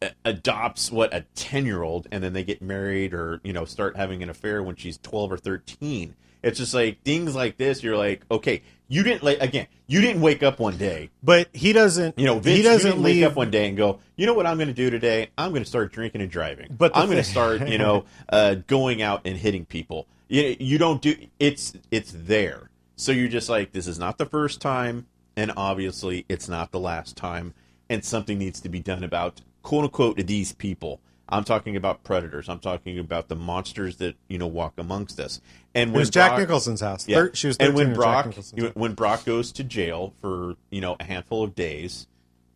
uh, 0.00 0.08
adopts, 0.24 0.90
what, 0.92 1.12
a 1.14 1.24
10 1.34 1.64
year 1.66 1.82
old, 1.82 2.08
and 2.12 2.22
then 2.22 2.32
they 2.32 2.44
get 2.44 2.60
married 2.62 3.12
or, 3.14 3.40
you 3.44 3.52
know, 3.52 3.64
start 3.64 3.96
having 3.96 4.22
an 4.22 4.28
affair 4.30 4.62
when 4.62 4.76
she's 4.76 4.98
12 4.98 5.32
or 5.32 5.36
13. 5.36 6.14
It's 6.42 6.58
just 6.58 6.74
like 6.74 7.02
things 7.02 7.34
like 7.34 7.56
this, 7.56 7.82
you're 7.82 7.96
like, 7.96 8.22
okay, 8.30 8.62
you 8.88 9.02
didn't, 9.02 9.22
like, 9.22 9.40
again, 9.40 9.68
you 9.86 10.00
didn't 10.00 10.20
wake 10.20 10.42
up 10.42 10.58
one 10.58 10.76
day 10.76 11.10
but 11.22 11.48
he 11.52 11.72
doesn't. 11.72 12.18
you 12.18 12.26
know, 12.26 12.38
Vince, 12.38 12.56
he 12.56 12.62
doesn't 12.62 12.90
didn't 12.90 13.04
leave. 13.04 13.22
wake 13.22 13.30
up 13.30 13.36
one 13.36 13.50
day 13.50 13.68
and 13.68 13.76
go, 13.76 14.00
you 14.16 14.26
know 14.26 14.34
what 14.34 14.46
I'm 14.46 14.56
going 14.56 14.68
to 14.68 14.74
do 14.74 14.90
today? 14.90 15.30
I'm 15.38 15.50
going 15.50 15.62
to 15.62 15.68
start 15.68 15.92
drinking 15.92 16.20
and 16.20 16.30
driving. 16.30 16.74
But 16.76 16.96
I'm 16.96 17.06
going 17.06 17.18
to 17.18 17.24
start, 17.24 17.68
you 17.68 17.78
know, 17.78 18.04
uh, 18.28 18.56
going 18.66 19.02
out 19.02 19.22
and 19.24 19.36
hitting 19.36 19.64
people. 19.64 20.06
You 20.28 20.56
you 20.58 20.78
don't 20.78 21.02
do 21.02 21.14
it's 21.38 21.74
it's 21.90 22.12
there. 22.14 22.70
So 22.96 23.12
you're 23.12 23.28
just 23.28 23.48
like, 23.48 23.72
this 23.72 23.86
is 23.86 23.98
not 23.98 24.18
the 24.18 24.26
first 24.26 24.60
time, 24.60 25.06
and 25.36 25.52
obviously 25.56 26.24
it's 26.28 26.48
not 26.48 26.72
the 26.72 26.80
last 26.80 27.16
time, 27.16 27.54
and 27.88 28.04
something 28.04 28.38
needs 28.38 28.60
to 28.60 28.68
be 28.68 28.80
done 28.80 29.04
about 29.04 29.42
quote 29.62 29.84
unquote 29.84 30.16
these 30.26 30.52
people. 30.52 31.00
I'm 31.28 31.44
talking 31.44 31.76
about 31.76 32.04
predators. 32.04 32.48
I'm 32.48 32.58
talking 32.58 32.98
about 32.98 33.28
the 33.28 33.36
monsters 33.36 33.96
that 33.96 34.16
you 34.28 34.38
know 34.38 34.46
walk 34.46 34.74
amongst 34.78 35.18
us. 35.20 35.40
And 35.74 35.90
It 35.90 35.92
when 35.94 36.00
was 36.00 36.10
Jack 36.10 36.30
Brock- 36.32 36.40
Nicholson's 36.40 36.80
house. 36.80 37.08
yeah. 37.08 37.26
She 37.32 37.46
was 37.46 37.56
and 37.58 37.74
when 37.74 37.94
Jack 37.94 37.94
Brock 38.34 38.34
when 38.74 38.94
Brock 38.94 39.24
goes 39.24 39.52
to 39.52 39.64
jail 39.64 40.12
for 40.20 40.56
you 40.70 40.80
know 40.80 40.96
a 41.00 41.04
handful 41.04 41.42
of 41.44 41.54
days, 41.54 42.06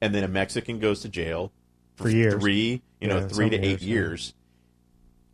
and 0.01 0.15
then 0.15 0.25
a 0.25 0.29
Mexican 0.29 0.79
goes 0.79 1.01
to 1.01 1.09
jail 1.09 1.53
For 1.97 2.09
years. 2.11 2.35
three 2.35 2.83
you 3.01 3.09
know 3.09 3.27
three 3.29 3.49
to 3.51 3.57
eight 3.59 3.81
years, 3.83 4.35
yeah. 4.37 4.46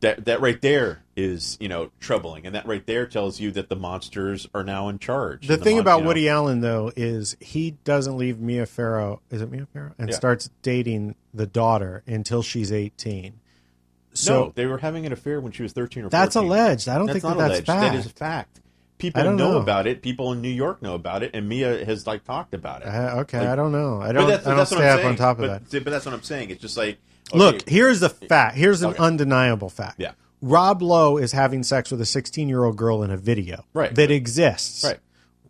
That 0.03 0.25
that 0.27 0.41
right 0.41 0.61
there 0.61 1.03
is 1.17 1.57
you 1.61 1.69
know 1.69 1.91
troubling, 2.01 2.45
and 2.45 2.55
that 2.55 2.67
right 2.67 2.85
there 2.87 3.07
tells 3.07 3.39
you 3.41 3.51
that 3.53 3.69
the 3.69 3.77
monsters 3.77 4.49
are 4.55 4.63
now 4.65 4.89
in 4.89 4.99
charge. 4.99 5.47
The 5.47 5.55
And 5.55 5.63
thing 5.63 5.77
mon- 5.77 5.81
about 5.83 5.97
you 5.99 6.03
know- 6.03 6.07
Woody 6.09 6.29
Allen, 6.29 6.61
though, 6.61 6.93
is 6.97 7.37
he 7.41 7.73
doesn't 7.85 8.17
leave 8.19 8.41
Mia 8.41 8.67
Farrow. 8.67 9.21
Is 9.31 9.41
it 9.43 9.51
Mia 9.51 9.67
Farrow? 9.73 9.93
And 9.99 10.11
Yeah. 10.11 10.17
starts 10.17 10.51
dating 10.63 11.15
the 11.33 11.47
daughter 11.47 12.03
until 12.07 12.43
she's 12.43 12.71
eighteen. 12.73 13.35
no, 13.35 14.15
So 14.15 14.53
they 14.57 14.67
were 14.67 14.79
having 14.79 15.07
an 15.07 15.13
affair 15.13 15.41
when 15.41 15.53
she 15.53 15.63
was 15.63 15.73
thirteen 15.73 16.03
or 16.03 16.11
14. 16.11 16.21
that's 16.21 16.37
alleged. 16.37 16.89
I 16.89 16.99
don't 16.99 17.07
That's 17.07 17.21
think 17.21 17.23
that 17.23 17.39
that's 17.39 17.51
alleged. 17.51 17.67
fact. 17.67 17.81
That 17.81 17.95
is 17.95 18.07
a 18.07 18.11
fact. 18.11 18.61
People 18.99 19.21
I 19.21 19.25
don't 19.25 19.37
know, 19.37 19.53
know. 19.53 19.59
about 19.59 19.87
it. 19.87 20.03
People 20.03 20.33
in 20.33 20.43
New 20.43 20.49
York 20.51 20.83
know 20.83 20.95
about 20.95 21.23
it, 21.23 21.31
and 21.35 21.49
Mia 21.49 21.85
has 21.85 22.07
like 22.07 22.25
talked 22.25 22.55
about 22.55 22.83
it. 22.83 22.89
Uh, 22.89 23.21
okay, 23.21 23.39
Like- 23.39 23.49
I 23.49 23.57
don't 23.57 23.73
know. 23.73 24.01
I 24.03 24.13
don't. 24.13 24.29
that's, 24.29 24.47
I 24.47 24.51
don't 24.51 24.59
that's 24.59 24.71
stay 24.71 24.89
up 24.89 25.05
on 25.05 25.15
top 25.17 25.39
of 25.39 25.47
but, 25.49 25.71
that. 25.71 25.85
But 25.85 25.91
that's 25.91 26.05
what 26.05 26.15
I'm 26.15 26.23
saying. 26.23 26.51
It's 26.51 26.61
just 26.61 26.77
like 26.77 26.99
okay, 27.31 27.39
Look, 27.39 27.69
here's 27.69 28.01
the 28.01 28.09
fact. 28.11 28.57
Here's 28.57 28.83
an 28.83 28.91
Okay. 28.91 28.99
undeniable 29.03 29.69
fact. 29.69 29.97
Yeah. 30.01 30.13
Rob 30.41 30.83
Lowe 30.83 31.19
is 31.19 31.33
having 31.33 31.63
sex 31.63 31.91
with 31.91 32.01
a 32.01 32.07
16 32.07 32.49
year 32.49 32.65
old 32.65 32.77
girl 32.77 33.03
in 33.03 33.11
a 33.11 33.17
video 33.17 33.65
Right. 33.75 33.95
that 33.95 34.11
exists, 34.11 34.85
Right. 34.85 34.99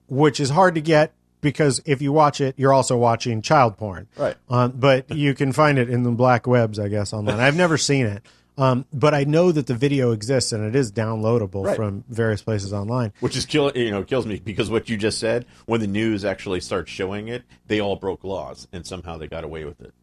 which 0.09 0.39
is 0.41 0.51
hard 0.51 0.75
to 0.75 0.81
get 0.81 1.13
because 1.41 1.81
if 1.87 2.01
you 2.03 2.13
watch 2.13 2.41
it, 2.41 2.55
you're 2.59 2.73
also 2.73 2.97
watching 2.97 3.43
child 3.43 3.77
porn. 3.79 4.07
Right. 4.17 4.37
Um, 4.49 4.73
but 4.77 5.11
you 5.11 5.35
can 5.35 5.53
find 5.53 5.79
it 5.79 5.89
in 5.89 6.03
the 6.03 6.11
black 6.11 6.47
webs, 6.47 6.79
I 6.79 6.89
guess, 6.89 7.13
online. 7.13 7.41
I've 7.41 7.57
never 7.57 7.79
seen 7.79 8.07
it. 8.07 8.23
Um, 8.59 8.85
but 8.93 9.15
I 9.15 9.25
know 9.25 9.51
that 9.51 9.67
the 9.67 9.75
video 9.75 10.13
exists 10.13 10.53
and 10.53 10.63
it 10.63 10.77
is 10.77 10.93
downloadable 10.93 11.65
Right. 11.65 11.75
from 11.75 12.05
various 12.11 12.43
places 12.43 12.71
online. 12.75 13.15
which 13.21 13.35
is 13.35 13.47
kill 13.47 13.73
you 13.75 13.91
know 13.91 14.03
kills 14.05 14.27
me 14.27 14.39
because 14.45 14.69
what 14.69 14.91
you 14.91 14.99
just 14.99 15.19
said 15.19 15.47
when 15.65 15.81
the 15.81 15.87
news 15.87 16.23
actually 16.23 16.61
starts 16.61 16.91
showing 16.91 17.29
it 17.29 17.45
they 17.67 17.81
all 17.81 17.97
broke 17.97 18.23
laws 18.25 18.69
and 18.71 18.87
somehow 18.87 19.17
they 19.17 19.27
got 19.27 19.43
away 19.43 19.65
with 19.65 19.81
it 19.81 19.95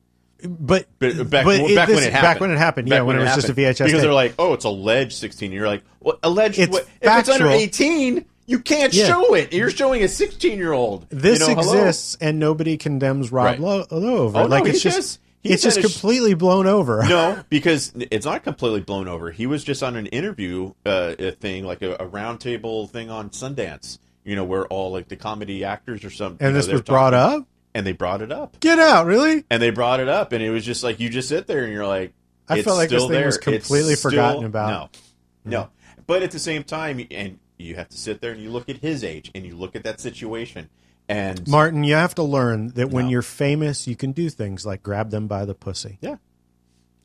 but 0.48 0.86
But 1.00 1.30
back, 1.30 1.46
but 1.46 1.76
back 1.76 1.88
this- 1.88 1.96
when 1.96 2.04
it 2.04 2.12
happened. 2.14 2.22
back 2.22 2.40
when 2.40 2.52
it 2.52 2.58
happened, 2.58 2.88
yeah, 2.88 2.98
Back 3.00 3.08
when, 3.08 3.16
it 3.18 3.20
was 3.24 3.36
just 3.36 3.50
a. 3.50 3.54
VHS. 3.54 3.78
Because 3.78 3.92
tape. 3.92 4.02
they're 4.02 4.14
like, 4.14 4.34
oh, 4.40 4.54
it's 4.54 4.66
alleged 4.66 5.14
16. 5.14 5.52
You're 5.52 5.68
like, 5.68 5.84
well, 6.00 6.20
alleged. 6.24 6.60
It's 6.60 6.72
what, 6.72 6.84
if 7.02 7.20
it's 7.20 7.30
under 7.30 7.48
18, 7.48 8.26
you 8.46 8.60
can't 8.60 8.94
Yeah. 8.94 9.08
show 9.08 9.34
it. 9.36 9.54
You're 9.54 9.70
showing 9.70 10.04
a 10.04 10.08
16 10.08 10.58
year 10.58 10.72
old. 10.74 11.08
this 11.10 11.40
you 11.40 11.48
know, 11.48 11.62
hello? 11.62 11.74
exists, 11.74 12.18
and 12.22 12.40
nobody 12.40 12.78
condemns 12.78 13.32
Rob 13.32 13.46
Right. 13.46 13.60
Lowe, 13.60 13.86
Lowe 13.92 14.18
over. 14.26 14.40
Oh, 14.40 14.46
like 14.46 14.64
no, 14.66 14.70
it's 14.70 14.82
just. 14.82 15.20
It's 15.42 15.64
just 15.64 15.80
completely 15.80 16.34
blown 16.34 16.68
over. 16.68 17.02
no, 17.08 17.42
because 17.50 17.94
it's 17.96 18.26
not 18.26 18.44
completely 18.44 18.82
blown 18.82 19.08
over. 19.08 19.32
He 19.32 19.48
was 19.48 19.64
just 19.64 19.82
on 19.82 19.96
an 19.96 20.06
interview 20.08 20.74
uh, 20.86 21.16
a 21.18 21.32
thing, 21.32 21.64
like 21.64 21.82
a, 21.82 21.94
a 21.94 22.06
roundtable 22.10 22.90
thing 22.90 23.10
on 23.10 23.30
Sundance. 23.30 24.00
You 24.26 24.36
know, 24.36 24.44
where 24.44 24.66
all 24.68 24.92
like 24.92 25.08
the 25.08 25.16
comedy 25.16 25.64
actors 25.64 26.04
or 26.04 26.10
something. 26.10 26.46
and 26.46 26.54
know, 26.54 26.58
this 26.60 26.68
they 26.68 26.74
was 26.74 26.82
brought 26.82 27.14
up. 27.14 27.48
And 27.74 27.86
they 27.86 27.92
brought 27.92 28.22
it 28.22 28.32
up, 28.32 28.60
Get 28.60 28.80
out, 28.80 29.06
really? 29.06 29.44
and 29.50 29.62
they 29.62 29.70
brought 29.70 30.00
it 30.00 30.08
up, 30.10 30.32
and 30.34 30.44
it 30.44 30.50
was 30.50 30.66
just 30.66 30.84
like 30.84 31.00
you 31.00 31.10
just 31.10 31.30
sit 31.30 31.48
there 31.48 31.64
and 31.64 31.72
you're 31.74 31.88
like, 31.88 32.14
I 32.48 32.56
it's 32.58 32.66
felt 32.66 32.78
like 32.78 32.90
this 32.90 33.04
thing 33.04 33.12
there. 33.12 33.26
was 33.28 33.36
It's 33.38 33.44
completely 33.44 33.96
still- 33.96 34.12
forgotten 34.12 34.44
about. 34.46 34.70
No, 34.70 34.80
mm-hmm. 34.86 35.50
no, 35.52 35.70
but 36.08 36.24
at 36.24 36.32
the 36.32 36.40
same 36.40 36.64
time, 36.64 37.06
and 37.12 37.38
you 37.58 37.76
have 37.76 37.90
to 37.90 37.98
sit 37.98 38.22
there 38.22 38.32
and 38.32 38.42
you 38.42 38.50
look 38.50 38.70
at 38.70 38.78
his 38.78 39.04
age 39.04 39.30
and 39.36 39.46
you 39.46 39.56
look 39.56 39.76
at 39.76 39.84
that 39.84 40.00
situation, 40.00 40.70
and 41.08 41.48
Martin, 41.48 41.84
you 41.84 41.94
have 41.96 42.16
to 42.16 42.24
learn 42.24 42.70
that 42.70 42.90
when 42.90 43.10
you're 43.10 43.22
famous, 43.22 43.88
you 43.88 43.96
can 43.96 44.12
do 44.14 44.30
things 44.30 44.66
like 44.66 44.82
grab 44.84 45.10
them 45.12 45.28
by 45.28 45.46
the 45.46 45.54
pussy. 45.56 45.98
yeah, 46.02 46.16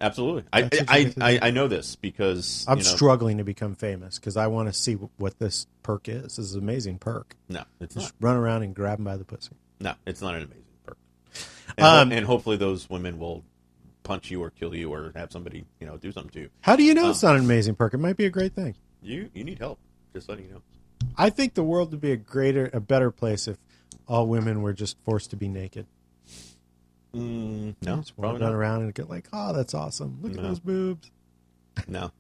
absolutely. 0.01 0.45
I 0.53 0.63
That's 0.63 0.81
what 0.91 1.01
you 1.01 1.13
I, 1.21 1.31
I 1.33 1.39
I 1.43 1.51
know 1.51 1.69
this 1.69 1.97
because 1.97 2.65
I'm 2.69 2.79
you 2.79 2.85
know, 2.85 2.91
struggling 2.91 3.39
to 3.39 3.45
become 3.45 3.75
famous 3.75 4.19
because 4.19 4.37
I 4.37 4.47
want 4.47 4.69
to 4.69 4.73
see 4.73 4.95
what 4.95 5.39
this 5.39 5.67
perk 5.83 6.09
is. 6.09 6.23
This 6.37 6.39
is 6.39 6.55
an 6.55 6.61
amazing 6.63 6.99
perk. 6.99 7.35
No, 7.49 7.65
it's 7.81 7.95
not. 7.97 8.03
Just 8.03 8.15
run 8.21 8.37
around 8.37 8.63
and 8.63 8.75
grab 8.75 8.99
them 8.99 9.05
by 9.05 9.17
the 9.17 9.25
pussy. 9.25 9.53
No, 9.81 9.95
it's 10.07 10.21
not 10.23 10.35
an 10.35 10.43
amazing 10.43 10.65
perk. 10.87 10.97
And, 11.77 11.87
Um, 11.87 12.11
ho- 12.11 12.17
and 12.17 12.27
hopefully 12.27 12.57
those 12.57 12.89
women 12.89 13.19
will 13.19 13.45
punch 14.03 14.31
you 14.31 14.43
or 14.43 14.51
kill 14.51 14.75
you 14.75 14.93
or 14.93 15.13
have 15.17 15.33
somebody, 15.33 15.65
you 15.81 15.87
know, 15.87 15.97
do 15.97 16.13
something 16.13 16.31
to 16.33 16.41
you. 16.41 16.51
How 16.61 16.77
do 16.77 16.83
you 16.83 16.95
know 16.95 17.07
Oh. 17.07 17.11
it's 17.11 17.23
not 17.23 17.37
an 17.37 17.43
amazing 17.45 17.75
perk? 17.75 17.95
It 17.95 17.99
might 17.99 18.17
be 18.17 18.27
a 18.27 18.31
great 18.31 18.55
thing. 18.55 18.75
You 19.03 19.31
you 19.35 19.45
need 19.45 19.59
help. 19.59 19.79
Just 20.15 20.29
letting 20.29 20.47
you 20.47 20.53
know. 20.53 20.63
I 21.17 21.31
think 21.31 21.55
the 21.55 21.65
world 21.65 21.91
would 21.91 22.01
be 22.01 22.13
a 22.13 22.17
greater, 22.17 22.71
a 22.73 22.81
better 22.81 23.11
place 23.11 23.49
if 23.49 23.57
all 24.09 24.27
women 24.27 24.63
were 24.63 24.73
just 24.73 24.97
forced 25.05 25.31
to 25.31 25.37
be 25.37 25.49
naked. 25.49 25.87
Mm, 27.15 27.75
no, 27.83 27.97
just 27.97 28.17
probably 28.17 28.41
run 28.41 28.51
not. 28.51 28.57
around 28.57 28.83
and 28.83 28.95
get 28.95 29.09
like, 29.09 29.29
oh, 29.33 29.53
that's 29.53 29.73
awesome. 29.75 30.19
Look 30.23 30.33
at 30.37 30.43
those 30.43 30.59
boobs. 30.59 31.11
No, 31.87 32.11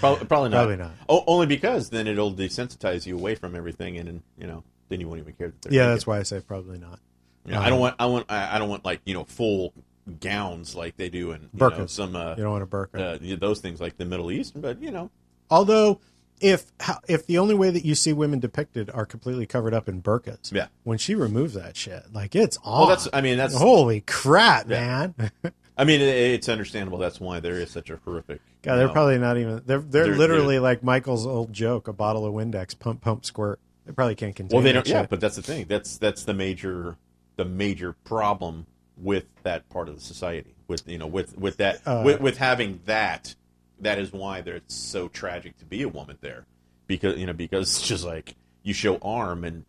probably, 0.00 0.26
probably 0.26 0.48
not. 0.50 0.56
Probably 0.58 0.76
not. 0.76 0.90
O- 1.08 1.24
only 1.26 1.46
because 1.46 1.90
then 1.90 2.06
it'll 2.06 2.32
desensitize 2.32 3.06
you 3.06 3.16
away 3.16 3.34
from 3.36 3.54
everything, 3.54 3.96
and, 3.96 4.08
and 4.08 4.22
you 4.36 4.46
know, 4.46 4.64
then 4.88 5.00
you 5.00 5.08
won't 5.08 5.20
even 5.20 5.32
care. 5.34 5.48
That 5.48 5.62
they're 5.62 5.72
Yeah, 5.72 5.82
naked. 5.82 5.94
that's 5.94 6.06
why 6.06 6.18
I 6.18 6.22
say 6.22 6.40
probably 6.40 6.78
not. 6.78 6.98
You 7.44 7.52
know, 7.52 7.60
I 7.60 7.70
don't 7.70 7.80
want. 7.80 7.96
I 7.98 8.06
want. 8.06 8.26
I 8.30 8.56
I 8.56 8.58
don't 8.58 8.68
want 8.68 8.84
like 8.84 9.00
you 9.04 9.14
know 9.14 9.24
full 9.24 9.72
gowns 10.20 10.74
like 10.74 10.96
they 10.96 11.08
do 11.10 11.32
in 11.32 11.42
you 11.52 11.58
know, 11.58 11.86
some 11.86 12.16
uh, 12.16 12.30
You 12.36 12.42
don't 12.44 12.52
want 12.52 12.62
a 12.62 12.66
burqa. 12.66 13.34
uh, 13.34 13.36
those 13.38 13.60
things 13.60 13.80
like 13.80 13.96
the 13.96 14.04
Middle 14.04 14.30
East. 14.30 14.60
But 14.60 14.82
you 14.82 14.90
know, 14.90 15.10
Although, 15.50 16.00
if 16.40 16.70
if 17.08 17.26
the 17.26 17.38
only 17.38 17.54
way 17.54 17.70
that 17.70 17.84
you 17.84 17.94
see 17.94 18.12
women 18.12 18.38
depicted 18.38 18.90
are 18.90 19.06
completely 19.06 19.46
covered 19.46 19.74
up 19.74 19.88
in 19.88 20.02
burqas, 20.02 20.52
Yeah. 20.52 20.68
when 20.84 20.98
she 20.98 21.14
removes 21.14 21.54
that 21.54 21.76
shit, 21.76 22.04
like 22.12 22.34
it's 22.36 22.58
on. 22.64 22.80
well, 22.80 22.88
that's. 22.88 23.08
I 23.12 23.20
mean, 23.20 23.38
that's. 23.38 23.56
holy 23.56 24.02
crap, 24.02 24.68
Yeah. 24.68 25.08
man. 25.18 25.30
I 25.78 25.84
mean, 25.84 26.00
it's 26.00 26.48
understandable. 26.48 26.98
That's 26.98 27.20
why 27.20 27.38
there 27.40 27.54
is 27.54 27.70
such 27.70 27.88
a 27.88 27.96
horrific. 28.04 28.40
God, 28.62 28.76
they're 28.76 28.88
know, 28.88 28.92
probably 28.92 29.18
not 29.18 29.36
even. 29.38 29.62
They're 29.64 29.78
they're, 29.78 30.04
They're- 30.06 30.16
literally 30.16 30.58
like 30.58 30.82
Michael's 30.82 31.26
old 31.26 31.52
joke: 31.52 31.86
a 31.88 31.92
bottle 31.92 32.26
of 32.26 32.34
Windex, 32.34 32.76
pump, 32.78 33.00
pump, 33.00 33.24
squirt. 33.24 33.60
They 33.88 33.94
probably 33.94 34.16
can't 34.16 34.36
contain. 34.36 34.54
Well, 34.54 34.62
they 34.62 34.72
don't. 34.72 34.86
Yeah, 34.86 35.06
but 35.06 35.18
that's 35.18 35.36
the 35.36 35.42
thing. 35.42 35.64
That's 35.66 35.96
that's 35.96 36.24
the 36.24 36.34
major 36.34 36.98
the 37.36 37.46
major 37.46 37.94
problem 38.04 38.66
with 38.98 39.24
that 39.44 39.66
part 39.70 39.88
of 39.88 39.94
the 39.94 40.00
society. 40.02 40.54
With 40.66 40.86
you 40.86 40.98
know, 40.98 41.06
with 41.06 41.38
with 41.38 41.56
that 41.56 41.80
Uh, 41.86 42.02
with, 42.04 42.20
with 42.20 42.36
having 42.36 42.80
that, 42.84 43.34
that 43.80 43.98
is 43.98 44.12
why 44.12 44.42
there, 44.42 44.56
it's 44.56 44.74
so 44.74 45.08
tragic 45.08 45.56
to 45.60 45.64
be 45.64 45.80
a 45.82 45.88
woman 45.88 46.18
there, 46.20 46.44
because 46.86 47.16
you 47.16 47.24
know 47.24 47.32
because 47.32 47.78
it's 47.78 47.88
just 47.88 48.04
like 48.04 48.36
you 48.62 48.74
show 48.74 48.98
arm 48.98 49.42
and. 49.42 49.64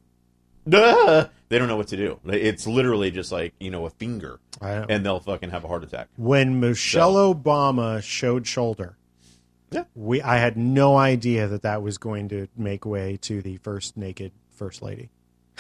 Duh, 0.68 1.30
they 1.48 1.58
don't 1.58 1.70
know 1.70 1.78
what 1.78 1.88
to 1.88 1.98
do. 1.98 2.20
It's 2.26 2.68
literally 2.68 3.10
just 3.10 3.32
like 3.32 3.54
you 3.58 3.72
know 3.72 3.86
a 3.86 3.90
finger, 3.90 4.42
and 4.62 5.06
they'll 5.06 5.22
fucking 5.22 5.52
have 5.52 5.64
a 5.64 5.68
heart 5.70 5.86
attack. 5.86 6.10
when 6.18 6.60
Michelle 6.60 7.16
Obama 7.34 8.04
showed 8.04 8.46
shoulder, 8.46 8.98
Yeah. 9.72 9.84
we 9.96 10.22
I 10.22 10.38
had 10.38 10.58
no 10.58 10.98
idea 10.98 11.48
that 11.48 11.62
that 11.64 11.82
was 11.82 11.98
going 11.98 12.30
to 12.30 12.48
make 12.58 12.86
way 12.86 13.18
to 13.24 13.42
the 13.42 13.58
first 13.58 13.98
naked 13.98 14.32
first 14.52 14.82
lady. 14.82 15.10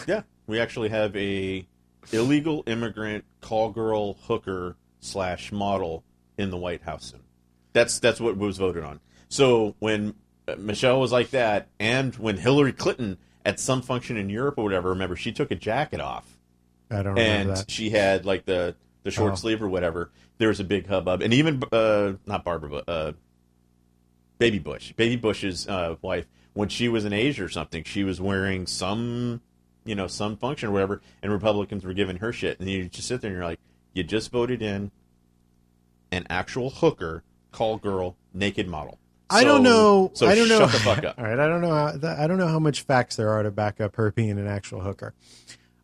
Yeah, 0.08 0.24
we 0.48 0.60
actually 0.60 0.90
have 0.90 1.16
a 1.16 1.68
illegal 2.12 2.64
immigrant 2.66 3.26
call 3.42 3.70
girl 3.70 4.14
hooker 4.24 4.76
slash 5.00 5.52
model 5.52 6.04
in 6.38 6.50
the 6.50 6.58
White 6.58 6.82
House 6.82 7.06
soon. 7.12 7.22
That's 7.74 8.00
that's 8.00 8.20
what 8.20 8.38
was 8.38 8.58
voted 8.58 8.84
on. 8.84 9.00
So 9.30 9.76
when 9.80 10.16
Michelle 10.58 11.00
was 11.00 11.12
like 11.12 11.30
that, 11.32 11.68
and 11.80 12.16
when 12.16 12.38
Hillary 12.38 12.74
Clinton 12.74 13.18
at 13.46 13.60
some 13.60 13.82
function 13.82 14.18
in 14.18 14.30
Europe 14.30 14.56
or 14.58 14.64
whatever, 14.64 14.90
remember 14.90 15.16
she 15.16 15.32
took 15.32 15.52
a 15.52 15.56
jacket 15.56 16.00
off 16.02 16.26
I 16.90 16.96
don't 17.04 17.14
remember 17.14 17.22
and 17.22 17.50
that. 17.58 17.70
she 17.70 17.90
had 17.92 18.26
like 18.26 18.46
the 18.46 18.76
the 19.04 19.12
short 19.12 19.34
Oh. 19.34 19.36
sleeve 19.36 19.62
or 19.62 19.70
whatever. 19.70 20.10
There 20.40 20.48
was 20.48 20.60
a 20.60 20.64
big 20.64 20.88
hubbub, 20.88 21.22
and 21.22 21.34
even 21.34 21.62
uh, 21.72 22.14
not 22.26 22.44
Barbara, 22.44 22.70
but 22.70 22.90
uh, 22.90 23.12
Baby 24.40 24.58
Bush, 24.60 24.94
Baby 24.94 25.18
Bush's 25.18 25.68
uh, 25.68 25.96
wife, 26.02 26.26
when 26.54 26.70
she 26.70 26.88
was 26.88 27.06
in 27.06 27.14
Asia 27.14 27.44
or 27.44 27.50
something, 27.50 27.84
she 27.84 28.04
was 28.04 28.20
wearing 28.20 28.66
some, 28.66 29.42
you 29.86 29.94
know, 29.94 30.08
some 30.08 30.38
function 30.38 30.70
or 30.70 30.72
whatever, 30.72 31.02
and 31.22 31.32
Republicans 31.32 31.84
were 31.84 31.94
giving 31.94 32.18
her 32.18 32.34
shit, 32.34 32.60
and 32.60 32.70
you 32.70 32.90
just 32.90 33.08
sit 33.08 33.22
there 33.22 33.30
and 33.30 33.38
you're 33.38 33.46
like, 33.46 33.60
you 33.94 34.04
just 34.04 34.32
voted 34.32 34.62
in 34.62 34.92
an 36.12 36.26
actual 36.30 36.70
hooker, 36.70 37.24
call 37.52 37.78
girl, 37.78 38.16
naked 38.34 38.68
model. 38.68 38.98
I 39.30 39.44
don't 39.44 39.62
know. 39.62 40.10
So 40.16 40.28
I 40.28 40.34
don't 40.34 40.50
know. 40.50 40.60
shut 40.60 40.72
the 40.72 40.80
fuck 40.80 41.04
up. 41.04 41.20
All 41.20 41.26
right, 41.26 41.38
I 41.38 41.48
don't 41.48 41.62
know. 41.62 41.70
How, 41.70 42.24
I 42.24 42.26
don't 42.26 42.38
know 42.38 42.48
how 42.48 42.60
much 42.60 42.82
facts 42.82 43.16
there 43.16 43.30
are 43.30 43.44
to 43.44 43.52
back 43.52 43.80
up 43.80 43.96
her 43.98 44.12
being 44.12 44.32
an 44.32 44.48
actual 44.48 44.82
hooker. 44.82 45.14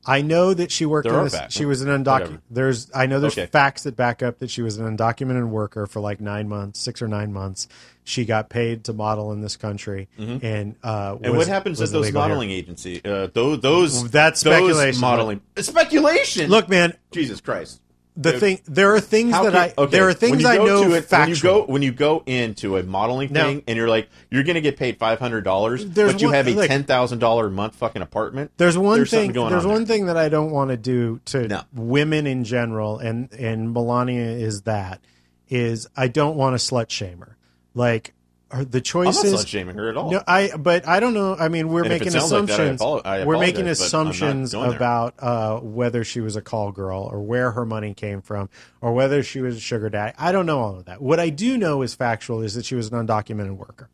I 0.07 0.21
know 0.21 0.53
that 0.53 0.71
she 0.71 0.85
worked 0.85 1.07
There 1.09 1.17
in 1.19 1.25
this. 1.29 1.35
She 1.49 1.65
was 1.65 1.81
an 1.81 1.89
undocumented. 1.89 2.41
There's. 2.49 2.89
I 2.93 3.05
know 3.07 3.19
there's 3.19 3.33
Okay. 3.37 3.47
facts 3.47 3.83
that 3.83 3.95
back 3.95 4.21
up 4.21 4.39
that 4.39 4.49
she 4.49 4.61
was 4.61 4.77
an 4.77 4.97
undocumented 4.97 5.47
worker 5.49 5.87
for 5.87 5.99
like 5.99 6.21
nine 6.21 6.47
months, 6.47 6.79
six 6.79 7.01
or 7.01 7.07
nine 7.07 7.33
months. 7.33 7.67
She 8.03 8.23
got 8.25 8.49
paid 8.49 8.83
to 8.83 8.93
model 8.93 9.31
in 9.31 9.41
this 9.41 9.55
country, 9.57 10.07
and 10.17 10.75
uh, 10.83 11.13
Mm-hmm. 11.13 11.23
And 11.23 11.33
was- 11.33 11.39
what 11.39 11.47
happens 11.47 11.79
was 11.79 11.89
at 11.89 11.93
those 11.93 12.05
illegal 12.05 12.21
here. 12.21 12.29
modeling 12.29 12.51
agency? 12.51 13.01
Uh, 13.03 13.27
those 13.33 13.59
those 13.61 14.11
That's 14.11 14.41
those 14.43 14.53
speculation. 14.53 15.01
modeling 15.01 15.41
speculation. 15.57 16.49
Look, 16.49 16.69
man, 16.69 16.93
Jesus 17.11 17.41
Christ. 17.41 17.81
The 18.17 18.31
Dude, 18.31 18.39
thing. 18.39 18.59
There 18.65 18.95
are 18.95 18.99
things 19.01 19.31
that 19.33 19.43
can- 19.43 19.55
I. 19.55 19.73
okay, 19.77 19.91
There 19.97 20.07
are 20.07 20.13
things 20.13 20.45
I 20.45 20.55
know 20.57 20.93
it, 20.93 21.05
factual. 21.05 21.27
when 21.27 21.29
you 21.35 21.41
go 21.41 21.73
when 21.73 21.81
you 21.81 21.91
go 21.91 22.23
into 22.25 22.77
a 22.77 22.83
modeling 22.83 23.33
Now- 23.33 23.43
thing 23.45 23.63
and 23.67 23.75
you're 23.77 23.89
like 23.89 24.09
you're 24.31 24.43
going 24.43 24.55
to 24.55 24.61
get 24.61 24.77
paid 24.77 24.97
five 24.97 25.19
hundred 25.19 25.43
dollars, 25.43 25.83
but 25.85 26.21
you 26.21 26.27
one- 26.29 26.35
have 26.35 26.47
a 26.47 26.53
like- 26.53 26.69
ten 26.69 26.85
thousand 26.85 27.19
dollar 27.19 27.47
a 27.47 27.51
month 27.51 27.75
fucking 27.75 28.01
apartment. 28.01 28.51
There's 28.57 28.77
one 28.77 28.97
There's 28.99 29.11
thing. 29.11 29.31
going 29.33 29.51
There's 29.51 29.65
on 29.65 29.71
one 29.71 29.83
there. 29.83 29.95
thing 29.97 30.05
that 30.07 30.17
I 30.17 30.29
don't 30.29 30.51
want 30.51 30.71
to 30.71 30.77
do 30.77 31.19
to 31.25 31.47
No. 31.47 31.61
women 31.73 32.25
in 32.25 32.43
general, 32.45 32.99
and 32.99 33.31
and 33.33 33.73
Melania 33.73 34.31
is 34.31 34.61
that 34.61 35.01
is 35.49 35.87
I 35.95 36.07
don't 36.07 36.35
want 36.37 36.59
to 36.59 36.65
slut 36.73 36.89
shame 36.89 37.19
her. 37.19 37.37
Like 37.75 38.13
the 38.49 38.57
I'm 38.57 38.71
not 38.71 38.83
choices. 38.83 39.47
shaming 39.47 39.75
her 39.75 39.89
at 39.89 39.97
all. 39.97 40.11
No, 40.11 40.23
I. 40.27 40.51
But 40.57 40.87
I 40.87 40.99
don't 40.99 41.13
know. 41.13 41.35
I 41.35 41.49
mean, 41.49 41.69
we're 41.69 41.81
And 41.81 41.89
making 41.89 42.11
sounds 42.11 42.31
like 42.31 42.45
that, 42.45 42.59
I 42.59 42.63
assumptions. 42.63 42.81
apolo- 42.81 43.05
I 43.05 43.25
we're 43.25 43.39
making 43.39 43.61
apologize, 43.61 43.79
but 43.91 43.97
I'm 43.97 44.05
not 44.05 44.09
assumptions 44.15 44.53
about 44.53 45.13
uh, 45.19 45.59
whether 45.59 46.03
she 46.03 46.21
was 46.21 46.35
a 46.35 46.41
call 46.41 46.71
girl 46.71 47.09
or 47.11 47.21
where 47.21 47.51
her 47.51 47.65
money 47.65 47.93
came 47.93 48.21
from 48.21 48.49
or 48.81 48.93
whether 48.93 49.23
she 49.23 49.41
was 49.41 49.57
a 49.57 49.59
sugar 49.59 49.89
daddy. 49.89 50.13
I 50.17 50.31
don't 50.31 50.45
know 50.45 50.59
all 50.59 50.77
of 50.77 50.85
that. 50.85 51.01
What 51.01 51.19
I 51.19 51.29
do 51.29 51.57
know 51.57 51.81
is 51.81 51.95
factual 51.95 52.41
is 52.41 52.53
that 52.55 52.65
she 52.65 52.75
was 52.75 52.91
an 52.91 53.05
undocumented 53.07 53.57
worker. 53.57 53.89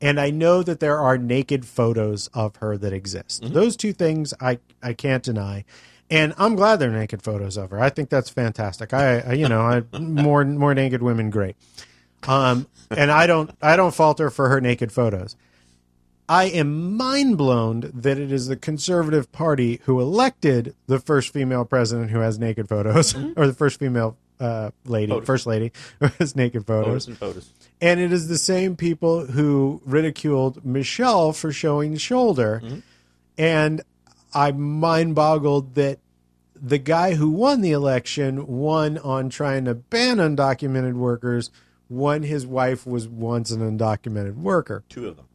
And 0.00 0.18
I 0.18 0.30
know 0.30 0.64
that 0.64 0.80
there 0.80 0.98
are 0.98 1.16
naked 1.16 1.64
photos 1.64 2.26
of 2.34 2.56
her 2.56 2.76
that 2.76 2.92
exist. 2.92 3.42
Mm-hmm. 3.42 3.54
Those 3.54 3.76
two 3.76 3.92
things 3.92 4.34
I, 4.40 4.58
I 4.82 4.94
can't 4.94 5.22
deny. 5.22 5.64
And 6.10 6.34
I'm 6.36 6.56
glad 6.56 6.76
there 6.80 6.90
are 6.90 6.98
naked 6.98 7.22
photos 7.22 7.56
of 7.56 7.70
her. 7.70 7.80
I 7.80 7.88
think 7.88 8.10
that's 8.10 8.28
fantastic. 8.28 8.92
I, 8.92 9.20
I 9.20 9.32
you 9.34 9.48
know, 9.48 9.60
I, 9.60 9.82
more 9.98 10.44
more 10.44 10.74
naked 10.74 11.02
women, 11.02 11.30
great. 11.30 11.56
Um, 12.26 12.66
and 12.90 13.10
I 13.10 13.26
don't 13.26 13.50
I 13.60 13.76
don't 13.76 13.94
falter 13.94 14.30
for 14.30 14.48
her 14.48 14.60
naked 14.60 14.92
photos. 14.92 15.36
I 16.28 16.44
am 16.44 16.96
mind 16.96 17.36
blown 17.36 17.90
that 17.92 18.18
it 18.18 18.32
is 18.32 18.46
the 18.46 18.56
Conservative 18.56 19.30
Party 19.32 19.80
who 19.84 20.00
elected 20.00 20.74
the 20.86 20.98
first 20.98 21.32
female 21.32 21.64
president 21.64 22.10
who 22.10 22.20
has 22.20 22.38
naked 22.38 22.68
photos, 22.68 23.14
or 23.36 23.46
the 23.46 23.52
first 23.52 23.78
female 23.78 24.16
uh, 24.40 24.70
lady, 24.84 25.20
first 25.20 25.46
lady 25.46 25.72
who 26.00 26.06
has 26.18 26.34
naked 26.34 26.66
Photos 26.66 26.86
photos. 26.86 27.08
and 27.08 27.18
photos. 27.18 27.50
And 27.80 28.00
it 28.00 28.12
is 28.12 28.28
the 28.28 28.38
same 28.38 28.76
people 28.76 29.26
who 29.26 29.82
ridiculed 29.84 30.64
Michelle 30.64 31.32
for 31.32 31.52
showing 31.52 31.92
the 31.92 31.98
shoulder. 31.98 32.62
And 33.36 33.82
I'm 34.34 34.80
mind 34.80 35.14
boggled 35.14 35.74
that 35.74 35.98
the 36.54 36.78
guy 36.78 37.14
who 37.14 37.30
won 37.30 37.60
the 37.60 37.72
election 37.72 38.46
won 38.46 38.98
on 38.98 39.28
trying 39.28 39.64
to 39.64 39.74
ban 39.74 40.18
undocumented 40.18 40.94
workers 40.94 41.50
when 41.92 42.22
his 42.22 42.46
wife 42.46 42.86
was 42.86 43.06
once 43.06 43.50
an 43.50 43.60
undocumented 43.60 44.36
worker. 44.36 44.82
Two 44.88 45.08
of 45.08 45.16
them. 45.16 45.26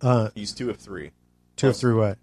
Uh, 0.00 0.30
He's 0.34 0.52
two 0.52 0.68
of 0.70 0.76
three. 0.78 1.12
two 1.56 1.68
of 1.68 1.76
three 1.76 1.94
what? 1.94 2.18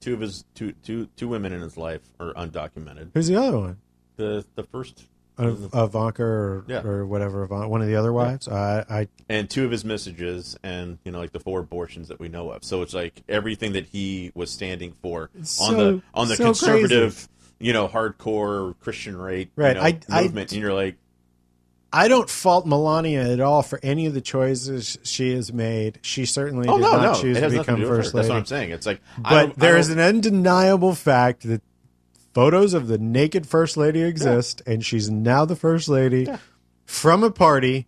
Two 0.00 0.14
of 0.14 0.20
his 0.20 0.44
two 0.54 0.72
two 0.82 1.08
two 1.16 1.28
women 1.28 1.52
in 1.52 1.60
his 1.60 1.76
life 1.76 2.00
are 2.18 2.32
undocumented. 2.34 3.10
Who's 3.14 3.26
the 3.28 3.36
other 3.36 3.58
one? 3.58 3.78
The 4.16 4.44
the 4.54 4.62
first 4.62 5.04
Of 5.36 5.72
Ivanka 5.74 6.22
or, 6.24 6.64
Yeah. 6.66 6.82
or 6.84 7.06
whatever, 7.06 7.44
Ivan- 7.44 7.68
one 7.68 7.80
of 7.82 7.86
the 7.86 7.94
other 7.96 8.12
wives. 8.12 8.48
Uh, 8.48 8.84
I 8.88 9.08
and 9.28 9.48
two 9.50 9.64
of 9.64 9.70
his 9.70 9.84
messages, 9.84 10.56
and 10.62 10.98
you 11.04 11.12
know, 11.12 11.18
like 11.20 11.32
the 11.32 11.38
four 11.40 11.60
abortions 11.60 12.08
that 12.08 12.18
we 12.18 12.28
know 12.28 12.50
of. 12.50 12.64
So 12.64 12.82
it's 12.82 12.94
like 12.94 13.22
everything 13.28 13.72
that 13.74 13.86
he 13.86 14.32
was 14.34 14.50
standing 14.50 14.94
for 15.02 15.30
It's 15.38 15.60
on 15.60 15.70
so- 15.70 15.76
the 15.96 16.02
on 16.14 16.28
the 16.28 16.36
so 16.36 16.44
conservative, 16.46 17.28
you 17.60 17.72
know, 17.72 17.86
hardcore 17.88 18.74
Christian 18.80 19.16
rate, 19.16 19.50
Right. 19.54 19.76
You 19.76 19.82
know, 19.82 19.82
I- 19.82 20.00
I- 20.20 20.22
movement. 20.24 20.52
and 20.52 20.60
you're 20.60 20.74
like, 20.74 20.96
I 21.92 22.08
don't 22.08 22.28
fault 22.28 22.66
Melania 22.66 23.32
at 23.32 23.40
all 23.40 23.62
for 23.62 23.80
any 23.82 24.06
of 24.06 24.14
the 24.14 24.20
choices 24.20 24.98
she 25.04 25.32
has 25.34 25.52
made. 25.52 25.98
She 26.02 26.26
certainly 26.26 26.68
oh 26.68 26.76
did 26.76 26.82
no, 26.82 26.92
not 26.92 27.02
no, 27.02 27.20
choose 27.22 27.38
to 27.38 27.48
become 27.48 27.76
to 27.76 27.82
do 27.82 27.88
with 27.88 27.88
her. 27.90 27.96
first 28.02 28.12
That's 28.12 28.24
lady. 28.24 28.28
what 28.28 28.36
I'm 28.38 28.46
saying. 28.46 28.70
It's 28.72 28.86
like, 28.86 29.00
But 29.18 29.56
there 29.56 29.76
is 29.78 29.88
an 29.88 29.98
undeniable 29.98 30.94
fact 30.94 31.42
that 31.48 31.62
photos 32.34 32.74
of 32.74 32.88
the 32.88 32.98
naked 32.98 33.46
first 33.46 33.76
lady 33.78 34.02
exist, 34.02 34.60
and 34.66 34.84
she's 34.84 35.08
now 35.10 35.44
the 35.46 35.56
first 35.56 35.88
lady 35.88 36.28
from 36.84 37.24
a 37.24 37.30
party 37.30 37.86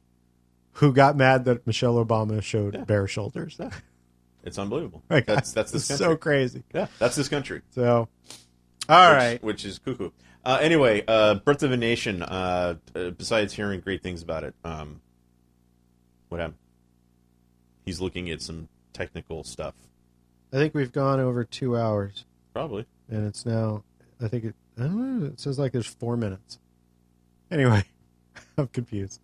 who 0.75 0.93
got 0.95 1.17
mad 1.17 1.45
that 1.45 1.67
Michelle 1.67 2.03
Obama 2.03 2.43
showed 2.43 2.87
bare 2.87 3.07
shoulders. 3.07 3.61
It's 4.45 4.59
unbelievable. 4.59 5.03
Like, 5.11 5.27
That's 5.27 5.53
that's 5.53 5.73
this 5.73 5.89
country. 5.89 6.07
so 6.07 6.17
crazy. 6.17 6.63
yeah, 6.75 6.87
that's 6.99 7.17
this 7.17 7.29
country. 7.29 7.61
So, 7.75 8.09
all 8.89 9.11
which, 9.11 9.19
right. 9.19 9.43
which 9.43 9.65
is 9.67 9.79
cuckoo. 9.79 10.11
Uh, 10.45 10.59
anyway, 10.61 11.03
uh, 11.07 11.35
Birth 11.35 11.63
of 11.63 11.73
a 11.73 11.77
Nation. 11.77 12.23
Uh, 12.23 12.77
uh, 12.95 13.11
besides 13.11 13.53
hearing 13.53 13.81
great 13.81 14.03
things 14.03 14.23
about 14.23 14.45
it, 14.45 14.55
um, 14.65 15.01
what 16.29 16.41
happened? 16.41 16.57
He's 17.85 18.01
looking 18.01 18.31
at 18.31 18.41
some 18.41 18.69
technical 18.93 19.45
stuff. 19.45 19.75
I 20.53 20.57
think 20.57 20.75
we've 20.75 20.93
gone 20.93 21.21
over 21.21 21.45
two 21.45 21.77
hours, 21.77 22.25
Probably. 22.55 22.87
and 23.09 23.27
it's 23.27 23.45
now. 23.45 23.85
I 24.21 24.29
think 24.29 24.45
it. 24.45 24.55
I 24.79 24.83
don't 24.83 25.21
know. 25.21 25.27
It 25.27 25.41
says 25.41 25.59
like 25.59 25.73
there's 25.73 25.87
four 25.87 26.17
minutes. 26.17 26.59
Anyway, 27.51 27.85
I'm 28.59 28.69
confused. 28.69 29.21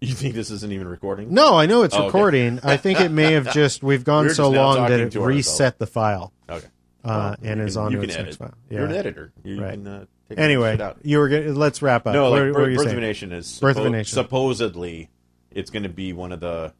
You 0.00 0.14
think 0.14 0.34
this 0.34 0.50
isn't 0.50 0.72
even 0.72 0.88
recording? 0.88 1.34
No, 1.34 1.56
I 1.58 1.66
know 1.66 1.82
it's 1.82 1.94
Oh, 1.94 1.98
okay. 1.98 2.06
recording. 2.06 2.60
I 2.62 2.78
think 2.78 3.00
it 3.00 3.10
may 3.10 3.32
have 3.32 3.52
just 3.52 3.82
we've 3.82 4.04
gone 4.04 4.26
We're 4.26 4.34
so 4.34 4.48
long 4.48 4.76
that 4.88 4.98
it 4.98 5.14
reset 5.14 5.78
the 5.78 5.86
file 5.86 6.32
Okay. 6.48 6.66
uh, 7.04 7.08
Well, 7.08 7.36
and 7.42 7.60
you 7.60 7.66
is 7.66 7.74
can- 7.74 7.82
on 7.84 7.92
to 7.92 8.00
its 8.02 8.14
edit. 8.14 8.26
next 8.26 8.36
file. 8.38 8.54
You're 8.70 8.86
an 8.86 8.92
editor. 8.94 9.32
You 9.44 9.60
Right. 9.62 9.72
can 9.72 9.86
uh, 9.86 10.04
take 10.36 10.44
Anyway, 10.44 10.78
you 11.02 11.18
were 11.18 11.28
gonna, 11.28 11.52
let's 11.52 11.82
wrap 11.82 12.06
up. 12.06 12.14
No, 12.14 12.30
What- 12.30 12.42
like 12.42 12.54
what 12.54 12.64
Birth, 12.64 12.76
Birth 12.78 12.86
of 12.92 12.98
a 12.98 13.00
Nation 13.00 13.32
is 13.32 13.58
Birth 13.60 13.76
of 13.78 13.86
a 13.86 13.90
Nation. 13.90 14.14
supposedly 14.14 15.10
it's 15.50 15.70
going 15.70 15.82
to 15.82 15.88
be 15.88 16.12
one 16.12 16.32
of 16.32 16.40
the 16.40 16.72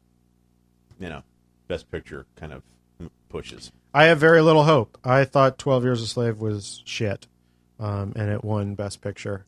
you 0.99 1.09
know 1.09 1.23
best 1.67 1.89
picture 1.91 2.25
kind 2.35 2.53
of 2.53 2.63
pushes. 3.29 3.71
I 3.93 4.05
have 4.05 4.19
very 4.19 4.41
little 4.41 4.63
hope. 4.63 4.97
I 5.03 5.25
thought 5.25 5.57
Twelve 5.57 5.83
Years 5.83 6.01
a 6.01 6.07
Slave 6.07 6.39
was 6.39 6.81
shit, 6.85 7.27
um, 7.79 8.13
and 8.15 8.29
it 8.29 8.43
won 8.43 8.75
Best 8.75 9.01
Picture, 9.01 9.45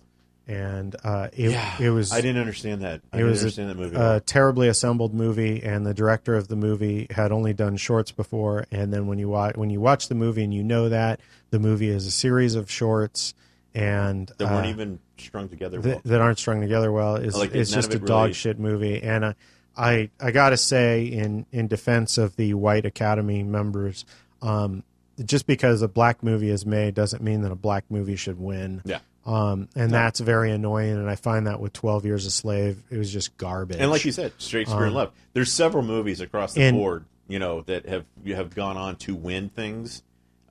and 0.48 0.96
uh, 1.04 1.30
it 1.32 1.58
it 1.80 1.90
was 1.92 2.12
I 2.12 2.20
didn't 2.22 2.42
understand 2.42 2.82
that. 2.82 3.02
I 3.14 3.18
it 3.18 3.20
didn't 3.20 3.30
was 3.30 3.40
understand 3.42 3.70
that 3.70 3.78
movie. 3.78 3.96
a, 3.96 4.16
a 4.16 4.20
terribly 4.20 4.68
assembled 4.68 5.14
movie, 5.14 5.64
and 5.64 5.86
the 5.86 5.94
director 5.94 6.36
of 6.36 6.48
the 6.50 6.56
movie 6.58 7.08
had 7.10 7.32
only 7.32 7.54
done 7.54 7.78
shorts 7.78 8.12
before. 8.12 8.66
And 8.72 8.92
then 8.92 9.08
when 9.08 9.20
you 9.20 9.30
watch 9.30 9.56
when 9.56 9.70
you 9.70 9.80
watch 9.80 10.10
the 10.10 10.16
movie 10.16 10.44
and 10.44 10.54
you 10.54 10.64
know 10.64 10.90
that 10.90 11.22
the 11.52 11.60
movie 11.60 11.88
is 11.90 12.06
a 12.08 12.12
series 12.12 12.56
of 12.56 12.70
shorts 12.70 13.34
and 13.76 14.32
that 14.38 14.46
weren't 14.46 14.68
uh, 14.68 14.70
even 14.70 15.00
strung 15.18 15.50
together. 15.50 15.80
that, 15.82 15.90
well. 15.90 16.02
that 16.06 16.22
aren't 16.22 16.40
strung 16.40 16.62
together 16.62 16.92
well 16.92 17.16
is 17.16 17.36
Like, 17.36 17.54
it's 17.56 17.72
just 17.72 17.94
a 17.94 17.98
it 17.98 18.06
dog 18.06 18.34
shit 18.34 18.60
movie. 18.60 19.02
And 19.02 19.24
uh, 19.24 19.34
I 19.76 20.10
I 20.20 20.32
gotta 20.32 20.58
say 20.58 21.06
in 21.06 21.46
in 21.52 21.68
defense 21.68 22.18
of 22.18 22.36
the 22.36 22.54
white 22.54 22.86
Academy 22.86 23.44
members, 23.44 24.06
um, 24.42 24.84
just 25.24 25.48
because 25.48 25.82
a 25.82 25.88
black 25.88 26.24
movie 26.24 26.50
is 26.50 26.66
made 26.66 26.94
doesn't 26.94 27.24
mean 27.24 27.42
that 27.42 27.52
a 27.52 27.56
black 27.56 27.86
movie 27.90 28.16
should 28.16 28.40
win. 28.40 28.82
Yeah. 28.86 29.00
Um, 29.26 29.70
and 29.74 29.90
that's 29.90 30.20
very 30.20 30.52
annoying. 30.52 30.92
And 30.92 31.10
I 31.10 31.16
find 31.16 31.48
that 31.48 31.60
with 31.62 31.72
Twelve 31.74 32.06
Years 32.06 32.26
a 32.26 32.32
Slave, 32.32 32.84
it 32.92 32.98
was 32.98 33.12
just 33.12 33.38
garbage. 33.38 33.78
And 33.80 33.90
like 33.90 34.04
you 34.04 34.12
said, 34.12 34.34
Shakespeare 34.38 34.86
in 34.86 34.94
Love. 34.94 35.12
There's 35.34 35.52
several 35.52 35.84
movies 35.84 36.20
across 36.20 36.54
the 36.54 36.62
Um, 36.62 36.68
and- 36.68 36.78
board, 36.78 37.06
you 37.28 37.40
know, 37.40 37.62
that 37.62 37.88
have 37.88 38.06
you 38.24 38.36
have 38.36 38.54
gone 38.54 38.76
on 38.76 38.98
to 38.98 39.16
win 39.16 39.50
things, 39.50 40.04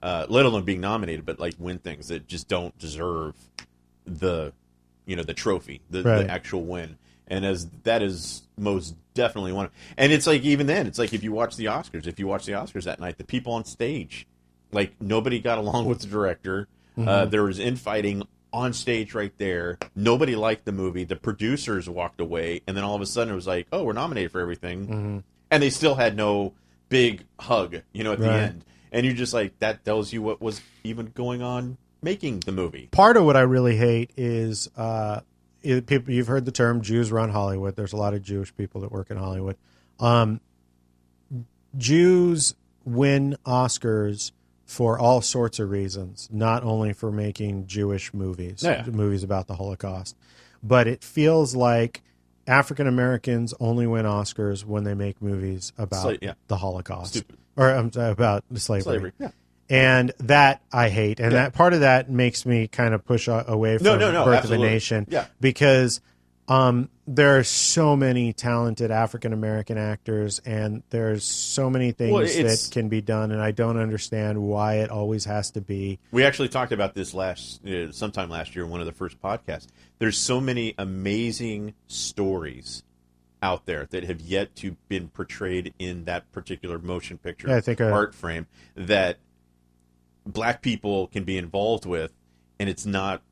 uh, 0.02 0.26
let 0.28 0.44
alone 0.44 0.64
being 0.64 0.80
nominated, 0.80 1.24
but 1.24 1.38
like 1.38 1.54
win 1.58 1.78
things 1.78 2.08
that 2.08 2.26
just 2.26 2.48
don't 2.48 2.76
deserve 2.78 3.34
the, 4.04 4.52
you 5.06 5.16
know, 5.16 5.22
the 5.22 5.34
trophy, 5.34 5.80
the, 5.90 6.02
Right. 6.02 6.26
the 6.26 6.30
actual 6.32 6.64
win. 6.64 6.98
And 7.28 7.44
as 7.46 7.66
that 7.84 8.02
is 8.02 8.42
most 8.58 8.94
definitely 9.14 9.52
one. 9.52 9.66
Of, 9.66 9.72
and 9.96 10.12
it's 10.12 10.26
like 10.26 10.42
even 10.42 10.66
then, 10.66 10.86
it's 10.86 10.98
like 10.98 11.12
if 11.14 11.22
you 11.22 11.32
watch 11.32 11.56
the 11.56 11.66
Oscars, 11.66 12.06
if 12.06 12.18
you 12.18 12.26
watch 12.26 12.44
the 12.46 12.52
Oscars 12.52 12.84
that 12.84 13.00
night, 13.00 13.16
the 13.16 13.24
people 13.24 13.52
on 13.54 13.64
stage, 13.64 14.26
like 14.72 14.92
nobody 15.00 15.38
got 15.38 15.58
along 15.58 15.84
with 15.88 16.00
the 16.00 16.08
director. 16.08 16.68
Mm-hmm. 16.98 17.08
Uh, 17.08 17.24
there 17.26 17.42
was 17.44 17.58
infighting 17.58 18.24
on 18.52 18.74
stage 18.74 19.14
right 19.14 19.32
there. 19.38 19.78
Nobody 19.96 20.36
liked 20.36 20.66
the 20.66 20.72
movie. 20.72 21.04
The 21.04 21.16
producers 21.16 21.88
walked 21.88 22.20
away, 22.20 22.60
and 22.66 22.76
then 22.76 22.84
all 22.84 22.94
of 22.94 23.00
a 23.00 23.06
sudden 23.06 23.32
it 23.32 23.36
was 23.36 23.46
like, 23.46 23.66
"Oh, 23.72 23.84
we're 23.84 23.94
nominated 23.94 24.30
for 24.32 24.40
everything," 24.42 24.86
Mm-hmm. 24.86 25.18
and 25.50 25.62
they 25.62 25.70
still 25.70 25.94
had 25.94 26.16
no 26.16 26.52
big 26.90 27.24
hug, 27.40 27.76
you 27.94 28.04
know, 28.04 28.12
at 28.12 28.18
the 28.18 28.30
end. 28.30 28.64
And 28.92 29.04
you're 29.06 29.14
just 29.14 29.32
like, 29.34 29.58
that 29.60 29.84
tells 29.84 30.12
you 30.12 30.22
what 30.22 30.40
was 30.40 30.60
even 30.84 31.06
going 31.06 31.42
on 31.42 31.78
making 32.02 32.40
the 32.40 32.52
movie. 32.52 32.88
part 32.92 33.16
of 33.16 33.24
what 33.24 33.36
I 33.36 33.40
really 33.40 33.76
hate 33.76 34.10
is 34.16 34.68
uh, 34.76 35.20
it, 35.62 35.86
people. 35.86 36.12
You've 36.12 36.26
heard 36.26 36.44
the 36.44 36.52
term 36.52 36.82
Jews 36.82 37.10
run 37.10 37.30
Hollywood. 37.30 37.74
There's 37.74 37.92
a 37.92 37.96
lot 37.96 38.12
of 38.14 38.22
Jewish 38.22 38.54
people 38.54 38.82
that 38.82 38.92
work 38.92 39.10
in 39.10 39.16
Hollywood. 39.16 39.56
Um, 39.98 40.40
Jews 41.76 42.54
win 42.84 43.36
Oscars 43.46 44.32
for 44.66 44.98
all 44.98 45.20
sorts 45.20 45.58
of 45.58 45.70
reasons, 45.70 46.28
not 46.32 46.62
only 46.62 46.92
for 46.92 47.10
making 47.12 47.66
Jewish 47.66 48.12
movies, 48.14 48.62
Yeah. 48.62 48.84
movies 48.90 49.22
about 49.22 49.46
the 49.46 49.54
Holocaust, 49.56 50.16
but 50.62 50.86
it 50.86 51.02
feels 51.04 51.54
like 51.54 52.02
African 52.46 52.86
Americans 52.86 53.54
only 53.60 53.86
win 53.86 54.04
Oscars 54.06 54.64
when 54.64 54.84
they 54.84 54.94
make 54.94 55.20
movies 55.22 55.72
about 55.78 56.06
Sla- 56.06 56.18
yeah. 56.22 56.34
the 56.48 56.56
Holocaust 56.56 57.14
Stupid. 57.14 57.38
Or 57.56 57.70
um, 57.74 57.90
about 57.96 58.44
slavery 58.54 58.82
Slavery. 58.82 59.12
Yeah. 59.18 59.30
and 59.70 60.12
that 60.18 60.62
I 60.72 60.88
hate, 60.88 61.20
and 61.20 61.32
Yeah. 61.32 61.42
that 61.44 61.52
part 61.54 61.74
of 61.74 61.80
that 61.80 62.10
makes 62.10 62.44
me 62.46 62.68
kind 62.68 62.94
of 62.94 63.04
push 63.04 63.28
away 63.28 63.78
from 63.78 63.84
No, 63.84 63.96
no, 63.96 64.10
no, 64.12 64.24
Birth 64.24 64.38
absolutely. 64.38 64.66
of 64.66 64.70
a 64.70 64.74
Nation, 64.74 65.06
Yeah. 65.10 65.26
because 65.40 66.00
um, 66.48 66.88
there 67.06 67.38
are 67.38 67.44
so 67.44 67.94
many 67.96 68.32
talented 68.32 68.90
African 68.90 69.32
American 69.32 69.78
actors, 69.78 70.40
and 70.44 70.82
there's 70.90 71.22
so 71.24 71.70
many 71.70 71.92
things 71.92 72.12
Well, 72.12 72.24
that 72.26 72.68
can 72.72 72.88
be 72.88 73.00
done, 73.00 73.30
and 73.30 73.40
I 73.40 73.52
don't 73.52 73.78
understand 73.78 74.42
why 74.42 74.78
it 74.78 74.90
always 74.90 75.24
has 75.24 75.52
to 75.52 75.60
be. 75.60 76.00
We 76.10 76.24
actually 76.24 76.48
talked 76.48 76.72
about 76.72 76.94
this 76.94 77.14
last 77.14 77.64
uh, 77.64 77.92
sometime 77.92 78.28
last 78.28 78.56
year 78.56 78.64
in 78.64 78.70
one 78.70 78.80
of 78.80 78.86
the 78.86 78.92
first 78.92 79.22
podcasts. 79.22 79.68
There's 80.00 80.18
so 80.18 80.40
many 80.40 80.74
amazing 80.78 81.74
stories 81.86 82.82
out 83.42 83.66
there 83.66 83.86
that 83.90 84.04
have 84.04 84.20
yet 84.20 84.54
to 84.56 84.76
been 84.88 85.08
portrayed 85.08 85.74
in 85.78 86.04
that 86.04 86.30
particular 86.32 86.78
motion 86.78 87.18
picture 87.18 87.48
Yeah, 87.48 87.56
I 87.56 87.60
think, 87.60 87.80
uh, 87.80 87.86
art 87.86 88.14
frame 88.14 88.46
that 88.76 89.18
black 90.24 90.62
people 90.62 91.08
can 91.08 91.24
be 91.24 91.36
involved 91.36 91.84
with 91.84 92.12
and 92.58 92.68
it's 92.68 92.86
not 92.86 93.22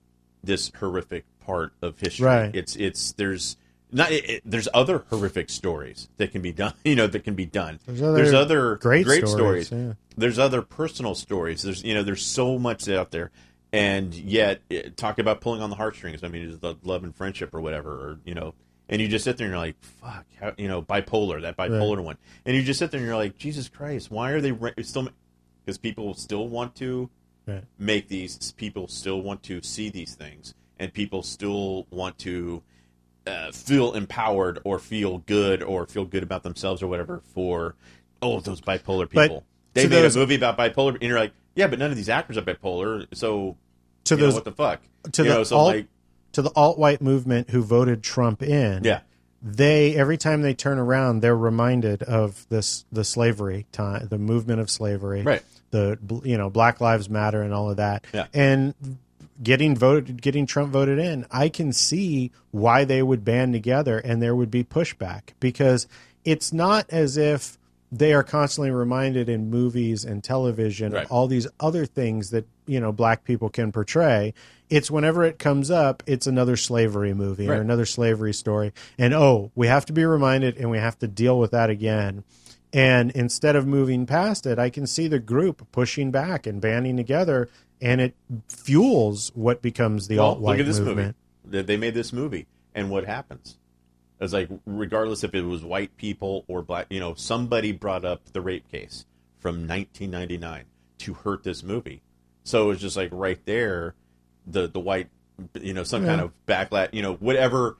this 0.43 0.70
horrific 0.78 1.24
part 1.41 1.73
of 1.82 1.99
history. 2.01 2.27
Right. 2.27 2.55
It's 2.57 2.74
it's 2.77 3.12
there's 3.12 3.57
not 3.93 4.11
it, 4.11 4.28
it- 4.28 4.43
there's 4.45 4.69
other 4.74 5.05
horrific 5.11 5.51
stories 5.51 6.09
that 6.16 6.32
can 6.32 6.43
be 6.43 6.53
done, 6.53 6.74
you 6.85 6.97
know, 6.97 7.07
that 7.07 7.24
can 7.24 7.35
be 7.35 7.47
done. 7.47 7.78
There's 7.87 8.03
other 8.03 8.15
there's 8.16 8.32
other 8.35 8.77
great 8.77 9.05
stories. 9.07 9.31
stories, 9.31 9.70
yeah. 9.73 9.93
There's 10.16 10.39
other 10.39 10.62
personal 10.62 11.15
stories. 11.15 11.62
There's 11.62 11.82
you 11.85 11.95
know 11.95 12.03
there's 12.03 12.24
so 12.24 12.59
much 12.59 12.89
out 12.89 13.11
there, 13.11 13.31
and 13.73 14.12
yet 14.15 14.61
it, 14.69 14.97
talk 14.97 15.19
about 15.19 15.41
pulling 15.41 15.62
on 15.62 15.70
the 15.70 15.77
heartstrings. 15.77 16.24
I 16.24 16.28
mean, 16.28 16.49
it's 16.49 16.59
the 16.59 16.74
love 16.82 17.05
and 17.05 17.15
friendship 17.15 17.55
or 17.55 17.61
whatever, 17.61 17.91
or 17.93 18.19
you 18.24 18.35
know, 18.35 18.55
and 18.91 19.01
you 19.01 19.09
just 19.09 19.25
sit 19.25 19.39
there 19.39 19.47
and 19.47 19.53
you're 19.53 19.59
like, 19.61 19.77
fuck, 19.81 20.27
how, 20.39 20.53
you 20.59 20.69
know, 20.69 20.83
bipolar, 20.83 21.41
that 21.43 21.57
bipolar 21.57 22.03
one, 22.05 22.19
and 22.45 22.55
you 22.55 22.62
just 22.62 22.79
sit 22.79 22.91
there 22.91 22.99
and 22.99 23.07
you're 23.07 23.17
like, 23.17 23.39
Jesus 23.39 23.69
Christ, 23.71 24.11
why 24.11 24.33
are 24.33 24.41
they 24.43 24.53
re- 24.53 24.75
still? 24.83 25.09
Because 25.65 25.79
people 25.79 26.12
still 26.15 26.47
want 26.49 26.75
to 26.77 27.09
Right. 27.47 27.65
make 27.79 28.09
these. 28.09 28.53
People 28.53 28.87
still 28.87 29.23
want 29.23 29.43
to 29.45 29.62
see 29.62 29.89
these 29.89 30.15
things, 30.15 30.55
and 30.79 30.93
people 30.93 31.23
still 31.23 31.87
want 31.91 32.19
to 32.19 32.62
uh, 33.27 33.51
feel 33.51 33.93
empowered 33.95 34.61
or 34.65 34.79
feel 34.79 35.19
good 35.19 35.62
or 35.62 35.87
feel 35.87 36.05
good 36.05 36.23
about 36.23 36.43
themselves 36.43 36.83
or 36.83 36.87
whatever 36.87 37.23
for 37.35 37.75
oh 38.23 38.41
those 38.41 38.61
bipolar 38.61 39.09
But 39.12 39.23
people. 39.29 39.45
they 39.75 39.85
made 39.89 40.03
those- 40.03 40.17
a 40.17 40.19
movie 40.21 40.35
about 40.37 40.59
bipolar, 40.59 40.95
and 40.95 41.03
you're 41.03 41.19
like, 41.19 41.33
yeah, 41.55 41.67
but 41.67 41.79
none 41.79 41.91
of 41.91 41.97
these 41.97 42.09
actors 42.09 42.37
are 42.37 42.43
bipolar, 42.43 43.07
so 43.15 43.57
To 44.05 44.15
you 44.15 44.21
know, 44.21 44.27
those 44.27 44.35
what 44.35 44.45
the 44.45 44.53
fuck? 44.53 44.81
to 45.12 45.23
you 45.23 45.29
the 45.29 45.35
know, 45.35 45.43
so 45.45 45.57
alt- 45.57 45.75
like 45.75 45.87
to 46.32 46.43
the 46.43 46.51
alt 46.57 46.78
white 46.78 47.01
movement 47.02 47.51
who 47.51 47.62
voted 47.62 48.02
Trump 48.02 48.43
in, 48.43 48.85
yeah, 48.85 49.01
they 49.43 49.94
every 49.97 50.16
time 50.16 50.43
they 50.43 50.55
turn 50.55 50.78
around, 50.78 51.20
they're 51.20 51.36
reminded 51.36 52.02
of 52.02 52.47
this 52.48 52.85
the 52.93 53.05
slavery 53.05 53.66
time, 53.73 54.07
the 54.09 54.19
movement 54.19 54.61
of 54.61 54.70
slavery, 54.70 55.23
Right. 55.23 55.43
The 55.70 55.98
you 56.24 56.36
know 56.36 56.51
Black 56.51 56.81
Lives 56.81 57.09
Matter 57.09 57.43
and 57.43 57.55
all 57.55 57.70
of 57.70 57.77
that, 57.77 58.05
Yeah. 58.12 58.27
and 58.35 58.74
getting 59.43 59.74
voted, 59.77 60.20
getting 60.20 60.44
Trump 60.47 60.70
voted 60.73 60.98
in. 60.98 61.24
I 61.31 61.48
can 61.48 61.73
see 61.73 62.31
why 62.51 62.85
they 62.85 63.02
would 63.02 63.24
band 63.24 63.52
together 63.55 63.98
and 63.98 64.20
there 64.20 64.35
would 64.35 64.51
be 64.51 64.62
pushback 64.65 65.31
because 65.40 65.86
it's 66.24 66.52
not 66.52 66.85
as 66.90 67.16
if 67.16 67.57
they 67.90 68.12
are 68.12 68.23
constantly 68.23 68.70
reminded 68.70 69.28
in 69.28 69.48
movies 69.51 70.05
and 70.05 70.23
television 70.23 70.93
Right. 70.93 71.05
of 71.07 71.11
all 71.12 71.27
these 71.27 71.47
other 71.59 71.86
things 71.86 72.31
that 72.31 72.47
you 72.66 72.78
know 72.81 72.93
black 72.93 73.24
people 73.24 73.48
can 73.48 73.73
portray 73.73 74.35
it's 74.71 74.91
whenever 74.91 75.25
it 75.25 75.39
comes 75.39 75.71
up, 75.71 76.03
it's 76.07 76.27
another 76.27 76.57
slavery 76.57 77.13
movie 77.13 77.49
or 77.49 77.55
another 77.55 77.85
slavery 77.87 78.33
story. 78.33 78.73
And 78.99 79.13
oh, 79.13 79.51
we 79.55 79.67
have 79.67 79.85
to 79.87 79.93
be 79.93 80.05
reminded 80.05 80.57
and 80.57 80.71
we 80.71 80.79
have 80.79 80.99
to 81.01 81.09
deal 81.09 81.39
with 81.39 81.51
that 81.51 81.69
again. 81.71 82.25
And 82.73 83.11
instead 83.11 83.57
of 83.57 83.67
moving 83.67 84.07
past 84.07 84.47
it, 84.47 84.59
I 84.59 84.71
can 84.71 84.87
see 84.87 85.09
the 85.09 85.19
group 85.19 85.67
pushing 85.73 86.13
back 86.13 86.47
and 86.47 86.61
banding 86.61 86.97
together, 86.97 87.49
and 87.81 88.01
it 88.01 88.15
fuels 88.49 89.33
what 89.35 89.61
becomes 89.61 90.07
the 90.09 90.19
Well, 90.19 90.27
alt 90.27 90.41
white 90.41 90.53
look 90.53 90.61
at 90.61 90.67
this 90.67 90.79
movement. 90.79 91.17
movie. 91.45 91.57
They- 91.59 91.63
They 91.63 91.77
made 91.77 91.95
this 91.95 92.13
movie, 92.13 92.47
and 92.75 92.89
what 92.91 93.07
happens? 93.07 93.57
It's 94.21 94.33
like 94.33 94.49
regardless 94.67 95.25
if 95.25 95.35
it 95.35 95.43
was 95.43 95.65
white 95.65 95.97
people 95.97 96.45
or 96.47 96.63
black, 96.63 96.87
you 96.91 97.01
know, 97.01 97.15
somebody 97.15 97.73
brought 97.73 98.05
up 98.05 98.33
the 98.33 98.41
rape 98.41 98.71
case 98.71 99.05
from 99.39 99.67
1999 99.67 100.65
to 100.99 101.15
hurt 101.15 101.43
this 101.43 101.63
movie. 101.65 102.03
So 102.45 102.65
it 102.65 102.67
was 102.69 102.81
just 102.81 102.97
like 102.97 103.09
right 103.13 103.45
there, 103.47 103.95
the 104.53 104.69
the 104.69 104.81
white, 104.81 105.09
you 105.61 105.73
know, 105.75 105.83
some 105.85 106.05
kind 106.05 106.21
of 106.21 106.33
backlash, 106.47 106.93
you 106.93 107.03
know, 107.03 107.15
whatever. 107.15 107.77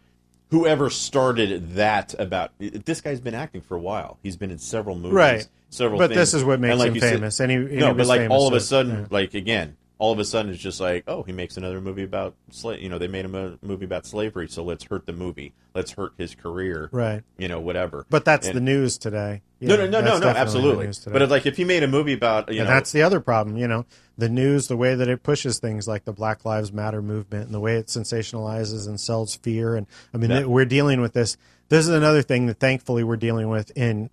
Whoever 0.51 0.91
started 0.91 1.77
that 1.77 2.13
about 2.19 2.51
this 2.59 3.01
guy's 3.01 3.21
been 3.21 3.37
acting 3.37 3.61
for 3.61 3.77
a 3.77 3.81
while. 3.81 4.19
He's 4.21 4.37
been 4.37 4.51
in 4.51 4.59
several 4.59 4.97
movies, 4.97 5.13
Right. 5.15 5.49
Several, 5.69 6.01
But 6.01 6.09
things. 6.09 6.19
this 6.19 6.35
is 6.35 6.43
what 6.43 6.59
makes 6.59 6.77
like 6.77 6.89
him 6.89 6.95
you 6.97 7.01
said- 7.01 7.13
famous. 7.13 7.39
and 7.39 7.53
he, 7.53 7.57
and 7.57 7.71
he 7.71 7.77
no, 7.77 7.95
but 7.95 8.07
like 8.09 8.23
famous 8.23 8.35
all 8.37 8.49
of 8.49 8.55
a 8.55 8.59
sudden, 8.59 8.93
yeah. 9.03 9.07
like 9.11 9.35
again, 9.35 9.77
all 10.01 10.13
of 10.13 10.19
a 10.19 10.25
sudden 10.25 10.51
it's 10.51 10.61
just 10.63 10.81
like, 10.81 11.05
oh, 11.07 11.23
he 11.23 11.31
makes 11.31 11.59
another 11.59 11.79
movie 11.81 12.05
about 12.05 12.35
slave. 12.51 12.81
You 12.83 12.89
know, 12.89 12.97
they 12.97 13.07
made 13.07 13.27
him 13.27 13.35
a 13.35 13.59
movie 13.61 13.85
about 13.85 14.07
slavery, 14.07 14.49
so 14.49 14.65
let's 14.65 14.83
hurt 14.85 15.05
the 15.05 15.13
movie. 15.13 15.53
Let's 15.75 15.93
hurt 15.93 16.13
his 16.17 16.35
career. 16.35 16.89
right. 16.91 17.23
You 17.37 17.49
know, 17.49 17.61
whatever. 17.61 18.07
But 18.09 18.25
that's 18.25 18.47
And- 18.49 18.57
the 18.57 18.63
news 18.63 18.97
today. 18.97 19.43
no, 19.61 19.75
Yeah, 19.77 19.85
no, 19.85 20.01
no, 20.01 20.01
that's 20.01 20.21
no, 20.21 20.33
no, 20.33 20.39
absolutely. 20.39 20.87
But 21.13 21.21
it's 21.21 21.31
like 21.31 21.45
if 21.45 21.59
he 21.59 21.65
made 21.65 21.83
a 21.83 21.87
movie 21.87 22.15
about, 22.15 22.51
you 22.51 22.61
and 22.61 22.69
know, 22.69 22.75
that's 22.75 22.93
the 22.93 23.03
other 23.03 23.21
problem, 23.21 23.59
you 23.59 23.69
know, 23.69 23.85
the 24.17 24.31
news, 24.31 24.69
the 24.69 24.77
way 24.77 24.95
that 24.95 25.07
it 25.09 25.23
pushes 25.23 25.59
things 25.59 25.87
like 25.87 26.07
the 26.07 26.13
Black 26.15 26.47
Lives 26.47 26.73
Matter 26.73 27.03
movement, 27.03 27.45
and 27.45 27.55
the 27.55 27.61
way 27.61 27.77
it 27.77 27.87
sensationalizes 27.89 28.89
and 28.89 28.99
sells 28.99 29.37
fear. 29.37 29.77
And 29.77 29.87
I 30.15 30.17
mean, 30.17 30.31
Yeah. 30.31 30.45
we're 30.47 30.65
dealing 30.65 31.03
with 31.03 31.13
this. 31.13 31.37
This 31.69 31.87
is 31.87 31.95
another 31.95 32.23
thing 32.23 32.47
that 32.47 32.59
thankfully 32.59 33.05
we're 33.05 33.17
dealing 33.17 33.49
with, 33.51 33.71
and 33.77 34.09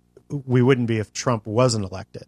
we 0.46 0.60
wouldn't 0.62 0.86
be 0.86 0.98
if 0.98 1.12
Trump 1.14 1.46
wasn't 1.46 1.84
elected. 1.86 2.26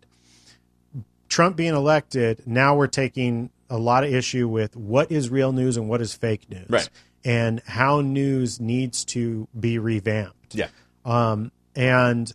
Trump 1.30 1.56
being 1.56 1.74
elected, 1.74 2.42
now 2.46 2.76
we're 2.76 2.86
taking 2.88 3.48
a 3.70 3.78
lot 3.78 4.04
of 4.04 4.12
issue 4.12 4.46
with 4.48 4.76
what 4.76 5.10
is 5.10 5.30
real 5.30 5.52
news 5.52 5.78
and 5.78 5.88
what 5.88 6.02
is 6.02 6.12
fake 6.12 6.50
news, 6.50 6.66
Right. 6.68 6.90
and 7.24 7.62
how 7.64 8.02
news 8.02 8.60
needs 8.60 9.04
to 9.06 9.48
be 9.58 9.78
revamped. 9.78 10.54
Yeah, 10.54 10.66
um, 11.06 11.52
and 11.74 12.30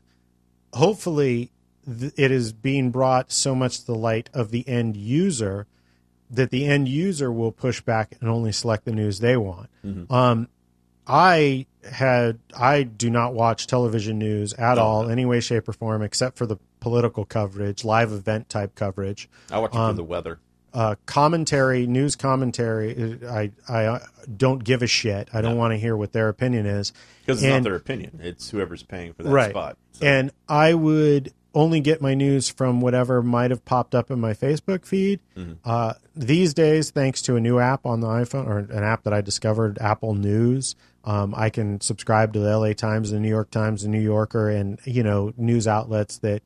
hopefully 0.74 1.52
th- 1.88 2.14
it 2.18 2.32
is 2.32 2.54
being 2.54 2.92
brought 2.92 3.32
so 3.32 3.54
much 3.54 3.80
to 3.82 3.86
the 3.86 3.96
light 3.96 4.30
of 4.34 4.52
the 4.52 4.68
end 4.68 4.96
user 4.98 5.68
that 6.32 6.50
the 6.50 6.66
end 6.66 6.88
user 6.88 7.32
will 7.32 7.52
push 7.52 7.82
back 7.82 8.16
and 8.20 8.30
only 8.30 8.52
select 8.52 8.86
the 8.86 8.92
news 8.92 9.20
they 9.20 9.38
want. 9.38 9.70
Um, 10.10 10.48
I 11.08 11.68
had 11.90 12.40
I 12.58 12.82
do 12.84 13.12
not 13.12 13.36
watch 13.36 13.68
television 13.68 14.18
news 14.18 14.54
at 14.54 14.76
No, 14.76 14.82
all, 14.82 15.10
any 15.10 15.24
way, 15.26 15.40
shape, 15.40 15.70
or 15.70 15.74
form, 15.74 16.02
except 16.02 16.36
for 16.38 16.48
the 16.48 16.58
political 16.86 17.26
coverage, 17.26 17.84
live 17.84 18.12
event 18.12 18.48
type 18.48 18.76
coverage 18.76 19.28
I 19.50 19.58
watch 19.58 19.74
it 19.74 19.78
Um, 19.78 19.94
for 19.94 19.98
the 19.98 20.04
weather. 20.04 20.38
uh, 20.72 20.94
commentary, 21.08 21.88
news 21.88 22.16
commentary. 22.16 23.18
I 23.28 23.52
I 23.68 23.86
uh, 23.86 24.00
don't 24.38 24.64
give 24.64 24.84
a 24.84 24.88
shit. 24.88 25.30
I 25.34 25.42
don't 25.42 25.58
want 25.58 25.72
to 25.74 25.78
hear 25.78 25.98
what 25.98 26.12
their 26.14 26.30
opinion 26.30 26.68
is. 26.68 26.94
Because 27.26 27.42
it's 27.42 27.50
not 27.50 27.64
their 27.64 27.76
opinion; 27.76 28.20
it's 28.22 28.50
whoever's 28.52 28.84
paying 28.84 29.14
for 29.14 29.24
that 29.24 29.32
right. 29.32 29.50
spot. 29.50 29.78
So, 29.94 30.06
And 30.06 30.32
I 30.48 30.76
would 30.76 31.34
only 31.56 31.80
get 31.80 32.02
my 32.02 32.14
news 32.14 32.50
from 32.50 32.82
whatever 32.82 33.24
might 33.24 33.50
have 33.50 33.64
popped 33.66 33.96
up 33.96 34.12
in 34.12 34.20
my 34.20 34.34
Facebook 34.34 34.86
feed. 34.86 35.22
Mm-hmm. 35.36 35.54
Uh, 35.64 35.94
these 36.16 36.54
days, 36.54 36.92
thanks 36.92 37.22
to 37.24 37.36
a 37.36 37.40
new 37.42 37.58
app 37.58 37.86
on 37.86 38.02
the 38.02 38.08
iPhone 38.08 38.46
or 38.46 38.58
an 38.60 38.84
app 38.84 39.04
that 39.04 39.14
I 39.14 39.22
discovered, 39.22 39.78
Apple 39.80 40.14
News, 40.14 40.76
um, 41.06 41.34
I 41.38 41.50
can 41.50 41.80
subscribe 41.80 42.34
to 42.34 42.40
the 42.40 42.58
LA 42.60 42.74
Times, 42.74 43.12
the 43.12 43.20
New 43.22 43.30
York 43.30 43.50
Times, 43.52 43.84
the 43.84 43.90
New 43.90 44.02
Yorker, 44.02 44.50
and 44.50 44.80
you 44.86 45.02
know 45.02 45.34
news 45.38 45.66
outlets 45.68 46.18
that 46.20 46.42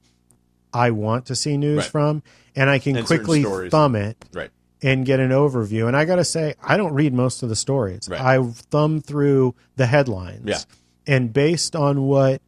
I 0.74 0.92
want 0.92 1.26
to 1.28 1.36
see 1.36 1.58
news 1.58 1.78
Right. 1.78 1.86
from, 1.86 2.24
and 2.56 2.70
I 2.70 2.80
can 2.80 2.96
And 2.98 3.06
quickly 3.06 3.44
thumb 3.70 3.96
it 3.96 4.24
right, 4.34 4.52
and 4.82 5.06
get 5.06 5.20
an 5.20 5.32
overview. 5.32 5.88
And 5.88 5.96
I 5.98 6.06
got 6.06 6.18
to 6.18 6.26
say, 6.26 6.56
I 6.62 6.78
don't 6.78 6.94
read 6.94 7.14
most 7.14 7.44
of 7.44 7.50
the 7.50 7.56
stories. 7.56 8.08
Right. 8.10 8.20
I 8.22 8.44
thumb 8.44 9.02
through 9.02 9.56
the 9.76 9.86
headlines. 9.88 10.44
Yeah. 10.46 10.60
And 11.08 11.34
based 11.34 11.76
on 11.76 12.04
what 12.04 12.42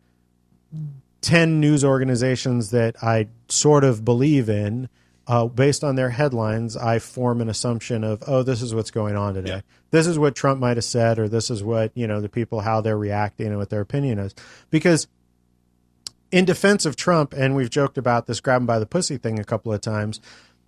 10 1.21 1.59
news 1.59 1.83
organizations 1.83 2.71
that 2.71 2.95
I 3.03 3.27
sort 3.47 3.83
of 3.83 4.03
believe 4.03 4.49
in, 4.49 4.89
uh, 5.27 5.45
based 5.45 5.83
on 5.83 5.95
their 5.95 6.09
headlines, 6.09 6.75
I 6.75 6.99
form 6.99 7.41
an 7.41 7.49
assumption 7.49 8.03
of, 8.03 8.23
oh, 8.27 8.43
this 8.43 8.61
is 8.61 8.73
what's 8.73 8.91
going 8.91 9.15
on 9.15 9.35
today. 9.35 9.49
Yeah. 9.49 9.61
This 9.91 10.07
is 10.07 10.17
what 10.17 10.35
Trump 10.35 10.59
might 10.59 10.77
have 10.77 10.83
said, 10.83 11.19
or 11.19 11.29
this 11.29 11.49
is 11.49 11.63
what, 11.63 11.91
you 11.95 12.07
know, 12.07 12.21
the 12.21 12.29
people, 12.29 12.59
how 12.61 12.81
they're 12.81 12.97
reacting 12.97 13.47
and 13.47 13.57
what 13.57 13.69
their 13.69 13.81
opinion 13.81 14.19
is. 14.19 14.33
Because 14.71 15.07
in 16.31 16.45
defense 16.45 16.85
of 16.85 16.95
Trump, 16.95 17.33
and 17.33 17.55
we've 17.55 17.69
joked 17.69 17.97
about 17.97 18.25
this 18.27 18.39
grab 18.39 18.61
him 18.61 18.65
by 18.65 18.79
the 18.79 18.85
pussy 18.85 19.17
thing 19.17 19.39
a 19.39 19.43
couple 19.43 19.71
of 19.73 19.81
times, 19.81 20.19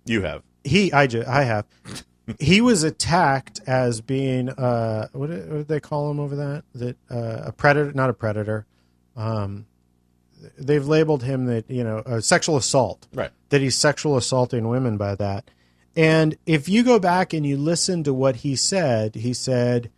you 0.04 0.22
have. 0.22 0.42
he 0.62 0.92
I, 0.92 1.06
ju- 1.06 1.24
I 1.26 1.42
have. 1.44 1.66
He 2.40 2.62
was 2.62 2.84
attacked 2.84 3.60
as 3.66 4.00
being 4.00 4.48
uh 4.48 5.08
what 5.12 5.28
did, 5.28 5.46
what 5.46 5.56
did 5.58 5.68
they 5.68 5.78
call 5.78 6.10
him 6.10 6.18
over 6.18 6.36
that? 6.36 6.64
That 6.74 6.96
uh, 7.10 7.42
a 7.48 7.52
predator 7.52 7.92
not 7.92 8.08
a 8.08 8.14
predator. 8.14 8.64
Um 9.14 9.66
they've 10.58 10.86
labeled 10.88 11.22
him 11.22 11.44
that 11.46 11.70
you 11.70 11.84
know 11.84 11.98
a 12.06 12.22
sexual 12.22 12.56
assault. 12.56 13.06
Right. 13.12 13.30
that 13.50 13.60
he's 13.60 13.76
sexual 13.76 14.16
assaulting 14.16 14.66
women 14.68 14.96
by 14.96 15.14
that. 15.16 15.50
And 15.96 16.38
if 16.46 16.66
you 16.66 16.82
go 16.82 16.98
back 16.98 17.34
and 17.34 17.44
you 17.44 17.58
listen 17.58 18.02
to 18.04 18.14
what 18.14 18.36
he 18.36 18.56
said 18.56 19.16
he 19.16 19.34
said 19.34 19.90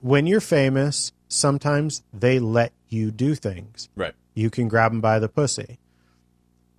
when 0.00 0.26
you're 0.26 0.40
famous 0.42 1.12
sometimes 1.28 2.02
they 2.12 2.38
let 2.38 2.74
you 2.90 3.10
do 3.10 3.34
things. 3.34 3.88
Right. 3.96 4.12
You 4.34 4.50
can 4.50 4.68
grab 4.68 4.92
him 4.92 5.00
by 5.00 5.18
the 5.18 5.28
pussy. 5.28 5.78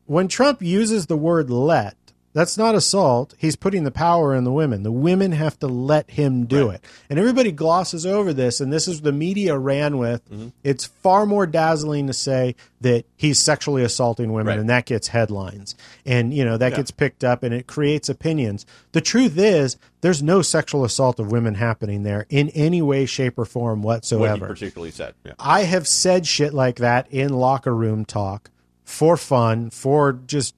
When 0.06 0.28
Trump 0.28 0.62
uses 0.62 1.06
the 1.06 1.18
word 1.18 1.50
let, 1.50 1.96
that's 2.34 2.58
not 2.58 2.76
assault. 2.76 3.34
He's 3.38 3.56
putting 3.56 3.84
the 3.84 3.92
power 3.92 4.34
in 4.36 4.44
the 4.44 4.52
women. 4.52 4.84
The 4.84 4.92
women 4.92 5.32
have 5.34 5.60
to 5.60 5.68
let 5.68 6.10
him 6.12 6.46
do 6.46 6.68
Right. 6.68 6.76
it. 6.76 6.86
And 7.10 7.20
everybody 7.20 7.52
glosses 7.52 8.06
over 8.06 8.34
this, 8.34 8.62
and 8.62 8.72
this 8.72 8.88
is 8.88 9.02
the 9.02 9.12
media 9.12 9.58
ran 9.58 9.98
with. 9.98 10.24
Mm-hmm. 10.30 10.48
It's 10.64 10.86
far 10.86 11.26
more 11.26 11.46
dazzling 11.46 12.08
to 12.08 12.14
say 12.14 12.56
that 12.82 13.06
he's 13.18 13.38
sexually 13.40 13.84
assaulting 13.84 14.32
women, 14.34 14.48
Right. 14.54 14.60
and 14.60 14.70
that 14.70 14.86
gets 14.86 15.10
headlines. 15.10 15.76
And, 16.06 16.34
you 16.34 16.44
know, 16.46 16.58
that 16.58 16.72
Yeah. 16.72 16.78
gets 16.78 16.92
picked 16.92 17.24
up 17.24 17.44
and 17.44 17.54
it 17.54 17.68
creates 17.68 18.10
opinions. 18.10 18.66
The 18.94 19.02
truth 19.02 19.38
is, 19.38 19.78
there's 20.02 20.24
no 20.24 20.42
sexual 20.42 20.84
assault 20.84 21.20
of 21.20 21.32
women 21.32 21.56
happening 21.56 22.04
there 22.04 22.26
in 22.30 22.50
any 22.50 22.82
way, 22.82 23.06
shape, 23.06 23.38
or 23.38 23.46
form 23.46 23.82
What 23.84 23.98
whatsoever. 23.98 24.46
he 24.48 24.54
particularly 24.54 24.92
said. 24.92 25.14
Yeah. 25.24 25.34
I 25.40 25.64
have 25.64 25.88
said 25.88 26.26
shit 26.26 26.54
like 26.54 26.78
that 26.78 27.08
in 27.12 27.34
locker 27.34 27.76
room 27.76 28.04
talk 28.06 28.50
for 28.92 29.16
fun, 29.16 29.70
for 29.70 30.14
just 30.14 30.54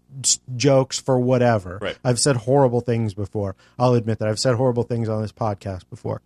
jokes, 0.55 0.99
for 0.99 1.19
whatever. 1.19 1.77
Right. 1.81 1.97
I've 2.03 2.19
said 2.19 2.35
horrible 2.35 2.81
things 2.81 3.13
before. 3.13 3.55
I'll 3.77 3.93
admit 3.93 4.19
that 4.19 4.27
I've 4.27 4.39
said 4.39 4.55
horrible 4.55 4.83
things 4.83 5.07
on 5.07 5.21
this 5.21 5.31
podcast 5.31 5.89
before. 5.89 6.21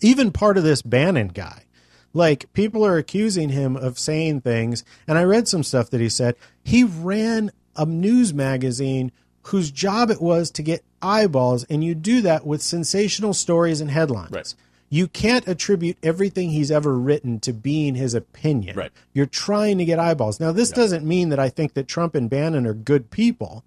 Even 0.00 0.32
part 0.32 0.58
of 0.58 0.64
this 0.64 0.82
Bannon 0.82 1.28
guy. 1.28 1.64
Like 2.12 2.52
people 2.52 2.84
are 2.84 2.98
accusing 2.98 3.50
him 3.50 3.76
of 3.76 3.96
saying 3.98 4.40
things, 4.40 4.84
and 5.06 5.16
I 5.16 5.22
read 5.22 5.46
some 5.46 5.62
stuff 5.62 5.90
that 5.90 6.00
he 6.00 6.08
said. 6.08 6.34
He 6.64 6.82
ran 6.82 7.52
a 7.76 7.86
news 7.86 8.34
magazine 8.34 9.12
whose 9.44 9.70
job 9.70 10.10
it 10.10 10.20
was 10.20 10.50
to 10.52 10.62
get 10.62 10.84
eyeballs, 11.00 11.62
and 11.64 11.84
you 11.84 11.94
do 11.94 12.20
that 12.22 12.44
with 12.44 12.60
sensational 12.60 13.32
stories 13.32 13.80
and 13.80 13.90
headlines. 13.90 14.32
Right. 14.32 14.54
You 14.92 15.06
can't 15.06 15.46
attribute 15.46 15.96
everything 16.02 16.50
he's 16.50 16.70
ever 16.70 16.94
written 16.98 17.38
to 17.40 17.52
being 17.52 17.94
his 17.94 18.12
opinion. 18.12 18.76
Right. 18.76 18.90
You're 19.14 19.24
trying 19.26 19.78
to 19.78 19.84
get 19.84 20.00
eyeballs. 20.00 20.40
Now, 20.40 20.50
this 20.50 20.70
doesn't 20.70 21.06
mean 21.06 21.28
that 21.28 21.38
I 21.38 21.48
think 21.48 21.74
that 21.74 21.86
Trump 21.86 22.16
and 22.16 22.28
Bannon 22.28 22.66
are 22.66 22.74
good 22.74 23.10
people, 23.10 23.62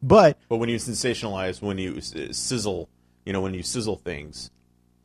but 0.00 0.38
But 0.48 0.56
when 0.58 0.68
you 0.68 0.76
sensationalize, 0.76 1.60
when 1.60 1.76
you 1.78 2.00
sizzle, 2.00 2.88
you 3.26 3.32
know, 3.32 3.40
when 3.40 3.52
you 3.52 3.64
sizzle 3.64 3.96
things, 3.96 4.52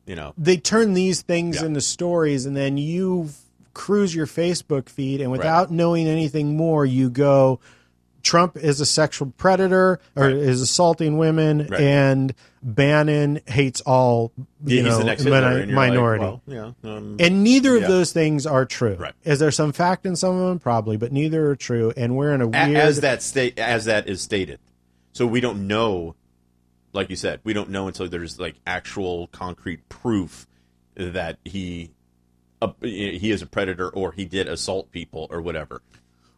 you 0.06 0.14
know, 0.14 0.34
they 0.38 0.56
turn 0.56 0.94
these 0.94 1.22
things 1.22 1.56
Yeah. 1.60 1.66
into 1.66 1.80
stories 1.80 2.46
and 2.46 2.56
then 2.56 2.78
you 2.78 3.30
cruise 3.74 4.14
your 4.14 4.26
Facebook 4.26 4.88
feed 4.88 5.20
and 5.20 5.30
without 5.32 5.70
knowing 5.72 6.06
anything 6.06 6.56
more 6.56 6.86
you 6.86 7.10
go 7.10 7.58
Trump 8.26 8.56
is 8.56 8.80
a 8.80 8.86
sexual 8.86 9.32
predator 9.38 10.00
or 10.16 10.24
Right. 10.24 10.34
is 10.34 10.60
assaulting 10.60 11.16
women 11.16 11.68
Right. 11.70 11.80
and 11.80 12.34
Bannon 12.60 13.40
hates 13.46 13.80
all 13.82 14.32
you 14.64 14.78
yeah, 14.78 14.82
know 14.82 14.98
the 14.98 15.04
next 15.04 15.22
mini- 15.24 15.36
Hitler, 15.36 15.58
and 15.60 15.72
like, 15.72 15.90
minority. 15.90 16.24
well, 16.24 16.42
yeah, 16.48 16.72
um, 16.82 17.16
and 17.20 17.44
neither 17.44 17.76
of 17.76 17.82
those 17.82 18.10
things 18.12 18.44
are 18.44 18.64
true. 18.64 18.94
Right. 18.94 19.12
Is 19.24 19.38
there 19.38 19.52
some 19.52 19.70
fact 19.72 20.04
in 20.06 20.16
some 20.16 20.36
of 20.36 20.48
them? 20.48 20.58
Probably, 20.58 20.96
but 20.96 21.12
neither 21.12 21.48
are 21.50 21.54
true. 21.56 21.92
And 21.96 22.16
we're 22.16 22.34
in 22.34 22.40
a 22.40 22.46
a- 22.46 22.48
weird 22.48 22.76
as 22.76 23.00
that 23.02 23.22
state 23.22 23.58
as 23.60 23.84
that 23.84 24.08
is 24.08 24.20
stated. 24.20 24.58
So 25.12 25.24
we 25.26 25.40
don't 25.40 25.68
know, 25.68 26.16
like 26.92 27.08
you 27.08 27.16
said, 27.16 27.38
we 27.44 27.52
don't 27.52 27.70
know 27.70 27.86
until 27.86 28.08
there's 28.08 28.40
like 28.40 28.56
actual 28.66 29.28
concrete 29.28 29.88
proof 29.88 30.48
that 30.96 31.38
he, 31.44 31.90
uh, 32.60 32.72
he 32.82 33.30
is 33.30 33.42
a 33.42 33.46
predator 33.46 33.88
or 33.88 34.10
he 34.12 34.24
did 34.24 34.48
assault 34.48 34.90
people 34.90 35.28
or 35.30 35.40
whatever. 35.40 35.80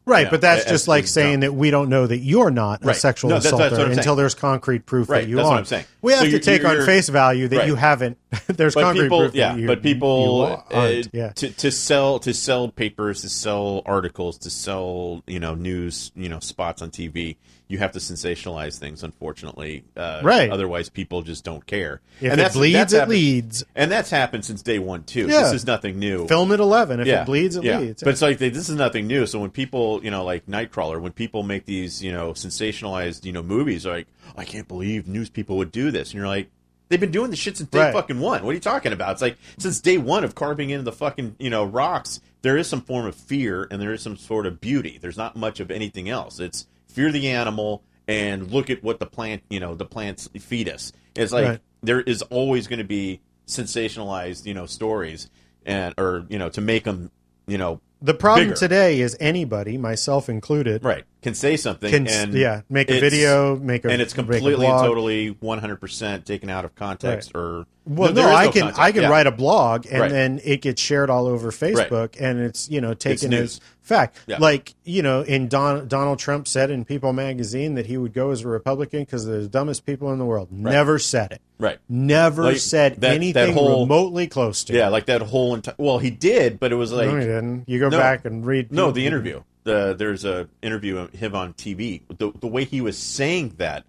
Right, 0.09 0.31
but 0.31 0.41
that's 0.41 0.65
as- 0.65 0.71
just 0.71 0.89
like 0.89 1.07
saying 1.07 1.35
dumb. 1.35 1.41
that 1.41 1.53
we 1.53 1.71
don't 1.71 1.89
know 1.89 2.07
that 2.07 2.19
you're 2.19 2.51
not 2.51 2.85
a 2.85 2.95
sexual 2.95 3.31
No, 3.31 3.37
assaulter 3.37 3.65
I'm 3.67 3.75
saying. 3.77 3.99
until 3.99 4.17
there's 4.17 4.35
concrete 4.35 4.87
proof 4.87 5.09
Right, 5.09 5.23
that 5.23 5.29
you 5.29 5.37
that's 5.37 5.47
are. 5.47 5.51
what 5.53 5.59
I'm 5.59 5.65
saying. 5.67 5.85
We 6.03 6.13
have 6.13 6.21
So 6.21 6.25
to 6.25 6.31
you're- 6.31 6.41
take 6.43 6.65
on 6.65 6.73
you're- 6.75 6.87
face 6.87 7.09
value 7.09 7.49
that 7.49 7.57
Right. 7.59 7.67
you 7.67 7.75
haven't. 7.75 8.19
there's 8.49 8.75
but 8.75 8.83
concrete 8.83 9.03
people, 9.05 9.19
proof 9.21 9.35
yeah, 9.35 9.53
that 9.53 9.61
you, 9.61 9.67
but 9.67 9.83
people 9.83 10.61
you 10.71 10.77
uh, 10.77 11.03
yeah. 11.13 11.29
to 11.31 11.51
to 11.51 11.71
sell 11.71 12.19
to 12.21 12.33
sell 12.35 12.69
papers, 12.69 13.21
to 13.23 13.29
sell 13.29 13.83
articles, 13.87 14.39
to 14.39 14.51
sell 14.51 15.23
you 15.27 15.41
know 15.41 15.55
news, 15.55 16.11
you 16.17 16.29
know 16.29 16.39
spots 16.41 16.83
on 16.83 16.91
TV. 16.91 17.37
You 17.69 17.77
have 17.79 17.93
to 17.93 17.99
sensationalize 17.99 18.79
things, 18.79 19.03
unfortunately. 19.05 19.85
Uh, 19.95 20.21
Right. 20.25 20.51
Otherwise, 20.51 20.89
people 20.89 21.21
just 21.23 21.45
don't 21.45 21.67
care. 21.67 22.01
If 22.21 22.33
and 22.33 22.41
it 22.41 22.53
bleeds, 22.55 22.75
that's 22.75 22.93
it 22.95 22.97
happened- 23.01 23.11
leads. 23.13 23.65
And 23.77 23.93
that's 23.93 24.09
happened 24.11 24.45
since 24.47 24.63
day 24.63 24.79
one 24.79 25.05
too. 25.05 25.27
Yeah. 25.29 25.43
This 25.43 25.53
is 25.53 25.67
nothing 25.67 25.99
new. 25.99 26.27
Film 26.27 26.51
at 26.53 26.61
eleven. 26.61 26.99
If 27.01 27.07
yeah, 27.07 27.23
it 27.23 27.27
bleeds, 27.27 27.57
it 27.57 27.65
yeah. 27.65 27.79
leads. 27.79 28.03
But 28.03 28.11
it's 28.11 28.23
like 28.23 28.39
they, 28.39 28.49
this 28.49 28.69
is 28.71 28.75
nothing 28.77 29.07
new. 29.07 29.27
So 29.27 29.39
when 29.39 29.51
people, 29.51 30.03
you 30.03 30.11
know, 30.11 30.25
like 30.25 30.47
Nightcrawler, 30.47 30.99
when 31.01 31.13
people 31.13 31.43
make 31.43 31.67
these, 31.67 32.03
you 32.03 32.11
know, 32.13 32.33
sensationalized, 32.33 33.25
you 33.25 33.33
know, 33.33 33.43
movies, 33.43 33.85
like 33.87 34.07
I 34.37 34.45
can't 34.45 34.67
believe 34.67 35.07
news 35.07 35.29
people 35.31 35.59
would 35.59 35.71
do 35.71 35.91
this, 35.91 36.09
and 36.11 36.19
you're 36.19 36.27
like, 36.27 36.49
they've 36.89 36.99
been 37.01 37.11
doing 37.11 37.31
this 37.31 37.39
shit 37.39 37.59
since 37.59 37.69
day 37.69 37.81
Right. 37.81 37.93
fucking 37.93 38.19
one. 38.19 38.43
What 38.45 38.51
are 38.53 38.55
you 38.55 38.61
talking 38.61 38.95
about? 38.95 39.13
It's 39.13 39.23
like 39.23 39.37
since 39.59 39.79
day 39.81 39.99
one 39.99 40.25
of 40.25 40.35
carving 40.35 40.71
into 40.71 40.85
the 40.85 40.93
fucking, 40.93 41.37
you 41.39 41.51
know, 41.51 41.65
rocks, 41.65 42.21
there 42.41 42.57
is 42.57 42.67
some 42.67 42.81
form 42.81 43.05
of 43.05 43.15
fear 43.15 43.69
and 43.71 43.79
there 43.83 43.93
is 43.93 44.01
some 44.01 44.17
sort 44.17 44.47
of 44.47 44.59
beauty. 44.59 44.99
There's 44.99 45.19
not 45.19 45.37
much 45.37 45.61
of 45.61 45.71
anything 45.71 46.09
else. 46.09 46.41
It's 46.41 46.67
fear 46.89 47.11
the 47.13 47.29
animal 47.29 47.83
and 48.07 48.51
look 48.51 48.71
at 48.71 48.83
what 48.83 48.99
the 49.01 49.07
plant, 49.07 49.43
you 49.51 49.61
know, 49.61 49.75
the 49.75 49.85
plants 49.85 50.29
feed 50.39 50.69
us. 50.69 50.93
It's 51.15 51.33
like 51.33 51.45
Right. 51.47 51.61
there 51.83 52.01
is 52.01 52.23
always 52.23 52.67
going 52.67 52.79
to 52.79 52.85
be 52.85 53.21
sensationalized, 53.47 54.47
you 54.47 54.55
know, 54.55 54.67
stories 54.67 55.29
and 55.67 55.95
or 55.99 56.25
you 56.29 56.39
know 56.39 56.49
to 56.51 56.61
make 56.61 56.85
them, 56.85 57.11
you 57.47 57.59
know, 57.59 57.81
the 58.01 58.15
problem 58.15 58.49
bigger. 58.49 58.57
today 58.57 59.01
is 59.01 59.17
anybody, 59.21 59.77
myself 59.77 60.29
included, 60.29 60.85
right 60.85 61.05
can 61.21 61.35
say 61.35 61.57
something 61.57 61.91
can 61.91 62.07
and 62.07 62.33
yeah 62.33 62.61
make 62.71 62.89
a 62.89 63.01
video, 63.01 63.57
make 63.57 63.85
a 63.85 63.91
and 63.91 64.01
it's 64.01 64.13
completely 64.15 64.67
and 64.67 64.79
totally 64.79 65.35
100% 65.35 66.25
taken 66.25 66.49
out 66.49 66.65
of 66.65 66.75
context 66.77 67.33
or 67.35 67.67
Well, 67.85 68.13
no, 68.13 68.29
is 68.29 68.35
I 68.37 68.49
can 68.49 68.61
context. 68.63 68.81
I 68.81 68.93
can 68.93 69.03
Yeah. 69.03 69.09
write 69.09 69.27
a 69.27 69.33
blog 69.33 69.87
and 69.91 70.01
Right. 70.01 70.11
then 70.11 70.41
it 70.45 70.63
gets 70.63 70.81
shared 70.81 71.11
all 71.11 71.27
over 71.27 71.51
Facebook 71.51 72.15
and 72.21 72.39
it's 72.39 72.71
you 72.71 72.81
know 72.81 72.95
taken 72.95 73.31
news. 73.31 73.57
as 73.57 73.61
fact. 73.89 74.17
Yeah. 74.27 74.39
Like 74.39 74.75
you 74.85 75.03
know, 75.03 75.23
in 75.23 75.49
Don, 75.49 75.89
Donald 75.89 76.19
Trump 76.19 76.47
said 76.47 76.71
in 76.71 76.85
People 76.85 77.13
magazine 77.13 77.75
that 77.75 77.87
he 77.87 77.97
would 77.97 78.13
go 78.13 78.31
as 78.31 78.43
a 78.43 78.49
Republican 78.49 79.01
because 79.03 79.27
they're 79.27 79.41
the 79.41 79.49
dumbest 79.49 79.85
people 79.87 80.13
in 80.13 80.19
the 80.19 80.25
world. 80.25 80.53
Never 80.53 80.99
said 80.99 81.33
it. 81.33 81.41
right 81.59 81.79
Never 81.89 82.45
Like, 82.45 82.59
said 82.59 82.95
that- 82.95 83.01
that 83.01 83.15
anything 83.15 83.55
whole- 83.55 83.81
remotely 83.83 84.27
close 84.29 84.63
to. 84.65 84.75
yeah 84.75 84.87
it. 84.89 84.91
like 84.91 85.07
that 85.07 85.23
whole 85.23 85.55
entire 85.57 85.75
well 85.79 85.99
he 85.99 86.11
did 86.11 86.61
but 86.61 86.71
it 86.71 86.77
was 86.77 86.93
like 86.93 87.09
no, 87.09 87.15
he 87.17 87.21
didn't. 87.27 87.65
You 87.69 87.79
go 87.81 87.89
No. 87.89 87.99
back 87.99 88.25
and 88.25 88.45
read. 88.47 88.71
No, 88.71 88.91
the 88.93 89.07
interview. 89.07 89.43
The 89.65 89.95
there's 89.99 90.25
a 90.25 90.49
interview 90.63 90.99
of 90.99 91.13
him 91.13 91.35
on 91.35 91.53
TV. 91.55 92.03
The 92.17 92.31
the 92.41 92.47
way 92.47 92.65
he 92.65 92.81
was 92.81 92.97
saying 92.97 93.55
that, 93.59 93.85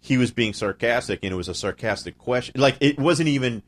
he 0.00 0.16
was 0.16 0.30
being 0.30 0.54
sarcastic, 0.54 1.20
and 1.22 1.32
it 1.32 1.36
was 1.36 1.48
a 1.48 1.54
sarcastic 1.54 2.16
question. 2.16 2.58
Like 2.60 2.76
it 2.80 2.98
wasn't 2.98 3.28
even. 3.28 3.62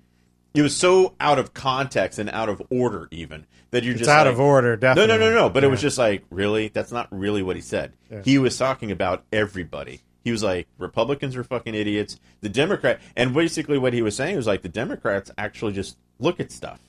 It 0.55 0.63
was 0.63 0.77
so 0.77 1.15
out 1.19 1.39
of 1.39 1.55
context 1.55 2.19
and 2.19 2.29
out 2.31 2.49
of 2.49 2.63
order, 2.71 3.09
even 3.11 3.47
that 3.71 3.85
you're 3.85 3.93
It's 3.93 4.01
just 4.01 4.11
out 4.11 4.27
like- 4.27 4.35
of 4.35 4.41
order. 4.41 4.77
Definitely. 4.77 5.09
no, 5.09 5.19
no, 5.19 5.31
no. 5.31 5.35
No. 5.35 5.49
But 5.51 5.65
it 5.65 5.69
was 5.69 5.81
just 5.81 5.97
like, 5.99 6.25
really? 6.31 6.69
That's 6.69 6.93
not 6.93 7.09
really 7.11 7.43
what 7.43 7.57
he 7.57 7.63
said. 7.63 7.93
He 8.25 8.37
was 8.39 8.59
talking 8.59 8.91
about 8.91 9.25
everybody. 9.33 10.01
He 10.25 10.31
was 10.31 10.43
like, 10.43 10.69
Republicans 10.79 11.35
are 11.37 11.43
fucking 11.43 11.75
idiots. 11.75 12.21
The 12.43 12.49
Democrat, 12.49 13.01
and 13.17 13.33
basically 13.35 13.79
what 13.79 13.93
he 13.93 14.03
was 14.03 14.15
saying 14.15 14.37
was 14.37 14.47
like, 14.47 14.63
the 14.63 14.69
Democrats 14.69 15.31
actually 15.39 15.73
just 15.73 15.97
look 16.21 16.39
at 16.39 16.53
stuff. 16.53 16.81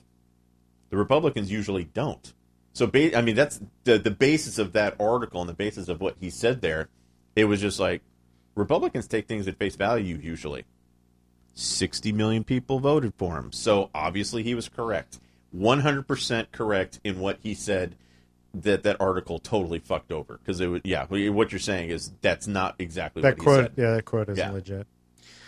The 0.90 0.96
Republicans 0.96 1.50
usually 1.50 1.84
don't. 1.84 2.32
So, 2.74 2.86
ba- 2.86 3.16
I 3.16 3.22
mean, 3.22 3.34
that's 3.34 3.60
the 3.84 3.98
the 3.98 4.10
basis 4.10 4.58
of 4.58 4.72
that 4.74 4.94
article 5.00 5.40
and 5.40 5.48
the 5.48 5.54
basis 5.54 5.88
of 5.88 6.00
what 6.00 6.16
he 6.20 6.28
said 6.30 6.60
there. 6.60 6.88
It 7.34 7.46
was 7.46 7.60
just 7.60 7.80
like 7.80 8.02
Republicans 8.54 9.06
take 9.08 9.26
things 9.26 9.48
at 9.48 9.56
face 9.56 9.74
value 9.76 10.16
usually. 10.22 10.64
60 11.54 12.12
million 12.12 12.44
people 12.44 12.80
voted 12.80 13.14
for 13.16 13.38
him. 13.38 13.52
So 13.52 13.90
obviously 13.94 14.42
he 14.42 14.54
was 14.54 14.68
correct. 14.68 15.18
100% 15.56 16.50
correct 16.52 17.00
in 17.04 17.20
what 17.20 17.38
he 17.42 17.54
said 17.54 17.96
that 18.52 18.82
that 18.84 19.00
article 19.00 19.38
totally 19.38 19.78
fucked 19.78 20.12
over 20.12 20.38
because 20.38 20.60
it 20.60 20.66
was 20.68 20.80
yeah, 20.84 21.06
what 21.06 21.50
you're 21.52 21.58
saying 21.58 21.90
is 21.90 22.12
that's 22.20 22.46
not 22.46 22.76
exactly 22.78 23.22
that 23.22 23.36
what 23.38 23.44
quote. 23.44 23.60
he 23.60 23.64
said. 23.66 23.72
Yeah, 23.76 23.90
that 23.94 24.04
quote 24.04 24.28
is 24.28 24.38
Yeah. 24.38 24.50
legit. 24.50 24.86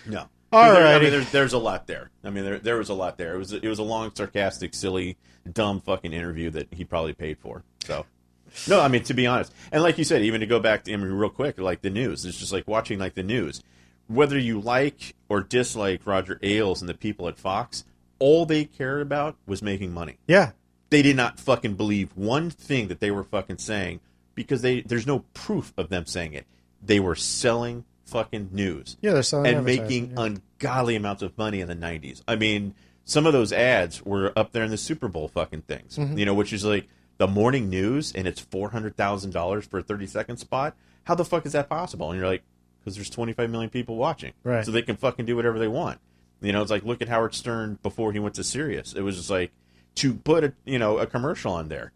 No. 0.06 0.26
All 0.52 0.72
There- 0.72 0.86
I 0.86 0.98
mean, 1.00 1.10
there's, 1.10 1.30
there's 1.30 1.52
a 1.52 1.58
lot 1.58 1.86
there. 1.86 2.10
I 2.24 2.30
mean, 2.30 2.44
there 2.44 2.58
there 2.58 2.76
was 2.78 2.88
a 2.88 2.94
lot 2.94 3.18
there. 3.18 3.34
It 3.34 3.38
was 3.38 3.52
it 3.52 3.64
was 3.66 3.78
a 3.78 3.82
long, 3.84 4.12
sarcastic, 4.14 4.74
silly, 4.74 5.16
dumb 5.52 5.80
fucking 5.80 6.12
interview 6.12 6.50
that 6.50 6.68
he 6.72 6.84
probably 6.84 7.12
paid 7.14 7.38
for. 7.38 7.62
So, 7.84 8.06
no, 8.68 8.80
I 8.80 8.88
mean 8.88 9.02
to 9.04 9.14
be 9.14 9.26
honest, 9.26 9.52
and 9.72 9.82
like 9.82 9.98
you 9.98 10.04
said, 10.04 10.22
even 10.22 10.40
to 10.40 10.46
go 10.46 10.58
back 10.60 10.84
to 10.84 10.92
I 10.92 10.96
mean, 10.96 11.08
real 11.10 11.30
quick, 11.30 11.58
like 11.58 11.82
the 11.82 11.90
news, 11.90 12.24
it's 12.24 12.38
just 12.38 12.52
like 12.52 12.66
watching 12.68 12.98
like 13.00 13.14
the 13.14 13.22
news. 13.24 13.62
Whether 14.08 14.38
you 14.38 14.60
like 14.60 15.14
or 15.28 15.40
dislike 15.40 16.02
Roger 16.06 16.38
Ailes 16.42 16.80
and 16.80 16.88
the 16.88 16.94
people 16.94 17.28
at 17.28 17.38
Fox, 17.38 17.84
all 18.18 18.46
they 18.46 18.64
cared 18.64 19.02
about 19.02 19.36
was 19.46 19.62
making 19.62 19.92
money. 19.92 20.18
Yeah, 20.26 20.52
They 20.90 21.02
did 21.02 21.16
not 21.16 21.40
fucking 21.40 21.74
believe 21.74 22.10
one 22.16 22.50
thing 22.50 22.88
that 22.88 23.00
they 23.00 23.10
were 23.10 23.24
fucking 23.24 23.58
saying 23.58 24.00
because 24.34 24.62
they 24.62 24.80
there's 24.82 25.06
no 25.06 25.20
proof 25.34 25.72
of 25.76 25.88
them 25.88 26.06
saying 26.06 26.34
it. 26.34 26.46
They 26.82 27.00
were 27.00 27.14
selling 27.16 27.84
fucking 28.04 28.50
news 28.52 28.96
yeah, 29.00 29.12
they're 29.12 29.22
selling 29.24 29.52
and 29.52 29.64
making 29.66 30.12
yeah. 30.12 30.26
ungodly 30.60 30.94
amounts 30.94 31.22
of 31.22 31.36
money 31.36 31.60
in 31.60 31.66
the 31.66 31.74
90s. 31.74 32.22
I 32.28 32.36
mean, 32.36 32.72
some 33.04 33.26
of 33.26 33.32
those 33.32 33.52
ads 33.52 34.04
were 34.04 34.32
up 34.36 34.52
there 34.52 34.62
in 34.62 34.70
the 34.70 34.76
Super 34.76 35.08
Bowl 35.08 35.26
fucking 35.26 35.62
things, 35.62 35.96
Mm-hmm. 35.98 36.16
you 36.16 36.24
know, 36.24 36.34
which 36.34 36.52
is 36.52 36.64
like 36.64 36.86
the 37.18 37.26
morning 37.26 37.68
news 37.68 38.12
and 38.14 38.28
it's 38.28 38.40
$400,000 38.40 39.64
for 39.68 39.78
a 39.78 39.82
30 39.82 40.06
second 40.06 40.36
spot. 40.36 40.76
How 41.04 41.14
the 41.14 41.24
fuck 41.24 41.46
is 41.46 41.52
that 41.52 41.68
possible? 41.68 42.10
And 42.10 42.18
you're 42.18 42.28
like, 42.28 42.42
because 42.86 42.94
there's 42.94 43.10
25 43.10 43.50
million 43.50 43.68
people 43.68 43.96
watching. 43.96 44.32
Right. 44.44 44.64
So 44.64 44.70
they 44.70 44.82
can 44.82 44.94
fucking 44.94 45.26
do 45.26 45.34
whatever 45.34 45.58
they 45.58 45.66
want. 45.66 45.98
You 46.40 46.52
know, 46.52 46.62
it's 46.62 46.70
like, 46.70 46.84
look 46.84 47.02
at 47.02 47.08
Howard 47.08 47.34
Stern 47.34 47.80
before 47.82 48.12
he 48.12 48.20
went 48.20 48.36
to 48.36 48.44
Sirius. 48.44 48.92
It 48.92 49.00
was 49.00 49.16
just 49.16 49.28
like, 49.28 49.50
to 49.96 50.14
put 50.14 50.44
a, 50.44 50.52
you 50.64 50.78
know, 50.78 50.98
a 50.98 51.06
commercial 51.06 51.52
on 51.52 51.68
there, 51.68 51.90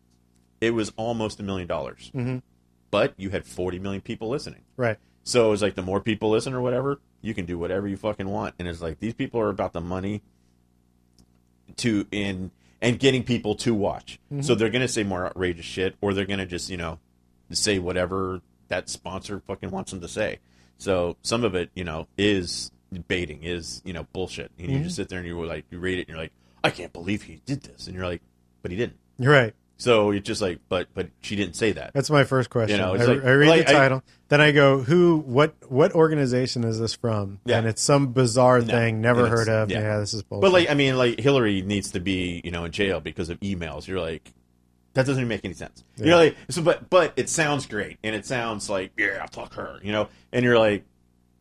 it 0.61 0.73
was 0.73 0.93
almost 0.97 1.39
a 1.39 1.45
million 1.45 1.69
dollars. 1.69 2.11
Mm-hmm. 2.13 2.39
But 2.91 3.15
you 3.17 3.31
had 3.31 3.47
40 3.47 3.79
million 3.79 4.01
people 4.01 4.29
listening. 4.29 4.63
right. 4.77 4.99
So 5.23 5.47
it 5.47 5.51
was 5.51 5.63
like 5.63 5.77
the 5.77 5.83
more 5.83 6.01
people 6.01 6.31
listen 6.31 6.55
or 6.55 6.61
whatever, 6.63 6.99
you 7.21 7.35
can 7.35 7.45
do 7.45 7.57
whatever 7.57 7.87
you 7.87 7.97
fucking 7.97 8.27
want. 8.29 8.55
And 8.59 8.67
it's 8.67 8.81
like 8.81 8.99
these 8.99 9.15
people 9.15 9.39
are 9.41 9.51
about 9.51 9.75
the 9.75 9.81
money 9.81 10.23
to 11.77 12.07
in 12.11 12.51
and 12.81 12.99
getting 12.99 13.23
people 13.23 13.55
to 13.57 13.75
watch. 13.75 14.19
So 14.41 14.55
they're 14.55 14.71
gonna 14.71 14.89
say 14.89 15.03
more 15.05 15.27
outrageous 15.27 15.67
shit, 15.67 15.95
or 16.01 16.15
they're 16.15 16.25
gonna 16.25 16.47
just 16.47 16.71
you 16.71 16.79
know 16.79 16.99
say 17.51 17.79
whatever 17.79 18.41
that 18.69 18.89
sponsor 18.89 19.41
fucking 19.47 19.71
wants 19.71 19.91
them 19.91 20.01
to 20.01 20.09
say. 20.09 20.39
So 20.81 21.17
some 21.23 21.45
of 21.45 21.55
it, 21.55 21.71
you 21.75 21.85
know, 21.85 22.09
is 22.17 22.73
baiting, 23.07 23.45
is 23.45 23.83
you 23.85 23.93
know 23.93 24.07
bullshit. 24.13 24.51
And 24.59 24.69
you 24.69 24.75
mm-hmm. 24.77 24.85
just 24.85 24.97
sit 24.97 25.09
there 25.09 25.19
and 25.19 25.29
you're 25.29 25.47
like, 25.47 25.67
you 25.71 25.79
read 25.79 25.99
it 25.99 26.03
and 26.03 26.09
you're 26.09 26.19
like, 26.19 26.33
I 26.65 26.71
can't 26.71 26.93
believe 26.93 27.23
he 27.23 27.41
did 27.45 27.63
this, 27.63 27.87
and 27.87 27.95
you're 27.95 28.07
like, 28.07 28.23
but 28.63 28.71
he 28.71 28.77
didn't. 28.77 28.97
You're 29.19 29.33
right. 29.33 29.55
So 29.77 30.11
it's 30.11 30.27
just 30.27 30.43
like, 30.43 30.59
but 30.69 30.89
but 30.95 31.09
she 31.21 31.37
didn't 31.37 31.55
say 31.55 31.73
that. 31.73 31.93
That's 31.95 32.11
my 32.11 32.25
first 32.25 32.51
question. 32.51 32.79
You 32.79 32.85
know, 32.85 32.95
I, 32.95 33.05
like- 33.05 33.25
I 33.25 33.33
read 33.33 33.49
like, 33.49 33.67
the 33.67 33.71
I- 33.71 33.79
title, 33.79 34.03
then 34.29 34.41
I 34.41 34.53
go, 34.53 34.81
"Who? 34.81 35.19
What? 35.19 35.55
What 35.71 35.93
organization 35.93 36.65
is 36.65 36.79
this 36.79 36.95
from?" 36.95 37.41
Yeah. 37.45 37.59
And 37.59 37.67
it's 37.67 37.83
some 37.83 38.13
bizarre 38.13 38.63
thing 38.63 39.01
never 39.01 39.29
heard 39.29 39.49
of. 39.49 39.71
yeah. 39.71 39.81
Yeah. 39.81 39.99
this 39.99 40.15
is 40.15 40.23
bullshit. 40.23 40.43
But 40.43 40.53
like, 40.53 40.71
I 40.71 40.75
mean, 40.75 40.97
like 40.97 41.19
Hillary 41.19 41.63
needs 41.63 41.93
to 41.93 42.01
be, 42.01 42.41
you 42.45 42.51
know, 42.51 42.65
in 42.65 42.73
jail 42.73 43.01
because 43.01 43.31
of 43.31 43.41
emails. 43.41 43.87
You're 43.87 44.01
like, 44.01 44.33
that 44.95 45.07
doesn't 45.07 45.21
even 45.21 45.29
make 45.29 45.45
any 45.45 45.55
sense. 45.55 45.85
You're 45.97 46.17
like, 46.17 46.37
so, 46.49 46.63
but, 46.63 46.91
but 46.91 47.13
it 47.17 47.29
sounds 47.29 47.67
great, 47.67 47.99
and 48.03 48.15
it 48.17 48.27
sounds 48.27 48.69
like, 48.69 48.91
yeah, 48.97 49.25
fuck 49.27 49.55
her, 49.55 49.79
you 49.83 49.93
know. 49.93 50.09
And 50.33 50.45
you're 50.45 50.59
like, 50.59 50.85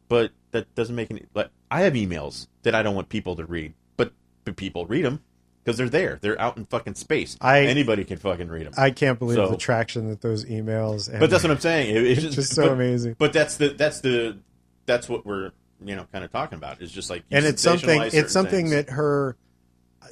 but 0.07 0.31
that 0.51 0.73
doesn't 0.75 0.95
make 0.95 1.09
any. 1.11 1.25
Like, 1.33 1.49
I 1.71 1.81
have 1.81 1.93
emails 1.93 2.47
that 2.63 2.75
I 2.75 2.83
don't 2.83 2.95
want 2.95 3.09
people 3.09 3.35
to 3.37 3.45
read, 3.45 3.73
but 3.97 4.11
but 4.45 4.55
people 4.55 4.85
read 4.85 5.05
them 5.05 5.21
because 5.63 5.77
they're 5.77 5.89
there. 5.89 6.19
They're 6.21 6.39
out 6.39 6.57
in 6.57 6.65
fucking 6.65 6.95
space. 6.95 7.37
I- 7.41 7.61
Anybody 7.65 8.03
can 8.03 8.17
fucking 8.17 8.47
read 8.49 8.65
them. 8.67 8.73
I 8.77 8.91
can't 8.91 9.17
believe 9.19 9.35
So- 9.37 9.49
the 9.49 9.57
traction 9.57 10.09
that 10.09 10.21
those 10.21 10.45
emails. 10.45 11.09
And 11.09 11.19
but 11.19 11.29
that's 11.29 11.43
what 11.43 11.51
I'm 11.51 11.59
saying. 11.59 11.95
It- 11.95 12.03
it's 12.05 12.23
It's 12.25 12.35
just 12.35 12.55
so 12.55 12.63
but- 12.67 12.73
amazing. 12.73 13.15
But 13.19 13.33
that's 13.33 13.57
the 13.57 13.69
that's 13.69 14.01
the 14.01 14.37
that's 14.85 15.07
what 15.09 15.25
we're 15.25 15.51
you 15.83 15.95
know 15.95 16.05
kind 16.11 16.23
of 16.25 16.31
talking 16.31 16.57
about. 16.57 16.81
Is 16.81 16.91
just 16.91 17.09
like 17.09 17.23
you 17.29 17.37
and 17.37 17.45
it's 17.45 17.61
something. 17.61 18.01
It's 18.13 18.33
something 18.33 18.69
things. 18.69 18.85
that 18.87 18.89
her 18.91 19.35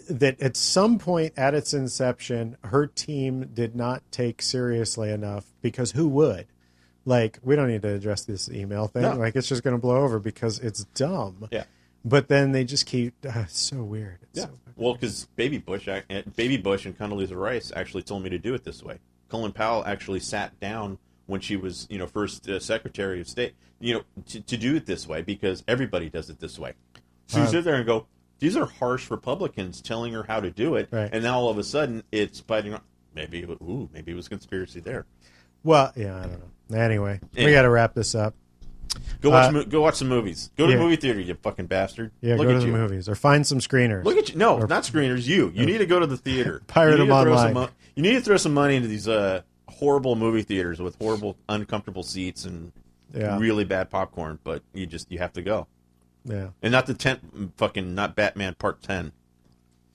that 0.10 0.40
at 0.42 0.56
some 0.58 1.00
point 1.00 1.34
at 1.38 1.54
its 1.54 1.74
inception, 1.74 2.58
her 2.64 2.88
team 2.88 3.50
did 3.54 3.76
not 3.76 4.04
take 4.12 4.42
seriously 4.42 5.12
enough 5.12 5.46
because 5.62 5.92
who 5.92 6.08
would? 6.10 6.48
Like, 7.06 7.40
we 7.42 7.56
don't 7.56 7.70
need 7.70 7.82
to 7.84 7.90
address 7.94 8.26
this 8.26 8.50
email 8.50 8.88
thing. 8.88 9.04
No. 9.04 9.14
Like, 9.16 9.36
it's 9.36 9.48
just 9.48 9.64
going 9.64 9.76
to 9.76 9.82
blow 9.82 9.98
over 10.04 10.20
because 10.20 10.60
it's 10.60 10.84
dumb. 10.96 11.48
yeah. 11.52 11.64
But 12.06 12.28
then 12.30 12.52
they 12.54 12.64
just 12.64 12.86
keep. 12.86 13.14
Uh, 13.28 13.46
so 13.48 13.84
weird. 13.84 14.20
It's 14.24 14.40
Yeah. 14.40 14.46
so- 14.46 14.52
Well, 14.76 14.94
because 14.94 15.26
Baby 15.36 15.58
Bush, 15.58 15.88
eh, 15.88 16.02
Baby 16.36 16.58
Bush 16.58 16.86
and 16.86 16.98
Condoleezza 16.98 17.36
Rice 17.36 17.72
actually 17.76 18.04
told 18.04 18.24
me 18.24 18.30
to 18.30 18.38
do 18.38 18.54
it 18.54 18.64
this 18.64 18.84
way. 18.84 19.00
Colin 19.30 19.52
Powell 19.52 19.84
actually 19.86 20.20
sat 20.22 20.58
down 20.60 21.00
when 21.26 21.42
she 21.42 21.58
was, 21.58 21.86
you 21.90 21.98
know, 21.98 22.08
first 22.08 22.48
uh, 22.48 22.60
Secretary 22.60 23.20
of 23.20 23.28
State, 23.28 23.54
you 23.80 23.94
know, 23.96 24.04
to, 24.28 24.40
to 24.42 24.56
do 24.58 24.76
it 24.76 24.86
this 24.86 25.06
way 25.08 25.22
because 25.22 25.64
everybody 25.68 26.10
does 26.10 26.30
it 26.30 26.40
this 26.40 26.58
way. 26.58 26.74
So 27.26 27.40
you 27.40 27.44
Uh, 27.44 27.48
sit 27.48 27.64
there 27.66 27.76
and 27.76 27.86
go, 27.86 28.06
these 28.40 28.56
are 28.58 28.66
harsh 28.66 29.10
Republicans 29.12 29.82
telling 29.82 30.14
her 30.14 30.24
how 30.24 30.40
to 30.40 30.50
do 30.52 30.76
it, 30.76 30.90
Right. 30.92 31.10
and 31.12 31.24
now 31.24 31.40
all 31.40 31.50
of 31.50 31.58
a 31.58 31.64
sudden 31.64 32.04
it's 32.12 32.42
biting. 32.42 32.74
on- 32.74 32.82
Maybe, 33.16 33.40
it 33.40 33.50
ooh, 33.50 33.90
maybe 33.94 34.12
it 34.12 34.16
was 34.16 34.28
conspiracy 34.28 34.80
there. 34.80 35.06
Well, 35.64 35.92
yeah, 35.96 36.18
I 36.18 36.22
don't 36.28 36.40
know. 36.70 36.78
Anyway, 36.78 37.20
we 37.36 37.52
got 37.52 37.64
to 37.64 37.70
wrap 37.70 37.96
this 37.96 38.14
up. 38.14 38.36
Go 39.22 39.32
watch 39.32 39.50
Uh, 39.50 39.52
mo- 39.54 39.64
go 39.66 39.82
watch 39.82 39.96
some 39.96 40.08
movies. 40.08 40.52
Go 40.56 40.66
to 40.68 40.72
yeah. 40.72 40.78
the 40.78 40.84
movie 40.84 40.96
theater, 40.98 41.20
you 41.20 41.34
fucking 41.36 41.66
bastard. 41.66 42.12
Yeah, 42.22 42.36
Look 42.36 42.48
go 42.48 42.52
at 42.52 42.54
to 42.56 42.60
the 42.62 42.66
you. 42.68 42.72
movies 42.72 43.10
or 43.10 43.16
find 43.16 43.46
some 43.46 43.60
screeners. 43.60 44.04
Look 44.06 44.18
at 44.18 44.30
you. 44.30 44.38
No, 44.38 44.60
not 44.60 44.84
screeners. 44.84 45.26
You. 45.28 45.52
You 45.56 45.66
need 45.66 45.80
to 45.80 45.86
go 45.88 46.00
to 46.00 46.06
the 46.08 46.18
theater. 46.18 46.62
Pirate 46.68 46.94
you 47.00 47.04
need 47.06 47.10
them 47.10 47.18
to 47.18 47.24
throw 47.24 47.34
online. 47.38 47.54
Some, 47.68 47.70
you 47.96 48.04
need 48.04 48.14
to 48.14 48.22
throw 48.22 48.38
some 48.38 48.54
money 48.54 48.76
into 48.76 48.88
these 48.88 49.08
uh, 49.08 49.42
horrible 49.68 50.16
movie 50.16 50.44
theaters 50.44 50.80
with 50.80 50.96
horrible, 50.98 51.38
uncomfortable 51.50 52.04
seats 52.04 52.46
and 52.46 52.72
Yeah. 53.14 53.38
really 53.40 53.66
bad 53.66 53.90
popcorn. 53.90 54.40
But 54.44 54.62
you 54.74 54.86
just 54.86 55.12
you 55.12 55.18
have 55.20 55.34
to 55.34 55.42
go, 55.42 55.68
yeah. 56.28 56.50
and 56.62 56.72
not 56.72 56.86
the 56.86 56.94
ten 56.94 57.52
fucking 57.58 57.96
not 57.96 58.16
Batman 58.16 58.56
Part 58.56 58.82
Ten. 58.82 59.12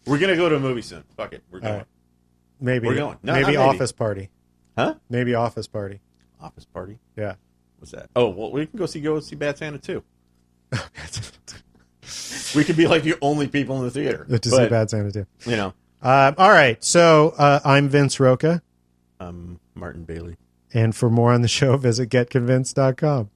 We're 0.07 0.19
gonna 0.19 0.37
go 0.37 0.49
to 0.49 0.57
a 0.57 0.61
movie 0.61 0.83
soon. 0.83 1.05
Fuck 1.17 1.33
it, 1.35 1.43
we're 1.51 1.61
going. 1.61 1.75
right. 1.75 1.87
Maybe 2.61 2.87
We're 2.87 2.95
going. 2.95 3.19
No, 3.23 3.33
maybe 3.33 3.43
not 3.43 3.67
maybe. 3.67 3.77
office 3.77 3.93
party. 3.93 4.31
Huh? 4.79 4.95
Maybe 5.11 5.35
office 5.35 5.67
party. 5.67 6.01
Office 6.41 6.65
party. 6.65 6.99
Yeah. 7.17 7.35
What's 7.79 7.91
that? 7.93 8.09
Oh 8.15 8.29
well, 8.29 8.53
we 8.53 8.67
can 8.67 8.79
go 8.79 8.87
see 8.87 9.01
go 9.01 9.19
see 9.21 9.37
Bad 9.37 9.59
Santa 9.59 9.79
too. 9.79 10.03
we 12.55 12.65
could 12.65 12.77
be 12.77 12.87
like 12.87 13.03
the 13.03 13.17
only 13.21 13.49
people 13.49 13.79
in 13.79 13.85
the 13.85 13.91
theater. 13.91 14.25
to 14.25 14.49
see 14.51 14.57
But, 14.57 14.71
Bad 14.71 14.91
Santa 14.91 15.13
too. 15.13 15.27
You 15.45 15.57
know, 15.57 15.75
Um, 16.03 16.35
all 16.39 16.51
right. 16.51 16.83
So 16.83 17.35
uh, 17.37 17.61
I'm 17.65 17.89
Vince 17.89 18.19
Roca. 18.21 18.63
I'm 19.21 19.61
Martin 19.75 20.05
Bailey. 20.05 20.37
And 20.75 20.95
for 20.97 21.11
more 21.11 21.33
on 21.33 21.43
the 21.43 21.49
show, 21.49 21.77
visit 21.79 22.09
getconvinced.com. 22.11 23.31